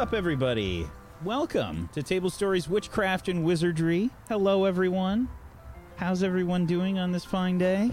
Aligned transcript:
What's 0.00 0.12
up, 0.12 0.16
everybody? 0.16 0.88
Welcome 1.24 1.90
to 1.92 2.02
Table 2.02 2.30
Stories 2.30 2.66
Witchcraft 2.66 3.28
and 3.28 3.44
Wizardry. 3.44 4.08
Hello, 4.28 4.64
everyone. 4.64 5.28
How's 5.96 6.22
everyone 6.22 6.64
doing 6.64 6.98
on 6.98 7.12
this 7.12 7.22
fine 7.22 7.58
day? 7.58 7.90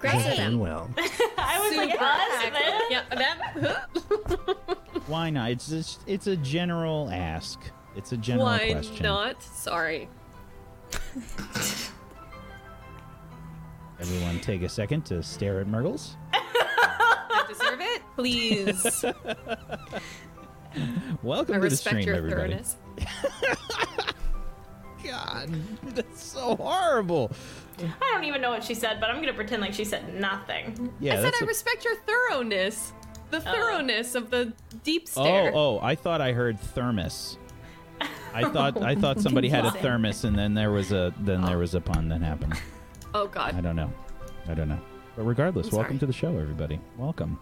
Great. 0.00 0.36
Done 0.36 0.58
well. 0.58 0.90
I 1.38 1.60
was 1.60 1.76
like, 1.76 1.94
us, 1.94 2.52
man. 2.52 2.80
Yeah, 2.90 3.04
that, 3.14 5.06
Why 5.06 5.30
not? 5.30 5.52
It's 5.52 5.68
just, 5.68 6.00
it's 6.08 6.26
a 6.26 6.36
general 6.38 7.08
ask. 7.12 7.60
It's 7.94 8.10
a 8.10 8.16
general 8.16 8.46
why 8.46 8.72
question. 8.72 9.04
not? 9.04 9.44
Sorry. 9.44 10.08
Everyone, 14.00 14.40
take 14.40 14.62
a 14.62 14.68
second 14.68 15.02
to 15.02 15.22
stare 15.22 15.60
at 15.60 15.68
Murgles. 15.68 16.16
I 18.18 18.22
deserve 18.22 19.16
it. 19.24 19.38
Please. 19.44 19.54
Welcome 21.22 21.54
I 21.54 21.58
to 21.58 21.60
the 21.60 21.70
respect 21.70 22.02
stream, 22.02 22.06
your 22.06 22.16
everybody. 22.16 22.58
God, 25.04 25.50
that's 25.94 26.22
so 26.22 26.56
horrible. 26.56 27.32
I 27.78 28.12
don't 28.12 28.24
even 28.24 28.40
know 28.40 28.50
what 28.50 28.64
she 28.64 28.74
said, 28.74 29.00
but 29.00 29.10
I'm 29.10 29.16
gonna 29.16 29.32
pretend 29.32 29.60
like 29.62 29.74
she 29.74 29.84
said 29.84 30.14
nothing. 30.14 30.92
Yeah, 31.00 31.14
I 31.14 31.16
said 31.16 31.24
that's 31.24 31.42
I 31.42 31.44
a- 31.44 31.48
respect 31.48 31.84
your 31.84 31.96
thoroughness. 31.96 32.92
The 33.30 33.38
oh. 33.38 33.40
thoroughness 33.40 34.14
of 34.14 34.30
the 34.30 34.52
deep 34.84 35.08
Oh, 35.16 35.24
stare. 35.24 35.52
oh! 35.54 35.78
oh, 35.78 35.80
I 35.82 35.94
thought 35.94 36.20
I 36.20 36.32
heard 36.32 36.60
thermos. 36.60 37.38
I 38.34 38.48
thought 38.48 38.82
I 38.82 38.94
thought 38.94 39.20
somebody 39.20 39.48
had 39.48 39.64
a 39.64 39.70
thermos, 39.70 40.24
and 40.24 40.38
then 40.38 40.54
there 40.54 40.70
was 40.70 40.92
a 40.92 41.12
then 41.20 41.42
there 41.42 41.58
was 41.58 41.74
a 41.74 41.80
pun 41.80 42.08
that 42.08 42.22
happened. 42.22 42.54
Oh, 43.14 43.26
god. 43.26 43.54
I 43.54 43.60
don't 43.60 43.76
know. 43.76 43.92
I 44.48 44.54
don't 44.54 44.68
know. 44.68 44.80
But 45.16 45.24
regardless, 45.24 45.70
welcome 45.70 45.98
to 45.98 46.06
the 46.06 46.12
show, 46.12 46.38
everybody. 46.38 46.80
Welcome. 46.96 47.38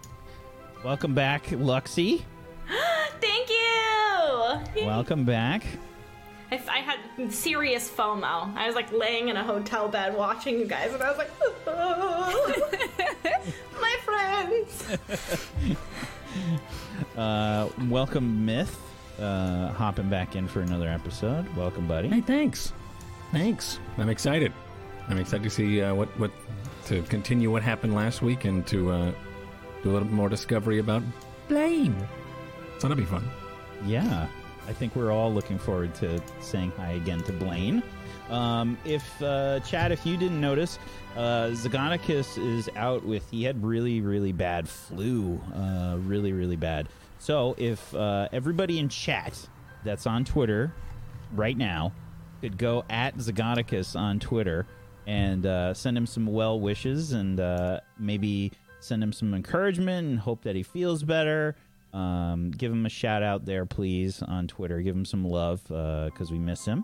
Welcome 0.83 1.13
back, 1.13 1.45
Luxie. 1.45 2.23
Thank 3.21 3.49
you. 3.49 4.85
Welcome 4.85 5.25
back. 5.25 5.63
I, 6.51 6.59
I 6.67 6.77
had 6.79 7.31
serious 7.31 7.89
FOMO. 7.89 8.55
I 8.55 8.65
was 8.65 8.75
like 8.75 8.91
laying 8.91 9.29
in 9.29 9.37
a 9.37 9.43
hotel 9.43 9.87
bed 9.87 10.15
watching 10.17 10.59
you 10.59 10.65
guys, 10.65 10.91
and 10.91 11.03
I 11.03 11.09
was 11.09 11.19
like, 11.19 11.29
oh, 11.67 12.71
my 13.81 13.95
friends. 14.03 15.77
Uh, 17.17 17.67
welcome, 17.89 18.45
Myth. 18.45 18.79
Uh, 19.19 19.69
hopping 19.73 20.09
back 20.09 20.37
in 20.37 20.47
for 20.47 20.61
another 20.61 20.87
episode. 20.87 21.45
Welcome, 21.57 21.85
buddy. 21.85 22.07
Hey, 22.07 22.21
thanks. 22.21 22.71
Thanks. 23.33 23.79
I'm 23.97 24.07
excited. 24.07 24.53
I'm 25.09 25.17
excited 25.17 25.43
to 25.43 25.49
see 25.49 25.81
uh, 25.81 25.93
what 25.93 26.07
what 26.17 26.31
to 26.85 27.01
continue 27.03 27.51
what 27.51 27.63
happened 27.63 27.93
last 27.95 28.21
week 28.21 28.45
and 28.45 28.65
to 28.67 28.91
uh, 28.91 29.11
do 29.83 29.91
a 29.91 29.93
little 29.93 30.07
more 30.07 30.29
discovery 30.29 30.79
about 30.79 31.03
Blaine. 31.47 31.95
So 32.77 32.87
that'll 32.87 32.97
be 32.97 33.05
fun. 33.05 33.29
Yeah, 33.85 34.27
I 34.67 34.73
think 34.73 34.95
we're 34.95 35.11
all 35.11 35.33
looking 35.33 35.57
forward 35.57 35.93
to 35.95 36.21
saying 36.39 36.71
hi 36.77 36.93
again 36.93 37.21
to 37.23 37.33
Blaine. 37.33 37.83
Um, 38.29 38.77
if 38.85 39.21
uh, 39.21 39.59
Chad, 39.61 39.91
if 39.91 40.05
you 40.05 40.17
didn't 40.17 40.39
notice, 40.39 40.79
uh, 41.17 41.49
Zagonicus 41.51 42.37
is 42.37 42.69
out 42.75 43.03
with 43.03 43.29
he 43.29 43.43
had 43.43 43.63
really 43.63 44.01
really 44.01 44.31
bad 44.31 44.69
flu, 44.69 45.41
uh, 45.53 45.97
really 45.99 46.31
really 46.31 46.55
bad. 46.55 46.87
So 47.19 47.55
if 47.57 47.93
uh, 47.93 48.29
everybody 48.31 48.79
in 48.79 48.89
chat 48.89 49.47
that's 49.83 50.07
on 50.07 50.25
Twitter 50.25 50.73
right 51.33 51.57
now 51.57 51.91
could 52.41 52.57
go 52.57 52.83
at 52.89 53.17
Zagonicus 53.17 53.95
on 53.95 54.19
Twitter 54.19 54.65
and 55.05 55.45
uh, 55.45 55.73
send 55.73 55.97
him 55.97 56.05
some 56.05 56.25
well 56.25 56.59
wishes 56.59 57.11
and 57.11 57.39
uh, 57.39 57.79
maybe 57.99 58.51
send 58.81 59.01
him 59.01 59.13
some 59.13 59.33
encouragement 59.33 60.07
and 60.07 60.19
hope 60.19 60.43
that 60.43 60.55
he 60.55 60.63
feels 60.63 61.03
better. 61.03 61.55
Um, 61.93 62.51
give 62.51 62.71
him 62.71 62.85
a 62.85 62.89
shout 62.89 63.23
out 63.23 63.45
there, 63.45 63.65
please, 63.65 64.21
on 64.21 64.47
Twitter. 64.47 64.81
Give 64.81 64.95
him 64.95 65.05
some 65.05 65.25
love 65.25 65.63
because 65.63 66.31
we 66.31 66.39
miss 66.39 66.65
him. 66.65 66.83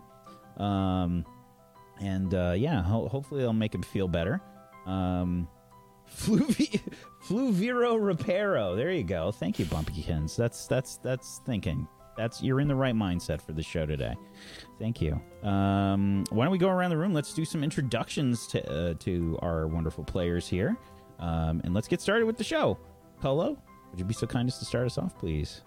Um, 0.58 1.24
and 2.00 2.32
uh, 2.34 2.54
yeah, 2.56 2.82
ho- 2.82 3.08
hopefully 3.08 3.40
it'll 3.42 3.52
make 3.52 3.74
him 3.74 3.82
feel 3.82 4.08
better. 4.08 4.40
Um, 4.86 5.48
Fluvi- 6.16 6.80
Fluviro 7.26 7.98
Reparo. 7.98 8.76
There 8.76 8.90
you 8.92 9.04
go. 9.04 9.30
Thank 9.30 9.58
you, 9.58 9.66
Bumpykins. 9.66 10.36
That's 10.36 10.66
that's 10.66 10.96
that's 10.98 11.40
thinking. 11.44 11.86
That's 12.16 12.42
you're 12.42 12.60
in 12.60 12.66
the 12.68 12.74
right 12.74 12.94
mindset 12.94 13.40
for 13.40 13.52
the 13.52 13.62
show 13.62 13.86
today. 13.86 14.14
Thank 14.78 15.00
you. 15.00 15.20
Um, 15.48 16.24
why 16.30 16.44
don't 16.44 16.52
we 16.52 16.58
go 16.58 16.68
around 16.70 16.90
the 16.90 16.96
room? 16.96 17.12
Let's 17.12 17.32
do 17.34 17.44
some 17.44 17.62
introductions 17.62 18.46
to 18.48 18.70
uh, 18.70 18.94
to 19.00 19.38
our 19.42 19.66
wonderful 19.68 20.02
players 20.02 20.48
here, 20.48 20.76
um, 21.18 21.60
and 21.64 21.74
let's 21.74 21.88
get 21.88 22.00
started 22.00 22.26
with 22.26 22.36
the 22.36 22.44
show. 22.44 22.78
Colo, 23.20 23.56
would 23.90 23.98
you 23.98 24.04
be 24.04 24.14
so 24.14 24.26
kind 24.26 24.48
as 24.48 24.58
to 24.58 24.64
start 24.64 24.86
us 24.86 24.98
off, 24.98 25.18
please? 25.18 25.62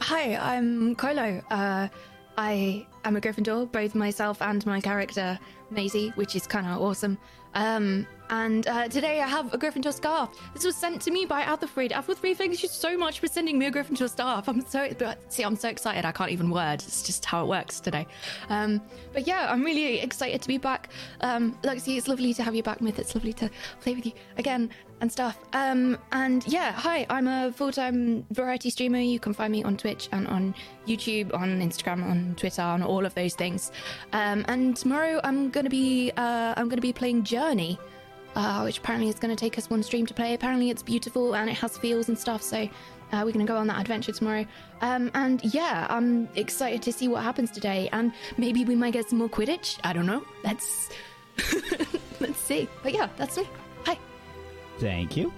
Hi, 0.00 0.36
I'm 0.36 0.94
Colo. 0.94 1.42
Uh, 1.50 1.88
I 2.36 2.86
am 3.04 3.16
a 3.16 3.20
Gryffindor, 3.20 3.70
both 3.72 3.96
myself 3.96 4.40
and 4.40 4.64
my 4.64 4.80
character 4.80 5.38
Maisie, 5.70 6.10
which 6.14 6.36
is 6.36 6.46
kind 6.46 6.66
of 6.66 6.80
awesome. 6.80 7.18
Um, 7.54 8.06
and 8.30 8.68
uh, 8.68 8.88
today 8.88 9.20
I 9.20 9.26
have 9.26 9.52
a 9.52 9.58
Gryffindor 9.58 9.92
scarf. 9.92 10.30
This 10.54 10.64
was 10.64 10.76
sent 10.76 11.02
to 11.02 11.10
me 11.10 11.24
by 11.24 11.42
Athelfried. 11.42 11.90
Athelfried, 11.90 12.36
thank 12.36 12.62
you 12.62 12.68
so 12.68 12.96
much 12.96 13.18
for 13.18 13.26
sending 13.26 13.58
me 13.58 13.66
a 13.66 13.72
Gryffindor 13.72 14.08
scarf. 14.08 14.48
I'm 14.48 14.60
so 14.64 14.88
see, 15.28 15.42
I'm 15.42 15.56
so 15.56 15.68
excited. 15.68 16.04
I 16.04 16.12
can't 16.12 16.30
even 16.30 16.50
word. 16.50 16.74
It's 16.74 17.02
just 17.02 17.24
how 17.24 17.42
it 17.42 17.48
works 17.48 17.80
today. 17.80 18.06
Um, 18.50 18.80
but 19.12 19.26
yeah, 19.26 19.50
I'm 19.50 19.64
really 19.64 19.98
excited 20.00 20.40
to 20.42 20.48
be 20.48 20.58
back. 20.58 20.90
Um, 21.22 21.58
Luxie, 21.62 21.96
it's 21.96 22.06
lovely 22.06 22.34
to 22.34 22.42
have 22.44 22.54
you 22.54 22.62
back, 22.62 22.80
Myth. 22.80 22.98
It's 22.98 23.14
lovely 23.16 23.32
to 23.34 23.50
play 23.80 23.94
with 23.94 24.06
you 24.06 24.12
again 24.36 24.70
and 25.00 25.10
stuff. 25.10 25.38
Um, 25.52 25.98
and 26.12 26.46
yeah, 26.46 26.72
hi, 26.72 27.06
I'm 27.08 27.28
a 27.28 27.52
full-time 27.52 28.24
variety 28.30 28.70
streamer. 28.70 28.98
You 28.98 29.20
can 29.20 29.32
find 29.32 29.52
me 29.52 29.62
on 29.62 29.76
Twitch 29.76 30.08
and 30.12 30.26
on 30.28 30.54
YouTube, 30.86 31.34
on 31.34 31.60
Instagram, 31.60 32.04
on 32.04 32.34
Twitter, 32.36 32.62
on 32.62 32.82
all 32.82 33.06
of 33.06 33.14
those 33.14 33.34
things. 33.34 33.72
Um, 34.12 34.44
and 34.48 34.76
tomorrow 34.76 35.20
I'm 35.24 35.50
gonna 35.50 35.70
be 35.70 36.12
uh, 36.16 36.54
I'm 36.56 36.68
gonna 36.68 36.82
be 36.82 36.92
playing 36.92 37.24
Journey, 37.24 37.78
uh, 38.34 38.62
which 38.62 38.78
apparently 38.78 39.08
is 39.08 39.16
gonna 39.16 39.36
take 39.36 39.58
us 39.58 39.70
one 39.70 39.82
stream 39.82 40.06
to 40.06 40.14
play. 40.14 40.34
Apparently 40.34 40.70
it's 40.70 40.82
beautiful 40.82 41.34
and 41.34 41.48
it 41.50 41.56
has 41.56 41.76
feels 41.78 42.08
and 42.08 42.18
stuff. 42.18 42.42
So 42.42 42.68
uh, 43.12 43.22
we're 43.24 43.32
gonna 43.32 43.44
go 43.44 43.56
on 43.56 43.66
that 43.68 43.80
adventure 43.80 44.12
tomorrow. 44.12 44.46
Um, 44.80 45.10
and 45.14 45.42
yeah, 45.54 45.86
I'm 45.88 46.28
excited 46.34 46.82
to 46.82 46.92
see 46.92 47.08
what 47.08 47.22
happens 47.22 47.50
today. 47.50 47.88
And 47.92 48.12
maybe 48.36 48.64
we 48.64 48.74
might 48.74 48.92
get 48.92 49.08
some 49.08 49.18
more 49.18 49.28
Quidditch. 49.28 49.78
I 49.84 49.92
don't 49.92 50.06
know. 50.06 50.24
Let's 50.44 50.90
let's 52.20 52.38
see. 52.38 52.68
But 52.82 52.92
yeah, 52.94 53.08
that's 53.16 53.36
me. 53.36 53.46
Thank 54.78 55.16
you, 55.16 55.32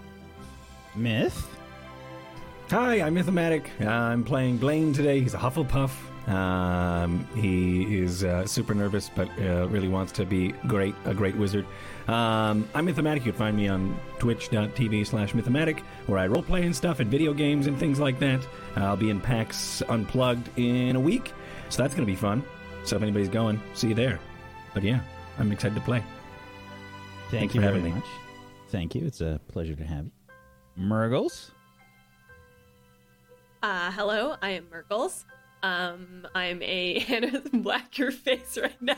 Myth. 0.95 1.47
Hi, 2.71 3.01
I'm 3.01 3.15
Mythomatic. 3.15 3.85
I'm 3.85 4.23
playing 4.23 4.59
Blaine 4.59 4.93
today. 4.93 5.21
He's 5.21 5.35
a 5.35 5.39
Hufflepuff. 5.39 5.91
Um, 6.29 7.27
he 7.35 7.99
is 7.99 8.23
uh, 8.23 8.47
super 8.47 8.75
nervous, 8.75 9.11
but 9.13 9.29
uh, 9.41 9.67
really 9.69 9.89
wants 9.89 10.13
to 10.13 10.25
be 10.25 10.53
great, 10.69 10.95
a 11.05 11.15
great 11.15 11.35
wizard. 11.37 11.67
Um, 12.07 12.69
I'm 12.75 12.87
Mythomatic. 12.87 13.17
You 13.17 13.33
can 13.33 13.35
find 13.35 13.57
me 13.57 13.67
on 13.67 13.99
twitch.tv 14.19 15.07
slash 15.07 15.33
Mythomatic, 15.33 15.81
where 16.07 16.19
I 16.19 16.29
roleplay 16.29 16.65
and 16.65 16.77
stuff 16.77 17.01
and 17.01 17.11
video 17.11 17.33
games 17.33 17.67
and 17.67 17.77
things 17.79 17.99
like 17.99 18.19
that. 18.21 18.47
I'll 18.77 18.97
be 18.97 19.11
in 19.11 19.21
PAX 19.21 19.83
Unplugged 19.89 20.49
in 20.59 20.95
a 20.95 21.01
week, 21.01 21.33
so 21.71 21.83
that's 21.83 21.95
going 21.95 22.07
to 22.07 22.13
be 22.13 22.17
fun. 22.17 22.45
So 22.85 22.97
if 22.97 23.03
anybody's 23.03 23.29
going, 23.29 23.61
see 23.75 23.89
you 23.89 23.95
there. 23.95 24.21
But 24.75 24.85
yeah, 24.85 25.01
I'm 25.39 25.51
excited 25.51 25.75
to 25.75 25.81
play. 25.81 26.05
Thank 27.31 27.41
Thanks 27.41 27.55
you 27.55 27.61
for 27.63 27.67
very 27.69 27.79
having 27.81 27.95
me. 27.95 28.01
much. 28.01 28.20
Thank 28.71 28.95
you. 28.95 29.05
It's 29.05 29.21
a 29.21 29.41
pleasure 29.49 29.75
to 29.75 29.85
have 29.85 30.05
you, 30.05 30.13
Murgles. 30.77 31.51
Uh, 33.63 33.91
hello, 33.91 34.37
I 34.41 34.51
am 34.51 34.69
Murgles. 34.71 35.25
Um, 35.63 36.27
I'm 36.35 36.63
a 36.63 36.99
Hannah 37.07 37.43
black 37.53 37.99
your 37.99 38.13
face 38.13 38.57
right 38.57 38.81
now. 38.81 38.95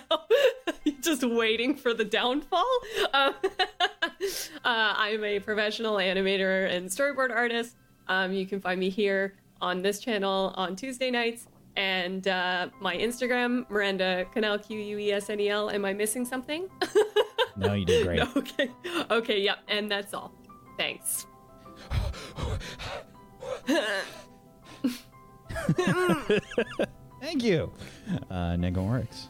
Just 1.00 1.24
waiting 1.24 1.74
for 1.74 1.94
the 1.94 2.04
downfall. 2.04 2.68
Um, 3.14 3.34
uh, 3.42 4.28
I'm 4.64 5.24
a 5.24 5.40
professional 5.40 5.96
animator 5.96 6.70
and 6.70 6.88
storyboard 6.88 7.30
artist. 7.30 7.76
Um, 8.08 8.32
you 8.32 8.46
can 8.46 8.60
find 8.60 8.78
me 8.78 8.90
here 8.90 9.34
on 9.60 9.80
this 9.80 10.00
channel 10.00 10.52
on 10.56 10.76
Tuesday 10.76 11.10
nights. 11.10 11.48
And 11.76 12.28
uh, 12.28 12.68
my 12.80 12.96
Instagram, 12.96 13.68
Miranda 13.70 14.26
Quesnel 14.34 14.66
Q 14.66 14.78
U 14.78 14.98
E 14.98 15.12
S 15.12 15.30
N 15.30 15.40
E 15.40 15.48
L. 15.48 15.70
Am 15.70 15.84
I 15.84 15.92
missing 15.92 16.24
something? 16.24 16.68
No, 17.56 17.74
you 17.74 17.84
did 17.84 18.06
great. 18.06 18.18
No, 18.18 18.28
okay. 18.36 18.70
Okay, 19.10 19.40
yep, 19.40 19.58
and 19.68 19.90
that's 19.90 20.14
all. 20.14 20.32
Thanks. 20.78 21.26
Thank 27.20 27.44
you, 27.44 27.72
uh, 28.30 28.56
Negorix. 28.56 29.28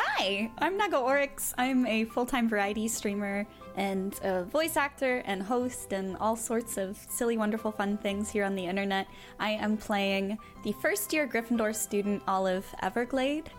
Hi, 0.00 0.48
I'm 0.58 0.76
Naga 0.76 0.98
Oryx. 0.98 1.52
I'm 1.58 1.84
a 1.84 2.04
full 2.04 2.24
time 2.24 2.48
variety 2.48 2.86
streamer 2.86 3.44
and 3.74 4.16
a 4.22 4.44
voice 4.44 4.76
actor 4.76 5.24
and 5.26 5.42
host 5.42 5.92
and 5.92 6.16
all 6.18 6.36
sorts 6.36 6.76
of 6.76 6.96
silly, 7.08 7.36
wonderful, 7.36 7.72
fun 7.72 7.98
things 7.98 8.30
here 8.30 8.44
on 8.44 8.54
the 8.54 8.64
internet. 8.64 9.08
I 9.40 9.50
am 9.50 9.76
playing 9.76 10.38
the 10.62 10.70
first 10.80 11.12
year 11.12 11.26
Gryffindor 11.26 11.74
student 11.74 12.22
Olive 12.28 12.72
Everglade, 12.80 13.50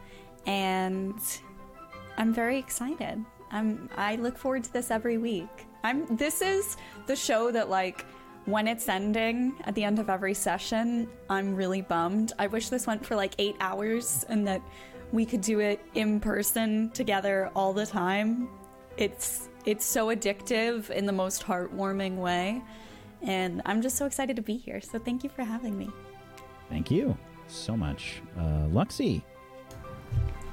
and 0.45 1.19
I'm 2.17 2.33
very 2.33 2.57
excited. 2.57 3.21
I'm 3.51 3.89
I 3.97 4.15
look 4.15 4.37
forward 4.37 4.63
to 4.63 4.71
this 4.71 4.91
every 4.91 5.17
week. 5.17 5.67
I'm 5.83 6.05
this 6.15 6.41
is 6.41 6.77
the 7.05 7.17
show 7.17 7.51
that 7.51 7.69
like 7.69 8.05
when 8.45 8.65
it's 8.65 8.87
ending 8.87 9.55
at 9.65 9.75
the 9.75 9.83
end 9.83 9.99
of 9.99 10.09
every 10.09 10.33
session, 10.33 11.09
I'm 11.29 11.53
really 11.53 11.81
bummed. 11.81 12.31
I 12.39 12.47
wish 12.47 12.69
this 12.69 12.87
went 12.87 13.05
for 13.05 13.17
like 13.17 13.33
eight 13.39 13.57
hours 13.59 14.25
and 14.29 14.47
that 14.47 14.61
we 15.11 15.25
could 15.25 15.41
do 15.41 15.59
it 15.59 15.79
in 15.95 16.19
person 16.19 16.89
together 16.91 17.49
all 17.55 17.73
the 17.73 17.85
time. 17.85 18.49
It's 18.97 19.49
it's 19.65 19.85
so 19.85 20.07
addictive 20.07 20.89
in 20.89 21.05
the 21.05 21.11
most 21.11 21.43
heartwarming 21.43 22.17
way, 22.17 22.61
and 23.21 23.61
I'm 23.65 23.81
just 23.81 23.97
so 23.97 24.05
excited 24.05 24.35
to 24.35 24.41
be 24.41 24.57
here. 24.57 24.81
So 24.81 24.99
thank 24.99 25.23
you 25.23 25.29
for 25.29 25.43
having 25.43 25.77
me. 25.77 25.89
Thank 26.69 26.91
you 26.91 27.17
so 27.47 27.75
much, 27.75 28.21
uh, 28.37 28.67
Luxie. 28.67 29.23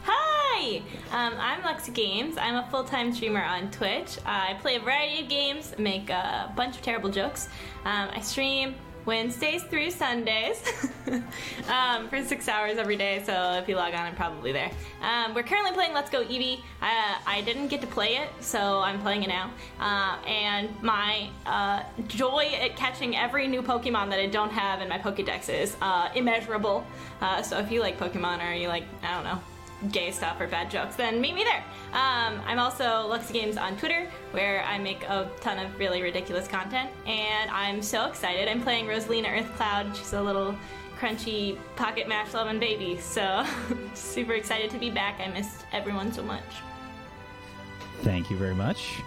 Hi! 0.05 0.83
Um, 1.13 1.35
I'm 1.39 1.61
Luxie 1.61 1.93
Games. 1.93 2.37
I'm 2.39 2.57
a 2.57 2.67
full 2.71 2.85
time 2.85 3.13
streamer 3.13 3.43
on 3.43 3.71
Twitch. 3.71 4.19
Uh, 4.19 4.23
I 4.27 4.57
play 4.61 4.77
a 4.77 4.81
variety 4.81 5.23
of 5.23 5.29
games, 5.29 5.75
make 5.79 6.09
a 6.09 6.53
bunch 6.57 6.77
of 6.77 6.83
terrible 6.83 7.11
jokes. 7.11 7.49
Um, 7.85 8.09
I 8.13 8.21
stream 8.21 8.75
Wednesdays 9.07 9.63
through 9.63 9.91
Sundays 9.93 10.61
um, 11.69 12.09
for 12.09 12.23
six 12.25 12.49
hours 12.49 12.77
every 12.77 12.97
day, 12.97 13.23
so 13.25 13.53
if 13.53 13.69
you 13.69 13.77
log 13.77 13.95
on, 13.95 14.01
I'm 14.01 14.17
probably 14.17 14.53
there. 14.53 14.71
Um, 15.01 15.33
we're 15.33 15.45
currently 15.45 15.73
playing 15.73 15.95
Let's 15.95 16.11
Go 16.11 16.25
Eevee. 16.25 16.59
Uh, 16.83 17.15
I 17.27 17.41
didn't 17.45 17.69
get 17.69 17.81
to 17.83 17.87
play 17.87 18.17
it, 18.17 18.29
so 18.41 18.81
I'm 18.81 19.01
playing 19.01 19.23
it 19.23 19.29
now. 19.29 19.53
Uh, 19.79 20.19
and 20.27 20.69
my 20.83 21.31
uh, 21.47 21.85
joy 22.09 22.51
at 22.61 22.77
catching 22.77 23.17
every 23.17 23.47
new 23.47 23.63
Pokemon 23.63 24.11
that 24.11 24.19
I 24.19 24.27
don't 24.27 24.51
have 24.51 24.83
in 24.83 24.89
my 24.89 24.99
Pokedex 24.99 25.49
is 25.49 25.77
uh, 25.81 26.11
immeasurable. 26.15 26.85
Uh, 27.21 27.43
so 27.43 27.59
if 27.59 27.71
you 27.71 27.81
like 27.81 27.99
Pokemon 27.99 28.45
or 28.45 28.53
you 28.55 28.67
like, 28.67 28.85
I 29.05 29.15
don't 29.15 29.25
know, 29.25 29.41
gay 29.93 30.11
stuff 30.11 30.41
or 30.41 30.47
bad 30.47 30.71
jokes, 30.71 30.97
then 30.97 31.21
meet 31.21 31.35
me 31.35 31.45
there. 31.45 31.65
Um, 31.93 32.41
I'm 32.47 32.59
also 32.59 32.85
Luxie 32.85 33.33
Games 33.33 33.57
on 33.57 33.77
Twitter, 33.77 34.11
where 34.33 34.63
I 34.65 34.79
make 34.79 35.03
a 35.05 35.31
ton 35.41 35.59
of 35.59 35.79
really 35.79 36.03
ridiculous 36.03 36.49
content, 36.49 36.91
and 37.07 37.51
I'm 37.51 37.83
so 37.83 38.07
excited. 38.07 38.49
I'm 38.49 38.63
playing 38.63 38.87
Rosalina 38.87 39.41
Earthcloud. 39.41 39.97
She's 39.97 40.13
a 40.13 40.23
little 40.23 40.57
crunchy 40.99 41.59
pocket 41.77 42.09
mash 42.09 42.33
loving 42.35 42.59
baby, 42.59 42.99
so 42.99 43.45
super 43.95 44.33
excited 44.33 44.71
to 44.71 44.79
be 44.79 44.91
back. 44.91 45.21
I 45.21 45.29
missed 45.29 45.67
everyone 45.73 46.13
so 46.13 46.23
much. 46.23 46.43
Thank 48.03 48.31
you 48.31 48.37
very 48.37 48.55
much. 48.55 49.01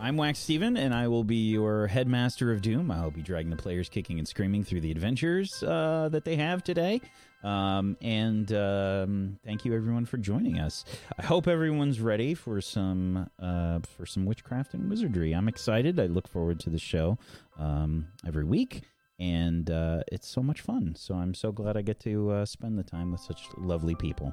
I'm 0.00 0.16
Wax 0.16 0.40
Steven, 0.40 0.76
and 0.76 0.92
I 0.92 1.06
will 1.06 1.22
be 1.22 1.50
your 1.50 1.86
headmaster 1.86 2.50
of 2.50 2.60
Doom. 2.60 2.90
I'll 2.90 3.12
be 3.12 3.22
dragging 3.22 3.50
the 3.50 3.56
players 3.56 3.88
kicking 3.88 4.18
and 4.18 4.26
screaming 4.26 4.64
through 4.64 4.80
the 4.80 4.90
adventures 4.90 5.62
uh, 5.62 6.08
that 6.10 6.24
they 6.24 6.34
have 6.36 6.64
today. 6.64 7.00
Um, 7.42 7.96
and 8.00 8.52
um, 8.52 9.38
thank 9.44 9.64
you 9.64 9.74
everyone 9.74 10.04
for 10.04 10.16
joining 10.16 10.60
us. 10.60 10.84
I 11.18 11.24
hope 11.24 11.48
everyone's 11.48 12.00
ready 12.00 12.34
for 12.34 12.60
some 12.60 13.28
uh, 13.40 13.80
for 13.96 14.06
some 14.06 14.24
witchcraft 14.26 14.74
and 14.74 14.88
wizardry. 14.88 15.32
I'm 15.32 15.48
excited. 15.48 15.98
I 15.98 16.06
look 16.06 16.28
forward 16.28 16.60
to 16.60 16.70
the 16.70 16.78
show 16.78 17.18
um, 17.58 18.06
every 18.26 18.44
week, 18.44 18.82
and 19.18 19.70
uh, 19.70 20.02
it's 20.10 20.28
so 20.28 20.42
much 20.42 20.60
fun. 20.60 20.94
So 20.96 21.14
I'm 21.14 21.34
so 21.34 21.52
glad 21.52 21.76
I 21.76 21.82
get 21.82 22.00
to 22.00 22.30
uh, 22.30 22.46
spend 22.46 22.78
the 22.78 22.84
time 22.84 23.10
with 23.10 23.20
such 23.20 23.48
lovely 23.58 23.94
people. 23.94 24.32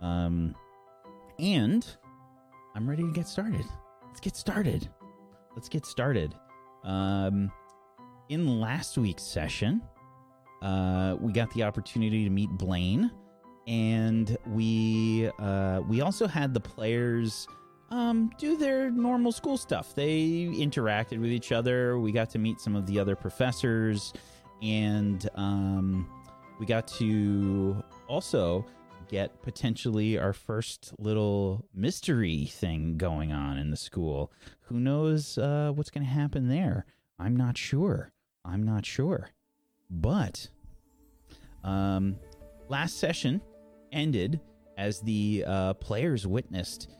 Um, 0.00 0.54
and 1.38 1.86
I'm 2.74 2.88
ready 2.88 3.02
to 3.02 3.12
get 3.12 3.26
started. 3.26 3.64
Let's 4.06 4.20
get 4.20 4.36
started. 4.36 4.88
Let's 5.56 5.68
get 5.68 5.86
started. 5.86 6.34
Um, 6.84 7.50
in 8.28 8.60
last 8.60 8.96
week's 8.96 9.22
session, 9.22 9.82
uh, 10.64 11.16
we 11.20 11.30
got 11.30 11.52
the 11.52 11.62
opportunity 11.62 12.24
to 12.24 12.30
meet 12.30 12.48
Blaine, 12.50 13.10
and 13.66 14.36
we 14.46 15.30
uh, 15.38 15.82
we 15.86 16.00
also 16.00 16.26
had 16.26 16.54
the 16.54 16.60
players 16.60 17.46
um, 17.90 18.30
do 18.38 18.56
their 18.56 18.90
normal 18.90 19.30
school 19.30 19.58
stuff. 19.58 19.94
They 19.94 20.48
interacted 20.50 21.20
with 21.20 21.30
each 21.30 21.52
other. 21.52 21.98
We 21.98 22.12
got 22.12 22.30
to 22.30 22.38
meet 22.38 22.60
some 22.60 22.74
of 22.74 22.86
the 22.86 22.98
other 22.98 23.14
professors, 23.14 24.14
and 24.62 25.28
um, 25.34 26.08
we 26.58 26.64
got 26.64 26.88
to 26.98 27.84
also 28.08 28.64
get 29.08 29.42
potentially 29.42 30.18
our 30.18 30.32
first 30.32 30.94
little 30.98 31.66
mystery 31.74 32.46
thing 32.46 32.96
going 32.96 33.32
on 33.32 33.58
in 33.58 33.70
the 33.70 33.76
school. 33.76 34.32
Who 34.62 34.80
knows 34.80 35.36
uh, 35.36 35.72
what's 35.74 35.90
going 35.90 36.06
to 36.06 36.10
happen 36.10 36.48
there? 36.48 36.86
I'm 37.18 37.36
not 37.36 37.58
sure. 37.58 38.12
I'm 38.46 38.62
not 38.62 38.86
sure. 38.86 39.28
But 39.90 40.48
um, 41.64 42.16
last 42.68 42.98
session 42.98 43.40
ended 43.92 44.40
as 44.76 45.00
the 45.00 45.44
uh, 45.46 45.74
players 45.74 46.26
witnessed 46.26 46.90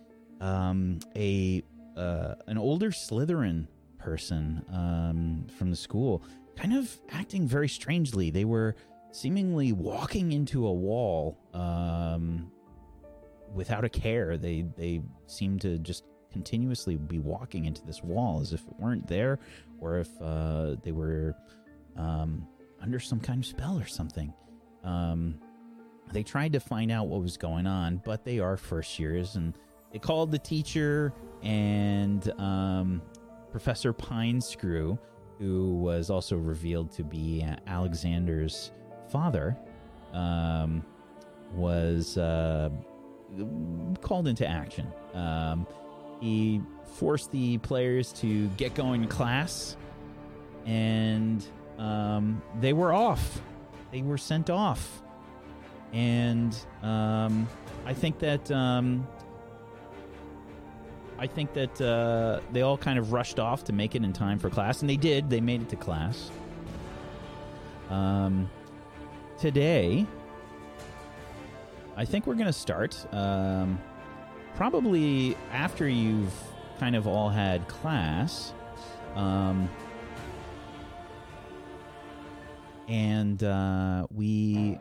um, 0.40 0.99
a 1.16 1.62
uh, 1.96 2.34
an 2.46 2.58
older 2.58 2.90
Slytherin 2.90 3.69
person 3.99 4.64
um, 4.72 5.46
from 5.56 5.70
the 5.70 5.76
school 5.76 6.22
kind 6.56 6.75
of 6.75 6.94
acting 7.11 7.46
very 7.46 7.69
strangely. 7.69 8.31
They 8.31 8.44
were 8.44 8.76
seemingly 9.12 9.72
walking 9.72 10.32
into 10.32 10.66
a 10.66 10.72
wall 10.72 11.38
um, 11.52 12.50
without 13.52 13.84
a 13.84 13.88
care. 13.88 14.37
They 14.37 14.64
they 14.76 15.02
seemed 15.26 15.61
to 15.62 15.78
just 15.78 16.05
continuously 16.32 16.96
be 16.96 17.20
walking 17.20 17.64
into 17.64 17.84
this 17.87 18.02
wall 18.02 18.40
as 18.40 18.52
if 18.52 18.61
it 18.66 18.75
weren't 18.78 19.06
there, 19.06 19.38
or 19.78 19.99
if 19.99 20.08
uh, 20.20 20.76
they 20.82 20.93
were 20.93 21.37
um, 21.96 22.46
under 22.82 22.99
some 22.99 23.20
kind 23.20 23.38
of 23.38 23.46
spell 23.46 23.78
or 23.78 23.87
something. 23.87 24.32
Um, 24.85 25.41
they 26.13 26.23
tried 26.23 26.53
to 26.53 26.61
find 26.61 26.93
out 26.93 27.09
what 27.09 27.23
was 27.23 27.37
going 27.37 27.67
on, 27.67 28.01
but 28.05 28.25
they 28.25 28.39
are 28.39 28.57
first 28.57 28.99
years, 28.99 29.37
and 29.37 29.55
they 29.93 29.99
called 29.99 30.31
the 30.31 30.39
teacher 30.39 31.13
and 31.43 32.31
um, 32.41 33.03
Professor 33.51 33.93
Pinescrew, 33.93 34.99
who 35.39 35.75
was 35.77 36.11
also 36.11 36.37
revealed 36.37 36.91
to 36.93 37.03
be 37.05 37.45
Alexander's 37.67 38.71
father, 39.11 39.57
um, 40.13 40.85
was 41.53 42.17
uh, 42.19 42.71
called 44.00 44.29
into 44.29 44.47
action. 44.47 44.87
Um, 45.12 45.67
he 46.21 46.61
forced 46.95 47.31
the 47.33 47.59
players 47.59 48.12
to 48.14 48.49
get 48.50 48.75
going 48.75 49.03
to 49.03 49.09
class, 49.09 49.76
and 50.64 51.45
um, 51.79 52.43
they 52.61 52.73
were 52.73 52.93
off. 52.93 53.41
They 53.95 54.03
were 54.03 54.19
sent 54.19 54.51
off. 54.51 55.03
And 55.93 56.53
um, 56.83 57.47
I 57.87 57.95
think 57.95 58.19
that 58.19 58.51
um, 58.51 59.07
I 61.17 61.29
think 61.29 61.53
that 61.53 61.81
uh, 61.81 62.41
they 62.51 62.63
all 62.63 62.77
kind 62.77 62.99
of 62.99 63.13
rushed 63.13 63.39
off 63.39 63.63
to 63.67 63.73
make 63.73 63.95
it 63.95 64.03
in 64.03 64.13
time 64.13 64.41
for 64.41 64.51
class, 64.51 64.81
and 64.81 64.91
they 64.91 64.97
did. 64.97 65.31
They 65.31 65.41
made 65.41 65.63
it 65.63 65.69
to 65.69 65.77
class. 65.77 66.33
Um, 67.89 68.51
today, 69.39 70.05
I 71.97 72.05
think 72.05 72.27
we're 72.27 72.35
going 72.35 72.47
to 72.47 72.53
start 72.53 73.07
um, 73.15 73.81
probably 74.57 75.37
after 75.53 75.89
you've 75.89 76.35
kind 76.81 76.97
of 76.97 77.07
all 77.07 77.29
had 77.29 77.69
class. 77.69 78.55
Um, 79.15 79.69
and 82.88 83.43
uh, 83.43 84.07
we 84.14 84.79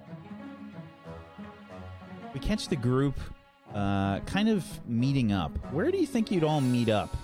we 2.33 2.39
catch 2.39 2.67
the 2.67 2.75
group 2.75 3.19
uh, 3.73 4.19
kind 4.21 4.49
of 4.49 4.65
meeting 4.87 5.31
up. 5.31 5.51
Where 5.71 5.91
do 5.91 5.97
you 5.97 6.05
think 6.07 6.31
you'd 6.31 6.43
all 6.43 6.61
meet 6.61 6.89
up 6.89 7.15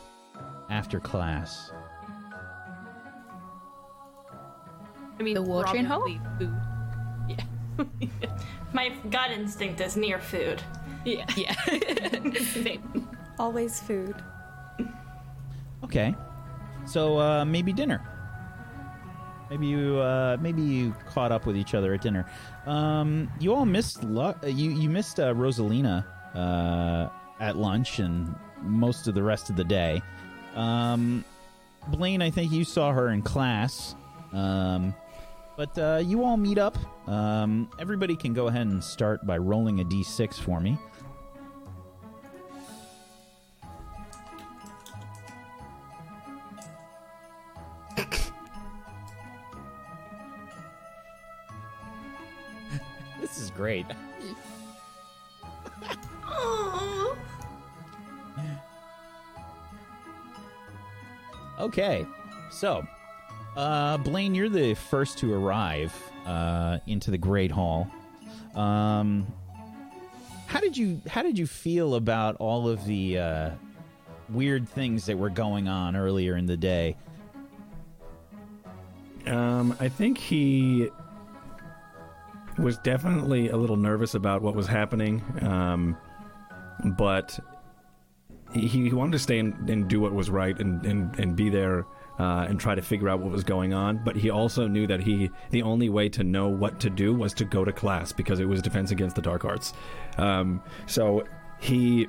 after 0.70 1.00
class? 1.00 1.72
I 5.20 5.24
mean, 5.24 5.34
The 5.36 5.42
watering 5.42 5.86
hole? 5.86 6.00
probably 6.02 6.22
Food. 6.38 6.56
Yeah. 7.30 7.86
My 8.74 8.90
gut 9.10 9.32
instinct 9.32 9.82
is 9.82 9.96
near 9.98 10.20
food. 10.20 10.62
yeah. 11.06 11.26
Yeah. 11.36 11.54
Same. 12.42 13.08
Always 13.38 13.80
food. 13.80 14.16
Okay, 15.84 16.14
so 16.86 17.18
uh, 17.20 17.46
maybe 17.46 17.72
dinner. 17.74 18.02
Maybe 19.50 19.68
you 19.68 19.98
uh, 20.00 20.38
maybe 20.40 20.62
you 20.62 20.94
caught 21.08 21.32
up 21.32 21.46
with 21.46 21.58
each 21.58 21.74
other 21.74 21.94
at 21.94 22.02
dinner. 22.02 22.26
Um, 22.66 23.32
you 23.40 23.54
all 23.54 23.66
missed 23.66 24.04
lu- 24.04 24.36
uh, 24.44 24.48
you 24.48 24.72
you 24.72 24.90
missed 24.90 25.20
uh, 25.20 25.34
Rosalina 25.34 26.06
uh, 26.36 27.10
at 27.40 27.58
lunch 27.58 28.00
and 28.00 28.36
most 28.62 29.08
of 29.08 29.16
the 29.16 29.24
rest 29.24 29.50
of 29.50 29.56
the 29.56 29.64
day. 29.64 30.02
Um, 30.56 31.24
Blaine, 31.88 32.22
I 32.22 32.30
think 32.30 32.52
you 32.52 32.64
saw 32.64 32.92
her 32.92 33.10
in 33.10 33.22
class. 33.22 33.96
Um, 34.34 34.94
but 35.60 35.78
uh, 35.78 36.02
you 36.02 36.24
all 36.24 36.38
meet 36.38 36.58
up. 36.58 36.78
Um, 37.06 37.70
everybody 37.80 38.16
can 38.16 38.34
go 38.34 38.48
ahead 38.48 38.68
and 38.68 38.82
start 38.82 39.26
by 39.26 39.38
rolling 39.38 39.82
a 39.82 39.84
d6 39.84 40.36
for 40.36 40.62
me. 40.62 40.78
Great. 53.60 53.86
Okay, 61.60 62.06
so 62.50 62.88
Uh, 63.58 63.98
Blaine, 63.98 64.34
you're 64.34 64.48
the 64.48 64.74
first 64.76 65.18
to 65.18 65.34
arrive 65.34 65.94
uh, 66.26 66.80
into 66.88 67.12
the 67.12 67.18
Great 67.18 67.52
Hall. 67.52 67.92
Um, 68.56 69.28
how 70.48 70.62
did 70.62 70.78
you 70.78 71.02
How 71.10 71.22
did 71.24 71.38
you 71.38 71.46
feel 71.46 71.96
about 71.96 72.38
all 72.38 72.70
of 72.70 72.86
the 72.86 73.18
uh, 73.18 73.50
weird 74.30 74.70
things 74.70 75.06
that 75.08 75.18
were 75.18 75.30
going 75.30 75.68
on 75.68 75.98
earlier 75.98 76.38
in 76.38 76.46
the 76.46 76.56
day? 76.56 76.96
Um, 79.26 79.76
I 79.82 79.90
think 79.90 80.18
he 80.18 80.90
was 82.60 82.78
definitely 82.80 83.50
a 83.50 83.58
little 83.58 83.78
nervous 83.78 84.14
about 84.14 84.42
what 84.42 84.56
was 84.56 84.68
happening, 84.68 85.24
um, 85.42 85.98
but 86.98 87.40
he, 88.54 88.68
he 88.68 88.94
wanted 88.94 89.14
to 89.14 89.20
stay 89.20 89.40
and, 89.40 89.70
and 89.70 89.88
do 89.88 90.00
what 90.00 90.14
was 90.14 90.30
right 90.30 90.60
and, 90.60 90.86
and, 90.86 91.18
and 91.20 91.36
be 91.36 91.50
there 91.50 91.86
uh, 92.20 92.46
and 92.50 92.60
try 92.60 92.76
to 92.76 92.82
figure 92.82 93.08
out 93.08 93.20
what 93.20 93.32
was 93.32 93.44
going 93.44 93.74
on. 93.74 94.04
But 94.04 94.16
he 94.16 94.30
also 94.30 94.68
knew 94.68 94.88
that 94.88 95.00
he 95.02 95.30
the 95.52 95.62
only 95.62 95.90
way 95.90 96.10
to 96.10 96.24
know 96.24 96.50
what 96.50 96.80
to 96.82 96.90
do 96.90 97.14
was 97.14 97.34
to 97.36 97.46
go 97.46 97.64
to 97.64 97.72
class 97.72 98.12
because 98.12 98.40
it 98.40 98.46
was 98.46 98.62
Defense 98.62 98.92
Against 98.92 99.16
the 99.16 99.22
Dark 99.22 99.46
Arts. 99.46 99.74
Um, 100.18 100.62
so 100.86 101.26
he 101.60 102.08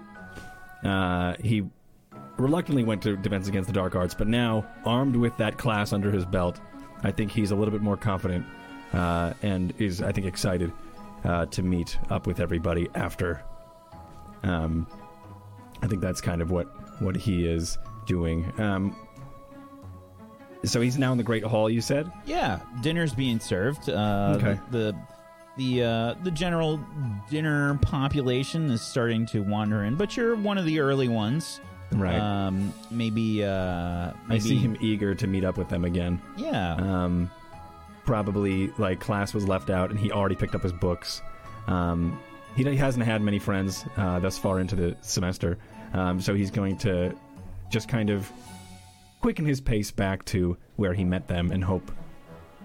uh, 0.85 1.35
he 1.41 1.65
reluctantly 2.39 2.83
went 2.83 3.03
to 3.03 3.17
Defense 3.17 3.49
Against 3.49 3.69
the 3.69 3.73
Dark 3.73 3.95
Arts, 3.95 4.15
but 4.15 4.27
now 4.27 4.67
armed 4.85 5.15
with 5.15 5.37
that 5.37 5.59
class 5.59 5.93
under 5.93 6.11
his 6.11 6.25
belt, 6.25 6.61
I 7.03 7.11
think 7.13 7.31
he's 7.31 7.51
a 7.51 7.57
little 7.57 7.73
bit 7.73 7.83
more 7.83 7.97
confident 7.97 8.47
uh, 8.93 9.33
and 9.43 9.73
is 9.79 10.03
I 10.03 10.13
think 10.13 10.27
excited 10.27 10.73
uh, 11.25 11.47
to 11.47 11.63
meet 11.63 11.99
up 12.11 12.27
with 12.27 12.41
everybody 12.41 12.89
after. 12.95 13.43
Um, 14.43 14.87
I 15.83 15.87
think 15.87 16.01
that's 16.03 16.21
kind 16.21 16.41
of 16.43 16.51
what 16.51 16.67
what 17.01 17.17
he 17.17 17.47
is 17.47 17.79
doing. 18.07 18.53
Um, 18.61 18.97
so 20.65 20.81
he's 20.81 20.99
now 20.99 21.13
in 21.13 21.19
the 21.19 21.25
Great 21.25 21.45
Hall. 21.45 21.71
You 21.71 21.81
said. 21.81 22.11
Yeah, 22.27 22.61
dinner's 22.83 23.15
being 23.15 23.41
served. 23.41 23.89
Uh, 23.89 24.35
Okay. 24.37 24.61
The 24.71 24.95
the 25.57 25.83
uh, 25.83 26.15
the 26.23 26.31
general 26.31 26.81
dinner 27.31 27.79
population 27.83 28.71
is 28.71 28.81
starting 28.83 29.27
to 29.27 29.43
wander 29.43 29.85
in, 29.85 29.97
but 29.97 30.17
you're 30.17 30.37
one 30.37 30.59
of 30.59 30.65
the 30.65 30.81
early 30.81 31.09
ones. 31.09 31.61
Right. 31.93 32.19
Um, 32.19 32.73
maybe. 32.91 33.45
Uh, 33.45 34.13
maybe 34.29 34.35
I 34.37 34.39
see 34.39 34.57
him 34.57 34.77
eager 34.81 35.15
to 35.15 35.27
meet 35.27 35.45
up 35.45 35.57
with 35.59 35.69
them 35.69 35.85
again. 35.85 36.21
Yeah. 36.37 36.75
Um, 36.75 37.31
probably 38.05 38.69
like 38.79 39.01
class 39.01 39.35
was 39.35 39.47
left 39.47 39.71
out, 39.71 39.91
and 39.91 39.99
he 39.99 40.11
already 40.11 40.37
picked 40.37 40.55
up 40.55 40.63
his 40.63 40.73
books. 40.73 41.23
Um, 41.67 42.19
he, 42.57 42.65
he 42.65 42.77
hasn't 42.77 43.05
had 43.05 43.23
many 43.23 43.39
friends 43.39 43.85
uh, 43.97 44.19
thus 44.19 44.39
far 44.39 44.61
into 44.61 44.77
the 44.77 44.97
semester, 45.01 45.59
um, 45.93 46.21
so 46.21 46.35
he's 46.35 46.51
going 46.51 46.77
to 46.79 47.15
just 47.71 47.89
kind 47.89 48.11
of 48.11 48.31
quicken 49.21 49.45
his 49.45 49.61
pace 49.61 49.91
back 49.91 50.25
to 50.25 50.57
where 50.77 50.95
he 50.95 51.05
met 51.05 51.29
them 51.29 51.51
and 51.51 51.63
hope 51.63 51.93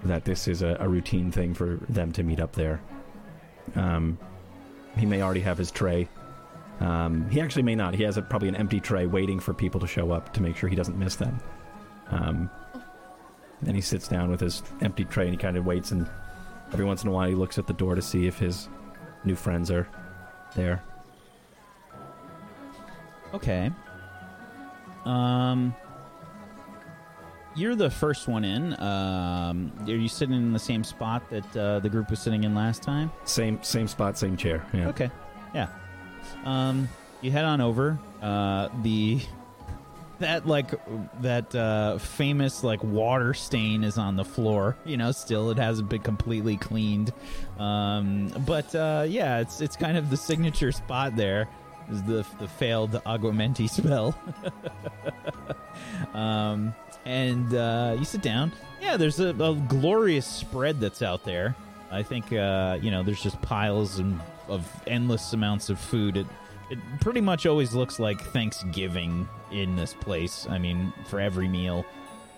that 0.03 0.25
this 0.25 0.47
is 0.47 0.61
a, 0.61 0.77
a 0.79 0.87
routine 0.87 1.31
thing 1.31 1.53
for 1.53 1.79
them 1.89 2.11
to 2.13 2.23
meet 2.23 2.39
up 2.39 2.53
there. 2.53 2.81
Um, 3.75 4.17
he 4.97 5.05
may 5.05 5.21
already 5.21 5.41
have 5.41 5.57
his 5.57 5.71
tray. 5.71 6.07
Um, 6.79 7.29
he 7.29 7.41
actually 7.41 7.63
may 7.63 7.75
not. 7.75 7.93
He 7.95 8.03
has 8.03 8.17
a, 8.17 8.21
probably 8.21 8.47
an 8.47 8.55
empty 8.55 8.79
tray 8.79 9.05
waiting 9.05 9.39
for 9.39 9.53
people 9.53 9.79
to 9.81 9.87
show 9.87 10.11
up 10.11 10.33
to 10.33 10.41
make 10.41 10.55
sure 10.55 10.69
he 10.69 10.75
doesn't 10.75 10.97
miss 10.97 11.15
them. 11.15 11.39
Um, 12.09 12.49
then 13.65 13.75
he 13.75 13.81
sits 13.81 14.07
down 14.07 14.29
with 14.29 14.39
his 14.39 14.63
empty 14.81 15.05
tray 15.05 15.25
and 15.25 15.33
he 15.33 15.37
kind 15.37 15.57
of 15.57 15.65
waits 15.65 15.91
and 15.91 16.07
every 16.73 16.85
once 16.85 17.03
in 17.03 17.09
a 17.09 17.11
while 17.11 17.27
he 17.27 17.35
looks 17.35 17.57
at 17.57 17.67
the 17.67 17.73
door 17.73 17.95
to 17.95 18.01
see 18.01 18.27
if 18.27 18.37
his 18.37 18.69
new 19.23 19.35
friends 19.35 19.71
are 19.71 19.87
there. 20.55 20.83
Okay. 23.33 23.71
Um, 25.05 25.75
you're 27.55 27.75
the 27.75 27.89
first 27.89 28.27
one 28.27 28.43
in. 28.43 28.79
Um, 28.79 29.71
are 29.87 29.91
you 29.91 30.07
sitting 30.07 30.35
in 30.35 30.53
the 30.53 30.59
same 30.59 30.83
spot 30.83 31.29
that 31.29 31.57
uh, 31.57 31.79
the 31.79 31.89
group 31.89 32.09
was 32.09 32.19
sitting 32.19 32.43
in 32.43 32.55
last 32.55 32.83
time? 32.83 33.11
Same 33.23 33.61
same 33.63 33.87
spot, 33.87 34.17
same 34.17 34.35
chair. 34.35 34.65
Yeah. 34.73 34.89
Okay. 34.89 35.09
Yeah. 35.53 35.67
Um, 36.43 36.89
you 37.21 37.31
head 37.31 37.45
on 37.45 37.61
over. 37.61 37.97
Uh, 38.21 38.69
the 38.81 39.21
that 40.19 40.47
like 40.47 40.71
that 41.21 41.53
uh, 41.53 41.97
famous 41.97 42.63
like 42.63 42.83
water 42.83 43.33
stain 43.33 43.83
is 43.83 43.97
on 43.97 44.15
the 44.15 44.25
floor. 44.25 44.77
You 44.85 44.97
know, 44.97 45.11
still 45.11 45.51
it 45.51 45.57
hasn't 45.57 45.89
been 45.89 46.01
completely 46.01 46.57
cleaned. 46.57 47.13
Um, 47.57 48.29
but 48.45 48.73
uh, 48.75 49.05
yeah, 49.07 49.39
it's 49.39 49.61
it's 49.61 49.75
kind 49.75 49.97
of 49.97 50.09
the 50.09 50.17
signature 50.17 50.71
spot 50.71 51.15
there. 51.15 51.47
Is 51.91 52.01
the 52.03 52.25
the 52.39 52.47
failed 52.47 52.91
aguamenti 53.05 53.69
spell. 53.69 54.17
um, 56.13 56.73
and 57.05 57.53
uh, 57.53 57.95
you 57.97 58.05
sit 58.05 58.21
down. 58.21 58.51
Yeah, 58.81 58.97
there's 58.97 59.19
a, 59.19 59.29
a 59.29 59.55
glorious 59.67 60.25
spread 60.25 60.79
that's 60.79 61.01
out 61.01 61.23
there. 61.23 61.55
I 61.91 62.03
think 62.03 62.33
uh, 62.33 62.79
you 62.81 62.91
know 62.91 63.03
there's 63.03 63.21
just 63.21 63.41
piles 63.41 63.99
and 63.99 64.19
of 64.47 64.67
endless 64.87 65.33
amounts 65.33 65.69
of 65.69 65.79
food. 65.79 66.17
It 66.17 66.27
it 66.69 66.79
pretty 67.01 67.21
much 67.21 67.45
always 67.45 67.73
looks 67.73 67.99
like 67.99 68.21
Thanksgiving 68.21 69.27
in 69.51 69.75
this 69.75 69.93
place. 69.93 70.47
I 70.49 70.57
mean, 70.57 70.93
for 71.07 71.19
every 71.19 71.47
meal, 71.47 71.85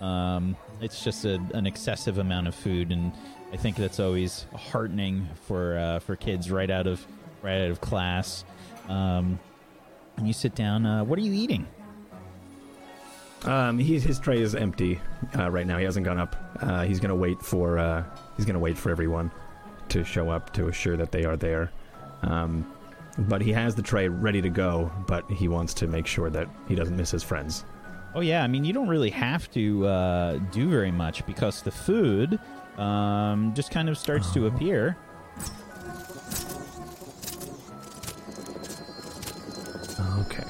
um, 0.00 0.56
it's 0.80 1.02
just 1.02 1.24
a, 1.24 1.40
an 1.54 1.66
excessive 1.66 2.18
amount 2.18 2.48
of 2.48 2.54
food, 2.54 2.92
and 2.92 3.12
I 3.52 3.56
think 3.56 3.76
that's 3.76 4.00
always 4.00 4.46
heartening 4.54 5.28
for 5.46 5.78
uh, 5.78 5.98
for 6.00 6.16
kids 6.16 6.50
right 6.50 6.70
out 6.70 6.86
of 6.86 7.04
right 7.42 7.64
out 7.64 7.70
of 7.70 7.80
class. 7.80 8.44
Um, 8.88 9.38
and 10.16 10.26
you 10.26 10.32
sit 10.32 10.54
down. 10.54 10.84
Uh, 10.84 11.04
what 11.04 11.18
are 11.18 11.22
you 11.22 11.32
eating? 11.32 11.66
Um, 13.44 13.78
he, 13.78 14.00
his 14.00 14.18
tray 14.18 14.40
is 14.40 14.54
empty 14.54 15.00
uh, 15.38 15.48
right 15.50 15.66
now. 15.66 15.78
He 15.78 15.84
hasn't 15.84 16.04
gone 16.04 16.18
up. 16.18 16.36
Uh, 16.60 16.84
he's 16.84 17.00
gonna 17.00 17.16
wait 17.16 17.40
for 17.40 17.78
uh, 17.78 18.04
he's 18.36 18.44
gonna 18.44 18.58
wait 18.58 18.76
for 18.76 18.90
everyone 18.90 19.30
to 19.90 20.04
show 20.04 20.28
up 20.28 20.52
to 20.54 20.68
assure 20.68 20.96
that 20.96 21.12
they 21.12 21.24
are 21.24 21.36
there. 21.36 21.70
Um, 22.22 22.70
but 23.18 23.42
he 23.42 23.52
has 23.52 23.74
the 23.74 23.82
tray 23.82 24.08
ready 24.08 24.40
to 24.42 24.48
go. 24.48 24.90
But 25.06 25.28
he 25.30 25.48
wants 25.48 25.74
to 25.74 25.86
make 25.86 26.06
sure 26.06 26.30
that 26.30 26.48
he 26.68 26.74
doesn't 26.74 26.96
miss 26.96 27.10
his 27.10 27.22
friends. 27.22 27.64
Oh 28.14 28.20
yeah, 28.20 28.42
I 28.42 28.46
mean 28.46 28.64
you 28.64 28.72
don't 28.72 28.88
really 28.88 29.10
have 29.10 29.50
to 29.52 29.86
uh, 29.86 30.38
do 30.52 30.68
very 30.68 30.90
much 30.90 31.26
because 31.26 31.62
the 31.62 31.70
food 31.70 32.38
um, 32.78 33.52
just 33.54 33.70
kind 33.70 33.88
of 33.88 33.98
starts 33.98 34.32
to 34.34 34.46
appear. 34.46 34.96
Okay. 40.20 40.44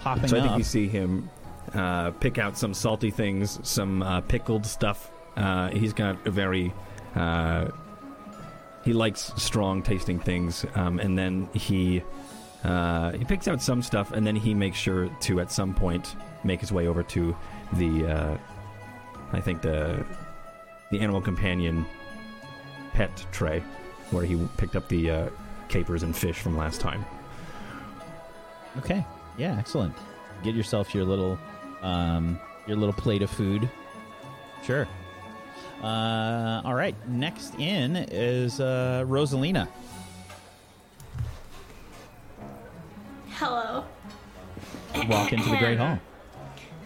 Popping 0.00 0.28
So 0.28 0.36
I 0.36 0.40
think 0.40 0.52
up. 0.52 0.58
you 0.58 0.64
see 0.64 0.88
him 0.88 1.28
uh, 1.74 2.10
pick 2.12 2.38
out 2.38 2.56
some 2.56 2.72
salty 2.74 3.10
things, 3.10 3.58
some 3.62 4.02
uh, 4.02 4.20
pickled 4.22 4.64
stuff. 4.64 5.10
Uh, 5.36 5.68
he's 5.70 5.92
got 5.92 6.26
a 6.26 6.30
very 6.30 6.72
uh, 7.14 7.68
he 8.88 8.94
likes 8.94 9.34
strong 9.36 9.82
tasting 9.82 10.18
things, 10.18 10.64
um, 10.74 10.98
and 10.98 11.18
then 11.18 11.46
he 11.52 12.02
uh, 12.64 13.12
he 13.12 13.22
picks 13.22 13.46
out 13.46 13.60
some 13.60 13.82
stuff, 13.82 14.12
and 14.12 14.26
then 14.26 14.34
he 14.34 14.54
makes 14.54 14.78
sure 14.78 15.10
to 15.20 15.40
at 15.40 15.52
some 15.52 15.74
point 15.74 16.16
make 16.42 16.58
his 16.58 16.72
way 16.72 16.88
over 16.88 17.02
to 17.02 17.36
the 17.74 18.06
uh, 18.06 18.38
I 19.34 19.42
think 19.42 19.60
the 19.60 20.06
the 20.90 21.00
animal 21.00 21.20
companion 21.20 21.84
pet 22.94 23.10
tray 23.30 23.62
where 24.10 24.24
he 24.24 24.42
picked 24.56 24.74
up 24.74 24.88
the 24.88 25.10
uh, 25.10 25.28
capers 25.68 26.02
and 26.02 26.16
fish 26.16 26.38
from 26.38 26.56
last 26.56 26.80
time. 26.80 27.04
Okay. 28.78 29.04
Yeah, 29.36 29.54
excellent. 29.58 29.94
Get 30.42 30.54
yourself 30.54 30.94
your 30.94 31.04
little 31.04 31.38
um 31.82 32.40
your 32.66 32.78
little 32.78 32.94
plate 32.94 33.20
of 33.20 33.28
food. 33.28 33.68
Sure. 34.64 34.88
Uh 35.82 36.62
all 36.64 36.74
right. 36.74 36.94
Next 37.08 37.54
in 37.56 37.96
is 37.96 38.60
uh 38.60 39.04
Rosalina. 39.06 39.68
Hello. 43.30 43.84
Walk 45.08 45.32
into 45.32 45.48
the 45.48 45.56
Great 45.58 45.78
Hall. 45.78 45.98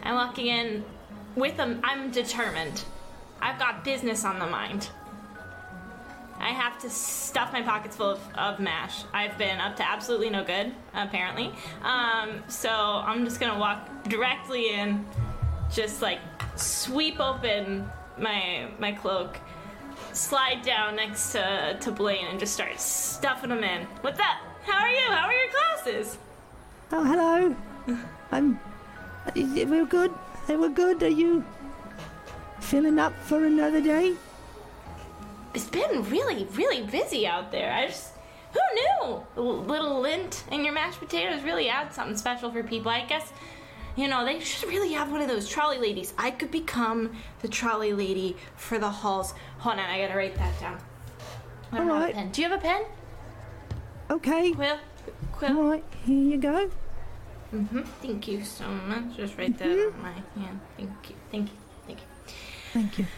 I'm 0.02 0.14
walking 0.14 0.46
in 0.46 0.84
with 1.36 1.58
a. 1.58 1.80
I'm 1.82 2.10
determined. 2.10 2.82
I've 3.40 3.58
got 3.58 3.84
business 3.84 4.24
on 4.24 4.38
the 4.38 4.46
mind. 4.46 4.90
I 6.38 6.48
have 6.48 6.78
to 6.80 6.90
stuff 6.90 7.52
my 7.52 7.62
pockets 7.62 7.96
full 7.96 8.10
of, 8.10 8.20
of 8.34 8.58
mash. 8.58 9.04
I've 9.14 9.38
been 9.38 9.60
up 9.60 9.76
to 9.76 9.88
absolutely 9.88 10.28
no 10.28 10.44
good, 10.44 10.74
apparently. 10.92 11.52
Um, 11.82 12.42
so 12.48 12.68
I'm 12.68 13.24
just 13.24 13.40
gonna 13.40 13.58
walk 13.58 13.88
directly 14.04 14.74
in, 14.74 15.06
just 15.70 16.02
like 16.02 16.18
sweep 16.56 17.20
open 17.20 17.88
my 18.18 18.68
my 18.78 18.92
cloak, 18.92 19.38
slide 20.12 20.62
down 20.62 20.96
next 20.96 21.32
to 21.32 21.76
to 21.80 21.90
Blaine, 21.90 22.26
and 22.26 22.38
just 22.38 22.54
start 22.54 22.78
stuffing 22.80 23.50
them 23.50 23.64
in. 23.64 23.86
What's 24.00 24.20
up? 24.20 24.38
How 24.64 24.78
are 24.78 24.90
you? 24.90 25.06
How 25.08 25.26
are 25.26 25.32
your 25.32 25.50
classes? 25.50 26.18
Oh, 26.92 27.04
hello. 27.04 27.56
I'm. 28.30 28.60
They 29.34 29.64
were 29.64 29.84
good. 29.84 30.12
They 30.46 30.56
were 30.56 30.68
good. 30.68 31.02
Are 31.02 31.08
you 31.08 31.44
filling 32.60 32.98
up 32.98 33.12
for 33.22 33.44
another 33.44 33.80
day? 33.80 34.14
It's 35.54 35.68
been 35.68 36.02
really, 36.08 36.46
really 36.52 36.82
busy 36.82 37.26
out 37.26 37.50
there. 37.50 37.72
I 37.72 37.86
just. 37.88 38.12
Who 38.52 38.60
knew? 38.74 39.42
Little 39.42 40.00
lint 40.00 40.44
in 40.52 40.62
your 40.62 40.74
mashed 40.74 40.98
potatoes 40.98 41.42
really 41.42 41.70
adds 41.70 41.94
something 41.94 42.18
special 42.18 42.52
for 42.52 42.62
people. 42.62 42.90
I 42.90 43.06
guess 43.06 43.32
you 43.96 44.08
know, 44.08 44.24
they 44.24 44.40
should 44.40 44.68
really 44.68 44.92
have 44.92 45.10
one 45.10 45.20
of 45.20 45.28
those 45.28 45.48
trolley 45.48 45.78
ladies. 45.78 46.14
I 46.16 46.30
could 46.30 46.50
become 46.50 47.14
the 47.40 47.48
trolley 47.48 47.92
lady 47.92 48.36
for 48.56 48.78
the 48.78 48.88
halls. 48.88 49.34
Hold 49.58 49.78
on, 49.78 49.80
I 49.80 50.00
gotta 50.00 50.16
write 50.16 50.34
that 50.36 50.58
down. 50.60 50.78
I 51.72 51.78
don't 51.78 51.88
have 51.88 52.10
a 52.10 52.12
pen. 52.12 52.30
Do 52.30 52.42
you 52.42 52.48
have 52.48 52.58
a 52.58 52.62
pen? 52.62 52.82
Okay. 54.10 54.52
Quill? 54.52 54.78
Quill? 55.32 55.58
All 55.58 55.70
right. 55.70 55.84
Here 56.04 56.22
you 56.32 56.36
go. 56.36 56.70
Mm-hmm. 57.54 57.82
Thank 58.00 58.28
you 58.28 58.44
so 58.44 58.66
much. 58.68 59.16
Just 59.16 59.36
write 59.36 59.58
that 59.58 59.70
on 59.70 60.02
my 60.02 60.12
hand. 60.12 60.60
Thank 60.76 60.90
you. 61.10 61.16
Thank 61.30 61.48
you. 61.50 61.56
Thank 61.86 61.98
you. 62.00 62.06
Thank 62.72 62.98
you. 62.98 63.06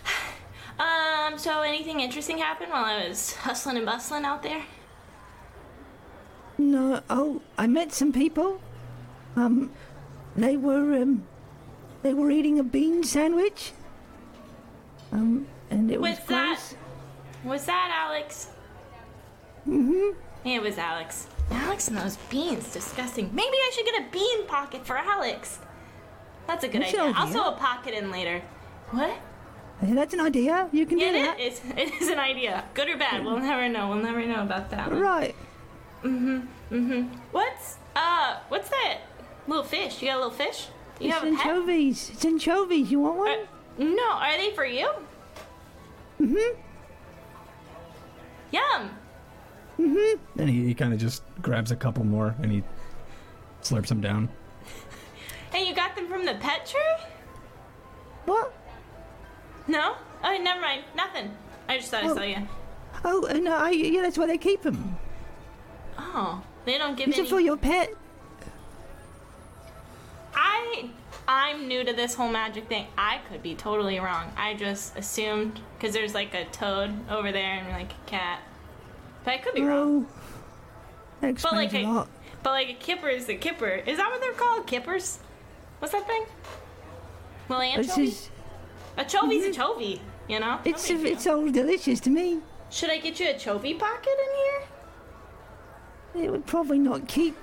Um, 0.76 1.38
so 1.38 1.62
anything 1.62 2.00
interesting 2.00 2.38
happened 2.38 2.72
while 2.72 2.84
I 2.84 3.06
was 3.06 3.32
hustling 3.36 3.76
and 3.76 3.86
bustling 3.86 4.24
out 4.24 4.42
there? 4.42 4.64
No. 6.58 7.00
Oh, 7.08 7.42
I 7.56 7.68
met 7.68 7.92
some 7.92 8.12
people. 8.12 8.60
Um, 9.36 9.70
they 10.36 10.56
were 10.56 10.94
um, 11.02 11.24
they 12.02 12.14
were 12.14 12.30
eating 12.30 12.58
a 12.58 12.64
bean 12.64 13.02
sandwich. 13.04 13.72
Um, 15.12 15.46
and 15.70 15.90
it 15.90 16.00
was 16.00 16.12
What's 16.16 16.26
that? 16.26 16.46
gross. 16.46 16.74
Was 17.44 17.64
that 17.66 18.06
Alex? 18.08 18.48
Mm-hmm. 19.68 20.48
It 20.48 20.62
was 20.62 20.78
Alex. 20.78 21.26
Alex 21.50 21.88
and 21.88 21.96
those 21.96 22.16
beans, 22.30 22.72
disgusting. 22.72 23.30
Maybe 23.34 23.56
I 23.56 23.70
should 23.74 23.84
get 23.86 24.00
a 24.02 24.10
bean 24.10 24.46
pocket 24.46 24.84
for 24.86 24.96
Alex. 24.96 25.58
That's 26.46 26.64
a 26.64 26.68
good 26.68 26.82
idea. 26.82 27.00
I'll 27.16 27.26
sew 27.28 27.48
a 27.48 27.52
pocket 27.56 27.94
in 27.94 28.10
later. 28.10 28.42
What? 28.90 29.14
Yeah, 29.82 29.94
that's 29.94 30.14
an 30.14 30.20
idea. 30.20 30.68
You 30.72 30.86
can 30.86 30.98
Yeah, 30.98 31.12
do 31.12 31.18
it 31.18 31.22
that. 31.24 31.40
is. 31.40 31.60
It 31.76 32.02
is 32.02 32.08
an 32.08 32.18
idea. 32.18 32.64
Good 32.74 32.88
or 32.88 32.96
bad, 32.96 33.24
we'll 33.24 33.38
never 33.38 33.68
know. 33.68 33.88
We'll 33.88 34.02
never 34.02 34.24
know 34.24 34.42
about 34.42 34.70
that. 34.70 34.90
one. 34.90 35.00
Right. 35.00 35.34
Mm-hmm. 36.02 36.40
Mm-hmm. 36.74 37.02
What's 37.32 37.76
uh? 37.96 38.36
What's 38.48 38.68
that 38.68 38.98
little 39.46 39.64
fish? 39.64 40.00
You 40.02 40.08
got 40.08 40.14
a 40.16 40.18
little 40.18 40.30
fish? 40.30 40.68
You 41.00 41.08
it's 41.08 41.14
have 41.18 41.24
a 41.24 41.36
pet? 41.36 41.46
anchovies. 41.46 42.10
It's 42.10 42.24
anchovies. 42.24 42.90
You 42.90 43.00
want 43.00 43.16
one? 43.18 43.38
Uh, 43.80 43.94
no, 43.94 44.10
are 44.12 44.36
they 44.36 44.50
for 44.52 44.64
you? 44.64 44.90
Mm-hmm. 46.20 46.60
Yum. 48.52 48.90
Mhm. 49.78 50.18
And 50.38 50.48
he, 50.48 50.66
he 50.66 50.74
kind 50.74 50.92
of 50.92 51.00
just 51.00 51.22
grabs 51.42 51.72
a 51.72 51.76
couple 51.76 52.04
more 52.04 52.34
and 52.40 52.52
he 52.52 52.62
slurps 53.62 53.88
them 53.88 54.00
down. 54.00 54.28
And 55.52 55.66
you 55.66 55.74
got 55.74 55.96
them 55.96 56.06
from 56.08 56.24
the 56.24 56.34
pet 56.34 56.66
tree? 56.66 56.80
what? 58.26 58.52
No? 59.66 59.94
Oh, 60.22 60.38
never 60.40 60.60
mind. 60.60 60.84
Nothing. 60.96 61.30
I 61.68 61.78
just 61.78 61.90
thought 61.90 62.04
I 62.04 62.08
Oh. 62.08 62.14
saw 62.14 62.22
you. 62.22 62.36
Oh, 63.04 63.26
uh, 63.28 63.34
no. 63.34 63.54
I, 63.56 63.70
yeah, 63.70 64.02
that's 64.02 64.16
why 64.16 64.26
they 64.26 64.38
keep 64.38 64.62
them. 64.62 64.96
Oh, 65.98 66.42
they 66.64 66.78
don't 66.78 66.96
give 66.96 67.08
It's 67.08 67.18
any. 67.18 67.26
It 67.26 67.30
for 67.30 67.40
your 67.40 67.56
pet. 67.56 67.92
I 70.34 70.90
I'm 71.26 71.68
new 71.68 71.84
to 71.84 71.92
this 71.92 72.14
whole 72.14 72.28
magic 72.28 72.68
thing. 72.68 72.86
I 72.98 73.20
could 73.30 73.42
be 73.42 73.54
totally 73.54 73.98
wrong. 73.98 74.30
I 74.36 74.54
just 74.54 74.96
assumed 74.96 75.60
because 75.78 75.94
there's 75.94 76.14
like 76.14 76.34
a 76.34 76.44
toad 76.46 76.92
over 77.10 77.32
there 77.32 77.54
and 77.58 77.68
like 77.68 77.92
a 77.92 78.10
cat, 78.10 78.40
but 79.24 79.35
I 79.35 79.38
could 79.38 79.54
be 79.54 79.62
wrong. 79.62 80.06
Oh, 80.06 80.20
that 81.20 81.40
But 81.42 81.52
like 81.52 81.72
a 81.74 81.82
a 81.85 81.87
lot. 81.87 82.09
but 82.42 82.50
like 82.50 82.68
a 82.68 82.74
kipper 82.74 83.09
is 83.09 83.28
a 83.28 83.35
kipper. 83.37 83.68
Is 83.87 83.96
that 83.96 84.11
what 84.11 84.20
they're 84.20 84.32
called? 84.32 84.66
Kippers? 84.66 85.18
What's 85.78 85.92
that 85.92 86.06
thing? 86.06 86.24
Well, 87.48 87.61
anchovy. 87.61 88.04
is, 88.04 88.30
A 88.96 89.04
chovy's 89.04 89.44
mhm. 89.44 89.50
a 89.50 89.52
chovy. 89.61 90.00
You 90.28 90.40
know. 90.40 90.59
It's 90.64 90.87
deal. 90.88 91.04
it's 91.06 91.26
all 91.26 91.50
delicious 91.50 92.00
to 92.00 92.11
me. 92.11 92.40
Should 92.70 92.90
I 92.90 92.98
get 92.98 93.20
you 93.20 93.28
a 93.30 93.35
chovy 93.35 93.78
pocket 93.78 94.14
in 94.26 94.35
here? 96.20 96.26
It 96.26 96.30
would 96.30 96.46
probably 96.46 96.78
not 96.78 97.06
keep. 97.09 97.37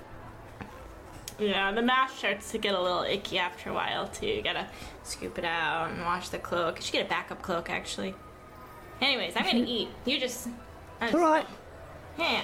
Yeah, 1.38 1.72
the 1.72 1.82
mask 1.82 2.18
starts 2.18 2.52
to 2.52 2.58
get 2.58 2.74
a 2.74 2.80
little 2.80 3.02
icky 3.02 3.38
after 3.38 3.70
a 3.70 3.72
while 3.72 4.08
too. 4.08 4.26
You 4.26 4.42
gotta 4.42 4.68
scoop 5.02 5.38
it 5.38 5.44
out 5.44 5.90
and 5.90 6.00
wash 6.02 6.28
the 6.28 6.38
cloak. 6.38 6.76
You 6.78 6.82
should 6.82 6.92
get 6.92 7.06
a 7.06 7.08
backup 7.08 7.42
cloak 7.42 7.70
actually. 7.70 8.14
Anyways, 9.00 9.34
I'm 9.36 9.44
gonna 9.44 9.64
eat. 9.66 9.88
You 10.04 10.18
just. 10.20 10.48
I 11.00 11.06
just 11.06 11.14
All 11.16 11.20
right. 11.20 11.46
Yeah. 12.18 12.42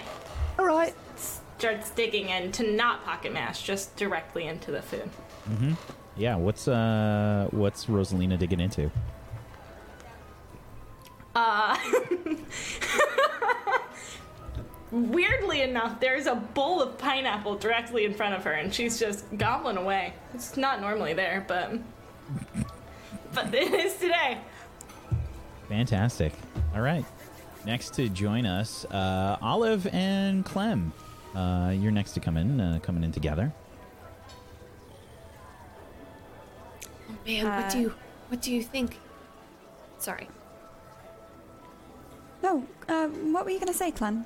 All 0.58 0.66
right. 0.66 0.94
Starts 1.16 1.90
digging 1.90 2.28
into 2.28 2.64
not 2.64 3.04
pocket 3.04 3.32
mask, 3.32 3.64
just 3.64 3.96
directly 3.96 4.46
into 4.46 4.70
the 4.70 4.82
food. 4.82 5.08
Mm-hmm. 5.48 5.72
Yeah, 6.16 6.36
what's 6.36 6.66
uh 6.66 7.48
what's 7.50 7.86
Rosalina 7.86 8.38
digging 8.38 8.60
into? 8.60 8.90
Uh. 11.34 11.76
Weirdly 14.90 15.60
enough, 15.62 16.00
there's 16.00 16.26
a 16.26 16.34
bowl 16.34 16.80
of 16.80 16.96
pineapple 16.96 17.56
directly 17.56 18.06
in 18.06 18.14
front 18.14 18.34
of 18.34 18.44
her, 18.44 18.52
and 18.52 18.72
she's 18.72 18.98
just 18.98 19.24
gobbling 19.36 19.76
away. 19.76 20.14
It's 20.32 20.56
not 20.56 20.80
normally 20.80 21.12
there, 21.12 21.44
but. 21.46 21.72
But 23.34 23.54
it 23.54 23.72
is 23.72 23.96
today. 23.96 24.38
Fantastic. 25.68 26.32
All 26.74 26.80
right. 26.80 27.04
Next 27.66 27.92
to 27.94 28.08
join 28.08 28.46
us, 28.46 28.86
uh, 28.86 29.36
Olive 29.42 29.86
and 29.88 30.44
Clem. 30.44 30.92
Uh, 31.34 31.74
you're 31.76 31.92
next 31.92 32.12
to 32.12 32.20
come 32.20 32.38
in, 32.38 32.58
uh, 32.58 32.78
coming 32.82 33.04
in 33.04 33.12
together. 33.12 33.52
Oh 37.10 37.14
Man, 37.26 37.62
what 37.62 37.70
do 37.70 37.78
you 37.78 37.94
what 38.28 38.40
do 38.40 38.54
you 38.54 38.62
think? 38.62 38.98
Sorry. 39.98 40.28
No, 42.42 42.66
uh, 42.88 43.08
what 43.08 43.44
were 43.44 43.50
you 43.50 43.58
gonna 43.58 43.74
say, 43.74 43.90
Clem? 43.90 44.24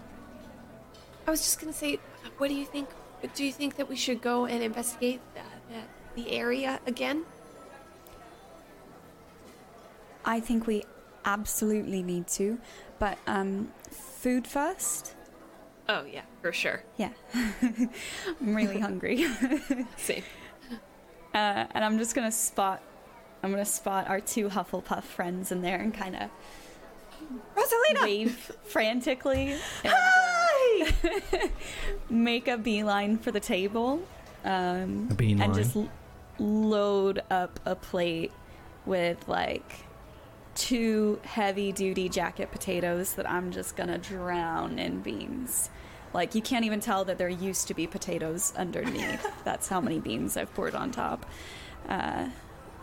I 1.26 1.30
was 1.30 1.40
just 1.40 1.60
gonna 1.60 1.72
say, 1.72 1.98
what 2.38 2.48
do 2.48 2.54
you 2.54 2.64
think? 2.64 2.88
Do 3.34 3.44
you 3.44 3.52
think 3.52 3.76
that 3.76 3.88
we 3.88 3.96
should 3.96 4.20
go 4.20 4.46
and 4.46 4.62
investigate 4.62 5.20
the, 5.34 5.40
the, 5.74 6.22
the 6.22 6.30
area 6.32 6.80
again? 6.86 7.24
I 10.24 10.40
think 10.40 10.66
we 10.66 10.84
absolutely 11.24 12.02
need 12.02 12.26
to, 12.28 12.58
but 12.98 13.18
um, 13.26 13.72
food 13.90 14.46
first. 14.46 15.14
Oh 15.88 16.04
yeah, 16.04 16.22
for 16.40 16.52
sure. 16.52 16.82
Yeah, 16.96 17.10
I'm 17.34 18.54
really 18.54 18.78
hungry, 18.78 19.26
Same. 19.96 20.22
uh, 21.34 21.66
and 21.70 21.84
I'm 21.84 21.98
just 21.98 22.14
gonna 22.14 22.32
spot. 22.32 22.82
I'm 23.42 23.50
gonna 23.50 23.64
spot 23.64 24.08
our 24.08 24.20
two 24.20 24.48
Hufflepuff 24.48 25.02
friends 25.02 25.50
in 25.50 25.62
there 25.62 25.78
and 25.78 25.92
kind 25.92 26.16
of 26.16 26.30
Rosalina! 27.56 28.02
wave 28.02 28.52
frantically 28.64 29.56
and 29.84 29.92
uh, 29.92 30.41
make 32.10 32.48
a 32.48 32.58
beeline 32.58 33.18
for 33.18 33.30
the 33.30 33.40
table. 33.40 34.02
Um, 34.44 35.08
A 35.10 35.14
beeline. 35.14 35.42
And 35.42 35.54
just 35.54 35.76
l- 35.76 35.90
load 36.38 37.22
up 37.30 37.60
a 37.64 37.74
plate 37.74 38.32
with 38.84 39.28
like 39.28 39.84
two 40.54 41.18
heavy 41.24 41.72
duty 41.72 42.08
jacket 42.08 42.50
potatoes 42.50 43.14
that 43.14 43.28
I'm 43.30 43.52
just 43.52 43.76
gonna 43.76 43.98
drown 43.98 44.78
in 44.78 45.00
beans. 45.00 45.70
Like 46.12 46.34
you 46.34 46.42
can't 46.42 46.64
even 46.64 46.80
tell 46.80 47.04
that 47.06 47.18
there 47.18 47.28
used 47.28 47.68
to 47.68 47.74
be 47.74 47.86
potatoes 47.86 48.52
underneath. 48.56 49.26
that's 49.44 49.68
how 49.68 49.80
many 49.80 49.98
beans 49.98 50.36
I've 50.36 50.52
poured 50.54 50.74
on 50.74 50.90
top. 50.90 51.24
Uh, 51.88 52.28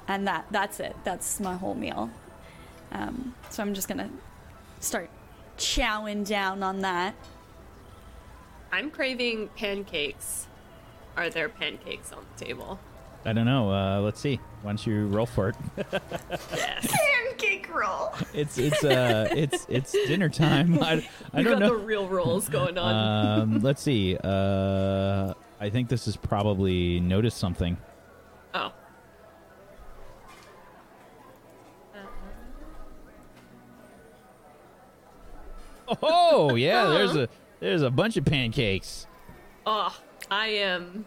and 0.07 0.27
that 0.27 0.45
that's 0.49 0.79
it. 0.79 0.95
That's 1.03 1.39
my 1.39 1.55
whole 1.55 1.75
meal. 1.75 2.09
Um, 2.91 3.35
so 3.49 3.61
I'm 3.61 3.73
just 3.73 3.87
gonna 3.87 4.09
start 4.79 5.09
chowing 5.57 6.25
down 6.27 6.63
on 6.63 6.79
that. 6.81 7.13
I'm 8.71 8.91
craving 8.91 9.49
pancakes. 9.55 10.47
Are 11.17 11.29
there 11.29 11.49
pancakes 11.49 12.11
on 12.11 12.25
the 12.37 12.45
table? 12.45 12.79
I 13.25 13.33
don't 13.33 13.45
know. 13.45 13.71
Uh, 13.71 13.99
let's 13.99 14.19
see. 14.19 14.39
Why 14.61 14.71
don't 14.71 14.87
you 14.87 15.07
roll 15.07 15.25
for 15.25 15.49
it? 15.49 15.55
Yes. 16.55 16.87
Pancake 17.27 17.73
roll. 17.73 18.13
It's 18.33 18.57
it's 18.57 18.83
uh 18.83 19.27
it's 19.35 19.65
it's 19.69 19.91
dinner 19.91 20.29
time. 20.29 20.81
I, 20.81 21.05
I 21.33 21.43
don't 21.43 21.53
got 21.53 21.59
know. 21.59 21.77
the 21.77 21.83
real 21.85 22.07
rolls 22.07 22.47
going 22.47 22.77
on. 22.77 23.41
Um, 23.41 23.59
let's 23.61 23.81
see. 23.81 24.17
Uh, 24.23 25.33
I 25.59 25.69
think 25.69 25.89
this 25.89 26.07
is 26.07 26.15
probably 26.15 26.99
notice 27.01 27.35
something. 27.35 27.77
oh. 28.53 28.71
Oh 36.03 36.55
yeah, 36.55 36.87
there's 36.87 37.15
a 37.15 37.27
there's 37.59 37.81
a 37.81 37.89
bunch 37.89 38.17
of 38.17 38.25
pancakes. 38.25 39.07
Oh, 39.65 39.95
I 40.31 40.47
am 40.47 41.05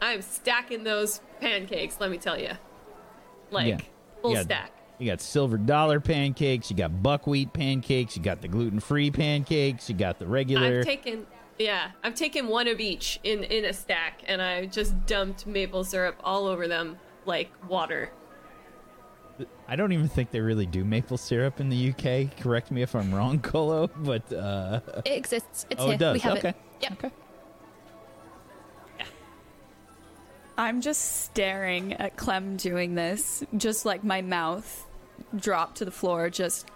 I 0.00 0.12
am 0.12 0.22
stacking 0.22 0.84
those 0.84 1.20
pancakes, 1.40 1.98
let 2.00 2.10
me 2.10 2.18
tell 2.18 2.38
you. 2.38 2.52
Like 3.50 3.66
Yeah. 3.68 3.78
full 4.22 4.30
You 4.30 4.36
got- 4.36 4.44
stack. 4.44 4.72
You 4.98 5.06
got 5.10 5.20
silver 5.22 5.56
dollar 5.56 5.98
pancakes. 5.98 6.70
You 6.70 6.76
got 6.76 7.02
buckwheat 7.02 7.54
pancakes. 7.54 8.16
You 8.18 8.22
got 8.22 8.42
the 8.42 8.48
gluten 8.48 8.80
free 8.80 9.10
pancakes. 9.10 9.88
You 9.88 9.94
got 9.96 10.18
the 10.18 10.26
regular. 10.26 10.80
I've 10.80 10.84
taken 10.84 11.26
yeah, 11.58 11.90
I've 12.02 12.14
taken 12.14 12.48
one 12.48 12.68
of 12.68 12.80
each 12.80 13.18
in 13.22 13.44
in 13.44 13.64
a 13.66 13.72
stack 13.72 14.22
and 14.26 14.40
I 14.42 14.66
just 14.66 15.06
dumped 15.06 15.46
maple 15.46 15.84
syrup 15.84 16.16
all 16.24 16.46
over 16.46 16.68
them 16.68 16.98
like 17.26 17.50
water. 17.68 18.10
I 19.70 19.76
don't 19.76 19.92
even 19.92 20.08
think 20.08 20.32
they 20.32 20.40
really 20.40 20.66
do 20.66 20.84
maple 20.84 21.16
syrup 21.16 21.60
in 21.60 21.68
the 21.68 21.90
UK. 21.90 22.36
Correct 22.40 22.72
me 22.72 22.82
if 22.82 22.96
I'm 22.96 23.14
wrong, 23.14 23.38
Colo. 23.42 23.86
But 23.86 24.32
uh, 24.32 24.80
It 25.04 25.12
exists. 25.12 25.64
It's 25.70 25.80
oh, 25.80 25.86
here. 25.86 25.94
it 25.94 25.98
does. 25.98 26.14
We 26.14 26.20
have 26.20 26.38
okay. 26.38 26.48
it. 26.48 26.56
Yep. 26.80 26.92
Okay. 27.04 27.10
I'm 30.58 30.80
just 30.80 31.22
staring 31.22 31.92
at 31.94 32.16
Clem 32.16 32.56
doing 32.56 32.96
this, 32.96 33.44
just 33.56 33.86
like 33.86 34.02
my 34.02 34.22
mouth 34.22 34.86
dropped 35.36 35.78
to 35.78 35.84
the 35.84 35.90
floor, 35.90 36.28
just 36.28 36.66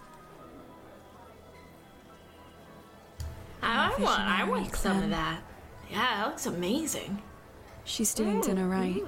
I, 3.60 3.92
I 3.96 4.00
want, 4.00 4.20
I 4.20 4.44
want 4.44 4.74
some 4.76 5.02
of 5.02 5.10
that. 5.10 5.40
Yeah, 5.90 5.98
that 5.98 6.26
looks 6.28 6.46
amazing. 6.46 7.20
she's 7.84 8.14
doing 8.14 8.40
dinner 8.40 8.68
right. 8.68 9.02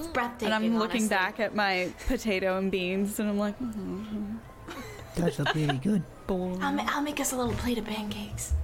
It's 0.00 0.08
breathtaking. 0.08 0.46
And 0.46 0.54
I'm 0.54 0.78
looking 0.78 1.02
honestly. 1.02 1.08
back 1.08 1.40
at 1.40 1.54
my 1.54 1.92
potato 2.08 2.56
and 2.56 2.70
beans, 2.70 3.20
and 3.20 3.28
I'm 3.28 3.38
like, 3.38 3.58
mm, 3.60 4.38
Does 5.14 5.38
look 5.38 5.54
really 5.54 5.76
good. 5.78 6.02
boring. 6.26 6.62
I'll, 6.62 6.72
ma- 6.72 6.86
I'll 6.88 7.02
make 7.02 7.20
us 7.20 7.32
a 7.32 7.36
little 7.36 7.52
plate 7.54 7.76
of 7.76 7.84
pancakes. 7.84 8.54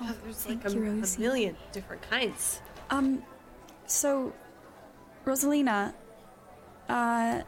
Oh, 0.00 0.14
there's 0.22 0.36
thank 0.36 0.64
like 0.64 0.72
a, 0.74 0.76
you, 0.76 1.02
a 1.02 1.20
million 1.20 1.56
different 1.72 2.02
kinds. 2.02 2.60
Um, 2.90 3.22
so, 3.86 4.32
Rosalina, 5.24 5.94
uh, 6.88 7.40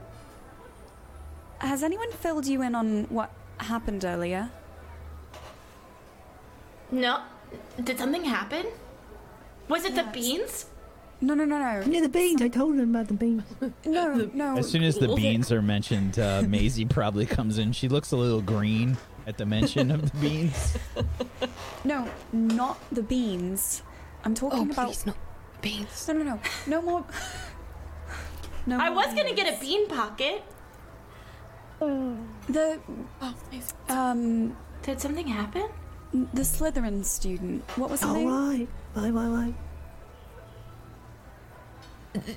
has 1.58 1.82
anyone 1.82 2.10
filled 2.12 2.46
you 2.46 2.62
in 2.62 2.74
on 2.74 3.04
what 3.04 3.30
happened 3.58 4.04
earlier? 4.04 4.50
No, 6.90 7.20
did 7.82 7.98
something 7.98 8.24
happen? 8.24 8.66
Was 9.68 9.84
it 9.84 9.94
the 9.94 10.04
beans? 10.04 10.66
No, 11.22 11.34
no, 11.34 11.44
no, 11.44 11.58
no, 11.58 11.82
Yeah, 11.90 12.00
the 12.00 12.08
beans. 12.08 12.40
I 12.40 12.48
told 12.48 12.76
him 12.76 12.94
about 12.94 13.08
the 13.08 13.14
beans. 13.14 13.42
no, 13.84 14.30
no. 14.32 14.56
As 14.56 14.70
soon 14.70 14.82
as 14.82 14.96
the 14.98 15.08
beans 15.16 15.52
are 15.52 15.60
mentioned, 15.60 16.18
uh, 16.18 16.42
Maisie 16.48 16.86
probably 16.86 17.26
comes 17.26 17.58
in. 17.58 17.72
She 17.72 17.88
looks 17.88 18.12
a 18.12 18.16
little 18.16 18.40
green 18.40 18.96
at 19.26 19.36
the 19.36 19.44
mention 19.44 19.90
of 19.90 20.10
the 20.12 20.18
beans. 20.18 20.78
No, 21.84 22.06
not 22.32 22.78
the 22.92 23.02
beans. 23.02 23.82
I'm 24.24 24.34
talking 24.34 24.68
Oh, 24.68 24.70
about. 24.72 24.88
please, 24.88 25.06
not 25.06 25.16
beans. 25.62 26.08
No, 26.08 26.14
no, 26.14 26.22
no, 26.24 26.40
no 26.66 26.82
more. 26.82 27.04
No, 28.66 28.78
I 28.78 28.88
more 28.90 28.96
was 29.04 29.14
gonna 29.14 29.32
get 29.34 29.56
a 29.56 29.58
bean 29.60 29.88
pocket. 29.88 30.42
the 31.78 32.78
Oh, 33.22 33.34
nice. 33.50 33.72
um 33.88 34.54
Did 34.82 35.00
something 35.00 35.26
happen? 35.26 35.68
the 36.12 36.42
Slytherin 36.42 37.04
student. 37.04 37.62
What 37.76 37.88
was 37.90 38.00
his 38.00 38.08
All 38.10 38.14
name? 38.16 38.28
right. 38.28 38.68
Bye, 38.94 39.10
bye, 39.10 39.28
bye. 39.28 39.54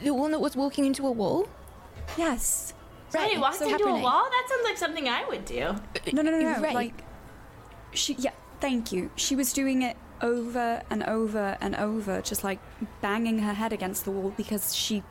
The 0.04 0.12
one 0.14 0.32
that 0.32 0.40
was 0.40 0.56
walking 0.56 0.86
into 0.86 1.06
a 1.08 1.12
wall? 1.12 1.48
Yes. 2.18 2.74
Somebody 3.10 3.36
Right, 3.36 3.42
walked 3.42 3.56
so 3.58 3.70
into 3.70 3.84
a 3.86 4.00
wall? 4.00 4.24
That 4.30 4.46
sounds 4.50 4.64
like 4.66 4.78
something 4.78 5.08
I 5.10 5.26
would 5.26 5.46
do. 5.46 5.76
No, 6.12 6.22
no, 6.22 6.32
no, 6.32 6.40
no. 6.40 6.60
Right. 6.62 6.74
Like 6.76 7.04
she. 7.94 8.14
Yeah. 8.16 8.32
Thank 8.60 8.92
you. 8.92 9.12
She 9.16 9.36
was 9.36 9.52
doing 9.54 9.82
it 9.82 9.98
over 10.22 10.82
and 10.90 11.04
over 11.04 11.58
and 11.60 11.76
over, 11.76 12.22
just 12.22 12.44
like 12.44 12.60
banging 13.02 13.40
her 13.40 13.54
head 13.54 13.74
against 13.74 14.06
the 14.06 14.12
wall 14.12 14.34
because 14.38 14.74
she 14.76 15.04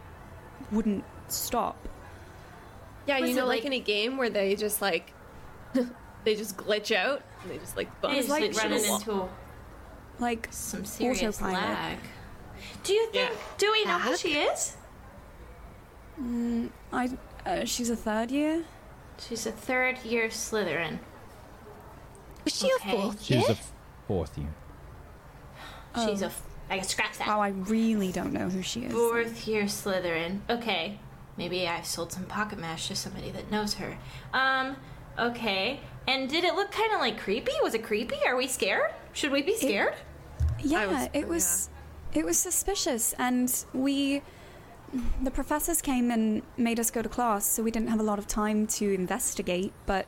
wouldn't 0.71 1.05
stop. 1.29 1.77
Yeah, 3.07 3.19
Was 3.21 3.31
you 3.31 3.37
know, 3.37 3.47
like, 3.47 3.59
like- 3.61 3.67
in 3.67 3.73
a 3.75 3.81
game 3.81 4.17
where 4.17 4.31
they 4.31 4.55
just 4.57 4.81
like 4.81 5.13
they 6.25 6.35
just 6.35 6.57
glitch 6.57 6.95
out 6.95 7.23
and 7.43 7.51
they 7.51 7.59
just 7.59 7.77
like 7.77 8.01
bump. 8.01 8.15
It's 8.17 8.29
like 8.29 8.43
like 8.43 8.57
running 8.57 8.85
into 8.85 9.29
Like 10.19 10.49
some 10.51 10.85
serious 10.85 11.41
Autopilot. 11.43 11.55
lag. 11.71 11.99
Do 12.83 12.93
you 12.93 13.07
think? 13.11 13.31
Yeah. 13.31 13.37
Do 13.59 13.71
we 13.73 13.85
know 13.85 13.99
who 13.99 14.17
she 14.17 14.35
is? 14.35 14.77
I. 16.93 17.11
Uh, 17.45 17.65
she's 17.65 17.91
a 17.91 17.97
third 17.97 18.31
year. 18.31 18.65
She's 19.19 19.47
a 19.47 19.53
third 19.53 19.99
year 20.05 20.29
Slytherin. 20.29 20.99
Was 22.45 22.57
she 22.57 22.71
Okay. 22.77 22.97
a 22.97 23.01
fourth 23.03 23.31
year? 23.31 23.41
She's 23.41 23.51
a 23.51 23.59
fourth 24.07 24.39
year. 24.39 24.55
She's 26.05 26.23
a. 26.23 26.27
f- 26.27 26.43
I 26.71 26.79
can 26.79 26.87
scratch 26.89 27.19
that. 27.19 27.27
Wow, 27.27 27.41
I 27.41 27.49
really 27.49 28.13
don't 28.13 28.33
know 28.33 28.49
who 28.49 28.63
she 28.63 28.85
is. 28.85 28.93
Fourth 28.93 29.47
year 29.47 29.65
Slytherin. 29.65 30.41
Okay. 30.49 30.99
Maybe 31.37 31.67
I've 31.67 31.87
sold 31.87 32.13
some 32.13 32.25
pocket 32.25 32.59
mash 32.59 32.89
to 32.89 32.95
somebody 32.97 33.31
that 33.31 33.51
knows 33.51 33.75
her. 33.75 33.97
Um, 34.33 34.77
okay. 35.19 35.81
And 36.07 36.29
did 36.29 36.45
it 36.45 36.55
look 36.55 36.71
kind 36.71 36.93
of 36.93 37.01
like 37.01 37.19
creepy? 37.19 37.53
Was 37.63 37.75
it 37.75 37.83
creepy? 37.83 38.17
Are 38.27 38.37
we 38.37 38.47
scared? 38.47 38.93
Should 39.13 39.33
we 39.33 39.43
be 39.43 39.57
scared? 39.57 39.95
Yeah, 40.63 40.87
was- 40.87 41.09
it 41.13 41.27
was 41.29 41.69
it 42.15 42.25
was 42.25 42.39
suspicious 42.39 43.15
and 43.19 43.65
we 43.73 44.23
the 45.23 45.31
professors 45.31 45.81
came 45.81 46.11
and 46.11 46.43
made 46.59 46.79
us 46.79 46.91
go 46.91 47.01
to 47.01 47.09
class, 47.09 47.47
so 47.47 47.63
we 47.63 47.71
didn't 47.71 47.89
have 47.89 48.01
a 48.01 48.03
lot 48.03 48.19
of 48.19 48.27
time 48.27 48.67
to 48.67 48.93
investigate, 48.93 49.73
but 49.87 50.07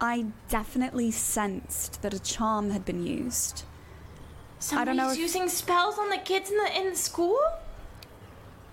I 0.00 0.26
definitely 0.48 1.12
sensed 1.12 2.02
that 2.02 2.12
a 2.12 2.18
charm 2.18 2.70
had 2.70 2.84
been 2.84 3.06
used. 3.06 3.62
Somebody's 4.58 4.96
know 4.96 5.10
if- 5.12 5.18
using 5.18 5.48
spells 5.48 5.96
on 5.96 6.08
the 6.10 6.18
kids 6.18 6.50
in 6.50 6.56
the 6.56 6.78
in 6.80 6.90
the 6.90 6.96
school? 6.96 7.38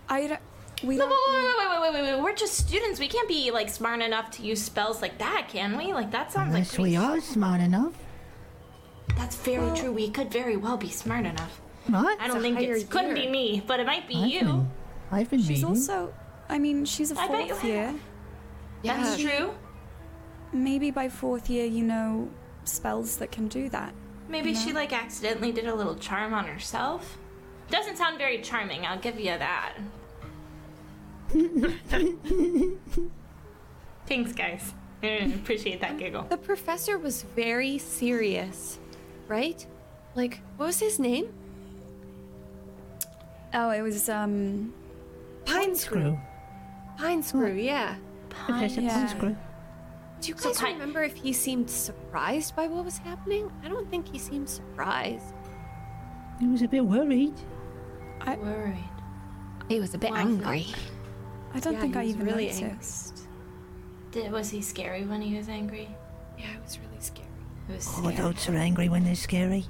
I 0.09 0.25
don't, 0.27 0.39
we 0.83 0.95
No, 0.95 1.07
don't 1.07 1.33
wait, 1.33 1.43
wait, 1.43 1.57
wait, 1.57 1.69
wait, 1.69 1.93
wait, 1.93 2.01
wait, 2.01 2.15
wait. 2.15 2.23
We're 2.23 2.35
just 2.35 2.55
students. 2.55 2.99
We 2.99 3.07
can't 3.07 3.27
be 3.27 3.51
like 3.51 3.69
smart 3.69 4.01
enough 4.01 4.31
to 4.31 4.41
use 4.41 4.63
spells 4.63 5.01
like 5.03 5.17
that, 5.19 5.49
can 5.49 5.77
we? 5.77 5.93
Like 5.93 6.09
that 6.11 6.31
sounds 6.31 6.51
like 6.53 6.63
Unless 6.63 6.79
we 6.79 6.95
are 6.95 7.21
smart 7.21 7.61
enough, 7.61 7.93
That's 9.15 9.35
very 9.35 9.75
true. 9.77 9.91
We 9.91 10.09
could 10.09 10.31
very 10.31 10.57
well 10.57 10.77
be 10.77 10.89
smart 10.89 11.25
enough. 11.27 11.61
Right? 11.89 12.17
I 12.19 12.28
don't 12.28 12.41
think 12.41 12.60
it 12.60 12.89
couldn't 12.89 13.15
be 13.15 13.28
me, 13.28 13.63
but 13.65 13.80
it 13.80 13.86
might 13.86 14.08
be 14.08 14.15
I've 14.15 14.28
you. 14.28 14.39
been, 14.41 14.71
I've 15.12 15.30
been 15.30 15.39
She's 15.39 15.50
reading. 15.50 15.65
also 15.65 16.13
I 16.50 16.58
mean, 16.60 16.86
she's 16.86 17.12
a 17.12 17.19
I 17.19 17.28
bet 17.28 17.41
you 17.41 17.47
fourth 17.50 17.62
have. 17.62 17.69
year. 17.69 17.95
That's 18.84 19.15
um, 19.15 19.19
true. 19.19 19.54
Maybe 20.54 20.91
by 20.91 21.10
fourth 21.10 21.50
year 21.50 21.65
you 21.65 21.84
know 21.84 22.30
spells 22.63 23.17
that 23.17 23.32
can 23.32 23.47
do 23.47 23.69
that. 23.69 23.93
Maybe 24.30 24.54
she 24.54 24.73
like 24.73 24.93
accidentally 24.93 25.52
did 25.52 25.67
a 25.67 25.76
little 25.76 25.95
charm 25.95 26.34
on 26.34 26.45
herself. 26.45 27.17
Doesn't 27.69 27.97
sound 27.97 28.17
very 28.17 28.41
charming. 28.41 28.86
I'll 28.86 29.00
give 29.00 29.19
you 29.19 29.38
that. 29.38 29.73
Thanks, 34.08 34.32
guys. 34.32 34.73
I 35.04 35.08
appreciate 35.08 35.82
that 35.82 35.91
um, 35.91 35.97
giggle. 35.97 36.23
The 36.23 36.38
professor 36.38 36.97
was 36.97 37.23
very 37.23 37.78
serious, 37.78 38.80
right? 39.28 39.65
Like, 40.15 40.39
what 40.56 40.67
was 40.67 40.80
his 40.80 40.97
name? 40.97 41.34
Oh, 43.53 43.69
it 43.71 43.81
was 43.81 44.10
um 44.10 44.73
Pine 45.45 45.75
Screw. 45.75 46.17
Pine 46.97 47.23
Screw, 47.23 47.53
yeah. 47.53 47.95
Pine, 48.29 48.69
yeah. 48.69 49.07
Screw. 49.07 49.36
Do 50.19 50.27
you 50.29 50.38
So 50.38 50.49
guys 50.49 50.57
Pine- 50.60 50.73
remember 50.73 51.03
if 51.03 51.15
he 51.15 51.31
seemed 51.31 51.69
surprised 51.69 52.55
by 52.55 52.67
what 52.67 52.83
was 52.83 52.97
happening? 52.97 53.51
I 53.63 53.69
don't 53.69 53.89
think 53.89 54.07
he 54.12 54.17
seemed 54.17 54.49
surprised. 54.49 55.33
He 56.39 56.47
was 56.47 56.62
a 56.62 56.67
bit 56.67 56.86
worried. 56.86 57.36
I 58.21 58.36
worried. 58.36 58.83
He 59.69 59.79
was 59.79 59.93
a 59.93 59.97
bit 59.97 60.12
Why 60.12 60.21
angry. 60.21 60.67
I 61.53 61.60
don't 61.60 61.73
Yeah, 61.73 61.81
think 61.81 61.93
he 61.93 61.99
I 61.99 62.03
was 62.03 62.13
even 62.15 62.25
really 62.25 62.47
noticed. 62.62 63.27
Did, 64.12 64.31
was 64.31 64.49
he 64.49 64.62
scary 64.62 65.05
when 65.05 65.21
he 65.21 65.36
was 65.38 65.49
angry? 65.49 65.88
Yeah, 66.38 66.45
it 66.55 66.63
was 66.63 66.79
really 66.79 66.99
scary. 66.99 67.27
It 67.69 67.75
was 67.75 67.88
Oh, 67.88 67.99
scary. 68.01 68.13
adults 68.15 68.49
are 68.49 68.55
angry 68.55 68.89
when 68.89 69.03
they're 69.03 69.15
scary. 69.15 69.65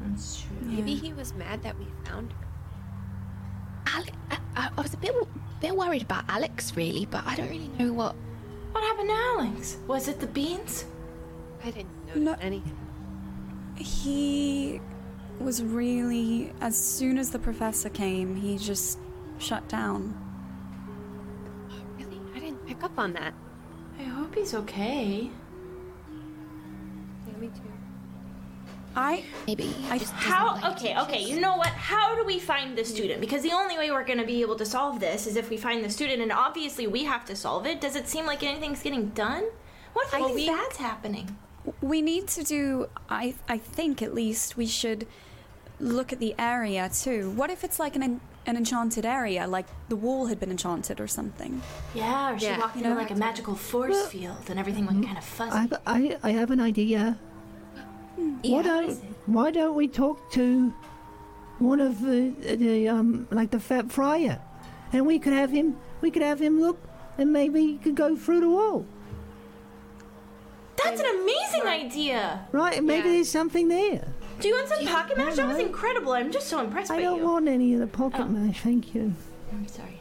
That's 0.00 0.42
true. 0.42 0.56
Maybe 0.62 0.94
he 0.94 1.12
was 1.12 1.34
mad 1.34 1.62
that 1.62 1.78
we 1.78 1.86
found 2.04 2.32
her. 2.32 2.38
Ale- 3.96 4.04
I, 4.30 4.38
I, 4.56 4.68
I 4.76 4.80
was 4.80 4.94
a 4.94 4.96
bit 4.98 5.14
bit 5.60 5.76
worried 5.76 6.02
about 6.02 6.24
Alex, 6.28 6.76
really, 6.76 7.06
but 7.06 7.24
I 7.26 7.36
don't 7.36 7.48
really 7.50 7.70
know 7.78 7.92
what. 7.92 8.14
What 8.72 8.82
happened 8.84 9.08
to 9.10 9.14
Alex? 9.14 9.76
Was 9.86 10.08
it 10.08 10.18
the 10.20 10.26
beans? 10.26 10.86
I 11.64 11.70
didn't 11.70 11.88
notice 12.06 12.22
No. 12.22 12.36
anything. 12.40 12.76
He 13.76 14.80
was 15.40 15.62
really 15.62 16.52
as 16.60 16.76
soon 16.76 17.18
as 17.18 17.30
the 17.30 17.38
professor 17.38 17.88
came, 17.88 18.34
he 18.36 18.58
just 18.58 18.98
shut 19.38 19.68
down. 19.68 20.14
Oh, 21.70 21.74
really? 21.98 22.20
I 22.34 22.38
didn't 22.40 22.66
pick 22.66 22.82
up 22.82 22.98
on 22.98 23.12
that. 23.14 23.34
I 23.98 24.04
hope 24.04 24.34
he's 24.34 24.54
okay. 24.54 25.30
I 28.96 29.24
Maybe 29.46 29.74
I- 29.90 29.98
just 29.98 30.12
How? 30.12 30.54
like 30.54 30.64
Okay, 30.76 30.88
teachers. 30.88 31.02
okay. 31.04 31.22
You 31.22 31.40
know 31.40 31.56
what? 31.56 31.68
How 31.68 32.14
do 32.14 32.24
we 32.24 32.38
find 32.38 32.76
the 32.76 32.84
student? 32.84 33.20
Because 33.20 33.42
the 33.42 33.52
only 33.52 33.76
way 33.78 33.90
we're 33.90 34.04
going 34.04 34.18
to 34.18 34.26
be 34.26 34.40
able 34.42 34.56
to 34.56 34.66
solve 34.66 35.00
this 35.00 35.26
is 35.26 35.36
if 35.36 35.48
we 35.50 35.56
find 35.56 35.84
the 35.84 35.90
student, 35.90 36.20
and 36.22 36.32
obviously 36.32 36.86
we 36.86 37.04
have 37.04 37.24
to 37.26 37.36
solve 37.36 37.66
it. 37.66 37.80
Does 37.80 37.96
it 37.96 38.08
seem 38.08 38.26
like 38.26 38.42
anything's 38.42 38.82
getting 38.82 39.08
done? 39.10 39.44
What 39.92 40.06
if 40.08 40.14
I 40.14 40.18
anything 40.18 40.36
think- 40.36 40.58
bad's 40.58 40.76
happening? 40.78 41.36
we 41.80 42.02
need 42.02 42.26
to 42.26 42.42
do 42.42 42.88
I 43.08 43.34
I 43.48 43.56
think 43.58 44.02
at 44.02 44.12
least 44.12 44.56
we 44.56 44.66
should 44.66 45.06
look 45.78 46.12
at 46.12 46.18
the 46.18 46.34
area 46.38 46.90
too. 46.92 47.30
What 47.30 47.50
if 47.50 47.62
it's 47.62 47.78
like 47.78 47.94
an 47.96 48.20
an 48.46 48.56
enchanted 48.56 49.06
area, 49.06 49.46
like 49.46 49.66
the 49.88 49.94
wall 49.94 50.26
had 50.26 50.40
been 50.40 50.50
enchanted 50.50 51.00
or 51.00 51.06
something? 51.06 51.62
Yeah, 51.94 52.32
or 52.32 52.38
she 52.38 52.46
Yeah. 52.46 52.58
walked 52.58 52.74
You 52.74 52.82
into 52.82 52.94
know, 52.94 53.00
like 53.00 53.12
a 53.12 53.14
magical 53.14 53.54
force 53.54 54.08
field, 54.08 54.50
and 54.50 54.58
everything 54.58 54.86
went 54.86 54.98
mm-hmm. 54.98 55.06
kind 55.06 55.18
of 55.18 55.24
fuzzy. 55.24 55.56
I've, 55.56 55.72
I, 55.86 56.18
I 56.24 56.30
have 56.32 56.50
an 56.50 56.60
idea. 56.60 57.18
Why 58.16 58.62
don't 58.62 58.90
Why 59.26 59.50
don't 59.50 59.74
we 59.74 59.88
talk 59.88 60.30
to 60.32 60.72
one 61.58 61.80
of 61.80 62.00
the 62.02 62.30
the 62.56 62.88
um 62.88 63.26
like 63.30 63.50
the 63.50 63.60
Fat 63.60 63.90
Friar, 63.92 64.40
and 64.92 65.06
we 65.06 65.18
could 65.18 65.32
have 65.32 65.50
him 65.50 65.76
we 66.00 66.10
could 66.10 66.22
have 66.22 66.40
him 66.40 66.60
look, 66.60 66.78
and 67.18 67.32
maybe 67.32 67.60
he 67.60 67.78
could 67.78 67.94
go 67.94 68.16
through 68.16 68.40
the 68.40 68.48
wall, 68.50 68.84
That's 70.82 71.00
an 71.00 71.06
amazing 71.22 71.62
idea. 71.66 72.46
right? 72.52 72.78
And 72.78 72.86
maybe 72.86 73.08
Yeah. 73.08 73.14
there's 73.14 73.30
something 73.30 73.68
there. 73.68 74.08
Do 74.40 74.48
you 74.48 74.54
want 74.56 74.68
some 74.68 74.84
pocket 74.86 75.16
mash? 75.16 75.36
That 75.36 75.46
was 75.46 75.58
no. 75.58 75.66
incredible. 75.66 76.12
I'm 76.12 76.32
just 76.32 76.48
so 76.48 76.58
impressed 76.60 76.90
I 76.90 76.96
by 76.96 77.02
don't 77.02 77.18
you. 77.18 77.24
want 77.24 77.46
any 77.48 77.74
of 77.74 77.80
the 77.80 77.86
pocket 77.86 78.22
Oh. 78.22 78.28
mash, 78.28 78.60
thank 78.60 78.94
you. 78.94 79.14
I'm 79.52 79.68
sorry. 79.68 80.00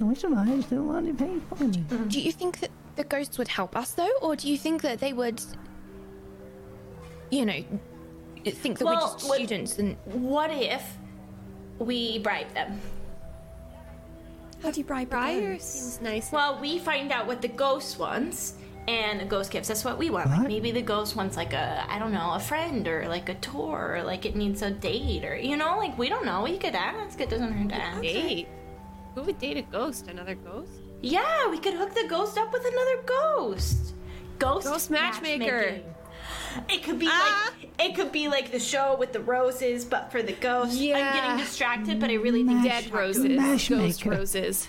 No, 0.00 0.10
it's 0.10 0.24
alright. 0.24 0.48
I 0.48 0.60
still 0.60 0.84
want 0.84 1.06
to 1.06 1.14
pay 1.24 1.36
for 1.54 1.64
me. 1.64 1.84
Do 2.08 2.20
you 2.20 2.32
think 2.32 2.60
that 2.60 2.70
the 2.96 3.04
ghosts 3.04 3.36
would 3.36 3.48
help 3.48 3.76
us 3.76 3.90
though, 3.92 4.12
or 4.22 4.36
do 4.36 4.48
you 4.48 4.56
think 4.56 4.80
that 4.82 5.00
they 5.00 5.12
would, 5.12 5.42
you 7.30 7.44
know, 7.46 7.64
think 8.46 8.78
that 8.78 8.84
we're 8.84 8.94
just 8.94 9.28
what- 9.28 9.36
students 9.36 9.78
and 9.78 9.96
What 10.06 10.50
if 10.50 10.82
we 11.78 12.18
bribe 12.20 12.52
them? 12.54 12.80
How 14.62 14.70
do 14.70 14.80
you 14.80 14.84
bribe 14.86 15.08
the 15.10 15.16
Briar 15.16 15.58
seems 15.58 16.00
nice. 16.00 16.32
Well, 16.32 16.58
we 16.60 16.78
find 16.78 17.12
out 17.12 17.26
what 17.26 17.42
the 17.42 17.48
ghost 17.48 17.98
wants, 17.98 18.54
and 18.88 19.20
the 19.20 19.24
ghost 19.24 19.50
gives 19.50 19.70
us 19.70 19.84
what 19.84 19.98
we 19.98 20.08
want. 20.10 20.30
Like 20.30 20.48
maybe 20.48 20.70
the 20.72 20.82
ghost 20.82 21.14
wants 21.14 21.36
like 21.36 21.52
a, 21.52 21.84
I 21.88 21.98
don't 21.98 22.12
know, 22.12 22.32
a 22.34 22.40
friend 22.40 22.88
or 22.88 23.06
like 23.08 23.28
a 23.28 23.34
tour, 23.34 23.96
or 23.98 24.02
like 24.02 24.24
it 24.24 24.34
needs 24.34 24.62
a 24.62 24.70
date, 24.70 25.24
or 25.24 25.36
you 25.36 25.56
know, 25.56 25.76
like 25.76 25.96
we 25.98 26.08
don't 26.08 26.24
know. 26.24 26.42
We 26.42 26.56
could 26.56 26.74
ask. 26.74 27.20
It 27.20 27.28
doesn't 27.30 27.52
hurt 27.52 27.68
to 27.68 27.74
ask. 27.74 28.00
date. 28.00 28.48
Who 29.14 29.22
would 29.22 29.38
date 29.38 29.58
a 29.58 29.62
ghost? 29.62 30.08
Another 30.08 30.34
ghost? 30.34 30.70
Yeah, 31.02 31.48
we 31.50 31.58
could 31.58 31.74
hook 31.74 31.94
the 31.94 32.06
ghost 32.08 32.38
up 32.38 32.52
with 32.52 32.64
another 32.64 33.02
ghost. 33.04 33.94
Ghost, 34.38 34.66
Ghost 34.66 34.90
matchmaker. 34.90 35.44
matchmaking. 35.44 35.94
It 36.68 36.82
could 36.82 36.98
be 36.98 37.06
Ah. 37.08 37.52
like 37.60 37.70
it 37.78 37.94
could 37.94 38.10
be 38.10 38.28
like 38.28 38.50
the 38.52 38.58
show 38.58 38.96
with 38.98 39.12
the 39.12 39.20
roses, 39.20 39.84
but 39.84 40.10
for 40.10 40.22
the 40.22 40.32
ghost. 40.32 40.72
I'm 40.72 40.78
getting 41.14 41.36
distracted, 41.36 42.00
but 42.00 42.10
I 42.10 42.14
really 42.14 42.42
think 42.44 42.62
we 42.62 42.68
Dead 42.68 42.84
should 42.84 42.92
talk 42.92 43.00
to 43.00 43.06
roses. 43.06 43.24
it. 43.24 43.36
Ghost 43.36 43.70
Matchmaker. 43.70 44.10
roses. 44.10 44.68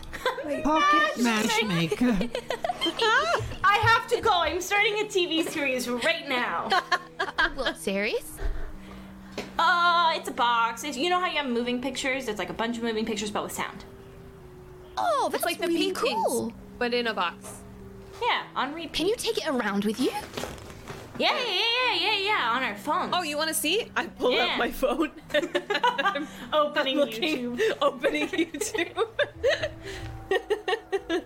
Pocket 0.63 1.23
matchmaker. 1.23 2.05
I 3.63 3.77
have 3.81 4.07
to 4.09 4.21
go. 4.21 4.31
I'm 4.31 4.61
starting 4.61 4.93
a 4.99 5.03
TV 5.05 5.47
series 5.47 5.87
right 5.89 6.27
now. 6.27 6.69
what 7.55 7.77
series? 7.77 8.37
Uh, 9.59 10.13
it's 10.15 10.29
a 10.29 10.31
box. 10.33 10.83
It's, 10.83 10.97
you 10.97 11.09
know 11.09 11.19
how 11.19 11.27
you 11.27 11.37
have 11.37 11.47
moving 11.47 11.81
pictures? 11.81 12.27
It's 12.27 12.39
like 12.39 12.49
a 12.49 12.53
bunch 12.53 12.77
of 12.77 12.83
moving 12.83 13.05
pictures, 13.05 13.31
but 13.31 13.43
with 13.43 13.51
sound. 13.53 13.85
Oh, 14.97 15.29
that's 15.31 15.43
It's 15.43 15.45
like 15.45 15.59
the 15.59 15.67
really 15.67 15.93
paintings, 15.93 16.25
cool. 16.27 16.53
but 16.77 16.93
in 16.93 17.07
a 17.07 17.13
box. 17.13 17.61
Yeah, 18.21 18.43
on 18.55 18.73
repeat. 18.73 18.93
Can 18.93 19.07
you 19.07 19.15
take 19.15 19.37
it 19.37 19.47
around 19.47 19.85
with 19.85 19.99
you? 19.99 20.11
Yeah, 21.19 21.35
yeah, 21.35 21.43
yeah, 21.45 21.93
yeah, 21.99 22.17
yeah, 22.29 22.51
on 22.51 22.63
our 22.63 22.75
phone. 22.75 23.09
Oh, 23.13 23.23
you 23.23 23.37
want 23.37 23.47
to 23.49 23.53
see? 23.55 23.89
I 23.95 24.05
pull 24.07 24.31
Yeah. 24.31 24.45
up 24.53 24.57
my 24.59 24.71
phone. 24.71 25.11
I'm 25.99 26.27
opening 26.53 26.97
looking, 26.97 27.57
YouTube. 27.57 27.71
opening 27.81 28.27
YouTube. 28.27 29.07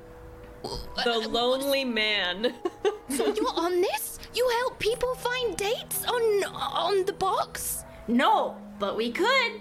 the 1.04 1.28
lonely 1.30 1.86
man. 1.86 2.54
So 3.12 3.26
you're 3.34 3.54
on 3.58 3.82
this? 3.82 4.20
You 4.34 4.48
help 4.60 4.80
people 4.80 5.14
find 5.16 5.58
dates 5.58 6.06
on 6.06 6.22
on 6.56 7.04
the 7.06 7.12
box? 7.12 7.84
No, 8.08 8.56
but 8.80 8.96
we 8.96 9.12
could. 9.12 9.52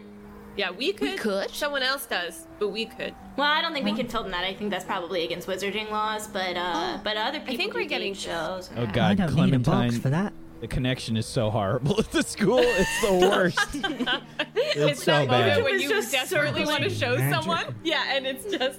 Yeah, 0.60 0.72
we 0.72 0.92
could. 0.92 1.12
We 1.12 1.16
could? 1.16 1.50
Someone 1.52 1.82
else 1.82 2.04
does, 2.04 2.46
but 2.58 2.68
we 2.68 2.84
could. 2.84 3.14
Well, 3.38 3.46
I 3.50 3.62
don't 3.62 3.72
think 3.72 3.86
we 3.86 3.94
can 3.94 4.08
film 4.08 4.30
that. 4.32 4.44
I 4.44 4.52
think 4.52 4.70
that's 4.70 4.84
probably 4.84 5.24
against 5.24 5.48
wizarding 5.48 5.90
laws. 5.90 6.26
But 6.28 6.54
uh, 6.58 6.98
but 7.02 7.16
other 7.16 7.38
people. 7.38 7.54
I 7.54 7.56
think 7.56 7.72
we're 7.72 7.86
getting 7.86 8.12
shows. 8.12 8.68
Oh 8.76 8.82
I 8.82 8.86
God, 8.92 9.16
don't 9.16 9.34
need 9.36 9.54
a 9.54 9.58
box 9.58 9.64
Clementine. 9.64 10.00
for 10.02 10.10
that. 10.10 10.34
The 10.60 10.68
connection 10.68 11.16
is 11.16 11.24
so 11.24 11.48
horrible 11.48 11.98
at 11.98 12.10
the 12.12 12.22
school. 12.22 12.58
It's 12.60 13.00
the 13.00 13.12
worst. 13.30 13.58
it's 13.74 14.76
It's 14.76 15.02
so 15.02 15.12
that 15.12 15.28
moment 15.28 15.54
bad. 15.56 15.64
when 15.64 15.80
you 15.80 15.88
just 15.88 16.12
desperately 16.12 16.66
want 16.66 16.82
to 16.82 16.90
show 16.90 17.16
Magic. 17.16 17.34
someone. 17.42 17.74
Yeah, 17.82 18.04
and 18.14 18.26
it's 18.26 18.44
just 18.44 18.78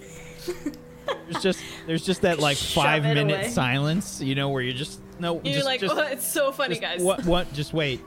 There's 1.31 1.41
just 1.41 1.63
there's 1.87 2.05
just 2.05 2.21
that 2.21 2.37
like 2.37 2.57
five 2.57 3.01
minute 3.01 3.39
away. 3.41 3.47
silence, 3.49 4.21
you 4.21 4.35
know, 4.35 4.49
where 4.49 4.61
you're 4.61 4.75
just 4.75 5.01
no. 5.19 5.41
you're 5.43 5.55
just, 5.55 5.65
like, 5.65 5.79
just, 5.79 5.95
oh, 5.95 6.01
it's 6.01 6.27
so 6.31 6.51
funny, 6.51 6.75
just- 6.75 6.81
guys. 6.83 7.01
What? 7.01 7.25
What? 7.25 7.51
Just 7.53 7.73
wait. 7.73 7.99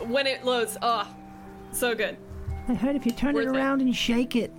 When 0.00 0.26
it 0.26 0.44
loads, 0.44 0.76
oh, 0.82 1.06
so 1.70 1.94
good. 1.94 2.16
I 2.68 2.74
heard 2.74 2.96
if 2.96 3.04
you 3.04 3.12
turn 3.12 3.34
Worth 3.34 3.46
it 3.46 3.50
it. 3.50 3.56
around 3.56 3.80
and 3.80 3.94
shake 3.94 4.36
it, 4.36 4.52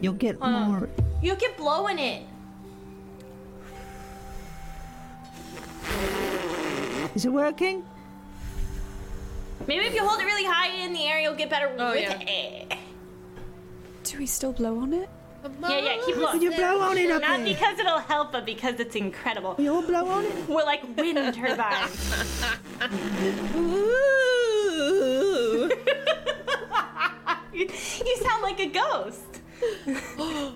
you'll 0.00 0.14
get 0.14 0.40
more. 0.40 0.88
You 1.22 1.34
keep 1.36 1.56
blowing 1.56 1.98
it. 1.98 2.22
Is 7.14 7.24
it 7.24 7.32
working? 7.32 7.84
Maybe 9.66 9.84
if 9.86 9.94
you 9.94 10.06
hold 10.06 10.20
it 10.20 10.24
really 10.24 10.44
high 10.44 10.68
in 10.84 10.92
the 10.92 11.04
air, 11.04 11.20
you'll 11.20 11.34
get 11.34 11.50
better 11.50 11.70
Oh, 11.78 11.90
with 11.90 12.02
yeah. 12.02 12.20
it. 12.20 12.78
Do 14.04 14.18
we 14.18 14.26
still 14.26 14.52
blow 14.52 14.78
on 14.78 14.92
it? 14.92 15.08
Yeah, 15.60 15.78
yeah, 15.80 15.96
keep 16.06 16.16
blowing. 16.16 16.36
Will 16.38 16.44
you 16.44 16.50
blow 16.52 16.80
on 16.80 16.96
it 16.98 17.10
up 17.10 17.22
Not 17.22 17.38
there? 17.38 17.46
because 17.54 17.78
it'll 17.78 17.98
help, 17.98 18.32
but 18.32 18.44
because 18.46 18.78
it's 18.80 18.96
incredible. 18.96 19.54
Will 19.56 19.64
you 19.64 19.74
all 19.74 19.82
blow 19.82 20.06
on 20.08 20.24
it? 20.24 20.48
We're 20.48 20.64
like 20.64 20.82
wind 20.96 21.34
turbines. 21.34 22.44
Ooh. 24.80 25.70
you, 27.52 27.60
you 28.06 28.16
sound 28.18 28.42
like 28.42 28.60
a 28.60 28.66
ghost. 28.66 29.40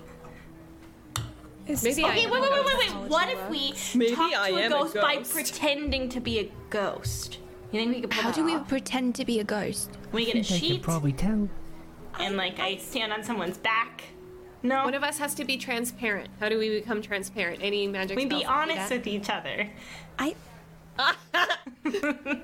Is 1.65 1.81
Maybe 1.81 1.95
this 1.95 2.03
I 2.05 2.09
Okay, 2.11 2.25
am 2.25 2.31
wait, 2.31 2.39
a 2.39 2.41
wait, 2.41 2.51
wait, 2.51 2.63
ghost. 2.65 2.77
wait, 2.77 2.93
wait. 3.01 3.09
What 3.09 3.29
if 3.29 3.49
we 3.49 3.73
Maybe 3.97 4.13
talk 4.15 4.31
to 4.31 4.37
I 4.37 4.49
a 4.49 4.55
am 4.63 4.73
a 4.73 4.75
ghost, 4.79 4.95
by 4.95 5.15
ghost. 5.15 5.33
pretending 5.33 6.09
to 6.09 6.19
be 6.19 6.39
a 6.39 6.51
ghost? 6.69 7.39
You 7.71 7.79
think 7.79 7.95
we 7.95 8.01
could 8.01 8.11
pull 8.11 8.21
How 8.21 8.29
that 8.31 8.35
do 8.35 8.43
we 8.43 8.55
off? 8.55 8.67
pretend 8.67 9.15
to 9.15 9.23
be 9.25 9.39
a 9.39 9.43
ghost? 9.45 9.89
We 10.11 10.25
get 10.25 10.35
a 10.35 10.39
They 10.39 10.43
could 10.43 10.57
sheet 10.57 10.81
probably 10.81 11.13
tell. 11.13 11.47
and 12.19 12.35
like 12.35 12.59
I 12.59 12.75
stand 12.77 13.13
on 13.13 13.23
someone's 13.23 13.57
back. 13.57 14.03
No, 14.61 14.83
One 14.85 14.93
of 14.93 15.03
us 15.03 15.17
has 15.19 15.33
to 15.35 15.45
be 15.45 15.57
transparent. 15.57 16.29
How 16.39 16.49
do 16.49 16.57
we 16.59 16.69
become 16.69 17.01
transparent? 17.01 17.59
Any 17.61 17.87
magic 17.87 18.17
we 18.17 18.25
spells 18.25 18.41
be 18.41 18.45
that 18.45 18.51
do 18.51 18.59
honest 18.59 18.89
that? 18.89 18.97
with 18.97 19.07
each 19.07 19.29
other. 19.29 19.69
I 20.19 20.35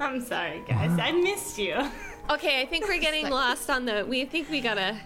I'm 0.00 0.20
sorry, 0.22 0.62
guys. 0.68 0.98
I 1.00 1.12
missed 1.12 1.58
you. 1.58 1.74
Okay, 2.30 2.60
I 2.60 2.66
think 2.66 2.86
we're 2.88 2.98
getting 3.00 3.28
lost 3.42 3.70
on 3.70 3.84
the. 3.86 4.04
We 4.08 4.24
think 4.24 4.50
we 4.50 4.60
gotta. 4.60 4.96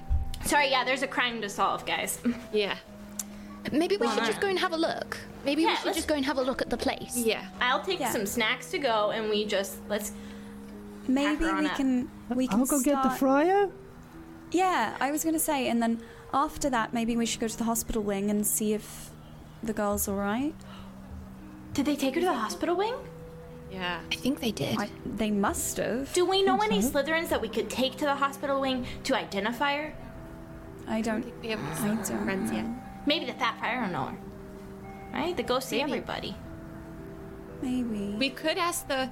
Sorry, 0.45 0.71
yeah. 0.71 0.85
There's 0.85 1.03
a 1.03 1.07
crime 1.07 1.41
to 1.43 1.49
solve, 1.49 1.87
guys. 1.87 2.19
Yeah. 2.53 2.77
Maybe 3.71 3.97
we 3.97 4.09
should 4.09 4.17
Well, 4.19 4.27
just 4.27 4.41
go 4.41 4.49
and 4.49 4.59
have 4.59 4.73
a 4.73 4.77
look. 4.77 5.17
Maybe 5.45 5.63
Yeah, 5.63 5.69
we 5.71 5.77
should 5.77 5.85
let's- 5.87 5.99
just 5.99 6.09
go 6.09 6.15
and 6.17 6.25
have 6.27 6.39
a 6.39 6.43
look 6.43 6.61
at 6.61 6.69
the 6.69 6.77
place. 6.77 7.17
Yeah. 7.17 7.45
I'll 7.61 7.83
take 7.83 8.01
Yeah. 8.01 8.11
some 8.11 8.27
snacks 8.27 8.71
to 8.73 8.79
go, 8.79 9.11
and 9.11 9.31
we 9.31 9.45
just 9.47 9.77
let's. 9.89 10.13
maybe 11.07 11.45
her 11.45 11.53
on 11.53 11.63
we 11.65 11.67
up. 11.71 11.77
can 11.77 12.11
we 12.31 12.47
can 12.49 12.61
I'll 12.61 12.67
go 12.67 12.81
get 12.81 12.97
the 13.03 13.15
start- 13.15 13.19
Friar. 13.19 13.71
Yeah, 14.51 14.97
I 15.01 15.11
was 15.13 15.23
gonna 15.25 15.39
say, 15.39 15.69
and 15.69 15.81
then 15.83 16.01
after 16.35 16.69
that, 16.71 16.93
maybe 16.93 17.17
we 17.17 17.25
should 17.25 17.41
go 17.41 17.49
to 17.49 17.57
the 17.57 17.65
hospital 17.65 18.03
wing 18.03 18.31
and 18.31 18.45
see 18.47 18.73
if 18.75 19.11
the 19.63 19.73
girl's 19.73 20.09
all 20.09 20.17
right. 20.17 20.55
Did 21.73 21.87
they 21.87 21.97
take 21.97 22.15
her 22.17 22.21
to 22.21 22.27
the 22.27 22.35
hospital 22.35 22.75
wing? 22.77 22.95
Yeah. 23.73 24.01
I 24.13 24.15
think 24.17 24.41
they 24.41 24.53
did. 24.53 24.79
I, 24.79 24.91
they 25.17 25.31
must 25.31 25.79
have. 25.79 26.13
Do 26.13 26.27
we 26.27 26.43
know 26.43 26.59
any 26.61 26.81
Slytherins 26.81 27.31
that 27.31 27.41
we 27.41 27.49
could 27.49 27.71
take 27.71 27.97
to 27.97 28.05
the 28.05 28.15
hospital 28.15 28.61
wing 28.61 28.87
to 29.05 29.17
identify 29.17 29.77
her? 29.77 29.95
I 30.87 31.01
don't. 31.01 31.25
We 31.41 31.49
have 31.49 31.61
I 31.83 31.87
don't 31.89 32.25
friends 32.25 32.53
yet. 32.53 32.67
Maybe 33.07 33.25
the 33.25 33.33
Fat 33.33 33.59
Friar 33.59 33.83
will 33.83 33.89
know 33.93 34.05
her. 34.07 34.19
Right? 35.13 35.37
The 35.37 35.43
ghosts 35.43 35.71
see 35.71 35.81
everybody. 35.81 36.37
Maybe. 37.63 38.15
We 38.19 38.31
could 38.31 38.59
ask 38.59 38.87
the 38.89 39.11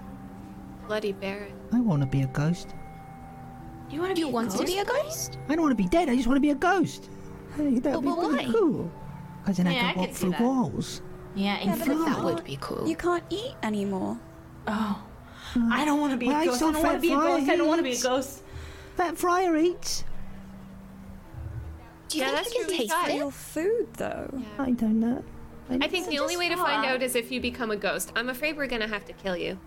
Bloody 0.86 1.12
Baron. 1.12 1.52
I 1.72 1.80
want 1.80 2.02
to 2.02 2.06
be 2.06 2.22
a 2.22 2.26
ghost. 2.26 2.74
You 3.90 4.00
want 4.00 4.10
to 4.10 4.14
be 4.14 4.20
you 4.20 4.28
a 4.28 4.30
want 4.30 4.48
ghost? 4.48 4.60
to 4.60 4.66
be 4.66 4.78
a 4.78 4.84
ghost? 4.84 5.38
I 5.48 5.54
don't 5.54 5.62
want 5.62 5.72
to 5.76 5.82
be 5.82 5.88
dead. 5.88 6.08
I 6.08 6.16
just 6.16 6.26
want 6.26 6.36
to 6.36 6.40
be 6.40 6.50
a 6.50 6.54
ghost. 6.54 7.10
Hey, 7.56 7.78
that'd 7.78 8.04
Well, 8.04 8.16
be 8.16 8.22
but 8.22 8.30
really 8.30 8.46
why? 8.46 8.52
cool. 8.52 8.90
Because 9.42 9.56
then 9.56 9.66
Yeah, 9.66 9.72
I 9.72 9.74
I 9.74 9.80
could 9.80 9.94
could 9.94 10.00
walk 10.00 10.08
see 10.10 10.20
through 10.20 10.30
that. 10.32 10.40
walls. 10.42 11.02
Yeah, 11.34 11.54
and 11.56 11.78
but 11.78 11.86
fly. 11.86 12.04
That 12.12 12.24
would 12.24 12.44
be 12.44 12.58
cool. 12.60 12.86
You 12.88 12.96
can't 12.96 13.24
eat 13.30 13.54
anymore. 13.62 14.18
Oh. 14.66 15.02
Mm. 15.54 15.72
I 15.72 15.84
don't 15.84 16.00
want 16.00 16.12
to 16.12 16.16
be 16.16 16.26
Well, 16.28 16.36
a 16.36 16.40
I 16.40 16.44
ghost. 16.46 16.62
I 16.62 16.70
don't 16.72 16.82
want 16.82 16.94
to 16.96 17.00
be 17.00 17.12
a 17.12 17.16
Friar. 17.16 17.38
ghost. 17.38 17.50
I 17.50 17.56
don't 17.56 17.68
want 17.68 17.78
to 17.78 17.82
be 17.82 17.92
a 17.96 18.00
ghost. 18.00 18.42
Fat 18.96 19.18
Friar 19.18 19.56
eats. 19.56 20.04
Do 22.08 22.18
you 22.18 22.24
Yeah, 22.24 22.30
think 22.30 22.36
that's 22.44 22.50
I 22.54 22.58
can 22.58 22.66
true, 22.68 22.76
taste 22.76 22.94
Real 23.06 23.30
food, 23.30 23.88
though. 23.94 24.30
Yeah. 24.36 24.44
I 24.58 24.70
don't 24.72 25.00
know. 25.00 25.24
I 25.70 25.86
think 25.86 26.08
the 26.08 26.18
only 26.18 26.36
way 26.36 26.48
to 26.48 26.56
find 26.56 26.84
out 26.84 27.00
is 27.02 27.14
if 27.14 27.30
you 27.30 27.40
become 27.40 27.70
a 27.70 27.76
ghost. 27.76 28.10
I'm 28.16 28.28
afraid 28.28 28.56
we're 28.56 28.66
gonna 28.66 28.88
have 28.88 29.04
to 29.06 29.12
kill 29.12 29.36
you. 29.36 29.58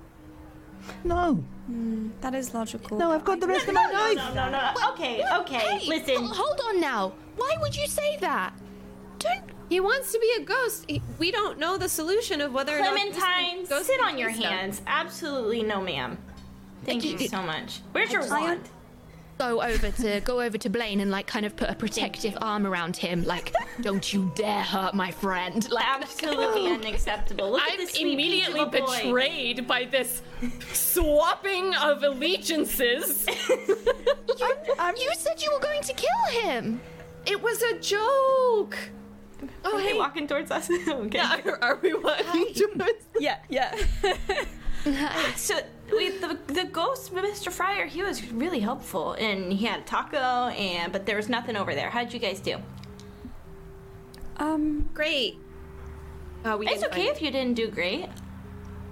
No. 1.05 1.35
Hmm, 1.67 2.09
that 2.19 2.35
is 2.35 2.53
logical. 2.53 2.97
No, 2.97 3.11
I've 3.13 3.23
got 3.23 3.39
the 3.39 3.47
rest 3.47 3.69
of 3.69 3.73
my 3.73 3.85
No, 3.85 3.99
life. 3.99 4.35
no, 4.35 4.49
no, 4.49 4.51
no. 4.51 4.89
Okay, 4.91 5.23
okay. 5.39 5.77
Hey, 5.79 5.87
Listen. 5.87 6.25
hold 6.25 6.59
on 6.67 6.81
now. 6.81 7.13
Why 7.37 7.55
would 7.61 7.73
you 7.75 7.87
say 7.87 8.17
that? 8.17 8.53
Don't. 9.19 9.62
He 9.69 9.79
wants 9.79 10.11
to 10.11 10.19
be 10.19 10.31
a 10.41 10.45
ghost. 10.45 10.85
He- 10.87 11.01
We 11.19 11.31
don't 11.31 11.57
know 11.59 11.77
the 11.77 11.89
solution 11.89 12.41
of 12.41 12.53
whether 12.53 12.75
or 12.77 12.79
not 12.81 12.93
this 12.93 13.15
Clementine, 13.17 13.65
ghost 13.65 13.87
sit 13.87 13.99
on 14.01 14.17
your 14.17 14.29
taste 14.29 14.41
them. 14.41 14.51
hands. 14.51 14.81
Absolutely 14.87 15.63
no, 15.63 15.81
ma'am. 15.81 16.17
Thank 16.85 17.03
you 17.05 17.17
so 17.27 17.41
much. 17.41 17.79
Where's 17.93 18.11
your 18.11 18.23
I 18.33 18.39
wand? 18.41 18.69
Go 19.39 19.61
over 19.63 19.89
to 19.89 20.19
go 20.21 20.41
over 20.41 20.57
to 20.59 20.69
Blaine 20.69 20.99
and 20.99 21.09
like 21.09 21.25
kind 21.25 21.43
of 21.45 21.55
put 21.55 21.67
a 21.69 21.73
protective 21.75 22.37
arm 22.39 22.67
around 22.67 22.95
him, 22.95 23.23
like, 23.25 23.51
"Don't 23.81 24.13
you 24.13 24.31
dare 24.35 24.61
hurt 24.61 24.93
my 24.93 25.09
friend!" 25.09 25.67
Like, 25.71 25.85
Absolutely 25.87 26.67
unacceptable. 26.71 27.51
Look 27.51 27.61
I'm 27.65 27.77
this 27.77 27.95
immediately 27.95 28.59
peach 28.65 28.73
little 28.73 28.85
boy. 28.87 29.01
betrayed 29.03 29.67
by 29.67 29.85
this 29.85 30.21
swapping 30.71 31.73
of 31.75 32.03
allegiances. 32.03 33.25
you, 33.49 34.93
you 34.97 35.09
said 35.17 35.41
you 35.41 35.49
were 35.51 35.59
going 35.59 35.81
to 35.81 35.93
kill 35.93 36.41
him. 36.41 36.79
it 37.25 37.41
was 37.41 37.61
a 37.63 37.79
joke. 37.79 38.77
Oh, 39.65 39.77
Are 39.77 39.81
they 39.83 39.93
walking 39.97 40.27
towards 40.27 40.51
us? 40.51 40.69
okay. 40.87 41.19
are, 41.45 41.57
are 41.61 41.79
we 41.81 41.93
walking 41.93 42.53
towards? 42.53 43.05
Yeah, 43.19 43.37
yeah. 43.49 43.73
So 45.35 45.55
we, 45.95 46.09
the 46.09 46.37
the 46.47 46.65
ghost, 46.65 47.13
Mr. 47.13 47.51
Friar, 47.51 47.85
he 47.85 48.01
was 48.03 48.31
really 48.33 48.59
helpful, 48.59 49.13
and 49.13 49.53
he 49.53 49.65
had 49.65 49.79
a 49.79 49.83
taco, 49.83 50.49
and 50.49 50.91
but 50.91 51.05
there 51.05 51.15
was 51.15 51.29
nothing 51.29 51.55
over 51.55 51.73
there. 51.73 51.89
How'd 51.89 52.11
you 52.13 52.19
guys 52.19 52.39
do? 52.41 52.57
Um, 54.37 54.89
Great. 54.93 55.37
Uh, 56.43 56.57
we 56.59 56.67
It's 56.67 56.83
okay 56.83 57.05
find- 57.05 57.15
if 57.15 57.21
you 57.21 57.31
didn't 57.31 57.53
do 57.55 57.69
great. 57.69 58.09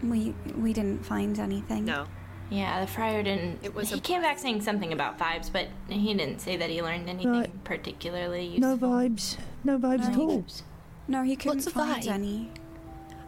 we 0.04 0.34
we 0.56 0.72
didn't 0.74 1.06
find 1.06 1.38
anything. 1.40 1.86
No. 1.86 2.06
Yeah, 2.52 2.82
the 2.82 2.88
friar 2.88 3.24
didn't. 3.24 3.60
It 3.64 3.74
was 3.74 3.90
he 3.90 3.98
a- 3.98 4.02
came 4.02 4.22
back 4.22 4.38
saying 4.38 4.62
something 4.62 4.92
about 4.94 5.18
vibes, 5.18 5.50
but 5.52 5.68
he 5.88 6.14
didn't 6.14 6.40
say 6.42 6.58
that 6.58 6.70
he 6.70 6.82
learned 6.82 7.10
anything 7.10 7.32
Right. 7.32 7.64
particularly 7.64 8.46
useful. 8.46 8.70
No 8.70 8.78
vibes. 8.78 9.38
No 9.64 9.80
vibes 9.80 10.04
at 10.10 10.18
all. 10.18 10.44
No, 11.08 11.24
he 11.24 11.36
couldn't 11.38 11.60
What's 11.60 11.68
a 11.68 11.72
find 11.72 12.04
vibe? 12.04 12.12
any. 12.12 12.52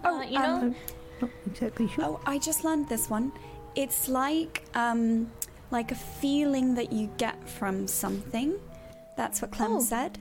Oh, 0.03 0.21
you 0.21 0.37
know, 0.37 0.55
um, 0.55 0.75
Not 1.21 1.29
exactly 1.47 1.87
sure. 1.87 2.03
Oh, 2.03 2.19
I 2.25 2.37
just 2.37 2.65
learned 2.65 2.89
this 2.89 3.09
one. 3.09 3.31
It's 3.75 4.09
like 4.09 4.65
um, 4.75 5.31
like 5.71 5.91
a 5.93 5.95
feeling 5.95 6.75
that 6.75 6.91
you 6.91 7.09
get 7.17 7.47
from 7.47 7.87
something. 7.87 8.59
That's 9.15 9.41
what 9.41 9.51
Clem 9.51 9.73
Oh. 9.73 9.79
said. 9.79 10.19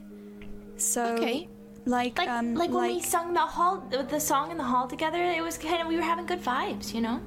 So, 0.76 1.04
Okay. 1.16 1.48
like, 1.86 2.16
like 2.18 2.28
um, 2.28 2.54
like 2.54 2.70
when 2.70 2.82
we 2.86 2.94
like- 2.94 3.04
sung 3.04 3.34
the 3.34 3.40
hall, 3.40 3.82
the 3.90 4.04
the 4.04 4.20
song 4.20 4.52
in 4.52 4.58
the 4.58 4.64
hall 4.64 4.86
together. 4.86 5.20
It 5.22 5.42
was 5.42 5.58
kind 5.58 5.82
of 5.82 5.88
we 5.88 5.96
were 5.96 6.02
having 6.02 6.24
good 6.26 6.40
vibes, 6.42 6.94
you 6.94 7.00
know. 7.00 7.20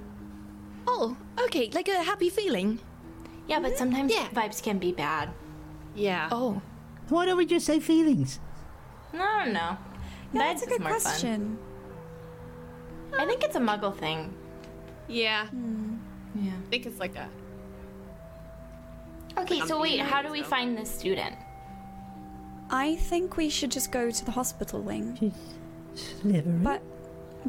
Oh, 0.87 1.15
okay, 1.45 1.69
like 1.73 1.87
a 1.87 2.03
happy 2.03 2.29
feeling. 2.29 2.79
Yeah, 3.47 3.59
but 3.59 3.77
sometimes 3.77 4.11
Yeah. 4.13 4.27
vibes 4.29 4.61
can 4.61 4.77
be 4.79 4.91
bad. 4.91 5.29
Yeah. 5.95 6.29
Oh, 6.31 6.61
Why 7.09 7.25
don't 7.25 7.37
we 7.37 7.45
just 7.45 7.65
say 7.65 7.79
feelings? 7.79 8.39
No, 9.13 9.45
no. 9.45 9.51
know. 9.51 9.51
Yeah, 9.53 9.77
Vibes 10.33 10.33
that's 10.33 10.61
a 10.61 10.65
is 10.65 10.69
good 10.71 10.81
more 10.81 10.89
fun. 10.91 11.01
question. 11.01 11.57
I 13.17 13.25
think 13.25 13.43
it's 13.43 13.55
a 13.55 13.59
Muggle 13.59 13.95
thing. 13.95 14.33
Yeah. 15.07 15.45
Hmm. 15.47 15.95
Yeah. 16.35 16.51
I 16.51 16.69
think 16.69 16.85
it's 16.87 16.99
like 16.99 17.15
a. 17.15 17.29
Okay, 19.37 19.59
so 19.67 19.79
wait, 19.81 19.99
how 20.01 20.21
do 20.21 20.31
we 20.31 20.41
so. 20.41 20.47
find 20.49 20.77
this 20.77 20.89
student? 20.89 21.35
I 22.69 22.95
think 22.95 23.37
we 23.37 23.49
should 23.49 23.71
just 23.71 23.91
go 23.91 24.09
to 24.09 24.25
the 24.25 24.31
hospital 24.31 24.81
wing. 24.81 25.15
She's 25.19 26.19
Slytherin. 26.23 26.63
But 26.63 26.81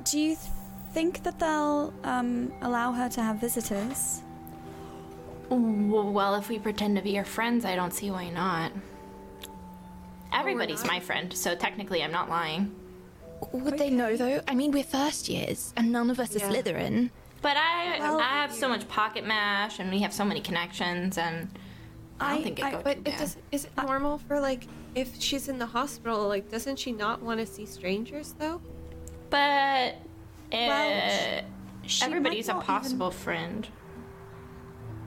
do 0.04 0.18
you 0.20 0.36
th- 0.36 0.50
think 0.96 1.22
that 1.24 1.38
they'll 1.38 1.92
um, 2.04 2.50
allow 2.62 2.90
her 2.90 3.06
to 3.06 3.20
have 3.20 3.36
visitors? 3.38 4.22
Well, 5.50 6.34
if 6.36 6.48
we 6.48 6.58
pretend 6.58 6.96
to 6.96 7.02
be 7.02 7.10
your 7.10 7.24
friends, 7.24 7.66
I 7.66 7.76
don't 7.76 7.92
see 7.92 8.10
why 8.10 8.30
not. 8.30 8.72
Everybody's 10.32 10.86
my 10.86 10.98
friend, 11.00 11.30
so 11.34 11.54
technically 11.54 12.02
I'm 12.02 12.12
not 12.12 12.30
lying. 12.30 12.74
would 13.52 13.76
they 13.76 13.90
know 13.90 14.16
though? 14.16 14.40
I 14.48 14.54
mean, 14.54 14.70
we're 14.72 14.84
first 15.02 15.28
years, 15.28 15.74
and 15.76 15.92
none 15.92 16.08
of 16.08 16.18
us 16.18 16.34
are 16.34 16.38
Yeah. 16.38 16.48
Slytherin. 16.50 17.10
But 17.42 17.58
I 17.58 17.98
Well- 18.00 18.18
I 18.18 18.32
have 18.42 18.52
so 18.54 18.66
much 18.66 18.88
pocket 18.88 19.26
mash, 19.26 19.78
and 19.78 19.90
we 19.90 19.98
have 19.98 20.14
so 20.14 20.24
many 20.24 20.40
connections, 20.40 21.18
and 21.18 21.50
I 22.18 22.30
don't 22.30 22.40
I- 22.40 22.42
think 22.42 22.58
it 22.58 22.64
I- 22.64 22.70
goes 22.70 22.82
But 22.82 22.94
too 22.94 23.00
it 23.00 23.04
bad. 23.04 23.18
does, 23.18 23.36
is 23.52 23.64
it 23.66 23.72
normal 23.76 24.16
for 24.26 24.40
like 24.40 24.66
if 24.94 25.20
she's 25.20 25.46
in 25.50 25.58
the 25.58 25.66
hospital? 25.66 26.26
Like, 26.26 26.50
doesn't 26.50 26.78
she 26.78 26.92
not 26.92 27.20
want 27.22 27.38
to 27.40 27.46
see 27.46 27.66
strangers 27.66 28.34
though? 28.38 28.62
But 29.28 29.96
uh, 30.52 30.56
Well, 30.56 31.42
She 31.86 32.04
everybody's 32.04 32.48
a 32.48 32.54
possible 32.54 33.10
friend. 33.10 33.66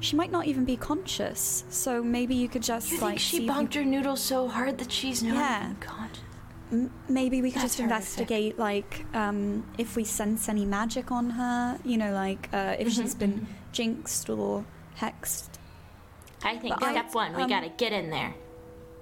She 0.01 0.15
might 0.15 0.31
not 0.31 0.45
even 0.47 0.63
be 0.63 0.77
conscious, 0.77 1.65
so 1.69 2.01
maybe 2.01 2.33
you 2.33 2.47
could 2.47 2.63
just 2.63 2.91
You 2.91 2.99
like 2.99 3.19
she 3.19 3.37
if 3.37 3.43
you- 3.43 3.47
bumped 3.49 3.73
her 3.73 3.83
noodle 3.83 4.15
so 4.15 4.47
hard 4.47 4.77
that 4.77 4.91
she's 4.91 5.21
not 5.21 5.35
Yeah. 5.35 5.63
even 5.65 5.75
conscious? 5.81 6.23
M- 6.71 6.91
maybe 7.09 7.41
we 7.41 7.51
could 7.51 7.63
That's 7.63 7.75
just 7.75 7.79
horrific. 7.79 7.97
investigate 7.97 8.59
like 8.59 9.05
um, 9.15 9.65
if 9.77 9.95
we 9.97 10.03
sense 10.05 10.47
any 10.47 10.65
magic 10.65 11.11
on 11.11 11.31
her. 11.31 11.79
You 11.83 11.97
know, 11.97 12.13
like 12.13 12.47
uh, 12.53 12.75
if 12.79 12.93
she's 12.93 13.15
been 13.15 13.45
jinxed 13.73 14.29
or 14.29 14.63
hexed. 14.97 15.49
I 16.43 16.57
think 16.57 16.75
But 16.79 16.83
I- 16.87 16.91
step 16.93 17.13
one, 17.13 17.35
we 17.35 17.43
um, 17.43 17.49
gotta 17.49 17.69
get 17.69 17.91
in 17.91 18.09
there. 18.09 18.33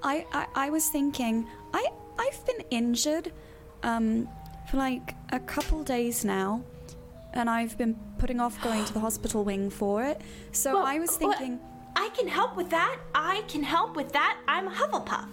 I, 0.01 0.25
I, 0.31 0.45
I 0.55 0.69
was 0.69 0.87
thinking, 0.89 1.45
I, 1.73 1.87
I've 2.17 2.45
been 2.45 2.61
injured 2.71 3.33
um, 3.83 4.27
for 4.71 4.77
like 4.77 5.13
a 5.31 5.39
couple 5.39 5.83
days 5.83 6.23
now, 6.25 6.63
and 7.33 7.49
I've 7.49 7.77
been 7.77 7.95
putting 8.17 8.39
off 8.39 8.61
going 8.61 8.85
to 8.85 8.93
the 8.93 8.99
hospital 8.99 9.43
wing 9.43 9.69
for 9.69 10.03
it. 10.03 10.21
So 10.51 10.73
Well, 10.75 10.85
I 10.85 10.99
was 10.99 11.17
what- 11.17 11.37
thinking, 11.37 11.59
I 11.95 12.09
can 12.09 12.27
help 12.27 12.55
with 12.55 12.69
that. 12.69 12.97
I 13.15 13.43
can 13.47 13.63
help 13.63 13.95
with 13.95 14.11
that. 14.13 14.37
I'm 14.47 14.67
a 14.67 14.71
Hufflepuff. 14.71 15.27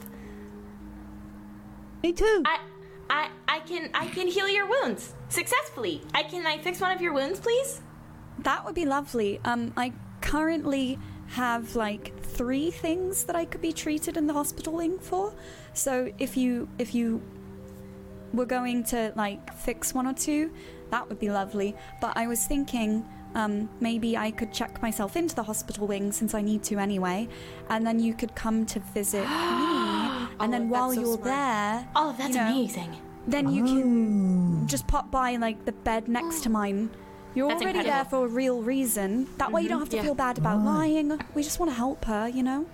Me 2.03 2.13
too. 2.13 2.43
I, 2.45 2.59
I, 3.11 3.29
I 3.49 3.61
can, 3.61 3.91
I 3.95 4.07
can 4.07 4.29
heal 4.29 4.49
your 4.49 4.67
wounds 4.69 5.15
successfully. 5.29 6.03
I 6.15 6.23
can, 6.23 6.47
I 6.47 6.59
fix 6.59 6.81
one 6.81 6.91
of 6.93 7.01
your 7.01 7.13
wounds, 7.13 7.41
please. 7.41 7.81
that 8.41 8.65
would 8.65 8.75
be 8.75 8.85
lovely. 8.85 9.41
Um, 9.45 9.73
I 9.77 9.93
currently 10.21 10.99
have 11.29 11.75
like 11.77 12.19
three 12.23 12.71
things 12.71 13.25
that 13.25 13.37
I 13.37 13.45
could 13.45 13.61
be 13.63 13.73
treated 13.73 14.17
in 14.17 14.27
the 14.27 14.33
hospital 14.35 14.75
wing 14.75 14.99
for. 14.99 15.33
So 15.73 16.13
if 16.19 16.37
you 16.37 16.69
if 16.79 16.95
you 16.95 17.23
were 18.35 18.47
going 18.47 18.85
to 18.85 19.13
like 19.17 19.53
fix 19.55 19.95
one 19.95 20.07
or 20.07 20.13
two, 20.15 20.51
that 20.91 21.09
would 21.09 21.19
be 21.19 21.31
lovely. 21.31 21.75
But 22.01 22.17
I 22.17 22.27
was 22.27 22.45
thinking 22.47 23.05
um, 23.35 23.69
maybe 23.81 24.17
I 24.17 24.31
could 24.31 24.53
check 24.53 24.81
myself 24.83 25.17
into 25.17 25.35
the 25.35 25.43
hospital 25.43 25.87
wing 25.87 26.13
since 26.13 26.35
I 26.35 26.41
need 26.43 26.63
to 26.65 26.79
anyway, 26.79 27.29
and 27.69 27.87
then 27.87 27.99
you 27.99 28.15
could 28.15 28.35
come 28.35 28.65
to 28.67 28.81
visit 28.81 29.23
me. 29.29 30.29
And 30.41 30.53
then 30.53 30.63
Oh, 30.63 30.73
while 30.73 30.93
so 30.93 31.01
you're 31.01 31.17
smart. 31.19 31.25
there, 31.25 31.89
Oh, 31.97 32.15
that's 32.17 32.31
you 32.31 32.37
know, 32.41 32.47
amazing. 32.49 32.97
then 33.27 33.49
you 33.53 33.65
can 33.65 34.67
just 34.69 34.87
pop 34.87 35.11
by 35.11 35.37
like 35.37 35.65
the 35.65 35.73
bed 35.73 36.09
next 36.09 36.43
to 36.43 36.51
mine. 36.51 36.91
You're 37.35 37.49
That's 37.49 37.63
already 37.63 37.83
there 37.83 38.05
for 38.05 38.27
a 38.27 38.29
real 38.29 38.63
reason. 38.63 39.27
That 39.39 39.51
way 39.51 39.63
you 39.63 39.69
don't 39.69 39.81
have 39.81 39.89
to 39.89 39.97
Yeah. 39.97 40.03
feel 40.05 40.15
bad 40.15 40.39
about 40.39 40.63
lying. 40.65 41.19
We 41.35 41.43
just 41.43 41.59
want 41.59 41.71
to 41.73 41.75
help 41.77 42.05
her, 42.05 42.29
you 42.29 42.45
know? 42.45 42.67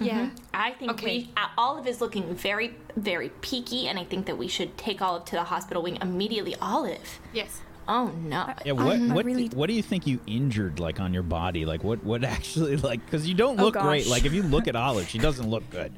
Yeah. 0.00 0.30
I 0.54 0.72
think 0.72 0.92
Okay. 0.92 1.06
we, 1.06 1.30
uh, 1.36 1.48
Olive 1.58 1.86
is 1.86 2.00
looking 2.00 2.34
very, 2.34 2.74
very 2.96 3.30
peaky, 3.40 3.88
and 3.88 3.98
I 3.98 4.04
think 4.04 4.26
that 4.26 4.36
we 4.36 4.48
should 4.48 4.76
take 4.76 5.00
Olive 5.02 5.24
to 5.26 5.36
the 5.36 5.44
hospital 5.44 5.82
wing 5.82 5.98
immediately. 6.02 6.54
Olive. 6.60 7.20
Yes. 7.32 7.62
Oh 7.88 8.08
no. 8.20 8.52
Yeah, 8.64 8.72
what 8.72 8.96
I 8.96 8.98
what 9.14 9.24
really- 9.24 9.46
what 9.48 9.68
do 9.68 9.72
you 9.74 9.82
think 9.82 10.06
you 10.08 10.18
injured 10.26 10.80
like 10.80 10.98
on 10.98 11.14
your 11.14 11.22
body? 11.22 11.64
Like 11.64 11.84
what 11.84 12.02
what 12.02 12.24
actually 12.36 12.76
like 12.76 13.04
because 13.04 13.28
you 13.28 13.34
don't 13.34 13.56
look 13.56 13.74
great. 13.74 14.06
Like 14.08 14.24
if 14.24 14.32
you 14.32 14.42
look 14.42 14.66
at 14.66 14.74
Olive, 14.86 15.08
she 15.08 15.18
doesn't 15.18 15.48
look 15.48 15.68
good. 15.70 15.92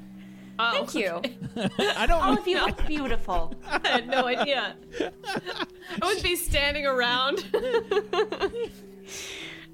Oh, 0.60 0.72
Thank 0.72 0.94
you. 0.94 1.22
I 1.96 2.04
don't. 2.06 2.20
Olive, 2.22 2.46
you 2.46 2.60
look 2.60 2.84
beautiful. 2.86 3.54
I 3.66 3.80
had 3.88 4.08
no 4.08 4.26
idea. 4.26 4.74
I 6.02 6.06
would 6.14 6.20
be 6.22 6.34
standing 6.36 6.84
around 6.84 7.44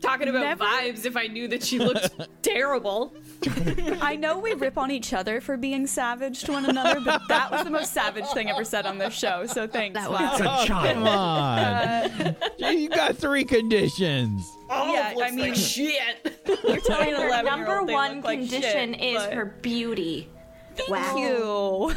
talking 0.05 0.29
about 0.29 0.43
Never- 0.43 0.65
vibes 0.65 1.05
if 1.05 1.17
I 1.17 1.27
knew 1.27 1.49
that 1.49 1.63
she 1.65 1.79
looked 1.79 2.11
terrible. 2.43 3.15
I 4.01 4.17
know 4.17 4.39
we 4.39 4.55
rip 4.55 4.79
on 4.79 4.91
each 4.91 5.13
other 5.13 5.41
for 5.41 5.57
being 5.57 5.87
savage 5.87 6.43
to 6.45 6.53
one 6.53 6.67
another, 6.67 7.01
but 7.01 7.23
that 7.29 7.51
was 7.51 7.65
the 7.65 7.71
most 7.71 7.93
savage 7.93 8.27
thing 8.29 8.51
ever 8.51 8.65
said 8.65 8.87
on 8.87 8.99
this 8.99 9.15
show, 9.15 9.47
so 9.47 9.67
thanks. 9.67 9.99
That 9.99 10.11
was- 10.11 10.21
It's 10.33 10.41
a 10.41 10.61
Oh, 10.61 10.65
child. 10.65 10.95
come 10.95 11.07
on! 11.07 12.37
Gee, 12.59 12.83
you 12.83 12.89
got 12.89 13.17
three 13.17 13.45
conditions. 13.45 14.47
yeah, 14.71 15.15
I 15.23 15.31
mean, 15.31 15.55
shit. 15.55 16.37
you're 16.67 16.81
telling 16.81 17.11
an 17.15 17.21
Her 17.21 17.29
11 17.29 17.45
number 17.45 17.83
one 17.85 18.21
like 18.23 18.41
condition 18.41 18.95
shit, 18.95 19.03
is 19.03 19.23
but- 19.23 19.33
her 19.35 19.45
beauty. 19.47 20.29
Thank 20.77 21.19
you. 21.21 21.93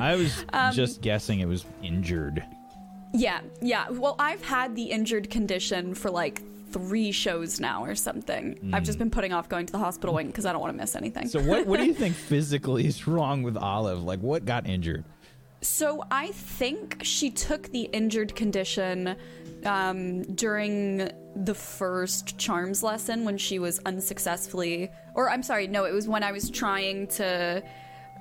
I 0.00 0.16
was 0.16 0.44
Um, 0.54 0.72
just 0.72 1.02
guessing 1.02 1.40
it 1.40 1.46
was 1.46 1.66
injured. 1.82 2.42
Yeah, 3.12 3.40
yeah. 3.60 3.90
Well, 3.90 4.16
I've 4.18 4.42
had 4.42 4.74
the 4.76 4.84
injured 4.84 5.28
condition 5.30 5.94
for 5.94 6.10
like 6.10 6.40
three 6.70 7.12
shows 7.12 7.60
now 7.60 7.84
or 7.84 7.94
something. 7.94 8.70
I've 8.72 8.84
just 8.84 8.98
been 8.98 9.10
putting 9.10 9.32
off 9.32 9.48
going 9.48 9.66
to 9.66 9.72
the 9.72 9.78
hospital 9.78 10.14
wing 10.14 10.28
because 10.28 10.46
I 10.46 10.52
don't 10.52 10.60
want 10.60 10.74
to 10.74 10.80
miss 10.80 10.94
anything. 10.94 11.28
So 11.28 11.40
what 11.40 11.66
what 11.66 11.78
do 11.78 11.86
you 11.86 11.94
think 11.94 12.14
physically 12.32 12.86
is 12.86 13.06
wrong 13.06 13.42
with 13.42 13.56
Olive? 13.56 14.02
Like 14.02 14.20
what 14.20 14.44
got 14.44 14.66
injured? 14.66 15.04
So 15.60 16.04
I 16.10 16.28
think 16.28 16.98
she 17.02 17.30
took 17.30 17.70
the 17.72 17.82
injured 17.82 18.36
condition 18.36 19.16
um, 19.64 20.22
during 20.22 21.10
the 21.34 21.54
first 21.54 22.38
charms 22.38 22.82
lesson 22.82 23.24
when 23.24 23.38
she 23.38 23.58
was 23.58 23.80
unsuccessfully, 23.80 24.90
or 25.14 25.30
I'm 25.30 25.42
sorry, 25.42 25.66
no, 25.66 25.84
it 25.84 25.92
was 25.92 26.06
when 26.06 26.22
I 26.22 26.30
was 26.30 26.48
trying 26.48 27.08
to 27.08 27.62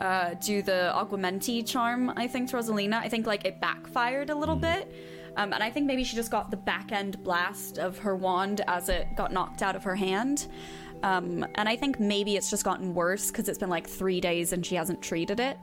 uh, 0.02 0.34
do 0.36 0.62
the 0.62 0.92
Aguamenti 0.96 1.66
charm. 1.66 2.12
I 2.16 2.28
think 2.28 2.50
to 2.50 2.58
Rosalina, 2.58 2.96
I 2.96 3.10
think 3.10 3.28
like 3.28 3.46
it 3.46 3.60
backfired 3.60 4.30
a 4.30 4.36
little 4.36 4.56
bit. 4.56 4.92
Um, 5.38 5.54
and 5.54 5.64
I 5.64 5.70
think 5.70 5.86
maybe 5.86 6.04
she 6.04 6.16
just 6.16 6.32
got 6.32 6.52
the 6.52 6.58
back 6.58 6.92
end 6.92 7.24
blast 7.24 7.78
of 7.78 7.98
her 8.00 8.16
wand 8.16 8.62
as 8.68 8.90
it 8.90 9.08
got 9.16 9.32
knocked 9.32 9.62
out 9.62 9.76
of 9.76 9.84
her 9.84 9.96
hand. 9.96 10.48
Um, 11.04 11.46
and 11.56 11.70
I 11.70 11.76
think 11.76 12.00
maybe 12.00 12.36
it's 12.36 12.50
just 12.50 12.64
gotten 12.64 12.94
worse 12.96 13.28
because 13.32 13.48
it's 13.48 13.60
been 13.60 13.70
like 13.70 13.88
three 13.88 14.20
days 14.20 14.52
and 14.52 14.66
she 14.66 14.76
hasn't 14.76 15.02
treated 15.02 15.40
it. 15.40 15.58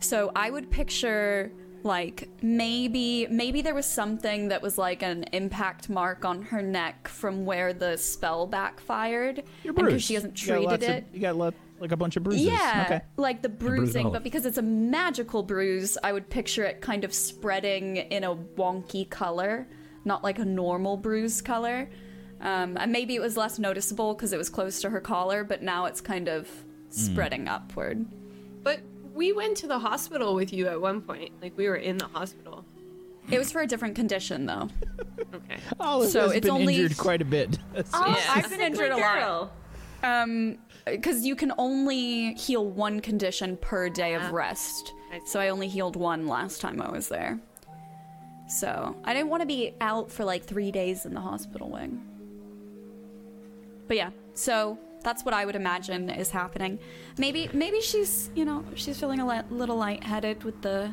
So 0.00 0.30
I 0.36 0.50
would 0.50 0.70
picture 0.70 1.50
like 1.84 2.28
maybe 2.42 3.26
maybe 3.28 3.60
there 3.60 3.74
was 3.74 3.86
something 3.86 4.48
that 4.48 4.62
was 4.62 4.78
like 4.78 5.02
an 5.02 5.24
impact 5.32 5.88
mark 5.88 6.24
on 6.24 6.42
her 6.42 6.62
neck 6.62 7.08
from 7.08 7.44
where 7.44 7.72
the 7.72 7.96
spell 7.96 8.46
backfired 8.46 9.42
and 9.64 9.74
because 9.74 10.00
she 10.04 10.14
hasn't 10.14 10.40
You 10.46 10.54
treated 10.54 10.82
of- 10.84 10.88
it. 10.88 11.06
you 11.12 11.20
got 11.20 11.36
like 11.82 11.92
a 11.92 11.96
bunch 11.96 12.16
of 12.16 12.22
bruises. 12.22 12.46
Yeah, 12.46 12.84
Okay. 12.86 13.00
like 13.16 13.42
the 13.42 13.48
bruising, 13.48 14.10
but 14.10 14.22
because 14.22 14.46
it's 14.46 14.56
a 14.58 14.62
magical 14.62 15.42
bruise, 15.42 15.98
I 16.02 16.12
would 16.12 16.30
picture 16.30 16.64
it 16.64 16.80
kind 16.80 17.04
of 17.04 17.12
spreading 17.12 17.96
in 17.96 18.24
a 18.24 18.34
wonky 18.34 19.08
color, 19.10 19.66
not 20.04 20.22
like 20.24 20.38
a 20.38 20.44
normal 20.44 20.96
bruise 20.96 21.42
color. 21.42 21.90
Um, 22.40 22.76
and 22.78 22.90
maybe 22.90 23.14
it 23.14 23.20
was 23.20 23.36
less 23.36 23.58
noticeable 23.58 24.14
because 24.14 24.32
it 24.32 24.38
was 24.38 24.48
close 24.48 24.80
to 24.82 24.90
her 24.90 25.00
collar, 25.00 25.44
but 25.44 25.62
now 25.62 25.84
it's 25.86 26.00
kind 26.00 26.28
of 26.28 26.48
spreading 26.90 27.48
upward. 27.48 28.04
But 28.62 28.80
we 29.14 29.32
went 29.32 29.56
to 29.58 29.66
the 29.66 29.78
hospital 29.78 30.34
with 30.34 30.52
you 30.52 30.66
at 30.68 30.80
one 30.80 31.00
point. 31.02 31.32
Like 31.42 31.56
we 31.56 31.68
were 31.68 31.76
in 31.76 31.98
the 31.98 32.06
hospital. 32.06 32.64
It 33.30 33.38
was 33.38 33.52
for 33.52 33.60
a 33.60 33.66
different 33.66 33.94
condition, 33.96 34.46
though. 34.46 34.68
Okay. 35.34 35.56
Olive 35.80 36.10
So 36.10 36.22
has 36.22 36.32
it's 36.32 36.44
been 36.46 36.50
only- 36.54 36.76
injured 36.76 36.98
quite 36.98 37.22
a 37.22 37.24
bit. 37.24 37.58
Oh, 37.74 38.06
Yeah. 38.06 38.32
I've 38.34 38.50
been 38.50 38.60
injured 38.60 38.90
a 38.92 38.96
lot. 38.98 39.52
Um, 40.02 40.58
because 40.86 41.24
you 41.24 41.36
can 41.36 41.52
only 41.58 42.34
heal 42.34 42.66
one 42.66 43.00
condition 43.00 43.56
per 43.58 43.88
day 43.88 44.14
of 44.14 44.22
Ah. 44.22 44.30
rest. 44.32 44.92
So 45.26 45.38
I 45.40 45.48
only 45.50 45.68
healed 45.68 45.96
one 45.96 46.26
last 46.26 46.60
time 46.60 46.80
I 46.80 46.90
was 46.90 47.08
there. 47.08 47.38
So 48.48 48.96
I 49.04 49.14
didn't 49.14 49.28
want 49.30 49.42
to 49.42 49.46
be 49.46 49.74
out 49.80 50.10
for 50.10 50.24
like 50.24 50.44
three 50.44 50.70
days 50.70 51.06
in 51.06 51.14
the 51.14 51.20
hospital 51.20 51.70
wing. 51.70 52.00
But 53.88 53.96
yeah, 53.96 54.10
so 54.34 54.78
that's 55.02 55.24
what 55.24 55.34
I 55.34 55.44
would 55.44 55.56
imagine 55.56 56.08
is 56.10 56.30
happening. 56.30 56.78
Maybe, 57.18 57.48
maybe 57.52 57.80
she's, 57.80 58.30
you 58.34 58.44
know, 58.44 58.64
she's 58.74 58.98
feeling 58.98 59.20
a 59.20 59.26
li- 59.26 59.42
little 59.50 59.76
lightheaded 59.76 60.44
with 60.44 60.60
the, 60.62 60.92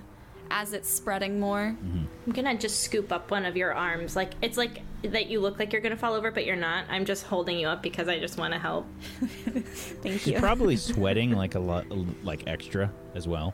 as 0.51 0.73
it's 0.73 0.89
spreading 0.89 1.39
more. 1.39 1.75
Mm-hmm. 1.77 2.03
I'm 2.25 2.33
gonna 2.33 2.57
just 2.57 2.81
scoop 2.81 3.11
up 3.11 3.31
one 3.31 3.45
of 3.45 3.55
your 3.55 3.73
arms. 3.73 4.15
Like 4.15 4.31
it's 4.41 4.57
like 4.57 4.81
that 5.03 5.27
you 5.27 5.39
look 5.39 5.59
like 5.59 5.73
you're 5.73 5.81
gonna 5.81 5.97
fall 5.97 6.13
over, 6.13 6.31
but 6.31 6.45
you're 6.45 6.55
not. 6.55 6.85
I'm 6.89 7.05
just 7.05 7.25
holding 7.25 7.59
you 7.59 7.67
up 7.67 7.81
because 7.81 8.07
I 8.07 8.19
just 8.19 8.37
want 8.37 8.53
to 8.53 8.59
help. 8.59 8.85
Thank 9.21 10.21
She's 10.21 10.27
You're 10.27 10.39
probably 10.39 10.75
sweating 10.77 11.31
like 11.31 11.55
a 11.55 11.59
lot, 11.59 11.85
like 12.23 12.43
extra 12.47 12.91
as 13.15 13.27
well. 13.27 13.53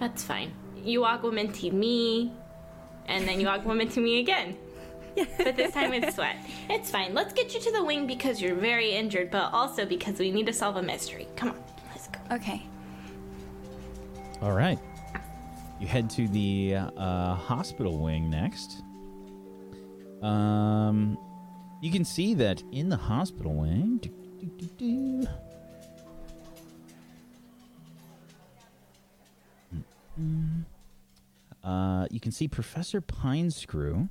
That's 0.00 0.22
fine. 0.22 0.52
You 0.76 1.04
augment 1.04 1.54
to 1.56 1.70
me, 1.70 2.32
and 3.06 3.26
then 3.26 3.40
you 3.40 3.48
augment 3.48 3.92
to 3.92 4.00
me 4.00 4.20
again. 4.20 4.56
but 5.38 5.56
this 5.56 5.72
time 5.72 5.92
it's 5.92 6.16
sweat. 6.16 6.36
It's 6.68 6.90
fine. 6.90 7.14
Let's 7.14 7.32
get 7.32 7.54
you 7.54 7.60
to 7.60 7.72
the 7.72 7.84
wing 7.84 8.06
because 8.06 8.42
you're 8.42 8.56
very 8.56 8.92
injured, 8.92 9.30
but 9.30 9.52
also 9.52 9.86
because 9.86 10.18
we 10.18 10.32
need 10.32 10.46
to 10.46 10.52
solve 10.52 10.76
a 10.76 10.82
mystery. 10.82 11.28
Come 11.36 11.50
on, 11.50 11.64
let's 11.90 12.08
go. 12.08 12.18
Okay. 12.32 12.66
All 14.42 14.52
right. 14.52 14.78
You 15.80 15.86
head 15.86 16.08
to 16.10 16.28
the 16.28 16.76
uh, 16.76 17.34
hospital 17.34 17.98
wing 17.98 18.30
next. 18.30 18.82
Um, 20.22 21.18
you 21.82 21.90
can 21.90 22.04
see 22.04 22.34
that 22.34 22.62
in 22.72 22.88
the 22.88 22.96
hospital 22.96 23.52
wing. 23.52 23.98
do, 24.00 24.10
do, 24.56 24.66
do. 24.78 25.26
Uh, 31.62 32.06
you 32.10 32.20
can 32.20 32.30
see 32.30 32.46
Professor 32.46 33.00
Pinescrew 33.00 34.08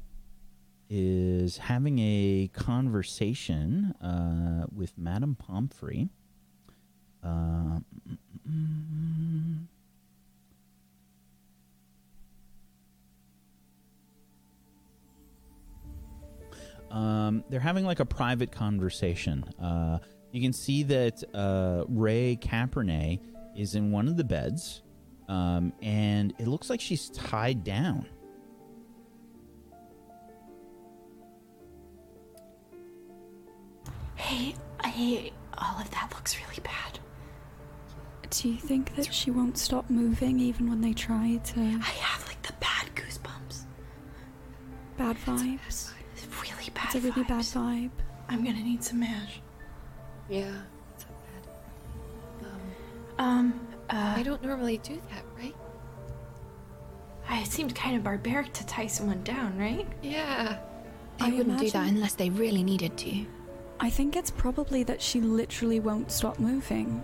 is 0.90 1.58
having 1.58 2.00
a 2.00 2.50
conversation 2.54 3.94
uh, 4.02 4.66
with 4.76 4.98
Madame 4.98 5.36
Pomfrey. 5.36 6.10
Uh, 7.24 7.80
mm-mm. 8.48 9.66
Um, 16.94 17.44
they're 17.50 17.60
having 17.60 17.86
like 17.86 18.00
a 18.00 18.06
private 18.06 18.52
conversation. 18.52 19.44
Uh, 19.62 19.98
you 20.32 20.42
can 20.42 20.54
see 20.54 20.84
that 20.84 21.24
uh, 21.34 21.86
Ray 21.90 22.38
Capernay 22.40 23.20
is 23.58 23.74
in 23.74 23.92
one 23.92 24.08
of 24.08 24.16
the 24.16 24.24
beds, 24.24 24.84
um, 25.28 25.74
and 25.82 26.34
it 26.38 26.48
looks 26.48 26.70
like 26.70 26.80
she's 26.80 27.10
tied 27.10 27.64
down. 27.64 28.06
Hey, 34.16 34.56
hey, 34.86 35.34
all 35.58 35.80
of 35.82 35.90
that 35.92 36.12
looks 36.14 36.38
really 36.38 36.62
bad. 36.64 37.00
Do 38.30 38.50
you 38.50 38.58
think 38.58 38.96
that 38.96 39.12
she 39.14 39.32
won't 39.32 39.58
stop 39.58 39.90
moving 39.90 40.40
even 40.40 40.70
when 40.70 40.82
they 40.82 40.94
try 40.94 41.40
to? 41.44 41.60
I 41.60 41.90
have 42.02 42.28
like 42.28 42.42
the 42.44 42.54
bad 42.54 42.88
goosebumps. 42.96 43.66
Bad 44.98 45.18
vibes. 45.18 45.93
It's 46.96 47.04
really 47.04 47.24
bad. 47.24 47.34
A 47.44 47.60
really 47.60 47.90
bad 47.90 47.90
vibe. 47.90 47.92
I'm 48.30 48.44
gonna 48.44 48.64
need 48.64 48.84
some 48.84 49.00
mash. 49.00 49.42
Yeah. 50.30 50.52
Um, 53.20 53.60
uh, 53.90 54.14
I 54.18 54.24
don't 54.24 54.44
normally 54.44 54.78
do 54.80 55.00
that, 55.10 55.24
right? 55.38 55.56
it 57.30 57.48
seemed 57.48 57.74
kind 57.76 57.96
of 57.96 58.04
barbaric 58.04 58.54
to 58.54 58.66
tie 58.66 58.88
someone 58.88 59.22
down, 59.24 59.58
right? 59.58 59.88
Yeah. 60.02 60.60
They 61.20 61.26
I 61.26 61.30
wouldn't 61.32 61.60
do 61.60 61.70
that 61.72 61.88
unless 61.88 62.14
they 62.14 62.30
really 62.30 62.64
needed 62.64 62.98
to. 62.98 63.26
I 63.80 63.90
think 63.90 64.16
it's 64.16 64.32
probably 64.32 64.84
that 64.84 65.02
she 65.02 65.20
literally 65.20 65.80
won't 65.80 66.12
stop 66.12 66.40
moving. 66.40 67.04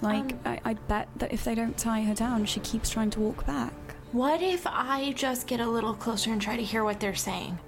Like, 0.00 0.32
Um, 0.32 0.40
I, 0.44 0.60
I 0.64 0.74
bet 0.74 1.08
that 1.16 1.32
if 1.32 1.44
they 1.44 1.54
don't 1.54 1.76
tie 1.76 2.02
her 2.02 2.14
down, 2.14 2.44
she 2.46 2.60
keeps 2.60 2.90
trying 2.90 3.10
to 3.10 3.20
walk 3.20 3.46
back. 3.46 3.72
What 4.12 4.42
if 4.42 4.66
I 4.66 5.12
just 5.12 5.46
get 5.46 5.60
a 5.60 5.68
little 5.68 5.94
closer 5.94 6.32
and 6.32 6.40
try 6.40 6.56
to 6.56 6.64
hear 6.64 6.82
what 6.82 6.98
they're 6.98 7.14
saying? 7.14 7.58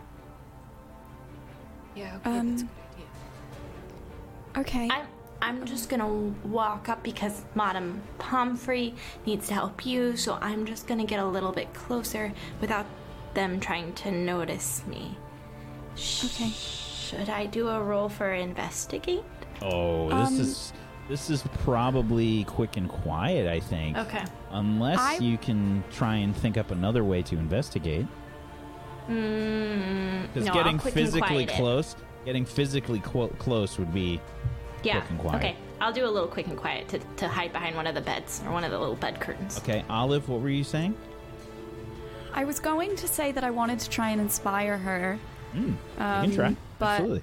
Yeah, 2.01 2.16
okay, 2.16 2.38
Um, 2.38 2.51
that's 2.51 2.62
a 2.62 2.64
good 2.66 2.72
idea. 4.55 4.61
Okay. 4.62 4.88
I'm 4.90 5.07
I'm 5.42 5.64
just 5.64 5.88
gonna 5.88 6.09
walk 6.44 6.88
up 6.90 7.03
because 7.03 7.42
Madame 7.55 8.03
Pomfrey 8.18 8.94
needs 9.24 9.48
to 9.48 9.55
help 9.55 9.86
you, 9.86 10.16
so 10.16 10.38
I'm 10.42 10.66
just 10.66 10.86
gonna 10.86 11.07
get 11.07 11.18
a 11.18 11.24
little 11.24 11.53
bit 11.53 11.72
closer 11.72 12.32
without 12.61 12.84
them 13.34 13.59
trying 13.61 13.92
to 13.94 14.11
notice 14.11 14.82
me. 14.86 15.16
Sh- 15.96 16.24
Okay. 16.26 16.51
Should 16.51 17.28
I 17.30 17.46
do 17.46 17.68
a 17.68 17.82
roll 17.82 18.09
for 18.09 18.32
investigate? 18.32 19.24
Oh, 19.62 20.09
this 20.11 20.28
Um, 20.28 20.40
is 20.40 20.72
this 21.09 21.28
is 21.30 21.42
probably 21.64 22.44
quick 22.44 22.76
and 22.76 22.88
quiet. 22.88 23.48
I 23.48 23.61
think. 23.61 23.96
Okay. 23.96 24.24
Unless 24.51 24.98
I- 25.01 25.16
you 25.16 25.38
can 25.38 25.82
try 25.90 26.16
and 26.16 26.36
think 26.36 26.57
up 26.59 26.70
another 26.70 27.03
way 27.03 27.22
to 27.22 27.36
investigate. 27.36 28.07
Mm, 29.11 30.23
Because 30.33 30.47
no, 30.47 30.53
getting 30.53 30.79
I'll 30.79 30.85
and 30.87 30.95
physically 30.95 31.21
quiet 31.47 31.51
it. 31.51 31.57
close, 31.57 31.97
getting 32.25 32.45
physically 32.45 33.01
qu- 33.01 33.29
close 33.39 33.79
would 33.79 33.93
be 33.93 34.21
Yeah. 34.83 35.01
quick 35.01 35.11
and 35.11 35.19
quiet. 35.19 35.37
Okay. 35.37 35.57
I'll 35.81 35.93
do 35.93 36.07
a 36.07 36.11
little 36.11 36.29
quick 36.29 36.47
and 36.47 36.57
quiet 36.57 36.89
to, 36.89 36.99
to 37.17 37.29
hide 37.29 37.53
behind 37.53 37.75
one 37.75 37.87
of 37.87 37.95
the 37.95 38.01
beds 38.03 38.43
or 38.47 38.53
one 38.53 38.65
of 38.65 38.71
the 38.71 38.79
little 38.79 38.97
bed 38.97 39.21
curtains. 39.21 39.59
okay. 39.59 39.85
Olive, 39.91 40.29
what 40.29 40.41
were 40.41 40.49
you 40.51 40.65
saying? 40.65 40.95
I 42.33 42.45
was 42.45 42.61
going 42.61 42.95
to 42.97 43.09
say 43.09 43.33
that 43.33 43.43
I 43.43 43.51
wanted 43.51 43.81
to 43.81 43.91
try 43.91 44.11
and 44.11 44.21
inspire 44.21 44.79
her, 44.79 45.19
Mm, 45.55 45.67
you 45.67 45.75
um, 45.99 46.27
can 46.27 46.35
try. 46.35 46.57
but 46.79 46.87
Absolutely. 47.01 47.23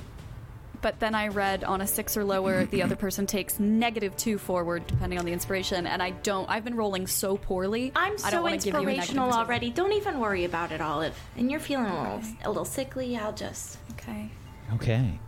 But 0.81 0.99
then 0.99 1.15
I 1.15 1.27
read 1.27 1.63
on 1.63 1.81
a 1.81 1.87
six 1.87 2.17
or 2.17 2.23
lower, 2.23 2.65
the 2.65 2.83
other 2.83 2.95
person 3.05 3.25
takes 3.25 3.59
negative 3.59 4.15
two 4.17 4.37
forward 4.37 4.85
depending 4.87 5.19
on 5.19 5.25
the 5.25 5.33
inspiration, 5.33 5.87
and 5.87 6.01
I 6.01 6.11
don't. 6.11 6.49
I've 6.49 6.63
been 6.63 6.75
rolling 6.75 7.07
so 7.07 7.37
poorly. 7.37 7.91
I'm 7.95 8.13
I 8.23 8.29
don't 8.31 8.61
so 8.61 8.71
give 8.71 8.81
you 8.81 8.89
inspirational 8.89 9.31
already. 9.31 9.69
Don't 9.69 9.93
even 9.93 10.19
worry 10.19 10.45
about 10.45 10.71
it, 10.71 10.81
Olive. 10.81 11.17
And 11.35 11.49
you're 11.51 11.59
feeling 11.59 11.87
a 11.87 12.01
little, 12.01 12.21
a 12.45 12.49
little 12.49 12.65
sickly. 12.65 13.17
I'll 13.17 13.33
just. 13.33 13.77
Okay. 13.93 14.31
Okay. 14.75 15.19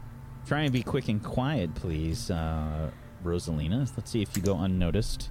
Try 0.45 0.61
and 0.61 0.73
be 0.73 0.81
quick 0.81 1.09
and 1.09 1.23
quiet, 1.23 1.75
please, 1.75 2.31
uh, 2.31 2.89
Rosalina. 3.23 3.87
Let's 3.95 4.09
see 4.09 4.21
if 4.21 4.35
you 4.35 4.41
go 4.41 4.57
unnoticed. 4.57 5.29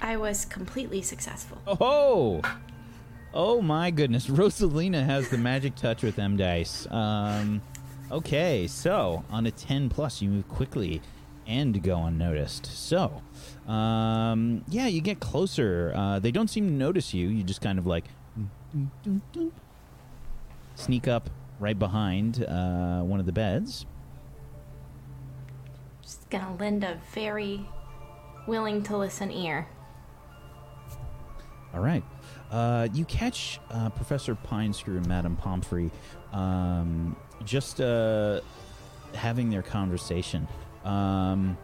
I 0.00 0.16
was 0.16 0.44
completely 0.44 1.02
successful. 1.02 1.58
Oh! 1.66 2.40
Oh 3.32 3.62
my 3.62 3.90
goodness. 3.90 4.26
Rosalina 4.26 5.04
has 5.04 5.28
the 5.28 5.38
magic 5.38 5.74
touch 5.76 6.02
with 6.02 6.18
M 6.18 6.36
Dice. 6.36 6.86
Um, 6.90 7.62
okay, 8.10 8.66
so 8.66 9.24
on 9.30 9.46
a 9.46 9.50
10 9.50 9.88
plus, 9.88 10.20
you 10.22 10.28
move 10.28 10.48
quickly 10.48 11.00
and 11.46 11.82
go 11.82 12.04
unnoticed. 12.04 12.66
So, 12.66 13.22
um, 13.66 14.64
yeah, 14.68 14.86
you 14.86 15.00
get 15.00 15.20
closer. 15.20 15.92
Uh, 15.94 16.18
they 16.18 16.30
don't 16.30 16.48
seem 16.48 16.66
to 16.66 16.72
notice 16.72 17.12
you. 17.12 17.28
You 17.28 17.42
just 17.42 17.60
kind 17.60 17.78
of 17.78 17.86
like 17.86 18.04
sneak 20.76 21.08
up 21.08 21.28
right 21.58 21.78
behind 21.78 22.44
uh, 22.44 23.00
one 23.00 23.20
of 23.20 23.26
the 23.26 23.32
beds. 23.32 23.84
Just 26.02 26.28
gonna 26.30 26.56
lend 26.56 26.84
a 26.84 27.00
very 27.12 27.66
willing 28.46 28.82
to 28.84 28.96
listen 28.96 29.30
ear. 29.30 29.66
All 31.72 31.80
right. 31.80 32.02
Uh, 32.50 32.88
you 32.92 33.04
catch 33.04 33.60
uh, 33.70 33.90
Professor 33.90 34.34
Pinescrew 34.34 34.96
and 34.96 35.06
Madame 35.06 35.36
Pomfrey 35.36 35.90
um, 36.32 37.16
just 37.44 37.80
uh, 37.80 38.40
having 39.14 39.50
their 39.50 39.62
conversation. 39.62 40.46
Um, 40.84 41.56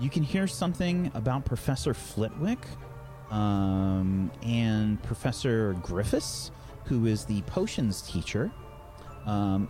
you 0.00 0.10
can 0.10 0.22
hear 0.22 0.46
something 0.46 1.10
about 1.14 1.44
Professor 1.44 1.94
Flitwick 1.94 2.64
um, 3.30 4.30
and 4.42 5.02
Professor 5.02 5.74
Griffiths, 5.82 6.50
who 6.84 7.06
is 7.06 7.24
the 7.24 7.42
potions 7.42 8.02
teacher. 8.02 8.50
Um, 9.26 9.68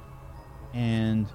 and 0.75 1.27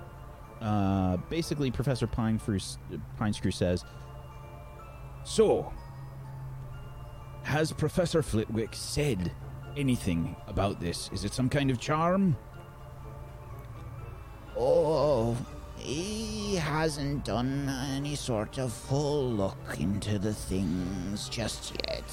uh, 0.61 1.17
basically, 1.29 1.71
Professor 1.71 2.07
Pinescrew, 2.07 2.77
Pinescrew 3.19 3.53
says, 3.53 3.83
So, 5.25 5.73
has 7.43 7.73
Professor 7.73 8.23
Flitwick 8.23 8.73
said 8.73 9.31
anything 9.75 10.35
about 10.47 10.79
this? 10.79 11.09
Is 11.11 11.25
it 11.25 11.33
some 11.33 11.49
kind 11.49 11.69
of 11.69 11.79
charm? 11.79 12.37
Oh, 14.57 15.35
he 15.77 16.55
hasn't 16.55 17.25
done 17.25 17.69
any 17.91 18.15
sort 18.15 18.57
of 18.57 18.71
full 18.71 19.29
look 19.31 19.79
into 19.79 20.19
the 20.19 20.33
things 20.33 21.27
just 21.29 21.75
yet. 21.87 22.03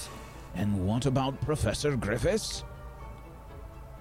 And 0.55 0.87
what 0.87 1.07
about 1.07 1.41
Professor 1.43 1.97
Griffiths? 1.97 2.65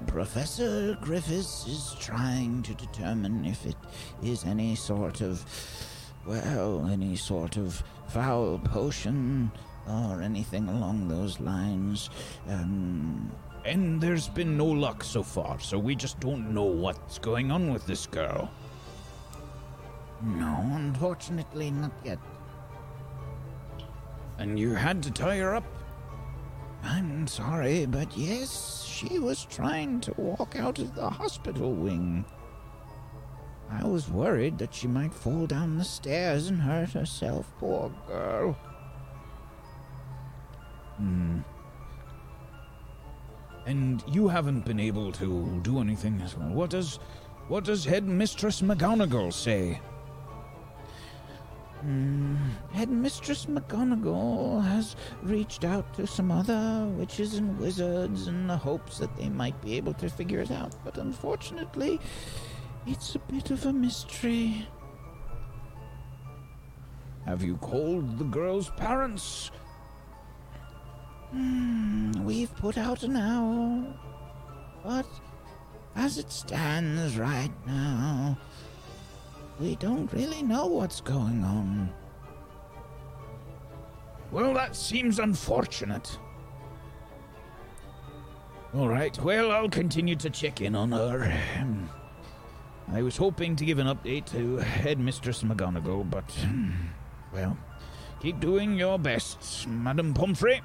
Professor 0.08 0.98
Griffiths 1.02 1.68
is 1.68 1.96
trying 2.00 2.64
to 2.64 2.74
determine 2.74 3.46
if 3.46 3.66
it 3.66 3.76
is 4.24 4.46
any 4.46 4.76
sort 4.76 5.22
of, 5.22 5.46
well, 6.26 6.88
any 6.88 7.16
sort 7.16 7.58
of 7.58 7.84
foul 8.08 8.58
potion 8.60 9.52
or 9.88 10.22
anything 10.22 10.68
along 10.70 11.08
those 11.08 11.40
lines. 11.40 12.10
Um, 12.48 13.32
And 13.66 14.00
there's 14.02 14.28
been 14.28 14.58
no 14.58 14.66
luck 14.66 15.04
so 15.04 15.22
far, 15.22 15.60
so 15.60 15.78
we 15.78 15.96
just 15.96 16.20
don't 16.20 16.54
know 16.54 16.64
what's 16.64 17.20
going 17.20 17.52
on 17.52 17.72
with 17.72 17.86
this 17.86 18.08
girl. 18.08 18.50
no, 20.22 20.70
unfortunately, 20.74 21.72
not 21.72 21.92
yet. 22.04 22.20
And 24.38 24.58
you 24.58 24.74
had 24.74 25.04
to 25.04 25.12
tie 25.12 25.38
her 25.38 25.56
up? 25.56 25.66
I'm 26.84 27.28
sorry, 27.28 27.86
but 27.86 28.16
yes, 28.18 28.86
she 28.86 29.20
was 29.20 29.44
trying 29.46 30.00
to 30.02 30.14
walk 30.18 30.56
out 30.56 30.80
of 30.80 30.96
the 30.96 31.10
hospital 31.10 31.74
wing. 31.74 32.24
I 33.70 33.86
was 33.86 34.10
worried 34.10 34.58
that 34.60 34.74
she 34.74 34.88
might 34.88 35.14
fall 35.14 35.46
down 35.46 35.78
the 35.78 35.84
stairs 35.84 36.48
and 36.48 36.62
hurt 36.62 36.92
herself, 36.92 37.52
poor 37.60 37.92
girl. 38.08 38.54
Hmm. 40.98 41.40
And 43.70 44.04
you 44.08 44.28
haven't 44.28 44.66
been 44.66 44.80
able 44.80 45.12
to 45.12 45.60
do 45.62 45.80
anything 45.80 46.20
as 46.24 46.36
well. 46.36 46.50
What 46.50 46.72
does 46.72 46.98
what 47.50 47.66
does 47.66 47.86
Headmistress 47.86 48.64
McGonagall 48.64 49.32
say? 49.32 49.80
Hmm, 51.82 52.36
Headmistress 52.74 53.46
McGonagall 53.46 54.64
has 54.64 54.96
reached 55.22 55.66
out 55.66 55.94
to 55.94 56.08
some 56.08 56.32
other 56.32 56.88
witches 56.98 57.36
and 57.36 57.60
wizards 57.60 58.28
in 58.28 58.48
the 58.48 58.58
hopes 58.58 58.98
that 58.98 59.16
they 59.16 59.30
might 59.30 59.62
be 59.62 59.78
able 59.78 59.94
to 59.94 60.10
figure 60.10 60.40
it 60.40 60.50
out, 60.50 60.74
but 60.84 60.98
unfortunately, 60.98 62.00
it's 62.88 63.14
a 63.14 63.20
bit 63.20 63.52
of 63.52 63.68
a 63.68 63.72
mystery. 63.72 64.68
Have 67.26 67.44
you 67.44 67.56
called 67.58 68.18
the 68.18 68.26
girl's 68.26 68.72
parents? 68.72 69.52
Hmm, 71.32 72.12
we've 72.24 72.56
put 72.56 72.78
out 72.78 73.04
an 73.04 73.16
owl, 73.16 73.94
but 74.84 75.06
as 75.96 76.18
it 76.18 76.32
stands 76.32 77.18
right 77.18 77.52
now, 77.68 78.38
we 79.60 79.76
don't 79.76 80.12
really 80.14 80.42
know 80.42 80.66
what's 80.66 81.02
going 81.02 81.44
on. 81.44 81.92
Well, 84.32 84.54
that 84.54 84.76
seems 84.76 85.20
unfortunate. 85.20 86.18
All 88.74 88.88
right, 88.88 89.18
well, 89.24 89.52
I'll 89.52 89.70
continue 89.70 90.16
to 90.18 90.30
check 90.30 90.62
in 90.62 90.76
on 90.76 90.92
her. 90.92 91.32
Um, 91.60 91.90
I 92.92 93.02
was 93.02 93.18
hoping 93.18 93.56
to 93.56 93.66
give 93.66 93.80
an 93.80 93.88
update 93.88 94.26
to 94.28 94.58
Headmistress 94.58 95.44
McGonagall, 95.44 96.10
but, 96.10 96.30
hmm, 96.32 96.72
well, 97.34 97.58
keep 98.20 98.40
doing 98.40 98.78
your 98.78 98.98
best, 98.98 99.68
Madam 99.68 100.14
Pomfrey. 100.14 100.62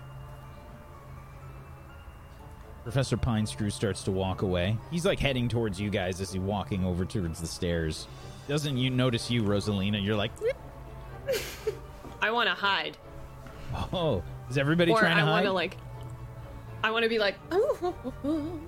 Professor 2.84 3.16
Pinescrew 3.16 3.72
starts 3.72 4.02
to 4.04 4.12
walk 4.12 4.42
away. 4.42 4.76
He's 4.90 5.06
like 5.06 5.18
heading 5.18 5.48
towards 5.48 5.80
you 5.80 5.90
guys 5.90 6.20
as 6.20 6.32
he's 6.32 6.40
walking 6.40 6.84
over 6.84 7.04
towards 7.04 7.40
the 7.40 7.46
stairs. 7.46 8.06
Doesn't 8.46 8.76
you 8.76 8.90
notice 8.90 9.30
you, 9.30 9.42
Rosalina? 9.42 10.04
You're 10.04 10.16
like, 10.16 10.30
I 12.20 12.30
want 12.30 12.48
to 12.48 12.54
hide. 12.54 12.98
oh, 13.92 14.22
is 14.50 14.58
everybody 14.58 14.92
or 14.92 14.98
trying 15.00 15.16
to 15.16 15.22
I 15.22 15.24
hide? 15.24 15.32
want 15.32 15.46
to 15.46 15.52
like. 15.52 15.76
I 16.82 16.90
want 16.90 17.04
to 17.04 17.08
be 17.08 17.18
like. 17.18 17.36
Oh, 17.50 17.94
oh, 18.04 18.12
oh, 18.24 18.60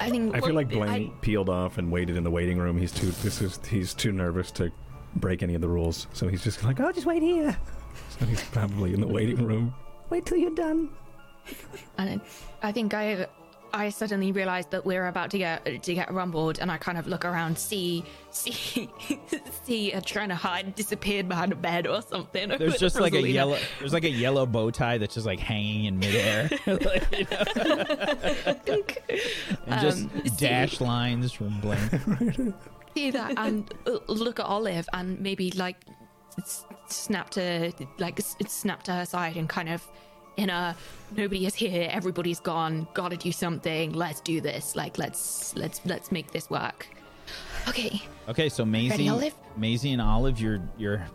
I 0.00 0.10
think 0.10 0.34
I 0.36 0.40
feel 0.40 0.54
like 0.54 0.70
Blaine 0.70 1.12
I- 1.12 1.20
peeled 1.20 1.48
off 1.48 1.78
and 1.78 1.90
waited 1.90 2.16
in 2.16 2.22
the 2.22 2.30
waiting 2.30 2.58
room. 2.58 2.78
He's 2.78 2.92
too 2.92 3.10
this 3.10 3.42
is 3.42 3.58
he's 3.68 3.92
too 3.92 4.12
nervous 4.12 4.52
to 4.52 4.70
break 5.16 5.42
any 5.42 5.54
of 5.54 5.60
the 5.60 5.68
rules, 5.68 6.06
so 6.12 6.28
he's 6.28 6.44
just 6.44 6.62
like, 6.62 6.78
I'll 6.78 6.92
just 6.92 7.06
wait 7.06 7.22
here. 7.22 7.56
so 8.18 8.24
he's 8.26 8.42
probably 8.42 8.94
in 8.94 9.00
the 9.00 9.06
waiting 9.08 9.44
room. 9.44 9.74
Wait 10.10 10.26
till 10.26 10.38
you're 10.38 10.54
done. 10.54 10.90
And 11.98 12.20
I 12.62 12.72
think 12.72 12.94
I 12.94 13.26
I 13.72 13.88
suddenly 13.88 14.30
realized 14.30 14.70
that 14.70 14.86
we're 14.86 15.08
about 15.08 15.32
to 15.32 15.38
get 15.38 15.82
to 15.82 15.94
get 15.94 16.12
rumbled, 16.12 16.60
and 16.60 16.70
I 16.70 16.76
kind 16.76 16.96
of 16.96 17.08
look 17.08 17.24
around, 17.24 17.58
see 17.58 18.04
see 18.30 18.88
see 19.64 19.90
a 19.92 20.00
trying 20.00 20.28
to 20.28 20.34
hide, 20.36 20.74
disappeared 20.76 21.28
behind 21.28 21.50
a 21.52 21.56
bed 21.56 21.86
or 21.88 22.00
something. 22.02 22.48
There's 22.58 22.78
just 22.78 23.00
like 23.00 23.14
a 23.14 23.28
yellow. 23.28 23.58
There's 23.80 23.92
like 23.92 24.04
a 24.04 24.10
yellow 24.10 24.46
bow 24.46 24.70
tie 24.70 24.98
that's 24.98 25.14
just 25.14 25.26
like 25.26 25.40
hanging 25.40 25.86
in 25.86 25.98
midair, 25.98 26.48
Like, 26.66 27.18
you 27.18 27.26
know, 27.30 28.84
and 29.66 29.80
just 29.80 30.02
Um, 30.04 30.10
dash 30.36 30.80
lines 30.80 31.32
from 31.32 31.60
Blaine. 31.60 32.54
see 32.94 33.10
that 33.10 33.34
and 33.36 33.72
uh, 33.86 33.98
look 34.06 34.38
at 34.38 34.46
Olive 34.46 34.88
and 34.92 35.18
maybe 35.20 35.50
like 35.52 35.76
s- 36.38 36.64
snap 36.86 37.30
to 37.30 37.72
like 37.98 38.20
s- 38.20 38.36
snap 38.46 38.82
to 38.84 38.92
her 38.92 39.04
side 39.04 39.36
and 39.36 39.48
kind 39.48 39.68
of 39.68 39.84
in 40.36 40.50
a 40.50 40.76
nobody 41.16 41.46
is 41.46 41.54
here, 41.54 41.88
everybody's 41.90 42.40
gone, 42.40 42.86
gotta 42.94 43.16
do 43.16 43.32
something, 43.32 43.92
let's 43.92 44.20
do 44.20 44.40
this. 44.40 44.74
Like 44.76 44.98
let's 44.98 45.54
let's 45.56 45.80
let's 45.84 46.10
make 46.12 46.30
this 46.32 46.50
work. 46.50 46.86
Okay. 47.68 48.02
Okay, 48.28 48.48
so 48.48 48.64
Maisie, 48.64 48.90
Ready, 48.90 49.08
Olive? 49.08 49.34
Maisie 49.56 49.92
and 49.92 50.02
Olive, 50.02 50.40
you're 50.40 50.60
you're 50.76 51.06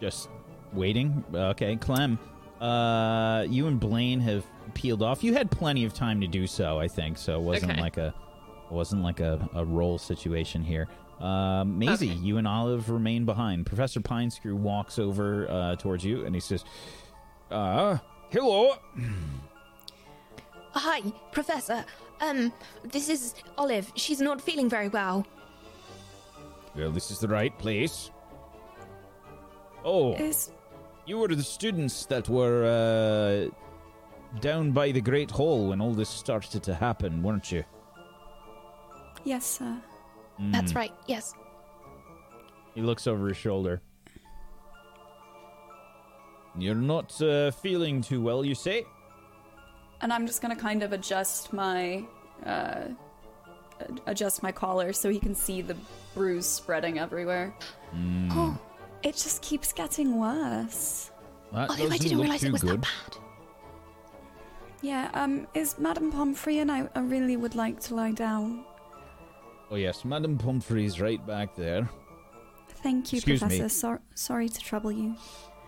just 0.00 0.28
waiting. 0.72 1.24
Okay, 1.34 1.76
Clem, 1.76 2.18
uh, 2.60 3.44
you 3.48 3.66
and 3.66 3.78
Blaine 3.80 4.20
have 4.20 4.44
peeled 4.74 5.02
off. 5.02 5.22
You 5.24 5.34
had 5.34 5.50
plenty 5.50 5.84
of 5.84 5.92
time 5.94 6.20
to 6.20 6.26
do 6.26 6.46
so, 6.46 6.78
I 6.78 6.88
think. 6.88 7.18
So 7.18 7.34
it 7.38 7.42
wasn't 7.42 7.72
Okay. 7.72 7.80
like 7.80 7.96
a 7.96 8.14
it 8.70 8.72
wasn't 8.72 9.02
like 9.02 9.20
a, 9.20 9.48
a 9.54 9.64
roll 9.64 9.98
situation 9.98 10.62
here. 10.62 10.86
Um, 11.20 11.78
Maisie, 11.78 12.10
Okay. 12.12 12.18
you 12.20 12.38
and 12.38 12.46
Olive 12.48 12.88
remain 12.88 13.24
behind. 13.26 13.66
Professor 13.66 14.00
Pinescrew 14.00 14.54
walks 14.54 14.98
over 14.98 15.50
uh, 15.50 15.76
towards 15.76 16.04
you 16.04 16.24
and 16.24 16.34
he 16.34 16.40
says, 16.40 16.64
"Uh, 17.50 17.98
hello." 18.30 18.74
Hi, 20.72 21.00
Professor. 21.32 21.84
Um, 22.20 22.52
this 22.84 23.08
is 23.08 23.34
Olive. 23.58 23.90
She's 23.96 24.20
not 24.20 24.40
feeling 24.40 24.68
very 24.68 24.88
well. 24.88 25.26
Well, 26.76 26.90
this 26.92 27.10
is 27.10 27.18
the 27.18 27.28
right 27.28 27.56
place. 27.58 28.10
Oh, 29.84 30.12
Is 30.14 30.52
You 31.06 31.18
were 31.18 31.28
the 31.28 31.42
students 31.42 32.06
that 32.06 32.28
were 32.28 32.64
uh, 32.66 34.38
down 34.40 34.70
by 34.72 34.92
the 34.92 35.00
Great 35.00 35.30
Hall 35.30 35.68
when 35.68 35.80
all 35.80 35.92
this 35.94 36.08
started 36.10 36.62
to 36.64 36.74
happen, 36.74 37.22
weren't 37.22 37.50
you? 37.50 37.64
yes, 39.24 39.44
sir. 39.44 39.76
That's 40.38 40.72
Mm. 40.72 40.76
right. 40.76 40.92
Yes. 41.06 41.34
He 42.74 42.80
looks 42.82 43.06
over 43.06 43.28
his 43.28 43.36
shoulder. 43.36 43.82
You're 46.58 46.74
not 46.74 47.20
uh, 47.22 47.50
feeling 47.50 48.02
too 48.02 48.20
well, 48.20 48.44
you 48.44 48.54
say? 48.54 48.84
And 50.00 50.12
I'm 50.12 50.26
just 50.26 50.42
gonna 50.42 50.56
kind 50.56 50.82
of 50.82 50.92
adjust 50.92 51.52
my 51.52 52.04
uh, 52.44 52.88
adjust 54.06 54.42
my 54.42 54.52
collar 54.52 54.92
so 54.92 55.10
he 55.10 55.18
can 55.18 55.34
see 55.34 55.62
the 55.62 55.76
bruise 56.14 56.46
spreading 56.46 56.98
everywhere. 56.98 57.54
Mm. 57.94 58.28
Oh, 58.32 58.58
it 59.02 59.12
just 59.12 59.42
keeps 59.42 59.72
getting 59.72 60.18
worse. 60.18 61.10
That 61.52 61.70
Olive, 61.70 61.92
I 61.92 61.96
didn't 61.98 62.18
realize 62.20 62.40
too 62.40 62.46
it 62.48 62.52
was 62.52 62.62
good. 62.62 62.82
that 62.82 63.10
bad. 63.12 63.16
Yeah, 64.82 65.10
um, 65.14 65.46
is 65.54 65.78
Madame 65.78 66.10
Pomfrey 66.10 66.58
and 66.58 66.72
I, 66.72 66.88
I 66.94 67.00
really 67.00 67.36
would 67.36 67.54
like 67.54 67.80
to 67.80 67.94
lie 67.94 68.12
down. 68.12 68.64
Oh 69.70 69.76
yes, 69.76 70.04
Madame 70.04 70.38
Pomfrey's 70.38 71.00
right 71.00 71.24
back 71.26 71.54
there. 71.54 71.88
Thank 72.82 73.12
you, 73.12 73.18
Excuse 73.18 73.42
me. 73.42 73.48
Professor. 73.48 73.68
Sor- 73.68 74.02
sorry 74.14 74.48
to 74.48 74.58
trouble 74.58 74.90
you. 74.90 75.14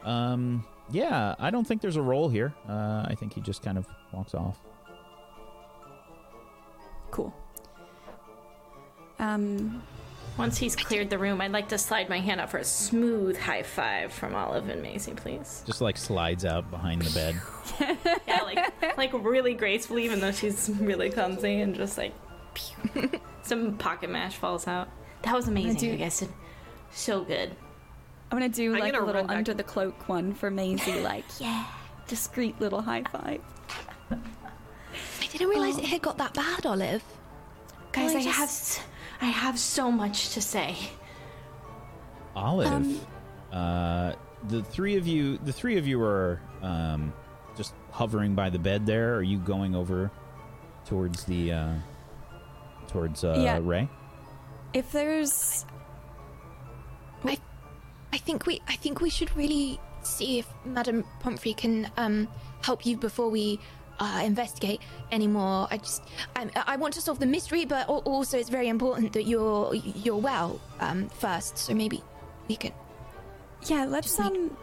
Um, 0.02 0.64
yeah, 0.90 1.34
I 1.38 1.50
don't 1.50 1.66
think 1.66 1.80
there's 1.82 1.96
a 1.96 2.02
roll 2.02 2.28
here. 2.28 2.52
Uh, 2.68 3.04
I 3.06 3.14
think 3.18 3.32
he 3.34 3.40
just 3.40 3.62
kind 3.62 3.78
of 3.78 3.86
walks 4.12 4.34
off. 4.34 4.58
Cool. 7.10 7.34
Um, 9.18 9.82
Once 10.38 10.56
he's 10.58 10.74
cleared 10.74 11.10
the 11.10 11.18
room, 11.18 11.40
I'd 11.40 11.52
like 11.52 11.68
to 11.68 11.78
slide 11.78 12.08
my 12.08 12.18
hand 12.18 12.40
out 12.40 12.50
for 12.50 12.58
a 12.58 12.64
smooth 12.64 13.38
high 13.38 13.62
five 13.62 14.12
from 14.12 14.34
Olive 14.34 14.68
and 14.68 14.82
Maisie, 14.82 15.12
please. 15.12 15.62
Just 15.66 15.80
like 15.80 15.96
slides 15.96 16.44
out 16.44 16.70
behind 16.70 17.02
the 17.02 17.10
bed. 17.14 17.40
Yeah, 18.26 18.42
like 18.42 18.96
like 18.96 19.12
really 19.12 19.54
gracefully, 19.54 20.04
even 20.04 20.20
though 20.20 20.32
she's 20.32 20.70
really 20.80 21.10
clumsy, 21.10 21.60
and 21.60 21.74
just 21.74 21.98
like 21.98 22.12
pew. 22.54 23.10
some 23.42 23.76
pocket 23.76 24.08
mash 24.10 24.36
falls 24.36 24.66
out. 24.66 24.88
That 25.22 25.34
was 25.34 25.48
amazing. 25.48 25.76
do- 25.76 25.86
You 25.88 25.96
guys 25.96 26.18
did 26.18 26.28
so 26.92 27.22
good. 27.24 27.54
I'm 28.32 28.38
gonna 28.38 28.48
do 28.48 28.72
I'm 28.74 28.80
like 28.80 28.92
gonna 28.94 29.04
a 29.04 29.06
little 29.06 29.30
under 29.30 29.52
the 29.54 29.62
cloak 29.62 30.08
one 30.08 30.32
for 30.32 30.50
Maisie, 30.50 31.00
like 31.02 31.24
yeah, 31.38 31.66
discreet 32.08 32.58
little 32.60 32.80
high 32.80 33.02
five. 33.12 33.40
I 34.10 35.26
didn't 35.30 35.48
realize 35.48 35.76
it 35.78 35.84
had 35.84 36.02
got 36.02 36.18
that 36.18 36.34
bad, 36.34 36.66
Olive. 36.66 37.02
Guys, 37.92 38.14
I 38.14 38.18
I, 38.18 38.22
just- 38.22 38.36
have 38.38 38.48
s- 38.48 38.80
I 39.20 39.26
have 39.26 39.58
so 39.58 39.90
much 39.92 40.30
to 40.30 40.40
say. 40.40 40.76
Olive, 42.34 42.72
Um, 42.72 43.00
uh, 43.52 44.12
the 44.48 44.62
three 44.62 44.96
of 44.96 45.06
you, 45.06 45.36
the 45.38 45.52
three 45.52 45.76
of 45.76 45.86
you 45.86 46.02
are 46.02 46.40
um, 46.62 47.12
just 47.56 47.74
hovering 47.90 48.34
by 48.34 48.48
the 48.48 48.58
bed. 48.58 48.86
There, 48.86 49.14
are 49.14 49.22
you 49.22 49.38
going 49.38 49.74
over 49.76 50.10
towards 50.86 51.24
the 51.24 51.52
uh, 51.52 51.74
towards 52.88 53.24
uh, 53.24 53.36
Yeah. 53.38 53.58
Ray? 53.62 53.88
If 54.72 54.90
there's 54.92 55.66
I 57.24 57.36
think 58.18 58.46
we 58.46 58.60
I 58.68 58.76
think 58.76 59.00
we 59.00 59.10
should 59.10 59.34
really 59.36 59.80
see 60.02 60.38
if 60.38 60.48
Madame 60.64 61.04
Pomfrey 61.20 61.54
can 61.54 61.90
um, 61.96 62.28
help 62.62 62.84
you 62.84 62.96
before 62.96 63.28
we 63.28 63.60
uh, 63.98 64.22
investigate 64.24 64.80
anymore. 65.10 65.68
I 65.70 65.78
just 65.78 66.02
I, 66.36 66.50
I 66.54 66.76
want 66.76 66.94
to 66.94 67.00
solve 67.00 67.18
the 67.18 67.26
mystery, 67.26 67.64
but 67.64 67.88
also 67.88 68.38
it's 68.38 68.50
very 68.50 68.68
important 68.68 69.12
that 69.12 69.24
you're 69.24 69.74
you're 69.74 70.16
well 70.16 70.60
um, 70.80 71.08
first. 71.08 71.58
So 71.58 71.74
maybe 71.74 72.02
we 72.48 72.56
can. 72.56 72.72
Yeah, 73.66 73.84
let's 73.84 74.18
um 74.18 74.56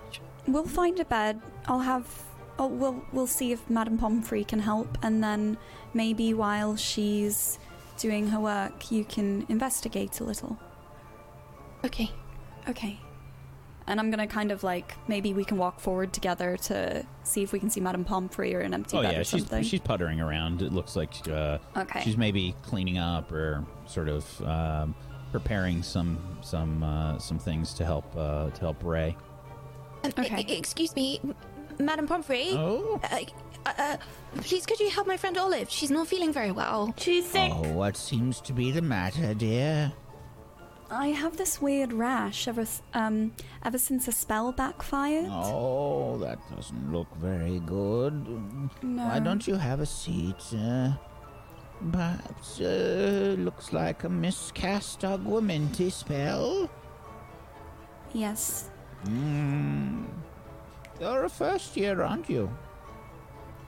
we'll 0.47 0.65
find 0.65 0.99
a 0.99 1.05
bed. 1.05 1.41
I'll 1.67 1.79
have 1.79 2.05
oh 2.57 2.67
we'll 2.67 3.03
we'll 3.13 3.27
see 3.27 3.51
if 3.51 3.69
Madame 3.69 3.97
Pomfrey 3.97 4.43
can 4.43 4.59
help 4.59 4.97
and 5.01 5.23
then 5.23 5.57
maybe 5.93 6.33
while 6.33 6.75
she's 6.75 7.57
doing 7.97 8.27
her 8.27 8.39
work 8.39 8.91
you 8.91 9.05
can 9.05 9.45
investigate 9.49 10.19
a 10.19 10.23
little. 10.23 10.57
Okay. 11.85 12.11
Okay. 12.67 12.99
And 13.89 13.99
I'm 13.99 14.11
gonna 14.11 14.27
kind 14.27 14.51
of 14.51 14.63
like 14.63 14.93
maybe 15.07 15.33
we 15.33 15.43
can 15.43 15.57
walk 15.57 15.79
forward 15.79 16.13
together 16.13 16.55
to 16.57 17.03
see 17.23 17.41
if 17.41 17.51
we 17.51 17.59
can 17.59 17.69
see 17.71 17.81
Madame 17.81 18.05
Pomfrey 18.05 18.53
or 18.55 18.59
an 18.59 18.73
empty 18.73 18.95
Oh 18.97 19.01
bed 19.01 19.13
yeah, 19.13 19.19
or 19.19 19.23
she's 19.23 19.41
something. 19.41 19.63
she's 19.63 19.79
puttering 19.79 20.21
around. 20.21 20.61
It 20.61 20.71
looks 20.71 20.95
like 20.95 21.11
uh, 21.27 21.57
Okay. 21.75 22.01
she's 22.03 22.15
maybe 22.15 22.55
cleaning 22.61 22.99
up 22.99 23.31
or 23.31 23.65
sort 23.87 24.07
of 24.07 24.41
um, 24.45 24.93
preparing 25.31 25.81
some 25.81 26.19
some 26.41 26.83
uh, 26.83 27.17
some 27.17 27.39
things 27.39 27.73
to 27.73 27.83
help 27.83 28.05
uh, 28.15 28.51
to 28.51 28.59
help 28.61 28.77
Ray. 28.83 29.17
Um, 30.03 30.11
Okay. 30.19 30.45
e- 30.47 30.57
excuse 30.57 30.95
me, 30.95 31.19
M- 31.23 31.35
Madame 31.79 32.05
Pomfrey. 32.07 32.49
Oh? 32.51 33.01
Uh, 33.03 33.19
uh, 33.65 33.73
uh, 33.77 33.97
please, 34.41 34.67
could 34.67 34.79
you 34.79 34.91
help 34.91 35.07
my 35.07 35.17
friend 35.17 35.35
Olive? 35.35 35.69
She's 35.69 35.89
not 35.91 36.07
feeling 36.07 36.31
very 36.31 36.51
well. 36.51 36.93
She's 36.97 37.25
sick. 37.25 37.51
Oh, 37.51 37.73
what 37.73 37.97
seems 37.97 38.39
to 38.41 38.53
be 38.53 38.69
the 38.71 38.81
matter, 38.83 39.33
dear? 39.33 39.91
I 40.91 41.07
have 41.09 41.37
this 41.37 41.61
weird 41.61 41.93
rash 41.93 42.47
ever 42.47 42.65
um 42.93 43.31
ever 43.63 43.77
since 43.77 44.07
a 44.07 44.11
spell 44.11 44.51
backfired. 44.51 45.27
Oh, 45.29 46.17
that 46.17 46.39
doesn't 46.55 46.91
look 46.91 47.07
very 47.17 47.59
good. 47.59 48.13
No. 48.81 49.05
Why 49.05 49.19
don't 49.19 49.47
you 49.47 49.55
have 49.55 49.79
a 49.81 49.85
seat? 49.85 50.41
Uh, 50.53 50.93
perhaps, 51.91 52.59
uh, 52.59 53.35
looks 53.37 53.71
like 53.71 54.03
a 54.03 54.09
miscast 54.09 55.01
aguamenti 55.01 55.91
spell. 55.91 56.69
Yes. 58.13 58.69
Hmm. 59.05 60.05
You're 60.99 61.25
a 61.25 61.29
first 61.29 61.77
year, 61.77 62.01
aren't 62.01 62.29
you? 62.29 62.49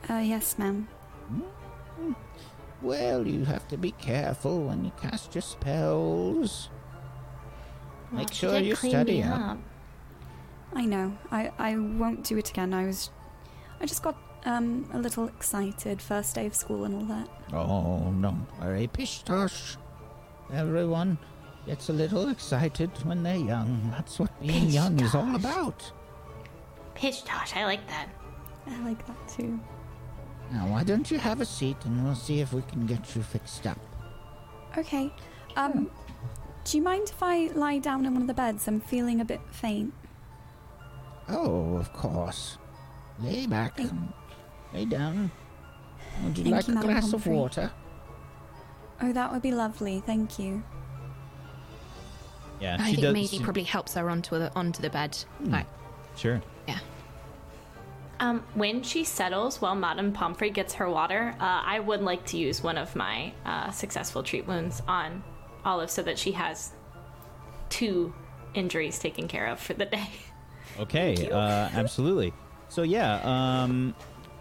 Uh 0.10 0.24
yes, 0.26 0.58
ma'am. 0.58 0.88
Well, 2.82 3.28
you 3.28 3.46
have 3.46 3.68
to 3.68 3.78
be 3.78 3.92
careful 3.92 4.64
when 4.68 4.84
you 4.86 4.92
cast 5.00 5.36
your 5.36 5.44
spells. 5.44 6.70
Well, 8.12 8.20
Make 8.20 8.34
sure 8.34 8.58
you 8.60 8.76
study 8.76 9.14
me 9.22 9.24
up. 9.24 9.40
up. 9.42 9.58
I 10.74 10.86
know. 10.86 11.18
I 11.32 11.52
I 11.58 11.76
won't 11.78 12.24
do 12.24 12.38
it 12.38 12.50
again. 12.50 12.74
I 12.74 12.86
was 12.86 13.10
I 13.80 13.86
just 13.86 14.04
got 14.04 14.16
um 14.46 14.90
a 14.94 15.00
little 15.00 15.28
excited 15.28 16.02
first 16.02 16.36
day 16.36 16.46
of 16.46 16.56
school 16.56 16.84
and 16.86 16.96
all 16.96 17.06
that. 17.06 17.28
Oh, 17.54 18.14
don't 18.22 18.48
worry, 18.60 18.88
Pishtosh. 18.88 19.78
Everyone 20.54 21.18
gets 21.66 21.90
a 21.90 21.94
little 21.94 22.30
excited 22.30 22.90
when 23.04 23.24
they're 23.24 23.36
young. 23.38 23.92
That's 23.92 24.20
what 24.20 24.32
being 24.42 24.70
young 24.70 25.00
is 25.00 25.16
all 25.16 25.36
about. 25.36 25.92
Pitch 26.96 27.24
tosh, 27.24 27.56
I 27.56 27.66
like 27.66 27.88
that. 27.88 28.08
I 28.68 28.80
like 28.84 29.06
that 29.08 29.28
too. 29.28 29.60
Now, 30.52 30.68
why 30.68 30.84
don't 30.84 31.10
you 31.10 31.18
have 31.18 31.40
a 31.40 31.46
seat 31.46 31.78
and 31.86 32.04
we'll 32.04 32.16
see 32.16 32.42
if 32.42 32.52
we 32.52 32.62
can 32.64 32.86
get 32.86 33.16
you 33.16 33.24
fixed 33.24 33.66
up. 33.68 33.80
Okay. 34.78 35.12
Um 35.56 35.90
do 36.64 36.78
you 36.78 36.84
mind 36.84 37.10
if 37.10 37.22
I 37.24 37.48
lie 37.54 37.78
down 37.80 38.06
in 38.06 38.14
one 38.14 38.22
of 38.24 38.28
the 38.28 38.34
beds? 38.34 38.68
I'm 38.68 38.80
feeling 38.82 39.20
a 39.22 39.26
bit 39.26 39.42
faint. 39.52 39.94
Oh, 41.30 41.76
of 41.78 41.92
course. 41.94 42.58
Lay 43.20 43.46
back. 43.48 43.78
Thank- 43.78 43.92
and 43.92 44.14
Lay 44.74 44.86
down. 44.86 45.32
Would 46.24 46.38
you 46.38 46.44
Thank 46.46 46.56
like 46.56 46.68
you, 46.68 46.74
a 46.74 46.76
Madam 46.76 46.90
glass 46.92 47.14
of 47.14 47.26
water? 47.28 47.72
Oh, 49.02 49.12
that 49.14 49.32
would 49.32 49.42
be 49.42 49.52
lovely. 49.52 50.02
Thank 50.06 50.38
you. 50.40 50.64
Yeah, 52.60 52.78
I 52.80 52.86
she 52.90 52.92
think 52.92 53.02
does. 53.02 53.14
Maisie 53.14 53.38
she- 53.38 53.44
probably 53.44 53.64
helps 53.64 53.96
her 53.96 54.10
onto 54.10 54.38
the 54.38 54.54
onto 54.56 54.82
the 54.82 54.90
bed. 54.90 55.18
Like, 55.42 55.66
Sure. 56.16 56.42
yeah. 56.68 56.80
Um, 58.20 58.44
when 58.54 58.84
she 58.84 59.04
settles 59.04 59.60
while 59.62 59.74
Madame 59.76 60.14
Pomfrey 60.14 60.52
gets 60.52 60.76
her 60.76 60.88
water, 60.88 61.36
uh, 61.40 61.44
I 61.66 61.80
would 61.80 62.02
like 62.02 62.24
to 62.28 62.38
use 62.38 62.62
one 62.62 62.78
of 62.78 62.96
my 62.96 63.34
uh, 63.46 63.72
successful 63.72 64.22
treat 64.22 64.46
wounds 64.46 64.82
on 64.88 65.24
Olive 65.66 65.90
so 65.92 66.02
that 66.04 66.18
she 66.18 66.32
has 66.34 66.72
two 67.70 68.14
injuries 68.54 69.00
taken 69.00 69.28
care 69.28 69.48
of 69.48 69.60
for 69.60 69.74
the 69.74 69.86
day. 69.86 70.08
Okay, 70.80 71.30
uh, 71.30 71.38
absolutely. 71.74 72.32
So 72.70 72.84
yeah, 72.84 73.20
um, 73.64 73.94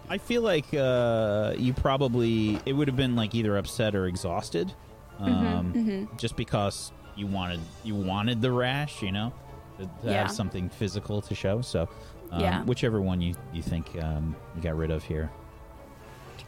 I 0.09 0.17
feel 0.17 0.41
like 0.41 0.73
uh, 0.73 1.53
you 1.57 1.73
probably 1.73 2.57
it 2.65 2.71
would 2.71 2.87
have 2.87 2.95
been 2.95 3.17
like 3.17 3.35
either 3.35 3.57
upset 3.57 3.95
or 3.95 4.07
exhausted, 4.07 4.73
um, 5.19 6.07
just 6.17 6.37
because 6.37 6.93
you 7.17 7.27
wanted 7.27 7.59
you 7.83 7.95
wanted 7.95 8.41
the 8.41 8.49
rash, 8.49 9.01
you 9.01 9.11
know, 9.11 9.33
to, 9.77 9.83
to 9.83 9.91
Yeah. 10.05 10.21
have 10.21 10.31
something 10.31 10.69
physical 10.69 11.21
to 11.21 11.35
show. 11.35 11.59
So 11.61 11.89
um, 12.31 12.39
Yeah. 12.39 12.63
whichever 12.63 13.01
one 13.01 13.19
you 13.19 13.35
you 13.53 13.61
think 13.61 14.01
um, 14.01 14.33
you 14.55 14.61
got 14.61 14.77
rid 14.77 14.89
of 14.89 15.03
here. 15.03 15.29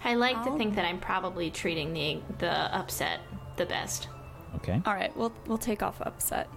I 0.05 0.15
like 0.15 0.41
to 0.43 0.49
I'll- 0.51 0.57
think 0.57 0.75
that 0.75 0.85
I'm 0.85 0.99
probably 0.99 1.51
treating 1.51 1.91
the 1.93 2.21
the 2.39 2.73
upset 2.73 3.19
the 3.57 3.65
best. 3.65 4.07
Okay, 4.55 4.81
All 4.85 4.93
right, 4.93 5.15
we'll 5.17 5.33
we'll 5.47 5.57
take 5.57 5.81
off 5.83 5.99
upset. 6.01 6.47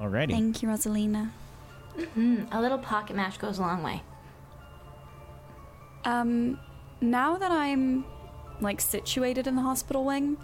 alrighty. 0.00 0.30
Thank 0.30 0.62
you, 0.62 0.68
Rosalina. 0.68 1.30
Mm, 2.16 2.46
a 2.52 2.60
little 2.60 2.78
pocket 2.78 3.16
mash 3.16 3.36
goes 3.38 3.58
a 3.58 3.62
long 3.62 3.82
way. 3.82 4.02
Um, 6.04 6.58
now 7.00 7.36
that 7.36 7.50
I'm 7.50 8.04
like 8.60 8.80
situated 8.80 9.46
in 9.46 9.56
the 9.56 9.62
hospital 9.62 10.04
wing, 10.04 10.36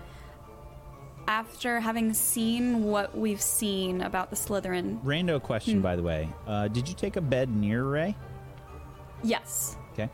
after 1.28 1.80
having 1.80 2.12
seen 2.14 2.84
what 2.84 3.16
we've 3.16 3.40
seen 3.40 4.02
about 4.02 4.30
the 4.30 4.36
Slytherin, 4.36 5.02
Rando 5.02 5.40
question, 5.42 5.80
by 5.80 5.96
the 5.96 6.02
way. 6.02 6.28
Uh, 6.46 6.68
did 6.68 6.88
you 6.88 6.94
take 6.94 7.16
a 7.16 7.20
bed 7.20 7.48
near 7.54 7.84
Ray? 7.84 8.16
yes, 9.22 9.76
Okay. 9.92 10.10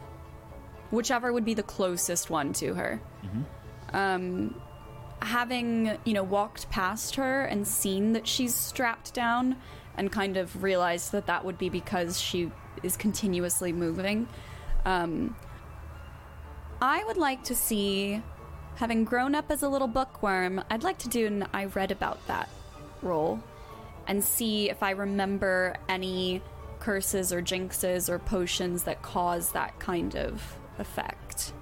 whichever 0.90 1.32
would 1.32 1.44
be 1.44 1.54
the 1.54 1.62
closest 1.62 2.30
one 2.30 2.52
to 2.54 2.74
her. 2.74 3.00
Um, 3.92 4.54
having 5.26 5.98
you 6.04 6.12
know 6.12 6.22
walked 6.22 6.68
past 6.70 7.16
her 7.16 7.44
and 7.44 7.66
seen 7.66 8.12
that 8.12 8.26
she's 8.26 8.54
strapped 8.54 9.14
down, 9.14 9.56
and 9.96 10.10
kind 10.10 10.36
of 10.36 10.62
realized 10.62 11.12
that 11.12 11.26
that 11.26 11.44
would 11.44 11.58
be 11.58 11.68
because 11.68 12.20
she 12.20 12.50
is 12.82 12.96
continuously 12.96 13.72
moving. 13.72 14.28
Um, 14.84 15.36
I 16.80 17.04
would 17.04 17.16
like 17.16 17.44
to 17.44 17.54
see, 17.54 18.22
having 18.76 19.04
grown 19.04 19.34
up 19.34 19.50
as 19.50 19.62
a 19.62 19.68
little 19.68 19.88
bookworm, 19.88 20.62
I'd 20.70 20.82
like 20.82 20.98
to 20.98 21.08
do 21.08 21.26
an 21.26 21.46
I 21.52 21.66
read 21.66 21.92
about 21.92 22.26
that 22.26 22.48
roll 23.02 23.42
and 24.06 24.22
see 24.22 24.68
if 24.68 24.82
I 24.82 24.90
remember 24.90 25.76
any 25.88 26.42
curses 26.80 27.32
or 27.32 27.40
jinxes 27.40 28.08
or 28.08 28.18
potions 28.18 28.82
that 28.84 29.02
cause 29.02 29.52
that 29.52 29.78
kind 29.78 30.16
of 30.16 30.56
effect. 30.78 31.52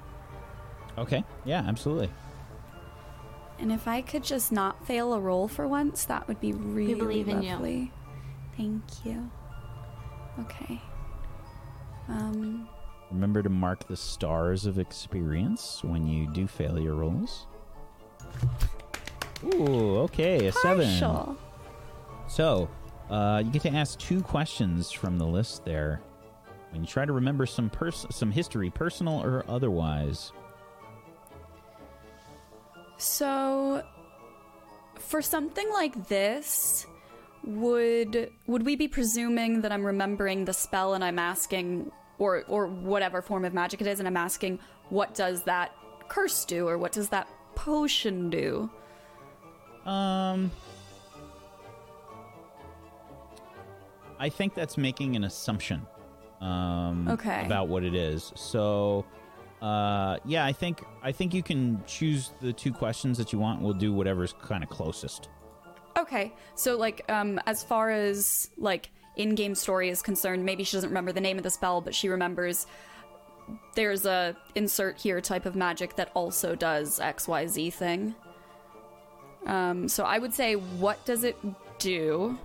Okay. 0.97 1.23
Yeah, 1.45 1.63
absolutely. 1.67 2.11
And 3.61 3.71
if 3.71 3.87
I 3.87 4.01
could 4.01 4.25
just 4.25 4.51
not 4.53 4.87
fail 4.87 5.13
a 5.13 5.21
roll 5.21 5.47
for 5.47 5.69
once, 5.69 6.05
that 6.07 6.27
would 6.29 6.41
be 6.41 6.53
really 6.53 6.95
we 6.95 7.01
believe 7.01 7.29
in 7.29 7.43
you. 7.43 7.91
Thank 8.57 8.83
you. 9.05 9.31
Okay. 10.41 10.81
Um 12.09 12.69
Remember 13.11 13.43
to 13.43 13.49
mark 13.51 13.87
the 13.89 13.97
stars 13.97 14.67
of 14.67 14.79
experience 14.79 15.83
when 15.83 16.07
you 16.07 16.27
do 16.33 16.47
fail 16.47 16.79
your 16.79 16.95
rolls. 16.95 17.47
Ooh, 19.55 19.99
okay, 20.01 20.47
a 20.47 20.53
seven. 20.53 20.87
partial. 20.89 21.37
So, 22.29 22.69
uh, 23.09 23.43
you 23.45 23.51
get 23.51 23.63
to 23.63 23.71
ask 23.71 23.99
two 23.99 24.23
questions 24.23 24.93
from 24.93 25.19
the 25.19 25.27
list 25.27 25.65
there. 25.65 26.01
and 26.73 26.83
you 26.83 26.87
try 26.87 27.05
to 27.05 27.13
remember 27.13 27.47
some 27.47 27.69
pers- 27.69 28.07
some 28.11 28.31
history, 28.31 28.71
personal 28.71 29.21
or 29.25 29.45
otherwise. 29.49 30.31
So 33.01 33.83
for 34.99 35.23
something 35.23 35.69
like 35.71 36.09
this, 36.09 36.87
would 37.43 38.31
would 38.47 38.67
we 38.67 38.77
be 38.77 38.87
presuming 38.87 39.63
that 39.63 39.73
I'm 39.73 39.85
remembering 39.85 40.45
the 40.45 40.53
spell 40.53 40.93
and 40.93 41.03
I'm 41.03 41.19
asking 41.19 41.91
or 42.19 42.45
or 42.47 42.67
whatever 42.67 43.23
form 43.23 43.47
of 43.47 43.55
magic 43.55 43.81
it 43.81 43.87
is 43.87 43.99
and 43.99 44.07
I'm 44.07 44.19
asking 44.19 44.59
what 44.91 45.15
does 45.15 45.45
that 45.45 45.75
curse 46.09 46.45
do 46.45 46.69
or 46.69 46.77
what 46.77 46.93
does 46.93 47.09
that 47.09 47.27
potion 47.55 48.29
do? 48.29 48.71
Um, 49.87 50.51
I 54.19 54.29
think 54.29 54.55
that's 54.55 54.77
making 54.77 55.17
an 55.17 55.25
assumption. 55.25 55.87
Um, 56.43 57.09
Okay. 57.09 57.47
About 57.47 57.69
what 57.69 57.83
it 57.83 57.95
is. 57.95 58.33
So, 58.37 59.07
uh, 59.61 60.19
yeah, 60.25 60.45
I 60.45 60.53
think 60.53 60.83
I 61.03 61.13
think 61.13 61.35
you 61.35 61.43
can 61.43 61.83
choose 61.87 62.33
the 62.41 62.53
two 62.53 62.73
questions 62.73 63.19
that 63.19 63.33
you 63.33 63.39
want. 63.39 63.61
We'll 63.61 63.75
do 63.75 63.93
whatever's 63.93 64.35
kind 64.43 64.63
of 64.63 64.71
closest. 64.71 65.29
Okay, 65.99 66.33
so 66.55 66.77
like, 66.77 67.05
um, 67.11 67.41
as 67.47 67.63
far 67.63 67.91
as 67.91 68.51
like 68.57 68.91
in-game 69.17 69.55
story 69.55 69.91
is 69.91 70.03
concerned, 70.03 70.45
maybe 70.45 70.65
she 70.65 70.77
doesn't 70.77 70.91
remember 70.91 71.13
the 71.13 71.21
name 71.21 71.37
of 71.37 71.43
the 71.43 71.51
spell, 71.51 71.81
but 71.81 71.95
she 71.95 72.09
remembers 72.09 72.67
there's 73.75 74.07
a 74.07 74.37
insert 74.55 74.99
here 74.99 75.21
type 75.21 75.45
of 75.45 75.57
magic 75.57 75.97
that 75.97 76.11
also 76.15 76.55
does 76.55 77.01
X 77.01 77.27
Y 77.27 77.47
Z 77.47 77.71
thing. 77.71 78.15
Um, 79.47 79.89
so 79.89 80.05
I 80.05 80.19
would 80.19 80.33
say, 80.33 80.55
what 80.55 81.05
does 81.05 81.25
it 81.25 81.37
do? 81.79 82.39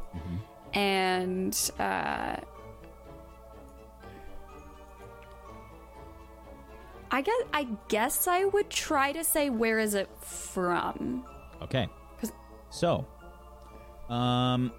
And 0.73 1.71
uh, 1.79 2.37
I 7.11 7.21
guess 7.21 7.41
I 7.53 7.67
guess 7.87 8.27
I 8.27 8.45
would 8.45 8.69
try 8.69 9.11
to 9.11 9.23
say 9.23 9.49
where 9.49 9.79
is 9.79 9.93
it 9.93 10.09
from? 10.21 11.25
Okay. 11.61 11.87
So, 12.69 13.05
um, 14.09 14.71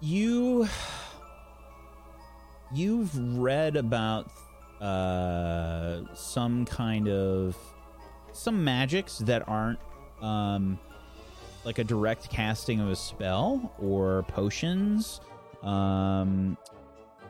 you 0.00 0.68
you've 2.72 3.38
read 3.38 3.76
about 3.76 4.30
uh 4.80 6.00
some 6.14 6.64
kind 6.64 7.08
of 7.08 7.56
some 8.32 8.64
magics 8.64 9.18
that 9.18 9.48
aren't 9.48 9.78
um 10.20 10.78
like 11.64 11.78
a 11.78 11.84
direct 11.84 12.28
casting 12.28 12.80
of 12.80 12.88
a 12.90 12.96
spell 12.96 13.72
or 13.78 14.24
potions. 14.24 15.20
Um, 15.62 16.58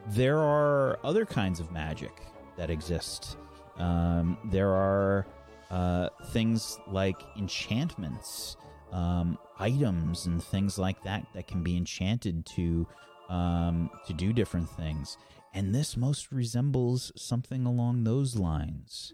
there 0.08 0.38
are 0.38 0.98
other 1.04 1.24
kinds 1.24 1.60
of 1.60 1.70
magic 1.70 2.12
that 2.56 2.70
exist. 2.70 3.36
Um, 3.78 4.38
there 4.44 4.70
are 4.70 5.26
uh, 5.70 6.08
things 6.30 6.78
like 6.88 7.20
enchantments, 7.36 8.56
um, 8.92 9.38
items, 9.58 10.26
and 10.26 10.42
things 10.42 10.78
like 10.78 11.02
that 11.04 11.26
that 11.34 11.48
can 11.48 11.62
be 11.62 11.76
enchanted 11.76 12.46
to 12.46 12.86
um, 13.28 13.90
to 14.06 14.12
do 14.12 14.32
different 14.32 14.68
things. 14.68 15.16
And 15.54 15.74
this 15.74 15.96
most 15.96 16.32
resembles 16.32 17.12
something 17.16 17.64
along 17.64 18.04
those 18.04 18.36
lines. 18.36 19.12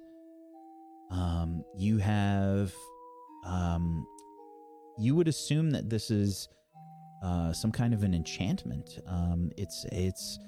Um, 1.10 1.64
you 1.76 1.98
have, 1.98 2.72
um, 3.46 4.06
you 4.98 5.14
would 5.14 5.28
assume 5.28 5.70
that 5.72 5.90
this 5.90 6.10
is 6.10 6.48
uh, 7.22 7.52
some 7.52 7.70
kind 7.72 7.92
of 7.92 8.02
an 8.04 8.14
enchantment. 8.14 8.98
Um, 9.06 9.50
it's 9.56 9.84
it's 9.92 10.38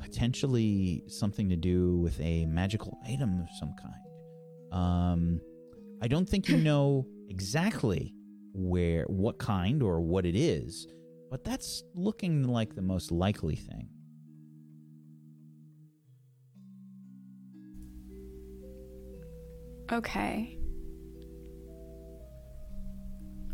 potentially 0.00 1.04
something 1.06 1.48
to 1.48 1.56
do 1.56 1.98
with 1.98 2.18
a 2.20 2.46
magical 2.46 2.98
item 3.06 3.40
of 3.40 3.48
some 3.58 3.74
kind. 3.80 3.94
Um, 4.72 5.40
I 6.02 6.08
don't 6.08 6.28
think 6.28 6.48
you 6.48 6.56
know 6.56 7.06
exactly 7.28 8.14
where, 8.52 9.04
what 9.04 9.38
kind, 9.38 9.82
or 9.82 10.00
what 10.00 10.26
it 10.26 10.34
is, 10.34 10.86
but 11.30 11.44
that's 11.44 11.84
looking 11.94 12.44
like 12.44 12.74
the 12.74 12.82
most 12.82 13.12
likely 13.12 13.56
thing. 13.56 13.88
Okay. 19.92 20.56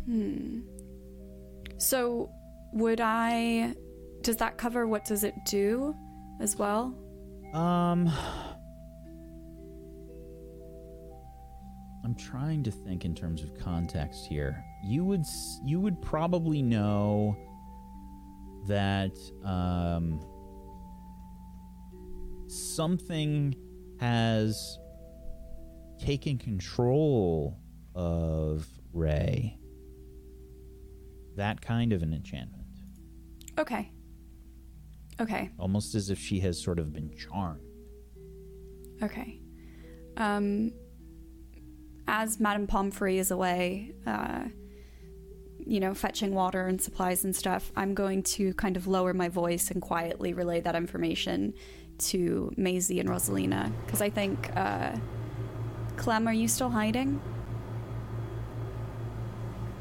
Hmm. 0.05 0.59
So, 1.77 2.31
would 2.73 3.01
I. 3.01 3.73
Does 4.21 4.37
that 4.37 4.57
cover 4.57 4.87
what 4.87 5.05
does 5.05 5.23
it 5.23 5.35
do 5.45 5.95
as 6.39 6.55
well? 6.57 6.95
Um, 7.53 8.11
I'm 12.03 12.15
trying 12.15 12.63
to 12.63 12.71
think 12.71 13.05
in 13.05 13.15
terms 13.15 13.43
of 13.43 13.57
context 13.57 14.25
here. 14.25 14.63
You 14.83 15.03
would 15.05 15.25
you 15.63 15.79
would 15.79 16.01
probably 16.01 16.61
know 16.61 17.35
that 18.67 19.17
um 19.43 20.19
something 22.47 23.55
has 23.99 24.77
taken 25.99 26.37
control 26.37 27.59
of 27.95 28.67
Ray. 28.93 29.57
That 31.35 31.61
kind 31.61 31.93
of 31.93 32.03
an 32.03 32.13
enchantment. 32.13 32.67
Okay. 33.57 33.91
Okay. 35.19 35.51
Almost 35.57 35.95
as 35.95 36.09
if 36.09 36.19
she 36.19 36.39
has 36.41 36.61
sort 36.61 36.79
of 36.79 36.93
been 36.93 37.11
charmed. 37.15 37.61
Okay. 39.01 39.39
Um, 40.15 40.73
as 42.07 42.39
Madame 42.39 42.67
Pomfrey 42.67 43.19
is 43.19 43.31
away, 43.31 43.93
uh, 44.05 44.45
you 45.59 45.79
know, 45.79 45.93
fetching 45.93 46.33
water 46.33 46.67
and 46.67 46.81
supplies 46.81 47.23
and 47.25 47.35
stuff, 47.35 47.71
I'm 47.75 47.93
going 47.93 48.23
to 48.23 48.53
kind 48.53 48.77
of 48.77 48.87
lower 48.87 49.13
my 49.13 49.27
voice 49.27 49.69
and 49.69 49.81
quietly 49.81 50.33
relay 50.33 50.61
that 50.61 50.75
information 50.75 51.53
to 51.99 52.51
Maisie 52.55 52.99
and 52.99 53.09
Rosalina. 53.09 53.71
Because 53.85 54.01
I 54.01 54.09
think, 54.09 54.55
uh, 54.55 54.95
Clem, 55.97 56.27
are 56.27 56.33
you 56.33 56.47
still 56.47 56.69
hiding? 56.69 57.19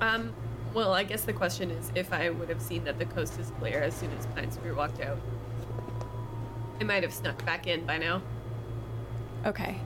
Um, 0.01 0.35
well, 0.77 0.93
I 0.93 1.05
guess 1.05 1.23
the 1.23 1.33
question 1.33 1.71
is 1.71 1.91
if 1.95 2.13
I 2.13 2.29
would 2.29 2.51
have 2.51 2.61
seen 2.61 2.85
that 2.85 2.99
the 2.99 3.07
coast 3.07 3.39
is 3.41 3.51
clear 3.59 3.81
as 3.81 3.95
soon 3.95 4.11
as 4.19 4.27
Pine 4.27 4.51
Spear 4.51 4.75
walked 4.75 5.01
out. 5.01 5.19
I 6.79 6.85
might 6.85 7.03
have 7.03 7.15
snuck 7.15 7.43
back 7.47 7.67
in 7.67 7.87
by 7.87 7.97
now. 7.97 8.21
Okay. 9.47 9.79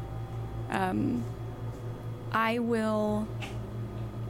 Um, 0.69 1.23
I 2.33 2.59
will 2.59 3.29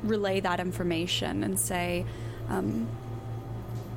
relay 0.02 0.40
that 0.40 0.60
information 0.60 1.44
and 1.44 1.58
say, 1.58 2.04
um, 2.50 2.86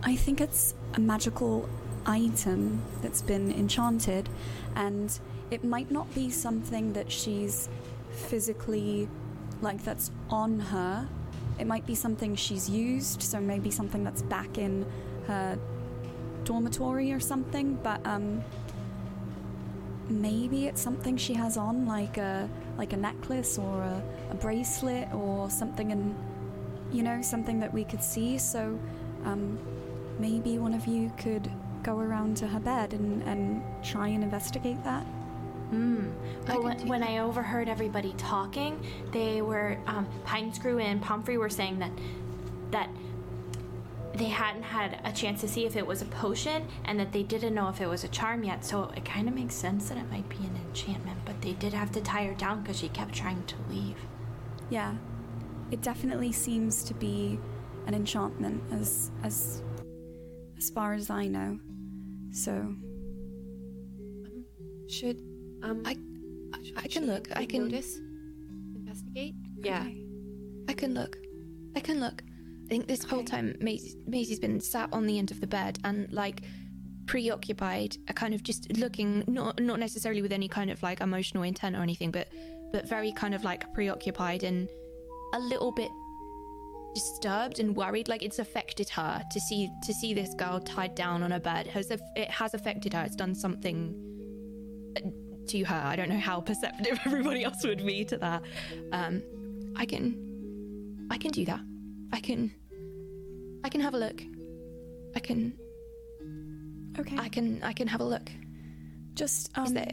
I 0.01 0.15
think 0.15 0.39
it's 0.39 0.73
a 0.93 1.01
magical 1.01 1.67
item 2.05 2.81
that's 3.01 3.21
been 3.21 3.51
enchanted, 3.51 4.29
and 4.73 5.19
it 5.51 5.65
might 5.65 5.91
not 5.91 6.15
be 6.15 6.29
something 6.29 6.93
that 6.93 7.11
she's 7.11 7.67
physically, 8.09 9.09
like, 9.61 9.83
that's 9.83 10.11
on 10.29 10.61
her. 10.61 11.09
It 11.59 11.67
might 11.67 11.85
be 11.85 11.95
something 11.95 12.35
she's 12.35 12.69
used, 12.69 13.21
so 13.21 13.39
maybe 13.39 13.71
something 13.71 14.03
that's 14.03 14.21
back 14.23 14.57
in 14.57 14.85
her 15.27 15.57
dormitory 16.43 17.11
or 17.11 17.19
something, 17.19 17.79
but, 17.83 18.05
um, 18.05 18.43
maybe 20.09 20.67
it's 20.67 20.81
something 20.81 21.15
she 21.15 21.33
has 21.33 21.55
on 21.55 21.85
like 21.85 22.17
a 22.17 22.49
like 22.77 22.91
a 22.91 22.97
necklace 22.97 23.57
or 23.57 23.81
a, 23.81 24.03
a 24.31 24.35
bracelet 24.35 25.07
or 25.13 25.49
something 25.49 25.91
you 26.93 27.01
know 27.01 27.21
something 27.21 27.59
that 27.59 27.73
we 27.73 27.83
could 27.83 28.03
see. 28.03 28.37
So 28.37 28.79
um, 29.25 29.57
maybe 30.19 30.59
one 30.59 30.73
of 30.73 30.85
you 30.85 31.11
could 31.17 31.51
go 31.81 31.99
around 31.99 32.37
to 32.37 32.47
her 32.47 32.59
bed 32.59 32.93
and, 32.93 33.23
and 33.23 33.63
try 33.83 34.07
and 34.07 34.23
investigate 34.23 34.81
that 34.83 35.05
I 36.47 36.57
Well, 36.57 36.63
could 36.63 36.63
when, 36.63 36.87
when 36.87 37.03
I 37.03 37.19
overheard 37.19 37.69
everybody 37.69 38.13
talking, 38.17 38.83
they 39.11 39.41
were 39.41 39.77
um, 39.87 40.07
Pinescrew 40.25 40.81
and 40.83 41.01
Pomfrey 41.01 41.37
were 41.37 41.49
saying 41.49 41.79
that 41.79 41.91
that 42.71 42.89
they 44.15 44.25
hadn't 44.25 44.63
had 44.63 44.99
a 45.05 45.11
chance 45.11 45.41
to 45.41 45.47
see 45.47 45.65
if 45.65 45.75
it 45.75 45.85
was 45.85 46.01
a 46.01 46.05
potion 46.05 46.67
and 46.85 46.99
that 46.99 47.11
they 47.11 47.23
didn't 47.23 47.53
know 47.55 47.69
if 47.69 47.81
it 47.81 47.87
was 47.87 48.03
a 48.03 48.07
charm 48.09 48.43
yet. 48.43 48.63
So 48.65 48.91
it 48.95 49.05
kind 49.05 49.27
of 49.27 49.33
makes 49.35 49.55
sense 49.55 49.89
that 49.89 49.97
it 49.97 50.09
might 50.11 50.27
be 50.29 50.37
an 50.37 50.55
enchantment, 50.67 51.19
but 51.25 51.41
they 51.41 51.53
did 51.53 51.73
have 51.73 51.91
to 51.93 52.01
tie 52.01 52.25
her 52.25 52.33
down 52.35 52.61
because 52.61 52.77
she 52.79 52.89
kept 52.89 53.13
trying 53.13 53.43
to 53.45 53.55
leave. 53.69 53.97
yeah 54.69 54.95
it 55.71 55.81
definitely 55.81 56.31
seems 56.31 56.83
to 56.83 56.93
be 56.93 57.39
an 57.87 57.93
enchantment 57.93 58.61
as 58.71 59.11
as 59.23 59.63
as 60.57 60.69
far 60.69 60.93
as 60.93 61.09
i 61.09 61.27
know 61.27 61.59
so 62.31 62.75
Should 64.87 65.19
Um, 65.63 65.81
I? 65.85 65.93
should- 66.63 66.77
I 66.77 66.87
can 66.87 67.07
look. 67.07 67.27
I 67.35 67.45
can. 67.45 67.63
notice, 67.63 67.97
investigate. 68.75 69.35
Yeah. 69.57 69.81
okay. 69.81 70.05
I 70.69 70.73
can 70.73 70.93
look. 70.93 71.17
I 71.75 71.79
can 71.79 71.99
look. 71.99 72.21
I 72.65 72.69
think 72.69 72.87
this 72.87 73.03
whole 73.03 73.23
time 73.23 73.55
Maisie, 73.59 73.97
Maisie's 74.07 74.39
been 74.39 74.59
sat 74.59 74.89
on 74.93 75.05
the 75.05 75.17
end 75.17 75.31
of 75.31 75.41
the 75.41 75.47
bed 75.47 75.79
and 75.83 76.11
like 76.11 76.41
preoccupied, 77.07 77.97
kind 78.15 78.33
of 78.33 78.43
just 78.43 78.77
looking 78.77 79.23
not 79.27 79.59
not 79.61 79.79
necessarily 79.79 80.21
with 80.21 80.31
any 80.31 80.47
kind 80.47 80.69
of 80.71 80.81
like 80.83 81.01
emotional 81.01 81.43
intent 81.43 81.75
or 81.75 81.81
anything, 81.81 82.11
but 82.11 82.27
but 82.71 82.87
very 82.87 83.11
kind 83.11 83.33
of 83.35 83.43
like 83.43 83.71
preoccupied 83.73 84.43
and 84.43 84.69
a 85.33 85.39
little 85.39 85.71
bit 85.71 85.89
disturbed 86.95 87.59
and 87.59 87.75
worried. 87.75 88.07
Like 88.07 88.23
it's 88.23 88.39
affected 88.39 88.89
her 88.89 89.21
to 89.29 89.39
see 89.41 89.69
to 89.85 89.93
see 89.93 90.13
this 90.13 90.33
girl 90.35 90.59
tied 90.59 90.95
down 90.95 91.23
on 91.23 91.33
a 91.33 91.39
bed. 91.39 91.67
Has 91.67 91.91
it 91.91 92.01
has 92.31 92.53
affected 92.53 92.93
her? 92.93 93.03
It's 93.03 93.15
done 93.15 93.35
something 93.35 93.93
to 95.47 95.63
her. 95.63 95.81
I 95.85 95.95
don't 95.95 96.09
know 96.09 96.19
how 96.19 96.41
perceptive 96.41 96.99
everybody 97.05 97.43
else 97.43 97.63
would 97.63 97.85
be 97.85 98.05
to 98.05 98.17
that. 98.17 98.43
Um, 98.91 99.23
I 99.75 99.85
can 99.85 100.33
I 101.09 101.17
can 101.17 101.31
do 101.31 101.45
that. 101.45 101.61
I 102.11 102.19
can. 102.19 102.51
I 103.63 103.69
can 103.69 103.81
have 103.81 103.93
a 103.93 103.97
look. 103.97 104.21
I 105.15 105.19
can. 105.19 105.53
Okay. 106.97 107.17
I 107.17 107.29
can. 107.29 107.61
I 107.63 107.73
can 107.73 107.87
have 107.87 108.01
a 108.01 108.03
look. 108.03 108.31
Just 109.13 109.55
um, 109.55 109.65
Is 109.65 109.73
there? 109.73 109.91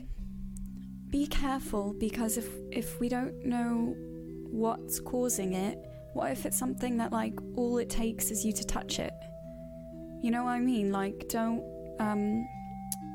be 1.11 1.27
careful 1.27 1.93
because 1.99 2.39
if 2.39 2.49
if 2.71 3.01
we 3.01 3.09
don't 3.09 3.45
know 3.45 3.95
what's 4.51 5.01
causing 5.01 5.55
it, 5.55 5.79
what 6.15 6.31
if 6.31 6.47
it's 6.47 6.59
something 6.59 6.97
that 6.99 7.13
like 7.13 7.35
all 7.57 7.79
it 7.79 7.91
takes 7.91 8.31
is 8.31 8.45
you 8.45 8.53
to 8.53 8.65
touch 8.65 8.99
it? 8.99 9.13
You 10.23 10.31
know 10.31 10.45
what 10.45 10.53
I 10.53 10.61
mean? 10.61 10.93
Like 10.93 11.29
don't 11.29 11.63
um 11.99 12.47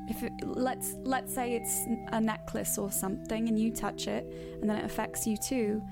if 0.08 0.22
it, 0.22 0.32
let's 0.44 0.94
let's 1.02 1.34
say 1.34 1.54
it's 1.54 1.84
a 2.12 2.20
necklace 2.20 2.78
or 2.78 2.90
something 2.90 3.48
and 3.48 3.58
you 3.58 3.72
touch 3.72 4.06
it 4.06 4.24
and 4.60 4.68
then 4.68 4.76
it 4.76 4.84
affects 4.84 5.26
you 5.26 5.36
too. 5.36 5.82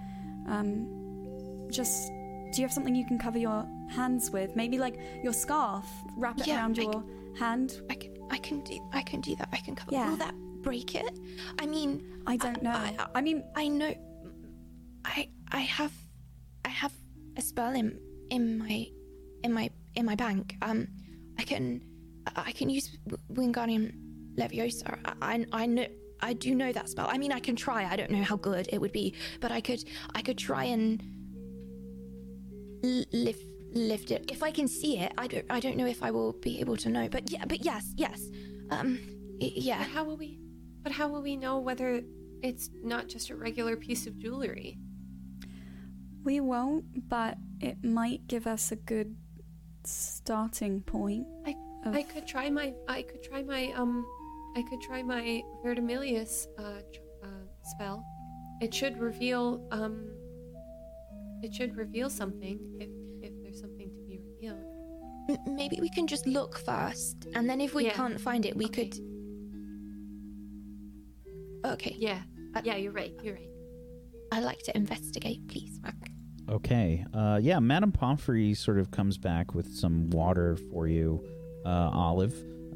Um 0.46 1.68
just 1.70 2.08
do 2.54 2.60
you 2.60 2.62
have 2.62 2.72
something 2.72 2.94
you 2.94 3.06
can 3.06 3.18
cover 3.18 3.38
your 3.38 3.66
hands 3.90 4.30
with? 4.30 4.54
Maybe 4.54 4.78
like 4.78 4.96
your 5.22 5.32
scarf, 5.32 5.84
wrap 6.16 6.38
it 6.38 6.46
Yeah, 6.46 6.58
around 6.58 6.78
I 6.78 6.82
your 6.82 7.04
hand. 7.36 7.80
I 7.90 7.94
can. 7.94 8.14
I 8.30 8.38
can 8.38 8.60
do. 8.60 8.78
I 8.92 9.02
can 9.02 9.20
do 9.20 9.34
that. 9.36 9.48
I 9.52 9.56
can 9.58 9.74
cover. 9.74 9.90
Yeah. 9.92 10.08
Will 10.10 10.16
that 10.16 10.34
break 10.62 10.94
it? 10.94 11.18
I 11.58 11.66
mean, 11.66 12.22
I 12.26 12.36
don't 12.36 12.62
know. 12.62 12.70
I, 12.70 12.94
I 13.14 13.20
mean, 13.20 13.42
I 13.56 13.68
know. 13.68 13.92
I 15.04 15.28
I 15.50 15.60
have 15.60 15.92
I 16.64 16.68
have 16.68 16.92
a 17.36 17.42
spell 17.42 17.74
in 17.74 17.98
in 18.30 18.58
my 18.58 18.86
in 19.42 19.52
my 19.52 19.70
in 19.94 20.06
my 20.06 20.14
bank. 20.14 20.56
Um, 20.62 20.88
I 21.38 21.42
can 21.42 21.82
I 22.36 22.52
can 22.52 22.70
use 22.70 22.96
Wingardium 23.32 23.92
Leviosa. 24.36 24.98
I, 25.04 25.14
I 25.34 25.46
I 25.62 25.66
know 25.66 25.86
I 26.20 26.32
do 26.32 26.54
know 26.54 26.72
that 26.72 26.88
spell. 26.88 27.06
I 27.10 27.18
mean, 27.18 27.32
I 27.32 27.40
can 27.40 27.56
try. 27.56 27.84
I 27.84 27.96
don't 27.96 28.10
know 28.10 28.22
how 28.22 28.36
good 28.36 28.68
it 28.72 28.80
would 28.80 28.92
be, 28.92 29.14
but 29.40 29.50
I 29.52 29.60
could 29.60 29.84
I 30.14 30.22
could 30.22 30.38
try 30.38 30.64
and 30.64 31.02
l- 32.84 33.04
lift 33.12 33.44
lift 33.72 34.10
it 34.12 34.30
if 34.30 34.42
I 34.42 34.50
can 34.50 34.68
see 34.68 34.98
it. 34.98 35.12
I 35.18 35.26
don't 35.26 35.44
I 35.50 35.60
don't 35.60 35.76
know 35.76 35.86
if 35.86 36.02
I 36.02 36.10
will 36.10 36.32
be 36.32 36.60
able 36.60 36.76
to 36.78 36.88
know, 36.88 37.08
but 37.08 37.30
yeah, 37.30 37.44
but 37.46 37.64
yes, 37.64 37.92
yes. 37.96 38.20
Um, 38.70 38.98
y- 39.40 39.52
yeah. 39.54 39.78
But 39.78 39.88
how 39.88 40.04
will 40.04 40.16
we? 40.16 40.38
But 40.82 40.92
how 40.92 41.08
will 41.08 41.22
we 41.22 41.36
know 41.36 41.58
whether 41.58 42.02
it's 42.42 42.70
not 42.82 43.08
just 43.08 43.30
a 43.30 43.36
regular 43.36 43.76
piece 43.76 44.06
of 44.06 44.18
jewelry? 44.18 44.78
We 46.24 46.40
won't, 46.40 47.08
but 47.08 47.36
it 47.60 47.82
might 47.84 48.26
give 48.28 48.46
us 48.46 48.72
a 48.72 48.76
good 48.76 49.14
starting 49.84 50.80
point. 50.82 51.26
I 51.46 51.54
of- 51.84 51.94
I 51.94 52.02
could 52.02 52.26
try 52.26 52.48
my 52.50 52.72
I 52.88 53.02
could 53.02 53.22
try 53.22 53.42
my 53.42 53.72
um 53.72 54.06
I 54.56 54.62
could 54.62 54.80
try 54.80 55.02
my 55.02 55.42
Verdimillious 55.64 56.46
uh, 56.58 56.80
tr- 56.92 57.00
uh 57.24 57.44
spell. 57.64 58.04
It 58.60 58.72
should 58.74 58.98
reveal 58.98 59.66
um 59.72 60.08
it 61.42 61.52
should 61.54 61.76
reveal 61.76 62.08
something 62.08 62.58
if 62.80 62.88
if 63.22 63.32
there's 63.42 63.60
something 63.60 63.90
to 63.90 64.02
be 64.08 64.18
revealed. 64.18 64.64
M- 65.30 65.54
maybe 65.56 65.78
we 65.80 65.88
can 65.90 66.06
just 66.06 66.26
look 66.26 66.58
first, 66.58 67.26
and 67.34 67.48
then 67.48 67.60
if 67.60 67.74
we 67.74 67.84
Yeah. 67.86 67.92
can't 67.94 68.20
find 68.20 68.44
it, 68.46 68.56
we 68.56 68.66
Okay. 68.66 68.88
could. 68.88 69.00
Okay, 71.64 71.96
Yeah. 71.98 72.22
I- 72.54 72.62
Yeah, 72.64 72.76
you're 72.76 72.92
right. 72.92 73.14
You're 73.22 73.34
right. 73.34 73.48
I 74.30 74.40
like 74.40 74.58
to 74.64 74.76
investigate, 74.76 75.46
please. 75.48 75.80
Okay. 76.48 77.04
Uh, 77.14 77.40
yeah, 77.42 77.58
Madame 77.58 77.90
Pomfrey 77.92 78.52
sort 78.54 78.78
of 78.78 78.90
comes 78.90 79.16
back 79.16 79.54
with 79.54 79.66
some 79.74 80.10
water 80.10 80.56
for 80.56 80.86
you, 80.86 81.24
uh, 81.64 81.90
Olive. 81.92 82.34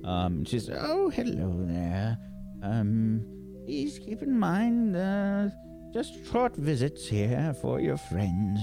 Um, 0.08 0.44
she 0.44 0.58
says, 0.58 0.78
Oh, 0.80 1.10
hello 1.10 1.64
there. 1.66 2.16
Um, 2.62 3.22
please 3.66 3.98
keep 3.98 4.22
in 4.22 4.38
mind, 4.38 4.96
uh, 4.96 5.48
just 5.92 6.24
short 6.30 6.56
visits 6.56 7.06
here 7.06 7.54
for 7.60 7.78
your 7.80 7.96
friends. 7.98 8.60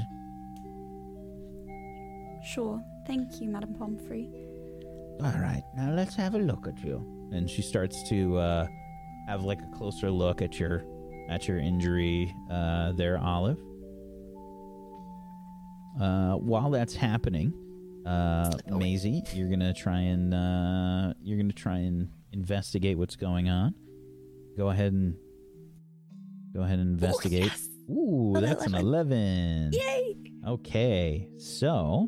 Sure. 2.44 2.82
Thank 3.08 3.40
you, 3.40 3.50
Madame 3.50 3.76
Pomfrey. 3.76 4.28
All 5.24 5.40
right, 5.40 5.64
now 5.78 5.92
let's 5.92 6.16
have 6.16 6.34
a 6.36 6.40
look 6.40 6.68
at 6.68 6.84
you. 6.84 6.98
and 7.32 7.50
she 7.50 7.62
starts 7.62 8.08
to 8.10 8.38
uh, 8.38 8.68
have 9.28 9.44
like 9.44 9.60
a 9.62 9.78
closer 9.78 10.10
look 10.12 10.42
at 10.42 10.60
your 10.60 10.84
at 11.30 11.48
your 11.48 11.58
injury 11.58 12.34
uh, 12.52 12.92
there, 12.94 13.18
Olive. 13.18 13.58
Uh, 16.00 16.34
while 16.36 16.70
that's 16.70 16.96
happening, 16.96 17.54
uh, 18.06 18.52
Maisie, 18.70 19.24
you're 19.34 19.50
gonna 19.50 19.74
try 19.74 20.00
and 20.00 20.34
uh, 20.34 21.14
you're 21.22 21.38
gonna 21.38 21.54
try 21.54 21.78
and 21.78 22.10
investigate 22.32 22.98
what's 22.98 23.16
going 23.16 23.50
on. 23.50 23.74
Go 24.58 24.70
ahead 24.70 24.94
and 24.94 25.16
go 26.54 26.62
ahead 26.62 26.80
and 26.80 26.90
investigate. 27.02 27.46
yes. 27.46 27.68
Ooh, 27.90 28.34
that's 28.40 28.66
an 28.66 28.74
11. 28.76 29.72
Yay! 29.74 30.16
Okay, 30.48 31.30
so 31.38 32.08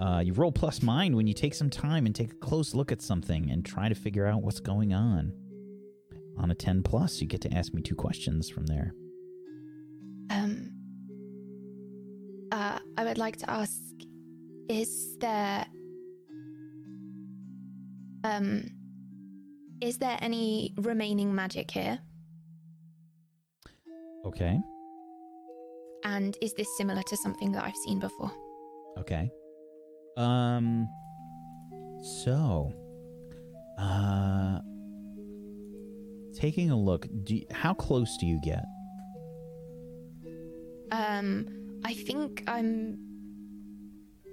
uh, 0.00 0.20
you 0.24 0.32
roll 0.32 0.52
plus 0.52 0.82
mind 0.82 1.14
when 1.16 1.26
you 1.26 1.34
take 1.34 1.54
some 1.54 1.70
time 1.70 2.06
and 2.06 2.14
take 2.14 2.32
a 2.32 2.36
close 2.36 2.74
look 2.74 2.92
at 2.92 3.02
something 3.02 3.50
and 3.50 3.64
try 3.64 3.88
to 3.88 3.94
figure 3.94 4.26
out 4.26 4.42
what's 4.42 4.60
going 4.60 4.92
on. 4.92 5.32
On 6.38 6.50
a 6.50 6.54
10 6.54 6.82
plus, 6.82 7.20
you 7.20 7.26
get 7.26 7.40
to 7.42 7.52
ask 7.52 7.74
me 7.74 7.82
two 7.82 7.94
questions 7.94 8.48
from 8.48 8.66
there. 8.66 8.94
Um. 10.30 10.72
Uh, 12.52 12.78
I 12.96 13.04
would 13.04 13.18
like 13.18 13.36
to 13.38 13.50
ask: 13.50 13.74
Is 14.70 15.16
there 15.18 15.66
um, 18.22 18.62
is 19.80 19.98
there 19.98 20.16
any 20.22 20.74
remaining 20.76 21.34
magic 21.34 21.72
here? 21.72 21.98
Okay, 24.24 24.60
And 26.04 26.36
is 26.40 26.52
this 26.54 26.68
similar 26.76 27.02
to 27.02 27.16
something 27.16 27.50
that 27.52 27.64
I've 27.64 27.74
seen 27.84 27.98
before? 27.98 28.30
okay. 28.98 29.28
Um, 30.16 30.86
so, 32.22 32.72
uh, 33.78 34.60
taking 36.34 36.70
a 36.70 36.78
look, 36.78 37.06
do 37.24 37.36
you- 37.36 37.46
how 37.50 37.72
close 37.74 38.16
do 38.18 38.26
you 38.26 38.38
get? 38.44 38.64
Um, 40.92 41.80
I 41.84 41.94
think 41.94 42.44
I'm 42.46 42.98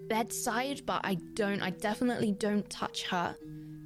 bedside, 0.08 0.82
but 0.86 1.02
I 1.04 1.18
don't. 1.34 1.62
I 1.62 1.72
definitely 1.72 2.32
don't 2.34 2.70
touch 2.70 3.04
her. 3.08 3.36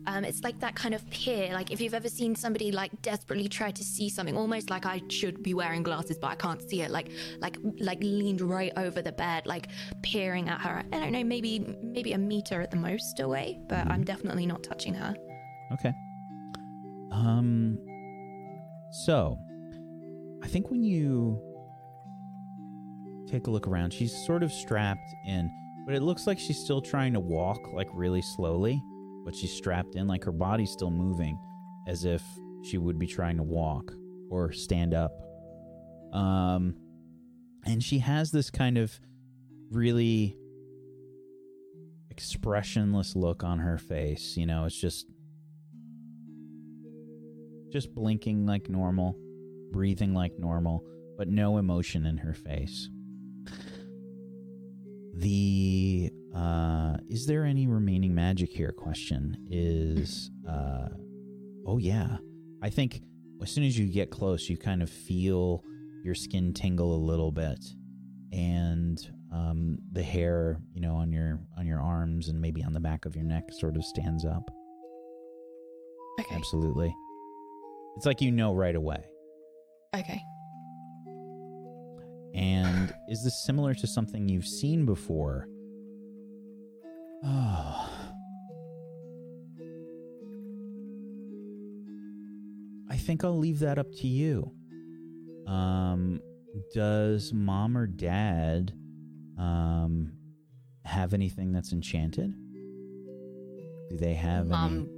Um, 0.08 0.26
it's 0.26 0.42
like 0.44 0.60
that 0.60 0.76
kind 0.76 0.96
of 0.96 1.08
peer. 1.12 1.54
Like 1.54 1.72
if 1.72 1.80
you've 1.80 1.94
ever 1.94 2.10
seen 2.10 2.36
somebody 2.36 2.72
like 2.72 3.02
desperately 3.02 3.48
try 3.48 3.72
to 3.72 3.84
see 3.84 4.10
something, 4.10 4.36
almost 4.36 4.70
like 4.70 4.86
I 4.86 5.02
should 5.10 5.44
be 5.44 5.54
wearing 5.54 5.84
glasses, 5.84 6.18
but 6.18 6.32
I 6.32 6.36
can't 6.36 6.62
see 6.70 6.82
it. 6.82 6.90
Like, 6.90 7.12
like, 7.40 7.58
like 7.80 8.00
leaned 8.02 8.42
right 8.42 8.72
over 8.78 9.02
the 9.02 9.12
bed, 9.12 9.46
like 9.46 9.68
peering 10.02 10.50
at 10.50 10.62
her. 10.62 10.84
I 10.92 11.00
don't 11.00 11.12
know, 11.12 11.24
maybe, 11.24 11.60
maybe 11.84 12.14
a 12.14 12.18
meter 12.18 12.62
at 12.62 12.72
the 12.72 12.78
most 12.78 13.20
away, 13.20 13.60
but 13.70 13.86
I'm 13.88 14.04
definitely 14.04 14.46
not 14.48 14.64
touching 14.64 14.94
her. 14.96 15.16
Okay. 15.74 15.94
Um. 17.12 17.78
So, 19.06 19.38
I 20.44 20.48
think 20.48 20.70
when 20.70 20.84
you 20.84 21.40
take 23.30 23.48
a 23.48 23.52
look 23.52 23.68
around, 23.68 23.94
she's 23.94 24.14
sort 24.26 24.44
of 24.44 24.52
strapped 24.52 25.14
in, 25.26 25.50
but 25.86 25.96
it 25.96 26.02
looks 26.02 26.28
like 26.28 26.40
she's 26.40 26.60
still 26.60 26.82
trying 26.82 27.14
to 27.14 27.20
walk 27.20 27.60
like 27.74 27.88
really 27.94 28.22
slowly, 28.22 28.82
but 29.26 29.36
she's 29.36 29.52
strapped 29.52 29.96
in, 29.96 30.08
like 30.08 30.24
her 30.24 30.32
body's 30.32 30.72
still 30.72 30.92
moving, 30.92 31.38
as 31.88 32.06
if 32.06 32.24
she 32.64 32.78
would 32.78 33.00
be 33.00 33.08
trying 33.08 33.38
to 33.38 33.44
walk 33.44 33.92
or 34.30 34.52
stand 34.52 34.94
up. 34.94 35.12
Um, 36.14 36.76
and 37.66 37.84
she 37.84 38.00
has 38.00 38.32
this 38.32 38.50
kind 38.50 38.78
of 38.78 39.00
really 39.72 40.36
expressionless 42.10 43.16
look 43.16 43.44
on 43.44 43.60
her 43.60 43.78
face. 43.78 44.36
You 44.38 44.46
know, 44.46 44.66
it's 44.66 44.80
just 44.80 45.08
just 47.72 47.94
blinking 47.96 48.46
like 48.46 48.70
normal, 48.70 49.18
breathing 49.72 50.14
like 50.14 50.34
normal, 50.38 50.84
but 51.18 51.28
no 51.28 51.58
emotion 51.58 52.06
in 52.06 52.18
her 52.18 52.34
face. 52.34 52.90
The 55.14 56.12
uh 56.36 56.98
is 57.10 57.26
there 57.28 57.44
any 57.44 57.68
remaining 57.68 58.16
magic 58.16 58.52
here 58.52 58.72
question 58.72 59.36
is 59.50 60.32
uh 60.50 60.88
oh 61.68 61.78
yeah. 61.78 62.18
I 62.64 62.70
think 62.70 63.02
as 63.42 63.52
soon 63.52 63.64
as 63.66 63.78
you 63.78 63.88
get 63.88 64.12
close 64.12 64.50
you 64.50 64.58
kind 64.58 64.82
of 64.82 64.90
feel 64.90 65.64
your 66.04 66.16
skin 66.16 66.54
tingle 66.54 66.96
a 66.96 67.02
little 67.04 67.32
bit 67.32 67.60
and 68.32 68.98
um 69.34 69.78
the 69.92 70.04
hair, 70.04 70.60
you 70.74 70.82
know, 70.82 70.96
on 70.96 71.12
your 71.12 71.40
on 71.58 71.68
your 71.68 71.82
arms 71.82 72.30
and 72.30 72.40
maybe 72.40 72.64
on 72.64 72.74
the 72.74 72.80
back 72.80 73.06
of 73.06 73.16
your 73.16 73.26
neck 73.26 73.52
sort 73.52 73.76
of 73.76 73.84
stands 73.84 74.26
up. 74.26 74.50
Okay. 76.20 76.36
Absolutely. 76.36 76.96
It's 77.98 78.06
like 78.06 78.22
you 78.22 78.32
know 78.32 78.54
right 78.54 78.76
away. 78.76 79.04
Okay. 79.96 80.22
And 82.34 82.94
is 83.08 83.24
this 83.24 83.44
similar 83.46 83.74
to 83.76 83.88
something 83.88 84.30
you've 84.30 84.48
seen 84.48 84.86
before? 84.86 85.48
Oh. 87.24 87.90
I 92.90 92.98
think 92.98 93.24
I'll 93.24 93.38
leave 93.38 93.60
that 93.60 93.78
up 93.78 93.92
to 93.98 94.08
you. 94.08 94.52
Um, 95.48 96.22
does 96.74 97.34
mom 97.34 97.78
or 97.78 97.88
dad 97.88 98.74
um, 99.38 100.14
have 100.86 101.14
anything 101.14 101.52
that's 101.52 101.74
enchanted? 101.74 102.34
Do 103.90 103.98
they 103.98 104.14
have 104.14 104.48
Mum. 104.48 104.90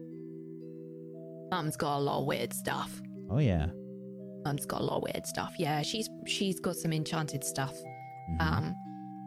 Mom's 1.50 1.78
got 1.78 1.98
a 1.98 2.00
lot 2.00 2.22
of 2.22 2.26
weird 2.26 2.54
stuff. 2.54 3.02
Oh 3.30 3.40
yeah. 3.40 3.68
Mum's 4.46 4.66
got 4.66 4.82
a 4.82 4.84
lot 4.84 4.98
of 4.98 5.04
weird 5.04 5.26
stuff. 5.26 5.56
Yeah, 5.58 5.82
she's 5.82 6.10
she's 6.26 6.60
got 6.60 6.76
some 6.76 6.94
enchanted 6.94 7.44
stuff. 7.44 7.74
Mhm. 8.32 8.42
Um, 8.42 8.76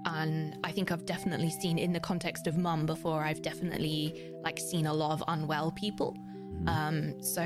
and 0.05 0.59
I 0.62 0.71
think 0.73 0.93
I've 0.93 1.05
definitely 1.05 1.51
seen 1.51 1.79
in 1.79 1.93
the 1.93 2.01
context 2.01 2.47
of 2.47 2.57
mum 2.57 2.87
before. 2.87 3.23
I've 3.25 3.43
definitely 3.43 4.33
like 4.43 4.59
seen 4.59 4.87
a 4.87 4.95
lot 4.95 5.12
of 5.12 5.25
unwell 5.29 5.73
people. 5.73 6.14
Mhm. 6.62 6.69
Um, 6.69 7.23
so 7.23 7.43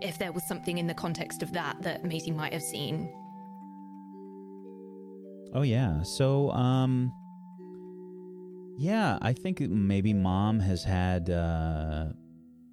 if 0.00 0.18
there 0.18 0.32
was 0.32 0.42
something 0.44 0.78
in 0.78 0.86
the 0.86 0.94
context 0.94 1.42
of 1.42 1.52
that 1.52 1.82
that 1.82 2.04
Maisie 2.04 2.30
might 2.32 2.52
have 2.52 2.62
seen, 2.62 3.08
Oh 5.52 5.62
yeah. 5.62 6.02
So 6.02 6.50
um 6.52 7.12
yeah, 8.78 9.18
I 9.20 9.32
think 9.32 9.60
maybe 9.60 10.12
mom 10.14 10.60
has 10.60 10.84
had 10.84 11.28
uh 11.28 12.06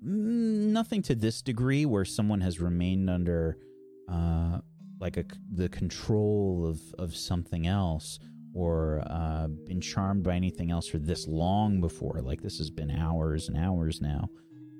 nothing 0.02 1.02
to 1.04 1.16
this 1.16 1.42
degree 1.42 1.86
where 1.86 2.06
someone 2.06 2.42
has 2.42 2.60
remained 2.62 3.10
under 3.10 3.58
uh 4.08 4.60
like 5.00 5.18
a 5.18 5.26
the 5.54 5.70
control 5.70 6.66
of 6.66 6.80
of 6.98 7.16
something 7.16 7.68
else 7.68 8.20
or 8.54 9.04
uh 9.10 9.48
been 9.48 9.82
charmed 9.82 10.24
by 10.24 10.36
anything 10.36 10.72
else 10.72 10.88
for 10.88 10.98
this 10.98 11.28
long 11.28 11.80
before. 11.82 12.22
Like 12.22 12.42
this 12.42 12.58
has 12.58 12.70
been 12.70 12.92
hours 12.92 13.50
and 13.50 13.58
hours 13.58 14.02
now. 14.02 14.30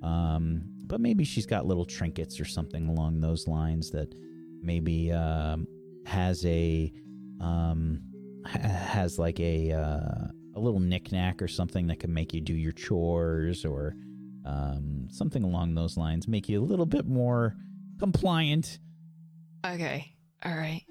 Um 0.02 0.64
but 0.86 1.02
maybe 1.02 1.24
she's 1.24 1.46
got 1.46 1.66
little 1.66 1.86
trinkets 1.86 2.40
or 2.40 2.46
something 2.46 2.88
along 2.88 3.20
those 3.20 3.48
lines 3.48 3.92
that 3.92 4.14
maybe 4.62 5.12
um 5.12 5.68
has 6.06 6.46
a 6.46 6.92
um, 7.40 8.02
has 8.46 9.20
like 9.20 9.40
a 9.40 9.72
uh, 9.72 10.28
a 10.56 10.60
little 10.60 10.80
knickknack 10.80 11.42
or 11.42 11.48
something 11.48 11.88
that 11.88 12.00
can 12.00 12.14
make 12.14 12.34
you 12.34 12.42
do 12.42 12.54
your 12.54 12.72
chores 12.72 13.66
or 13.66 13.96
um, 14.46 15.08
something 15.12 15.44
along 15.44 15.76
those 15.76 15.98
lines, 15.98 16.28
make 16.28 16.50
you 16.50 16.62
a 16.62 16.64
little 16.64 16.86
bit 16.86 17.06
more 17.06 17.56
compliant. 18.00 18.80
Okay, 19.74 20.14
all 20.44 20.56
right. 20.56 20.84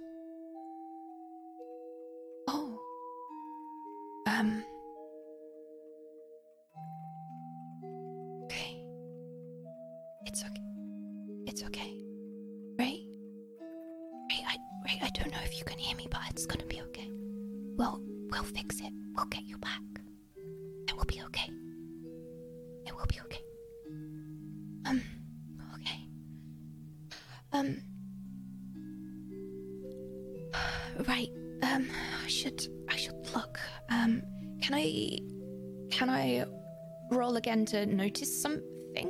To 37.66 37.86
notice 37.86 38.42
something? 38.42 39.08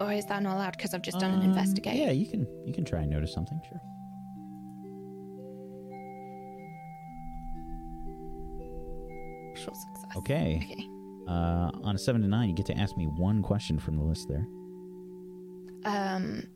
Or 0.00 0.12
is 0.12 0.26
that 0.26 0.42
not 0.42 0.56
allowed 0.56 0.76
because 0.76 0.92
I've 0.92 1.02
just 1.02 1.18
done 1.20 1.32
an 1.32 1.40
Um, 1.40 1.50
investigate? 1.50 1.94
Yeah, 1.96 2.10
you 2.10 2.26
can 2.26 2.46
you 2.66 2.72
can 2.74 2.84
try 2.84 3.00
and 3.00 3.10
notice 3.10 3.32
something. 3.32 3.60
Sure. 3.68 3.80
Sure 9.56 9.74
success. 9.74 10.16
Okay. 10.16 10.60
Okay. 10.64 10.88
Uh, 11.28 11.70
on 11.82 11.94
a 11.94 11.98
seven 11.98 12.20
to 12.22 12.28
nine, 12.28 12.48
you 12.48 12.54
get 12.54 12.66
to 12.66 12.76
ask 12.76 12.96
me 12.96 13.06
one 13.06 13.40
question 13.40 13.78
from 13.78 13.96
the 13.96 14.02
list 14.02 14.28
there. 14.28 14.46
Um. 15.84 16.48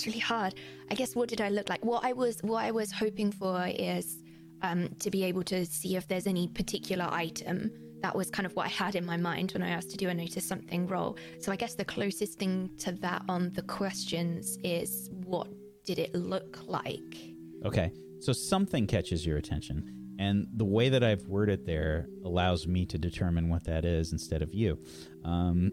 That's 0.00 0.06
really 0.06 0.18
hard. 0.18 0.54
I 0.90 0.94
guess 0.94 1.14
what 1.14 1.28
did 1.28 1.42
I 1.42 1.50
look 1.50 1.68
like? 1.68 1.84
What 1.84 2.04
I 2.04 2.14
was 2.14 2.38
what 2.40 2.64
I 2.64 2.70
was 2.70 2.90
hoping 2.90 3.30
for 3.30 3.66
is 3.66 4.22
um, 4.62 4.88
to 5.00 5.10
be 5.10 5.24
able 5.24 5.42
to 5.44 5.66
see 5.66 5.94
if 5.96 6.08
there's 6.08 6.26
any 6.26 6.48
particular 6.48 7.06
item. 7.10 7.70
That 8.00 8.16
was 8.16 8.30
kind 8.30 8.46
of 8.46 8.56
what 8.56 8.64
I 8.64 8.70
had 8.70 8.94
in 8.94 9.04
my 9.04 9.18
mind 9.18 9.52
when 9.52 9.62
I 9.62 9.68
asked 9.68 9.90
to 9.90 9.98
do 9.98 10.08
a 10.08 10.14
notice 10.14 10.46
something 10.46 10.86
roll. 10.86 11.18
So 11.38 11.52
I 11.52 11.56
guess 11.56 11.74
the 11.74 11.84
closest 11.84 12.38
thing 12.38 12.70
to 12.78 12.92
that 12.92 13.22
on 13.28 13.52
the 13.52 13.60
questions 13.60 14.56
is 14.64 15.10
what 15.26 15.48
did 15.84 15.98
it 15.98 16.14
look 16.14 16.60
like? 16.66 17.16
Okay. 17.66 17.92
So 18.20 18.32
something 18.32 18.86
catches 18.86 19.26
your 19.26 19.36
attention. 19.36 19.99
And 20.20 20.48
the 20.54 20.66
way 20.66 20.90
that 20.90 21.02
I've 21.02 21.22
worded 21.22 21.64
there 21.64 22.06
allows 22.26 22.66
me 22.66 22.84
to 22.84 22.98
determine 22.98 23.48
what 23.48 23.64
that 23.64 23.86
is 23.86 24.12
instead 24.12 24.42
of 24.42 24.52
you, 24.52 24.78
um, 25.24 25.72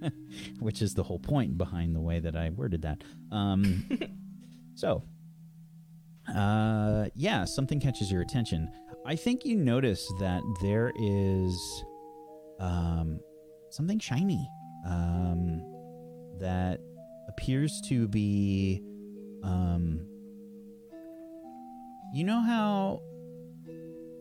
which 0.58 0.80
is 0.80 0.94
the 0.94 1.02
whole 1.02 1.18
point 1.18 1.58
behind 1.58 1.94
the 1.94 2.00
way 2.00 2.18
that 2.18 2.34
I 2.34 2.48
worded 2.48 2.80
that. 2.80 3.04
Um, 3.30 3.86
so, 4.74 5.04
uh, 6.34 7.08
yeah, 7.14 7.44
something 7.44 7.78
catches 7.78 8.10
your 8.10 8.22
attention. 8.22 8.70
I 9.04 9.16
think 9.16 9.44
you 9.44 9.54
notice 9.54 10.10
that 10.18 10.40
there 10.62 10.90
is 10.96 11.84
um, 12.60 13.20
something 13.68 13.98
shiny 13.98 14.48
um, 14.88 15.60
that 16.40 16.80
appears 17.28 17.82
to 17.88 18.08
be. 18.08 18.82
Um, 19.42 20.06
you 22.14 22.24
know 22.24 22.40
how 22.40 23.02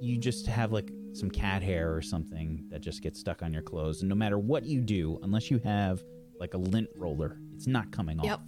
you 0.04 0.18
just 0.18 0.46
have 0.48 0.72
like 0.72 0.92
some 1.14 1.30
cat 1.30 1.62
hair 1.64 1.96
or 1.96 2.02
something 2.02 2.66
that 2.70 2.82
just 2.82 3.02
gets 3.02 3.20
stuck 3.20 3.42
on 3.42 3.54
your 3.54 3.62
clothes, 3.62 4.02
and 4.02 4.10
no 4.10 4.16
matter 4.16 4.38
what 4.38 4.66
you 4.66 4.82
do, 4.82 5.20
unless 5.24 5.50
you 5.50 5.60
have 5.64 6.02
like 6.40 6.54
a 6.54 6.58
lint 6.58 6.90
roller, 6.98 7.38
it's 7.56 7.68
not 7.68 7.92
coming 7.92 8.20
Yep. 8.24 8.34
off. 8.40 8.48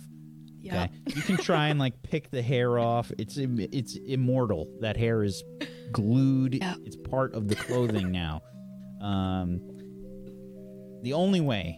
Yeah. 0.62 0.84
Okay, 0.86 0.92
you 1.16 1.22
can 1.22 1.38
try 1.38 1.68
and 1.68 1.80
like 1.80 2.02
pick 2.02 2.32
the 2.32 2.42
hair 2.42 2.80
off. 2.80 3.12
It's 3.20 3.38
im- 3.38 3.60
it's 3.72 3.96
immortal. 4.08 4.68
That 4.82 4.98
hair 4.98 5.24
is 5.24 5.44
glued. 5.92 6.56
Yeah. 6.56 6.74
It's 6.86 6.96
part 6.96 7.34
of 7.36 7.48
the 7.48 7.56
clothing 7.56 8.12
now. 8.24 8.42
Um, 9.02 9.62
the 11.04 11.14
only 11.14 11.40
way 11.42 11.78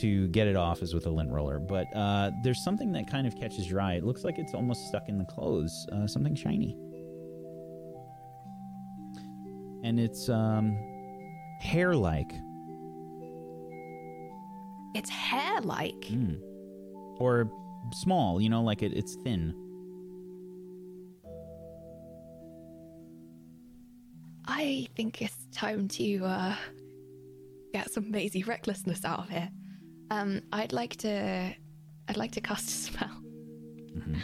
to 0.00 0.28
get 0.28 0.46
it 0.46 0.56
off 0.56 0.82
is 0.82 0.92
with 0.94 1.06
a 1.06 1.10
lint 1.10 1.30
roller, 1.30 1.58
but 1.58 1.86
uh, 1.96 2.30
there's 2.44 2.62
something 2.62 2.92
that 2.92 3.10
kind 3.10 3.26
of 3.26 3.34
catches 3.36 3.68
your 3.70 3.80
eye. 3.80 3.94
It 3.94 4.04
looks 4.04 4.24
like 4.24 4.38
it's 4.38 4.52
almost 4.54 4.86
stuck 4.88 5.08
in 5.08 5.16
the 5.18 5.24
clothes. 5.24 5.72
Uh, 5.90 6.06
something 6.06 6.34
shiny, 6.34 6.76
and 9.82 9.98
it's 10.00 10.28
um, 10.28 10.76
hair-like, 11.60 12.32
It's 14.94 15.08
hair 15.10 15.60
like. 15.62 16.02
Mm. 16.02 16.38
or 17.18 17.50
small. 17.94 18.40
You 18.40 18.48
know, 18.50 18.62
like 18.62 18.82
it, 18.82 18.92
it's 18.92 19.14
thin. 19.24 19.54
I 24.46 24.86
think 24.96 25.22
it's 25.22 25.46
time 25.52 25.88
to 25.88 26.24
uh, 26.24 26.56
get 27.72 27.90
some 27.90 28.10
Maisie 28.10 28.42
recklessness 28.42 29.04
out 29.04 29.20
of 29.20 29.28
here. 29.30 29.48
Um, 30.10 30.42
I'd 30.52 30.72
like 30.72 30.96
to, 30.98 31.54
I'd 32.08 32.16
like 32.16 32.32
to 32.32 32.40
cast 32.40 32.68
a 32.68 32.72
spell. 32.72 33.22
Mhm. 33.96 34.18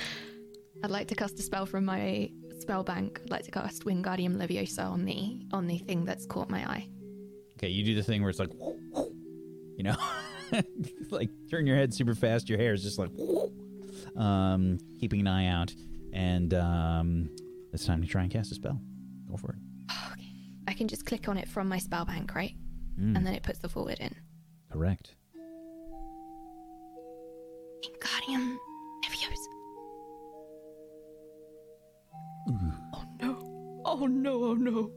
I'd 0.85 0.91
like 0.91 1.09
to 1.09 1.15
cast 1.15 1.39
a 1.39 1.43
spell 1.43 1.67
from 1.67 1.85
my 1.85 2.31
spell 2.69 2.83
bank. 2.85 3.19
I'd 3.25 3.31
like 3.31 3.45
to 3.45 3.51
cast 3.51 3.87
Wingardium 3.87 4.37
Leviosa 4.37 4.85
on 4.85 5.07
the 5.07 5.41
on 5.53 5.67
the 5.67 5.79
thing 5.79 6.05
that's 6.05 6.27
caught 6.27 6.51
my 6.51 6.59
eye. 6.71 6.87
Okay, 7.57 7.69
you 7.69 7.83
do 7.83 7.95
the 7.95 8.03
thing 8.03 8.21
where 8.21 8.29
it's 8.29 8.39
like, 8.39 8.53
you 9.77 9.85
know, 9.85 9.97
like 11.11 11.31
turn 11.51 11.67
your 11.67 11.77
head 11.77 11.95
super 11.95 12.15
fast. 12.15 12.47
Your 12.47 12.59
hair 12.59 12.75
is 12.75 12.83
just 12.83 12.99
like, 12.99 13.11
um, 14.23 14.77
keeping 15.01 15.21
an 15.21 15.27
eye 15.29 15.47
out, 15.47 15.73
and 16.13 16.53
um, 16.53 17.31
it's 17.73 17.87
time 17.87 18.03
to 18.03 18.07
try 18.07 18.21
and 18.23 18.31
cast 18.31 18.53
a 18.53 18.55
spell. 18.55 18.79
Go 19.31 19.37
for 19.39 19.53
it. 19.53 19.59
Okay. 20.13 20.27
I 20.69 20.75
can 20.75 20.89
just 20.89 21.07
click 21.07 21.27
on 21.31 21.39
it 21.39 21.49
from 21.49 21.67
my 21.71 21.79
spell 21.79 22.05
bank, 22.05 22.35
right? 22.35 22.55
Mm, 23.01 23.17
And 23.17 23.27
then 23.27 23.33
it 23.33 23.43
puts 23.43 23.61
the 23.61 23.71
forward 23.71 23.97
in. 24.01 24.15
correct. 24.71 25.15
Wingardium 27.83 28.58
Oh 32.51 33.05
no! 33.21 33.83
Oh 33.85 34.07
no! 34.07 34.45
Oh 34.45 34.55
no! 34.55 34.91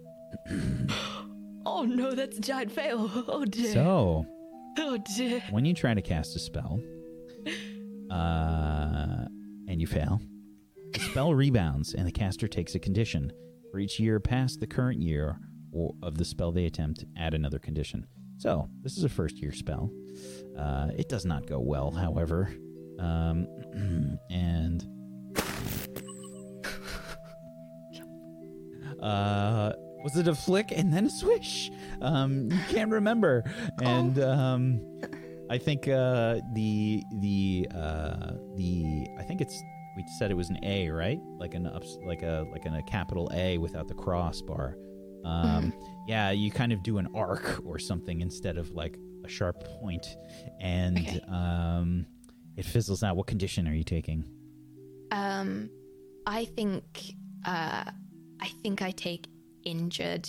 oh 1.66 1.84
no! 1.84 2.14
That's 2.14 2.38
a 2.38 2.42
giant 2.42 2.72
fail! 2.72 3.10
Oh 3.28 3.44
dear! 3.44 3.74
So 3.74 4.26
oh 4.78 4.98
dear! 5.18 5.44
when 5.50 5.66
you 5.66 5.74
try 5.74 5.94
to 5.94 6.02
cast 6.02 6.36
a 6.36 6.40
spell, 6.40 6.80
uh, 8.10 9.26
and 9.68 9.82
you 9.82 9.88
fail, 9.88 10.22
the 10.94 11.00
spell 11.00 11.34
rebounds, 11.34 11.94
and 11.94 12.08
the 12.08 12.12
caster 12.12 12.48
takes 12.48 12.76
a 12.76 12.80
condition. 12.80 13.34
For 13.72 13.80
each 13.80 14.00
year 14.00 14.20
past 14.20 14.60
the 14.60 14.68
current 14.68 15.02
year 15.02 15.38
or 15.74 15.94
of 16.04 16.18
the 16.18 16.26
spell 16.26 16.52
they 16.52 16.66
attempt, 16.66 17.06
add 17.18 17.34
another 17.34 17.60
condition. 17.60 18.06
So 18.38 18.70
this 18.82 18.98
is 18.98 19.04
a 19.04 19.10
first 19.10 19.38
year 19.42 19.52
spell. 19.52 19.92
Uh, 20.58 20.90
it 20.98 21.10
does 21.10 21.26
not 21.26 21.48
go 21.48 21.60
well, 21.60 21.92
however. 21.92 22.54
Um, 23.00 23.48
and 24.30 24.86
uh, 29.02 29.74
was 30.04 30.16
it 30.18 30.28
a 30.28 30.36
flick 30.36 30.72
and 30.72 30.92
then 30.94 31.06
a 31.06 31.10
swish? 31.10 31.72
Um, 32.02 32.50
you 32.52 32.60
can't 32.70 32.92
remember. 32.92 33.44
And 33.82 34.20
um, 34.20 34.82
I 35.50 35.58
think 35.58 35.88
uh, 35.88 36.40
the 36.54 37.04
the 37.20 37.68
uh, 37.74 38.34
the 38.56 39.08
I 39.20 39.24
think 39.24 39.42
it's 39.42 39.62
we 39.98 40.06
said 40.18 40.32
it 40.32 40.36
was 40.36 40.50
an 40.50 40.58
A, 40.64 40.90
right? 40.90 41.20
Like 41.38 41.54
an 41.54 41.68
ups, 41.68 41.98
like 42.06 42.22
a 42.24 42.46
like 42.52 42.66
an, 42.66 42.76
a 42.76 42.84
capital 42.84 43.30
A 43.34 43.58
without 43.58 43.88
the 43.88 43.94
crossbar. 43.94 44.76
Um, 45.26 45.74
Yeah, 46.08 46.32
you 46.32 46.50
kind 46.52 46.72
of 46.74 46.82
do 46.82 46.98
an 46.98 47.08
arc 47.14 47.62
or 47.66 47.78
something 47.78 48.22
instead 48.22 48.58
of 48.58 48.72
like 48.72 48.98
a 49.24 49.28
sharp 49.30 49.64
point, 49.80 50.06
and 50.60 50.98
Okay. 50.98 51.22
um, 51.28 52.06
it 52.58 52.66
fizzles 52.66 53.04
out. 53.04 53.16
What 53.18 53.28
condition 53.28 53.68
are 53.68 53.74
you 53.74 53.84
taking? 53.84 54.24
Um, 55.12 55.70
I 56.26 56.46
think, 56.46 57.14
uh, 57.46 57.84
I 58.42 58.48
think 58.48 58.82
I 58.82 58.92
take 58.92 59.28
injured. 59.64 60.28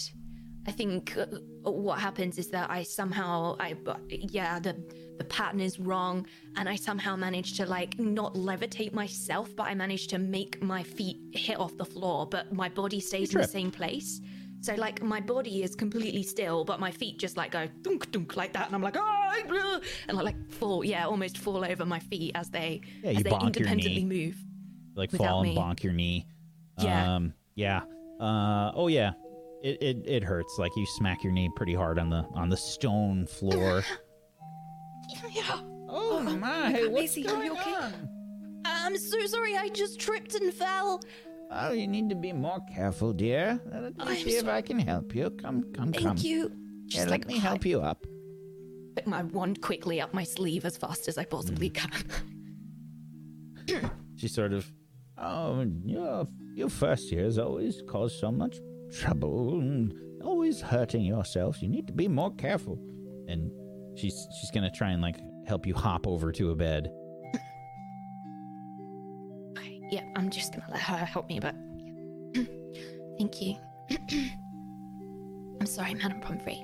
I 0.67 0.71
think 0.71 1.17
uh, 1.17 1.27
what 1.71 1.99
happens 1.99 2.39
is 2.39 2.49
that 2.51 2.71
I 2.71 2.83
somehow, 2.85 3.57
I, 3.59 3.75
yeah, 4.09 4.61
the 4.61 4.77
the 5.19 5.25
pattern 5.25 5.61
is 5.61 5.79
wrong, 5.79 6.27
and 6.57 6.69
I 6.69 6.77
somehow 6.77 7.17
manage 7.17 7.57
to 7.59 7.67
like 7.67 7.99
not 7.99 8.35
levitate 8.35 8.93
myself, 8.93 9.55
but 9.57 9.65
I 9.65 9.75
manage 9.75 10.07
to 10.09 10.19
make 10.19 10.63
my 10.63 10.83
feet 10.83 11.19
hit 11.33 11.59
off 11.59 11.77
the 11.77 11.85
floor, 11.85 12.27
but 12.27 12.53
my 12.53 12.69
body 12.69 13.01
stays 13.01 13.35
in 13.35 13.41
the 13.41 13.47
same 13.47 13.71
place. 13.71 14.21
So 14.61 14.75
like 14.75 15.03
my 15.03 15.21
body 15.21 15.65
is 15.65 15.75
completely 15.75 16.23
still, 16.23 16.65
but 16.65 16.79
my 16.79 16.93
feet 16.93 17.19
just 17.19 17.37
like 17.37 17.51
go 17.51 17.67
dunk 17.83 18.11
dunk 18.13 18.37
like 18.37 18.53
that, 18.53 18.67
and 18.67 18.75
I'm 18.75 18.83
like 18.83 18.97
ah, 18.97 19.33
ah," 19.51 19.81
and 20.09 20.19
I 20.19 20.23
like 20.23 20.51
fall, 20.51 20.85
yeah, 20.85 21.07
almost 21.07 21.39
fall 21.39 21.65
over 21.65 21.85
my 21.85 21.99
feet 21.99 22.33
as 22.37 22.51
they 22.51 22.81
Yeah, 23.03 23.11
as 23.11 23.23
they 23.25 23.31
independently 23.31 24.05
move. 24.05 24.37
like 24.95 25.11
fall 25.11 25.41
and 25.41 25.51
me. 25.51 25.57
bonk 25.57 25.83
your 25.83 25.93
knee. 25.93 26.27
Yeah. 26.79 27.17
Um, 27.17 27.35
yeah. 27.57 27.83
Uh, 28.23 28.71
oh 28.75 28.87
yeah. 28.89 29.13
It, 29.63 29.81
it 29.83 29.97
it 30.07 30.25
hurts. 30.25 30.57
Like 30.59 30.73
you 30.77 30.87
smack 30.87 31.23
your 31.23 31.33
knee 31.33 31.49
pretty 31.57 31.75
hard 31.75 31.99
on 31.99 32.11
the 32.11 32.25
on 32.35 32.49
the 32.49 32.57
stone 32.57 33.27
floor. 33.27 33.83
Yeah. 35.31 35.61
Oh 35.89 36.21
my, 36.23 36.73
God, 36.73 36.93
what's 36.93 37.17
Maisie, 37.17 37.29
are 37.29 37.45
you 37.45 37.53
okay? 37.53 37.75
on? 37.75 38.09
I'm 38.65 38.97
so 38.97 39.27
sorry. 39.27 39.57
I 39.57 39.69
just 39.69 39.99
tripped 40.01 40.35
and 40.35 40.53
fell. 40.55 41.01
Oh, 41.51 41.73
you 41.73 41.87
need 41.87 42.09
to 42.09 42.15
be 42.15 42.33
more 42.33 42.61
careful, 42.75 43.13
dear. 43.13 43.61
Let 43.71 43.83
me 43.83 43.93
I'm 43.99 44.15
see 44.17 44.37
if 44.37 44.49
I 44.49 44.63
can 44.63 44.79
help 44.79 45.15
you. 45.15 45.29
Come, 45.31 45.65
come, 45.75 45.93
Thank 45.93 46.07
come. 46.07 46.17
you. 46.19 46.51
Yeah, 46.87 46.87
Just 46.87 47.09
let 47.09 47.11
like 47.11 47.27
me 47.27 47.37
help 47.39 47.65
you 47.67 47.83
up. 47.83 48.07
Put 48.97 49.07
my 49.07 49.23
wand 49.23 49.61
quickly 49.61 50.01
up 50.01 50.15
my 50.15 50.25
sleeve 50.25 50.65
as 50.65 50.77
fast 50.79 51.09
as 51.09 51.19
I 51.19 51.25
possibly 51.25 51.69
Mm. 51.71 51.75
can. 53.67 53.91
She 54.17 54.29
sort 54.29 54.53
of 54.53 54.71
Oh, 55.19 55.65
your, 55.85 56.27
your 56.55 56.69
first 56.69 57.13
years 57.13 57.39
always 57.39 57.83
cause 57.89 58.19
so 58.19 58.31
much 58.33 58.57
trouble 59.01 59.59
and 59.61 59.93
always 60.23 60.61
hurting 60.61 61.03
yourself. 61.05 61.63
You 61.63 61.69
need 61.69 61.87
to 61.87 61.93
be 61.93 62.09
more 62.09 62.35
careful. 62.35 62.79
and 63.29 63.51
she's 63.97 64.27
she's 64.41 64.51
gonna 64.51 64.71
try 64.71 64.91
and 64.91 65.03
like 65.03 65.19
help 65.47 65.67
you 65.67 65.75
hop 65.75 66.07
over 66.07 66.33
to 66.33 66.51
a 66.51 66.55
bed. 66.57 66.91
Okay, 69.59 69.81
yeah, 69.91 70.05
I'm 70.17 70.31
just 70.31 70.53
gonna 70.53 70.67
let 70.71 70.81
her 70.81 70.97
help 71.05 71.29
me, 71.29 71.39
but 71.41 71.55
yeah. 71.79 72.45
thank 73.19 73.41
you. 73.43 73.57
I'm 75.61 75.67
sorry, 75.67 75.95
Madam 75.95 76.21
Pomfrey. 76.21 76.61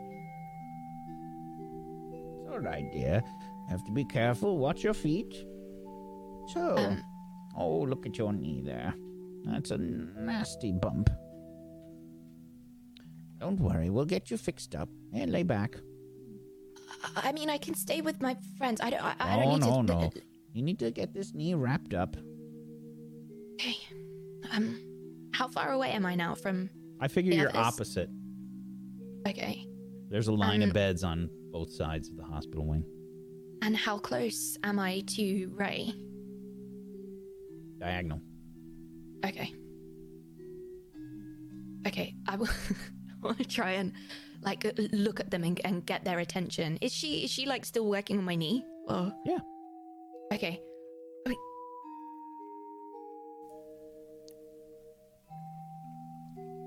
It's 2.13 2.49
all 2.51 2.59
right, 2.61 2.91
dear. 2.93 3.23
Have 3.69 3.85
to 3.85 3.93
be 3.93 4.05
careful. 4.05 4.59
Watch 4.59 4.83
your 4.83 4.95
feet. 4.95 5.33
So, 6.49 6.77
Um, 6.79 7.05
oh, 7.59 7.81
look 7.81 8.07
at 8.07 8.17
your 8.17 8.33
knee 8.33 8.63
there. 8.65 8.95
That's 9.45 9.71
a 9.71 9.79
nasty 9.79 10.73
bump. 10.73 11.11
Don't 13.41 13.61
worry, 13.61 13.89
we'll 13.91 14.05
get 14.05 14.31
you 14.31 14.37
fixed 14.37 14.75
up. 14.75 14.89
And 15.13 15.31
lay 15.33 15.43
back. 15.43 15.77
I 17.17 17.33
mean, 17.33 17.49
I 17.49 17.59
can 17.59 17.75
stay 17.75 18.01
with 18.01 18.21
my 18.21 18.37
friends. 18.57 18.81
I 18.81 18.91
don't. 18.91 19.03
I, 19.03 19.15
I 19.21 19.37
don't 19.37 19.61
need 19.61 19.61
no, 19.61 19.77
to. 19.77 19.83
no. 19.83 20.11
You 20.53 20.63
need 20.63 20.79
to 20.81 20.91
get 20.91 21.15
this 21.15 21.33
knee 21.35 21.55
wrapped 21.55 21.95
up. 21.95 22.17
Okay. 23.55 23.77
Um, 24.53 24.81
how 25.33 25.47
far 25.49 25.73
away 25.73 25.91
am 25.93 26.05
I 26.05 26.15
now 26.15 26.35
from? 26.35 26.69
I 27.01 27.09
figure 27.09 27.33
you're 27.33 27.47
this- 27.47 27.57
opposite. 27.57 28.11
Okay. 29.27 29.65
There's 30.11 30.29
a 30.29 30.33
line 30.33 30.63
Um, 30.63 30.71
of 30.71 30.75
beds 30.75 31.05
on 31.05 31.29
both 31.53 31.71
sides 31.73 32.09
of 32.09 32.17
the 32.17 32.25
hospital 32.25 32.67
wing. 32.67 32.85
And 33.63 33.77
how 33.77 33.99
close 33.99 34.57
am 34.65 34.79
I 34.79 35.01
to 35.17 35.53
Ray? 35.55 35.93
Diagonal. 37.79 38.21
Okay. 39.25 39.53
Okay, 41.87 42.15
I 42.29 42.37
will. 42.37 42.49
I 43.23 43.27
want 43.27 43.39
to 43.39 43.45
try 43.45 43.73
and 43.73 43.93
like 44.43 44.65
uh, 44.65 44.71
look 44.93 45.19
at 45.21 45.31
them 45.31 45.43
and, 45.45 45.61
and 45.65 45.85
get 45.85 46.05
their 46.05 46.19
attention. 46.21 46.79
Is 46.81 46.93
she 46.93 47.25
is 47.25 47.31
she 47.31 47.47
like 47.47 47.65
still 47.65 47.87
working 47.87 48.19
on 48.19 48.25
my 48.25 48.37
knee? 48.37 48.65
Or 48.89 49.13
Yeah. 49.25 49.39
okay. 50.33 50.61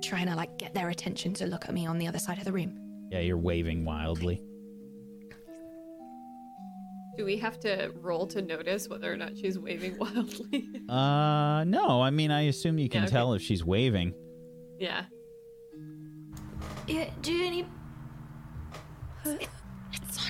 Trying 0.03 0.27
to 0.27 0.35
like 0.35 0.57
get 0.57 0.73
their 0.73 0.89
attention 0.89 1.33
to 1.35 1.45
look 1.45 1.65
at 1.69 1.73
me 1.73 1.85
on 1.85 1.97
the 1.97 2.07
other 2.07 2.19
side 2.19 2.37
of 2.37 2.43
the 2.43 2.51
room. 2.51 2.77
Yeah, 3.11 3.19
you're 3.19 3.37
waving 3.37 3.85
wildly. 3.85 4.41
Do 7.17 7.25
we 7.25 7.35
have 7.37 7.59
to 7.61 7.91
roll 7.99 8.25
to 8.27 8.41
notice 8.41 8.87
whether 8.87 9.11
or 9.11 9.17
not 9.17 9.37
she's 9.37 9.59
waving 9.59 9.97
wildly? 9.99 10.69
Uh, 10.87 11.63
no. 11.65 12.01
I 12.01 12.09
mean, 12.09 12.31
I 12.31 12.43
assume 12.43 12.77
you 12.77 12.87
can 12.89 13.01
Yeah, 13.01 13.07
okay. 13.07 13.11
tell 13.15 13.33
if 13.33 13.41
she's 13.41 13.63
waving. 13.65 14.13
yeah. 14.79 15.05
Yeah, 16.87 17.09
do 17.21 17.31
you 17.31 17.49
need? 17.51 17.65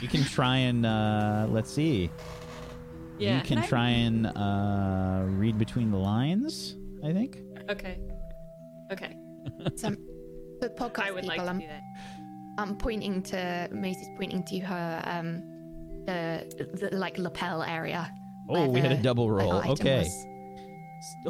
You 0.02 0.08
can 0.08 0.24
try 0.24 0.58
and 0.58 0.86
uh, 0.86 1.48
let's 1.50 1.72
see. 1.72 2.10
Yeah. 3.18 3.38
You 3.38 3.44
can 3.44 3.64
try 3.64 3.90
and 3.90 4.28
uh, 4.28 5.24
read 5.28 5.58
between 5.58 5.92
the 5.92 5.98
lines. 5.98 6.76
I 7.04 7.14
think. 7.14 7.40
Okay. 7.70 8.00
Okay. 8.92 9.16
Some 9.76 9.98
the 10.60 10.70
podcast 10.70 11.00
I 11.04 11.12
would 11.12 11.24
people. 11.24 11.38
like 11.38 11.46
to 11.46 11.50
I'm, 11.50 11.60
do 11.60 11.68
that. 11.68 11.82
I'm 12.58 12.76
pointing 12.78 13.24
to 13.24 13.70
Maisie's 13.72 14.10
pointing 14.18 14.44
to 14.44 14.60
her 14.60 15.02
um 15.06 15.42
the, 16.06 16.90
the 16.90 16.96
like 16.96 17.18
lapel 17.18 17.64
area. 17.64 18.12
Oh, 18.50 18.68
we 18.70 18.80
had 18.80 18.92
a 18.92 18.98
double 18.98 19.30
roll. 19.32 19.54
Okay. 19.72 20.00
was. 20.00 20.26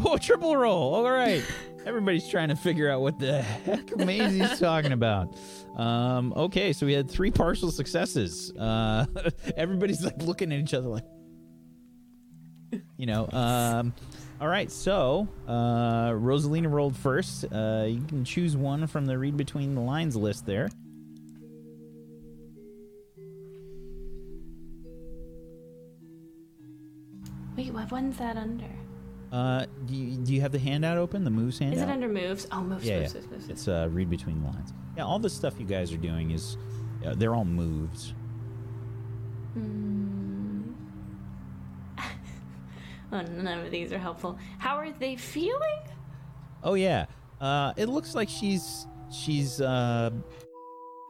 Oh, 0.04 0.18
triple 0.18 0.58
roll. 0.58 0.96
All 0.96 1.10
right. 1.10 1.42
Everybody's 1.86 2.28
trying 2.28 2.50
to 2.50 2.58
figure 2.58 2.90
out 2.90 3.00
what 3.00 3.20
the 3.20 3.42
heck 3.42 3.96
Maisie's 3.96 4.60
talking 4.60 4.92
about. 4.92 5.34
Um, 5.78 6.34
okay, 6.36 6.74
so 6.74 6.86
we 6.86 6.92
had 6.92 7.10
three 7.10 7.32
partial 7.32 7.72
successes. 7.72 8.52
Uh, 8.58 9.06
everybody's 9.56 10.04
like 10.04 10.22
looking 10.24 10.52
at 10.52 10.60
each 10.60 10.74
other 10.74 10.90
like, 10.90 11.06
you 12.98 13.06
know. 13.06 13.30
Um, 13.32 13.94
all 14.42 14.48
right, 14.48 14.70
so 14.70 15.28
uh, 15.48 16.10
Rosalina 16.10 16.70
rolled 16.70 16.98
first. 16.98 17.46
Uh, 17.46 17.86
you 17.88 18.02
can 18.02 18.26
choose 18.26 18.58
one 18.58 18.88
from 18.88 19.06
the 19.06 19.18
read 19.18 19.38
between 19.38 19.74
the 19.74 19.82
lines 19.82 20.16
list 20.16 20.46
there. 20.46 20.70
Wait, 27.62 27.74
what 27.74 27.92
one's 27.92 28.18
that 28.18 28.38
under? 28.38 28.66
Uh, 29.32 29.68
do 29.86 29.96
you, 29.96 30.18
do 30.18 30.34
you 30.34 30.42
have 30.42 30.52
the 30.52 30.58
handout 30.58 30.98
open? 30.98 31.24
The 31.24 31.30
moves 31.30 31.60
handout? 31.60 31.78
Is 31.78 31.84
it 31.84 31.90
under 31.90 32.08
moves? 32.08 32.48
Oh, 32.52 32.62
moves, 32.62 32.84
yeah, 32.84 33.02
moves, 33.02 33.14
yeah. 33.14 33.22
moves, 33.22 33.32
moves. 33.32 33.50
It's 33.50 33.68
uh, 33.68 33.88
read 33.92 34.10
between 34.10 34.42
the 34.42 34.50
lines. 34.50 34.74
Yeah, 34.98 35.06
all 35.06 35.20
the 35.20 35.30
stuff 35.30 35.60
you 35.60 35.68
guys 35.68 35.94
are 35.94 35.98
doing 35.98 36.32
is, 36.32 36.58
uh, 37.06 37.14
they're 37.14 37.36
all 37.36 37.46
moves. 37.46 38.16
Hmm. 39.54 40.72
oh, 43.12 43.22
none 43.22 43.60
of 43.60 43.70
these 43.70 43.94
are 43.94 44.00
helpful. 44.00 44.40
How 44.58 44.78
are 44.78 44.92
they 44.92 45.16
feeling? 45.16 45.82
Oh 46.64 46.74
yeah. 46.74 47.06
Uh, 47.40 47.74
it 47.78 47.90
looks 47.90 48.16
like 48.16 48.28
she's 48.28 48.88
she's 49.12 49.62
uh, 49.62 50.10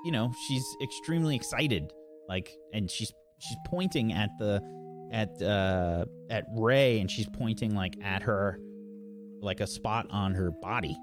you 0.04 0.12
know, 0.12 0.34
she's 0.48 0.66
extremely 0.84 1.34
excited. 1.34 1.94
Like, 2.28 2.52
and 2.74 2.92
she's 2.92 3.14
she's 3.40 3.58
pointing 3.68 4.12
at 4.12 4.30
the 4.38 4.62
at 5.12 5.42
uh 5.42 6.06
at 6.30 6.46
Ray, 6.56 7.00
and 7.00 7.10
she's 7.10 7.28
pointing 7.28 7.76
like 7.76 7.96
at 8.04 8.24
her, 8.24 8.60
like 9.42 9.60
a 9.60 9.68
spot 9.68 10.08
on 10.10 10.34
her 10.34 10.52
body. 10.52 10.98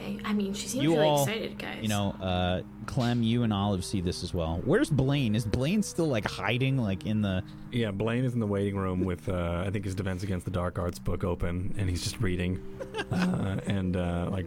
Okay, 0.00 0.18
I 0.24 0.32
mean, 0.32 0.54
she 0.54 0.66
seems 0.66 0.84
you 0.84 0.94
really 0.94 1.06
all, 1.06 1.24
excited, 1.24 1.58
guys. 1.58 1.78
you 1.82 1.88
know, 1.88 2.14
uh, 2.22 2.62
Clem, 2.86 3.22
you 3.22 3.42
and 3.42 3.52
Olive 3.52 3.84
see 3.84 4.00
this 4.00 4.22
as 4.22 4.32
well. 4.32 4.60
Where's 4.64 4.88
Blaine? 4.88 5.34
Is 5.34 5.44
Blaine 5.44 5.82
still 5.82 6.06
like 6.06 6.26
hiding, 6.26 6.78
like 6.78 7.04
in 7.04 7.20
the? 7.20 7.42
Yeah, 7.70 7.90
Blaine 7.90 8.24
is 8.24 8.32
in 8.32 8.40
the 8.40 8.46
waiting 8.46 8.76
room 8.76 9.04
with, 9.04 9.28
uh, 9.28 9.62
I 9.66 9.70
think, 9.70 9.84
his 9.84 9.94
Defense 9.94 10.22
Against 10.22 10.46
the 10.46 10.50
Dark 10.50 10.78
Arts 10.78 10.98
book 10.98 11.22
open, 11.22 11.74
and 11.76 11.90
he's 11.90 12.02
just 12.02 12.18
reading. 12.20 12.60
uh, 13.12 13.60
and, 13.66 13.96
uh, 13.96 14.28
like, 14.30 14.46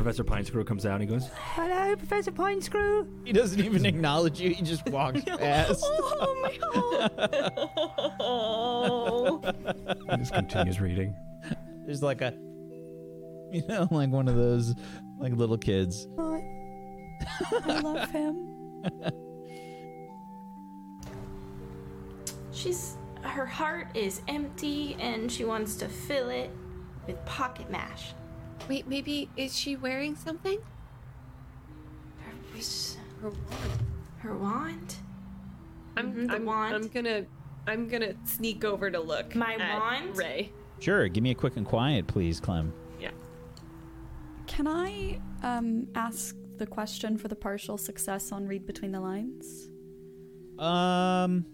Professor 0.00 0.24
Pinescrew 0.24 0.64
comes 0.64 0.86
out 0.86 0.98
and 0.98 1.02
he 1.02 1.06
goes, 1.06 1.28
Hello, 1.34 1.94
Professor 1.94 2.32
Pinescrew. 2.32 3.06
He 3.26 3.34
doesn't 3.34 3.60
even 3.60 3.84
acknowledge 3.84 4.40
you. 4.40 4.48
He 4.48 4.62
just 4.62 4.88
walks 4.88 5.22
past. 5.26 5.84
Oh 5.84 6.38
my 6.40 6.56
god! 6.72 8.16
Oh. 8.18 9.42
He 10.10 10.16
just 10.16 10.32
continues 10.32 10.80
reading. 10.80 11.14
There's 11.84 12.02
like 12.02 12.22
a, 12.22 12.32
you 13.52 13.62
know, 13.68 13.88
like 13.90 14.08
one 14.08 14.26
of 14.26 14.36
those, 14.36 14.74
like 15.18 15.34
little 15.34 15.58
kids. 15.58 16.08
I 16.18 17.80
love 17.82 18.08
him. 18.08 18.48
She's 22.52 22.96
her 23.20 23.44
heart 23.44 23.88
is 23.92 24.22
empty 24.28 24.96
and 24.98 25.30
she 25.30 25.44
wants 25.44 25.74
to 25.74 25.88
fill 25.90 26.30
it 26.30 26.50
with 27.06 27.22
pocket 27.26 27.70
mash. 27.70 28.14
Wait, 28.68 28.86
maybe 28.86 29.28
is 29.36 29.56
she 29.56 29.76
wearing 29.76 30.14
something? 30.14 30.58
Her, 32.22 32.32
Her 33.22 33.30
wand. 33.30 33.82
her 34.18 34.36
wand? 34.36 34.94
I'm, 35.96 36.12
Mhm, 36.14 36.28
the 36.28 36.34
I'm, 36.36 36.44
wand. 36.44 36.74
I'm 36.74 36.88
gonna, 36.88 37.26
I'm 37.66 37.88
gonna 37.88 38.14
sneak 38.24 38.64
over 38.64 38.90
to 38.90 39.00
look. 39.00 39.34
My 39.34 39.54
at 39.54 39.80
wand? 39.80 40.16
Ray. 40.16 40.52
Sure, 40.78 41.08
give 41.08 41.22
me 41.22 41.30
a 41.30 41.34
quick 41.34 41.56
and 41.56 41.66
quiet, 41.66 42.06
please, 42.06 42.40
Clem. 42.40 42.72
Yeah. 43.00 43.10
Can 44.46 44.66
I 44.66 45.20
um, 45.42 45.88
ask 45.94 46.34
the 46.56 46.66
question 46.66 47.18
for 47.18 47.28
the 47.28 47.36
partial 47.36 47.76
success 47.76 48.32
on 48.32 48.46
read 48.46 48.66
between 48.66 48.92
the 48.92 49.00
lines? 49.00 49.68
Um, 50.58 51.44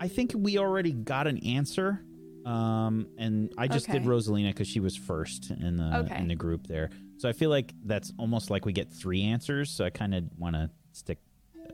I 0.00 0.08
think 0.08 0.32
we 0.34 0.58
already 0.58 0.92
got 0.92 1.26
an 1.26 1.38
answer. 1.38 2.02
Um, 2.46 3.08
and 3.18 3.52
I 3.58 3.66
just 3.66 3.90
did 3.90 4.04
Rosalina 4.04 4.50
because 4.50 4.68
she 4.68 4.78
was 4.80 4.96
first 4.96 5.50
in 5.50 5.76
the 5.76 5.98
Okay. 6.04 6.16
in 6.18 6.28
the 6.28 6.36
group 6.36 6.66
there. 6.68 6.90
So 7.18 7.28
I 7.28 7.32
feel 7.32 7.50
like 7.50 7.74
that's 7.84 8.12
almost 8.18 8.50
like 8.50 8.64
we 8.64 8.72
get 8.72 8.92
three 8.92 9.24
answers. 9.24 9.70
So 9.70 9.84
I 9.84 9.90
kind 9.90 10.14
of 10.14 10.24
want 10.38 10.54
to 10.54 10.70
stick, 10.92 11.18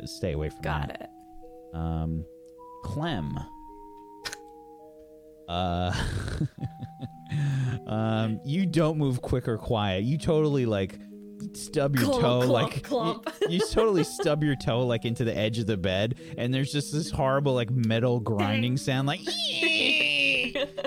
uh, 0.00 0.06
stay 0.06 0.32
away 0.32 0.48
from 0.48 0.62
that. 0.62 0.88
Got 0.88 0.88
that. 0.88 1.02
it. 1.02 1.76
Um, 1.76 2.24
Clem. 2.84 3.38
Uh, 5.48 5.92
um, 7.86 8.40
you 8.44 8.64
don't 8.66 8.96
move 8.98 9.20
quick 9.20 9.48
or 9.48 9.58
quiet. 9.58 10.04
You 10.04 10.16
totally 10.18 10.64
like 10.66 10.98
stub 11.54 11.96
your 11.96 12.04
Clomp, 12.08 12.20
toe, 12.20 12.40
clomp, 12.42 12.48
like 12.48 12.82
clomp. 12.82 13.32
You, 13.42 13.58
you 13.58 13.60
totally 13.70 14.04
stub 14.04 14.42
your 14.44 14.56
toe 14.56 14.86
like 14.86 15.04
into 15.04 15.24
the 15.24 15.36
edge 15.36 15.58
of 15.58 15.66
the 15.66 15.76
bed, 15.76 16.14
and 16.38 16.54
there's 16.54 16.72
just 16.72 16.92
this 16.92 17.10
horrible 17.10 17.54
like 17.54 17.70
metal 17.70 18.20
grinding 18.20 18.76
sound, 18.78 19.06
like 19.08 19.20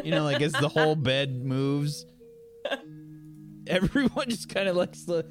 you 0.03 0.11
know, 0.11 0.23
like 0.23 0.41
as 0.41 0.53
the 0.53 0.69
whole 0.69 0.95
bed 0.95 1.43
moves. 1.45 2.05
Everyone 3.67 4.29
just 4.29 4.49
kind 4.49 4.67
of 4.69 4.75
like, 4.75 4.95
sl- 4.95 5.21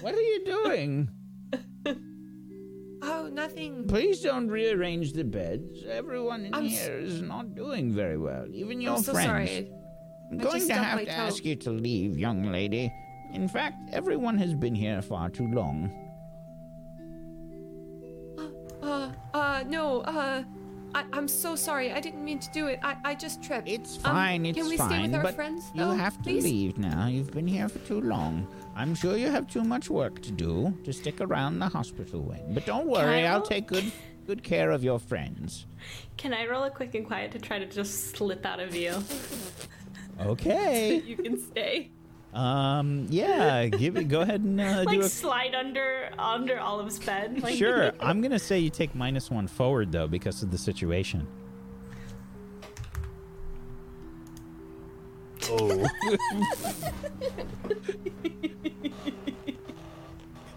what 0.00 0.14
are 0.14 0.20
you 0.20 0.44
doing? 0.44 1.10
Oh, 3.00 3.28
nothing. 3.32 3.86
Please 3.86 4.20
don't 4.20 4.48
rearrange 4.48 5.12
the 5.12 5.22
beds. 5.24 5.84
Everyone 5.88 6.44
in 6.46 6.54
I'm 6.54 6.66
s- 6.66 6.84
here 6.84 6.98
is 6.98 7.22
not 7.22 7.54
doing 7.54 7.92
very 7.92 8.18
well. 8.18 8.46
Even 8.52 8.80
your 8.80 8.96
I'm 8.96 9.02
so 9.02 9.12
friends. 9.12 9.26
sorry. 9.28 9.70
I'm 10.30 10.40
I 10.40 10.42
going 10.42 10.66
to 10.66 10.74
have 10.74 10.98
to 10.98 11.04
toe. 11.06 11.10
ask 11.12 11.44
you 11.44 11.54
to 11.56 11.70
leave, 11.70 12.18
young 12.18 12.50
lady. 12.52 12.92
In 13.32 13.46
fact, 13.48 13.76
everyone 13.92 14.36
has 14.38 14.52
been 14.54 14.74
here 14.74 15.00
far 15.00 15.30
too 15.30 15.46
long. 15.46 15.90
Uh, 18.82 19.10
uh, 19.34 19.64
no, 19.66 20.00
uh, 20.02 20.42
I, 20.94 21.04
I'm 21.12 21.28
so 21.28 21.54
sorry. 21.54 21.92
I 21.92 22.00
didn't 22.00 22.24
mean 22.24 22.38
to 22.38 22.50
do 22.52 22.66
it. 22.66 22.78
I, 22.82 22.96
I 23.04 23.14
just 23.14 23.42
tripped. 23.42 23.68
It's 23.68 23.96
Um, 23.96 24.02
fine, 24.12 24.46
it's 24.46 24.58
can 24.58 24.68
we 24.68 24.76
fine, 24.76 24.88
stay 24.90 25.02
with 25.02 25.14
our 25.14 25.22
but 25.22 25.34
friends? 25.34 25.70
you 25.74 25.84
though, 25.84 25.90
have 25.92 26.16
to 26.18 26.22
please? 26.24 26.44
leave 26.44 26.78
now. 26.78 27.06
You've 27.06 27.30
been 27.30 27.46
here 27.46 27.68
for 27.68 27.78
too 27.80 28.00
long. 28.00 28.46
I'm 28.74 28.94
sure 28.94 29.16
you 29.16 29.28
have 29.28 29.46
too 29.48 29.64
much 29.64 29.90
work 29.90 30.20
to 30.22 30.30
do 30.32 30.72
to 30.84 30.92
stick 30.92 31.20
around 31.20 31.58
the 31.58 31.68
hospital 31.68 32.20
wing. 32.22 32.44
But 32.54 32.64
don't 32.66 32.86
worry, 32.86 33.26
I 33.26 33.32
I'll 33.32 33.42
take 33.42 33.66
good 33.66 33.90
good 34.26 34.42
care 34.42 34.70
of 34.70 34.82
your 34.84 34.98
friends. 34.98 35.66
Can 36.16 36.32
I 36.34 36.46
roll 36.46 36.64
a 36.64 36.70
quick 36.70 36.94
and 36.94 37.06
quiet 37.06 37.32
to 37.32 37.38
try 37.38 37.58
to 37.58 37.66
just 37.66 38.10
slip 38.16 38.44
out 38.46 38.60
of 38.60 38.70
view? 38.70 38.94
Okay. 40.20 41.00
you 41.06 41.16
can 41.16 41.38
stay. 41.38 41.90
Um. 42.34 43.06
Yeah. 43.10 43.66
Give 43.66 43.96
it. 43.96 44.08
Go 44.08 44.20
ahead 44.20 44.42
and 44.42 44.60
uh, 44.60 44.82
like 44.86 44.88
do 44.90 45.00
a. 45.00 45.08
slide 45.08 45.54
under 45.54 46.10
under 46.18 46.60
Olive's 46.60 46.98
bed. 46.98 47.42
Like, 47.42 47.56
Sure. 47.56 47.92
I'm 48.00 48.20
gonna 48.20 48.38
say 48.38 48.58
you 48.58 48.70
take 48.70 48.94
minus 48.94 49.30
one 49.30 49.48
forward 49.48 49.92
though 49.92 50.06
because 50.06 50.42
of 50.42 50.50
the 50.50 50.58
situation. 50.58 51.26
Oh. 55.50 55.86